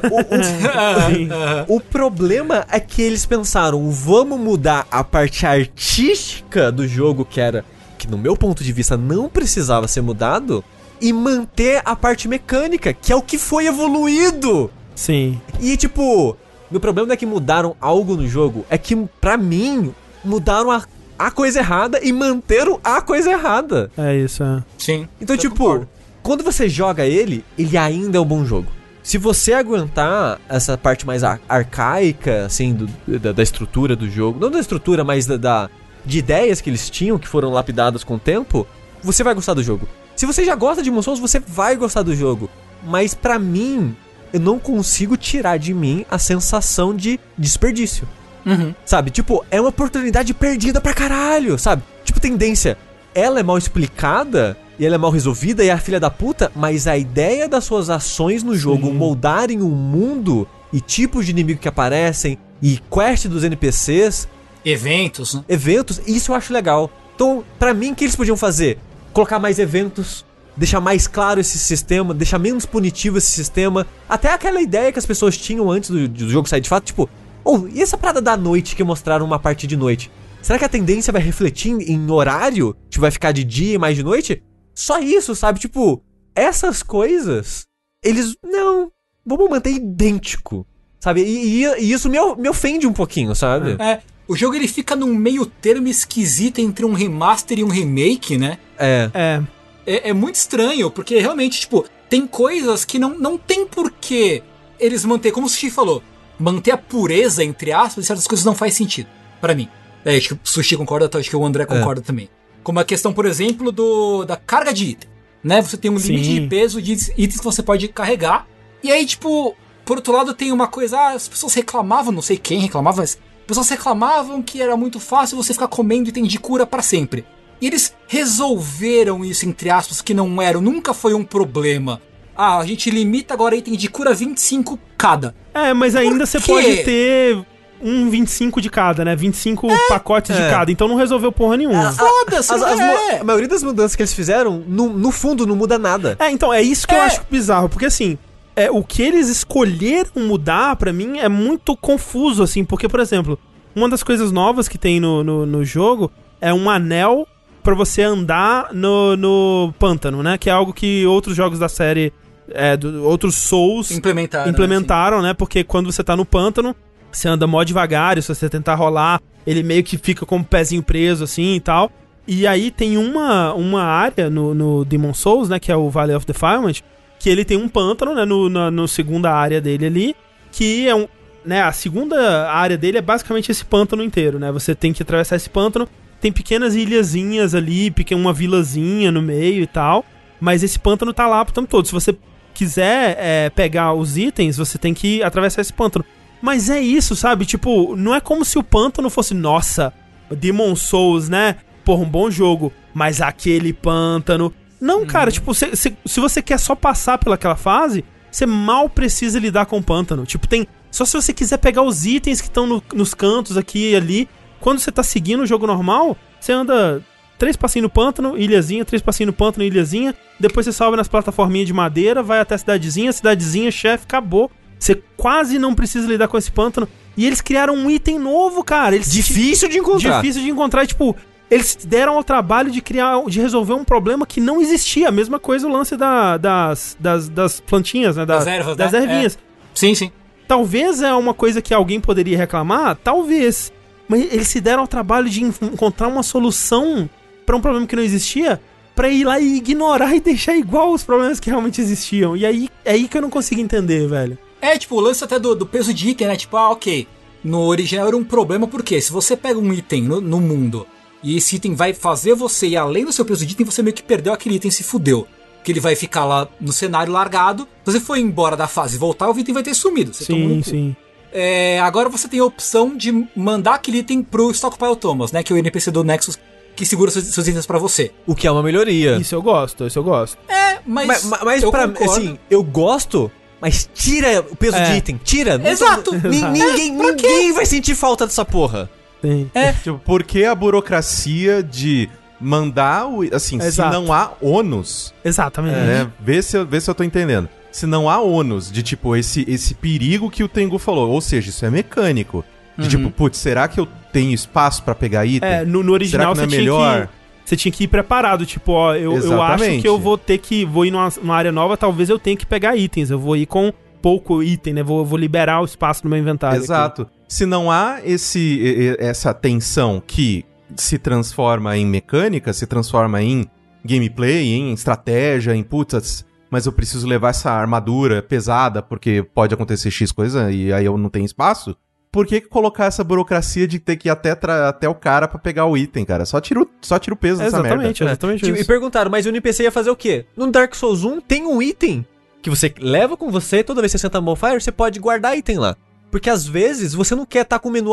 o, 1.68 1.74
o- 1.74 1.78
o 1.78 1.80
problema 1.80 2.66
é 2.70 2.80
que 2.80 3.02
eles 3.02 3.26
pensaram, 3.26 3.90
vamos 3.90 4.40
mudar 4.40 4.86
a 4.92 5.04
parte 5.04 5.46
artística 5.46 6.72
do 6.72 6.88
jogo, 6.88 7.26
que 7.26 7.40
era. 7.40 7.64
que 7.98 8.08
no 8.08 8.18
meu 8.18 8.36
ponto 8.36 8.64
de 8.64 8.72
vista 8.74 8.98
não 8.98 9.30
precisava 9.30 9.88
ser 9.88 10.02
mudado, 10.02 10.64
e 11.02 11.12
manter 11.14 11.82
a 11.86 11.96
parte 11.96 12.28
mecânica, 12.28 12.94
que 12.94 13.12
é 13.12 13.16
o 13.16 13.22
que 13.22 13.38
foi 13.38 13.66
evoluído. 13.68 14.70
Sim. 14.96 15.40
E 15.60 15.76
tipo, 15.78 16.36
meu 16.72 16.80
problema 16.80 17.08
não 17.08 17.14
é 17.14 17.18
que 17.18 17.26
mudaram 17.26 17.76
algo 17.82 18.16
no 18.16 18.28
jogo, 18.28 18.66
é 18.70 18.78
que 18.78 18.96
pra 19.20 19.38
mim 19.38 19.94
mudaram 20.24 20.72
a, 20.72 20.84
a 21.18 21.32
coisa 21.32 21.60
errada 21.60 22.00
e 22.04 22.12
manteram 22.14 22.80
a 22.84 23.02
coisa 23.02 23.32
errada. 23.32 23.92
É 23.98 24.16
isso, 24.16 24.44
é. 24.44 24.64
Sim. 24.78 25.08
Então, 25.20 25.36
tipo, 25.38 25.56
concordo. 25.56 25.88
quando 26.22 26.44
você 26.44 26.68
joga 26.70 27.06
ele, 27.06 27.44
ele 27.58 27.78
ainda 27.78 28.18
é 28.18 28.22
um 28.22 28.26
bom 28.26 28.46
jogo. 28.46 28.68
Se 29.02 29.18
você 29.18 29.54
aguentar 29.54 30.40
essa 30.48 30.78
parte 30.78 31.06
mais 31.06 31.24
ar- 31.26 31.42
arcaica, 31.50 32.46
assim, 32.46 32.74
do- 32.74 33.20
da, 33.20 33.32
da 33.34 33.44
estrutura 33.44 33.96
do 33.96 34.10
jogo, 34.10 34.40
não 34.40 34.50
da 34.50 34.60
estrutura, 34.60 35.04
mas 35.04 35.26
da, 35.26 35.36
da- 35.38 35.70
de 36.06 36.20
ideias 36.20 36.62
que 36.62 36.70
eles 36.70 36.90
tinham, 36.90 37.18
que 37.20 37.28
foram 37.28 37.52
lapidadas 37.52 38.04
com 38.04 38.16
o 38.16 38.20
tempo, 38.20 38.66
você 39.04 39.22
vai 39.24 39.34
gostar 39.34 39.54
do 39.56 39.64
jogo. 39.64 39.88
Se 40.16 40.26
você 40.26 40.46
já 40.46 40.56
gosta 40.56 40.82
de 40.82 40.90
Demon 40.90 41.02
Souls, 41.02 41.20
você 41.20 41.40
vai 41.40 41.76
gostar 41.76 42.02
do 42.04 42.16
jogo. 42.16 42.50
Mas 42.86 43.14
pra 43.14 43.38
mim, 43.40 43.94
eu 44.34 44.40
não 44.40 44.58
consigo 44.60 45.16
tirar 45.16 45.58
de 45.58 45.74
mim 45.74 46.06
a 46.10 46.18
sensação 46.18 46.94
de 46.96 47.20
desperdício. 47.38 48.08
Uhum. 48.46 48.74
Sabe? 48.86 49.12
Tipo, 49.12 49.46
é 49.50 49.62
uma 49.62 49.70
oportunidade 49.70 50.34
perdida 50.34 50.82
pra 50.82 50.94
caralho, 50.94 51.58
sabe? 51.58 51.84
Tipo, 52.04 52.20
tendência. 52.20 52.78
Ela 53.16 53.40
é 53.40 53.44
mal 53.44 53.58
explicada 53.58 54.58
e 54.78 54.86
ela 54.86 54.96
é 54.96 54.98
mal 54.98 55.12
resolvida 55.12 55.64
e 55.64 55.70
é 55.70 55.72
a 55.72 55.78
filha 55.78 56.00
da 56.00 56.10
puta, 56.10 56.52
mas 56.56 56.88
a 56.88 56.98
ideia 56.98 57.48
das 57.48 57.64
suas 57.64 57.90
ações 57.90 58.44
no 58.44 58.56
jogo 58.56 58.88
Sim. 58.88 58.94
moldarem 58.94 59.62
o 59.62 59.70
mundo 59.70 60.48
e 60.74 60.82
tipos 60.82 61.26
de 61.26 61.32
inimigo 61.32 61.60
que 61.60 61.68
aparecem 61.68 62.38
e 62.62 62.80
quest 62.90 63.28
dos 63.28 63.44
NPCs, 63.44 64.28
Eventos, 64.66 65.36
né? 65.36 65.44
eventos, 65.48 66.02
isso 66.08 66.32
eu 66.32 66.36
acho 66.36 66.52
legal. 66.54 66.90
Então, 67.14 67.44
pra 67.60 67.74
mim, 67.74 67.92
o 67.92 67.96
que 67.96 68.06
eles 68.06 68.16
podiam 68.16 68.38
fazer? 68.38 68.80
Colocar 69.12 69.38
mais 69.38 69.60
eventos, 69.60 70.26
deixar 70.56 70.80
mais 70.80 71.08
claro 71.08 71.40
esse 71.40 71.58
sistema, 71.58 72.14
deixar 72.14 72.40
menos 72.40 72.66
punitivo 72.66 73.18
esse 73.18 73.32
sistema. 73.32 73.86
Até 74.08 74.32
aquela 74.32 74.62
ideia 74.62 74.92
que 74.92 75.00
as 75.00 75.06
pessoas 75.06 75.38
tinham 75.38 75.70
antes 75.72 75.90
do, 75.90 76.08
do 76.08 76.30
jogo 76.30 76.48
sair 76.48 76.62
de 76.62 76.70
fato, 76.70 76.86
tipo, 76.86 77.10
ou 77.44 77.68
e 77.68 77.82
essa 77.82 77.98
parada 77.98 78.22
da 78.22 78.38
noite 78.38 78.76
que 78.76 78.84
mostraram 78.84 79.26
uma 79.26 79.40
parte 79.40 79.66
de 79.68 79.76
noite? 79.76 80.10
Será 80.42 80.60
que 80.60 80.66
a 80.66 80.70
tendência 80.70 81.12
vai 81.14 81.22
refletir 81.22 81.72
em, 81.72 81.94
em 81.94 82.12
horário? 82.12 82.76
Tipo, 82.90 83.02
vai 83.02 83.12
ficar 83.12 83.32
de 83.32 83.44
dia 83.44 83.76
e 83.76 83.78
mais 83.78 83.96
de 83.96 84.04
noite? 84.04 84.44
Só 84.76 85.00
isso, 85.00 85.34
sabe? 85.36 85.60
Tipo, 85.60 86.02
essas 86.36 86.84
coisas, 86.84 87.64
eles. 88.04 88.36
Não, 88.44 88.92
vamos 89.26 89.50
manter 89.50 89.72
idêntico. 89.72 90.66
Sabe? 91.00 91.22
E, 91.22 91.64
e- 91.66 91.80
e 91.82 91.92
isso 91.92 92.10
me, 92.10 92.18
me 92.38 92.50
ofende 92.50 92.88
um 92.88 92.94
pouquinho, 92.94 93.36
sabe? 93.36 93.76
É, 93.82 94.00
o 94.28 94.36
jogo 94.36 94.56
ele 94.56 94.68
fica 94.70 94.96
num 94.96 95.14
meio 95.14 95.46
termo 95.46 95.88
esquisito 95.88 96.60
entre 96.60 96.86
um 96.86 96.94
remaster 96.94 97.60
e 97.60 97.64
um 97.64 97.68
remake, 97.68 98.38
né? 98.38 98.58
É. 98.78 99.10
É. 99.14 99.42
É, 99.86 100.10
é 100.10 100.14
muito 100.14 100.36
estranho, 100.36 100.90
porque 100.90 101.20
realmente, 101.20 101.62
tipo, 101.62 101.86
tem 102.10 102.26
coisas 102.28 102.86
que 102.86 103.00
não, 103.00 103.18
não 103.18 103.38
tem 103.38 103.66
porquê 103.66 104.44
eles 104.80 105.06
manter, 105.06 105.32
como 105.32 105.48
o 105.48 105.50
Sushi 105.50 105.70
falou, 105.70 106.04
manter 106.38 106.72
a 106.72 106.78
pureza, 106.78 107.44
entre 107.44 107.72
aspas, 107.72 108.04
de 108.04 108.08
certas 108.08 108.28
coisas 108.28 108.46
não 108.46 108.56
faz 108.56 108.74
sentido, 108.74 109.08
pra 109.40 109.56
mim. 109.56 109.68
É, 110.06 110.18
acho 110.18 110.30
que 110.30 110.34
o 110.34 110.40
Sushi 110.44 110.76
concorda, 110.76 111.08
tá, 111.08 111.20
acho 111.20 111.30
que 111.30 111.36
o 111.36 111.46
André 111.46 111.66
concorda 111.66 112.02
também. 112.02 112.30
Como 112.62 112.80
a 112.80 112.86
questão, 112.86 113.14
por 113.14 113.26
exemplo, 113.26 113.72
do 113.72 114.26
da 114.26 114.36
carga 114.36 114.74
de 114.74 114.86
item, 114.86 115.10
né? 115.44 115.62
Você 115.62 115.78
tem 115.78 115.92
um 115.92 115.98
limite 115.98 116.26
Sim. 116.26 116.42
de 116.42 116.48
peso 116.48 116.82
de 116.82 116.94
itens 116.94 117.38
que 117.38 117.44
você 117.44 117.62
pode 117.62 117.88
carregar, 117.88 118.48
e 118.84 118.92
aí, 118.92 119.06
tipo, 119.06 119.56
por 119.86 119.98
outro 119.98 120.14
lado 120.14 120.34
tem 120.34 120.52
uma 120.52 120.68
coisa, 120.68 120.98
ah, 120.98 121.10
as 121.12 121.28
pessoas 121.28 121.54
reclamavam, 121.54 122.12
não 122.12 122.22
sei 122.22 122.38
quem 122.38 122.60
reclamava, 122.60 123.02
mas 123.02 123.12
as 123.12 123.46
pessoas 123.48 123.70
reclamavam 123.70 124.42
que 124.42 124.62
era 124.62 124.76
muito 124.78 125.00
fácil 125.00 125.38
você 125.38 125.54
ficar 125.54 125.68
comendo 125.68 126.10
item 126.10 126.24
de 126.24 126.40
cura 126.40 126.66
pra 126.66 126.82
sempre. 126.82 127.26
E 127.62 127.68
eles 127.68 127.94
resolveram 128.08 129.24
isso, 129.24 129.46
entre 129.48 129.70
aspas, 129.70 130.02
que 130.02 130.14
não 130.14 130.42
era, 130.42 130.60
nunca 130.60 130.94
foi 130.94 131.14
um 131.14 131.24
problema. 131.24 132.02
Ah, 132.36 132.58
a 132.58 132.66
gente 132.66 132.90
limita 132.90 133.34
agora 133.34 133.56
item 133.56 133.76
de 133.76 133.88
cura 133.88 134.14
25 134.14 134.78
cada. 134.98 135.36
É, 135.54 135.74
mas 135.74 135.96
ainda 135.96 136.26
você 136.26 136.40
pode 136.40 136.84
ter 136.84 137.46
um 137.82 138.10
25 138.10 138.60
de 138.62 138.70
cada, 138.70 139.06
né? 139.06 139.16
25 139.16 139.68
pacotes 139.88 140.36
de 140.36 140.42
É. 140.42 140.50
cada. 140.50 140.72
Então 140.72 140.88
não 140.88 140.96
resolveu 140.96 141.32
porra 141.32 141.58
nenhuma. 141.58 141.92
Foda-se, 141.94 142.54
As- 142.54 142.62
as 142.64 142.76
mu- 142.80 142.82
é. 143.12 143.20
a 143.20 143.24
maioria 143.24 143.48
das 143.48 143.62
mudanças 143.62 143.96
que 143.96 144.02
eles 144.02 144.14
fizeram, 144.14 144.64
no, 144.68 144.90
no 144.90 145.12
fundo, 145.12 145.46
não 145.46 145.56
muda 145.56 145.78
nada. 145.78 146.16
É, 146.20 146.32
então, 146.32 146.52
é 146.52 146.62
isso 146.62 146.88
que 146.88 146.94
eu 146.96 147.00
É. 147.00 147.06
acho 147.06 147.22
bizarro, 147.30 147.70
porque 147.70 147.86
assim, 147.86 148.18
é, 148.56 148.72
o 148.72 148.84
que 148.84 149.02
eles 149.04 149.30
escolheram 149.30 150.10
mudar, 150.16 150.76
pra 150.76 150.92
mim, 150.92 151.20
é 151.20 151.30
muito 151.30 151.76
confuso, 151.78 152.42
assim, 152.42 152.64
porque, 152.64 152.88
por 152.90 153.00
exemplo, 153.00 153.38
uma 153.76 153.88
das 153.90 154.02
coisas 154.02 154.32
novas 154.32 154.68
que 154.68 154.78
tem 154.78 155.00
no, 155.00 155.24
no, 155.24 155.46
no 155.46 155.64
jogo 155.66 156.12
é 156.42 156.54
um 156.54 156.70
anel 156.70 157.28
pra 157.64 157.74
você 157.74 158.02
andar 158.04 158.74
no, 158.74 159.16
no 159.16 159.74
pântano, 159.80 160.22
né? 160.22 160.38
Que 160.38 160.50
é 160.50 160.54
algo 160.54 160.74
que 160.74 161.06
outros 161.06 161.36
jogos 161.36 161.58
da 161.60 161.70
série, 161.70 162.12
é, 162.50 162.76
do- 162.78 163.04
outros 163.04 163.36
Souls 163.36 163.90
Implementaram. 163.92 164.52
implementaram, 164.52 165.22
né? 165.22 165.34
Porque 165.34 165.64
quando 165.64 165.92
você 165.92 166.04
tá 166.04 166.16
no 166.16 166.26
pântano, 166.26 166.76
você 167.12 167.28
anda 167.28 167.48
mó 167.48 167.64
devagar, 167.64 168.18
e 168.18 168.22
se 168.22 168.28
você 168.34 168.50
tentar 168.50 168.76
rolar, 168.76 169.22
ele 169.48 169.64
meio 169.64 169.84
que 169.84 169.98
fica 169.98 170.26
com 170.26 170.38
o 170.38 170.44
pezinho 170.44 170.84
preso, 170.84 171.24
assim 171.24 171.56
e 171.56 171.60
tal. 171.60 171.92
E 172.28 172.48
aí 172.48 172.72
tem 172.72 172.98
uma, 172.98 173.54
uma 173.54 173.84
área 173.84 174.30
no, 174.30 174.54
no 174.54 174.86
Demon 174.86 175.14
Souls, 175.14 175.50
né? 175.50 175.60
Que 175.60 175.72
é 175.72 175.76
o 175.76 175.90
Valley 175.90 176.16
of 176.16 176.26
Defilement, 176.26 176.76
que 177.20 177.30
ele 177.30 177.44
tem 177.46 177.58
um 177.58 177.68
pântano, 177.70 178.14
né? 178.16 178.26
No, 178.26 178.50
na 178.50 178.70
no 178.72 178.88
segunda 178.88 179.32
área 179.32 179.60
dele 179.62 179.86
ali, 179.86 180.16
que 180.52 180.88
é 180.88 180.96
um. 180.96 181.08
Né, 181.46 181.62
a 181.62 181.74
segunda 181.74 182.50
área 182.50 182.78
dele 182.78 182.98
é 182.98 183.02
basicamente 183.02 183.52
esse 183.52 183.66
pântano 183.66 184.02
inteiro, 184.02 184.40
né? 184.40 184.50
Você 184.54 184.74
tem 184.74 184.94
que 184.94 185.04
atravessar 185.04 185.36
esse 185.36 185.50
pântano, 185.50 185.86
tem 186.24 186.32
pequenas 186.32 186.74
ilhazinhas 186.74 187.54
ali, 187.54 187.92
pequena 187.92 188.20
uma 188.22 188.32
vilazinha 188.34 189.12
no 189.12 189.22
meio 189.22 189.62
e 189.62 189.68
tal. 189.68 190.06
Mas 190.40 190.64
esse 190.64 190.80
pântano 190.80 191.14
tá 191.14 191.28
lá 191.28 191.44
pro 191.44 191.54
tempo 191.54 191.68
todo. 191.68 191.86
Se 191.86 191.92
você 191.92 192.16
quiser 192.54 193.18
é, 193.20 193.50
pegar 193.50 193.94
os 193.94 194.18
itens, 194.18 194.56
você 194.58 194.78
tem 194.78 194.94
que 194.94 195.22
atravessar 195.22 195.62
esse 195.62 195.74
pântano. 195.74 196.06
Mas 196.42 196.70
é 196.70 196.80
isso, 196.80 197.14
sabe? 197.16 197.46
Tipo, 197.46 197.96
não 197.96 198.16
é 198.16 198.22
como 198.22 198.44
se 198.46 198.58
o 198.58 198.64
pântano 198.64 199.10
fosse, 199.10 199.34
nossa, 199.34 199.94
Demon 200.32 200.76
Souls, 200.76 201.28
né? 201.30 201.58
Porra, 201.84 202.04
um 202.04 202.10
bom 202.10 202.32
jogo. 202.32 202.72
Mas 202.94 203.20
aquele 203.22 203.74
pântano. 203.74 204.54
Não, 204.80 205.06
cara, 205.06 205.30
tipo, 205.32 205.54
se, 205.54 205.76
se, 205.76 205.96
se 206.06 206.20
você 206.20 206.42
quer 206.42 206.58
só 206.58 206.74
passar 206.76 207.18
pelaquela 207.18 207.56
fase, 207.56 208.04
você 208.32 208.46
mal 208.46 208.90
precisa 208.90 209.40
lidar 209.40 209.66
com 209.66 209.78
o 209.78 209.84
pântano. 209.84 210.26
Tipo, 210.26 210.48
tem. 210.48 210.68
Só 210.92 211.06
se 211.06 211.14
você 211.14 211.34
quiser 211.34 211.58
pegar 211.58 211.82
os 211.82 212.06
itens 212.06 212.40
que 212.40 212.48
estão 212.48 212.68
no- 212.68 212.84
nos 212.94 213.14
cantos 213.14 213.58
aqui 213.58 213.92
e 213.92 213.96
ali. 213.96 214.30
Quando 214.64 214.80
você 214.80 214.94
tá 214.94 215.04
seguindo 215.04 215.42
o 215.42 215.46
jogo 215.46 215.68
normal, 215.68 216.16
você 216.40 216.54
anda 216.54 217.02
três 217.38 217.58
passinhos 217.58 217.84
no 217.84 217.90
pântano, 217.90 218.38
ilhazinha, 218.38 218.86
três 218.86 219.02
passinhos 219.02 219.28
no 219.28 219.34
pântano, 219.34 219.66
ilhazinha. 219.66 220.16
Depois 220.40 220.66
você 220.66 220.72
sobe 220.72 220.96
nas 220.96 221.10
plataforminhas 221.10 221.68
de 221.68 221.74
madeira, 221.74 222.24
vai 222.24 222.40
até 222.40 222.56
a 222.56 222.58
cidadezinha, 222.58 223.12
cidadezinha, 223.12 223.70
chefe, 223.70 224.06
acabou. 224.06 224.50
Você 224.80 225.04
quase 225.18 225.60
não 225.60 225.76
precisa 225.76 226.08
lidar 226.08 226.30
com 226.30 226.38
esse 226.38 226.50
pântano. 226.50 226.88
E 227.18 227.28
eles 227.28 227.42
criaram 227.42 227.76
um 227.76 227.90
item 227.92 228.18
novo, 228.18 228.64
cara. 228.64 228.96
Eles 228.96 229.12
Difícil 229.12 229.68
de 229.68 229.80
encontrar. 229.80 230.22
difícil 230.22 230.42
de 230.42 230.50
encontrar. 230.50 230.88
Tipo, 230.88 231.14
eles 231.52 231.78
deram 231.86 232.14
ao 232.14 232.24
trabalho 232.24 232.72
de 232.72 232.82
criar, 232.82 233.22
de 233.28 233.42
resolver 233.42 233.74
um 233.74 233.84
problema 233.84 234.26
que 234.26 234.40
não 234.40 234.62
existia. 234.62 235.10
A 235.10 235.12
mesma 235.12 235.40
coisa 235.40 235.68
o 235.68 235.72
lance 235.72 235.98
da- 235.98 236.38
das, 236.38 236.96
das, 236.98 237.28
das 237.28 237.60
plantinhas, 237.60 238.16
né? 238.16 238.26
Das 238.26 238.48
ervas, 238.48 238.78
das 238.78 238.94
né? 238.94 239.00
ervinhas. 239.02 239.38
Sim, 239.76 239.94
sim. 239.94 240.10
Talvez 240.48 241.02
é 241.02 241.14
uma 241.14 241.34
coisa 241.34 241.62
que 241.62 241.74
alguém 241.74 242.00
poderia 242.00 242.38
reclamar, 242.38 242.96
talvez. 243.04 243.70
Mas 244.14 244.32
eles 244.34 244.48
se 244.48 244.62
deram 244.62 244.82
ao 244.82 244.88
trabalho 244.88 245.30
de 245.30 245.44
en- 245.44 245.54
encontrar 245.62 246.08
uma 246.08 246.24
solução 246.24 247.10
pra 247.46 247.56
um 247.56 247.62
problema 247.62 247.88
que 247.88 247.96
não 247.96 248.04
existia. 248.04 248.62
pra 248.96 249.10
ir 249.10 249.24
lá 249.24 249.40
e 249.40 249.56
ignorar 249.58 250.16
e 250.16 250.20
deixar 250.20 250.56
igual 250.56 250.94
os 250.94 251.04
problemas 251.04 251.40
que 251.40 251.50
realmente 251.50 251.82
existiam. 251.82 252.38
E 252.38 252.46
aí 252.46 252.70
é 252.86 252.92
aí 252.92 253.08
que 253.08 253.18
eu 253.18 253.24
não 253.24 253.30
consigo 253.32 253.60
entender, 253.60 254.08
velho. 254.08 254.38
É, 254.62 254.78
tipo, 254.78 254.96
o 254.96 255.00
lance 255.00 255.24
até 255.24 255.40
do, 255.40 255.56
do 255.56 255.66
peso 255.66 255.92
de 255.92 256.10
item, 256.10 256.28
né? 256.28 256.36
Tipo, 256.36 256.58
ah, 256.58 256.70
ok. 256.70 257.08
No 257.44 257.62
original 257.66 258.08
era 258.08 258.16
um 258.16 258.24
problema 258.24 258.68
porque 258.68 259.02
se 259.02 259.12
você 259.12 259.36
pega 259.36 259.58
um 259.60 259.74
item 259.74 260.04
no, 260.04 260.22
no 260.22 260.40
mundo 260.40 260.86
e 261.24 261.36
esse 261.36 261.56
item 261.56 261.74
vai 261.74 261.92
fazer 261.92 262.36
você 262.36 262.68
ir 262.68 262.78
além 262.78 263.04
do 263.04 263.12
seu 263.12 263.26
peso 263.26 263.44
de 263.46 263.54
item, 263.54 263.66
você 263.66 263.82
meio 263.82 263.96
que 263.96 264.04
perdeu 264.04 264.32
aquele 264.32 264.56
item 264.58 264.70
e 264.70 264.72
se 264.72 264.84
fudeu. 264.84 265.28
Que 265.64 265.72
ele 265.72 265.80
vai 265.80 265.96
ficar 265.96 266.26
lá 266.26 266.48
no 266.62 266.72
cenário 266.72 267.12
largado. 267.12 267.68
Se 267.84 267.92
você 267.94 268.00
for 268.00 268.16
embora 268.16 268.56
da 268.56 268.68
fase 268.68 268.96
e 268.96 269.00
voltar, 269.00 269.28
o 269.28 269.40
item 269.40 269.56
vai 269.56 269.64
ter 269.64 269.74
sumido. 269.74 270.14
Você 270.14 270.26
Sim, 270.26 270.48
no 270.58 270.64
cu. 270.64 270.96
É, 271.34 271.80
agora 271.82 272.08
você 272.10 272.28
tem 272.28 272.40
a 272.40 272.46
opção 272.46 272.96
de 272.96 273.26
mandar 273.36 273.76
aquele 273.76 274.00
item 274.00 274.22
pro 274.22 274.52
Stockpile 274.52 274.96
Thomas, 274.96 275.32
né? 275.32 275.42
Que 275.44 275.52
é 275.52 275.56
o 275.56 275.58
NPC 275.60 275.90
do 275.92 276.04
Nexus 276.04 276.38
que 276.76 276.86
segura 276.86 277.12
seus, 277.12 277.26
seus 277.26 277.48
itens 277.48 277.66
pra 277.66 277.78
você. 277.80 278.12
O 278.26 278.36
que 278.36 278.48
é 278.48 278.52
uma 278.52 278.64
melhoria. 278.64 279.18
Isso 279.18 279.34
eu 279.36 279.42
gosto, 279.42 279.86
isso 279.88 279.98
eu 280.00 280.04
gosto. 280.04 280.38
É, 280.48 280.80
mas. 280.86 281.08
Mas, 281.08 281.24
mas, 281.26 281.42
mas 281.44 281.64
eu 281.64 281.72
pra 281.72 281.88
concordo. 281.88 282.12
assim, 282.14 282.40
eu 282.50 282.64
gosto, 282.64 283.32
mas 283.62 283.90
tira 283.94 284.42
o 284.50 284.56
peso 284.56 284.78
É. 284.78 284.84
de 284.92 284.98
item. 284.98 285.20
Tira. 285.24 285.58
Não- 285.58 285.70
Exato. 285.70 286.14
Ni- 286.28 286.42
ninguém 286.42 286.92
ninguém 286.92 287.52
vai 287.54 287.66
sentir 287.66 287.96
falta 287.96 288.26
dessa 288.26 288.44
porra. 288.46 288.90
Sim. 289.22 289.50
Tipo, 289.84 290.00
por 290.00 290.24
que 290.24 290.46
a 290.46 290.54
burocracia 290.56 291.64
de 291.64 292.10
mandar 292.40 293.08
o. 293.08 293.22
Assim, 293.34 293.56
Exato. 293.62 293.90
se 293.92 294.00
não 294.00 294.12
há 294.12 294.32
ônus, 294.42 295.14
Exatamente. 295.24 295.76
né? 295.78 296.12
Vê 296.20 296.42
se, 296.42 296.58
eu, 296.58 296.66
vê 296.66 296.82
se 296.82 296.90
eu 296.90 296.96
tô 296.96 297.04
entendendo. 297.04 297.48
Se 297.74 297.88
não 297.88 298.08
há 298.08 298.22
ônus 298.22 298.72
de, 298.72 298.84
tipo, 298.84 299.16
esse, 299.16 299.44
esse 299.50 299.74
perigo 299.74 300.30
que 300.30 300.44
o 300.44 300.48
Tengu 300.48 300.78
falou. 300.78 301.10
Ou 301.10 301.20
seja, 301.20 301.50
isso 301.50 301.66
é 301.66 301.72
mecânico. 301.72 302.46
De, 302.78 302.88
tipo, 302.88 303.10
putz, 303.10 303.38
será 303.40 303.68
que 303.68 303.80
eu 303.80 303.88
tenho 304.12 304.32
espaço 304.32 304.84
pra 304.84 304.96
pegar 304.96 305.26
item? 305.26 305.50
É, 305.50 305.66
no, 305.66 305.84
no 305.84 305.92
original 305.92 306.34
Será 306.34 306.34
que 306.34 306.36
você 306.36 306.42
não 306.42 306.46
é 306.46 306.50
tinha 306.50 306.62
melhor? 306.62 307.08
que. 307.08 307.14
Você 307.46 307.58
tinha 307.58 307.72
que 307.72 307.84
ir 307.84 307.88
preparado, 307.88 308.46
tipo, 308.46 308.72
ó, 308.72 308.96
eu, 308.96 309.18
eu 309.18 309.42
acho 309.42 309.82
que 309.82 309.88
eu 309.88 310.00
vou 310.00 310.18
ter 310.18 310.38
que. 310.38 310.64
Vou 310.64 310.86
ir 310.86 310.92
numa, 310.92 311.12
numa 311.22 311.36
área 311.36 311.52
nova, 311.52 311.76
talvez 311.76 312.10
eu 312.10 312.18
tenha 312.18 312.38
que 312.38 312.46
pegar 312.46 312.78
itens. 312.78 313.10
Eu 313.10 313.20
vou 313.20 313.36
ir 313.36 313.46
com 313.48 313.74
pouco 314.02 314.42
item, 314.42 314.76
né? 314.76 314.84
Vou, 314.84 315.04
vou 315.04 315.18
liberar 315.18 315.62
o 315.62 315.66
espaço 315.66 316.04
no 316.04 316.10
meu 316.10 316.20
inventário. 316.20 316.58
aqui. 316.58 316.66
Exato. 316.66 317.08
Se 317.28 317.46
não 317.46 317.72
há 317.72 318.00
esse, 318.04 318.96
essa 319.00 319.34
tensão 319.34 320.02
que 320.06 320.46
se 320.76 320.98
transforma 320.98 321.78
em 321.78 321.86
mecânica, 321.86 322.54
se 322.54 322.66
transforma 322.66 323.22
em 323.22 323.46
gameplay, 323.84 324.54
em 324.54 324.72
estratégia, 324.72 325.56
em 325.56 325.64
putz, 325.64 326.26
mas 326.54 326.68
eu 326.68 326.72
preciso 326.72 327.08
levar 327.08 327.30
essa 327.32 327.50
armadura 327.52 328.22
pesada 328.22 328.80
porque 328.82 329.26
pode 329.34 329.54
acontecer 329.56 329.90
X 329.90 330.12
coisa 330.12 330.52
e 330.52 330.72
aí 330.72 330.86
eu 330.86 330.96
não 331.00 331.10
tenho 331.10 331.26
espaço. 331.26 331.76
Por 332.12 332.28
que 332.28 332.40
colocar 332.42 332.86
essa 332.86 333.04
burocracia 333.04 333.68
de 333.68 333.80
ter 333.80 333.96
que 333.96 334.08
ir 334.08 334.12
até, 334.12 334.38
até 334.68 334.88
o 334.88 334.94
cara 334.94 335.28
pra 335.28 335.40
pegar 335.40 335.66
o 335.66 335.76
item, 335.76 336.06
cara? 336.06 336.26
Só 336.28 336.40
tira 336.40 336.62
o, 336.62 336.70
só 336.80 337.00
tira 337.00 337.16
o 337.16 337.18
peso 337.18 337.40
dessa 337.40 337.58
merda. 337.58 337.70
Exatamente, 337.70 338.04
exatamente 338.04 338.46
Tipo, 338.46 338.58
e 338.60 338.64
perguntaram, 338.64 339.10
mas 339.10 339.26
o 339.26 339.30
NPC 339.30 339.64
ia 339.64 339.72
fazer 339.72 339.90
o 339.90 339.96
quê? 339.96 340.26
No 340.38 340.52
Dark 340.52 340.76
Souls 340.76 341.04
1 341.04 341.22
tem 341.22 341.44
um 341.48 341.60
item 341.60 342.06
que 342.40 342.52
você 342.52 342.72
leva 342.78 343.18
com 343.18 343.32
você, 343.32 343.64
toda 343.64 343.82
vez 343.82 343.92
que 343.92 343.98
você 343.98 344.04
senta 344.04 344.20
no 344.20 344.26
bonfire, 344.26 344.62
você 344.62 344.72
pode 344.72 345.00
guardar 345.00 345.36
item 345.36 345.58
lá. 345.58 345.76
Porque 346.12 346.30
às 346.30 346.46
vezes 346.46 346.94
você 346.94 347.16
não 347.16 347.26
quer 347.26 347.42
estar 347.42 347.58
com 347.58 347.70
o 347.70 347.72
menu 347.72 347.92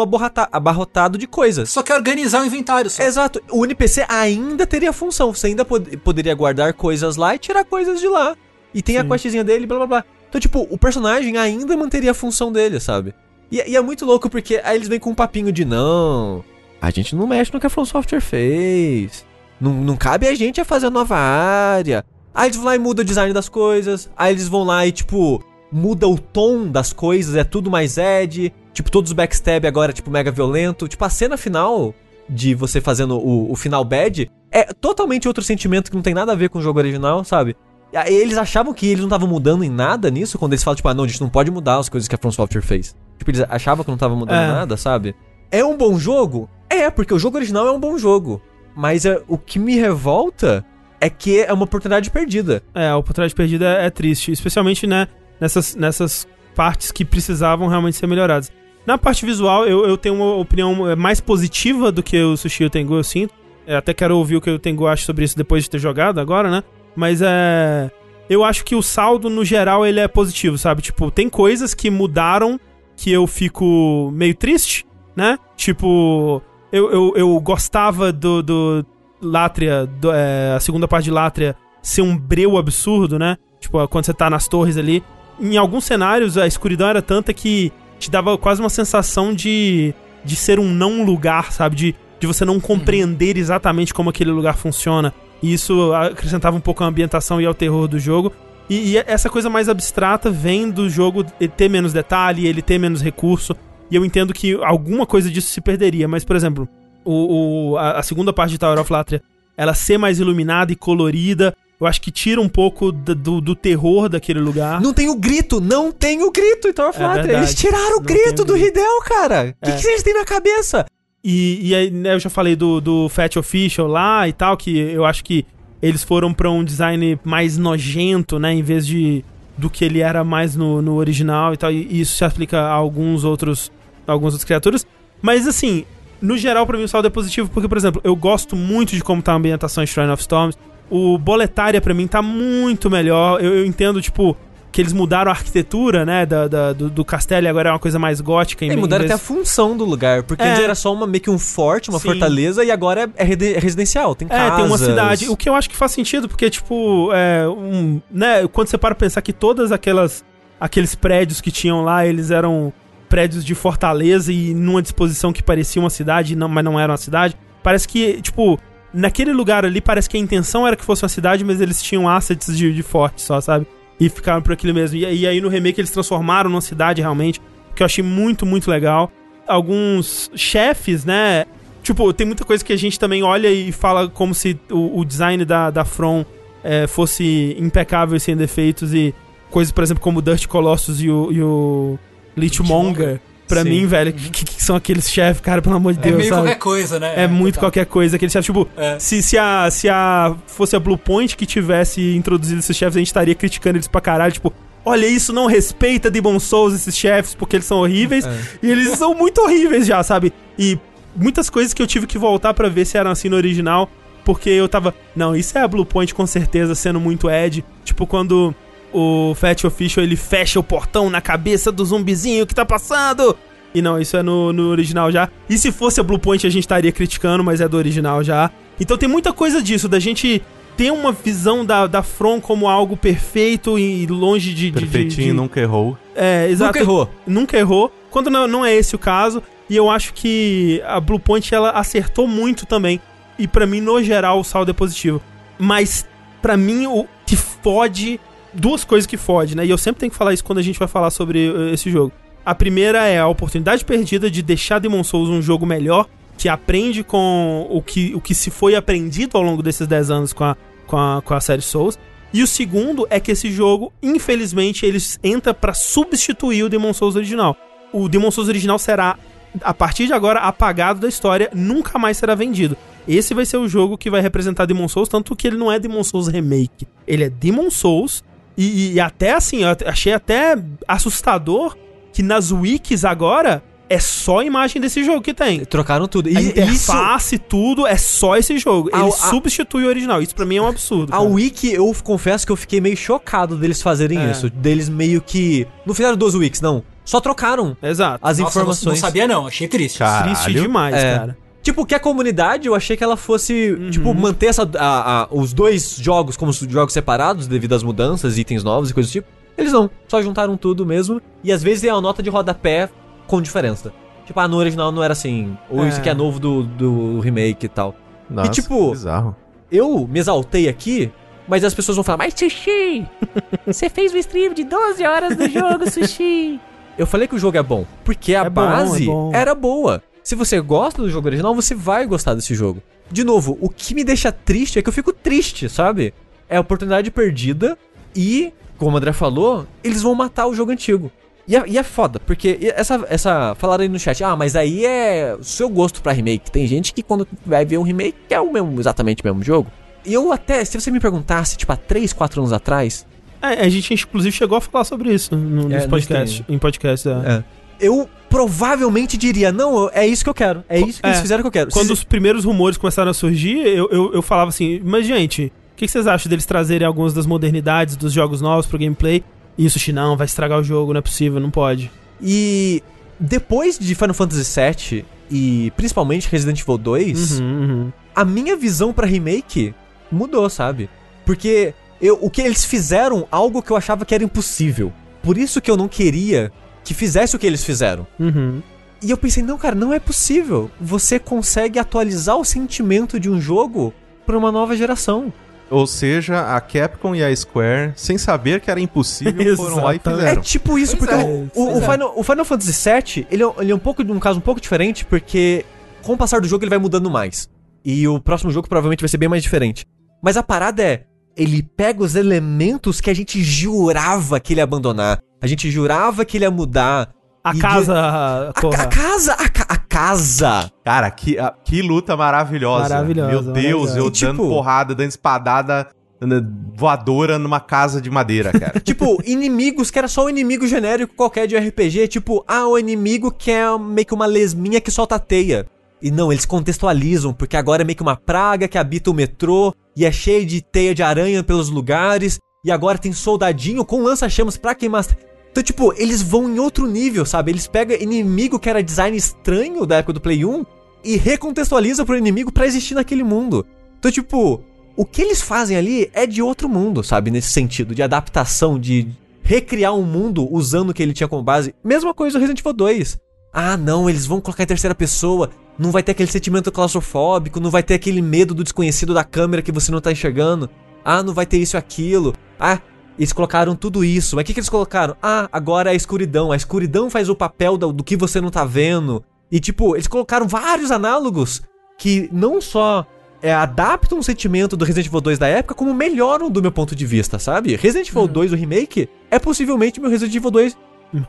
abarrotado 0.53 1.17
de 1.17 1.27
coisas. 1.27 1.71
Só 1.71 1.83
quer 1.83 1.95
organizar 1.95 2.43
o 2.43 2.45
inventário 2.45 2.91
só. 2.91 3.03
Exato. 3.03 3.41
O 3.51 3.65
NPC 3.65 4.05
ainda 4.07 4.67
teria 4.67 4.93
função. 4.93 5.33
Você 5.33 5.47
ainda 5.47 5.65
pod- 5.65 5.97
poderia 5.99 6.35
guardar 6.35 6.75
coisas 6.75 7.17
lá 7.17 7.35
e 7.35 7.39
tirar 7.39 7.65
coisas 7.65 7.99
de 7.99 8.07
lá. 8.09 8.37
E 8.75 8.83
tem 8.83 8.99
a 8.99 9.03
Sim. 9.03 9.09
questzinha 9.09 9.45
dele, 9.45 9.67
blá 9.67 9.79
blá 9.79 9.87
blá. 9.87 10.05
Então, 10.29 10.41
tipo, 10.41 10.67
o 10.71 10.79
personagem 10.79 11.37
ainda 11.37 11.77
manteria 11.77 12.13
a 12.13 12.15
função 12.15 12.53
dele, 12.53 12.79
sabe? 12.79 13.15
E, 13.51 13.57
e 13.71 13.77
é 13.77 13.81
muito 13.81 14.05
louco 14.07 14.31
porque 14.31 14.61
aí 14.63 14.77
eles 14.77 14.89
vêm 14.89 15.01
com 15.01 15.11
um 15.11 15.15
papinho 15.15 15.53
de 15.53 15.65
não. 15.65 16.45
A 16.81 16.91
gente 16.91 17.15
não 17.15 17.27
mexe 17.27 17.53
no 17.53 17.61
que 17.61 17.67
a 17.67 17.71
From 17.71 17.85
Software 17.85 18.21
fez. 18.21 19.25
Não, 19.61 19.73
não 19.75 19.97
cabe 19.97 20.27
a 20.27 20.35
gente 20.35 20.61
a 20.61 20.65
fazer 20.65 20.87
a 20.87 20.91
nova 20.91 21.17
área. 21.17 22.05
Aí 22.33 22.49
eles 22.49 22.57
vão 22.57 22.67
lá 22.67 22.77
e 22.77 22.79
mudam 22.79 23.03
o 23.03 23.07
design 23.07 23.33
das 23.35 23.49
coisas. 23.49 24.09
Aí 24.17 24.33
eles 24.33 24.49
vão 24.49 24.65
lá 24.65 24.87
e, 24.87 24.93
tipo, 24.93 25.45
muda 25.71 26.09
o 26.09 26.19
tom 26.19 26.67
das 26.67 26.93
coisas, 26.93 27.37
é 27.37 27.45
tudo 27.45 27.71
mais 27.71 27.99
Ed. 27.99 28.53
Tipo, 28.73 28.91
todos 28.91 29.11
os 29.11 29.15
backstab 29.15 29.67
agora, 29.67 29.93
tipo, 29.93 30.11
mega 30.11 30.31
violento. 30.31 30.89
Tipo, 30.89 31.05
a 31.05 31.11
cena 31.11 31.37
final 31.37 31.95
de 32.29 32.55
você 32.55 32.81
fazendo 32.81 33.19
o, 33.19 33.51
o 33.51 33.57
final 33.57 33.85
bad 33.85 34.31
é 34.51 34.73
totalmente 34.73 35.27
outro 35.27 35.43
sentimento 35.43 35.91
que 35.91 35.97
não 35.97 36.03
tem 36.03 36.15
nada 36.15 36.33
a 36.33 36.37
ver 36.37 36.49
com 36.49 36.59
o 36.59 36.63
jogo 36.63 36.79
original, 36.79 37.25
sabe? 37.25 37.57
Aí 37.95 38.15
Eles 38.15 38.39
achavam 38.39 38.73
que 38.73 38.87
eles 38.87 39.01
não 39.01 39.09
estavam 39.09 39.29
mudando 39.29 39.65
em 39.65 39.69
nada 39.71 40.11
nisso, 40.11 40.39
quando 40.39 40.53
eles 40.53 40.63
falam, 40.63 40.77
tipo, 40.77 40.89
ah, 40.89 40.95
não, 40.95 41.05
a 41.05 41.09
gente 41.09 41.21
não 41.21 41.29
pode 41.29 41.51
mudar 41.51 41.79
as 41.79 41.89
coisas 41.89 42.09
que 42.09 42.15
a 42.15 42.19
From 42.19 42.31
Software 42.31 42.63
fez. 42.63 42.95
Tipo, 43.19 43.31
eles 43.31 43.45
achavam 43.49 43.85
que 43.85 43.91
não 43.91 43.99
tava 43.99 44.15
mudando 44.15 44.37
É. 44.37 44.47
nada, 44.47 44.77
sabe? 44.77 45.15
É 45.51 45.65
um 45.65 45.77
bom 45.77 45.99
jogo? 45.99 46.49
É, 46.69 46.89
porque 46.89 47.13
o 47.13 47.19
jogo 47.19 47.37
original 47.37 47.67
é 47.67 47.73
um 47.73 47.81
bom 47.81 47.99
jogo. 47.99 48.41
Mas 48.77 49.05
é, 49.05 49.21
o 49.27 49.37
que 49.37 49.59
me 49.59 49.75
revolta 49.77 50.65
é 51.01 51.11
que 51.11 51.41
é 51.41 51.53
uma 51.53 51.65
oportunidade 51.65 52.11
perdida. 52.11 52.63
É, 52.75 52.89
a 52.89 52.97
oportunidade 52.97 53.35
perdida 53.35 53.67
é, 53.81 53.87
é 53.87 53.91
triste, 53.91 54.31
especialmente, 54.31 54.87
né, 54.87 55.09
nessas, 55.41 55.75
nessas 55.75 56.29
partes 56.55 56.93
que 56.93 57.05
precisavam 57.05 57.67
realmente 57.69 57.97
ser 57.97 58.07
melhoradas. 58.07 58.53
Na 58.87 58.97
parte 58.97 59.27
visual, 59.27 59.67
eu, 59.67 59.85
eu 59.87 59.97
tenho 59.97 60.15
uma 60.15 60.37
opinião 60.37 60.89
é, 60.89 60.95
mais 60.95 61.21
positiva 61.21 61.91
do 61.91 62.03
que 62.03 62.23
o 62.23 62.37
Sushi 62.37 62.63
e 62.63 62.67
o 62.67 62.71
Tengu, 62.71 62.95
eu 62.95 63.05
sinto. 63.05 63.35
Eu 63.67 63.79
até 63.79 63.93
quero 63.93 64.17
ouvir 64.17 64.37
o 64.37 64.41
que 64.41 64.51
o 64.51 64.59
Tengu 64.59 64.87
acha 64.87 65.05
sobre 65.05 65.25
isso 65.25 65.37
depois 65.37 65.65
de 65.65 65.71
ter 65.71 65.79
jogado 65.79 66.19
agora, 66.21 66.51
né? 66.51 66.63
Mas 66.97 67.21
é. 67.23 67.91
Eu 68.29 68.45
acho 68.45 68.65
que 68.65 68.77
o 68.77 68.83
saldo, 68.83 69.29
no 69.29 69.45
geral, 69.45 69.85
ele 69.85 69.99
é 69.99 70.07
positivo, 70.07 70.57
sabe? 70.57 70.83
Tipo, 70.83 71.11
tem 71.11 71.29
coisas 71.29 71.75
que 71.75 71.91
mudaram 71.91 72.61
que 72.97 73.11
eu 73.11 73.27
fico 73.27 74.11
meio 74.13 74.35
triste, 74.37 74.87
né? 75.17 75.37
Tipo, 75.57 76.41
eu, 76.71 76.91
eu, 76.93 77.13
eu 77.17 77.41
gostava 77.41 78.13
do, 78.13 78.41
do 78.43 78.87
Látria, 79.21 79.85
do- 79.87 80.13
é, 80.13 80.55
a 80.55 80.61
segunda 80.61 80.87
parte 80.87 81.05
de 81.05 81.11
Látria, 81.11 81.57
ser 81.83 82.03
um 82.03 82.17
breu 82.17 82.57
absurdo, 82.57 83.19
né? 83.19 83.37
Tipo, 83.59 83.87
quando 83.89 84.05
você 84.05 84.15
tá 84.15 84.31
nas 84.31 84.47
torres 84.47 84.77
ali. 84.77 85.03
Em 85.41 85.57
alguns 85.57 85.85
cenários, 85.85 86.39
a 86.39 86.47
escuridão 86.47 86.87
era 86.89 87.03
tanta 87.03 87.33
que 87.33 87.73
te 87.99 88.11
dava 88.11 88.39
quase 88.39 88.61
uma 88.61 88.69
sensação 88.71 89.35
de, 89.35 89.93
de 90.25 90.37
ser 90.37 90.61
um 90.61 90.69
não 90.71 91.03
lugar, 91.05 91.51
sabe? 91.53 91.75
De, 91.75 91.97
de 92.21 92.27
você 92.27 92.45
não 92.45 92.61
compreender 92.61 93.37
exatamente 93.37 93.93
como 93.93 94.11
aquele 94.11 94.31
lugar 94.31 94.57
funciona. 94.57 95.13
E 95.43 95.53
isso 95.53 95.93
acrescentava 95.95 96.57
um 96.57 96.61
pouco 96.61 96.85
a 96.85 96.87
ambientação 96.87 97.41
e 97.41 97.47
ao 97.47 97.55
terror 97.55 97.89
do 97.89 97.99
jogo. 97.99 98.33
E, 98.69 98.93
e 98.93 98.97
essa 98.99 99.29
coisa 99.31 99.49
mais 99.51 99.69
abstrata 99.69 100.31
vem 100.31 100.71
do 100.71 100.89
jogo 100.89 101.25
ter 101.57 101.69
menos 101.69 101.93
detalhe, 101.93 102.47
ele 102.47 102.63
ter 102.63 102.79
menos 102.79 103.03
recurso. 103.03 103.55
E 103.91 103.97
eu 103.97 104.05
entendo 104.05 104.33
que 104.33 104.55
alguma 104.63 105.05
coisa 105.07 105.31
disso 105.31 105.49
se 105.49 105.61
perderia. 105.61 106.07
Mas, 106.07 106.25
por 106.25 106.37
exemplo, 106.37 106.69
o, 107.05 107.73
o- 107.73 107.79
a, 107.79 107.99
a 107.99 108.03
segunda 108.03 108.33
parte 108.33 108.53
de 108.53 108.59
Tower 108.59 108.79
of 108.79 108.93
Latria, 108.93 109.23
ela 109.57 109.75
ser 109.75 109.99
mais 109.99 110.21
iluminada 110.21 110.73
e 110.73 110.77
colorida, 110.77 111.55
eu 111.81 111.87
acho 111.87 112.01
que 112.01 112.11
tira 112.13 112.41
um 112.41 112.49
pouco 112.49 112.93
da- 112.93 113.15
do, 113.15 113.41
do 113.41 113.57
terror 113.57 114.09
daquele 114.09 114.39
lugar. 114.39 114.81
Não 114.81 114.93
tem 114.95 115.09
o 115.09 115.17
grito, 115.17 115.61
não 115.61 115.91
tem 115.91 116.23
o 116.23 116.31
grito 116.31 116.69
em 116.69 116.73
Tower 116.73 116.91
of 116.91 117.01
É 117.01 117.07
Latria. 117.07 117.23
verdade. 117.25 117.45
Eles 117.47 117.55
tiraram 117.55 117.97
o 117.97 118.01
Não 118.01 118.03
grito 118.03 118.45
do. 118.45 118.57
Hideo, 118.57 119.01
cara. 119.05 119.57
O 119.61 119.65
que, 119.65 119.71
É. 119.73 119.75
que 119.75 119.83
vocês 119.83 120.03
têm 120.03 120.15
na 120.15 120.25
cabeça? 120.25 120.87
E, 121.23 121.69
e 121.69 121.75
aí, 121.75 121.91
né, 121.91 122.15
eu 122.15 122.21
já 122.21 122.31
falei 122.31 122.57
do, 122.57 122.81
do 122.81 123.09
Fat 123.09 123.37
Official 123.37 123.87
lá 123.87 124.27
e 124.27 124.33
tal, 124.33 124.57
que 124.57 124.77
eu 124.77 125.05
acho 125.05 125.23
que 125.23 125.45
eles 125.83 126.03
foram 126.03 126.33
pra 126.33 126.51
um 126.51 126.65
design 126.65 127.19
mais 127.25 127.59
nojento, 127.59 128.39
né, 128.39 128.53
em 128.53 128.63
vez 128.63 128.87
de 128.87 129.25
do 129.57 129.69
que 129.69 129.85
ele 129.85 130.01
era 130.01 130.25
mais 130.25 130.57
no, 130.57 130.81
no 130.81 130.95
original 130.95 131.53
e 131.53 131.57
tal. 131.57 131.71
E 131.71 132.01
isso 132.01 132.17
se 132.17 132.25
aplica 132.25 132.59
a 132.59 132.73
alguns 132.73 133.25
outros, 133.25 133.71
a 134.07 134.13
algumas 134.13 134.33
outras 134.33 134.47
criaturas. 134.47 134.87
Mas 135.21 135.47
assim, 135.47 135.85
no 136.21 136.37
geral, 136.37 136.67
pra 136.67 136.79
mim 136.79 136.85
o 136.85 136.89
saldo 136.89 137.09
é 137.09 137.11
positivo, 137.11 137.51
porque, 137.51 137.69
por 137.69 137.77
exemplo, 137.77 138.01
eu 138.05 138.17
gosto 138.17 138.57
muito 138.57 138.95
de 138.95 139.03
como 139.03 139.23
tá 139.23 139.33
a 139.33 139.37
ambientação 139.37 139.83
em 139.83 139.87
Shrine 139.87 140.11
of 140.11 140.21
Storms. 140.21 140.57
O 140.89 141.19
Boletária, 141.19 141.81
pra 141.81 141.95
mim, 141.95 142.07
tá 142.07 142.21
muito 142.21 142.91
melhor. 142.91 143.43
Eu, 143.43 143.55
eu 143.59 143.67
entendo, 143.67 144.03
tipo, 144.03 144.37
que 144.73 144.81
eles 144.81 144.93
mudaram 144.93 145.31
a 145.31 145.35
arquitetura, 145.35 146.05
né, 146.07 146.25
da, 146.25 146.47
da- 146.47 146.73
do, 146.73 146.89
do 146.89 147.05
castelo 147.05 147.45
e 147.47 147.49
agora 147.49 147.71
é 147.71 147.73
uma 147.73 147.79
coisa 147.79 147.99
mais 147.99 148.21
gótica. 148.21 148.65
E 148.65 148.69
em 148.69 148.77
mudaram 148.77 149.03
vez- 149.03 149.11
até 149.11 149.15
a 149.21 149.25
função 149.27 149.77
do 149.77 149.85
lugar, 149.85 150.23
porque 150.23 150.43
É. 150.45 150.51
antes 150.51 150.63
era 150.63 150.75
só 150.77 150.93
uma, 150.93 151.07
meio 151.07 151.21
que 151.23 151.29
um 151.31 151.39
forte, 151.39 151.91
uma 151.91 151.99
Sim. 151.99 152.09
fortaleza, 152.09 152.65
e 152.65 152.71
agora 152.71 153.11
é, 153.17 153.25
é 153.25 153.33
é 153.33 153.59
residencial, 153.59 154.15
tem 154.15 154.27
É, 154.31 154.37
casas. 154.37 154.57
tem 154.57 154.65
uma 154.67 154.79
cidade. 154.79 155.29
O 155.29 155.37
que 155.37 155.49
eu 155.49 155.55
acho 155.55 155.69
que 155.69 155.77
faz 155.77 155.91
sentido, 155.93 156.29
porque, 156.29 156.49
tipo, 156.49 157.11
é, 157.13 157.49
um, 157.49 158.01
né, 158.11 158.47
quando 158.49 158.69
você 158.69 158.79
para 158.79 158.95
pensar 158.95 159.21
que 159.23 159.33
todas 159.33 159.73
aquelas 159.73 160.25
aqueles 160.61 160.95
prédios 160.95 161.41
que 161.41 161.51
tinham 161.51 161.83
lá, 161.83 162.07
eles 162.07 162.31
eram 162.31 162.73
prédios 163.09 163.45
de 163.45 163.55
fortaleza 163.55 164.31
e 164.33 164.55
numa 164.55 164.81
disposição 164.83 165.33
que 165.33 165.43
parecia 165.43 165.81
uma 165.83 165.91
cidade, 165.91 166.37
não, 166.37 166.49
mas 166.49 166.63
não 166.65 166.79
era 166.79 166.93
uma 166.93 166.99
cidade. 166.99 167.35
Parece 167.63 167.89
que, 167.89 168.21
tipo, 168.21 168.57
naquele 168.95 169.33
lugar 169.33 169.65
ali, 169.65 169.81
parece 169.81 170.09
que 170.09 170.17
a 170.17 170.21
intenção 170.21 170.67
era 170.67 170.77
que 170.77 170.85
fosse 170.85 171.03
uma 171.03 171.09
cidade, 171.09 171.43
mas 171.45 171.61
eles 171.61 171.83
tinham 171.83 172.09
assets 172.09 172.57
de, 172.57 172.73
de 172.73 172.83
forte 172.83 173.21
só, 173.23 173.41
sabe? 173.41 173.67
E 174.01 174.09
ficaram 174.09 174.41
por 174.41 174.53
aquilo 174.53 174.75
mesmo. 174.75 174.97
E, 174.97 175.21
e 175.21 175.27
aí 175.27 175.41
no 175.41 175.49
remake 175.49 175.81
eles 175.81 175.91
transformaram 175.91 176.51
numa 176.51 176.63
cidade 176.63 177.01
realmente, 177.01 177.41
que 177.77 177.83
eu 177.83 177.85
achei 177.85 178.03
muito, 178.03 178.47
muito 178.47 178.71
legal. 178.71 179.13
Alguns 179.47 180.31
chefes, 180.35 181.05
né? 181.05 181.45
Tipo, 181.83 182.13
tem 182.13 182.27
muita 182.27 182.45
coisa 182.45 182.65
que 182.65 182.73
a 182.73 182.77
gente 182.77 182.99
também 182.99 183.23
olha 183.23 183.51
e 183.51 183.71
fala 183.73 184.09
como 184.09 184.35
se 184.35 184.59
o, 184.71 185.01
o 185.01 185.05
design 185.05 185.45
da, 185.45 185.71
da 185.71 185.85
From 185.85 186.25
é, 186.63 186.87
fosse 186.87 187.57
impecável 187.59 188.17
e 188.17 188.21
sem 188.21 188.37
defeitos 188.37 188.95
e 188.95 189.15
coisas, 189.51 189.73
por 189.73 189.83
exemplo, 189.83 190.03
como 190.03 190.23
Dust 190.23 190.47
Colossus 190.47 191.03
e 191.03 191.11
o, 191.11 191.33
e 191.33 191.43
o 191.43 191.99
Lichmonger. 192.37 193.21
Pra 193.51 193.63
Sim. 193.63 193.69
mim, 193.69 193.87
velho, 193.87 194.13
que, 194.13 194.31
que- 194.31 194.45
que 194.47 194.63
são 194.65 194.75
aqueles 194.77 195.11
chefes, 195.11 195.41
cara, 195.43 195.61
pelo 195.61 195.77
amor 195.77 195.93
de 195.93 195.99
É 195.99 196.03
Deus, 196.03 196.17
meio 196.17 196.29
sabe? 196.31 196.43
qualquer 196.43 196.59
coisa, 196.59 196.99
né? 196.99 197.13
É 197.17 197.27
muito 197.29 197.57
total. 197.57 197.67
qualquer 197.71 197.85
coisa. 197.87 198.17
Aquele 198.17 198.31
chefe, 198.33 198.47
tipo, 198.47 198.69
É. 198.77 198.99
se, 198.99 199.23
se, 199.23 199.37
a, 199.37 199.69
se 199.71 199.89
a 199.89 200.35
fosse 200.47 200.75
a 200.75 200.81
Blue 200.81 200.97
Point 200.97 201.37
que 201.37 201.45
tivesse 201.45 202.15
introduzido 202.17 202.61
esses 202.61 202.77
chefes, 202.77 202.97
a 202.97 202.99
gente 203.01 203.09
estaria 203.09 203.35
criticando 203.35 203.77
eles 203.77 203.87
pra 203.89 204.01
caralho, 204.01 204.33
tipo, 204.33 204.53
olha 204.85 205.07
isso, 205.07 205.33
não 205.33 205.47
respeita 205.47 206.11
Demon 206.11 206.39
Souls 206.41 206.75
esses 206.75 206.97
chefes, 206.97 207.35
porque 207.35 207.57
eles 207.57 207.67
são 207.67 207.79
horríveis. 207.81 208.25
É. 208.25 208.39
E 208.63 208.71
eles 208.71 208.91
são 208.97 209.15
muito 209.15 209.41
horríveis 209.43 209.87
já, 209.87 210.03
sabe? 210.03 210.33
E 210.59 210.79
muitas 211.17 211.51
coisas 211.51 211.75
que 211.75 211.83
eu 211.83 211.87
tive 211.87 212.07
que 212.07 212.17
voltar 212.17 212.55
pra 212.55 212.69
ver 212.69 212.85
se 212.85 212.97
eram 212.97 213.11
assim 213.11 213.29
no 213.29 213.37
original, 213.37 213.91
porque 214.25 214.49
eu 214.51 214.69
tava, 214.69 214.95
não, 215.17 215.35
isso 215.35 215.57
é 215.59 215.61
a 215.63 215.67
Blue 215.69 215.85
Point 215.85 216.15
com 216.15 216.27
certeza 216.27 216.75
sendo 216.75 217.01
muito 217.01 217.29
Ed, 217.29 217.65
tipo 217.85 218.07
quando 218.07 218.55
o 218.93 219.35
Fat 219.35 219.65
Official 219.65 220.05
ele 220.05 220.17
fecha 220.17 220.59
o 220.59 220.63
portão 220.63 221.09
na 221.11 221.21
cabeça 221.21 221.71
do 221.73 221.85
zumbizinho 221.85 222.47
que 222.47 222.55
tá 222.55 222.65
passando. 222.65 223.37
E 223.75 223.81
não, 223.81 224.01
isso 224.01 224.17
é 224.17 224.23
no, 224.23 224.53
no 224.53 224.65
original 224.69 225.13
já. 225.13 225.29
E 225.49 225.57
se 225.57 225.71
fosse 225.71 226.01
a 226.01 226.03
Blue 226.03 226.19
Point 226.19 226.47
a 226.47 226.51
gente 226.51 226.65
estaria 226.65 226.91
criticando, 226.91 227.45
mas 227.45 227.61
é 227.61 227.69
do 227.69 227.77
original 227.77 228.23
já. 228.25 228.51
Então 228.81 228.97
tem 228.99 229.09
muita 229.09 229.33
coisa 229.33 229.63
disso, 229.63 229.89
da 229.89 229.99
gente 230.01 230.43
ter 230.77 230.91
uma 230.91 231.13
visão 231.13 231.65
da, 231.65 231.87
da 231.87 232.03
From 232.03 232.41
como 232.41 232.67
algo 232.69 232.97
perfeito 232.97 233.79
e 233.79 234.07
longe 234.07 234.51
de. 234.55 234.55
de- 234.55 234.71
de- 234.73 234.81
Perfeitinho, 234.81 235.27
de- 235.29 235.33
nunca 235.33 235.61
errou. 235.61 235.97
É, 236.17 236.49
exato. 236.51 236.71
Nunca 236.79 236.81
errou. 236.81 237.11
Nunca 237.27 237.59
errou. 237.59 237.93
Quando 238.11 238.29
não, 238.31 238.49
não 238.49 238.65
é 238.65 238.75
esse 238.75 238.95
o 238.97 238.99
caso. 238.99 239.43
E 239.69 239.77
eu 239.77 239.89
acho 239.89 240.13
que 240.15 240.83
a 240.85 240.99
Blue 240.99 241.21
Point 241.21 241.55
ela 241.55 241.71
acertou 241.71 242.27
muito 242.27 242.67
também. 242.67 243.01
E 243.39 243.47
pra 243.47 243.67
mim, 243.67 243.81
no 243.81 244.03
geral, 244.03 244.41
o 244.41 244.45
saldo 244.45 244.73
é 244.73 244.75
positivo. 244.75 245.23
Mas 245.59 246.05
pra 246.43 246.57
mim, 246.57 246.87
o 246.87 247.07
que 247.25 247.37
fode. 247.37 248.19
Duas 248.53 248.85
coisas 248.85 249.07
que 249.07 249.17
fode, 249.17 249.57
né? 249.57 249.65
E 249.65 249.71
eu 249.71 249.79
sempre 249.79 250.01
tenho 250.01 250.11
que 250.11 250.17
falar 250.17 250.33
isso 250.33 250.45
quando 250.45 250.59
a 250.59 250.63
gente 250.63 250.79
vai 250.79 250.89
falar 250.89 251.11
sobre 251.11 251.49
uh, 251.51 251.69
esse 251.69 251.91
jogo. 251.91 252.13
A 252.45 252.55
primeira 252.55 253.07
é 253.07 253.19
a 253.19 253.29
oportunidade 253.29 253.85
perdida 253.85 254.31
de 254.31 254.43
deixar 254.43 254.79
Demon 254.79 255.05
Souls 255.05 255.29
um 255.29 255.43
jogo 255.43 255.67
melhor, 255.67 256.09
que 256.37 256.49
aprende 256.49 257.05
com 257.05 257.67
o 257.71 257.83
que, 257.83 258.15
o 258.15 258.21
que 258.21 258.35
se 258.35 258.51
foi 258.51 258.75
aprendido 258.75 259.37
ao 259.37 259.43
longo 259.43 259.63
desses 259.63 259.87
10 259.87 260.11
anos 260.11 260.33
com 260.33 260.45
a, 260.45 260.57
com 260.87 260.97
a, 260.97 261.23
com 261.23 261.35
a 261.35 261.41
série 261.41 261.63
Souls. 261.63 261.99
E 262.33 262.43
o 262.43 262.47
segundo 262.47 263.07
é 263.11 263.21
que 263.21 263.33
esse 263.33 263.51
jogo, 263.51 263.93
infelizmente, 264.03 264.87
ele 264.87 264.99
entra 265.23 265.53
pra 265.53 265.75
substituir 265.75 266.63
o 266.63 266.69
Demon 266.69 266.93
Souls 266.93 267.17
original. 267.17 267.57
O 267.93 268.09
Demon 268.09 268.31
Souls 268.31 268.49
original 268.49 268.79
será, 268.79 269.19
a 269.61 269.75
partir 269.75 270.07
de 270.07 270.13
agora, 270.13 270.41
apagado 270.41 271.01
da 271.01 271.09
história, 271.09 271.51
nunca 271.53 271.99
mais 271.99 272.17
será 272.17 272.35
vendido. 272.35 272.77
Esse 273.07 273.35
vai 273.35 273.45
ser 273.45 273.57
o 273.57 273.69
jogo 273.69 273.99
que 273.99 274.11
vai 274.11 274.21
representar 274.21 274.67
Demon 274.67 274.87
Souls, 274.87 275.09
tanto 275.09 275.35
que 275.35 275.47
ele 275.47 275.57
não 275.57 275.71
é 275.71 275.79
Demon 275.79 276.05
Souls 276.05 276.29
Remake. 276.29 276.87
Ele 277.07 277.25
é 277.25 277.29
Demon 277.29 277.71
Souls, 277.71 278.23
e, 278.65 278.93
e 278.95 279.01
até 279.01 279.33
assim, 279.35 279.63
eu 279.63 279.69
achei 279.87 280.13
até 280.13 280.57
assustador 280.87 281.77
que 282.13 282.23
nas 282.23 282.51
wikis 282.53 283.05
agora 283.05 283.63
é 283.89 283.99
só 283.99 284.41
imagem 284.43 284.81
desse 284.81 285.03
jogo 285.03 285.21
que 285.21 285.35
tem. 285.35 285.65
Trocaram 285.65 286.07
tudo. 286.07 286.29
A 286.29 286.33
E 286.33 286.35
isso, 286.35 286.51
interface, 286.51 287.39
tudo, 287.39 287.87
é 287.87 287.97
só 287.97 288.37
esse 288.37 288.57
jogo. 288.57 288.89
Ele 288.93 289.03
A- 289.03 289.07
a- 289.07 289.11
substitui 289.11 289.85
o 289.85 289.89
original. 289.89 290.23
Isso 290.23 290.35
pra 290.35 290.47
mim 290.47 290.57
é 290.59 290.63
um 290.63 290.69
absurdo. 290.69 291.13
a 291.13 291.19
cara. 291.19 291.29
Wiki, 291.29 291.73
eu 291.73 291.93
confesso 292.05 292.47
que 292.47 292.53
eu 292.53 292.57
fiquei 292.57 292.81
meio 292.81 292.97
chocado 292.97 293.57
deles 293.57 293.83
fazerem 293.83 294.19
É. 294.21 294.31
isso. 294.31 294.49
Deles 294.49 294.89
meio 294.89 295.21
que. 295.21 295.67
Não 295.85 295.93
fizeram 295.93 296.17
duas 296.17 296.35
Wikis, 296.37 296.61
não. 296.61 296.85
Só 297.05 297.21
trocaram 297.21 297.77
Exato. 297.83 298.21
as 298.23 298.39
Nossa, 298.39 298.43
não- 298.43 298.49
informações. 298.49 299.01
Não, 299.01 299.09
sabia, 299.09 299.27
não. 299.27 299.47
Achei 299.49 299.67
triste. 299.67 299.99
Cara. 299.99 300.23
Triste 300.25 300.43
Caralho. 300.43 300.63
demais, 300.63 300.95
É. 300.95 301.19
cara. 301.19 301.39
Tipo, 301.63 301.85
que 301.85 301.95
a 301.95 302.01
comunidade, 302.01 302.67
eu 302.69 302.75
achei 302.75 302.97
que 302.97 303.05
ela 303.05 303.17
fosse, 303.17 303.73
Uhum. 303.79 303.91
tipo, 303.91 304.15
manter 304.15 304.47
essa, 304.47 304.69
a- 304.79 305.23
a- 305.25 305.29
os 305.31 305.53
dois 305.53 305.97
jogos 305.97 306.37
como 306.37 306.53
jogos 306.53 306.93
separados 306.95 307.47
devido 307.47 307.75
às 307.75 307.83
mudanças, 307.83 308.39
itens 308.39 308.65
novos 308.65 308.91
e 308.91 308.95
coisas 308.95 309.11
do 309.11 309.13
tipo. 309.13 309.29
Eles 309.59 309.73
não, 309.73 309.91
só 310.09 310.23
juntaram 310.23 310.57
tudo 310.57 310.87
mesmo. 310.87 311.21
E 311.45 311.53
às 311.53 311.63
vezes 311.63 311.83
tem 311.83 311.91
uma 311.91 312.01
nota 312.01 312.23
de 312.23 312.31
rodapé 312.31 312.89
com 313.27 313.43
diferença. 313.43 313.93
Tipo, 314.25 314.41
ah, 314.41 314.49
no 314.49 314.57
original 314.57 314.91
não 314.91 315.03
era 315.03 315.13
assim. 315.13 315.55
Ou 315.69 315.85
É. 315.85 315.89
isso 315.89 315.99
aqui 316.01 316.09
é 316.09 316.15
novo 316.15 316.39
do, 316.41 316.63
do 316.63 317.21
remake 317.21 317.67
e 317.67 317.69
tal. 317.69 317.95
Nossa, 318.31 318.51
tipo, 318.51 318.87
que 318.87 318.91
bizarro. 318.93 319.37
Eu 319.71 320.07
me 320.11 320.19
exaltei 320.19 320.67
aqui, 320.69 321.13
mas 321.47 321.63
as 321.63 321.75
pessoas 321.75 321.97
vão 321.97 322.05
falar, 322.05 322.19
mas 322.19 322.33
Sushi, 322.35 323.07
você 323.67 323.91
fez 323.91 324.15
um 324.15 324.17
stream 324.17 324.55
de 324.55 324.65
12 324.65 325.05
horas 325.05 325.37
do 325.37 325.47
jogo, 325.49 325.91
Sushi. 325.91 326.59
Eu 326.97 327.07
falei 327.07 327.27
que 327.29 327.35
o 327.35 327.39
jogo 327.39 327.57
é 327.57 327.63
bom, 327.63 327.85
porque 328.05 328.35
a 328.35 328.45
É 328.45 328.51
bom, 328.51 328.61
base 328.63 329.03
é 329.03 329.07
bom. 329.07 329.31
era 329.35 329.55
boa. 329.55 330.03
Se 330.23 330.35
você 330.35 330.61
gosta 330.61 331.03
do 331.03 331.11
jogo 331.11 331.29
original, 331.29 331.55
você 331.55 331.75
vai 331.75 332.07
gostar 332.07 332.35
desse 332.35 332.55
jogo. 332.55 332.83
De 333.11 333.25
novo, 333.25 333.59
o 333.61 333.69
que 333.69 333.95
me 333.95 334.05
deixa 334.05 334.31
triste 334.31 334.79
é 334.79 334.83
que 334.83 334.89
eu 334.89 334.93
fico 334.93 335.13
triste, 335.13 335.69
sabe? 335.69 336.15
É 336.49 336.57
a 336.57 336.61
oportunidade 336.61 337.11
perdida 337.11 337.77
e, 338.15 338.53
como 338.79 338.95
o 338.95 338.97
André 338.99 339.13
falou, 339.13 339.67
eles 339.83 340.03
vão 340.03 340.15
matar 340.15 340.47
o 340.47 340.55
jogo 340.55 340.71
antigo. 340.73 341.11
E 341.49 341.57
é, 341.57 341.63
e 341.67 341.79
é 341.79 341.83
foda, 341.83 342.21
porque 342.21 342.73
essa, 342.77 343.05
essa. 343.09 343.55
Falaram 343.57 343.83
aí 343.83 343.89
no 343.89 343.99
chat, 343.99 344.23
ah, 344.23 344.37
mas 344.37 344.55
aí 344.55 344.85
é 344.85 345.35
o 345.39 345.43
seu 345.43 345.69
gosto 345.69 346.01
pra 346.01 346.13
remake. 346.13 346.51
Tem 346.51 346.65
gente 346.67 346.93
que 346.93 347.03
quando 347.03 347.27
vai 347.45 347.65
ver 347.65 347.79
um 347.79 347.83
remake 347.83 348.15
é 348.29 348.39
o 348.41 348.53
mesmo, 348.53 348.79
exatamente 348.79 349.23
o 349.23 349.27
mesmo 349.27 349.43
jogo. 349.43 349.69
E 350.07 350.15
eu 350.15 350.33
até, 350.33 350.65
se 350.65 350.81
você 350.81 350.91
me 350.91 351.01
perguntasse, 351.01 351.57
tipo, 351.57 351.73
há 351.73 351.77
3, 351.77 352.13
4 352.13 352.41
anos 352.41 352.53
atrás, 352.53 353.05
É, 353.43 353.65
a 353.65 353.69
gente 353.69 353.95
inclusive 353.95 354.37
chegou 354.37 354.59
a 354.59 354.61
falar 354.61 354.85
sobre 354.85 355.13
isso 355.13 355.35
no, 355.35 355.65
nos 355.65 355.73
É, 355.73 355.85
no 355.85 355.89
podcasts. 355.89 356.41
stream. 356.41 356.55
Em 356.55 356.59
podcast, 356.59 357.09
é. 357.09 357.13
É. 357.13 357.45
eu 357.81 358.09
provavelmente 358.31 359.17
diria, 359.19 359.53
não, 359.53 359.91
é 359.93 360.07
isso 360.07 360.25
que 360.25 360.31
eu 360.31 360.35
quero. 360.35 360.65
É 360.69 360.81
isso 360.81 361.01
que 361.01 361.07
É, 361.07 361.11
eles 361.11 361.21
fizeram 361.21 361.43
que 361.43 361.49
eu 361.49 361.53
quero. 361.53 361.71
Quando 361.71 361.89
Se- 361.89 361.93
os 361.93 362.05
primeiros 362.05 362.45
rumores 362.45 362.79
começaram 362.79 363.11
a 363.11 363.15
surgir, 363.15 363.59
eu, 363.59 363.89
eu, 363.91 364.15
eu 364.15 364.23
falava 364.23 364.49
assim, 364.49 364.81
mas 364.85 365.07
gente, 365.07 365.53
o 365.73 365.77
que, 365.77 365.85
que 365.87 365.89
vocês 365.93 366.07
acham 366.07 366.31
deles 366.31 366.47
trazerem 366.47 366.87
algumas 366.87 367.13
das 367.13 367.27
modernidades 367.27 367.97
dos 367.97 368.13
jogos 368.13 368.41
novos 368.41 368.67
pro 368.67 368.79
gameplay? 368.79 369.23
E 369.59 369.67
o 369.67 369.71
Sushi, 369.71 369.93
não, 369.93 370.17
vai 370.17 370.25
estragar 370.25 370.59
o 370.59 370.65
jogo, 370.65 370.93
não 370.95 370.99
é 371.01 371.03
possível, 371.03 371.39
não 371.41 371.51
pode. 371.51 371.91
E 372.23 372.83
depois 373.19 373.79
de 373.79 373.95
Final 373.95 374.15
Fantasy 374.15 374.59
VII 374.59 375.05
e 375.31 375.71
principalmente 375.77 376.29
Resident 376.31 376.61
Evil 376.61 376.79
2, 376.79 377.41
Uhum, 377.41 377.47
uhum. 377.47 377.93
a 378.15 378.25
minha 378.25 378.57
visão 378.57 378.93
pra 378.93 379.07
remake 379.07 379.75
mudou, 380.11 380.49
sabe? 380.49 380.89
Porque 381.27 381.75
eu, 382.01 382.19
o 382.21 382.31
que 382.31 382.41
eles 382.41 382.65
fizeram, 382.65 383.27
algo 383.31 383.63
que 383.63 383.71
eu 383.71 383.77
achava 383.77 384.05
que 384.05 384.15
era 384.15 384.25
impossível. 384.25 384.93
Por 385.23 385.37
isso 385.37 385.61
que 385.61 385.71
eu 385.71 385.77
não 385.77 385.87
queria 385.89 386.51
que 386.85 386.95
fizesse 386.95 387.37
o 387.37 387.39
que 387.39 387.47
eles 387.47 387.65
fizeram. 387.65 388.07
Uhum. 388.19 388.63
E 389.03 389.11
eu 389.11 389.17
pensei, 389.17 389.43
não, 389.43 389.57
cara, 389.57 389.75
não 389.75 389.93
é 389.93 389.99
possível. 389.99 390.71
Você 390.81 391.19
consegue 391.19 391.79
atualizar 391.79 392.37
o 392.37 392.45
sentimento 392.45 393.19
de 393.19 393.31
um 393.31 393.41
jogo 393.41 393.95
pra 394.27 394.37
uma 394.37 394.53
nova 394.53 394.77
geração. 394.77 395.33
Ou 395.71 395.87
seja, 395.87 396.55
a 396.57 396.61
Capcom 396.61 397.15
e 397.15 397.23
a 397.23 397.35
Square, 397.35 397.93
sem 397.97 398.19
saber 398.19 398.61
que 398.61 398.71
era 398.71 398.81
impossível, 398.81 399.55
foram 399.57 399.77
lá 399.85 399.93
e 399.95 399.97
Exatamente. 399.97 400.19
É 400.21 400.27
fizeram. 400.27 400.43
tipo 400.43 400.79
isso, 400.79 400.97
Pois 400.97 401.09
porque 401.11 401.25
é, 401.25 401.27
o, 401.27 401.51
o- 401.55 401.75
o 401.77 401.79
é. 401.79 401.91
Final, 401.93 402.13
o 402.17 402.23
Final 402.25 402.45
Fantasy 402.45 402.91
VII, 402.91 403.27
ele 403.31 403.43
é, 403.45 403.53
ele 403.59 403.73
é 403.73 403.75
um 403.75 403.79
pouco 403.79 404.03
um 404.03 404.19
caso 404.19 404.39
um 404.39 404.43
pouco 404.43 404.61
diferente, 404.61 405.05
porque 405.05 405.65
com 406.03 406.15
o 406.15 406.17
passar 406.17 406.41
do 406.41 406.49
jogo 406.49 406.65
ele 406.65 406.71
vai 406.71 406.79
mudando 406.79 407.09
mais. 407.11 407.49
E 407.85 408.07
o 408.09 408.21
próximo 408.21 408.51
jogo 408.51 408.69
provavelmente 408.69 409.01
vai 409.01 409.09
ser 409.09 409.17
bem 409.17 409.29
mais 409.29 409.43
diferente. 409.43 409.87
Mas 410.21 410.37
a 410.37 410.43
parada 410.43 410.83
é, 410.83 411.05
ele 411.43 411.63
pega 411.63 412.03
os 412.03 412.15
elementos 412.15 413.01
que 413.01 413.09
a 413.11 413.15
gente 413.15 413.43
jurava 413.43 414.39
que 414.39 414.53
ele 414.53 414.61
ia 414.61 414.65
abandonar. 414.65 415.19
A 415.41 415.47
gente 415.47 415.71
jurava 415.71 416.25
que 416.25 416.37
ele 416.37 416.45
ia 416.45 416.51
mudar. 416.51 417.11
A 417.43 417.57
casa, 417.57 418.51
A, 418.51 418.53
Corra. 418.61 418.83
a 418.83 418.87
casa, 418.87 419.33
a, 419.33 419.73
a 419.73 419.77
casa. 419.79 420.71
Cara, 420.85 421.11
que, 421.11 421.39
a- 421.39 421.55
que 421.65 421.81
luta 421.81 422.15
maravilhosa. 422.15 422.91
Maravilhosa, 422.91 423.31
Meu 423.31 423.41
Deus, 423.41 423.47
maravilhosa. 423.47 423.99
eu 423.99 424.07
E, 424.07 424.11
dando 424.11 424.13
tipo- 424.13 424.49
porrada, 424.49 424.95
dando 424.95 425.09
espadada 425.09 425.89
né, 426.21 426.43
voadora 426.77 427.39
numa 427.39 427.61
casa 427.61 427.99
de 427.99 428.11
madeira, 428.11 428.53
cara. 428.53 428.79
Tipo, 428.85 429.23
inimigos 429.25 429.91
que 429.91 429.99
era 429.99 430.07
só 430.07 430.27
um 430.27 430.29
inimigo 430.29 430.67
genérico 430.67 431.15
qualquer 431.17 431.47
de 431.47 431.57
RPG. 431.57 432.09
Tipo, 432.09 432.45
ah, 432.47 432.67
o 432.67 432.79
inimigo 432.79 433.31
que 433.33 433.51
é 433.51 433.79
meio 433.79 434.07
que 434.07 434.13
uma 434.13 434.27
lesminha 434.27 434.79
que 434.79 434.91
solta 434.91 435.19
teia. 435.19 435.65
E 436.03 436.11
não, 436.11 436.33
eles 436.33 436.47
contextualizam, 436.47 437.33
porque 437.33 437.57
agora 437.57 437.83
é 437.83 437.85
meio 437.85 437.97
que 437.97 438.03
uma 438.03 438.17
praga 438.17 438.69
que 438.69 438.79
habita 438.79 439.11
o 439.11 439.15
metrô 439.15 439.75
e 439.97 440.05
é 440.05 440.13
cheio 440.13 440.47
de 440.47 440.63
teia 440.63 440.95
de 440.95 441.03
aranha 441.03 441.43
pelos 441.43 441.69
lugares. 441.69 442.39
E 442.65 442.71
agora 442.71 442.99
tem 442.99 443.13
soldadinho 443.13 443.85
com 443.85 444.03
lança-chamas 444.03 444.57
pra 444.57 444.75
queimar. 444.75 445.07
Então, 445.51 445.63
tipo, 445.63 445.93
eles 445.97 446.23
vão 446.23 446.49
em 446.49 446.59
outro 446.59 446.87
nível, 446.87 447.27
sabe? 447.27 447.51
Eles 447.51 447.67
pegam 447.67 447.97
inimigo 447.97 448.59
que 448.59 448.69
era 448.69 448.83
design 448.83 449.17
estranho 449.17 449.85
da 449.85 449.97
época 449.97 450.13
do 450.13 450.21
Play 450.21 450.45
1 450.45 450.65
e 451.03 451.17
recontextualiza 451.17 452.05
pro 452.05 452.17
inimigo 452.17 452.53
pra 452.53 452.67
existir 452.67 452.95
naquele 452.95 453.25
mundo. 453.25 453.67
Então, 453.99 454.11
tipo, 454.11 454.63
o 454.97 455.05
que 455.05 455.23
eles 455.23 455.41
fazem 455.41 455.77
ali 455.77 456.11
é 456.13 456.27
de 456.27 456.41
outro 456.43 456.69
mundo, 456.69 457.03
sabe? 457.03 457.31
Nesse 457.31 457.49
sentido, 457.49 457.95
de 457.95 458.03
adaptação, 458.03 458.79
de 458.79 459.09
recriar 459.43 459.95
um 459.95 460.05
mundo 460.05 460.47
usando 460.53 460.91
o 460.91 460.95
que 460.95 461.03
ele 461.03 461.13
tinha 461.13 461.29
como 461.29 461.43
base. 461.43 461.75
Mesma 461.83 462.15
coisa 462.15 462.39
do 462.39 462.41
Resident 462.41 462.61
Evil 462.61 462.73
2. 462.73 463.19
Ah, 463.53 463.77
não, 463.77 464.09
eles 464.09 464.27
vão 464.27 464.41
colocar 464.41 464.63
em 464.63 464.67
terceira 464.67 464.95
pessoa. 464.95 465.51
Não 465.81 465.91
vai 465.91 466.03
ter 466.03 466.13
aquele 466.13 466.31
sentimento 466.31 466.71
claustrofóbico, 466.71 467.59
não 467.59 467.71
vai 467.71 467.83
ter 467.83 467.95
aquele 467.95 468.21
medo 468.21 468.53
do 468.53 468.63
desconhecido 468.63 469.15
da 469.15 469.25
câmera 469.25 469.63
que 469.63 469.73
você 469.73 469.91
não 469.91 469.99
tá 469.99 470.13
enxergando. 470.13 470.69
Ah, 471.03 471.23
não 471.23 471.33
vai 471.33 471.47
ter 471.47 471.57
isso 471.57 471.75
e 471.75 471.79
aquilo. 471.79 472.35
Ah, 472.59 472.79
eles 473.19 473.33
colocaram 473.33 473.75
tudo 473.75 474.05
isso. 474.05 474.37
Mas 474.37 474.43
o 474.43 474.47
que, 474.47 474.53
que 474.53 474.61
eles 474.61 474.69
colocaram? 474.69 475.17
Ah, 475.23 475.49
agora 475.51 475.89
é 475.89 475.95
a 475.95 475.97
escuridão. 475.97 476.53
A 476.53 476.57
escuridão 476.57 477.09
faz 477.09 477.31
o 477.31 477.35
papel 477.35 477.79
do, 477.79 477.95
do 477.95 478.05
que 478.05 478.15
você 478.15 478.43
não 478.43 478.51
tá 478.51 478.63
vendo. 478.63 479.25
E 479.51 479.59
tipo, 479.59 479.97
eles 479.97 480.07
colocaram 480.07 480.47
vários 480.47 480.91
análogos 480.91 481.63
que 481.97 482.29
não 482.31 482.61
só 482.61 483.07
é, 483.41 483.51
adaptam 483.51 484.19
o 484.19 484.23
sentimento 484.23 484.77
do 484.77 484.85
Resident 484.85 485.07
Evil 485.07 485.23
2 485.23 485.39
da 485.39 485.47
época, 485.47 485.75
como 485.75 485.95
melhoram 485.95 486.51
do 486.51 486.61
meu 486.61 486.71
ponto 486.71 486.95
de 486.95 487.07
vista, 487.07 487.39
sabe? 487.39 487.75
Resident 487.75 488.11
Evil 488.11 488.29
2, 488.29 488.53
o 488.53 488.55
remake, 488.55 489.09
é 489.31 489.39
possivelmente 489.39 489.99
meu 489.99 490.11
Resident 490.11 490.35
Evil 490.35 490.51
2 490.51 490.77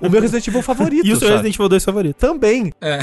o 0.01 0.09
meu 0.09 0.21
Resident 0.21 0.45
Evil 0.45 0.61
favorito. 0.63 1.07
E 1.07 1.13
o 1.13 1.15
seu 1.15 1.29
sabe? 1.29 1.31
Resident 1.37 1.55
Evil 1.55 1.69
2 1.69 1.85
favorito? 1.85 2.17
Também. 2.17 2.73
É. 2.81 2.99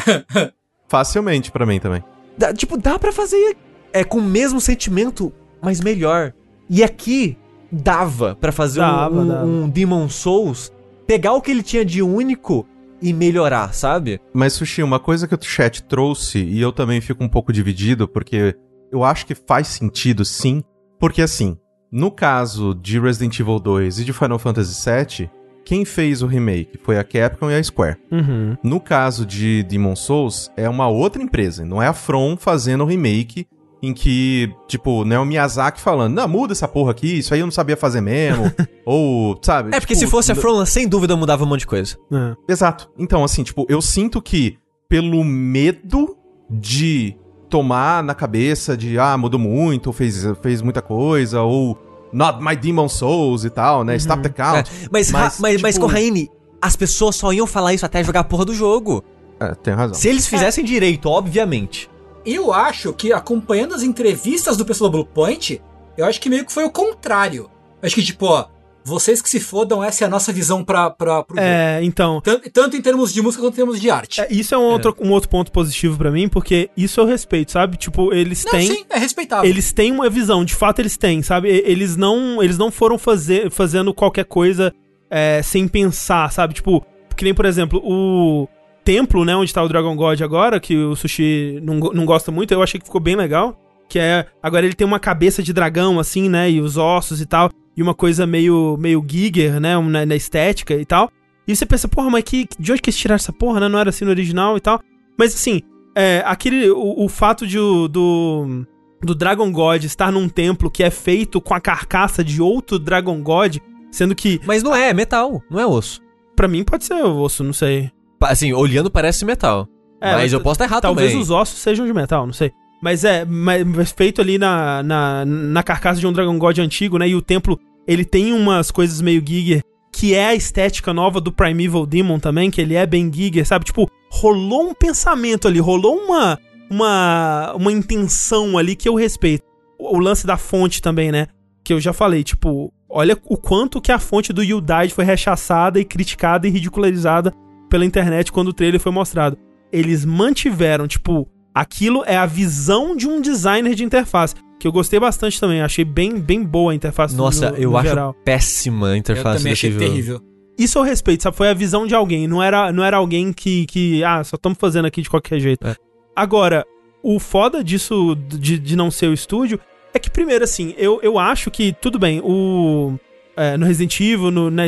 Facilmente 0.88 1.50
pra 1.52 1.66
mim 1.66 1.78
também. 1.78 2.02
Dá- 2.36 2.52
tipo, 2.52 2.76
dá 2.76 2.98
pra 2.98 3.12
fazer 3.12 3.56
é 3.92 4.04
com 4.04 4.18
o 4.18 4.22
mesmo 4.22 4.60
sentimento, 4.60 5.32
mas 5.62 5.80
melhor. 5.80 6.32
E 6.68 6.82
aqui 6.82 7.36
dava 7.70 8.36
pra 8.36 8.52
fazer 8.52 8.80
um- 8.80 8.82
Dava, 8.82 9.20
um, 9.20 9.28
dava. 9.28 9.46
um 9.46 9.68
Demon 9.68 10.08
Souls, 10.08 10.72
pegar 11.06 11.32
o 11.34 11.40
que 11.40 11.50
ele 11.50 11.62
tinha 11.62 11.84
de 11.84 12.02
único 12.02 12.66
e 13.00 13.12
melhorar, 13.12 13.72
sabe? 13.74 14.20
Mas, 14.32 14.54
Sushi, 14.54 14.82
uma 14.82 14.98
coisa 14.98 15.26
que 15.28 15.34
o 15.34 15.38
chat 15.42 15.82
trouxe, 15.84 16.38
e 16.38 16.60
eu 16.60 16.72
também 16.72 17.00
fico 17.00 17.22
um 17.22 17.28
pouco 17.28 17.52
dividido, 17.52 18.08
porque 18.08 18.54
eu 18.90 19.04
acho 19.04 19.24
que 19.26 19.34
faz 19.34 19.68
sentido 19.68 20.24
sim, 20.24 20.62
porque 20.98 21.22
assim, 21.22 21.56
no 21.92 22.10
caso 22.10 22.74
de 22.74 22.98
Resident 22.98 23.38
Evil 23.38 23.58
2 23.58 23.98
e 24.00 24.04
de 24.04 24.12
Final 24.12 24.38
Fantasy 24.38 24.74
VII, 24.90 25.30
quem 25.68 25.84
fez 25.84 26.22
o 26.22 26.26
remake 26.26 26.80
foi 26.82 26.98
a 26.98 27.04
Capcom 27.04 27.50
e 27.50 27.54
a 27.54 27.62
Square. 27.62 27.98
Uhum. 28.10 28.56
No 28.62 28.80
caso 28.80 29.26
de 29.26 29.62
Demon 29.64 29.94
Souls, 29.94 30.50
é 30.56 30.66
uma 30.66 30.88
outra 30.88 31.22
empresa, 31.22 31.62
não 31.62 31.82
é 31.82 31.86
a 31.86 31.92
From 31.92 32.38
fazendo 32.38 32.84
o 32.84 32.86
remake 32.86 33.46
em 33.82 33.92
que, 33.92 34.50
tipo, 34.66 35.04
não 35.04 35.16
é 35.16 35.20
o 35.20 35.26
Miyazaki 35.26 35.78
falando, 35.78 36.14
não, 36.14 36.26
muda 36.26 36.54
essa 36.54 36.66
porra 36.66 36.92
aqui, 36.92 37.18
isso 37.18 37.34
aí 37.34 37.40
eu 37.40 37.46
não 37.46 37.52
sabia 37.52 37.76
fazer 37.76 38.00
mesmo, 38.00 38.50
ou, 38.82 39.38
sabe? 39.42 39.76
É 39.76 39.78
porque 39.78 39.92
tipo, 39.92 40.06
se 40.06 40.10
fosse 40.10 40.32
a 40.32 40.34
From, 40.34 40.64
sem 40.64 40.88
dúvida 40.88 41.14
mudava 41.14 41.44
um 41.44 41.46
monte 41.46 41.60
de 41.60 41.66
coisa. 41.66 41.98
É. 42.10 42.50
Exato. 42.50 42.90
Então, 42.98 43.22
assim, 43.22 43.42
tipo, 43.42 43.66
eu 43.68 43.82
sinto 43.82 44.22
que 44.22 44.56
pelo 44.88 45.22
medo 45.22 46.16
de 46.50 47.14
tomar 47.50 48.02
na 48.02 48.14
cabeça 48.14 48.74
de, 48.74 48.98
ah, 48.98 49.18
mudou 49.18 49.38
muito, 49.38 49.88
ou 49.88 49.92
fez, 49.92 50.24
fez 50.40 50.62
muita 50.62 50.80
coisa, 50.80 51.42
ou 51.42 51.78
not 52.12 52.42
my 52.42 52.54
Demon 52.56 52.88
Souls 52.88 53.44
e 53.44 53.50
tal, 53.50 53.84
né? 53.84 53.96
Stop 53.96 54.22
the 54.22 54.28
count. 54.28 54.68
É, 54.70 54.88
mas, 54.90 55.10
mas, 55.10 55.12
Mas, 55.12 55.38
mas, 55.40 55.62
mas 55.62 55.74
tipo- 55.74 55.86
Corraine, 55.86 56.30
as 56.60 56.76
pessoas 56.76 57.16
só 57.16 57.32
iam 57.32 57.46
falar 57.46 57.74
isso 57.74 57.86
até 57.86 58.02
jogar 58.02 58.20
a 58.20 58.24
porra 58.24 58.44
do 58.44 58.54
jogo. 58.54 59.04
É, 59.40 59.54
tem 59.54 59.74
razão. 59.74 59.94
Se 59.94 60.08
eles 60.08 60.26
fizessem 60.26 60.64
direito, 60.64 61.08
obviamente. 61.08 61.88
Eu 62.26 62.52
acho 62.52 62.92
que 62.92 63.12
acompanhando 63.12 63.74
as 63.74 63.82
entrevistas 63.82 64.56
do 64.56 64.64
pessoal 64.64 64.90
do 64.90 64.94
Bluepoint, 65.04 65.62
eu 65.96 66.04
acho 66.04 66.20
que 66.20 66.28
meio 66.28 66.44
que 66.44 66.52
foi 66.52 66.64
o 66.64 66.70
contrário. 66.70 67.48
Eu 67.80 67.86
acho 67.86 67.94
que, 67.94 68.02
tipo, 68.02 68.26
ó, 68.26 68.46
vocês 68.88 69.22
que 69.22 69.28
se 69.28 69.38
fodam, 69.38 69.84
essa 69.84 70.04
é 70.04 70.06
a 70.06 70.10
nossa 70.10 70.32
visão 70.32 70.64
pra, 70.64 70.90
pra, 70.90 71.22
pro 71.22 71.36
jogo. 71.36 71.46
É, 71.46 71.80
então. 71.82 72.20
Tanto, 72.20 72.50
tanto 72.50 72.76
em 72.76 72.80
termos 72.82 73.12
de 73.12 73.22
música 73.22 73.42
quanto 73.42 73.54
em 73.54 73.56
termos 73.56 73.80
de 73.80 73.90
arte. 73.90 74.20
é, 74.20 74.28
isso 74.30 74.54
é 74.54 74.58
um 74.58 74.64
outro, 74.64 74.96
um 75.00 75.10
outro 75.10 75.28
ponto 75.28 75.52
positivo 75.52 75.96
pra 75.96 76.10
mim, 76.10 76.28
porque 76.28 76.70
isso 76.76 77.00
eu 77.00 77.04
respeito, 77.06 77.52
sabe? 77.52 77.76
Tipo, 77.76 78.12
eles 78.12 78.44
Não, 78.44 78.52
têm. 78.52 78.66
sim, 78.66 78.84
é 78.90 78.98
respeitável. 78.98 79.48
Eles 79.48 79.72
têm 79.72 79.92
uma 79.92 80.08
visão, 80.08 80.44
de 80.44 80.54
fato 80.54 80.80
eles 80.80 80.96
têm, 80.96 81.22
sabe? 81.22 81.48
Eles 81.48 81.96
não, 81.96 82.42
eles 82.42 82.58
não 82.58 82.70
foram 82.70 82.98
fazer, 82.98 83.50
fazendo 83.50 83.92
qualquer 83.94 84.24
coisa 84.24 84.72
é, 85.10 85.40
sem 85.42 85.68
pensar, 85.68 86.32
sabe? 86.32 86.54
Tipo, 86.54 86.84
que 87.16 87.24
nem, 87.24 87.34
por 87.34 87.44
exemplo, 87.44 87.80
o 87.84 88.48
templo, 88.84 89.24
né, 89.24 89.36
onde 89.36 89.52
tá 89.52 89.62
o 89.62 89.68
Dragon 89.68 89.94
God 89.94 90.20
agora, 90.22 90.58
que 90.58 90.76
o 90.76 90.96
Sushi 90.96 91.60
não, 91.62 91.74
não 91.74 92.06
gosta 92.06 92.30
muito, 92.32 92.52
eu 92.54 92.62
achei 92.62 92.80
que 92.80 92.86
ficou 92.86 93.00
bem 93.00 93.16
legal. 93.16 93.60
Que 93.88 93.98
é. 93.98 94.26
Agora 94.42 94.66
ele 94.66 94.74
tem 94.74 94.86
uma 94.86 95.00
cabeça 95.00 95.42
de 95.42 95.50
dragão, 95.50 95.98
assim, 95.98 96.28
né? 96.28 96.50
E 96.50 96.60
os 96.60 96.76
ossos 96.76 97.22
e 97.22 97.26
tal. 97.26 97.50
E 97.78 97.82
uma 97.82 97.94
coisa 97.94 98.26
meio, 98.26 98.76
meio 98.76 99.04
Giger, 99.08 99.60
né? 99.60 99.78
Na, 99.78 100.04
na 100.04 100.16
estética 100.16 100.74
e 100.74 100.84
tal. 100.84 101.12
E 101.46 101.54
você 101.54 101.64
pensa, 101.64 101.86
porra, 101.86 102.10
mas 102.10 102.24
que, 102.24 102.48
de 102.58 102.72
onde 102.72 102.82
que 102.82 102.90
eles 102.90 102.98
tiraram 102.98 103.14
essa 103.14 103.32
porra, 103.32 103.60
né? 103.60 103.68
Não 103.68 103.78
era 103.78 103.90
assim 103.90 104.04
no 104.04 104.10
original 104.10 104.56
e 104.56 104.60
tal. 104.60 104.80
Mas 105.16 105.32
assim, 105.32 105.62
é, 105.94 106.20
aquele. 106.26 106.68
O, 106.70 107.04
o 107.04 107.08
fato 107.08 107.46
de, 107.46 107.56
do. 107.56 108.66
Do 109.00 109.14
Dragon 109.14 109.52
God 109.52 109.84
estar 109.84 110.10
num 110.10 110.28
templo 110.28 110.68
que 110.68 110.82
é 110.82 110.90
feito 110.90 111.40
com 111.40 111.54
a 111.54 111.60
carcaça 111.60 112.24
de 112.24 112.42
outro 112.42 112.80
Dragon 112.80 113.22
God, 113.22 113.58
sendo 113.92 114.12
que, 114.12 114.40
Mas 114.44 114.64
não 114.64 114.74
é, 114.74 114.88
é 114.88 114.92
metal, 114.92 115.40
não 115.48 115.60
é 115.60 115.64
osso. 115.64 116.02
pra 116.34 116.48
mim, 116.48 116.64
pode 116.64 116.84
ser 116.84 116.94
osso, 116.94 117.44
não 117.44 117.52
sei. 117.52 117.92
Assim, 118.20 118.52
olhando 118.52 118.90
parece 118.90 119.24
metal. 119.24 119.68
É, 120.00 120.14
mas 120.14 120.32
eu 120.32 120.40
posso 120.40 120.54
estar 120.54 120.64
errado 120.64 120.82
Talvez 120.82 121.10
também. 121.10 121.22
os 121.22 121.30
ossos 121.30 121.60
sejam 121.60 121.86
de 121.86 121.94
metal, 121.94 122.26
não 122.26 122.32
sei. 122.32 122.50
Mas 122.82 123.04
é, 123.04 123.24
mas 123.24 123.92
feito 123.92 124.20
ali 124.20 124.36
na, 124.36 124.82
na, 124.82 125.24
na 125.24 125.62
carcaça 125.62 126.00
de 126.00 126.06
um 126.06 126.12
Dragon 126.12 126.36
God 126.38 126.58
antigo, 126.58 126.98
né? 126.98 127.08
E 127.08 127.14
o 127.14 127.22
templo, 127.22 127.58
ele 127.88 128.04
tem 128.04 128.34
umas 128.34 128.70
coisas 128.70 129.00
meio 129.00 129.22
Giger, 129.26 129.62
que 129.90 130.14
é 130.14 130.26
a 130.26 130.34
estética 130.34 130.92
nova 130.92 131.22
do 131.22 131.32
Primeval 131.32 131.86
Demon 131.86 132.18
também, 132.20 132.50
que 132.50 132.60
ele 132.60 132.74
é 132.74 132.84
bem 132.84 133.10
Giger, 133.10 133.46
sabe? 133.46 133.64
Tipo, 133.64 133.90
rolou 134.10 134.68
um 134.68 134.74
pensamento 134.74 135.48
ali, 135.48 135.58
rolou 135.58 135.96
uma, 135.96 136.38
uma, 136.70 137.54
uma 137.54 137.72
intenção 137.72 138.58
ali 138.58 138.76
que 138.76 138.86
eu 138.86 138.94
respeito. 138.94 139.42
O, 139.78 139.98
lance 139.98 140.26
da 140.26 140.36
fonte 140.36 140.82
também, 140.82 141.10
né? 141.10 141.28
Que 141.64 141.72
eu 141.72 141.80
já 141.80 141.94
falei, 141.94 142.22
tipo, 142.22 142.70
olha 142.90 143.16
o 143.24 143.38
quanto 143.38 143.80
que 143.80 143.90
a 143.90 143.98
fonte 143.98 144.34
do 144.34 144.42
Died 144.42 144.92
foi 144.92 145.04
rechaçada 145.04 145.80
e 145.80 145.84
criticada 145.84 146.46
e 146.46 146.50
ridicularizada 146.50 147.32
pela 147.70 147.86
internet 147.86 148.30
quando 148.30 148.48
o 148.48 148.52
trailer 148.52 148.80
foi 148.80 148.92
mostrado. 148.92 149.38
Eles 149.72 150.04
mantiveram, 150.04 150.86
tipo, 150.86 151.26
aquilo 151.60 152.02
é 152.06 152.16
a 152.16 152.26
visão 152.26 152.96
de 152.96 153.06
um 153.08 153.20
designer 153.20 153.74
de 153.74 153.84
interface. 153.84 154.34
Que 154.58 154.66
eu 154.66 154.72
gostei 154.72 154.98
bastante 154.98 155.38
também, 155.38 155.60
achei 155.62 155.84
bem, 155.84 156.18
bem 156.18 156.42
boa 156.42 156.72
a 156.72 156.74
interface 156.74 157.14
Nossa, 157.14 157.50
no- 157.52 157.56
eu 157.56 157.70
no 157.70 157.76
acho 157.76 157.88
geral. 157.88 158.14
péssima 158.24 158.88
a 158.88 158.90
eu 158.90 158.96
interface 158.96 159.38
também 159.38 159.52
achei 159.52 159.70
jogo. 159.70 159.84
terrível. 159.84 160.20
Isso 160.58 160.76
eu 160.78 160.82
respeito, 160.82 161.22
sabe? 161.22 161.36
Foi 161.36 161.48
a 161.48 161.54
visão 161.54 161.86
de 161.86 161.94
alguém, 161.94 162.26
não 162.26 162.42
era, 162.42 162.72
não 162.72 162.82
era 162.82 162.96
alguém 162.96 163.32
que, 163.32 163.66
que 163.66 164.02
ah, 164.02 164.24
só 164.24 164.34
estamos 164.34 164.58
fazendo 164.60 164.86
aqui 164.86 165.00
de 165.00 165.08
qualquer 165.08 165.38
jeito. 165.38 165.64
É. 165.64 165.76
Agora, 166.16 166.66
o 167.00 167.20
foda 167.20 167.62
disso, 167.62 168.16
de, 168.26 168.58
de 168.58 168.74
não 168.74 168.90
ser 168.90 169.06
o 169.06 169.12
estúdio, 169.14 169.60
é 169.94 169.98
que, 170.00 170.10
primeiro, 170.10 170.42
assim, 170.42 170.74
eu, 170.76 170.98
eu 171.00 171.16
acho 171.16 171.48
que, 171.48 171.72
tudo 171.72 171.96
bem, 171.96 172.20
o. 172.24 172.94
é, 173.36 173.56
no 173.56 173.64
Resident 173.64 174.00
Evil, 174.00 174.32
no, 174.32 174.50
na, 174.50 174.64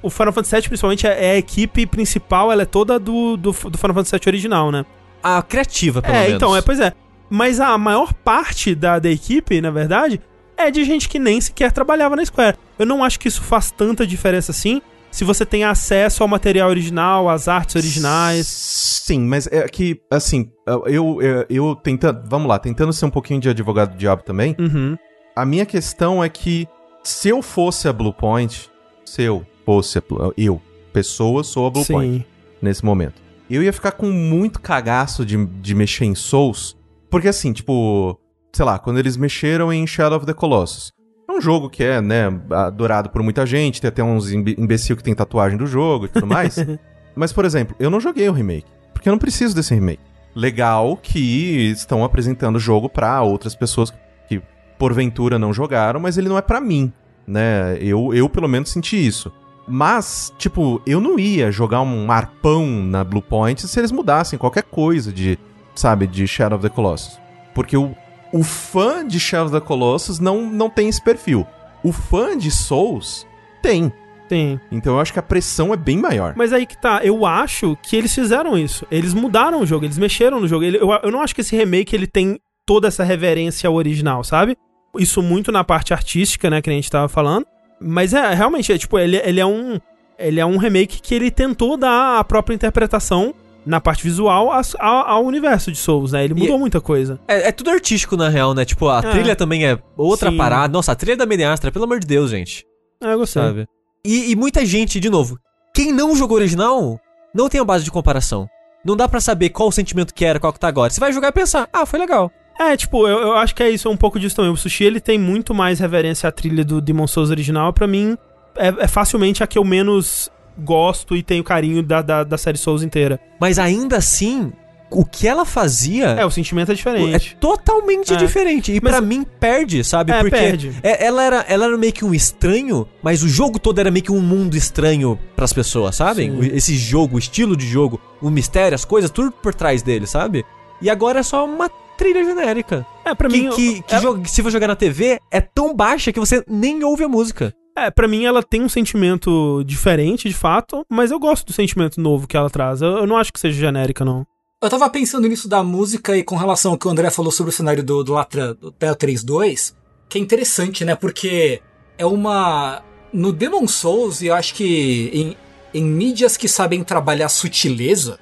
o 0.00 0.08
Final 0.08 0.32
Fantasy 0.32 0.54
VII, 0.54 0.68
principalmente, 0.68 1.06
é, 1.08 1.24
é 1.26 1.30
a 1.32 1.36
equipe 1.38 1.84
principal, 1.86 2.52
ela 2.52 2.62
é 2.62 2.66
toda 2.66 2.96
do, 3.00 3.36
do, 3.36 3.50
do 3.50 3.76
Final 3.78 3.94
Fantasy 3.94 4.12
VII 4.12 4.20
original, 4.28 4.70
né? 4.70 4.86
A 5.22 5.40
criativa, 5.42 6.02
pelo 6.02 6.14
é, 6.14 6.20
menos. 6.22 6.34
então, 6.36 6.56
é, 6.56 6.60
pois 6.62 6.80
é. 6.80 6.92
Mas 7.30 7.60
a 7.60 7.76
maior 7.78 8.12
parte 8.12 8.74
da, 8.74 8.98
da 8.98 9.10
equipe, 9.10 9.60
na 9.60 9.70
verdade, 9.70 10.20
é 10.56 10.70
de 10.70 10.84
gente 10.84 11.08
que 11.08 11.18
nem 11.18 11.40
sequer 11.40 11.72
trabalhava 11.72 12.16
na 12.16 12.24
Square. 12.24 12.56
Eu 12.78 12.84
não 12.86 13.02
acho 13.02 13.18
que 13.18 13.28
isso 13.28 13.40
faz 13.42 13.70
tanta 13.70 14.06
diferença 14.06 14.50
assim, 14.50 14.82
se 15.10 15.24
você 15.24 15.44
tem 15.46 15.64
acesso 15.64 16.22
ao 16.22 16.28
material 16.28 16.68
original, 16.68 17.28
às 17.28 17.46
artes 17.48 17.76
originais. 17.76 18.46
Sim, 18.46 19.20
mas 19.20 19.46
é 19.46 19.66
que, 19.68 20.00
assim, 20.10 20.50
eu, 20.86 21.20
eu, 21.20 21.46
eu 21.48 21.74
tentando. 21.76 22.22
Vamos 22.28 22.48
lá, 22.48 22.58
tentando 22.58 22.92
ser 22.92 23.04
um 23.04 23.10
pouquinho 23.10 23.40
de 23.40 23.48
advogado 23.48 23.92
do 23.92 23.98
diabo 23.98 24.22
também. 24.22 24.56
Uhum. 24.58 24.96
A 25.36 25.44
minha 25.44 25.64
questão 25.66 26.22
é 26.22 26.28
que 26.28 26.66
se 27.02 27.28
eu 27.28 27.42
fosse 27.42 27.88
a 27.88 27.92
Bluepoint, 27.92 28.70
se 29.04 29.22
eu 29.22 29.46
fosse 29.64 29.98
a 29.98 30.02
Blue- 30.06 30.34
eu, 30.36 30.60
pessoa, 30.92 31.42
sou 31.44 31.66
a 31.66 31.70
Bluepoint 31.70 32.18
Sim. 32.18 32.24
nesse 32.60 32.84
momento. 32.84 33.21
Eu 33.54 33.62
ia 33.62 33.72
ficar 33.72 33.92
com 33.92 34.10
muito 34.10 34.60
cagaço 34.60 35.24
de, 35.26 35.44
de 35.46 35.74
mexer 35.74 36.04
em 36.06 36.14
Souls, 36.14 36.76
porque 37.10 37.28
assim, 37.28 37.52
tipo, 37.52 38.18
sei 38.52 38.64
lá, 38.64 38.78
quando 38.78 38.98
eles 38.98 39.16
mexeram 39.16 39.72
em 39.72 39.86
Shadow 39.86 40.16
of 40.16 40.26
the 40.26 40.32
Colossus. 40.32 40.90
É 41.28 41.32
um 41.32 41.40
jogo 41.40 41.68
que 41.70 41.82
é, 41.84 42.00
né, 42.00 42.24
adorado 42.50 43.10
por 43.10 43.22
muita 43.22 43.44
gente, 43.46 43.80
tem 43.80 43.88
até 43.88 44.02
uns 44.02 44.30
imbe- 44.32 44.56
imbecil 44.58 44.96
que 44.96 45.02
tem 45.02 45.14
tatuagem 45.14 45.56
do 45.58 45.66
jogo 45.66 46.06
e 46.06 46.08
tudo 46.08 46.26
mais. 46.26 46.56
Mas, 47.14 47.32
por 47.32 47.44
exemplo, 47.44 47.76
eu 47.78 47.90
não 47.90 48.00
joguei 48.00 48.28
o 48.28 48.32
remake, 48.32 48.66
porque 48.94 49.08
eu 49.08 49.12
não 49.12 49.18
preciso 49.18 49.54
desse 49.54 49.74
remake. 49.74 50.02
Legal 50.34 50.96
que 50.96 51.70
estão 51.70 52.04
apresentando 52.04 52.56
o 52.56 52.60
jogo 52.60 52.88
pra 52.88 53.20
outras 53.22 53.54
pessoas 53.54 53.92
que 54.28 54.40
porventura 54.78 55.38
não 55.38 55.52
jogaram, 55.52 56.00
mas 56.00 56.16
ele 56.16 56.28
não 56.28 56.38
é 56.38 56.42
pra 56.42 56.58
mim, 56.58 56.90
né? 57.26 57.76
Eu, 57.80 58.14
eu 58.14 58.30
pelo 58.30 58.48
menos 58.48 58.70
senti 58.70 58.96
isso. 59.06 59.30
Mas, 59.66 60.32
tipo, 60.38 60.82
eu 60.86 61.00
não 61.00 61.18
ia 61.18 61.50
jogar 61.52 61.80
um 61.82 62.10
arpão 62.10 62.66
na 62.66 63.04
Blue 63.04 63.22
Point 63.22 63.66
se 63.66 63.78
eles 63.80 63.92
mudassem 63.92 64.38
qualquer 64.38 64.64
coisa 64.64 65.12
de, 65.12 65.38
sabe, 65.74 66.06
de 66.06 66.26
Shadow 66.26 66.58
of 66.58 66.68
the 66.68 66.74
Colossus. 66.74 67.18
Porque 67.54 67.76
o, 67.76 67.94
o 68.32 68.42
fã 68.42 69.06
de 69.06 69.20
Shadow 69.20 69.46
of 69.46 69.54
the 69.54 69.60
Colossus 69.60 70.18
não, 70.18 70.50
não 70.50 70.68
tem 70.68 70.88
esse 70.88 71.02
perfil. 71.02 71.46
O 71.82 71.92
fã 71.92 72.36
de 72.36 72.50
Souls 72.50 73.26
tem. 73.62 73.92
Tem. 74.28 74.58
Então 74.70 74.94
eu 74.94 75.00
acho 75.00 75.12
que 75.12 75.18
a 75.18 75.22
pressão 75.22 75.74
é 75.74 75.76
bem 75.76 75.98
maior. 75.98 76.32
Mas 76.36 76.52
aí 76.52 76.64
que 76.64 76.80
tá, 76.80 77.00
eu 77.04 77.26
acho 77.26 77.76
que 77.82 77.94
eles 77.96 78.14
fizeram 78.14 78.56
isso. 78.58 78.86
Eles 78.90 79.12
mudaram 79.12 79.60
o 79.60 79.66
jogo, 79.66 79.84
eles 79.84 79.98
mexeram 79.98 80.40
no 80.40 80.48
jogo. 80.48 80.64
Ele- 80.64 80.78
eu, 80.78 80.90
eu 81.02 81.10
não 81.10 81.20
acho 81.20 81.34
que 81.34 81.42
esse 81.42 81.54
remake 81.54 81.94
ele 81.94 82.06
tem 82.06 82.38
toda 82.66 82.88
essa 82.88 83.04
reverência 83.04 83.68
ao 83.68 83.74
original, 83.74 84.24
sabe? 84.24 84.56
Isso 84.98 85.22
muito 85.22 85.52
na 85.52 85.62
parte 85.64 85.92
artística, 85.92 86.48
né, 86.48 86.62
que 86.62 86.70
a 86.70 86.72
gente 86.72 86.90
tava 86.90 87.08
falando. 87.08 87.46
Mas 87.82 88.14
é, 88.14 88.34
realmente, 88.34 88.72
é 88.72 88.78
tipo, 88.78 88.98
ele, 88.98 89.16
ele 89.16 89.40
é 89.40 89.46
um. 89.46 89.78
Ele 90.18 90.38
é 90.38 90.46
um 90.46 90.56
remake 90.56 91.00
que 91.00 91.14
ele 91.14 91.30
tentou 91.30 91.76
dar 91.76 92.18
a 92.20 92.24
própria 92.24 92.54
interpretação 92.54 93.34
na 93.64 93.80
parte 93.80 94.04
visual 94.04 94.50
ao, 94.78 95.24
universo 95.24 95.70
de 95.72 95.78
Souls, 95.78 96.12
né? 96.12 96.24
Ele 96.24 96.34
mudou 96.34 96.58
muita 96.58 96.80
coisa. 96.80 97.18
É, 97.26 97.48
é 97.48 97.52
tudo 97.52 97.70
artístico, 97.70 98.16
na 98.16 98.28
real, 98.28 98.54
né? 98.54 98.64
Tipo, 98.64 98.88
a 98.88 98.98
É. 98.98 99.10
trilha 99.10 99.36
também 99.36 99.66
é 99.66 99.78
outra 99.96 100.30
Sim. 100.30 100.36
parada. 100.36 100.72
Nossa, 100.72 100.92
a 100.92 100.94
trilha 100.94 101.16
da 101.16 101.26
Mediastra, 101.26 101.72
pelo 101.72 101.84
amor 101.84 101.98
de 101.98 102.06
Deus, 102.06 102.30
gente. 102.30 102.64
É, 103.02 103.12
eu 103.12 103.18
gostei. 103.18 103.42
Sabe? 103.42 103.66
E, 104.04 104.30
e 104.30 104.36
muita 104.36 104.64
gente, 104.66 105.00
de 105.00 105.08
novo, 105.10 105.38
quem 105.74 105.92
não 105.92 106.14
jogou 106.14 106.36
original, 106.36 107.00
não 107.34 107.48
tem 107.48 107.60
a 107.60 107.64
base 107.64 107.84
de 107.84 107.90
comparação. 107.90 108.48
Não 108.84 108.96
dá 108.96 109.08
pra 109.08 109.20
saber 109.20 109.50
qual 109.50 109.68
o 109.68 109.72
sentimento 109.72 110.12
que 110.12 110.24
era, 110.24 110.40
qual 110.40 110.52
que 110.52 110.58
tá 110.58 110.68
agora. 110.68 110.90
Você 110.90 111.00
vai 111.00 111.12
jogar 111.12 111.28
e 111.28 111.32
pensar, 111.32 111.68
ah, 111.72 111.86
foi 111.86 111.98
legal. 112.00 112.30
É, 112.58 112.76
tipo, 112.76 113.06
eu, 113.08 113.18
eu 113.18 113.32
acho 113.34 113.54
que 113.54 113.62
é 113.62 113.70
isso, 113.70 113.88
é 113.88 113.90
um 113.90 113.96
pouco 113.96 114.18
disso 114.20 114.36
também. 114.36 114.50
O 114.50 114.56
Sushi, 114.56 114.84
ele 114.84 115.00
tem 115.00 115.18
muito 115.18 115.54
mais 115.54 115.80
reverência 115.80 116.28
à 116.28 116.32
trilha 116.32 116.64
do 116.64 116.80
Demon 116.80 117.06
Souls 117.06 117.30
original. 117.30 117.72
Pra 117.72 117.86
mim, 117.86 118.16
é, 118.56 118.68
é 118.84 118.86
facilmente 118.88 119.42
a 119.42 119.46
que 119.46 119.58
eu 119.58 119.64
menos 119.64 120.30
gosto 120.58 121.16
e 121.16 121.22
tenho 121.22 121.42
carinho 121.42 121.82
da, 121.82 122.02
da, 122.02 122.24
da 122.24 122.38
série 122.38 122.58
Souls 122.58 122.82
inteira. 122.82 123.18
Mas 123.40 123.58
ainda 123.58 123.96
assim, 123.96 124.52
o 124.90 125.02
que 125.04 125.26
ela 125.26 125.46
fazia 125.46 126.08
É, 126.08 126.26
o 126.26 126.30
sentimento 126.30 126.68
é 126.68 126.72
é 126.72 126.76
diferente. 126.76 127.36
totalmente 127.40 128.12
É. 128.12 128.16
diferente. 128.16 128.70
E 128.72 128.80
pra 128.80 129.00
mim 129.00 129.24
perde, 129.40 129.82
sabe? 129.82 130.12
É, 130.12 130.20
Porque 130.20 130.36
perde. 130.36 130.72
é- 130.82 131.06
ela, 131.06 131.22
era, 131.24 131.44
ela 131.48 131.64
era 131.64 131.78
meio 131.78 131.92
que 131.94 132.04
um 132.04 132.12
estranho, 132.14 132.86
mas 133.02 133.22
o 133.22 133.28
jogo 133.28 133.58
todo 133.58 133.78
era 133.78 133.90
meio 133.90 134.04
que 134.04 134.12
um 134.12 134.20
mundo 134.20 134.54
estranho 134.56 135.18
pras 135.34 135.52
pessoas, 135.54 135.96
sabe? 135.96 136.24
Sim. 136.26 136.38
Esse 136.54 136.76
jogo, 136.76 137.16
o 137.16 137.18
estilo 137.18 137.56
de 137.56 137.66
jogo, 137.66 137.98
o 138.20 138.28
mistério, 138.30 138.74
as 138.74 138.84
coisas, 138.84 139.10
tudo 139.10 139.32
por 139.32 139.54
trás 139.54 139.82
dele, 139.82 140.06
sabe? 140.06 140.44
E 140.82 140.90
agora 140.90 141.20
é 141.20 141.22
só 141.22 141.46
uma 141.46 141.70
trilha 142.02 142.24
genérica. 142.24 142.86
É, 143.04 143.14
pra 143.14 143.28
que, 143.28 143.36
mim. 143.40 143.50
que, 143.50 143.82
que 143.82 143.94
é, 143.94 144.00
joga- 144.00 144.24
se 144.28 144.42
for 144.42 144.50
jogar 144.50 144.66
na 144.68 144.76
TV, 144.76 145.18
é 145.30 145.40
tão 145.40 145.74
baixa 145.74 146.12
que 146.12 146.20
você 146.20 146.42
nem 146.48 146.82
ouve 146.84 147.04
a 147.04 147.08
música. 147.08 147.54
é, 147.76 147.90
pra 147.90 148.06
mim 148.08 148.24
ela 148.24 148.42
tem 148.42 148.62
um 148.62 148.68
sentimento 148.68 149.62
diferente, 149.64 150.28
de 150.28 150.34
fato, 150.34 150.84
mas 150.90 151.10
eu 151.10 151.18
gosto 151.18 151.46
do 151.46 151.52
sentimento 151.52 152.00
novo 152.00 152.26
que 152.26 152.36
ela 152.36 152.50
traz. 152.50 152.82
Eu, 152.82 152.98
eu 152.98 153.06
não 153.06 153.16
acho 153.16 153.32
que 153.32 153.40
seja 153.40 153.58
genérica, 153.58 154.04
não. 154.04 154.26
Eu 154.62 154.70
tava 154.70 154.88
pensando 154.90 155.26
nisso 155.28 155.48
da 155.48 155.62
música 155.62 156.16
e 156.16 156.22
com 156.22 156.36
relação 156.36 156.72
ao 156.72 156.78
que 156.78 156.86
o 156.86 156.90
André 156.90 157.10
falou 157.10 157.32
sobre 157.32 157.50
o 157.50 157.52
cenário 157.52 157.82
do, 157.82 158.04
do 158.04 158.12
Latra 158.12 158.54
do 158.54 158.70
Tel 158.70 158.94
3.2, 158.94 159.74
que 160.08 160.18
é 160.18 160.20
interessante, 160.20 160.84
né? 160.84 160.94
Porque 160.94 161.60
é 161.98 162.06
uma. 162.06 162.82
No 163.12 163.32
Demon 163.32 163.66
Souls, 163.66 164.22
e 164.22 164.26
eu 164.26 164.34
acho 164.34 164.54
que 164.54 165.10
em, 165.12 165.36
em 165.80 165.84
mídias 165.84 166.36
que 166.36 166.46
sabem 166.48 166.84
trabalhar 166.84 167.28
sutileza. 167.28 168.18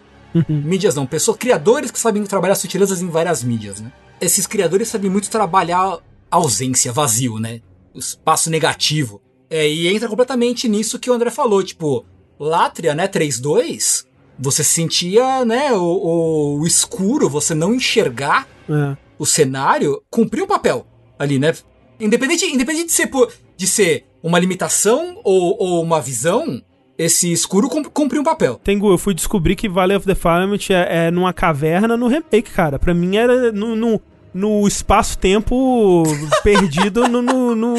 Mídias 0.49 0.95
não, 0.95 1.07
pessoas, 1.07 1.37
criadores 1.37 1.91
que 1.91 1.99
sabem 1.99 2.23
trabalhar 2.25 2.55
sutilezas 2.55 3.01
em 3.03 3.09
várias 3.09 3.43
mídias, 3.43 3.81
né? 3.81 3.93
Esses 4.21 4.47
criadores 4.47 4.89
sabem 4.89 5.11
muito 5.11 5.31
trabalhar 5.31 5.99
ausência, 6.31 6.93
vazio, 6.93 7.39
né? 7.39 7.61
O 7.95 7.99
espaço 7.99 8.51
negativo. 8.51 9.21
É, 9.49 9.69
e 9.69 9.89
entra 9.89 10.09
completamente 10.09 10.69
nisso 10.69 10.99
que 10.99 11.11
o 11.11 11.13
André 11.13 11.31
falou, 11.31 11.63
tipo, 11.63 12.05
Latria, 12.39 12.95
né, 12.95 13.09
3.2, 13.09 14.05
você 14.39 14.63
sentia, 14.63 15.45
né, 15.45 15.73
o, 15.73 15.83
o- 15.83 16.61
o 16.61 16.67
escuro, 16.67 17.29
você 17.29 17.55
não 17.55 17.75
enxergar 17.75 18.47
É. 18.69 18.97
o 19.19 19.27
cenário, 19.27 20.01
cumprir 20.11 20.43
um 20.43 20.47
papel 20.47 20.87
ali, 21.19 21.39
né? 21.39 21.53
Independente, 21.99 22.47
independente 22.47 22.87
de 22.87 22.93
ser, 22.93 23.09
por- 23.09 23.33
de 23.57 23.67
ser 23.67 24.07
uma 24.23 24.39
limitação 24.39 25.21
ou, 25.25 25.57
ou 25.59 25.83
uma 25.83 26.01
visão, 26.01 26.63
esse 27.05 27.33
escuro 27.33 27.69
cum- 27.69 27.85
cumprir 27.85 28.19
um 28.21 28.25
papel. 28.25 28.61
Tengu, 28.63 28.91
eu 28.93 28.99
fui 28.99 29.15
descobrir 29.15 29.57
que 29.57 29.69
Valley 29.69 29.97
of 29.97 30.07
the 30.07 30.15
Firemint 30.15 30.71
é, 30.71 31.07
é 31.07 31.11
numa 31.11 31.33
caverna 31.33 31.97
no 31.97 32.09
remake, 32.09 32.51
cara. 32.51 32.79
Pra 32.79 32.93
mim 32.95 33.17
era 33.17 33.51
no, 33.53 33.75
no, 33.75 34.01
no 34.35 34.67
espaço-tempo 34.67 36.03
perdido 36.43 37.09
no, 37.09 37.23
no, 37.23 37.55
no, 37.57 37.75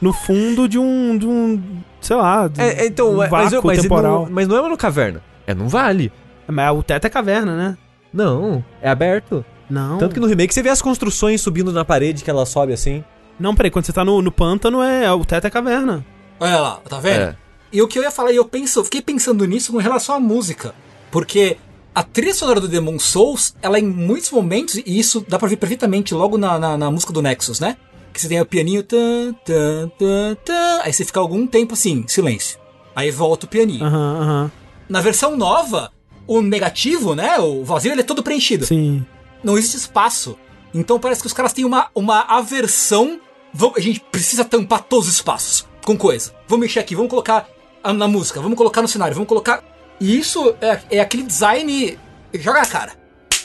no 0.00 0.12
fundo 0.12 0.68
de 0.68 0.78
um, 0.78 1.16
de 1.16 1.26
um. 1.26 1.62
Sei 2.00 2.16
lá. 2.16 2.48
de 2.48 2.60
É, 2.60 2.82
é, 2.82 2.86
então, 2.86 3.12
um 3.12 3.16
mas, 3.18 3.30
mas, 3.30 3.50
vácuo 3.52 3.66
mas 3.66 3.80
temporal. 3.80 4.24
não, 4.26 4.30
mas 4.32 4.48
não 4.48 4.56
é 4.56 4.60
uma 4.60 4.76
caverna. 4.76 5.22
É 5.46 5.54
num 5.54 5.68
vale. 5.68 6.12
Mas 6.48 6.76
o 6.76 6.82
teto 6.82 7.06
é 7.06 7.10
caverna, 7.10 7.56
né? 7.56 7.76
Não, 8.12 8.62
é 8.80 8.90
aberto. 8.90 9.44
Não. 9.70 9.96
Tanto 9.98 10.12
que 10.14 10.20
no 10.20 10.26
remake 10.26 10.52
você 10.52 10.62
vê 10.62 10.68
as 10.68 10.82
construções 10.82 11.40
subindo 11.40 11.72
na 11.72 11.84
parede 11.84 12.22
que 12.22 12.28
ela 12.30 12.44
sobe 12.44 12.72
assim. 12.72 13.02
Não, 13.40 13.54
peraí, 13.54 13.70
quando 13.70 13.86
você 13.86 13.92
tá 13.92 14.04
no, 14.04 14.20
no 14.20 14.30
pântano, 14.30 14.82
é, 14.82 15.10
o 15.12 15.24
teto 15.24 15.46
é 15.46 15.50
caverna. 15.50 16.04
Olha 16.38 16.58
lá, 16.60 16.80
tá 16.88 16.98
vendo? 16.98 17.20
É. 17.22 17.36
E 17.72 17.80
o 17.80 17.88
que 17.88 17.98
eu 17.98 18.02
ia 18.02 18.10
falar, 18.10 18.32
e 18.32 18.36
eu 18.36 18.44
penso, 18.44 18.78
eu 18.80 18.84
fiquei 18.84 19.00
pensando 19.00 19.44
nisso 19.46 19.72
com 19.72 19.78
relação 19.78 20.14
à 20.14 20.20
música. 20.20 20.74
Porque 21.10 21.56
a 21.94 22.02
trilha 22.02 22.34
sonora 22.34 22.60
do 22.60 22.68
Demon 22.68 22.98
Souls, 22.98 23.54
ela 23.62 23.78
em 23.78 23.84
muitos 23.86 24.30
momentos, 24.30 24.74
e 24.76 24.82
isso 24.98 25.24
dá 25.26 25.38
pra 25.38 25.48
ver 25.48 25.56
perfeitamente 25.56 26.14
logo 26.14 26.36
na, 26.36 26.58
na, 26.58 26.76
na 26.76 26.90
música 26.90 27.12
do 27.12 27.22
Nexus, 27.22 27.60
né? 27.60 27.76
Que 28.12 28.20
você 28.20 28.28
tem 28.28 28.40
o 28.40 28.46
pianinho, 28.46 28.82
tan, 28.82 29.32
tan, 29.44 29.90
tan, 29.98 30.36
tan, 30.44 30.80
aí 30.82 30.92
você 30.92 31.04
fica 31.04 31.18
algum 31.18 31.46
tempo 31.46 31.72
assim, 31.72 32.04
silêncio. 32.06 32.58
Aí 32.94 33.10
volta 33.10 33.46
o 33.46 33.48
pianinho. 33.48 33.84
Aham, 33.86 34.18
aham. 34.20 34.52
Na 34.88 35.00
versão 35.00 35.34
nova, 35.36 35.90
o 36.26 36.42
negativo, 36.42 37.14
né? 37.14 37.38
O 37.38 37.64
vazio, 37.64 37.90
ele 37.92 38.02
é 38.02 38.04
todo 38.04 38.22
preenchido. 38.22 38.66
Sim. 38.66 39.04
Não 39.42 39.56
existe 39.56 39.78
espaço. 39.78 40.36
Então 40.74 41.00
parece 41.00 41.22
que 41.22 41.26
os 41.26 41.32
caras 41.32 41.54
têm 41.54 41.64
uma, 41.64 41.88
uma 41.94 42.20
aversão. 42.20 43.18
Vamos- 43.52 43.78
a 43.78 43.80
gente 43.80 44.00
precisa 44.12 44.44
tampar 44.44 44.82
todos 44.82 45.08
os 45.08 45.14
espaços 45.14 45.66
com 45.84 45.96
coisa. 45.96 46.34
Vamos 46.46 46.66
mexer 46.66 46.80
aqui, 46.80 46.94
vamos 46.94 47.10
colocar 47.10 47.48
na 47.92 48.06
música, 48.06 48.40
vamos 48.40 48.56
colocar 48.58 48.82
no 48.82 48.88
cenário, 48.88 49.14
vamos 49.14 49.28
colocar. 49.28 49.62
E 50.00 50.18
isso 50.18 50.54
é, 50.60 50.80
é 50.90 51.00
aquele 51.00 51.22
design. 51.22 51.98
Joga 52.34 52.60
na 52.60 52.66
cara. 52.66 52.92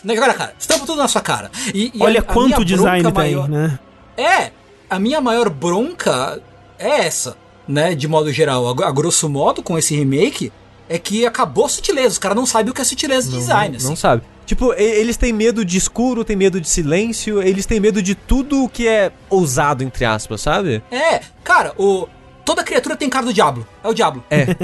Né? 0.03 0.16
Joga 0.16 0.27
na 0.27 0.33
cara. 0.33 0.53
Estampa 0.59 0.85
tudo 0.85 0.98
na 0.98 1.07
sua 1.07 1.22
cara. 1.22 1.49
E, 1.74 1.91
e 1.93 2.03
Olha 2.03 2.19
a- 2.19 2.24
a 2.24 2.25
quanto 2.33 2.66
design 2.66 3.01
bronca 3.03 3.22
tem, 3.22 3.35
maior- 3.35 3.49
né? 3.49 3.80
É, 4.17 4.51
a 4.90 4.99
minha 4.99 5.22
maior 5.22 5.49
bronca 5.49 6.41
é 6.80 7.06
essa, 7.06 7.38
né? 7.67 7.93
De 7.95 8.07
modo 8.07 8.32
geral, 8.32 8.67
a, 8.67 8.88
a 8.88 8.91
grosso 8.91 9.30
modo, 9.30 9.61
com 9.64 9.77
esse 9.77 9.95
remake, 9.95 10.51
é 10.90 10.98
que 10.98 11.25
acabou 11.25 11.66
a 11.66 11.69
sutileza. 11.69 12.09
Os 12.09 12.17
caras 12.19 12.35
não 12.38 12.45
sabem 12.45 12.72
o 12.72 12.74
que 12.74 12.82
é 12.82 12.83
sutileza 12.85 13.30
de 13.30 13.38
design. 13.38 13.69
Não, 13.72 13.77
assim. 13.77 13.88
não 13.88 13.95
sabe. 13.95 14.24
Tipo, 14.45 14.74
eles 14.75 15.17
têm 15.17 15.33
medo 15.33 15.66
de 15.66 15.77
escuro, 15.77 16.24
têm 16.24 16.38
medo 16.38 16.61
de 16.61 16.69
silêncio, 16.69 17.41
eles 17.43 17.66
têm 17.66 17.82
medo 17.82 18.01
de 18.01 18.16
tudo 18.16 18.69
que 18.69 18.88
é 18.88 19.11
ousado, 19.30 19.83
entre 19.83 20.06
aspas, 20.06 20.40
sabe? 20.41 20.82
É, 20.90 21.19
cara, 21.43 21.74
o. 21.77 22.07
Toda 22.48 22.64
criatura 22.64 22.95
tem 22.95 23.09
cara 23.09 23.26
do 23.26 23.34
diabo. 23.34 23.67
É 23.84 23.90
o 23.90 23.93
diabo. 23.93 24.24
É. 24.30 24.56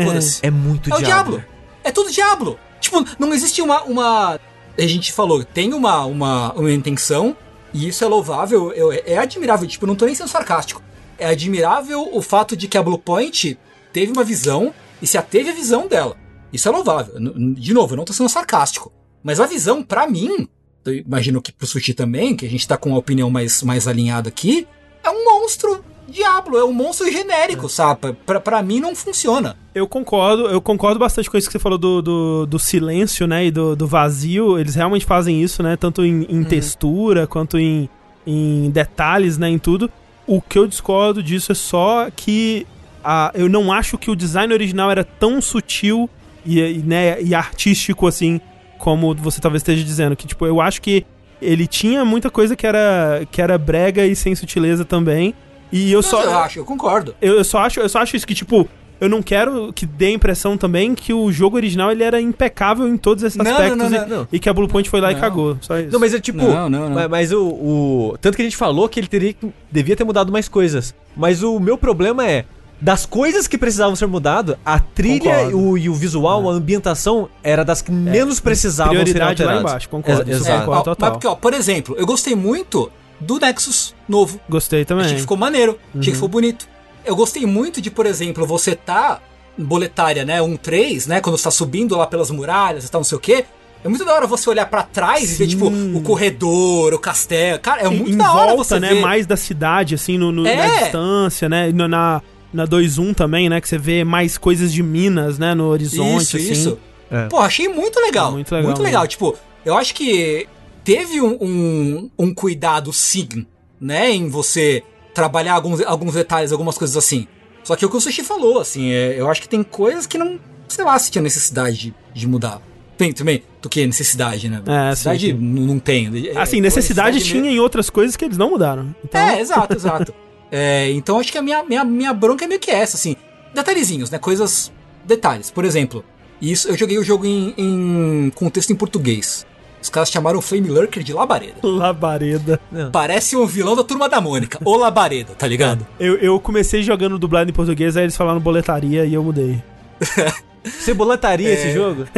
É 0.41 0.49
muito 0.49 0.89
É 0.89 0.95
o 0.95 1.01
diabo. 1.01 1.43
É 1.83 1.91
tudo 1.91 2.09
diabo. 2.09 2.57
Tipo, 2.79 3.03
não 3.19 3.33
existe 3.33 3.61
uma. 3.61 3.83
uma... 3.83 4.39
A 4.77 4.87
gente 4.87 5.11
falou, 5.11 5.43
tem 5.43 5.73
uma, 5.73 6.05
uma, 6.05 6.53
uma 6.53 6.71
intenção, 6.71 7.35
e 7.73 7.89
isso 7.89 8.01
é 8.01 8.07
louvável, 8.07 8.71
eu, 8.71 8.93
é 8.93 9.17
admirável. 9.17 9.67
Tipo, 9.67 9.85
não 9.85 9.97
tô 9.97 10.05
nem 10.05 10.15
sendo 10.15 10.29
sarcástico. 10.29 10.81
É 11.19 11.25
admirável 11.25 12.09
o 12.13 12.21
fato 12.21 12.55
de 12.55 12.69
que 12.69 12.77
a 12.77 12.81
Bluepoint 12.81 13.59
teve 13.91 14.13
uma 14.13 14.23
visão 14.23 14.73
e 15.01 15.05
se 15.05 15.17
ateve 15.17 15.49
a 15.49 15.53
visão 15.53 15.85
dela. 15.85 16.15
Isso 16.53 16.69
é 16.69 16.71
louvável. 16.71 17.15
De 17.53 17.73
novo, 17.73 17.95
eu 17.95 17.97
não 17.97 18.05
tô 18.05 18.13
sendo 18.13 18.29
sarcástico. 18.29 18.93
Mas 19.21 19.41
a 19.41 19.45
visão, 19.45 19.83
pra 19.83 20.07
mim, 20.07 20.47
eu 20.85 20.93
imagino 20.93 21.41
que 21.41 21.51
pro 21.51 21.67
Sushi 21.67 21.93
também, 21.93 22.33
que 22.33 22.45
a 22.45 22.49
gente 22.49 22.65
tá 22.65 22.77
com 22.77 22.89
uma 22.89 22.97
opinião 22.99 23.29
mais, 23.29 23.61
mais 23.61 23.89
alinhada 23.89 24.29
aqui, 24.29 24.65
é 25.03 25.09
um 25.09 25.25
monstro 25.25 25.83
diablo, 26.07 26.57
é 26.57 26.63
um 26.63 26.73
monstro 26.73 27.11
genérico, 27.11 27.69
sabe? 27.69 28.13
Pra, 28.25 28.39
pra 28.39 28.61
mim 28.61 28.79
não 28.79 28.95
funciona. 28.95 29.55
Eu 29.73 29.87
concordo, 29.87 30.47
eu 30.47 30.61
concordo 30.61 30.99
bastante 30.99 31.29
com 31.29 31.37
isso 31.37 31.47
que 31.47 31.53
você 31.53 31.59
falou 31.59 31.77
do, 31.77 32.01
do, 32.01 32.45
do 32.45 32.59
silêncio, 32.59 33.25
né, 33.25 33.45
e 33.45 33.51
do, 33.51 33.75
do 33.75 33.87
vazio. 33.87 34.59
Eles 34.59 34.75
realmente 34.75 35.05
fazem 35.05 35.41
isso, 35.41 35.63
né, 35.63 35.75
tanto 35.75 36.05
em, 36.05 36.25
em 36.29 36.43
textura 36.43 37.25
quanto 37.25 37.57
em, 37.57 37.89
em 38.25 38.69
detalhes, 38.69 39.37
né, 39.37 39.49
em 39.49 39.57
tudo. 39.57 39.89
O 40.27 40.41
que 40.41 40.57
eu 40.57 40.67
discordo 40.67 41.21
disso 41.21 41.51
é 41.51 41.55
só 41.55 42.09
que 42.15 42.65
a, 43.03 43.31
eu 43.33 43.49
não 43.49 43.71
acho 43.71 43.97
que 43.97 44.09
o 44.09 44.15
design 44.15 44.53
original 44.53 44.89
era 44.89 45.03
tão 45.03 45.41
sutil 45.41 46.09
e, 46.45 46.59
e, 46.59 46.77
né, 46.79 47.21
e 47.21 47.35
artístico 47.35 48.07
assim, 48.07 48.39
como 48.77 49.13
você 49.15 49.41
talvez 49.41 49.61
esteja 49.61 49.83
dizendo. 49.83 50.15
Que, 50.15 50.27
tipo, 50.27 50.45
eu 50.45 50.61
acho 50.61 50.81
que 50.81 51.05
ele 51.41 51.67
tinha 51.67 52.05
muita 52.05 52.29
coisa 52.29 52.55
que 52.55 52.65
era, 52.65 53.27
que 53.31 53.41
era 53.41 53.57
brega 53.57 54.05
e 54.05 54.15
sem 54.15 54.35
sutileza 54.35 54.85
também. 54.85 55.33
E 55.73 55.91
eu 55.91 55.97
Mas 55.99 56.05
só. 56.05 56.21
eu 56.23 56.37
acho, 56.37 56.59
eu 56.59 56.65
concordo. 56.65 57.15
Eu, 57.21 57.35
eu 57.37 57.43
só 57.43 57.59
acho, 57.59 57.79
eu 57.79 57.89
só 57.89 57.99
acho 57.99 58.15
isso 58.15 58.27
que, 58.27 58.35
tipo, 58.35 58.69
eu 59.01 59.09
não 59.09 59.21
quero 59.23 59.73
que 59.73 59.85
dê 59.87 60.05
a 60.05 60.11
impressão 60.11 60.55
também 60.55 60.93
que 60.93 61.11
o 61.11 61.31
jogo 61.31 61.55
original 61.57 61.91
ele 61.91 62.03
era 62.03 62.21
impecável 62.21 62.87
em 62.87 62.95
todos 62.95 63.23
esses 63.23 63.37
Não, 63.37 63.49
aspectos 63.51 63.77
não, 63.77 63.89
não, 63.89 63.97
e, 64.05 64.09
não. 64.09 64.27
e 64.31 64.39
que 64.39 64.47
a 64.47 64.53
Bluepoint 64.53 64.87
foi 64.89 65.01
lá 65.01 65.11
e 65.11 65.15
cagou. 65.15 65.57
Só 65.61 65.79
isso. 65.79 65.91
Não, 65.91 65.99
mas 65.99 66.13
é 66.13 66.19
tipo. 66.19 66.37
Não, 66.37 66.69
não, 66.69 66.89
não. 66.89 66.89
ma- 66.91 67.07
Mas, 67.07 67.31
o, 67.33 67.41
o- 67.43 68.15
Tanto 68.21 68.35
que 68.35 68.41
a 68.43 68.45
gente 68.45 68.55
falou 68.55 68.87
que 68.87 68.99
ele 68.99 69.07
teria 69.07 69.33
que- 69.33 69.51
devia 69.71 69.95
ter 69.95 70.03
mudado 70.03 70.31
mais 70.31 70.47
coisas. 70.47 70.93
Mas 71.17 71.41
o 71.43 71.59
meu 71.59 71.77
problema 71.77 72.25
é. 72.27 72.45
Das 72.81 73.05
coisas 73.05 73.47
que 73.47 73.57
precisavam 73.57 73.95
ser 73.95 74.07
mudadas, 74.07 74.57
a 74.65 74.77
trilha. 74.77 75.29
É. 75.29 75.49
e 75.49 75.53
o, 75.53 75.77
e 75.77 75.87
o 75.89 75.93
visual, 75.93 76.49
a 76.49 76.53
ambientação, 76.53 77.29
era 77.41 77.63
das 77.63 77.81
que 77.81 77.91
menos 77.93 78.41
precisavam 78.41 78.93
ser 78.93 78.99
Prioridade 79.03 79.41
lá 79.41 79.51
alteradas. 79.51 79.61
embaixo, 79.71 79.89
concordo. 79.89 80.21
Ex- 80.23 80.29
isso 80.31 80.39
exato. 80.47 80.51
eu 80.63 80.65
concordo 80.65 80.83
total. 80.83 81.09
mas 81.09 81.11
porque, 81.13 81.27
ó, 81.27 81.35
por 81.35 81.53
exemplo, 81.53 81.95
eu 81.97 82.05
gostei 82.05 82.35
muito 82.35 82.91
do 83.23 83.39
Nexus 83.39 83.95
novo. 84.07 84.39
Gostei 84.49 84.85
também. 84.85 85.05
Achei 85.05 85.15
que 85.15 85.21
ficou 85.21 85.37
maneiro, 85.37 85.71
achei 85.89 85.95
Uhum. 85.95 86.01
que 86.01 86.11
ficou 86.13 86.29
bonito. 86.29 86.67
Eu 87.05 87.15
gostei 87.15 87.45
muito 87.45 87.81
de, 87.81 87.89
por 87.91 88.05
exemplo, 88.05 88.45
você 88.45 88.75
tá 88.75 89.19
boletária, 89.57 90.25
né, 90.25 90.41
1-3, 90.41 91.05
né, 91.07 91.21
quando 91.21 91.37
você 91.37 91.43
tá 91.43 91.51
subindo 91.51 91.95
lá 91.95 92.07
pelas 92.07 92.31
muralhas 92.31 92.85
e 92.85 92.91
tal, 92.91 92.99
não 93.01 93.05
sei 93.05 93.17
o 93.17 93.21
quê. 93.21 93.45
É 93.83 93.89
muito 93.89 94.05
da 94.05 94.13
hora 94.13 94.25
você 94.25 94.49
olhar 94.49 94.65
pra 94.65 94.81
trás 94.83 95.23
e 95.23 95.35
ver, 95.35 95.43
Sim. 95.43 95.49
tipo, 95.49 95.67
o 95.67 96.01
corredor, 96.01 96.93
o 96.93 96.99
castelo. 96.99 97.59
Cara, 97.59 97.81
é 97.81 97.89
muito 97.89 98.11
em 98.11 98.17
da 98.17 98.31
hora 98.33 98.47
volta, 98.55 98.63
você 98.63 98.79
né, 98.79 98.93
ver. 98.93 99.01
mais 99.01 99.25
da 99.27 99.35
cidade, 99.35 99.93
assim, 99.95 100.17
no, 100.17 100.31
no- 100.31 100.47
É. 100.47 100.55
na 100.55 100.79
distância, 100.83 101.49
né, 101.49 101.69
na, 101.73 102.21
na 102.53 102.65
2.1 102.65 103.13
também, 103.13 103.49
né, 103.49 103.59
que 103.59 103.67
você 103.67 103.77
vê 103.77 104.03
mais 104.05 104.37
coisas 104.37 104.71
de 104.71 104.81
Minas, 104.81 105.37
né, 105.37 105.53
no 105.53 105.65
horizonte, 105.65 106.21
Isso, 106.23 106.37
assim. 106.37 106.51
isso. 106.51 106.79
É. 107.11 107.25
Pô, 107.27 107.39
achei 107.39 107.67
muito 107.67 107.99
legal. 107.99 108.31
Muito 108.31 108.51
legal 108.55 108.69
mesmo. 108.71 108.83
legal. 108.85 109.05
Tipo, 109.05 109.35
eu 109.65 109.77
acho 109.77 109.93
que 109.93 110.47
teve 110.83 111.21
um, 111.21 111.37
um, 111.41 112.09
um 112.17 112.33
cuidado, 112.33 112.91
sim, 112.91 113.45
né, 113.79 114.11
em 114.11 114.29
você 114.29 114.83
trabalhar 115.13 115.53
alguns, 115.53 115.81
alguns 115.81 116.13
detalhes, 116.13 116.51
algumas 116.51 116.77
coisas 116.77 116.97
assim. 116.97 117.27
Só 117.63 117.75
que 117.75 117.85
é 117.85 117.87
o 117.87 117.89
que 117.89 117.97
o 117.97 118.01
Sushi 118.01 118.23
falou, 118.23 118.59
assim, 118.59 118.91
é, 118.91 119.19
eu 119.19 119.29
acho 119.29 119.41
que 119.41 119.47
tem 119.47 119.63
coisas 119.63 120.05
que 120.05 120.17
não, 120.17 120.39
sei 120.67 120.83
lá, 120.83 120.97
se 120.99 121.11
tinha 121.11 121.21
necessidade 121.21 121.77
de, 121.77 121.95
de 122.13 122.27
mudar. 122.27 122.61
Tem 122.97 123.11
também, 123.11 123.43
do 123.61 123.69
que 123.69 123.85
necessidade, 123.85 124.49
né? 124.49 124.61
É, 124.65 124.89
necessidade 124.89 125.27
sim, 125.27 125.33
Não, 125.33 125.79
tem. 125.79 126.29
É, 126.29 126.37
Assim, 126.37 126.61
necessidade 126.61 127.17
mesmo. 127.17 127.31
tinha 127.31 127.51
em 127.51 127.59
outras 127.59 127.89
coisas 127.89 128.15
que 128.15 128.23
eles 128.25 128.37
não 128.37 128.51
mudaram. 128.51 128.93
Então, 129.03 129.19
É, 129.19 129.39
exato, 129.39 129.75
exato. 129.75 130.13
É, 130.55 130.91
então 130.91 131.19
acho 131.19 131.31
que 131.31 131.37
a 131.39 131.41
minha, 131.41 131.63
minha, 131.63 131.83
minha 131.83 132.13
bronca 132.13 132.45
é 132.45 132.47
meio 132.47 132.59
que 132.59 132.69
essa, 132.69 132.95
assim. 132.95 133.15
Detalhezinhos, 133.55 134.11
né? 134.11 134.19
Coisas 134.19 134.71
detalhes. 135.03 135.49
Por 135.49 135.65
exemplo, 135.65 136.05
isso 136.39 136.67
eu 136.67 136.77
joguei 136.77 136.99
o 136.99 137.03
jogo 137.03 137.25
em, 137.25 137.55
em 137.57 138.29
contexto 138.35 138.71
em 138.71 138.75
português. 138.75 139.47
Os 139.83 139.89
caras 139.89 140.09
chamaram 140.09 140.39
o 140.39 140.41
Flame 140.41 140.69
Lurker 140.69 141.03
de 141.03 141.11
Labareda. 141.11 141.55
Labareda. 141.61 142.59
Parece 142.91 143.35
um 143.35 143.45
vilão 143.45 143.75
da 143.75 143.83
turma 143.83 144.07
da 144.07 144.21
Mônica. 144.21 144.57
O 144.63 144.77
Labareda, 144.77 145.33
tá 145.35 145.45
ligado? 145.45 145.85
Eu, 145.99 146.15
eu 146.15 146.39
comecei 146.39 146.81
jogando 146.81 147.19
dublado 147.19 147.49
em 147.49 147.53
português, 147.53 147.97
aí 147.97 148.05
eles 148.05 148.15
falaram 148.15 148.39
boletaria 148.39 149.05
e 149.05 149.13
eu 149.13 149.21
mudei. 149.21 149.61
Você 150.63 150.93
boletaria 150.93 151.51
esse 151.53 151.71
jogo? 151.73 152.05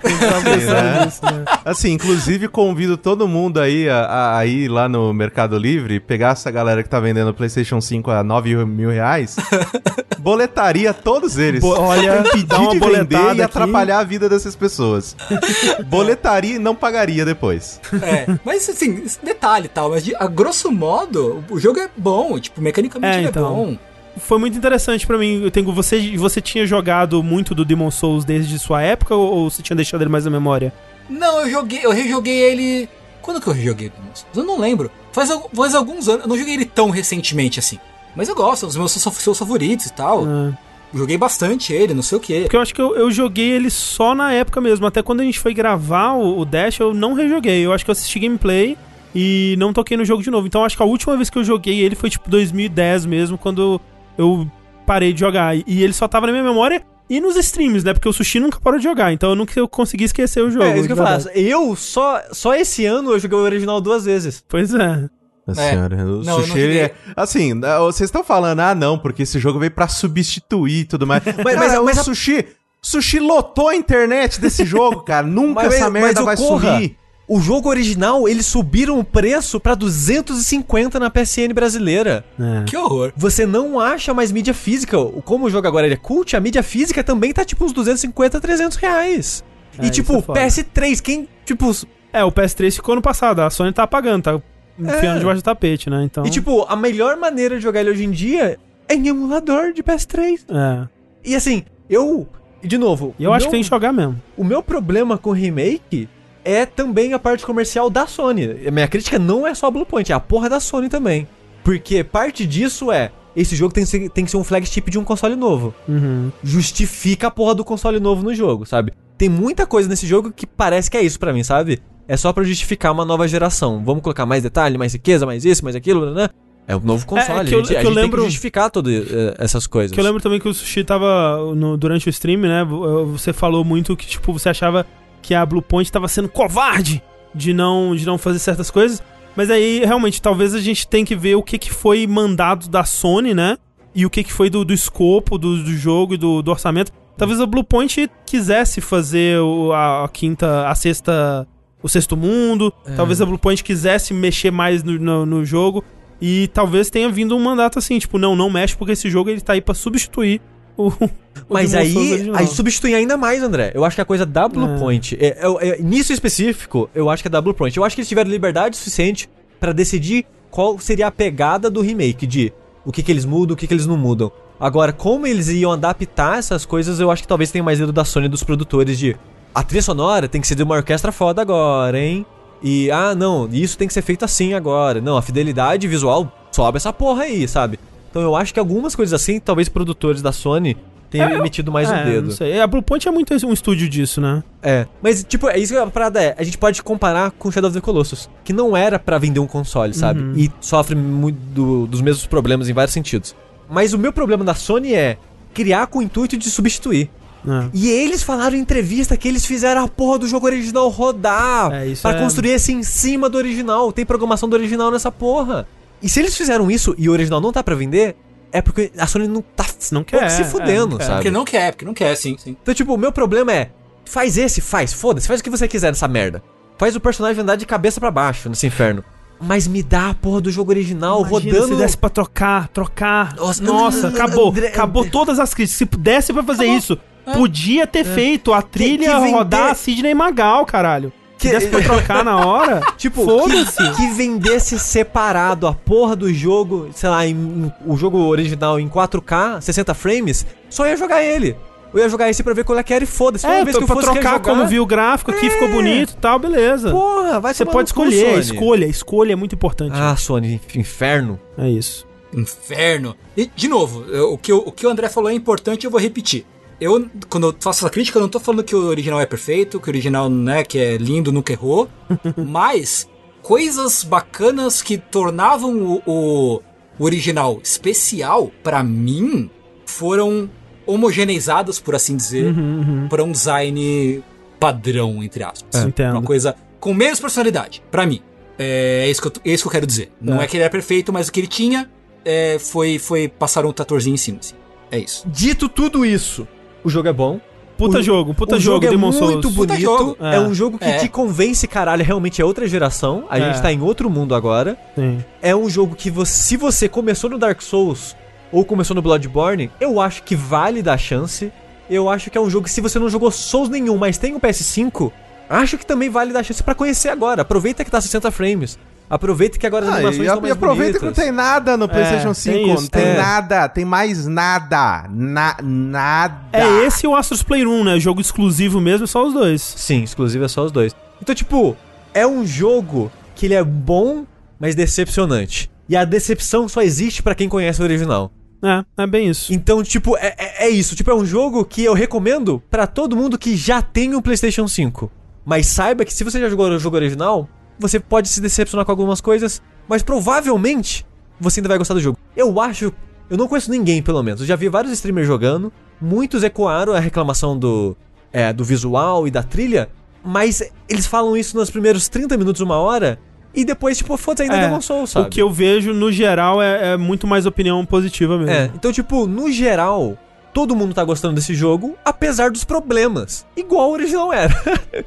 Pensando 0.00 0.72
né? 0.72 1.06
né? 1.32 1.44
Assim, 1.64 1.92
inclusive 1.92 2.46
convido 2.48 2.96
todo 2.96 3.26
mundo 3.26 3.58
aí 3.60 3.88
a, 3.88 3.98
a- 4.04 4.38
a 4.38 4.46
ir 4.46 4.68
lá 4.68 4.88
no 4.88 5.12
Mercado 5.12 5.58
Livre, 5.58 5.98
pegar 5.98 6.30
essa 6.30 6.50
galera 6.50 6.82
que 6.82 6.88
tá 6.88 7.00
vendendo 7.00 7.30
o 7.30 7.34
PlayStation 7.34 7.80
5 7.80 8.10
a 8.10 8.22
9 8.22 8.64
mil 8.64 8.90
reais, 8.90 9.34
boletaria 10.18 10.94
todos 10.94 11.36
eles. 11.38 11.60
Bo- 11.60 11.78
olha, 11.80 12.20
impedir 12.20 12.44
dá 12.46 12.58
uma 12.60 12.70
de 12.72 12.78
boletada 12.78 13.04
vender 13.04 13.26
e 13.26 13.30
aqui. 13.30 13.42
atrapalhar 13.42 13.98
a 13.98 14.04
vida 14.04 14.28
dessas 14.28 14.54
pessoas. 14.54 15.16
boletaria 15.86 16.56
e 16.56 16.58
não 16.58 16.74
pagaria 16.74 17.24
depois. 17.24 17.80
É, 18.02 18.26
mas 18.44 18.68
assim, 18.68 19.04
detalhe 19.22 19.66
e 19.66 19.68
tal, 19.68 19.90
mas 19.90 20.04
de- 20.04 20.14
a 20.16 20.26
grosso 20.28 20.70
modo, 20.70 21.42
o 21.50 21.58
jogo 21.58 21.80
é 21.80 21.88
bom, 21.96 22.38
tipo, 22.38 22.60
mecanicamente 22.62 23.16
É, 23.16 23.18
ele 23.20 23.28
então. 23.28 23.44
é 23.46 23.48
bom. 23.48 23.76
Foi 24.16 24.38
muito 24.38 24.56
interessante 24.56 25.06
pra 25.06 25.18
mim. 25.18 25.42
Eu 25.42 25.50
tenho, 25.50 25.72
você, 25.72 26.16
você 26.16 26.40
tinha 26.40 26.66
jogado 26.66 27.22
muito 27.22 27.54
do 27.54 27.64
Demon 27.64 27.90
Souls 27.90 28.24
desde 28.24 28.58
sua 28.58 28.82
época 28.82 29.14
ou, 29.14 29.32
ou 29.32 29.50
você 29.50 29.62
tinha 29.62 29.76
deixado 29.76 30.02
ele 30.02 30.10
mais 30.10 30.24
na 30.24 30.30
memória? 30.30 30.72
Não, 31.08 31.40
eu 31.40 31.50
joguei, 31.50 31.80
eu 31.82 31.90
rejoguei 31.90 32.36
ele. 32.36 32.88
Quando 33.20 33.40
que 33.40 33.48
eu 33.48 33.52
rejoguei 33.52 33.88
Demon 33.88 34.14
Souls? 34.14 34.36
Eu 34.36 34.44
não 34.44 34.58
lembro. 34.58 34.90
Faz, 35.12 35.30
faz 35.54 35.74
alguns 35.74 36.08
anos. 36.08 36.22
Eu 36.22 36.28
não 36.28 36.38
joguei 36.38 36.54
ele 36.54 36.64
tão 36.64 36.90
recentemente 36.90 37.58
assim. 37.58 37.78
Mas 38.14 38.28
eu 38.28 38.34
gosto, 38.34 38.62
é 38.62 38.66
um 38.66 38.68
dos 38.68 38.76
meus 38.76 38.92
seus 38.92 39.38
favoritos 39.38 39.86
e 39.86 39.92
tal. 39.92 40.24
Ah. 40.24 40.52
Joguei 40.94 41.18
bastante 41.18 41.72
ele, 41.72 41.92
não 41.92 42.02
sei 42.02 42.18
o 42.18 42.20
que. 42.20 42.42
Porque 42.42 42.56
eu 42.56 42.60
acho 42.60 42.72
que 42.72 42.80
eu, 42.80 42.94
eu 42.94 43.10
joguei 43.10 43.50
ele 43.50 43.68
só 43.68 44.14
na 44.14 44.32
época 44.32 44.60
mesmo. 44.60 44.86
Até 44.86 45.02
quando 45.02 45.20
a 45.20 45.24
gente 45.24 45.40
foi 45.40 45.52
gravar 45.52 46.12
o, 46.12 46.38
o 46.38 46.44
Dash, 46.44 46.78
eu 46.78 46.94
não 46.94 47.14
rejoguei. 47.14 47.66
Eu 47.66 47.72
acho 47.72 47.84
que 47.84 47.90
eu 47.90 47.92
assisti 47.92 48.20
gameplay 48.20 48.78
e 49.12 49.56
não 49.58 49.72
toquei 49.72 49.96
no 49.96 50.04
jogo 50.04 50.22
de 50.22 50.30
novo. 50.30 50.46
Então 50.46 50.64
acho 50.64 50.76
que 50.76 50.82
a 50.82 50.86
última 50.86 51.16
vez 51.16 51.28
que 51.28 51.36
eu 51.36 51.42
joguei 51.42 51.80
ele 51.80 51.96
foi 51.96 52.08
tipo 52.08 52.30
2010 52.30 53.06
mesmo, 53.06 53.36
quando 53.36 53.80
eu 54.18 54.46
parei 54.86 55.12
de 55.12 55.20
jogar. 55.20 55.56
E 55.56 55.82
ele 55.82 55.92
só 55.92 56.06
tava 56.08 56.26
na 56.26 56.32
minha 56.32 56.44
memória 56.44 56.82
e 57.08 57.20
nos 57.20 57.36
streams, 57.36 57.84
né? 57.84 57.92
Porque 57.92 58.08
o 58.08 58.12
Sushi 58.12 58.40
nunca 58.40 58.58
parou 58.60 58.78
de 58.78 58.84
jogar. 58.84 59.12
Então 59.12 59.30
eu 59.30 59.36
nunca 59.36 59.58
eu 59.58 59.68
consegui 59.68 60.04
esquecer 60.04 60.42
o 60.42 60.50
jogo. 60.50 60.64
É, 60.64 60.76
isso 60.78 60.86
que 60.86 60.92
eu 60.92 60.96
de 60.96 61.02
faço. 61.02 61.28
Eu, 61.30 61.74
só, 61.76 62.20
só 62.32 62.54
esse 62.54 62.84
ano, 62.86 63.12
eu 63.12 63.18
joguei 63.18 63.38
o 63.38 63.42
original 63.42 63.80
duas 63.80 64.04
vezes. 64.04 64.42
Pois 64.48 64.72
é. 64.74 65.08
Nossa 65.46 65.60
É. 65.60 65.70
senhora, 65.72 65.96
o 66.06 66.24
Não, 66.24 66.40
sushi 66.40 66.58
ele 66.58 66.78
é. 66.78 66.94
Assim, 67.14 67.52
né, 67.52 67.78
vocês 67.80 68.08
estão 68.08 68.24
falando, 68.24 68.60
ah, 68.60 68.74
não, 68.74 68.98
porque 68.98 69.24
esse 69.24 69.38
jogo 69.38 69.58
veio 69.58 69.70
pra 69.70 69.86
substituir 69.88 70.80
e 70.80 70.84
tudo 70.84 71.06
mais. 71.06 71.22
Mas, 71.44 71.56
mas- 71.56 71.78
o 71.78 71.88
a- 71.88 71.94
sushi. 72.04 72.46
Sushi 72.80 73.18
lotou 73.18 73.68
a 73.68 73.76
internet 73.76 74.40
desse 74.40 74.64
jogo, 74.64 75.02
cara. 75.04 75.24
Nunca 75.28 75.64
Mas- 75.64 75.74
essa 75.74 75.90
mas 75.90 76.02
merda 76.02 76.22
vai 76.22 76.34
ocorra, 76.34 76.74
sumir. 76.74 76.96
O 77.26 77.40
jogo 77.40 77.68
original, 77.70 78.28
eles 78.28 78.44
subiram 78.44 78.98
o 78.98 79.04
preço 79.04 79.58
pra 79.58 79.74
250 79.74 80.98
na 81.00 81.08
PSN 81.10 81.52
brasileira. 81.54 82.24
É. 82.38 82.64
Que 82.64 82.76
horror. 82.76 83.12
Você 83.16 83.46
não 83.46 83.80
acha 83.80 84.12
mais 84.12 84.30
mídia 84.30 84.52
física. 84.54 84.96
Como 85.24 85.46
o 85.46 85.50
jogo 85.50 85.66
agora 85.66 85.86
ele 85.86 85.94
é 85.94 85.98
cult, 85.98 86.36
a 86.36 86.40
mídia 86.40 86.62
física 86.62 87.02
também 87.02 87.32
tá 87.32 87.44
tipo 87.44 87.64
uns 87.64 87.72
250, 87.72 88.40
300 88.40 88.76
reais. 88.76 89.44
É, 89.78 89.86
e 89.86 89.90
tipo, 89.90 90.16
é 90.16 90.22
foda. 90.22 90.40
PS3, 90.40 91.00
quem, 91.00 91.28
tipo... 91.44 91.70
É, 92.12 92.22
o 92.22 92.30
PS3 92.30 92.72
ficou 92.74 92.94
no 92.94 93.02
passado. 93.02 93.40
A 93.40 93.50
Sony 93.50 93.72
tá 93.72 93.82
apagando, 93.84 94.22
tá 94.22 94.40
enfiando 94.78 95.16
É. 95.16 95.18
debaixo 95.18 95.40
do 95.40 95.44
tapete, 95.44 95.88
né? 95.90 96.02
Então. 96.04 96.24
E 96.26 96.30
tipo, 96.30 96.64
a 96.68 96.76
melhor 96.76 97.16
maneira 97.16 97.56
de 97.56 97.62
jogar 97.62 97.80
ele 97.80 97.90
hoje 97.90 98.04
em 98.04 98.10
dia 98.10 98.58
é 98.88 98.94
em 98.94 99.08
emulador 99.08 99.72
de 99.72 99.82
PS3. 99.82 100.40
É. 100.48 100.86
E 101.24 101.34
assim, 101.34 101.64
eu... 101.88 102.28
e 102.62 102.68
De 102.68 102.76
novo, 102.78 103.14
E 103.18 103.24
eu 103.24 103.32
acho 103.32 103.44
meu- 103.46 103.50
que 103.50 103.56
tem 103.56 103.62
que 103.64 103.68
jogar 103.68 103.92
mesmo. 103.92 104.20
O 104.36 104.44
meu 104.44 104.62
problema 104.62 105.16
com 105.18 105.30
o 105.30 105.32
remake 105.32 106.08
é 106.44 106.66
também 106.66 107.12
a 107.14 107.18
parte 107.18 107.44
comercial 107.44 107.88
da 107.88 108.06
Sony. 108.06 108.46
Minha 108.72 108.88
crítica 108.88 109.18
não 109.18 109.46
é 109.46 109.54
só 109.54 109.66
a 109.66 109.70
Bluepoint, 109.70 110.10
é 110.12 110.14
a 110.14 110.20
porra 110.20 110.48
da 110.48 110.60
Sony 110.60 110.88
também. 110.88 111.26
Porque 111.62 112.04
parte 112.04 112.46
disso 112.46 112.92
é, 112.92 113.10
esse 113.34 113.56
jogo 113.56 113.72
tem 113.72 113.84
que 113.84 113.90
ser, 113.90 114.08
tem 114.10 114.24
que 114.24 114.30
ser 114.30 114.36
um 114.36 114.44
flagship 114.44 114.90
de 114.90 114.98
um 114.98 115.04
console 115.04 115.34
novo. 115.36 115.74
Uhum. 115.88 116.30
Justifica 116.42 117.28
a 117.28 117.30
porra 117.30 117.54
do 117.54 117.64
console 117.64 117.98
novo 117.98 118.22
no 118.22 118.34
jogo, 118.34 118.64
sabe? 118.66 118.92
Tem 119.16 119.28
muita 119.28 119.66
coisa 119.66 119.88
nesse 119.88 120.06
jogo 120.06 120.30
que 120.30 120.46
parece 120.46 120.90
que 120.90 120.96
é 120.96 121.02
isso 121.02 121.18
pra 121.18 121.32
mim, 121.32 121.42
sabe? 121.42 121.80
É 122.06 122.16
só 122.16 122.32
pra 122.32 122.44
justificar 122.44 122.92
uma 122.92 123.04
nova 123.04 123.26
geração. 123.26 123.82
Vamos 123.84 124.02
colocar 124.02 124.26
mais 124.26 124.42
detalhe, 124.42 124.76
mais 124.76 124.92
riqueza, 124.92 125.24
mais 125.24 125.44
isso, 125.44 125.64
mais 125.64 125.74
aquilo, 125.74 126.12
né? 126.12 126.28
É 126.66 126.74
um 126.76 126.80
novo 126.80 127.06
console. 127.06 127.46
que 127.48 127.54
eu- 127.54 127.58
a 127.60 127.62
gente, 127.62 127.68
que 127.68 127.74
eu 127.74 127.80
gente 127.82 127.94
tem 127.94 128.02
lembro- 128.02 128.20
que 128.22 128.26
justificar 128.28 128.70
todas 128.70 128.92
eh, 129.10 129.34
essas 129.38 129.66
coisas. 129.66 129.92
Que 129.92 130.00
eu 130.00 130.04
lembro 130.04 130.20
também 130.22 130.40
que 130.40 130.48
o 130.48 130.52
Sushi 130.54 130.82
tava 130.84 131.54
no- 131.54 131.76
durante 131.76 132.08
o 132.08 132.10
stream, 132.10 132.40
né? 132.40 132.64
vo- 132.64 133.06
Você 133.06 133.32
falou 133.32 133.64
muito 133.64 133.94
que, 133.96 134.06
tipo, 134.06 134.32
você 134.32 134.48
achava 134.48 134.86
que 135.24 135.34
a 135.34 135.44
Bluepoint 135.46 135.90
tava 135.90 136.06
sendo 136.06 136.28
covarde 136.28 137.02
de 137.34 137.54
não, 137.54 137.96
de 137.96 138.04
não 138.04 138.18
fazer 138.18 138.38
certas 138.38 138.70
coisas. 138.70 139.02
Mas 139.34 139.50
aí, 139.50 139.82
realmente, 139.84 140.20
talvez 140.20 140.54
a 140.54 140.60
gente 140.60 140.86
tenha 140.86 141.04
que 141.04 141.16
ver 141.16 141.34
o 141.34 141.42
que, 141.42 141.56
que 141.58 141.72
foi 141.72 142.06
mandado 142.06 142.68
da 142.68 142.84
Sony, 142.84 143.32
né? 143.32 143.56
E 143.94 144.04
o 144.04 144.10
que, 144.10 144.22
que 144.22 144.32
foi 144.32 144.50
do, 144.50 144.64
do 144.64 144.74
escopo 144.74 145.38
do, 145.38 145.56
do 145.64 145.72
jogo 145.72 146.12
e 146.14 146.16
do, 146.18 146.42
do 146.42 146.50
orçamento. 146.50 146.92
Talvez 147.16 147.40
a 147.40 147.46
Bluepoint 147.46 148.08
quisesse 148.26 148.80
fazer 148.82 149.40
o- 149.40 149.72
a, 149.72 150.04
a 150.04 150.08
quinta, 150.08 150.68
a 150.68 150.74
sexta, 150.74 151.48
o 151.82 151.88
sexto 151.88 152.16
mundo. 152.16 152.72
Talvez 152.96 153.20
a 153.22 153.26
Bluepoint 153.26 153.64
quisesse 153.64 154.12
mexer 154.12 154.50
mais 154.50 154.82
no, 154.84 154.98
no, 154.98 155.24
no 155.26 155.44
jogo. 155.44 155.82
E 156.20 156.48
talvez 156.52 156.90
tenha 156.90 157.08
vindo 157.08 157.34
um 157.36 157.40
mandato 157.42 157.78
assim, 157.78 157.98
tipo, 157.98 158.18
não, 158.18 158.36
não 158.36 158.50
mexe 158.50 158.76
porque 158.76 158.92
esse 158.92 159.08
jogo 159.10 159.30
ele 159.30 159.40
tá 159.40 159.54
aí 159.54 159.60
pra 159.60 159.74
substituir 159.74 160.40
o. 160.76 160.88
o 160.88 161.10
Mas 161.48 161.74
aí, 161.74 162.30
aí 162.34 162.46
substitui 162.46 162.94
ainda 162.94 163.16
mais, 163.16 163.42
André. 163.42 163.72
Eu 163.74 163.84
acho 163.84 163.96
que 163.96 164.02
a 164.02 164.04
coisa 164.04 164.24
da 164.24 164.48
Bluepoint, 164.48 165.16
é. 165.20 165.38
É, 165.38 165.68
é, 165.68 165.82
nisso 165.82 166.12
específico, 166.12 166.88
eu 166.94 167.10
acho 167.10 167.22
que 167.22 167.28
é 167.28 167.30
da 167.30 167.40
Bluepoint. 167.40 167.76
Eu 167.76 167.84
acho 167.84 167.94
que 167.94 168.00
eles 168.00 168.08
tiveram 168.08 168.30
liberdade 168.30 168.76
suficiente 168.76 169.28
pra 169.58 169.72
decidir 169.72 170.26
qual 170.50 170.78
seria 170.78 171.06
a 171.06 171.10
pegada 171.10 171.68
do 171.68 171.80
remake, 171.80 172.26
de 172.26 172.52
o 172.84 172.92
que, 172.92 173.02
que 173.02 173.10
eles 173.10 173.24
mudam, 173.24 173.54
o 173.54 173.56
que, 173.56 173.66
que 173.66 173.74
eles 173.74 173.86
não 173.86 173.96
mudam. 173.96 174.30
Agora, 174.58 174.92
como 174.92 175.26
eles 175.26 175.48
iam 175.48 175.72
adaptar 175.72 176.38
essas 176.38 176.64
coisas, 176.64 177.00
eu 177.00 177.10
acho 177.10 177.22
que 177.22 177.28
talvez 177.28 177.50
tenha 177.50 177.64
mais 177.64 177.78
dedo 177.78 177.92
da 177.92 178.04
Sony 178.04 178.28
dos 178.28 178.42
produtores 178.42 178.98
de 178.98 179.16
a 179.54 179.62
trilha 179.62 179.82
sonora 179.82 180.28
tem 180.28 180.40
que 180.40 180.46
ser 180.46 180.54
de 180.54 180.62
uma 180.62 180.74
orquestra 180.74 181.12
foda 181.12 181.42
agora, 181.42 181.98
hein? 181.98 182.26
E, 182.62 182.90
ah, 182.90 183.14
não, 183.14 183.48
isso 183.52 183.76
tem 183.76 183.86
que 183.86 183.94
ser 183.94 184.02
feito 184.02 184.24
assim 184.24 184.54
agora. 184.54 185.00
Não, 185.00 185.16
a 185.16 185.22
fidelidade 185.22 185.86
visual 185.86 186.32
sobe 186.50 186.76
essa 186.76 186.92
porra 186.92 187.24
aí, 187.24 187.46
sabe? 187.46 187.78
Então 188.14 188.22
eu 188.22 188.36
acho 188.36 188.54
que 188.54 188.60
algumas 188.60 188.94
coisas 188.94 189.12
assim, 189.20 189.40
talvez 189.40 189.68
produtores 189.68 190.22
da 190.22 190.30
Sony 190.30 190.76
tenham 191.10 191.42
metido 191.42 191.72
mais 191.72 191.90
é, 191.90 192.00
o 192.00 192.04
dedo. 192.04 192.24
Não 192.28 192.30
sei. 192.30 192.60
A 192.60 192.66
Bluepoint 192.66 193.08
é 193.08 193.10
muito 193.10 193.34
um 193.44 193.52
estúdio 193.52 193.88
disso, 193.88 194.20
né? 194.20 194.44
É. 194.62 194.86
Mas, 195.02 195.24
tipo, 195.24 195.48
é 195.48 195.58
isso 195.58 195.72
que 195.72 195.78
a 195.80 195.86
parada 195.88 196.22
é. 196.22 196.32
A 196.38 196.44
gente 196.44 196.56
pode 196.56 196.80
comparar 196.80 197.32
com 197.32 197.50
Shadow 197.50 197.68
of 197.70 197.76
the 197.76 197.84
Colossus, 197.84 198.30
que 198.44 198.52
não 198.52 198.76
era 198.76 199.00
pra 199.00 199.18
vender 199.18 199.40
um 199.40 199.48
console, 199.48 199.92
sabe? 199.94 200.20
Uhum. 200.20 200.32
E 200.36 200.52
sofre 200.60 200.94
muito 200.94 201.36
do- 201.52 201.86
dos 201.88 202.00
mesmos 202.00 202.24
problemas 202.26 202.68
em 202.68 202.72
vários 202.72 202.94
sentidos. 202.94 203.34
Mas 203.68 203.92
o 203.92 203.98
meu 203.98 204.12
problema 204.12 204.44
da 204.44 204.54
Sony 204.54 204.94
é 204.94 205.18
criar 205.52 205.88
com 205.88 205.98
o 205.98 206.02
intuito 206.02 206.36
de 206.36 206.48
substituir. 206.48 207.10
É. 207.46 207.68
E 207.74 207.90
eles 207.90 208.22
falaram 208.22 208.56
em 208.56 208.60
entrevista 208.60 209.16
que 209.16 209.26
eles 209.26 209.44
fizeram 209.44 209.82
a 209.84 209.88
porra 209.88 210.20
do 210.20 210.28
jogo 210.28 210.46
original 210.46 210.88
rodar 210.88 211.72
É, 211.72 211.92
pra 212.00 212.12
é- 212.12 212.18
construir 212.20 212.50
esse 212.50 212.72
em 212.72 212.82
cima 212.84 213.28
do 213.28 213.36
original. 213.38 213.92
Tem 213.92 214.06
programação 214.06 214.48
do 214.48 214.54
original 214.54 214.90
nessa 214.92 215.10
porra. 215.12 215.66
E 216.02 216.08
se 216.08 216.20
eles 216.20 216.36
fizeram 216.36 216.70
isso 216.70 216.94
e 216.98 217.08
o 217.08 217.12
original 217.12 217.40
não 217.40 217.52
tá 217.52 217.62
pra 217.62 217.74
vender, 217.74 218.16
é 218.52 218.60
porque 218.60 218.92
a 218.98 219.06
Sony 219.06 219.26
não 219.26 219.42
tá 219.42 219.64
Não 219.90 220.04
quer, 220.04 220.28
se 220.30 220.42
é, 220.42 220.44
fudendo, 220.44 220.90
não 220.92 220.98
quer. 220.98 221.04
sabe? 221.04 221.16
Porque 221.18 221.30
não 221.30 221.44
quer, 221.44 221.72
porque 221.72 221.84
não 221.84 221.94
quer, 221.94 222.14
sim, 222.16 222.36
sim. 222.38 222.56
Então, 222.62 222.74
tipo, 222.74 222.94
o 222.94 222.98
meu 222.98 223.10
problema 223.12 223.52
é. 223.52 223.70
Faz 224.06 224.36
esse, 224.36 224.60
faz, 224.60 224.92
foda-se, 224.92 225.26
faz 225.26 225.40
o 225.40 225.44
que 225.44 225.48
você 225.50 225.66
quiser 225.66 225.88
nessa 225.88 226.06
merda. 226.06 226.42
Faz 226.76 226.94
o 226.94 227.00
personagem 227.00 227.42
andar 227.42 227.56
de 227.56 227.64
cabeça 227.64 227.98
pra 227.98 228.10
baixo 228.10 228.48
nesse 228.50 228.66
inferno. 228.66 229.02
Mas 229.40 229.66
me 229.66 229.82
dá 229.82 230.10
a 230.10 230.14
porra 230.14 230.40
do 230.42 230.50
jogo 230.50 230.70
original 230.70 231.26
Imagina 231.26 231.52
rodando. 231.54 231.74
se 231.76 231.82
desse 231.82 231.96
pra 231.96 232.10
trocar, 232.10 232.68
trocar. 232.68 233.34
Nossa, 233.34 233.62
Nossa, 233.62 233.96
não, 233.96 234.10
não, 234.10 234.10
não, 234.18 234.24
acabou. 234.24 234.48
André- 234.50 234.68
acabou 234.68 235.04
todas 235.08 235.38
as 235.38 235.54
críticas. 235.54 235.76
Se 235.78 235.86
pudesse 235.86 236.32
pra 236.32 236.42
fazer 236.42 236.64
Acabou. 236.64 236.78
isso, 236.78 236.98
podia 237.32 237.86
ter 237.86 238.04
feito 238.04 238.52
a 238.52 238.60
trilha 238.62 239.08
que 239.14 239.20
vender- 239.20 239.32
rodar 239.32 239.70
a 239.70 239.74
Sidney 239.74 240.14
Magal, 240.14 240.64
caralho. 240.66 241.12
Se 241.48 241.50
Que- 241.50 241.58
desse 241.58 241.68
pra 241.68 241.80
trocar 241.82 242.24
na 242.24 242.44
hora, 242.46 242.80
Tipo, 242.96 243.24
foda-se. 243.24 243.76
que, 243.76 243.96
que 243.96 244.06
vendesse 244.12 244.78
separado 244.78 245.66
a 245.66 245.72
porra 245.72 246.16
do 246.16 246.32
jogo, 246.32 246.88
sei 246.94 247.08
lá, 247.08 247.26
em- 247.26 247.32
em- 247.32 247.72
o 247.86 247.96
jogo 247.96 248.18
original 248.18 248.78
em 248.80 248.88
4K, 248.88 249.60
60 249.60 249.94
frames, 249.94 250.46
só 250.70 250.86
ia 250.86 250.96
jogar 250.96 251.22
ele. 251.22 251.56
Eu 251.92 252.00
ia 252.00 252.08
jogar 252.08 252.28
esse 252.28 252.42
pra 252.42 252.52
ver 252.54 252.64
qual 252.64 252.76
é 252.76 252.82
que 252.82 252.92
era 252.92 253.04
e 253.04 253.06
foda-se. 253.06 253.46
É, 253.46 253.62
vez 253.64 253.76
que 253.76 253.82
eu 253.82 253.86
pra 253.86 253.94
fosse 253.94 254.06
trocar 254.10 254.30
rejogar, 254.32 254.40
como 254.56 254.66
viu 254.66 254.82
o 254.82 254.86
gráfico 254.86 255.30
aqui, 255.30 255.46
É. 255.46 255.50
ficou 255.50 255.68
bonito 255.68 256.10
e 256.12 256.16
tal, 256.16 256.40
beleza. 256.40 256.90
Porra, 256.90 257.38
vai 257.38 257.54
Você 257.54 257.64
pode 257.64 257.94
cu, 257.94 258.02
escolher, 258.04 258.30
Sony. 258.30 258.40
escolha. 258.40 258.86
Escolha 258.86 259.32
é 259.32 259.36
muito 259.36 259.54
importante. 259.54 259.92
Ah, 259.94 260.16
Sony, 260.16 260.60
inferno. 260.74 261.38
É 261.56 261.68
isso. 261.68 262.04
Inferno. 262.32 263.14
E, 263.36 263.48
de 263.54 263.68
novo, 263.68 264.04
eu- 264.10 264.32
o, 264.32 264.38
que, 264.38 264.52
o, 264.52 264.58
o 264.58 264.72
que 264.72 264.84
o 264.86 264.90
André 264.90 265.08
falou 265.08 265.30
é 265.30 265.34
importante, 265.34 265.84
eu 265.84 265.90
vou 265.90 266.00
repetir. 266.00 266.44
Eu, 266.80 267.08
quando 267.28 267.48
eu 267.48 267.56
faço 267.60 267.80
essa 267.84 267.90
crítica, 267.90 268.18
eu 268.18 268.22
não 268.22 268.28
tô 268.28 268.38
falando 268.40 268.64
que 268.64 268.74
o 268.74 268.84
original 268.86 269.20
é 269.20 269.26
perfeito, 269.26 269.78
que 269.80 269.88
o 269.88 269.90
original, 269.90 270.28
né, 270.28 270.64
que 270.64 270.78
é 270.78 270.96
lindo, 270.96 271.30
nunca 271.32 271.52
errou. 271.52 271.88
mas 272.36 273.08
coisas 273.42 274.02
bacanas 274.04 274.82
que 274.82 274.98
tornavam 274.98 275.74
o, 275.76 276.02
o- 276.06 276.62
original 276.98 277.60
especial, 277.62 278.50
pra 278.62 278.82
mim, 278.82 279.50
foram 279.86 280.48
homogeneizadas, 280.86 281.78
por 281.80 281.94
assim 281.94 282.16
dizer, 282.16 282.46
Uhum, 282.46 282.78
uhum. 283.02 283.08
pra 283.08 283.22
um 283.24 283.32
design 283.32 284.22
padrão, 284.60 285.22
entre 285.22 285.42
aspas. 285.42 285.82
Entendo. 285.84 286.12
Uma 286.12 286.22
coisa 286.22 286.54
com 286.80 286.92
menos 286.94 287.18
personalidade, 287.20 287.82
pra 287.90 288.06
mim. 288.06 288.20
É, 288.58 289.08
isso 289.10 289.20
que 289.20 289.28
eu, 289.28 289.32
é 289.44 289.54
isso 289.54 289.64
que 289.64 289.68
eu 289.68 289.72
quero 289.72 289.86
dizer. 289.86 290.12
Não 290.20 290.40
É. 290.40 290.44
é 290.44 290.46
que 290.46 290.56
ele 290.56 290.62
era 290.62 290.70
perfeito, 290.70 291.12
mas 291.12 291.28
o 291.28 291.32
que 291.32 291.40
ele 291.40 291.46
tinha 291.46 291.90
é, 292.24 292.58
foi, 292.58 292.98
foi 292.98 293.28
passar 293.28 293.64
um 293.66 293.72
tratorzinho 293.72 294.14
em 294.14 294.18
cima, 294.18 294.38
assim. 294.40 294.54
É 294.90 294.98
isso. 294.98 295.26
Dito 295.28 295.68
tudo 295.68 296.06
isso, 296.06 296.46
o 296.84 296.90
jogo 296.90 297.08
é 297.08 297.12
bom. 297.12 297.40
Puta 297.76 297.98
O- 297.98 298.02
jogo, 298.02 298.32
puta 298.34 298.54
o 298.54 298.60
jogo, 298.60 298.74
jogo 298.76 298.86
é 298.86 298.90
Demon 298.90 299.10
muito 299.10 299.18
Souls. 299.42 299.54
bonito. 299.56 299.80
jogo. 299.80 300.16
É. 300.20 300.36
É. 300.36 300.40
um 300.40 300.54
jogo 300.54 300.78
que 300.78 300.84
É. 300.84 300.98
te 300.98 301.08
convence, 301.08 301.66
caralho, 301.66 302.04
realmente 302.04 302.40
é 302.40 302.44
outra 302.44 302.68
geração. 302.68 303.24
A 303.28 303.36
É. 303.38 303.46
gente 303.52 303.60
tá 303.60 303.72
em 303.72 303.80
outro 303.80 304.08
mundo 304.08 304.32
agora. 304.34 304.78
Sim. 304.94 305.24
É 305.42 305.56
um 305.56 305.68
jogo 305.68 305.96
que 305.96 306.08
você, 306.08 306.32
se 306.32 306.56
você 306.56 306.88
começou 306.88 307.28
no 307.28 307.36
Dark 307.38 307.60
Souls 307.60 308.14
ou 308.52 308.64
começou 308.64 308.94
no 308.94 309.02
Bloodborne, 309.02 309.72
eu 309.80 310.00
acho 310.00 310.22
que 310.22 310.36
vale 310.36 310.82
dar 310.82 310.96
chance. 310.98 311.50
Eu 311.90 312.08
acho 312.08 312.30
que 312.30 312.38
é 312.38 312.40
um 312.40 312.48
jogo 312.48 312.64
que 312.66 312.70
se 312.70 312.80
você 312.80 312.96
não 312.98 313.08
jogou 313.10 313.30
Souls 313.32 313.68
nenhum, 313.68 313.96
mas 313.98 314.18
tem 314.18 314.34
um 314.34 314.38
PS5, 314.40 315.10
acho 315.50 315.76
que 315.76 315.84
também 315.84 316.08
vale 316.08 316.32
dar 316.32 316.44
chance 316.44 316.62
pra 316.62 316.76
conhecer 316.76 317.08
agora. 317.08 317.42
Aproveita 317.42 317.84
que 317.84 317.90
tá 317.90 318.00
60 318.00 318.30
frames. 318.30 318.78
Aproveita 319.08 319.58
que 319.58 319.66
agora 319.66 319.84
as 319.86 319.92
Ah, 319.92 319.94
animações 319.96 320.18
e, 320.20 320.24
estão 320.24 320.38
e 320.38 320.42
mais 320.42 320.52
aproveita 320.52 320.98
que 320.98 321.04
não 321.04 321.12
bonitas. 321.12 321.24
tem 321.24 321.32
nada 321.32 321.76
no 321.76 321.88
PlayStation 321.88 322.32
5. 322.34 322.56
tem 322.56 322.72
isso, 322.72 322.82
não 322.82 322.88
tem 322.88 323.04
é. 323.06 323.16
nada, 323.16 323.68
tem 323.68 323.84
mais 323.84 324.26
nada. 324.26 325.04
Na, 325.10 325.56
nada. 325.62 326.34
É 326.52 326.86
esse 326.86 327.06
e 327.06 327.08
o 327.08 327.14
Astros 327.14 327.42
Playroom, 327.42 327.84
né? 327.84 328.00
Jogo 328.00 328.20
exclusivo 328.20 328.80
mesmo, 328.80 329.06
só 329.06 329.26
os 329.26 329.34
dois. 329.34 329.60
Sim, 329.62 330.02
exclusivo 330.02 330.44
é 330.44 330.48
só 330.48 330.64
os 330.64 330.72
dois. 330.72 330.94
Então, 331.22 331.34
tipo, 331.34 331.76
é 332.12 332.26
um 332.26 332.46
jogo 332.46 333.10
que 333.34 333.46
ele 333.46 333.54
é 333.54 333.62
bom, 333.62 334.24
mas 334.58 334.74
decepcionante. 334.74 335.70
E 335.88 335.94
a 335.96 336.04
decepção 336.04 336.66
só 336.66 336.80
existe 336.80 337.22
pra 337.22 337.34
quem 337.34 337.48
conhece 337.48 337.80
o 337.80 337.84
original. 337.84 338.32
É, 338.62 339.02
é 339.02 339.06
bem 339.06 339.28
isso. 339.28 339.52
Então, 339.52 339.82
tipo, 339.82 340.16
é, 340.16 340.34
é- 340.38 340.66
é 340.66 340.68
isso. 340.70 340.96
Tipo, 340.96 341.10
é 341.10 341.14
um 341.14 341.26
jogo 341.26 341.64
que 341.66 341.84
eu 341.84 341.92
recomendo 341.92 342.62
pra 342.70 342.86
todo 342.86 343.14
mundo 343.14 343.36
que 343.38 343.54
já 343.54 343.82
tem 343.82 344.14
um 344.14 344.22
PlayStation 344.22 344.66
5. 344.66 345.10
Mas 345.44 345.66
saiba 345.66 346.06
que 346.06 346.14
se 346.14 346.24
você 346.24 346.40
já 346.40 346.48
jogou 346.48 346.66
o 346.70 346.78
jogo 346.78 346.96
original, 346.96 347.46
você 347.78 347.98
pode 347.98 348.28
se 348.28 348.40
decepcionar 348.40 348.84
com 348.84 348.92
algumas 348.92 349.20
coisas, 349.20 349.62
mas 349.88 350.02
provavelmente 350.02 351.06
você 351.40 351.60
ainda 351.60 351.68
vai 351.68 351.78
gostar 351.78 351.94
do 351.94 352.00
jogo. 352.00 352.18
Eu 352.36 352.60
acho. 352.60 352.92
Eu 353.28 353.36
não 353.36 353.48
conheço 353.48 353.70
ninguém, 353.70 354.02
pelo 354.02 354.22
menos. 354.22 354.40
Eu 354.40 354.46
já 354.46 354.56
vi 354.56 354.68
vários 354.68 354.92
streamers 354.92 355.26
jogando. 355.26 355.72
Muitos 356.00 356.42
ecoaram 356.42 356.92
a 356.92 357.00
reclamação 357.00 357.58
do, 357.58 357.96
é, 358.32 358.52
do 358.52 358.64
visual 358.64 359.26
e 359.26 359.30
da 359.30 359.42
trilha. 359.42 359.88
Mas 360.22 360.62
eles 360.88 361.06
falam 361.06 361.36
isso 361.36 361.56
nos 361.56 361.70
primeiros 361.70 362.08
30 362.08 362.36
minutos, 362.36 362.60
uma 362.60 362.76
hora. 362.76 363.18
E 363.54 363.64
depois, 363.64 363.98
tipo, 363.98 364.16
foda-se, 364.16 364.42
ainda 364.42 364.56
É, 364.56 364.66
Demon 364.66 364.80
Souls, 364.80 365.10
sabe? 365.10 365.26
O 365.26 365.30
que 365.30 365.40
eu 365.40 365.50
vejo, 365.50 365.92
no 365.94 366.10
geral, 366.10 366.60
é, 366.60 366.92
é 366.92 366.96
muito 366.96 367.26
mais 367.26 367.46
opinião 367.46 367.84
positiva 367.86 368.36
mesmo. 368.36 368.52
É, 368.52 368.70
então, 368.74 368.90
tipo, 368.92 369.26
no 369.26 369.50
geral, 369.50 370.18
todo 370.52 370.74
mundo 370.74 370.92
tá 370.92 371.04
gostando 371.04 371.34
desse 371.34 371.54
jogo, 371.54 371.96
apesar 372.04 372.50
dos 372.50 372.64
problemas. 372.64 373.46
Igual 373.56 373.90
o 373.90 373.92
original 373.92 374.32
era. 374.32 374.54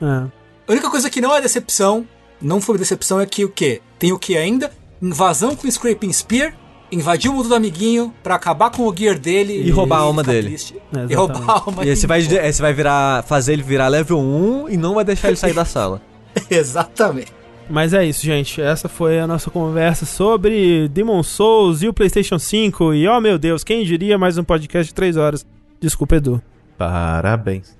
É. 0.00 0.37
A 0.68 0.72
única 0.72 0.90
coisa 0.90 1.08
que 1.08 1.18
não 1.18 1.34
é 1.34 1.40
decepção, 1.40 2.06
não 2.42 2.60
foi 2.60 2.76
decepção, 2.76 3.18
é 3.18 3.24
que 3.24 3.42
o 3.42 3.48
quê? 3.48 3.80
Tem 3.98 4.12
o 4.12 4.18
que 4.18 4.36
ainda? 4.36 4.70
Invasão 5.00 5.56
com 5.56 5.66
Scraping 5.66 6.12
Spear, 6.12 6.52
invadir 6.92 7.30
o 7.30 7.34
mundo 7.34 7.48
do 7.48 7.54
amiguinho 7.54 8.12
pra 8.22 8.34
acabar 8.34 8.70
com 8.70 8.82
o 8.82 8.94
gear 8.94 9.18
dele 9.18 9.62
E 9.62 9.70
roubar 9.70 9.96
a 9.96 10.00
alma 10.00 10.22
dele. 10.22 10.54
É, 10.94 11.06
e 11.08 11.14
roubar 11.14 11.48
a 11.48 11.52
alma 11.52 11.86
e 11.86 11.88
aí 11.88 11.96
você 11.96 12.06
vai, 12.06 12.22
dele. 12.22 12.52
você 12.52 12.60
vai 12.60 12.74
virar, 12.74 13.24
fazer 13.24 13.54
ele 13.54 13.62
virar 13.62 13.88
level 13.88 14.18
1 14.18 14.68
e 14.68 14.76
não 14.76 14.94
vai 14.94 15.06
deixar 15.06 15.28
ele 15.28 15.38
sair 15.38 15.54
da 15.54 15.64
sala. 15.64 16.02
Exatamente. 16.50 17.32
Mas 17.70 17.94
é 17.94 18.04
isso, 18.04 18.22
gente. 18.22 18.60
Essa 18.60 18.90
foi 18.90 19.18
a 19.18 19.26
nossa 19.26 19.50
conversa 19.50 20.04
sobre 20.04 20.86
Demon 20.88 21.22
Souls 21.22 21.80
e 21.80 21.88
o 21.88 21.94
PlayStation 21.94 22.38
5. 22.38 22.92
E, 22.92 23.08
oh 23.08 23.20
meu 23.22 23.38
Deus, 23.38 23.64
quem 23.64 23.86
diria 23.86 24.18
mais 24.18 24.36
um 24.36 24.44
podcast 24.44 24.88
de 24.88 24.94
3 24.94 25.16
horas? 25.16 25.46
Desculpa, 25.80 26.16
Edu. 26.16 26.42
Parabéns. 26.76 27.74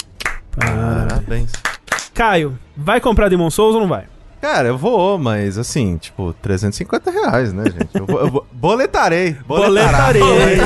Parabéns. 0.53 1.53
Caio, 2.19 2.59
vai 2.77 3.01
comprar 3.01 3.29
Demon 3.29 3.49
Souls 3.49 3.77
ou 3.77 3.81
não 3.81 3.87
vai? 3.89 4.07
Cara, 4.41 4.67
eu 4.67 4.77
vou, 4.77 5.17
mas 5.19 5.57
assim, 5.57 5.97
tipo, 5.99 6.33
350 6.43 7.11
reais, 7.13 7.53
né, 7.53 7.63
gente? 7.67 7.89
Eu, 7.95 8.07
vou, 8.07 8.21
eu 8.21 8.29
vou- 8.29 8.47
boletarei. 8.53 9.37
Boletarei. 9.47 10.21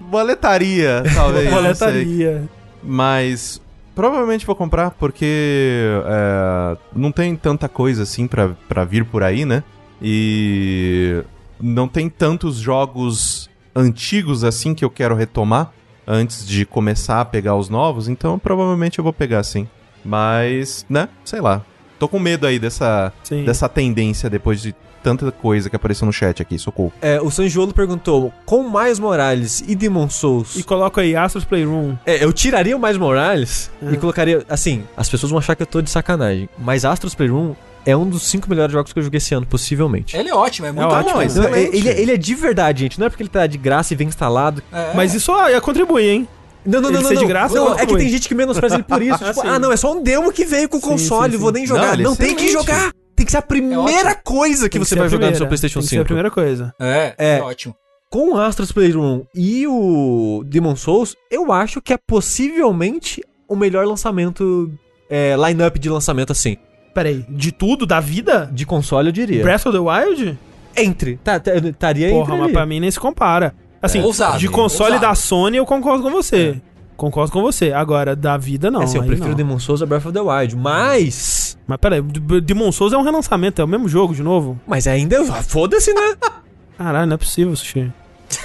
Boletaria, 0.00 1.02
talvez. 1.14 1.50
Boletaria. 1.50 2.44
Mas 2.82 3.60
provavelmente 3.94 4.46
vou 4.46 4.54
comprar 4.54 4.92
porque 4.92 5.84
é, 6.06 6.76
não 6.94 7.10
tem 7.12 7.34
tanta 7.36 7.68
coisa 7.68 8.02
assim 8.04 8.26
pra, 8.26 8.50
pra 8.68 8.84
vir 8.84 9.04
por 9.04 9.22
aí, 9.22 9.44
né? 9.44 9.62
E 10.00 11.22
não 11.60 11.88
tem 11.88 12.08
tantos 12.08 12.56
jogos 12.56 13.50
antigos 13.74 14.42
assim 14.44 14.74
que 14.74 14.84
eu 14.84 14.90
quero 14.90 15.14
retomar 15.14 15.72
antes 16.06 16.46
de 16.46 16.64
começar 16.64 17.20
a 17.20 17.24
pegar 17.24 17.56
os 17.56 17.68
novos, 17.68 18.08
então 18.08 18.38
provavelmente 18.38 18.98
eu 18.98 19.04
vou 19.04 19.12
pegar 19.12 19.42
sim. 19.42 19.66
Mas, 20.04 20.86
né? 20.88 21.08
Sei 21.24 21.40
lá. 21.40 21.62
Tô 21.98 22.06
com 22.08 22.18
medo 22.18 22.46
aí 22.46 22.58
dessa, 22.58 23.12
Sim. 23.24 23.44
dessa 23.44 23.68
tendência 23.68 24.28
depois 24.30 24.60
de 24.60 24.74
tanta 25.02 25.30
coisa 25.32 25.70
que 25.70 25.76
apareceu 25.76 26.04
no 26.04 26.12
chat 26.12 26.42
aqui, 26.42 26.58
socorro. 26.58 26.92
É, 27.00 27.20
o 27.20 27.30
Sanjiolo 27.30 27.72
perguntou: 27.72 28.32
com 28.44 28.62
mais 28.68 28.98
Morales 28.98 29.64
e 29.66 29.74
Demon 29.74 30.08
Souls. 30.10 30.56
E 30.56 30.62
coloca 30.62 31.00
aí 31.00 31.16
Astros 31.16 31.44
Playroom. 31.44 31.96
É, 32.04 32.22
eu 32.22 32.32
tiraria 32.32 32.76
o 32.76 32.80
mais 32.80 32.96
Morales 32.98 33.70
É. 33.82 33.92
e 33.92 33.96
colocaria. 33.96 34.44
Assim, 34.48 34.84
as 34.96 35.08
pessoas 35.08 35.30
vão 35.30 35.38
achar 35.38 35.54
que 35.56 35.62
eu 35.62 35.66
tô 35.66 35.80
de 35.80 35.88
sacanagem. 35.90 36.48
Mas 36.58 36.84
Astros 36.84 37.14
Playroom 37.14 37.54
é 37.86 37.96
um 37.96 38.06
dos 38.08 38.24
cinco 38.24 38.50
melhores 38.50 38.72
jogos 38.72 38.92
que 38.92 38.98
eu 38.98 39.02
joguei 39.02 39.18
esse 39.18 39.32
ano, 39.34 39.46
possivelmente. 39.46 40.16
Ele 40.16 40.28
é 40.28 40.34
ótimo, 40.34 40.66
é 40.66 40.72
muito 40.72 40.88
ótimo, 40.88 41.14
bom. 41.14 41.54
ele, 41.54 41.88
ele 41.88 42.12
é 42.12 42.16
de 42.16 42.34
verdade, 42.34 42.80
gente. 42.80 42.98
Não 42.98 43.06
é 43.06 43.08
porque 43.10 43.22
ele 43.22 43.30
tá 43.30 43.46
de 43.46 43.56
graça 43.56 43.94
e 43.94 43.96
vem 43.96 44.08
instalado. 44.08 44.62
É. 44.72 44.92
Mas 44.94 45.14
isso 45.14 45.32
ó, 45.32 45.60
contribui, 45.60 46.06
hein? 46.08 46.28
Não, 46.66 46.80
não, 46.80 46.88
Ele 46.90 46.96
não, 46.98 47.02
não. 47.04 47.08
ser 47.10 47.18
de 47.18 47.24
graça, 47.26 47.54
Não, 47.54 47.70
não, 47.70 47.78
é 47.78 47.86
que 47.86 47.96
tem 47.96 48.08
gente 48.08 48.28
que 48.28 48.34
menospreza 48.34 48.74
ele 48.74 48.82
por 48.82 49.00
isso. 49.00 49.24
Ah, 49.24 49.28
tipo, 49.32 49.46
ah, 49.46 49.58
não, 49.58 49.70
é 49.70 49.76
só 49.76 49.92
um 49.92 50.02
demo 50.02 50.32
que 50.32 50.44
veio 50.44 50.68
com 50.68 50.78
o 50.78 50.80
Sim, 50.80 50.86
console, 50.88 51.32
sim, 51.34 51.38
vou 51.38 51.50
sim. 51.50 51.54
nem 51.54 51.66
jogar. 51.66 51.96
Não, 51.96 52.00
é 52.00 52.02
Não, 52.02 52.16
tem 52.16 52.34
que 52.34 52.50
jogar. 52.50 52.90
Tem 53.14 53.24
que 53.24 53.30
ser 53.30 53.38
a 53.38 53.42
primeira 53.42 54.10
ótimo. 54.10 54.22
coisa 54.24 54.68
que 54.68 54.76
Tem 54.76 54.84
você 54.84 54.94
ser 54.94 54.98
vai 55.00 55.08
jogar 55.08 55.30
no 55.30 55.36
seu 55.36 55.46
PlayStation 55.46 55.78
Tem 55.78 55.84
que 55.84 55.88
ser 55.90 55.94
5. 55.96 56.02
a 56.02 56.04
primeira 56.04 56.30
coisa. 56.30 56.74
É, 56.80 57.14
É. 57.16 57.38
é 57.38 57.42
ótimo. 57.42 57.74
Com 58.10 58.32
o 58.34 58.38
Astros 58.38 58.72
Playroom 58.72 59.22
e 59.34 59.66
o 59.66 60.42
Demon 60.44 60.74
Souls, 60.76 61.14
eu 61.30 61.52
acho 61.52 61.80
que 61.80 61.92
é 61.92 61.98
possivelmente 61.98 63.22
o 63.48 63.54
melhor 63.56 63.86
lançamento, 63.86 64.70
é, 65.08 65.34
line-up 65.36 65.78
de 65.78 65.88
lançamento 65.88 66.32
assim. 66.32 66.56
Peraí, 66.96 67.26
de 67.28 67.52
tudo, 67.52 67.84
da 67.84 68.00
vida? 68.00 68.48
De 68.50 68.64
console, 68.64 69.08
eu 69.08 69.12
diria. 69.12 69.42
Breath 69.42 69.66
of 69.66 69.72
the 69.76 69.78
Wild? 69.78 70.38
Entre. 70.74 71.18
Tá, 71.22 71.38
tá, 71.38 71.54
estaria 71.54 72.08
Porra, 72.08 72.20
entre 72.22 72.32
mas 72.32 72.42
ali. 72.44 72.52
pra 72.54 72.64
mim 72.66 72.80
nem 72.80 72.90
se 72.90 72.98
compara. 72.98 73.54
Assim, 73.82 73.98
É, 74.00 74.02
ousado, 74.02 74.38
de 74.38 74.46
hein? 74.46 74.52
console 74.52 74.94
Ousado. 74.94 75.10
da 75.10 75.14
Sony 75.14 75.58
eu 75.58 75.66
concordo 75.66 76.02
com 76.02 76.10
você. 76.10 76.58
Concordo 76.96 77.30
com 77.30 77.42
você. 77.42 77.70
Agora, 77.72 78.16
da 78.16 78.38
vida 78.38 78.70
não. 78.70 78.80
É 78.80 78.84
assim, 78.84 78.96
eu 78.96 79.04
prefiro 79.04 79.28
não. 79.28 79.34
Demon 79.36 79.58
Souls 79.58 79.82
a 79.82 79.86
Breath 79.86 80.06
of 80.06 80.12
the 80.14 80.20
Wild, 80.22 80.56
mas... 80.56 81.58
Mas 81.66 81.78
peraí, 81.78 82.00
Demon 82.00 82.72
Souls 82.72 82.94
é 82.94 82.96
um 82.96 83.02
relançamento, 83.02 83.60
é 83.60 83.64
o 83.64 83.68
mesmo 83.68 83.86
jogo 83.88 84.14
de 84.14 84.22
novo? 84.22 84.58
Mas 84.66 84.86
ainda... 84.86 85.22
Foda-se, 85.42 85.92
né? 85.92 86.14
Caralho, 86.78 87.06
não 87.06 87.14
é 87.14 87.18
possível, 87.18 87.54
Sushi. 87.54 87.92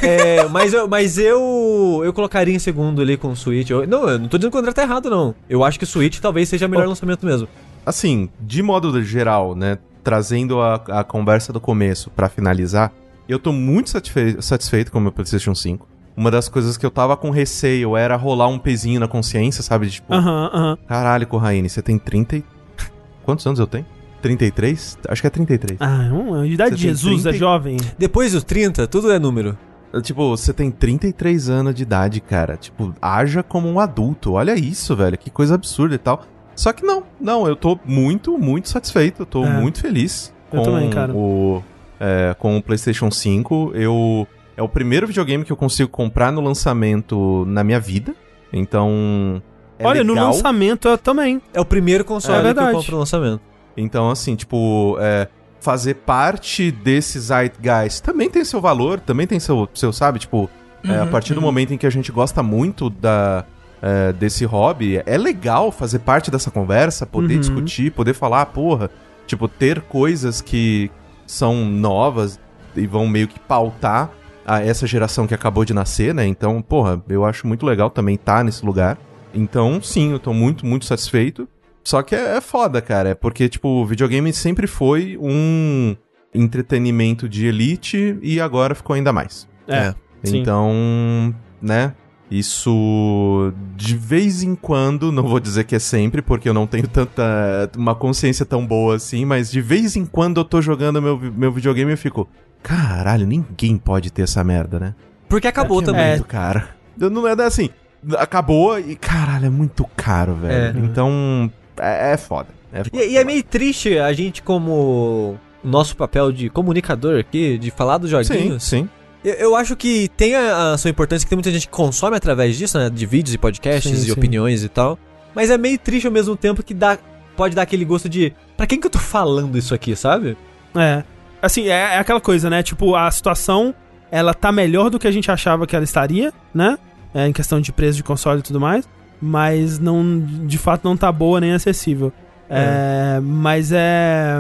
É, 0.01 0.45
mas 0.49 0.73
eu, 0.73 0.88
mas 0.88 1.17
eu, 1.17 2.01
eu 2.03 2.11
colocaria 2.13 2.53
em 2.53 2.59
segundo 2.59 3.01
ali 3.01 3.15
com 3.17 3.30
o 3.30 3.35
Switch. 3.35 3.69
Eu- 3.69 3.88
não, 3.88 4.07
eu 4.09 4.19
não 4.19 4.27
tô 4.27 4.38
dizendo 4.38 4.51
que 4.51 4.57
o 4.57 4.59
André 4.59 4.73
tá 4.73 4.83
errado, 4.83 5.09
não. 5.09 5.33
Eu 5.49 5.63
acho 5.63 5.80
que 5.80 5.85
o 5.85 5.88
Switch 5.88 6.19
talvez 6.19 6.49
seja 6.49 6.65
o 6.67 6.69
melhor 6.69 6.85
Oh. 6.85 6.89
lançamento 6.89 7.25
mesmo. 7.25 7.47
Assim, 7.85 8.30
de 8.40 8.61
modo 8.61 9.01
geral, 9.03 9.56
né? 9.56 9.77
Trazendo 10.03 10.60
a, 10.61 10.76
a 10.76 11.03
conversa 11.03 11.53
do 11.53 11.60
começo 11.60 12.10
pra 12.10 12.27
finalizar, 12.30 12.92
eu 13.30 13.38
tô 13.40 13.51
muito 13.51 13.90
satisfe- 13.90 14.42
satisfeito 14.42 14.92
com 14.92 14.98
o 14.98 15.01
meu 15.01 15.11
PlayStation 15.11 15.53
5. 15.56 15.88
Uma 16.18 16.30
das 16.30 16.50
coisas 16.50 16.77
que 16.77 16.85
eu 16.85 16.92
tava 16.92 17.16
com 17.16 17.30
receio 17.30 17.95
era 17.95 18.16
rolar 18.16 18.48
um 18.48 18.60
pezinho 18.60 19.00
na 19.00 19.08
consciência, 19.08 19.64
sabe? 19.64 19.85
De, 19.88 19.93
Tipo, 19.93 20.14
Aham, 20.14 20.50
aham. 20.53 20.77
caralho, 20.88 21.26
Corraine, 21.27 21.69
você 21.69 21.82
tem 21.82 21.98
30 21.98 22.38
e... 22.38 22.43
Quantos 23.24 23.45
anos 23.48 23.60
eu 23.60 23.68
tenho? 23.68 23.85
33? 24.22 25.00
Acho 25.08 25.22
que 25.22 25.27
é 25.27 25.30
33. 25.32 25.77
Ah, 25.80 26.03
é 26.06 26.11
uma 26.11 26.45
idade 26.45 26.76
de 26.76 26.82
Jesus, 26.82 27.24
30 27.24 27.30
é 27.30 27.40
jovem. 27.40 27.77
Depois 27.98 28.34
dos 28.34 28.43
30, 28.43 28.85
tudo 28.88 29.11
é 29.11 29.18
número. 29.18 29.58
Tipo, 30.03 30.30
você 30.38 30.53
tem 30.53 30.69
33 30.72 31.50
anos 31.50 31.74
de 31.76 31.84
idade, 31.84 32.22
cara. 32.22 32.56
Tipo, 32.56 32.93
haja 33.01 33.42
como 33.43 33.68
um 33.68 33.80
adulto. 33.80 34.34
Olha 34.34 34.53
isso, 34.56 34.95
velho. 34.95 35.18
Que 35.18 35.30
coisa 35.30 35.56
absurda 35.56 35.95
e 35.95 35.98
tal. 35.98 36.24
Só 36.55 36.71
que 36.73 36.83
não, 36.85 37.03
não, 37.19 37.47
eu 37.47 37.55
tô 37.55 37.80
muito, 37.85 38.38
muito 38.38 38.69
satisfeito. 38.69 39.21
Eu 39.23 39.25
tô 39.25 39.43
É. 39.45 39.49
muito 39.49 39.80
feliz 39.80 40.33
Eu 40.51 40.59
com 40.59 40.65
também, 40.65 40.89
cara. 40.89 41.13
o 41.13 41.63
é, 41.99 42.35
com 42.38 42.57
o 42.57 42.61
PlayStation 42.63 43.09
5. 43.11 43.71
Eu 43.75 44.27
é 44.57 44.61
o 44.61 44.67
primeiro 44.69 45.07
videogame 45.07 45.43
que 45.45 45.51
eu 45.51 45.57
consigo 45.57 45.89
comprar 45.89 46.31
no 46.31 46.41
lançamento 46.41 47.45
na 47.47 47.63
minha 47.63 47.80
vida. 47.80 48.13
Então, 48.51 49.41
é 49.80 49.85
Olha, 49.88 50.03
no 50.03 50.13
legal. 50.13 50.27
lançamento 50.31 50.88
eu 50.88 50.97
também. 50.97 51.41
É 51.53 51.59
o 51.61 51.65
primeiro 51.65 52.03
console 52.05 52.38
É 52.38 52.41
que 52.41 52.47
eu 52.49 52.53
verdade. 52.53 52.75
compro 52.77 52.91
no 52.93 52.99
lançamento. 52.99 53.41
Então, 53.77 54.09
assim, 54.09 54.35
tipo, 54.35 54.97
é, 54.99 55.27
fazer 55.59 55.95
parte 55.95 56.69
desse 56.71 57.19
Zeitgeist 57.19 58.01
também 58.03 58.30
tem 58.30 58.43
seu 58.43 58.59
valor, 58.59 58.99
também 58.99 59.25
tem 59.25 59.39
seu, 59.39 59.67
seu 59.73 59.93
sabe? 59.93 60.19
Tipo, 60.19 60.49
é, 60.83 60.97
a 60.97 61.03
Uhum, 61.03 61.07
partir 61.11 61.33
do 61.33 61.38
uhum. 61.39 61.45
momento 61.45 61.73
em 61.73 61.77
que 61.77 61.85
a 61.88 61.89
gente 61.89 62.11
gosta 62.11 62.43
muito 62.43 62.89
da, 62.89 63.45
é, 63.82 64.14
desse 64.14 64.45
hobby, 64.45 65.01
é 65.06 65.18
legal 65.18 65.72
fazer 65.72 66.00
parte 66.00 66.30
dessa 66.30 66.51
conversa, 66.51 67.06
poder 67.06 67.35
Uhum. 67.35 67.40
discutir, 67.40 67.92
poder 67.92 68.14
falar, 68.14 68.45
porra, 68.48 68.90
tipo, 69.26 69.48
ter 69.48 69.82
coisas 69.82 70.42
que 70.42 70.92
são 71.26 71.66
novas 71.66 72.40
e 72.76 72.85
vão 72.85 73.08
meio 73.08 73.27
que 73.27 73.40
pautar 73.40 74.10
a 74.45 74.61
essa 74.64 74.85
geração 74.88 75.26
que 75.27 75.34
acabou 75.34 75.64
de 75.66 75.74
nascer, 75.74 76.14
né? 76.14 76.26
Então, 76.26 76.61
porra, 76.61 77.01
eu 77.08 77.24
acho 77.26 77.48
muito 77.48 77.66
legal 77.66 77.90
também 77.90 78.16
estar 78.16 78.43
nesse 78.43 78.66
lugar. 78.66 78.98
Então, 79.34 79.82
sim, 79.82 80.11
eu 80.11 80.19
tô 80.19 80.34
muito, 80.34 80.66
muito 80.66 80.85
satisfeito. 80.85 81.48
Só 81.84 82.01
que 82.03 82.14
é, 82.16 82.38
é 82.38 82.42
foda, 82.42 82.82
cara. 82.82 83.10
É 83.10 83.16
porque, 83.16 83.48
tipo, 83.50 83.68
o 83.68 83.85
videogame 83.85 84.32
sempre 84.34 84.68
foi 84.68 85.18
um 85.19 85.95
entretenimento 86.34 87.27
de 87.30 87.45
elite 87.48 88.18
e 88.22 88.40
agora 88.42 88.76
ficou 88.76 88.95
ainda 88.95 89.11
mais. 89.14 89.48
É. 89.68 89.93
sim. 90.24 90.40
Então, 90.40 91.34
né? 91.61 91.93
Isso 92.32 93.53
de 93.76 93.95
vez 93.98 94.42
em 94.42 94.56
quando, 94.56 95.11
não 95.11 95.24
vou 95.24 95.40
dizer 95.40 95.66
que 95.66 95.76
é 95.76 95.80
sempre, 95.80 96.22
porque 96.22 96.48
eu 96.48 96.53
não 96.53 96.66
tenho 96.66 96.88
tanta 96.88 97.69
uma 97.77 97.93
consciência 97.93 98.45
tão 98.45 98.66
boa 98.66 98.95
assim, 98.95 99.26
mas 99.26 99.51
de 99.51 99.60
vez 99.61 99.95
em 99.95 100.06
quando 100.06 100.40
eu 100.40 100.45
tô 100.45 100.61
jogando 100.61 101.01
meu, 101.01 101.18
meu 101.19 101.51
videogame 101.51 101.92
e 101.92 101.93
eu 101.93 101.98
fico, 101.98 102.27
caralho, 102.64 103.27
ninguém 103.27 103.77
pode 103.77 104.11
ter 104.11 104.22
essa 104.24 104.43
merda, 104.43 104.80
né? 104.80 104.95
Porque 105.27 105.48
acabou 105.48 105.82
É 105.82 105.85
também. 105.85 106.10
muito 106.11 106.26
caro. 106.26 106.64
Não 106.98 107.27
é 107.27 107.34
assim, 107.43 107.69
acabou 108.18 108.80
e 108.80 108.95
caralho, 108.95 109.45
é 109.45 109.50
muito 109.50 109.85
caro, 109.95 110.34
velho. 110.35 110.80
É. 110.80 110.85
Então, 110.85 111.51
é, 111.77 112.14
é 112.14 112.18
foda. 112.18 112.50
É 112.72 112.84
foda. 112.84 113.03
E, 113.03 113.11
e 113.11 113.18
é 113.18 113.24
meio 113.24 113.43
triste 113.43 113.98
a 113.98 114.11
gente, 114.14 114.42
como 114.42 115.38
nosso 115.64 115.95
papel 115.95 116.32
de 116.32 116.50
comunicador 116.50 117.19
aqui, 117.19 117.58
de 117.58 117.72
falar 117.72 117.98
dos 117.98 118.10
Sim, 118.10 118.24
joguinhos. 118.24 118.64
sim. 118.64 118.90
Eu, 119.24 119.33
eu 119.33 119.56
acho 119.56 119.75
que 119.75 120.09
tem 120.17 120.35
a, 120.35 120.74
a 120.74 120.77
sua 120.77 120.90
importância, 120.90 121.25
que 121.25 121.30
tem 121.30 121.38
muita 121.38 121.51
gente 121.51 121.67
que 121.67 121.74
consome 121.74 122.16
através 122.17 122.58
disso, 122.58 122.77
né? 122.77 122.90
De 122.90 123.06
vídeos 123.06 123.33
e 123.33 123.38
podcasts 123.38 123.91
Sim, 123.91 124.03
e 124.03 124.06
sim. 124.06 124.11
opiniões 124.11 124.64
e 124.64 124.69
tal. 124.69 124.98
Mas 125.35 125.50
é 125.50 125.58
meio 125.58 125.77
triste 125.77 126.06
ao 126.06 126.11
mesmo 126.11 126.35
tempo 126.35 126.64
que 126.64 126.74
dá, 126.74 126.98
pode 127.35 127.56
dar 127.56 127.61
aquele 127.61 127.85
gosto 127.85 128.09
de. 128.09 128.33
Pra 128.58 128.67
quem 128.67 128.80
que 128.80 128.88
eu 128.88 128.91
tô 128.91 129.00
falando 129.00 129.58
isso 129.58 129.74
aqui, 129.74 129.95
sabe? 129.95 130.38
É. 130.75 131.03
Assim, 131.41 131.67
é, 131.67 131.95
é 131.95 131.98
aquela 131.98 132.22
coisa, 132.22 132.50
né? 132.50 132.61
Tipo, 132.61 132.95
a 132.95 133.09
situação, 133.09 133.74
ela 134.11 134.33
tá 134.33 134.51
melhor 134.51 134.90
do 134.90 135.00
que 135.00 135.08
a 135.08 135.11
gente 135.11 135.32
achava 135.32 135.66
que 135.66 135.75
ela 135.75 135.85
estaria, 135.85 136.33
né? 136.53 136.77
É, 137.14 137.27
em 137.27 137.33
questão 137.33 137.59
de 137.59 137.72
preço 137.72 137.98
de 137.98 138.03
console 138.03 138.40
e 138.40 138.43
tudo 138.43 138.59
mais. 138.59 138.88
Mas 139.22 139.80
não, 139.80 140.19
de 140.45 140.58
fato 140.58 140.83
não 140.83 140.98
tá 140.98 141.11
boa 141.11 141.40
nem 141.40 141.53
acessível. 141.53 142.11
É, 142.50 143.19
mas 143.22 143.72
é. 143.72 144.35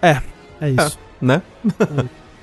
É, 0.00 0.22
é 0.60 0.70
isso. 0.70 0.98
né? 1.20 1.42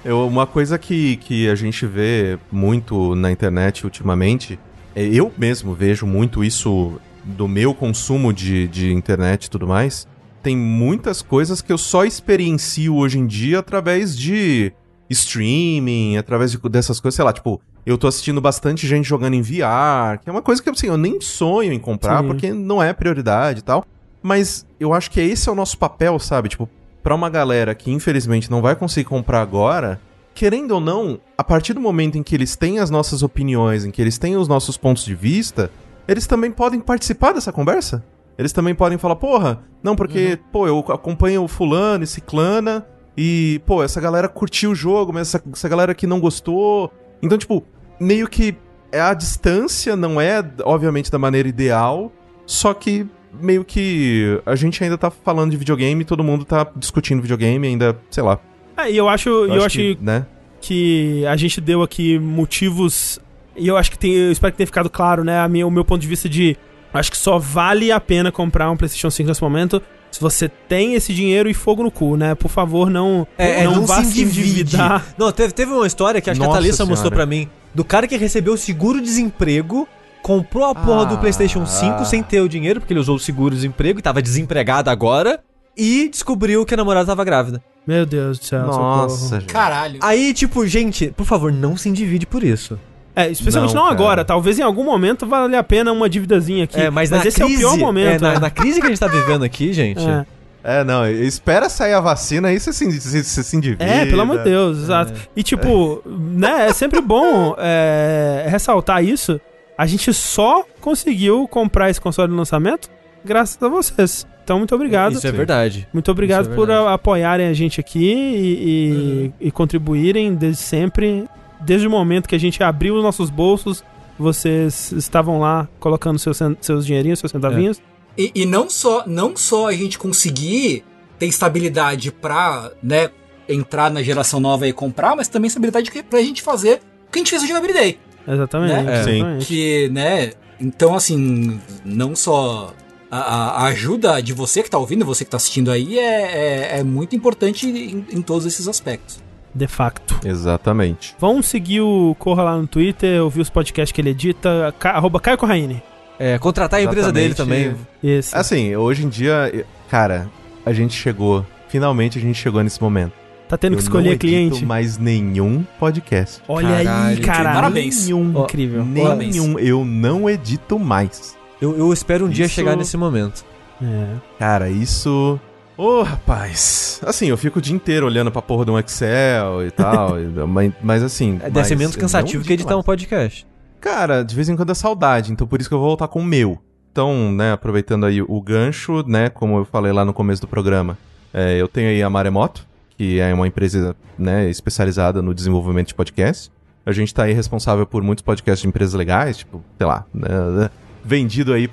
Eu, 0.04 0.26
uma 0.28 0.48
coisa 0.48 0.78
que, 0.80 1.18
que 1.18 1.48
a 1.50 1.56
gente 1.56 1.86
vê 1.86 2.38
muito 2.52 3.14
na 3.16 3.32
internet 3.32 3.84
ultimamente, 3.86 4.60
é, 4.96 5.04
eu 5.06 5.32
mesmo 5.38 5.74
vejo 5.74 6.08
muito 6.08 6.44
isso 6.44 6.94
do 7.24 7.48
meu 7.48 7.74
consumo 7.74 8.34
de, 8.34 8.68
de 8.68 8.92
internet 8.92 9.46
e 9.46 9.50
tudo 9.50 9.68
mais. 9.68 10.08
Tem 10.42 10.58
muitas 10.58 11.22
coisas 11.22 11.62
que 11.62 11.72
eu 11.72 11.78
só 11.78 12.04
experiencio 12.04 12.96
hoje 12.96 13.20
em 13.20 13.28
dia 13.28 13.60
através 13.60 14.18
de 14.18 14.74
streaming, 15.08 16.18
através 16.18 16.52
de- 16.52 16.58
dessas 16.70 17.00
coisas, 17.00 17.16
sei 17.16 17.24
lá, 17.26 17.32
tipo, 17.32 17.62
eu 17.86 17.96
tô 17.98 18.08
assistindo 18.08 18.42
bastante 18.42 18.88
gente 18.88 19.08
jogando 19.08 19.36
em 19.36 19.42
VR, 19.42 20.18
que 20.24 20.28
é 20.30 20.32
uma 20.32 20.42
coisa 20.42 20.64
que 20.64 20.70
assim, 20.70 20.88
eu 20.88 20.98
nem 20.98 21.22
sonho 21.22 21.72
em 21.72 21.80
comprar, 21.80 22.22
Sim. 22.22 22.28
porque 22.28 22.52
não 22.54 22.82
é 22.82 22.92
prioridade 22.92 23.60
e 23.60 23.64
tal. 23.64 23.86
Mas 24.24 24.66
eu 24.80 24.94
acho 24.94 25.12
que 25.12 25.20
esse 25.20 25.48
é 25.48 25.52
o 25.52 25.56
nosso 25.56 25.78
papel, 25.78 26.18
sabe? 26.20 26.50
Tipo, 26.50 26.68
pra 27.02 27.16
uma 27.16 27.30
galera 27.30 27.74
que 27.76 27.92
infelizmente 27.92 28.50
não 28.50 28.62
vai 28.62 28.76
conseguir 28.76 29.08
comprar 29.10 29.42
agora, 29.42 30.00
querendo 30.34 30.72
ou 30.72 30.80
não, 30.80 31.20
a 31.38 31.44
partir 31.44 31.74
do 31.74 31.82
momento 31.82 32.18
em 32.18 32.24
que 32.24 32.36
eles 32.36 32.56
têm 32.56 32.80
as 32.80 32.90
nossas 32.90 33.24
opiniões, 33.24 33.86
em 33.86 33.92
que 33.92 34.02
eles 34.02 34.18
têm 34.18 34.38
os 34.38 34.48
nossos 34.48 34.78
pontos 34.78 35.04
de 35.04 35.16
vista, 35.16 35.72
eles 36.08 36.28
também 36.28 36.52
podem 36.52 36.80
participar 36.80 37.34
dessa 37.34 37.52
conversa. 37.52 38.04
Eles 38.38 38.54
também 38.54 38.74
podem 38.74 38.98
falar, 38.98 39.18
porra, 39.18 39.62
não, 39.84 39.96
porque, 39.96 40.40
pô, 40.52 40.68
eu 40.68 40.80
acompanho 40.90 41.44
o 41.44 41.48
fulano 41.48 42.04
e 42.04 42.08
ciclana, 42.08 42.88
e, 43.16 43.62
pô, 43.66 43.84
essa 43.84 44.00
galera 44.00 44.28
curtiu 44.30 44.72
o 44.72 44.76
jogo, 44.76 45.14
mas 45.14 45.28
essa, 45.28 45.44
essa 45.52 45.70
galera 45.70 45.92
aqui 45.92 46.08
não 46.08 46.20
gostou. 46.20 46.92
Então, 47.22 47.38
tipo, 47.38 47.64
meio 48.00 48.28
que 48.28 48.56
é 48.92 49.00
a 49.00 49.14
distância, 49.14 49.96
não 49.96 50.20
é, 50.20 50.44
obviamente, 50.64 51.12
da 51.12 51.20
maneira 51.20 51.48
ideal, 51.48 52.12
só 52.46 52.74
que 52.74 53.08
meio 53.34 53.64
que 53.64 54.40
a 54.46 54.56
gente 54.56 54.84
ainda 54.84 54.98
tá 54.98 55.10
falando 55.10 55.52
de 55.52 55.58
videogame, 55.58 56.04
todo 56.04 56.24
mundo 56.24 56.46
tá 56.46 56.68
discutindo 56.76 57.22
videogame 57.22 57.68
ainda, 57.68 57.98
sei 58.10 58.24
lá. 58.24 58.40
É, 58.78 58.92
e 58.92 58.98
eu 58.98 59.08
acho, 59.08 59.30
eu 59.30 59.64
acho 59.64 59.78
que, 59.78 59.98
né? 60.02 60.26
que 60.60 61.26
a 61.26 61.36
gente 61.36 61.60
deu 61.60 61.82
aqui 61.82 62.18
motivos. 62.20 63.20
E 63.56 63.68
eu 63.68 63.78
acho 63.78 63.92
que 63.92 64.00
tem. 64.00 64.14
Eu 64.14 64.32
espero 64.32 64.52
que 64.52 64.58
tenha 64.58 64.68
ficado 64.68 64.90
claro, 64.90 65.24
né? 65.24 65.40
A 65.40 65.48
minha, 65.48 65.68
o 65.68 65.72
meu 65.72 65.84
ponto 65.84 66.02
de 66.02 66.08
vista 66.08 66.30
de. 66.30 66.58
Acho 66.94 67.12
que 67.12 67.18
só 67.18 67.40
vale 67.40 67.92
a 67.92 68.00
pena 68.02 68.32
comprar 68.32 68.70
um 68.70 68.76
PlayStation 68.76 69.10
5 69.10 69.30
nesse 69.30 69.42
momento 69.42 69.82
se 70.12 70.20
você 70.20 70.50
tem 70.50 70.94
esse 70.94 71.14
dinheiro 71.14 71.50
e 71.50 71.54
fogo 71.54 71.82
no 71.82 71.90
cu, 71.90 72.18
né? 72.18 72.36
Por 72.36 72.50
favor, 72.50 72.90
não, 72.90 73.26
É, 73.38 73.64
não, 73.64 73.78
não 73.78 73.86
vá 73.86 74.04
se 74.04 74.22
endividar. 74.22 75.06
Não, 75.18 75.32
teve, 75.32 75.54
teve 75.54 75.72
uma 75.72 75.88
história 75.88 76.20
que 76.20 76.30
acho 76.30 76.40
que 76.40 76.44
a 76.44 76.48
Nossa 76.48 76.60
Thalissa 76.60 76.86
mostrou 76.86 77.12
pra 77.12 77.26
mim, 77.26 77.48
do 77.74 77.86
cara 77.86 78.08
que 78.08 78.18
recebeu 78.18 78.54
o 78.54 78.58
seguro-desemprego, 78.58 79.88
comprou 80.22 80.66
a 80.66 80.76
porra 80.76 81.06
do 81.06 81.16
Ah. 81.16 81.18
PlayStation 81.18 81.66
5 81.66 82.06
sem 82.06 82.22
ter 82.24 82.42
o 82.42 82.50
dinheiro, 82.50 82.80
porque 82.80 82.94
ele 82.94 83.00
usou 83.00 83.16
o 83.16 83.20
seguro-desemprego 83.20 84.00
e 84.00 84.02
tava 84.02 84.22
desempregado 84.22 84.90
agora, 84.90 85.40
e 85.78 86.10
descobriu 86.10 86.66
que 86.66 86.74
a 86.74 86.78
namorada 86.78 87.08
tava 87.08 87.24
grávida. 87.24 87.62
Meu 87.86 88.06
Deus 88.06 88.38
do 88.38 88.46
céu. 88.46 88.66
Nossa, 88.68 89.40
gente. 89.40 89.52
Caralho. 89.52 90.00
Aí, 90.02 90.34
tipo, 90.34 90.66
gente, 90.68 91.08
por 91.16 91.26
favor, 91.26 91.52
não 91.52 91.76
se 91.76 91.90
endivide 91.90 92.26
por 92.26 92.44
isso. 92.44 92.78
É, 93.16 93.30
especialmente 93.30 93.74
Não, 93.74 93.84
não, 93.86 93.92
agora. 93.92 94.24
Talvez 94.24 94.58
em 94.58 94.62
algum 94.62 94.84
momento 94.84 95.26
valha 95.26 95.60
a 95.60 95.64
pena 95.64 95.92
uma 95.92 96.08
dívidazinha 96.10 96.64
aqui. 96.64 96.80
É, 96.80 96.90
mas, 96.90 97.10
na 97.10 97.18
esse 97.26 97.42
crise, 97.42 97.64
é 97.64 97.68
o 97.68 97.72
pior 97.72 97.78
momento. 97.78 98.24
é, 98.24 98.28
na, 98.28 98.34
né? 98.34 98.40
na 98.40 98.50
crise 98.50 98.80
que 98.80 98.86
a 98.86 98.90
gente 98.90 99.00
tá 99.00 99.08
vivendo 99.08 99.44
aqui, 99.44 99.74
gente. 99.74 100.02
É. 100.08 100.26
É, 100.64 100.84
não, 100.84 101.10
espera 101.10 101.68
sair 101.70 101.94
a 101.94 102.00
vacina 102.00 102.50
aí 102.50 102.60
você 102.60 102.72
se, 102.72 103.02
se, 103.02 103.24
se, 103.24 103.44
se 103.44 103.58
endivida. 103.58 103.84
É, 103.84 104.06
pelo 104.06 104.22
amor 104.22 104.38
de 104.38 104.44
Deus, 104.44 104.78
exato. 104.78 105.12
E 105.36 105.42
tipo, 105.42 106.04
né, 106.06 106.68
é 106.68 106.74
sempre 106.74 107.02
bom 107.02 107.56
é, 107.58 108.46
ressaltar 108.48 109.04
isso. 109.04 109.42
A 109.78 109.86
gente 109.88 110.14
só 110.14 110.64
conseguiu 110.80 111.48
comprar 111.48 111.90
esse 111.90 112.00
console 112.00 112.32
no 112.32 112.38
lançamento 112.38 112.90
graças 113.26 113.62
a 113.62 113.68
vocês. 113.68 114.28
Então, 114.44 114.58
muito 114.58 114.74
obrigado. 114.76 115.14
Isso 115.14 115.26
é 115.28 115.32
verdade. 115.32 115.88
Muito 115.94 116.10
obrigado 116.12 116.52
é 116.52 116.56
por 116.56 116.68
verdade. 116.68 116.88
a- 116.88 116.94
apoiarem 116.94 117.48
a 117.48 117.54
gente 117.54 117.80
aqui 117.80 118.12
e, 118.14 119.32
e- 119.42 119.48
e 119.48 119.52
contribuírem 119.52 120.34
desde 120.36 120.62
sempre. 120.62 121.28
Desde 121.60 121.86
o 121.88 121.92
momento 121.92 122.28
que 122.28 122.36
a 122.36 122.40
gente 122.40 122.62
abriu 122.64 122.96
os 122.96 123.04
nossos 123.04 123.30
bolsos, 123.30 123.84
vocês 124.18 124.92
estavam 124.94 125.40
lá 125.40 125.68
colocando 125.80 126.18
seus, 126.20 126.40
seus 126.60 126.86
dinheirinhos, 126.86 127.20
seus 127.20 127.32
centavinhos. 127.32 127.82
E, 128.18 128.32
e 128.36 128.46
não 128.46 128.70
só 128.70 129.04
não 129.08 129.36
só 129.38 129.68
a 129.68 129.74
gente 129.74 129.98
conseguir 129.98 130.84
ter 131.20 131.28
estabilidade 131.28 132.12
pra, 132.12 132.72
né, 132.82 133.10
entrar 133.48 133.92
na 133.92 134.02
geração 134.02 134.40
nova 134.40 134.68
e 134.68 134.74
comprar, 134.74 135.16
mas 135.16 135.28
também 135.28 135.48
estabilidade 135.48 135.92
pra 136.10 136.20
gente 136.20 136.42
fazer 136.42 136.82
o 137.08 137.12
que 137.12 137.20
a 137.20 137.22
gente 137.22 137.30
fez 137.30 137.42
no 137.44 137.48
Jogability 137.48 137.78
Day. 137.80 138.00
Exatamente. 138.28 138.74
Né? 138.74 138.94
É. 138.94 139.00
Exatamente. 139.02 139.46
Que, 139.46 139.90
né, 139.90 140.32
então 140.60 140.96
assim, 140.96 141.60
não 141.84 142.16
só 142.16 142.74
a, 143.10 143.18
a- 143.18 143.66
ajuda 143.68 144.22
de 144.22 144.34
você 144.34 144.62
que 144.64 144.70
tá 144.70 144.78
ouvindo, 144.78 145.04
você 145.06 145.26
que 145.26 145.32
tá 145.32 145.38
assistindo 145.38 145.72
aí, 145.72 145.98
é, 146.00 146.74
é, 146.76 146.80
é 146.80 146.84
muito 146.84 147.16
importante 147.16 147.68
em, 147.68 148.06
em 148.12 148.22
todos 148.22 148.46
esses 148.46 148.68
aspectos. 148.68 149.20
De 149.54 149.68
facto. 149.68 150.18
Exatamente. 150.24 151.14
Vão 151.20 151.42
seguir 151.42 151.82
o 151.82 152.16
Corra 152.18 152.44
lá 152.44 152.58
no 152.58 152.66
Twitter, 152.68 153.22
ouvir 153.22 153.42
os 153.42 153.50
podcasts 153.50 153.92
que 153.92 154.00
ele 154.00 154.12
edita, 154.12 154.74
ca, 154.80 154.92
arroba 154.92 155.20
Caio 155.20 155.38
Corraine. 155.38 155.84
É, 156.18 156.38
contratar 156.38 156.80
a 156.80 156.84
empresa 156.84 157.12
dele 157.12 157.34
também. 157.34 157.76
Esse. 158.04 158.34
Assim, 158.36 158.76
hoje 158.76 159.04
em 159.04 159.10
dia, 159.10 159.66
cara, 159.90 160.30
a 160.66 160.72
gente 160.72 160.94
chegou. 160.94 161.46
Finalmente 161.68 162.18
a 162.18 162.22
gente 162.22 162.38
chegou 162.38 162.64
nesse 162.64 162.82
momento. 162.82 163.14
Tá 163.52 163.58
tendo 163.58 163.74
que 163.74 163.80
Eu 163.80 163.84
escolher 163.84 164.06
não 164.06 164.12
edito 164.14 164.28
cliente. 164.28 164.66
mais 164.66 164.98
nenhum 164.98 165.64
podcast. 165.80 166.42
Olha 166.48 166.76
aí, 166.78 166.86
Caralho, 166.86 167.22
cara. 167.22 167.54
parabéns. 167.54 168.06
Nenhum. 168.06 168.32
Ó, 168.36 168.44
Incrível. 168.46 168.86
Nenhum. 168.86 169.60
Eu 169.60 169.86
não 169.86 170.30
edito 170.30 170.80
mais. 170.80 171.38
Eu, 171.62 171.78
eu 171.78 171.92
espero 171.94 172.26
um 172.26 172.30
dia 172.30 172.46
Isso- 172.46 172.56
chegar 172.56 172.76
nesse 172.76 172.98
momento. 172.98 173.46
É. 173.82 174.16
Cara, 174.40 174.70
isso. 174.70 175.40
Ô, 175.78 176.02
rapaz. 176.04 177.02
Assim, 177.06 177.28
eu 177.28 177.38
fico 177.38 177.60
o 177.60 177.62
dia 177.62 177.76
inteiro 177.76 178.06
olhando 178.06 178.32
pra 178.32 178.42
porra 178.42 178.66
de 178.66 178.72
um 178.72 178.78
Excel 178.80 179.66
e 179.66 179.72
tal. 179.72 180.16
mas, 180.48 180.72
mas 180.82 181.04
assim. 181.04 181.40
É, 181.44 181.50
Deve 181.50 181.68
ser 181.68 181.76
menos 181.76 181.96
cansativo 181.96 182.44
que 182.44 182.54
editar 182.54 182.74
um 182.74 182.78
mais. 182.78 182.86
podcast. 182.86 183.46
Cara, 183.80 184.24
de 184.24 184.36
vez 184.36 184.48
em 184.50 184.56
quando 184.56 184.72
é 184.72 184.76
saudade, 184.76 185.32
então 185.32 185.48
por 185.48 185.60
isso 185.60 185.68
que 185.70 185.74
eu 185.74 185.80
vou 185.80 185.88
voltar 185.88 186.08
com 186.08 186.20
o 186.20 186.24
meu. 186.26 186.60
Então, 186.92 187.32
né, 187.32 187.54
aproveitando 187.54 188.06
aí 188.06 188.22
o 188.22 188.42
gancho, 188.42 189.04
né, 189.08 189.30
como 189.30 189.58
eu 189.58 189.66
falei 189.66 189.92
lá 189.92 190.04
no 190.06 190.14
começo 190.14 190.42
do 190.42 190.48
programa, 190.48 190.98
é, 191.34 191.60
eu 191.60 191.68
tenho 191.68 191.90
aí 191.90 192.04
a 192.04 192.10
Maremoto, 192.10 192.68
que 192.98 193.20
é 193.20 193.34
uma 193.34 193.48
empresa, 193.48 193.96
né, 194.18 194.50
especializada 194.50 195.22
no 195.22 195.34
desenvolvimento 195.34 195.88
de 195.88 195.96
podcasts. 195.96 196.52
A 196.86 196.92
gente 196.92 197.14
tá 197.14 197.24
aí 197.24 197.34
responsável 197.34 197.86
por 197.86 198.02
muitos 198.02 198.24
podcasts 198.24 198.62
de 198.62 198.68
empresas 198.68 198.94
legais, 198.94 199.38
tipo, 199.38 199.64
sei 199.78 199.88
lá, 199.88 200.06
né, 200.14 200.70
vendido 201.04 201.54
aí 201.54 201.68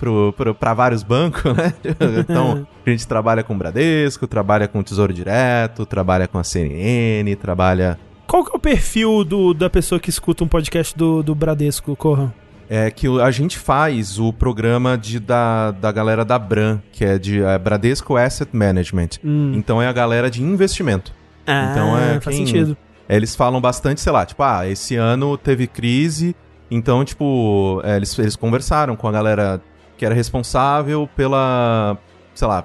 pra 0.58 0.74
vários 0.74 1.02
bancos, 1.02 1.44
né? 1.56 1.72
então, 2.18 2.66
a 2.84 2.90
gente 2.90 3.06
trabalha 3.06 3.42
com 3.42 3.54
o 3.54 3.56
Bradesco, 3.56 4.26
trabalha 4.26 4.66
com 4.66 4.80
o 4.80 4.82
Tesouro 4.82 5.12
Direto, 5.12 5.86
trabalha 5.86 6.26
com 6.26 6.38
a 6.38 6.44
CNN, 6.44 7.34
trabalha 7.36 7.98
Qual 8.26 8.44
que 8.44 8.50
é 8.52 8.56
o 8.56 8.58
perfil 8.58 9.24
do, 9.24 9.54
da 9.54 9.68
pessoa 9.70 10.00
que 10.00 10.10
escuta 10.10 10.44
um 10.44 10.48
podcast 10.48 10.96
do, 10.96 11.22
do 11.22 11.34
Bradesco, 11.34 11.94
Corra? 11.96 12.34
É 12.70 12.90
que 12.90 13.06
a 13.20 13.30
gente 13.30 13.56
faz 13.58 14.18
o 14.18 14.30
programa 14.32 14.98
de, 14.98 15.18
da, 15.18 15.70
da 15.70 15.90
galera 15.90 16.22
da 16.24 16.38
Bran, 16.38 16.80
que 16.92 17.02
é 17.04 17.18
de 17.18 17.42
é, 17.42 17.58
Bradesco 17.58 18.16
Asset 18.16 18.54
Management. 18.54 19.08
Hum. 19.24 19.52
Então 19.54 19.80
é 19.80 19.86
a 19.88 19.92
galera 19.92 20.30
de 20.30 20.42
investimento. 20.42 21.12
Ah, 21.46 21.68
então 21.70 21.96
é 21.98 22.20
faz 22.20 22.36
quem- 22.36 22.46
sentido. 22.46 22.76
eles 23.08 23.34
falam 23.34 23.58
bastante, 23.58 24.02
sei 24.02 24.12
lá, 24.12 24.26
tipo, 24.26 24.42
ah, 24.42 24.68
esse 24.68 24.96
ano 24.96 25.38
teve 25.38 25.66
crise, 25.66 26.36
então, 26.70 27.02
tipo, 27.06 27.80
é, 27.84 27.96
eles, 27.96 28.18
eles 28.18 28.36
conversaram 28.36 28.94
com 28.96 29.08
a 29.08 29.12
galera 29.12 29.62
que 29.96 30.04
era 30.04 30.14
responsável 30.14 31.08
pela, 31.16 31.96
sei 32.34 32.46
lá, 32.46 32.62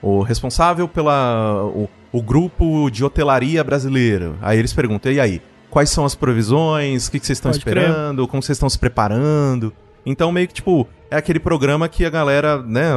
o 0.00 0.22
responsável 0.22 0.88
pela 0.88 1.62
o, 1.66 1.86
o 2.10 2.22
grupo 2.22 2.88
de 2.90 3.04
hotelaria 3.04 3.62
brasileiro. 3.62 4.36
Aí 4.40 4.58
eles 4.58 4.72
perguntam, 4.72 5.12
e 5.12 5.20
aí, 5.20 5.42
quais 5.74 5.90
são 5.90 6.04
as 6.04 6.14
provisões, 6.14 7.08
o 7.08 7.10
que, 7.10 7.18
que 7.18 7.26
vocês 7.26 7.36
estão 7.36 7.50
Pode 7.50 7.64
crer. 7.64 7.78
esperando, 7.78 8.28
como 8.28 8.40
vocês 8.40 8.54
estão 8.54 8.70
se 8.70 8.78
preparando? 8.78 9.72
Então, 10.06 10.30
meio 10.30 10.46
que, 10.46 10.54
tipo, 10.54 10.86
é 11.10 11.16
aquele 11.16 11.40
programa 11.40 11.88
que 11.88 12.04
a 12.04 12.10
galera, 12.10 12.62
né, 12.62 12.92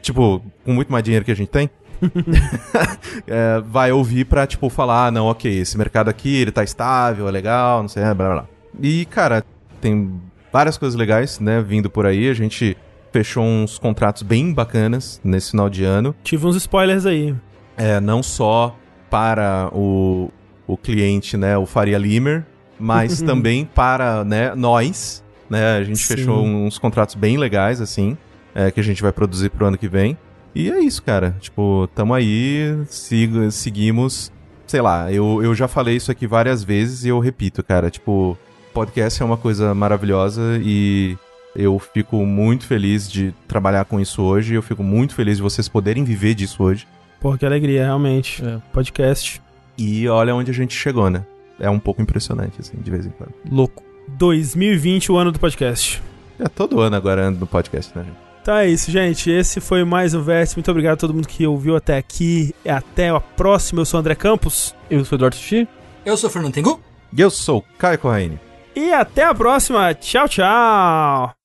tipo, 0.00 0.40
com 0.64 0.72
muito 0.72 0.92
mais 0.92 1.02
dinheiro 1.02 1.24
que 1.24 1.32
a 1.32 1.34
gente 1.34 1.48
tem, 1.48 1.68
é, 3.26 3.60
vai 3.66 3.90
ouvir 3.90 4.26
pra, 4.26 4.46
tipo, 4.46 4.68
falar, 4.68 5.08
ah, 5.08 5.10
não, 5.10 5.26
ok, 5.26 5.58
esse 5.58 5.76
mercado 5.76 6.08
aqui, 6.08 6.36
ele 6.36 6.52
tá 6.52 6.62
estável, 6.62 7.26
é 7.26 7.32
legal, 7.32 7.82
não 7.82 7.88
sei, 7.88 8.04
blá, 8.04 8.14
blá, 8.14 8.28
blá. 8.28 8.46
E, 8.80 9.06
cara, 9.06 9.44
tem 9.80 10.20
várias 10.52 10.78
coisas 10.78 10.96
legais, 10.96 11.40
né, 11.40 11.60
vindo 11.60 11.90
por 11.90 12.06
aí. 12.06 12.28
A 12.28 12.34
gente 12.34 12.76
fechou 13.10 13.42
uns 13.42 13.76
contratos 13.76 14.22
bem 14.22 14.54
bacanas 14.54 15.20
nesse 15.24 15.50
final 15.50 15.68
de 15.68 15.82
ano. 15.82 16.14
Tive 16.22 16.46
uns 16.46 16.54
spoilers 16.54 17.06
aí. 17.06 17.34
É, 17.76 17.98
não 17.98 18.22
só 18.22 18.76
para 19.10 19.68
o, 19.72 20.30
o 20.66 20.76
cliente, 20.76 21.36
né, 21.36 21.56
o 21.56 21.66
Faria 21.66 21.98
Limer, 21.98 22.44
mas 22.78 23.20
também 23.22 23.64
para, 23.64 24.24
né, 24.24 24.54
nós, 24.54 25.22
né, 25.48 25.76
a 25.78 25.84
gente 25.84 25.98
Sim. 25.98 26.16
fechou 26.16 26.44
uns 26.44 26.78
contratos 26.78 27.14
bem 27.14 27.36
legais, 27.36 27.80
assim, 27.80 28.16
é, 28.54 28.70
que 28.70 28.80
a 28.80 28.84
gente 28.84 29.02
vai 29.02 29.12
produzir 29.12 29.50
pro 29.50 29.66
ano 29.66 29.78
que 29.78 29.88
vem. 29.88 30.16
E 30.54 30.70
é 30.70 30.78
isso, 30.78 31.02
cara, 31.02 31.36
tipo, 31.40 31.88
tamo 31.94 32.14
aí, 32.14 32.78
sigo, 32.86 33.50
seguimos, 33.50 34.32
sei 34.66 34.80
lá, 34.80 35.12
eu, 35.12 35.42
eu 35.42 35.54
já 35.54 35.66
falei 35.66 35.96
isso 35.96 36.12
aqui 36.12 36.26
várias 36.26 36.62
vezes 36.62 37.04
e 37.04 37.08
eu 37.08 37.18
repito, 37.18 37.62
cara, 37.62 37.90
tipo, 37.90 38.38
podcast 38.72 39.20
é 39.20 39.24
uma 39.24 39.36
coisa 39.36 39.74
maravilhosa 39.74 40.60
e 40.62 41.16
eu 41.56 41.78
fico 41.78 42.24
muito 42.24 42.66
feliz 42.66 43.10
de 43.10 43.34
trabalhar 43.46 43.84
com 43.84 44.00
isso 44.00 44.22
hoje, 44.22 44.54
eu 44.54 44.62
fico 44.62 44.82
muito 44.82 45.14
feliz 45.14 45.36
de 45.36 45.42
vocês 45.42 45.68
poderem 45.68 46.04
viver 46.04 46.34
disso 46.34 46.62
hoje. 46.62 46.86
Pô, 47.20 47.36
que 47.38 47.46
alegria, 47.46 47.84
realmente. 47.84 48.44
É. 48.44 48.60
Podcast. 48.72 49.40
E 49.76 50.08
olha 50.08 50.34
onde 50.34 50.50
a 50.50 50.54
gente 50.54 50.74
chegou, 50.76 51.10
né? 51.10 51.24
É 51.58 51.70
um 51.70 51.78
pouco 51.78 52.02
impressionante, 52.02 52.60
assim, 52.60 52.76
de 52.76 52.90
vez 52.90 53.06
em 53.06 53.10
quando. 53.10 53.32
Louco. 53.50 53.82
2020, 54.08 55.10
o 55.12 55.16
ano 55.16 55.32
do 55.32 55.38
podcast. 55.38 56.02
É 56.38 56.48
todo 56.48 56.80
ano 56.80 56.96
agora 56.96 57.26
ando 57.26 57.40
no 57.40 57.46
podcast, 57.46 57.96
né? 57.96 58.04
Então 58.42 58.56
é 58.56 58.68
isso, 58.68 58.90
gente. 58.90 59.30
Esse 59.30 59.60
foi 59.60 59.84
mais 59.84 60.12
um 60.12 60.20
Vértice. 60.20 60.56
Muito 60.56 60.70
obrigado 60.70 60.94
a 60.94 60.96
todo 60.98 61.14
mundo 61.14 61.26
que 61.26 61.46
ouviu 61.46 61.76
até 61.76 61.96
aqui. 61.96 62.54
E 62.64 62.68
até 62.68 63.08
a 63.08 63.18
próxima. 63.18 63.80
Eu 63.80 63.86
sou 63.86 63.98
o 63.98 64.00
André 64.00 64.14
Campos. 64.14 64.74
Eu 64.90 65.02
sou 65.04 65.16
o 65.16 65.18
Eduardo 65.18 65.36
Sushi. 65.36 65.66
Eu 66.04 66.16
sou 66.16 66.28
o 66.28 66.32
Fernando 66.32 66.52
Tengu. 66.52 66.78
E 67.16 67.20
eu 67.20 67.30
sou 67.30 67.58
o 67.60 67.78
Caio 67.78 67.98
Corraine. 67.98 68.38
E 68.76 68.92
até 68.92 69.24
a 69.24 69.34
próxima. 69.34 69.94
Tchau, 69.94 70.28
tchau. 70.28 71.43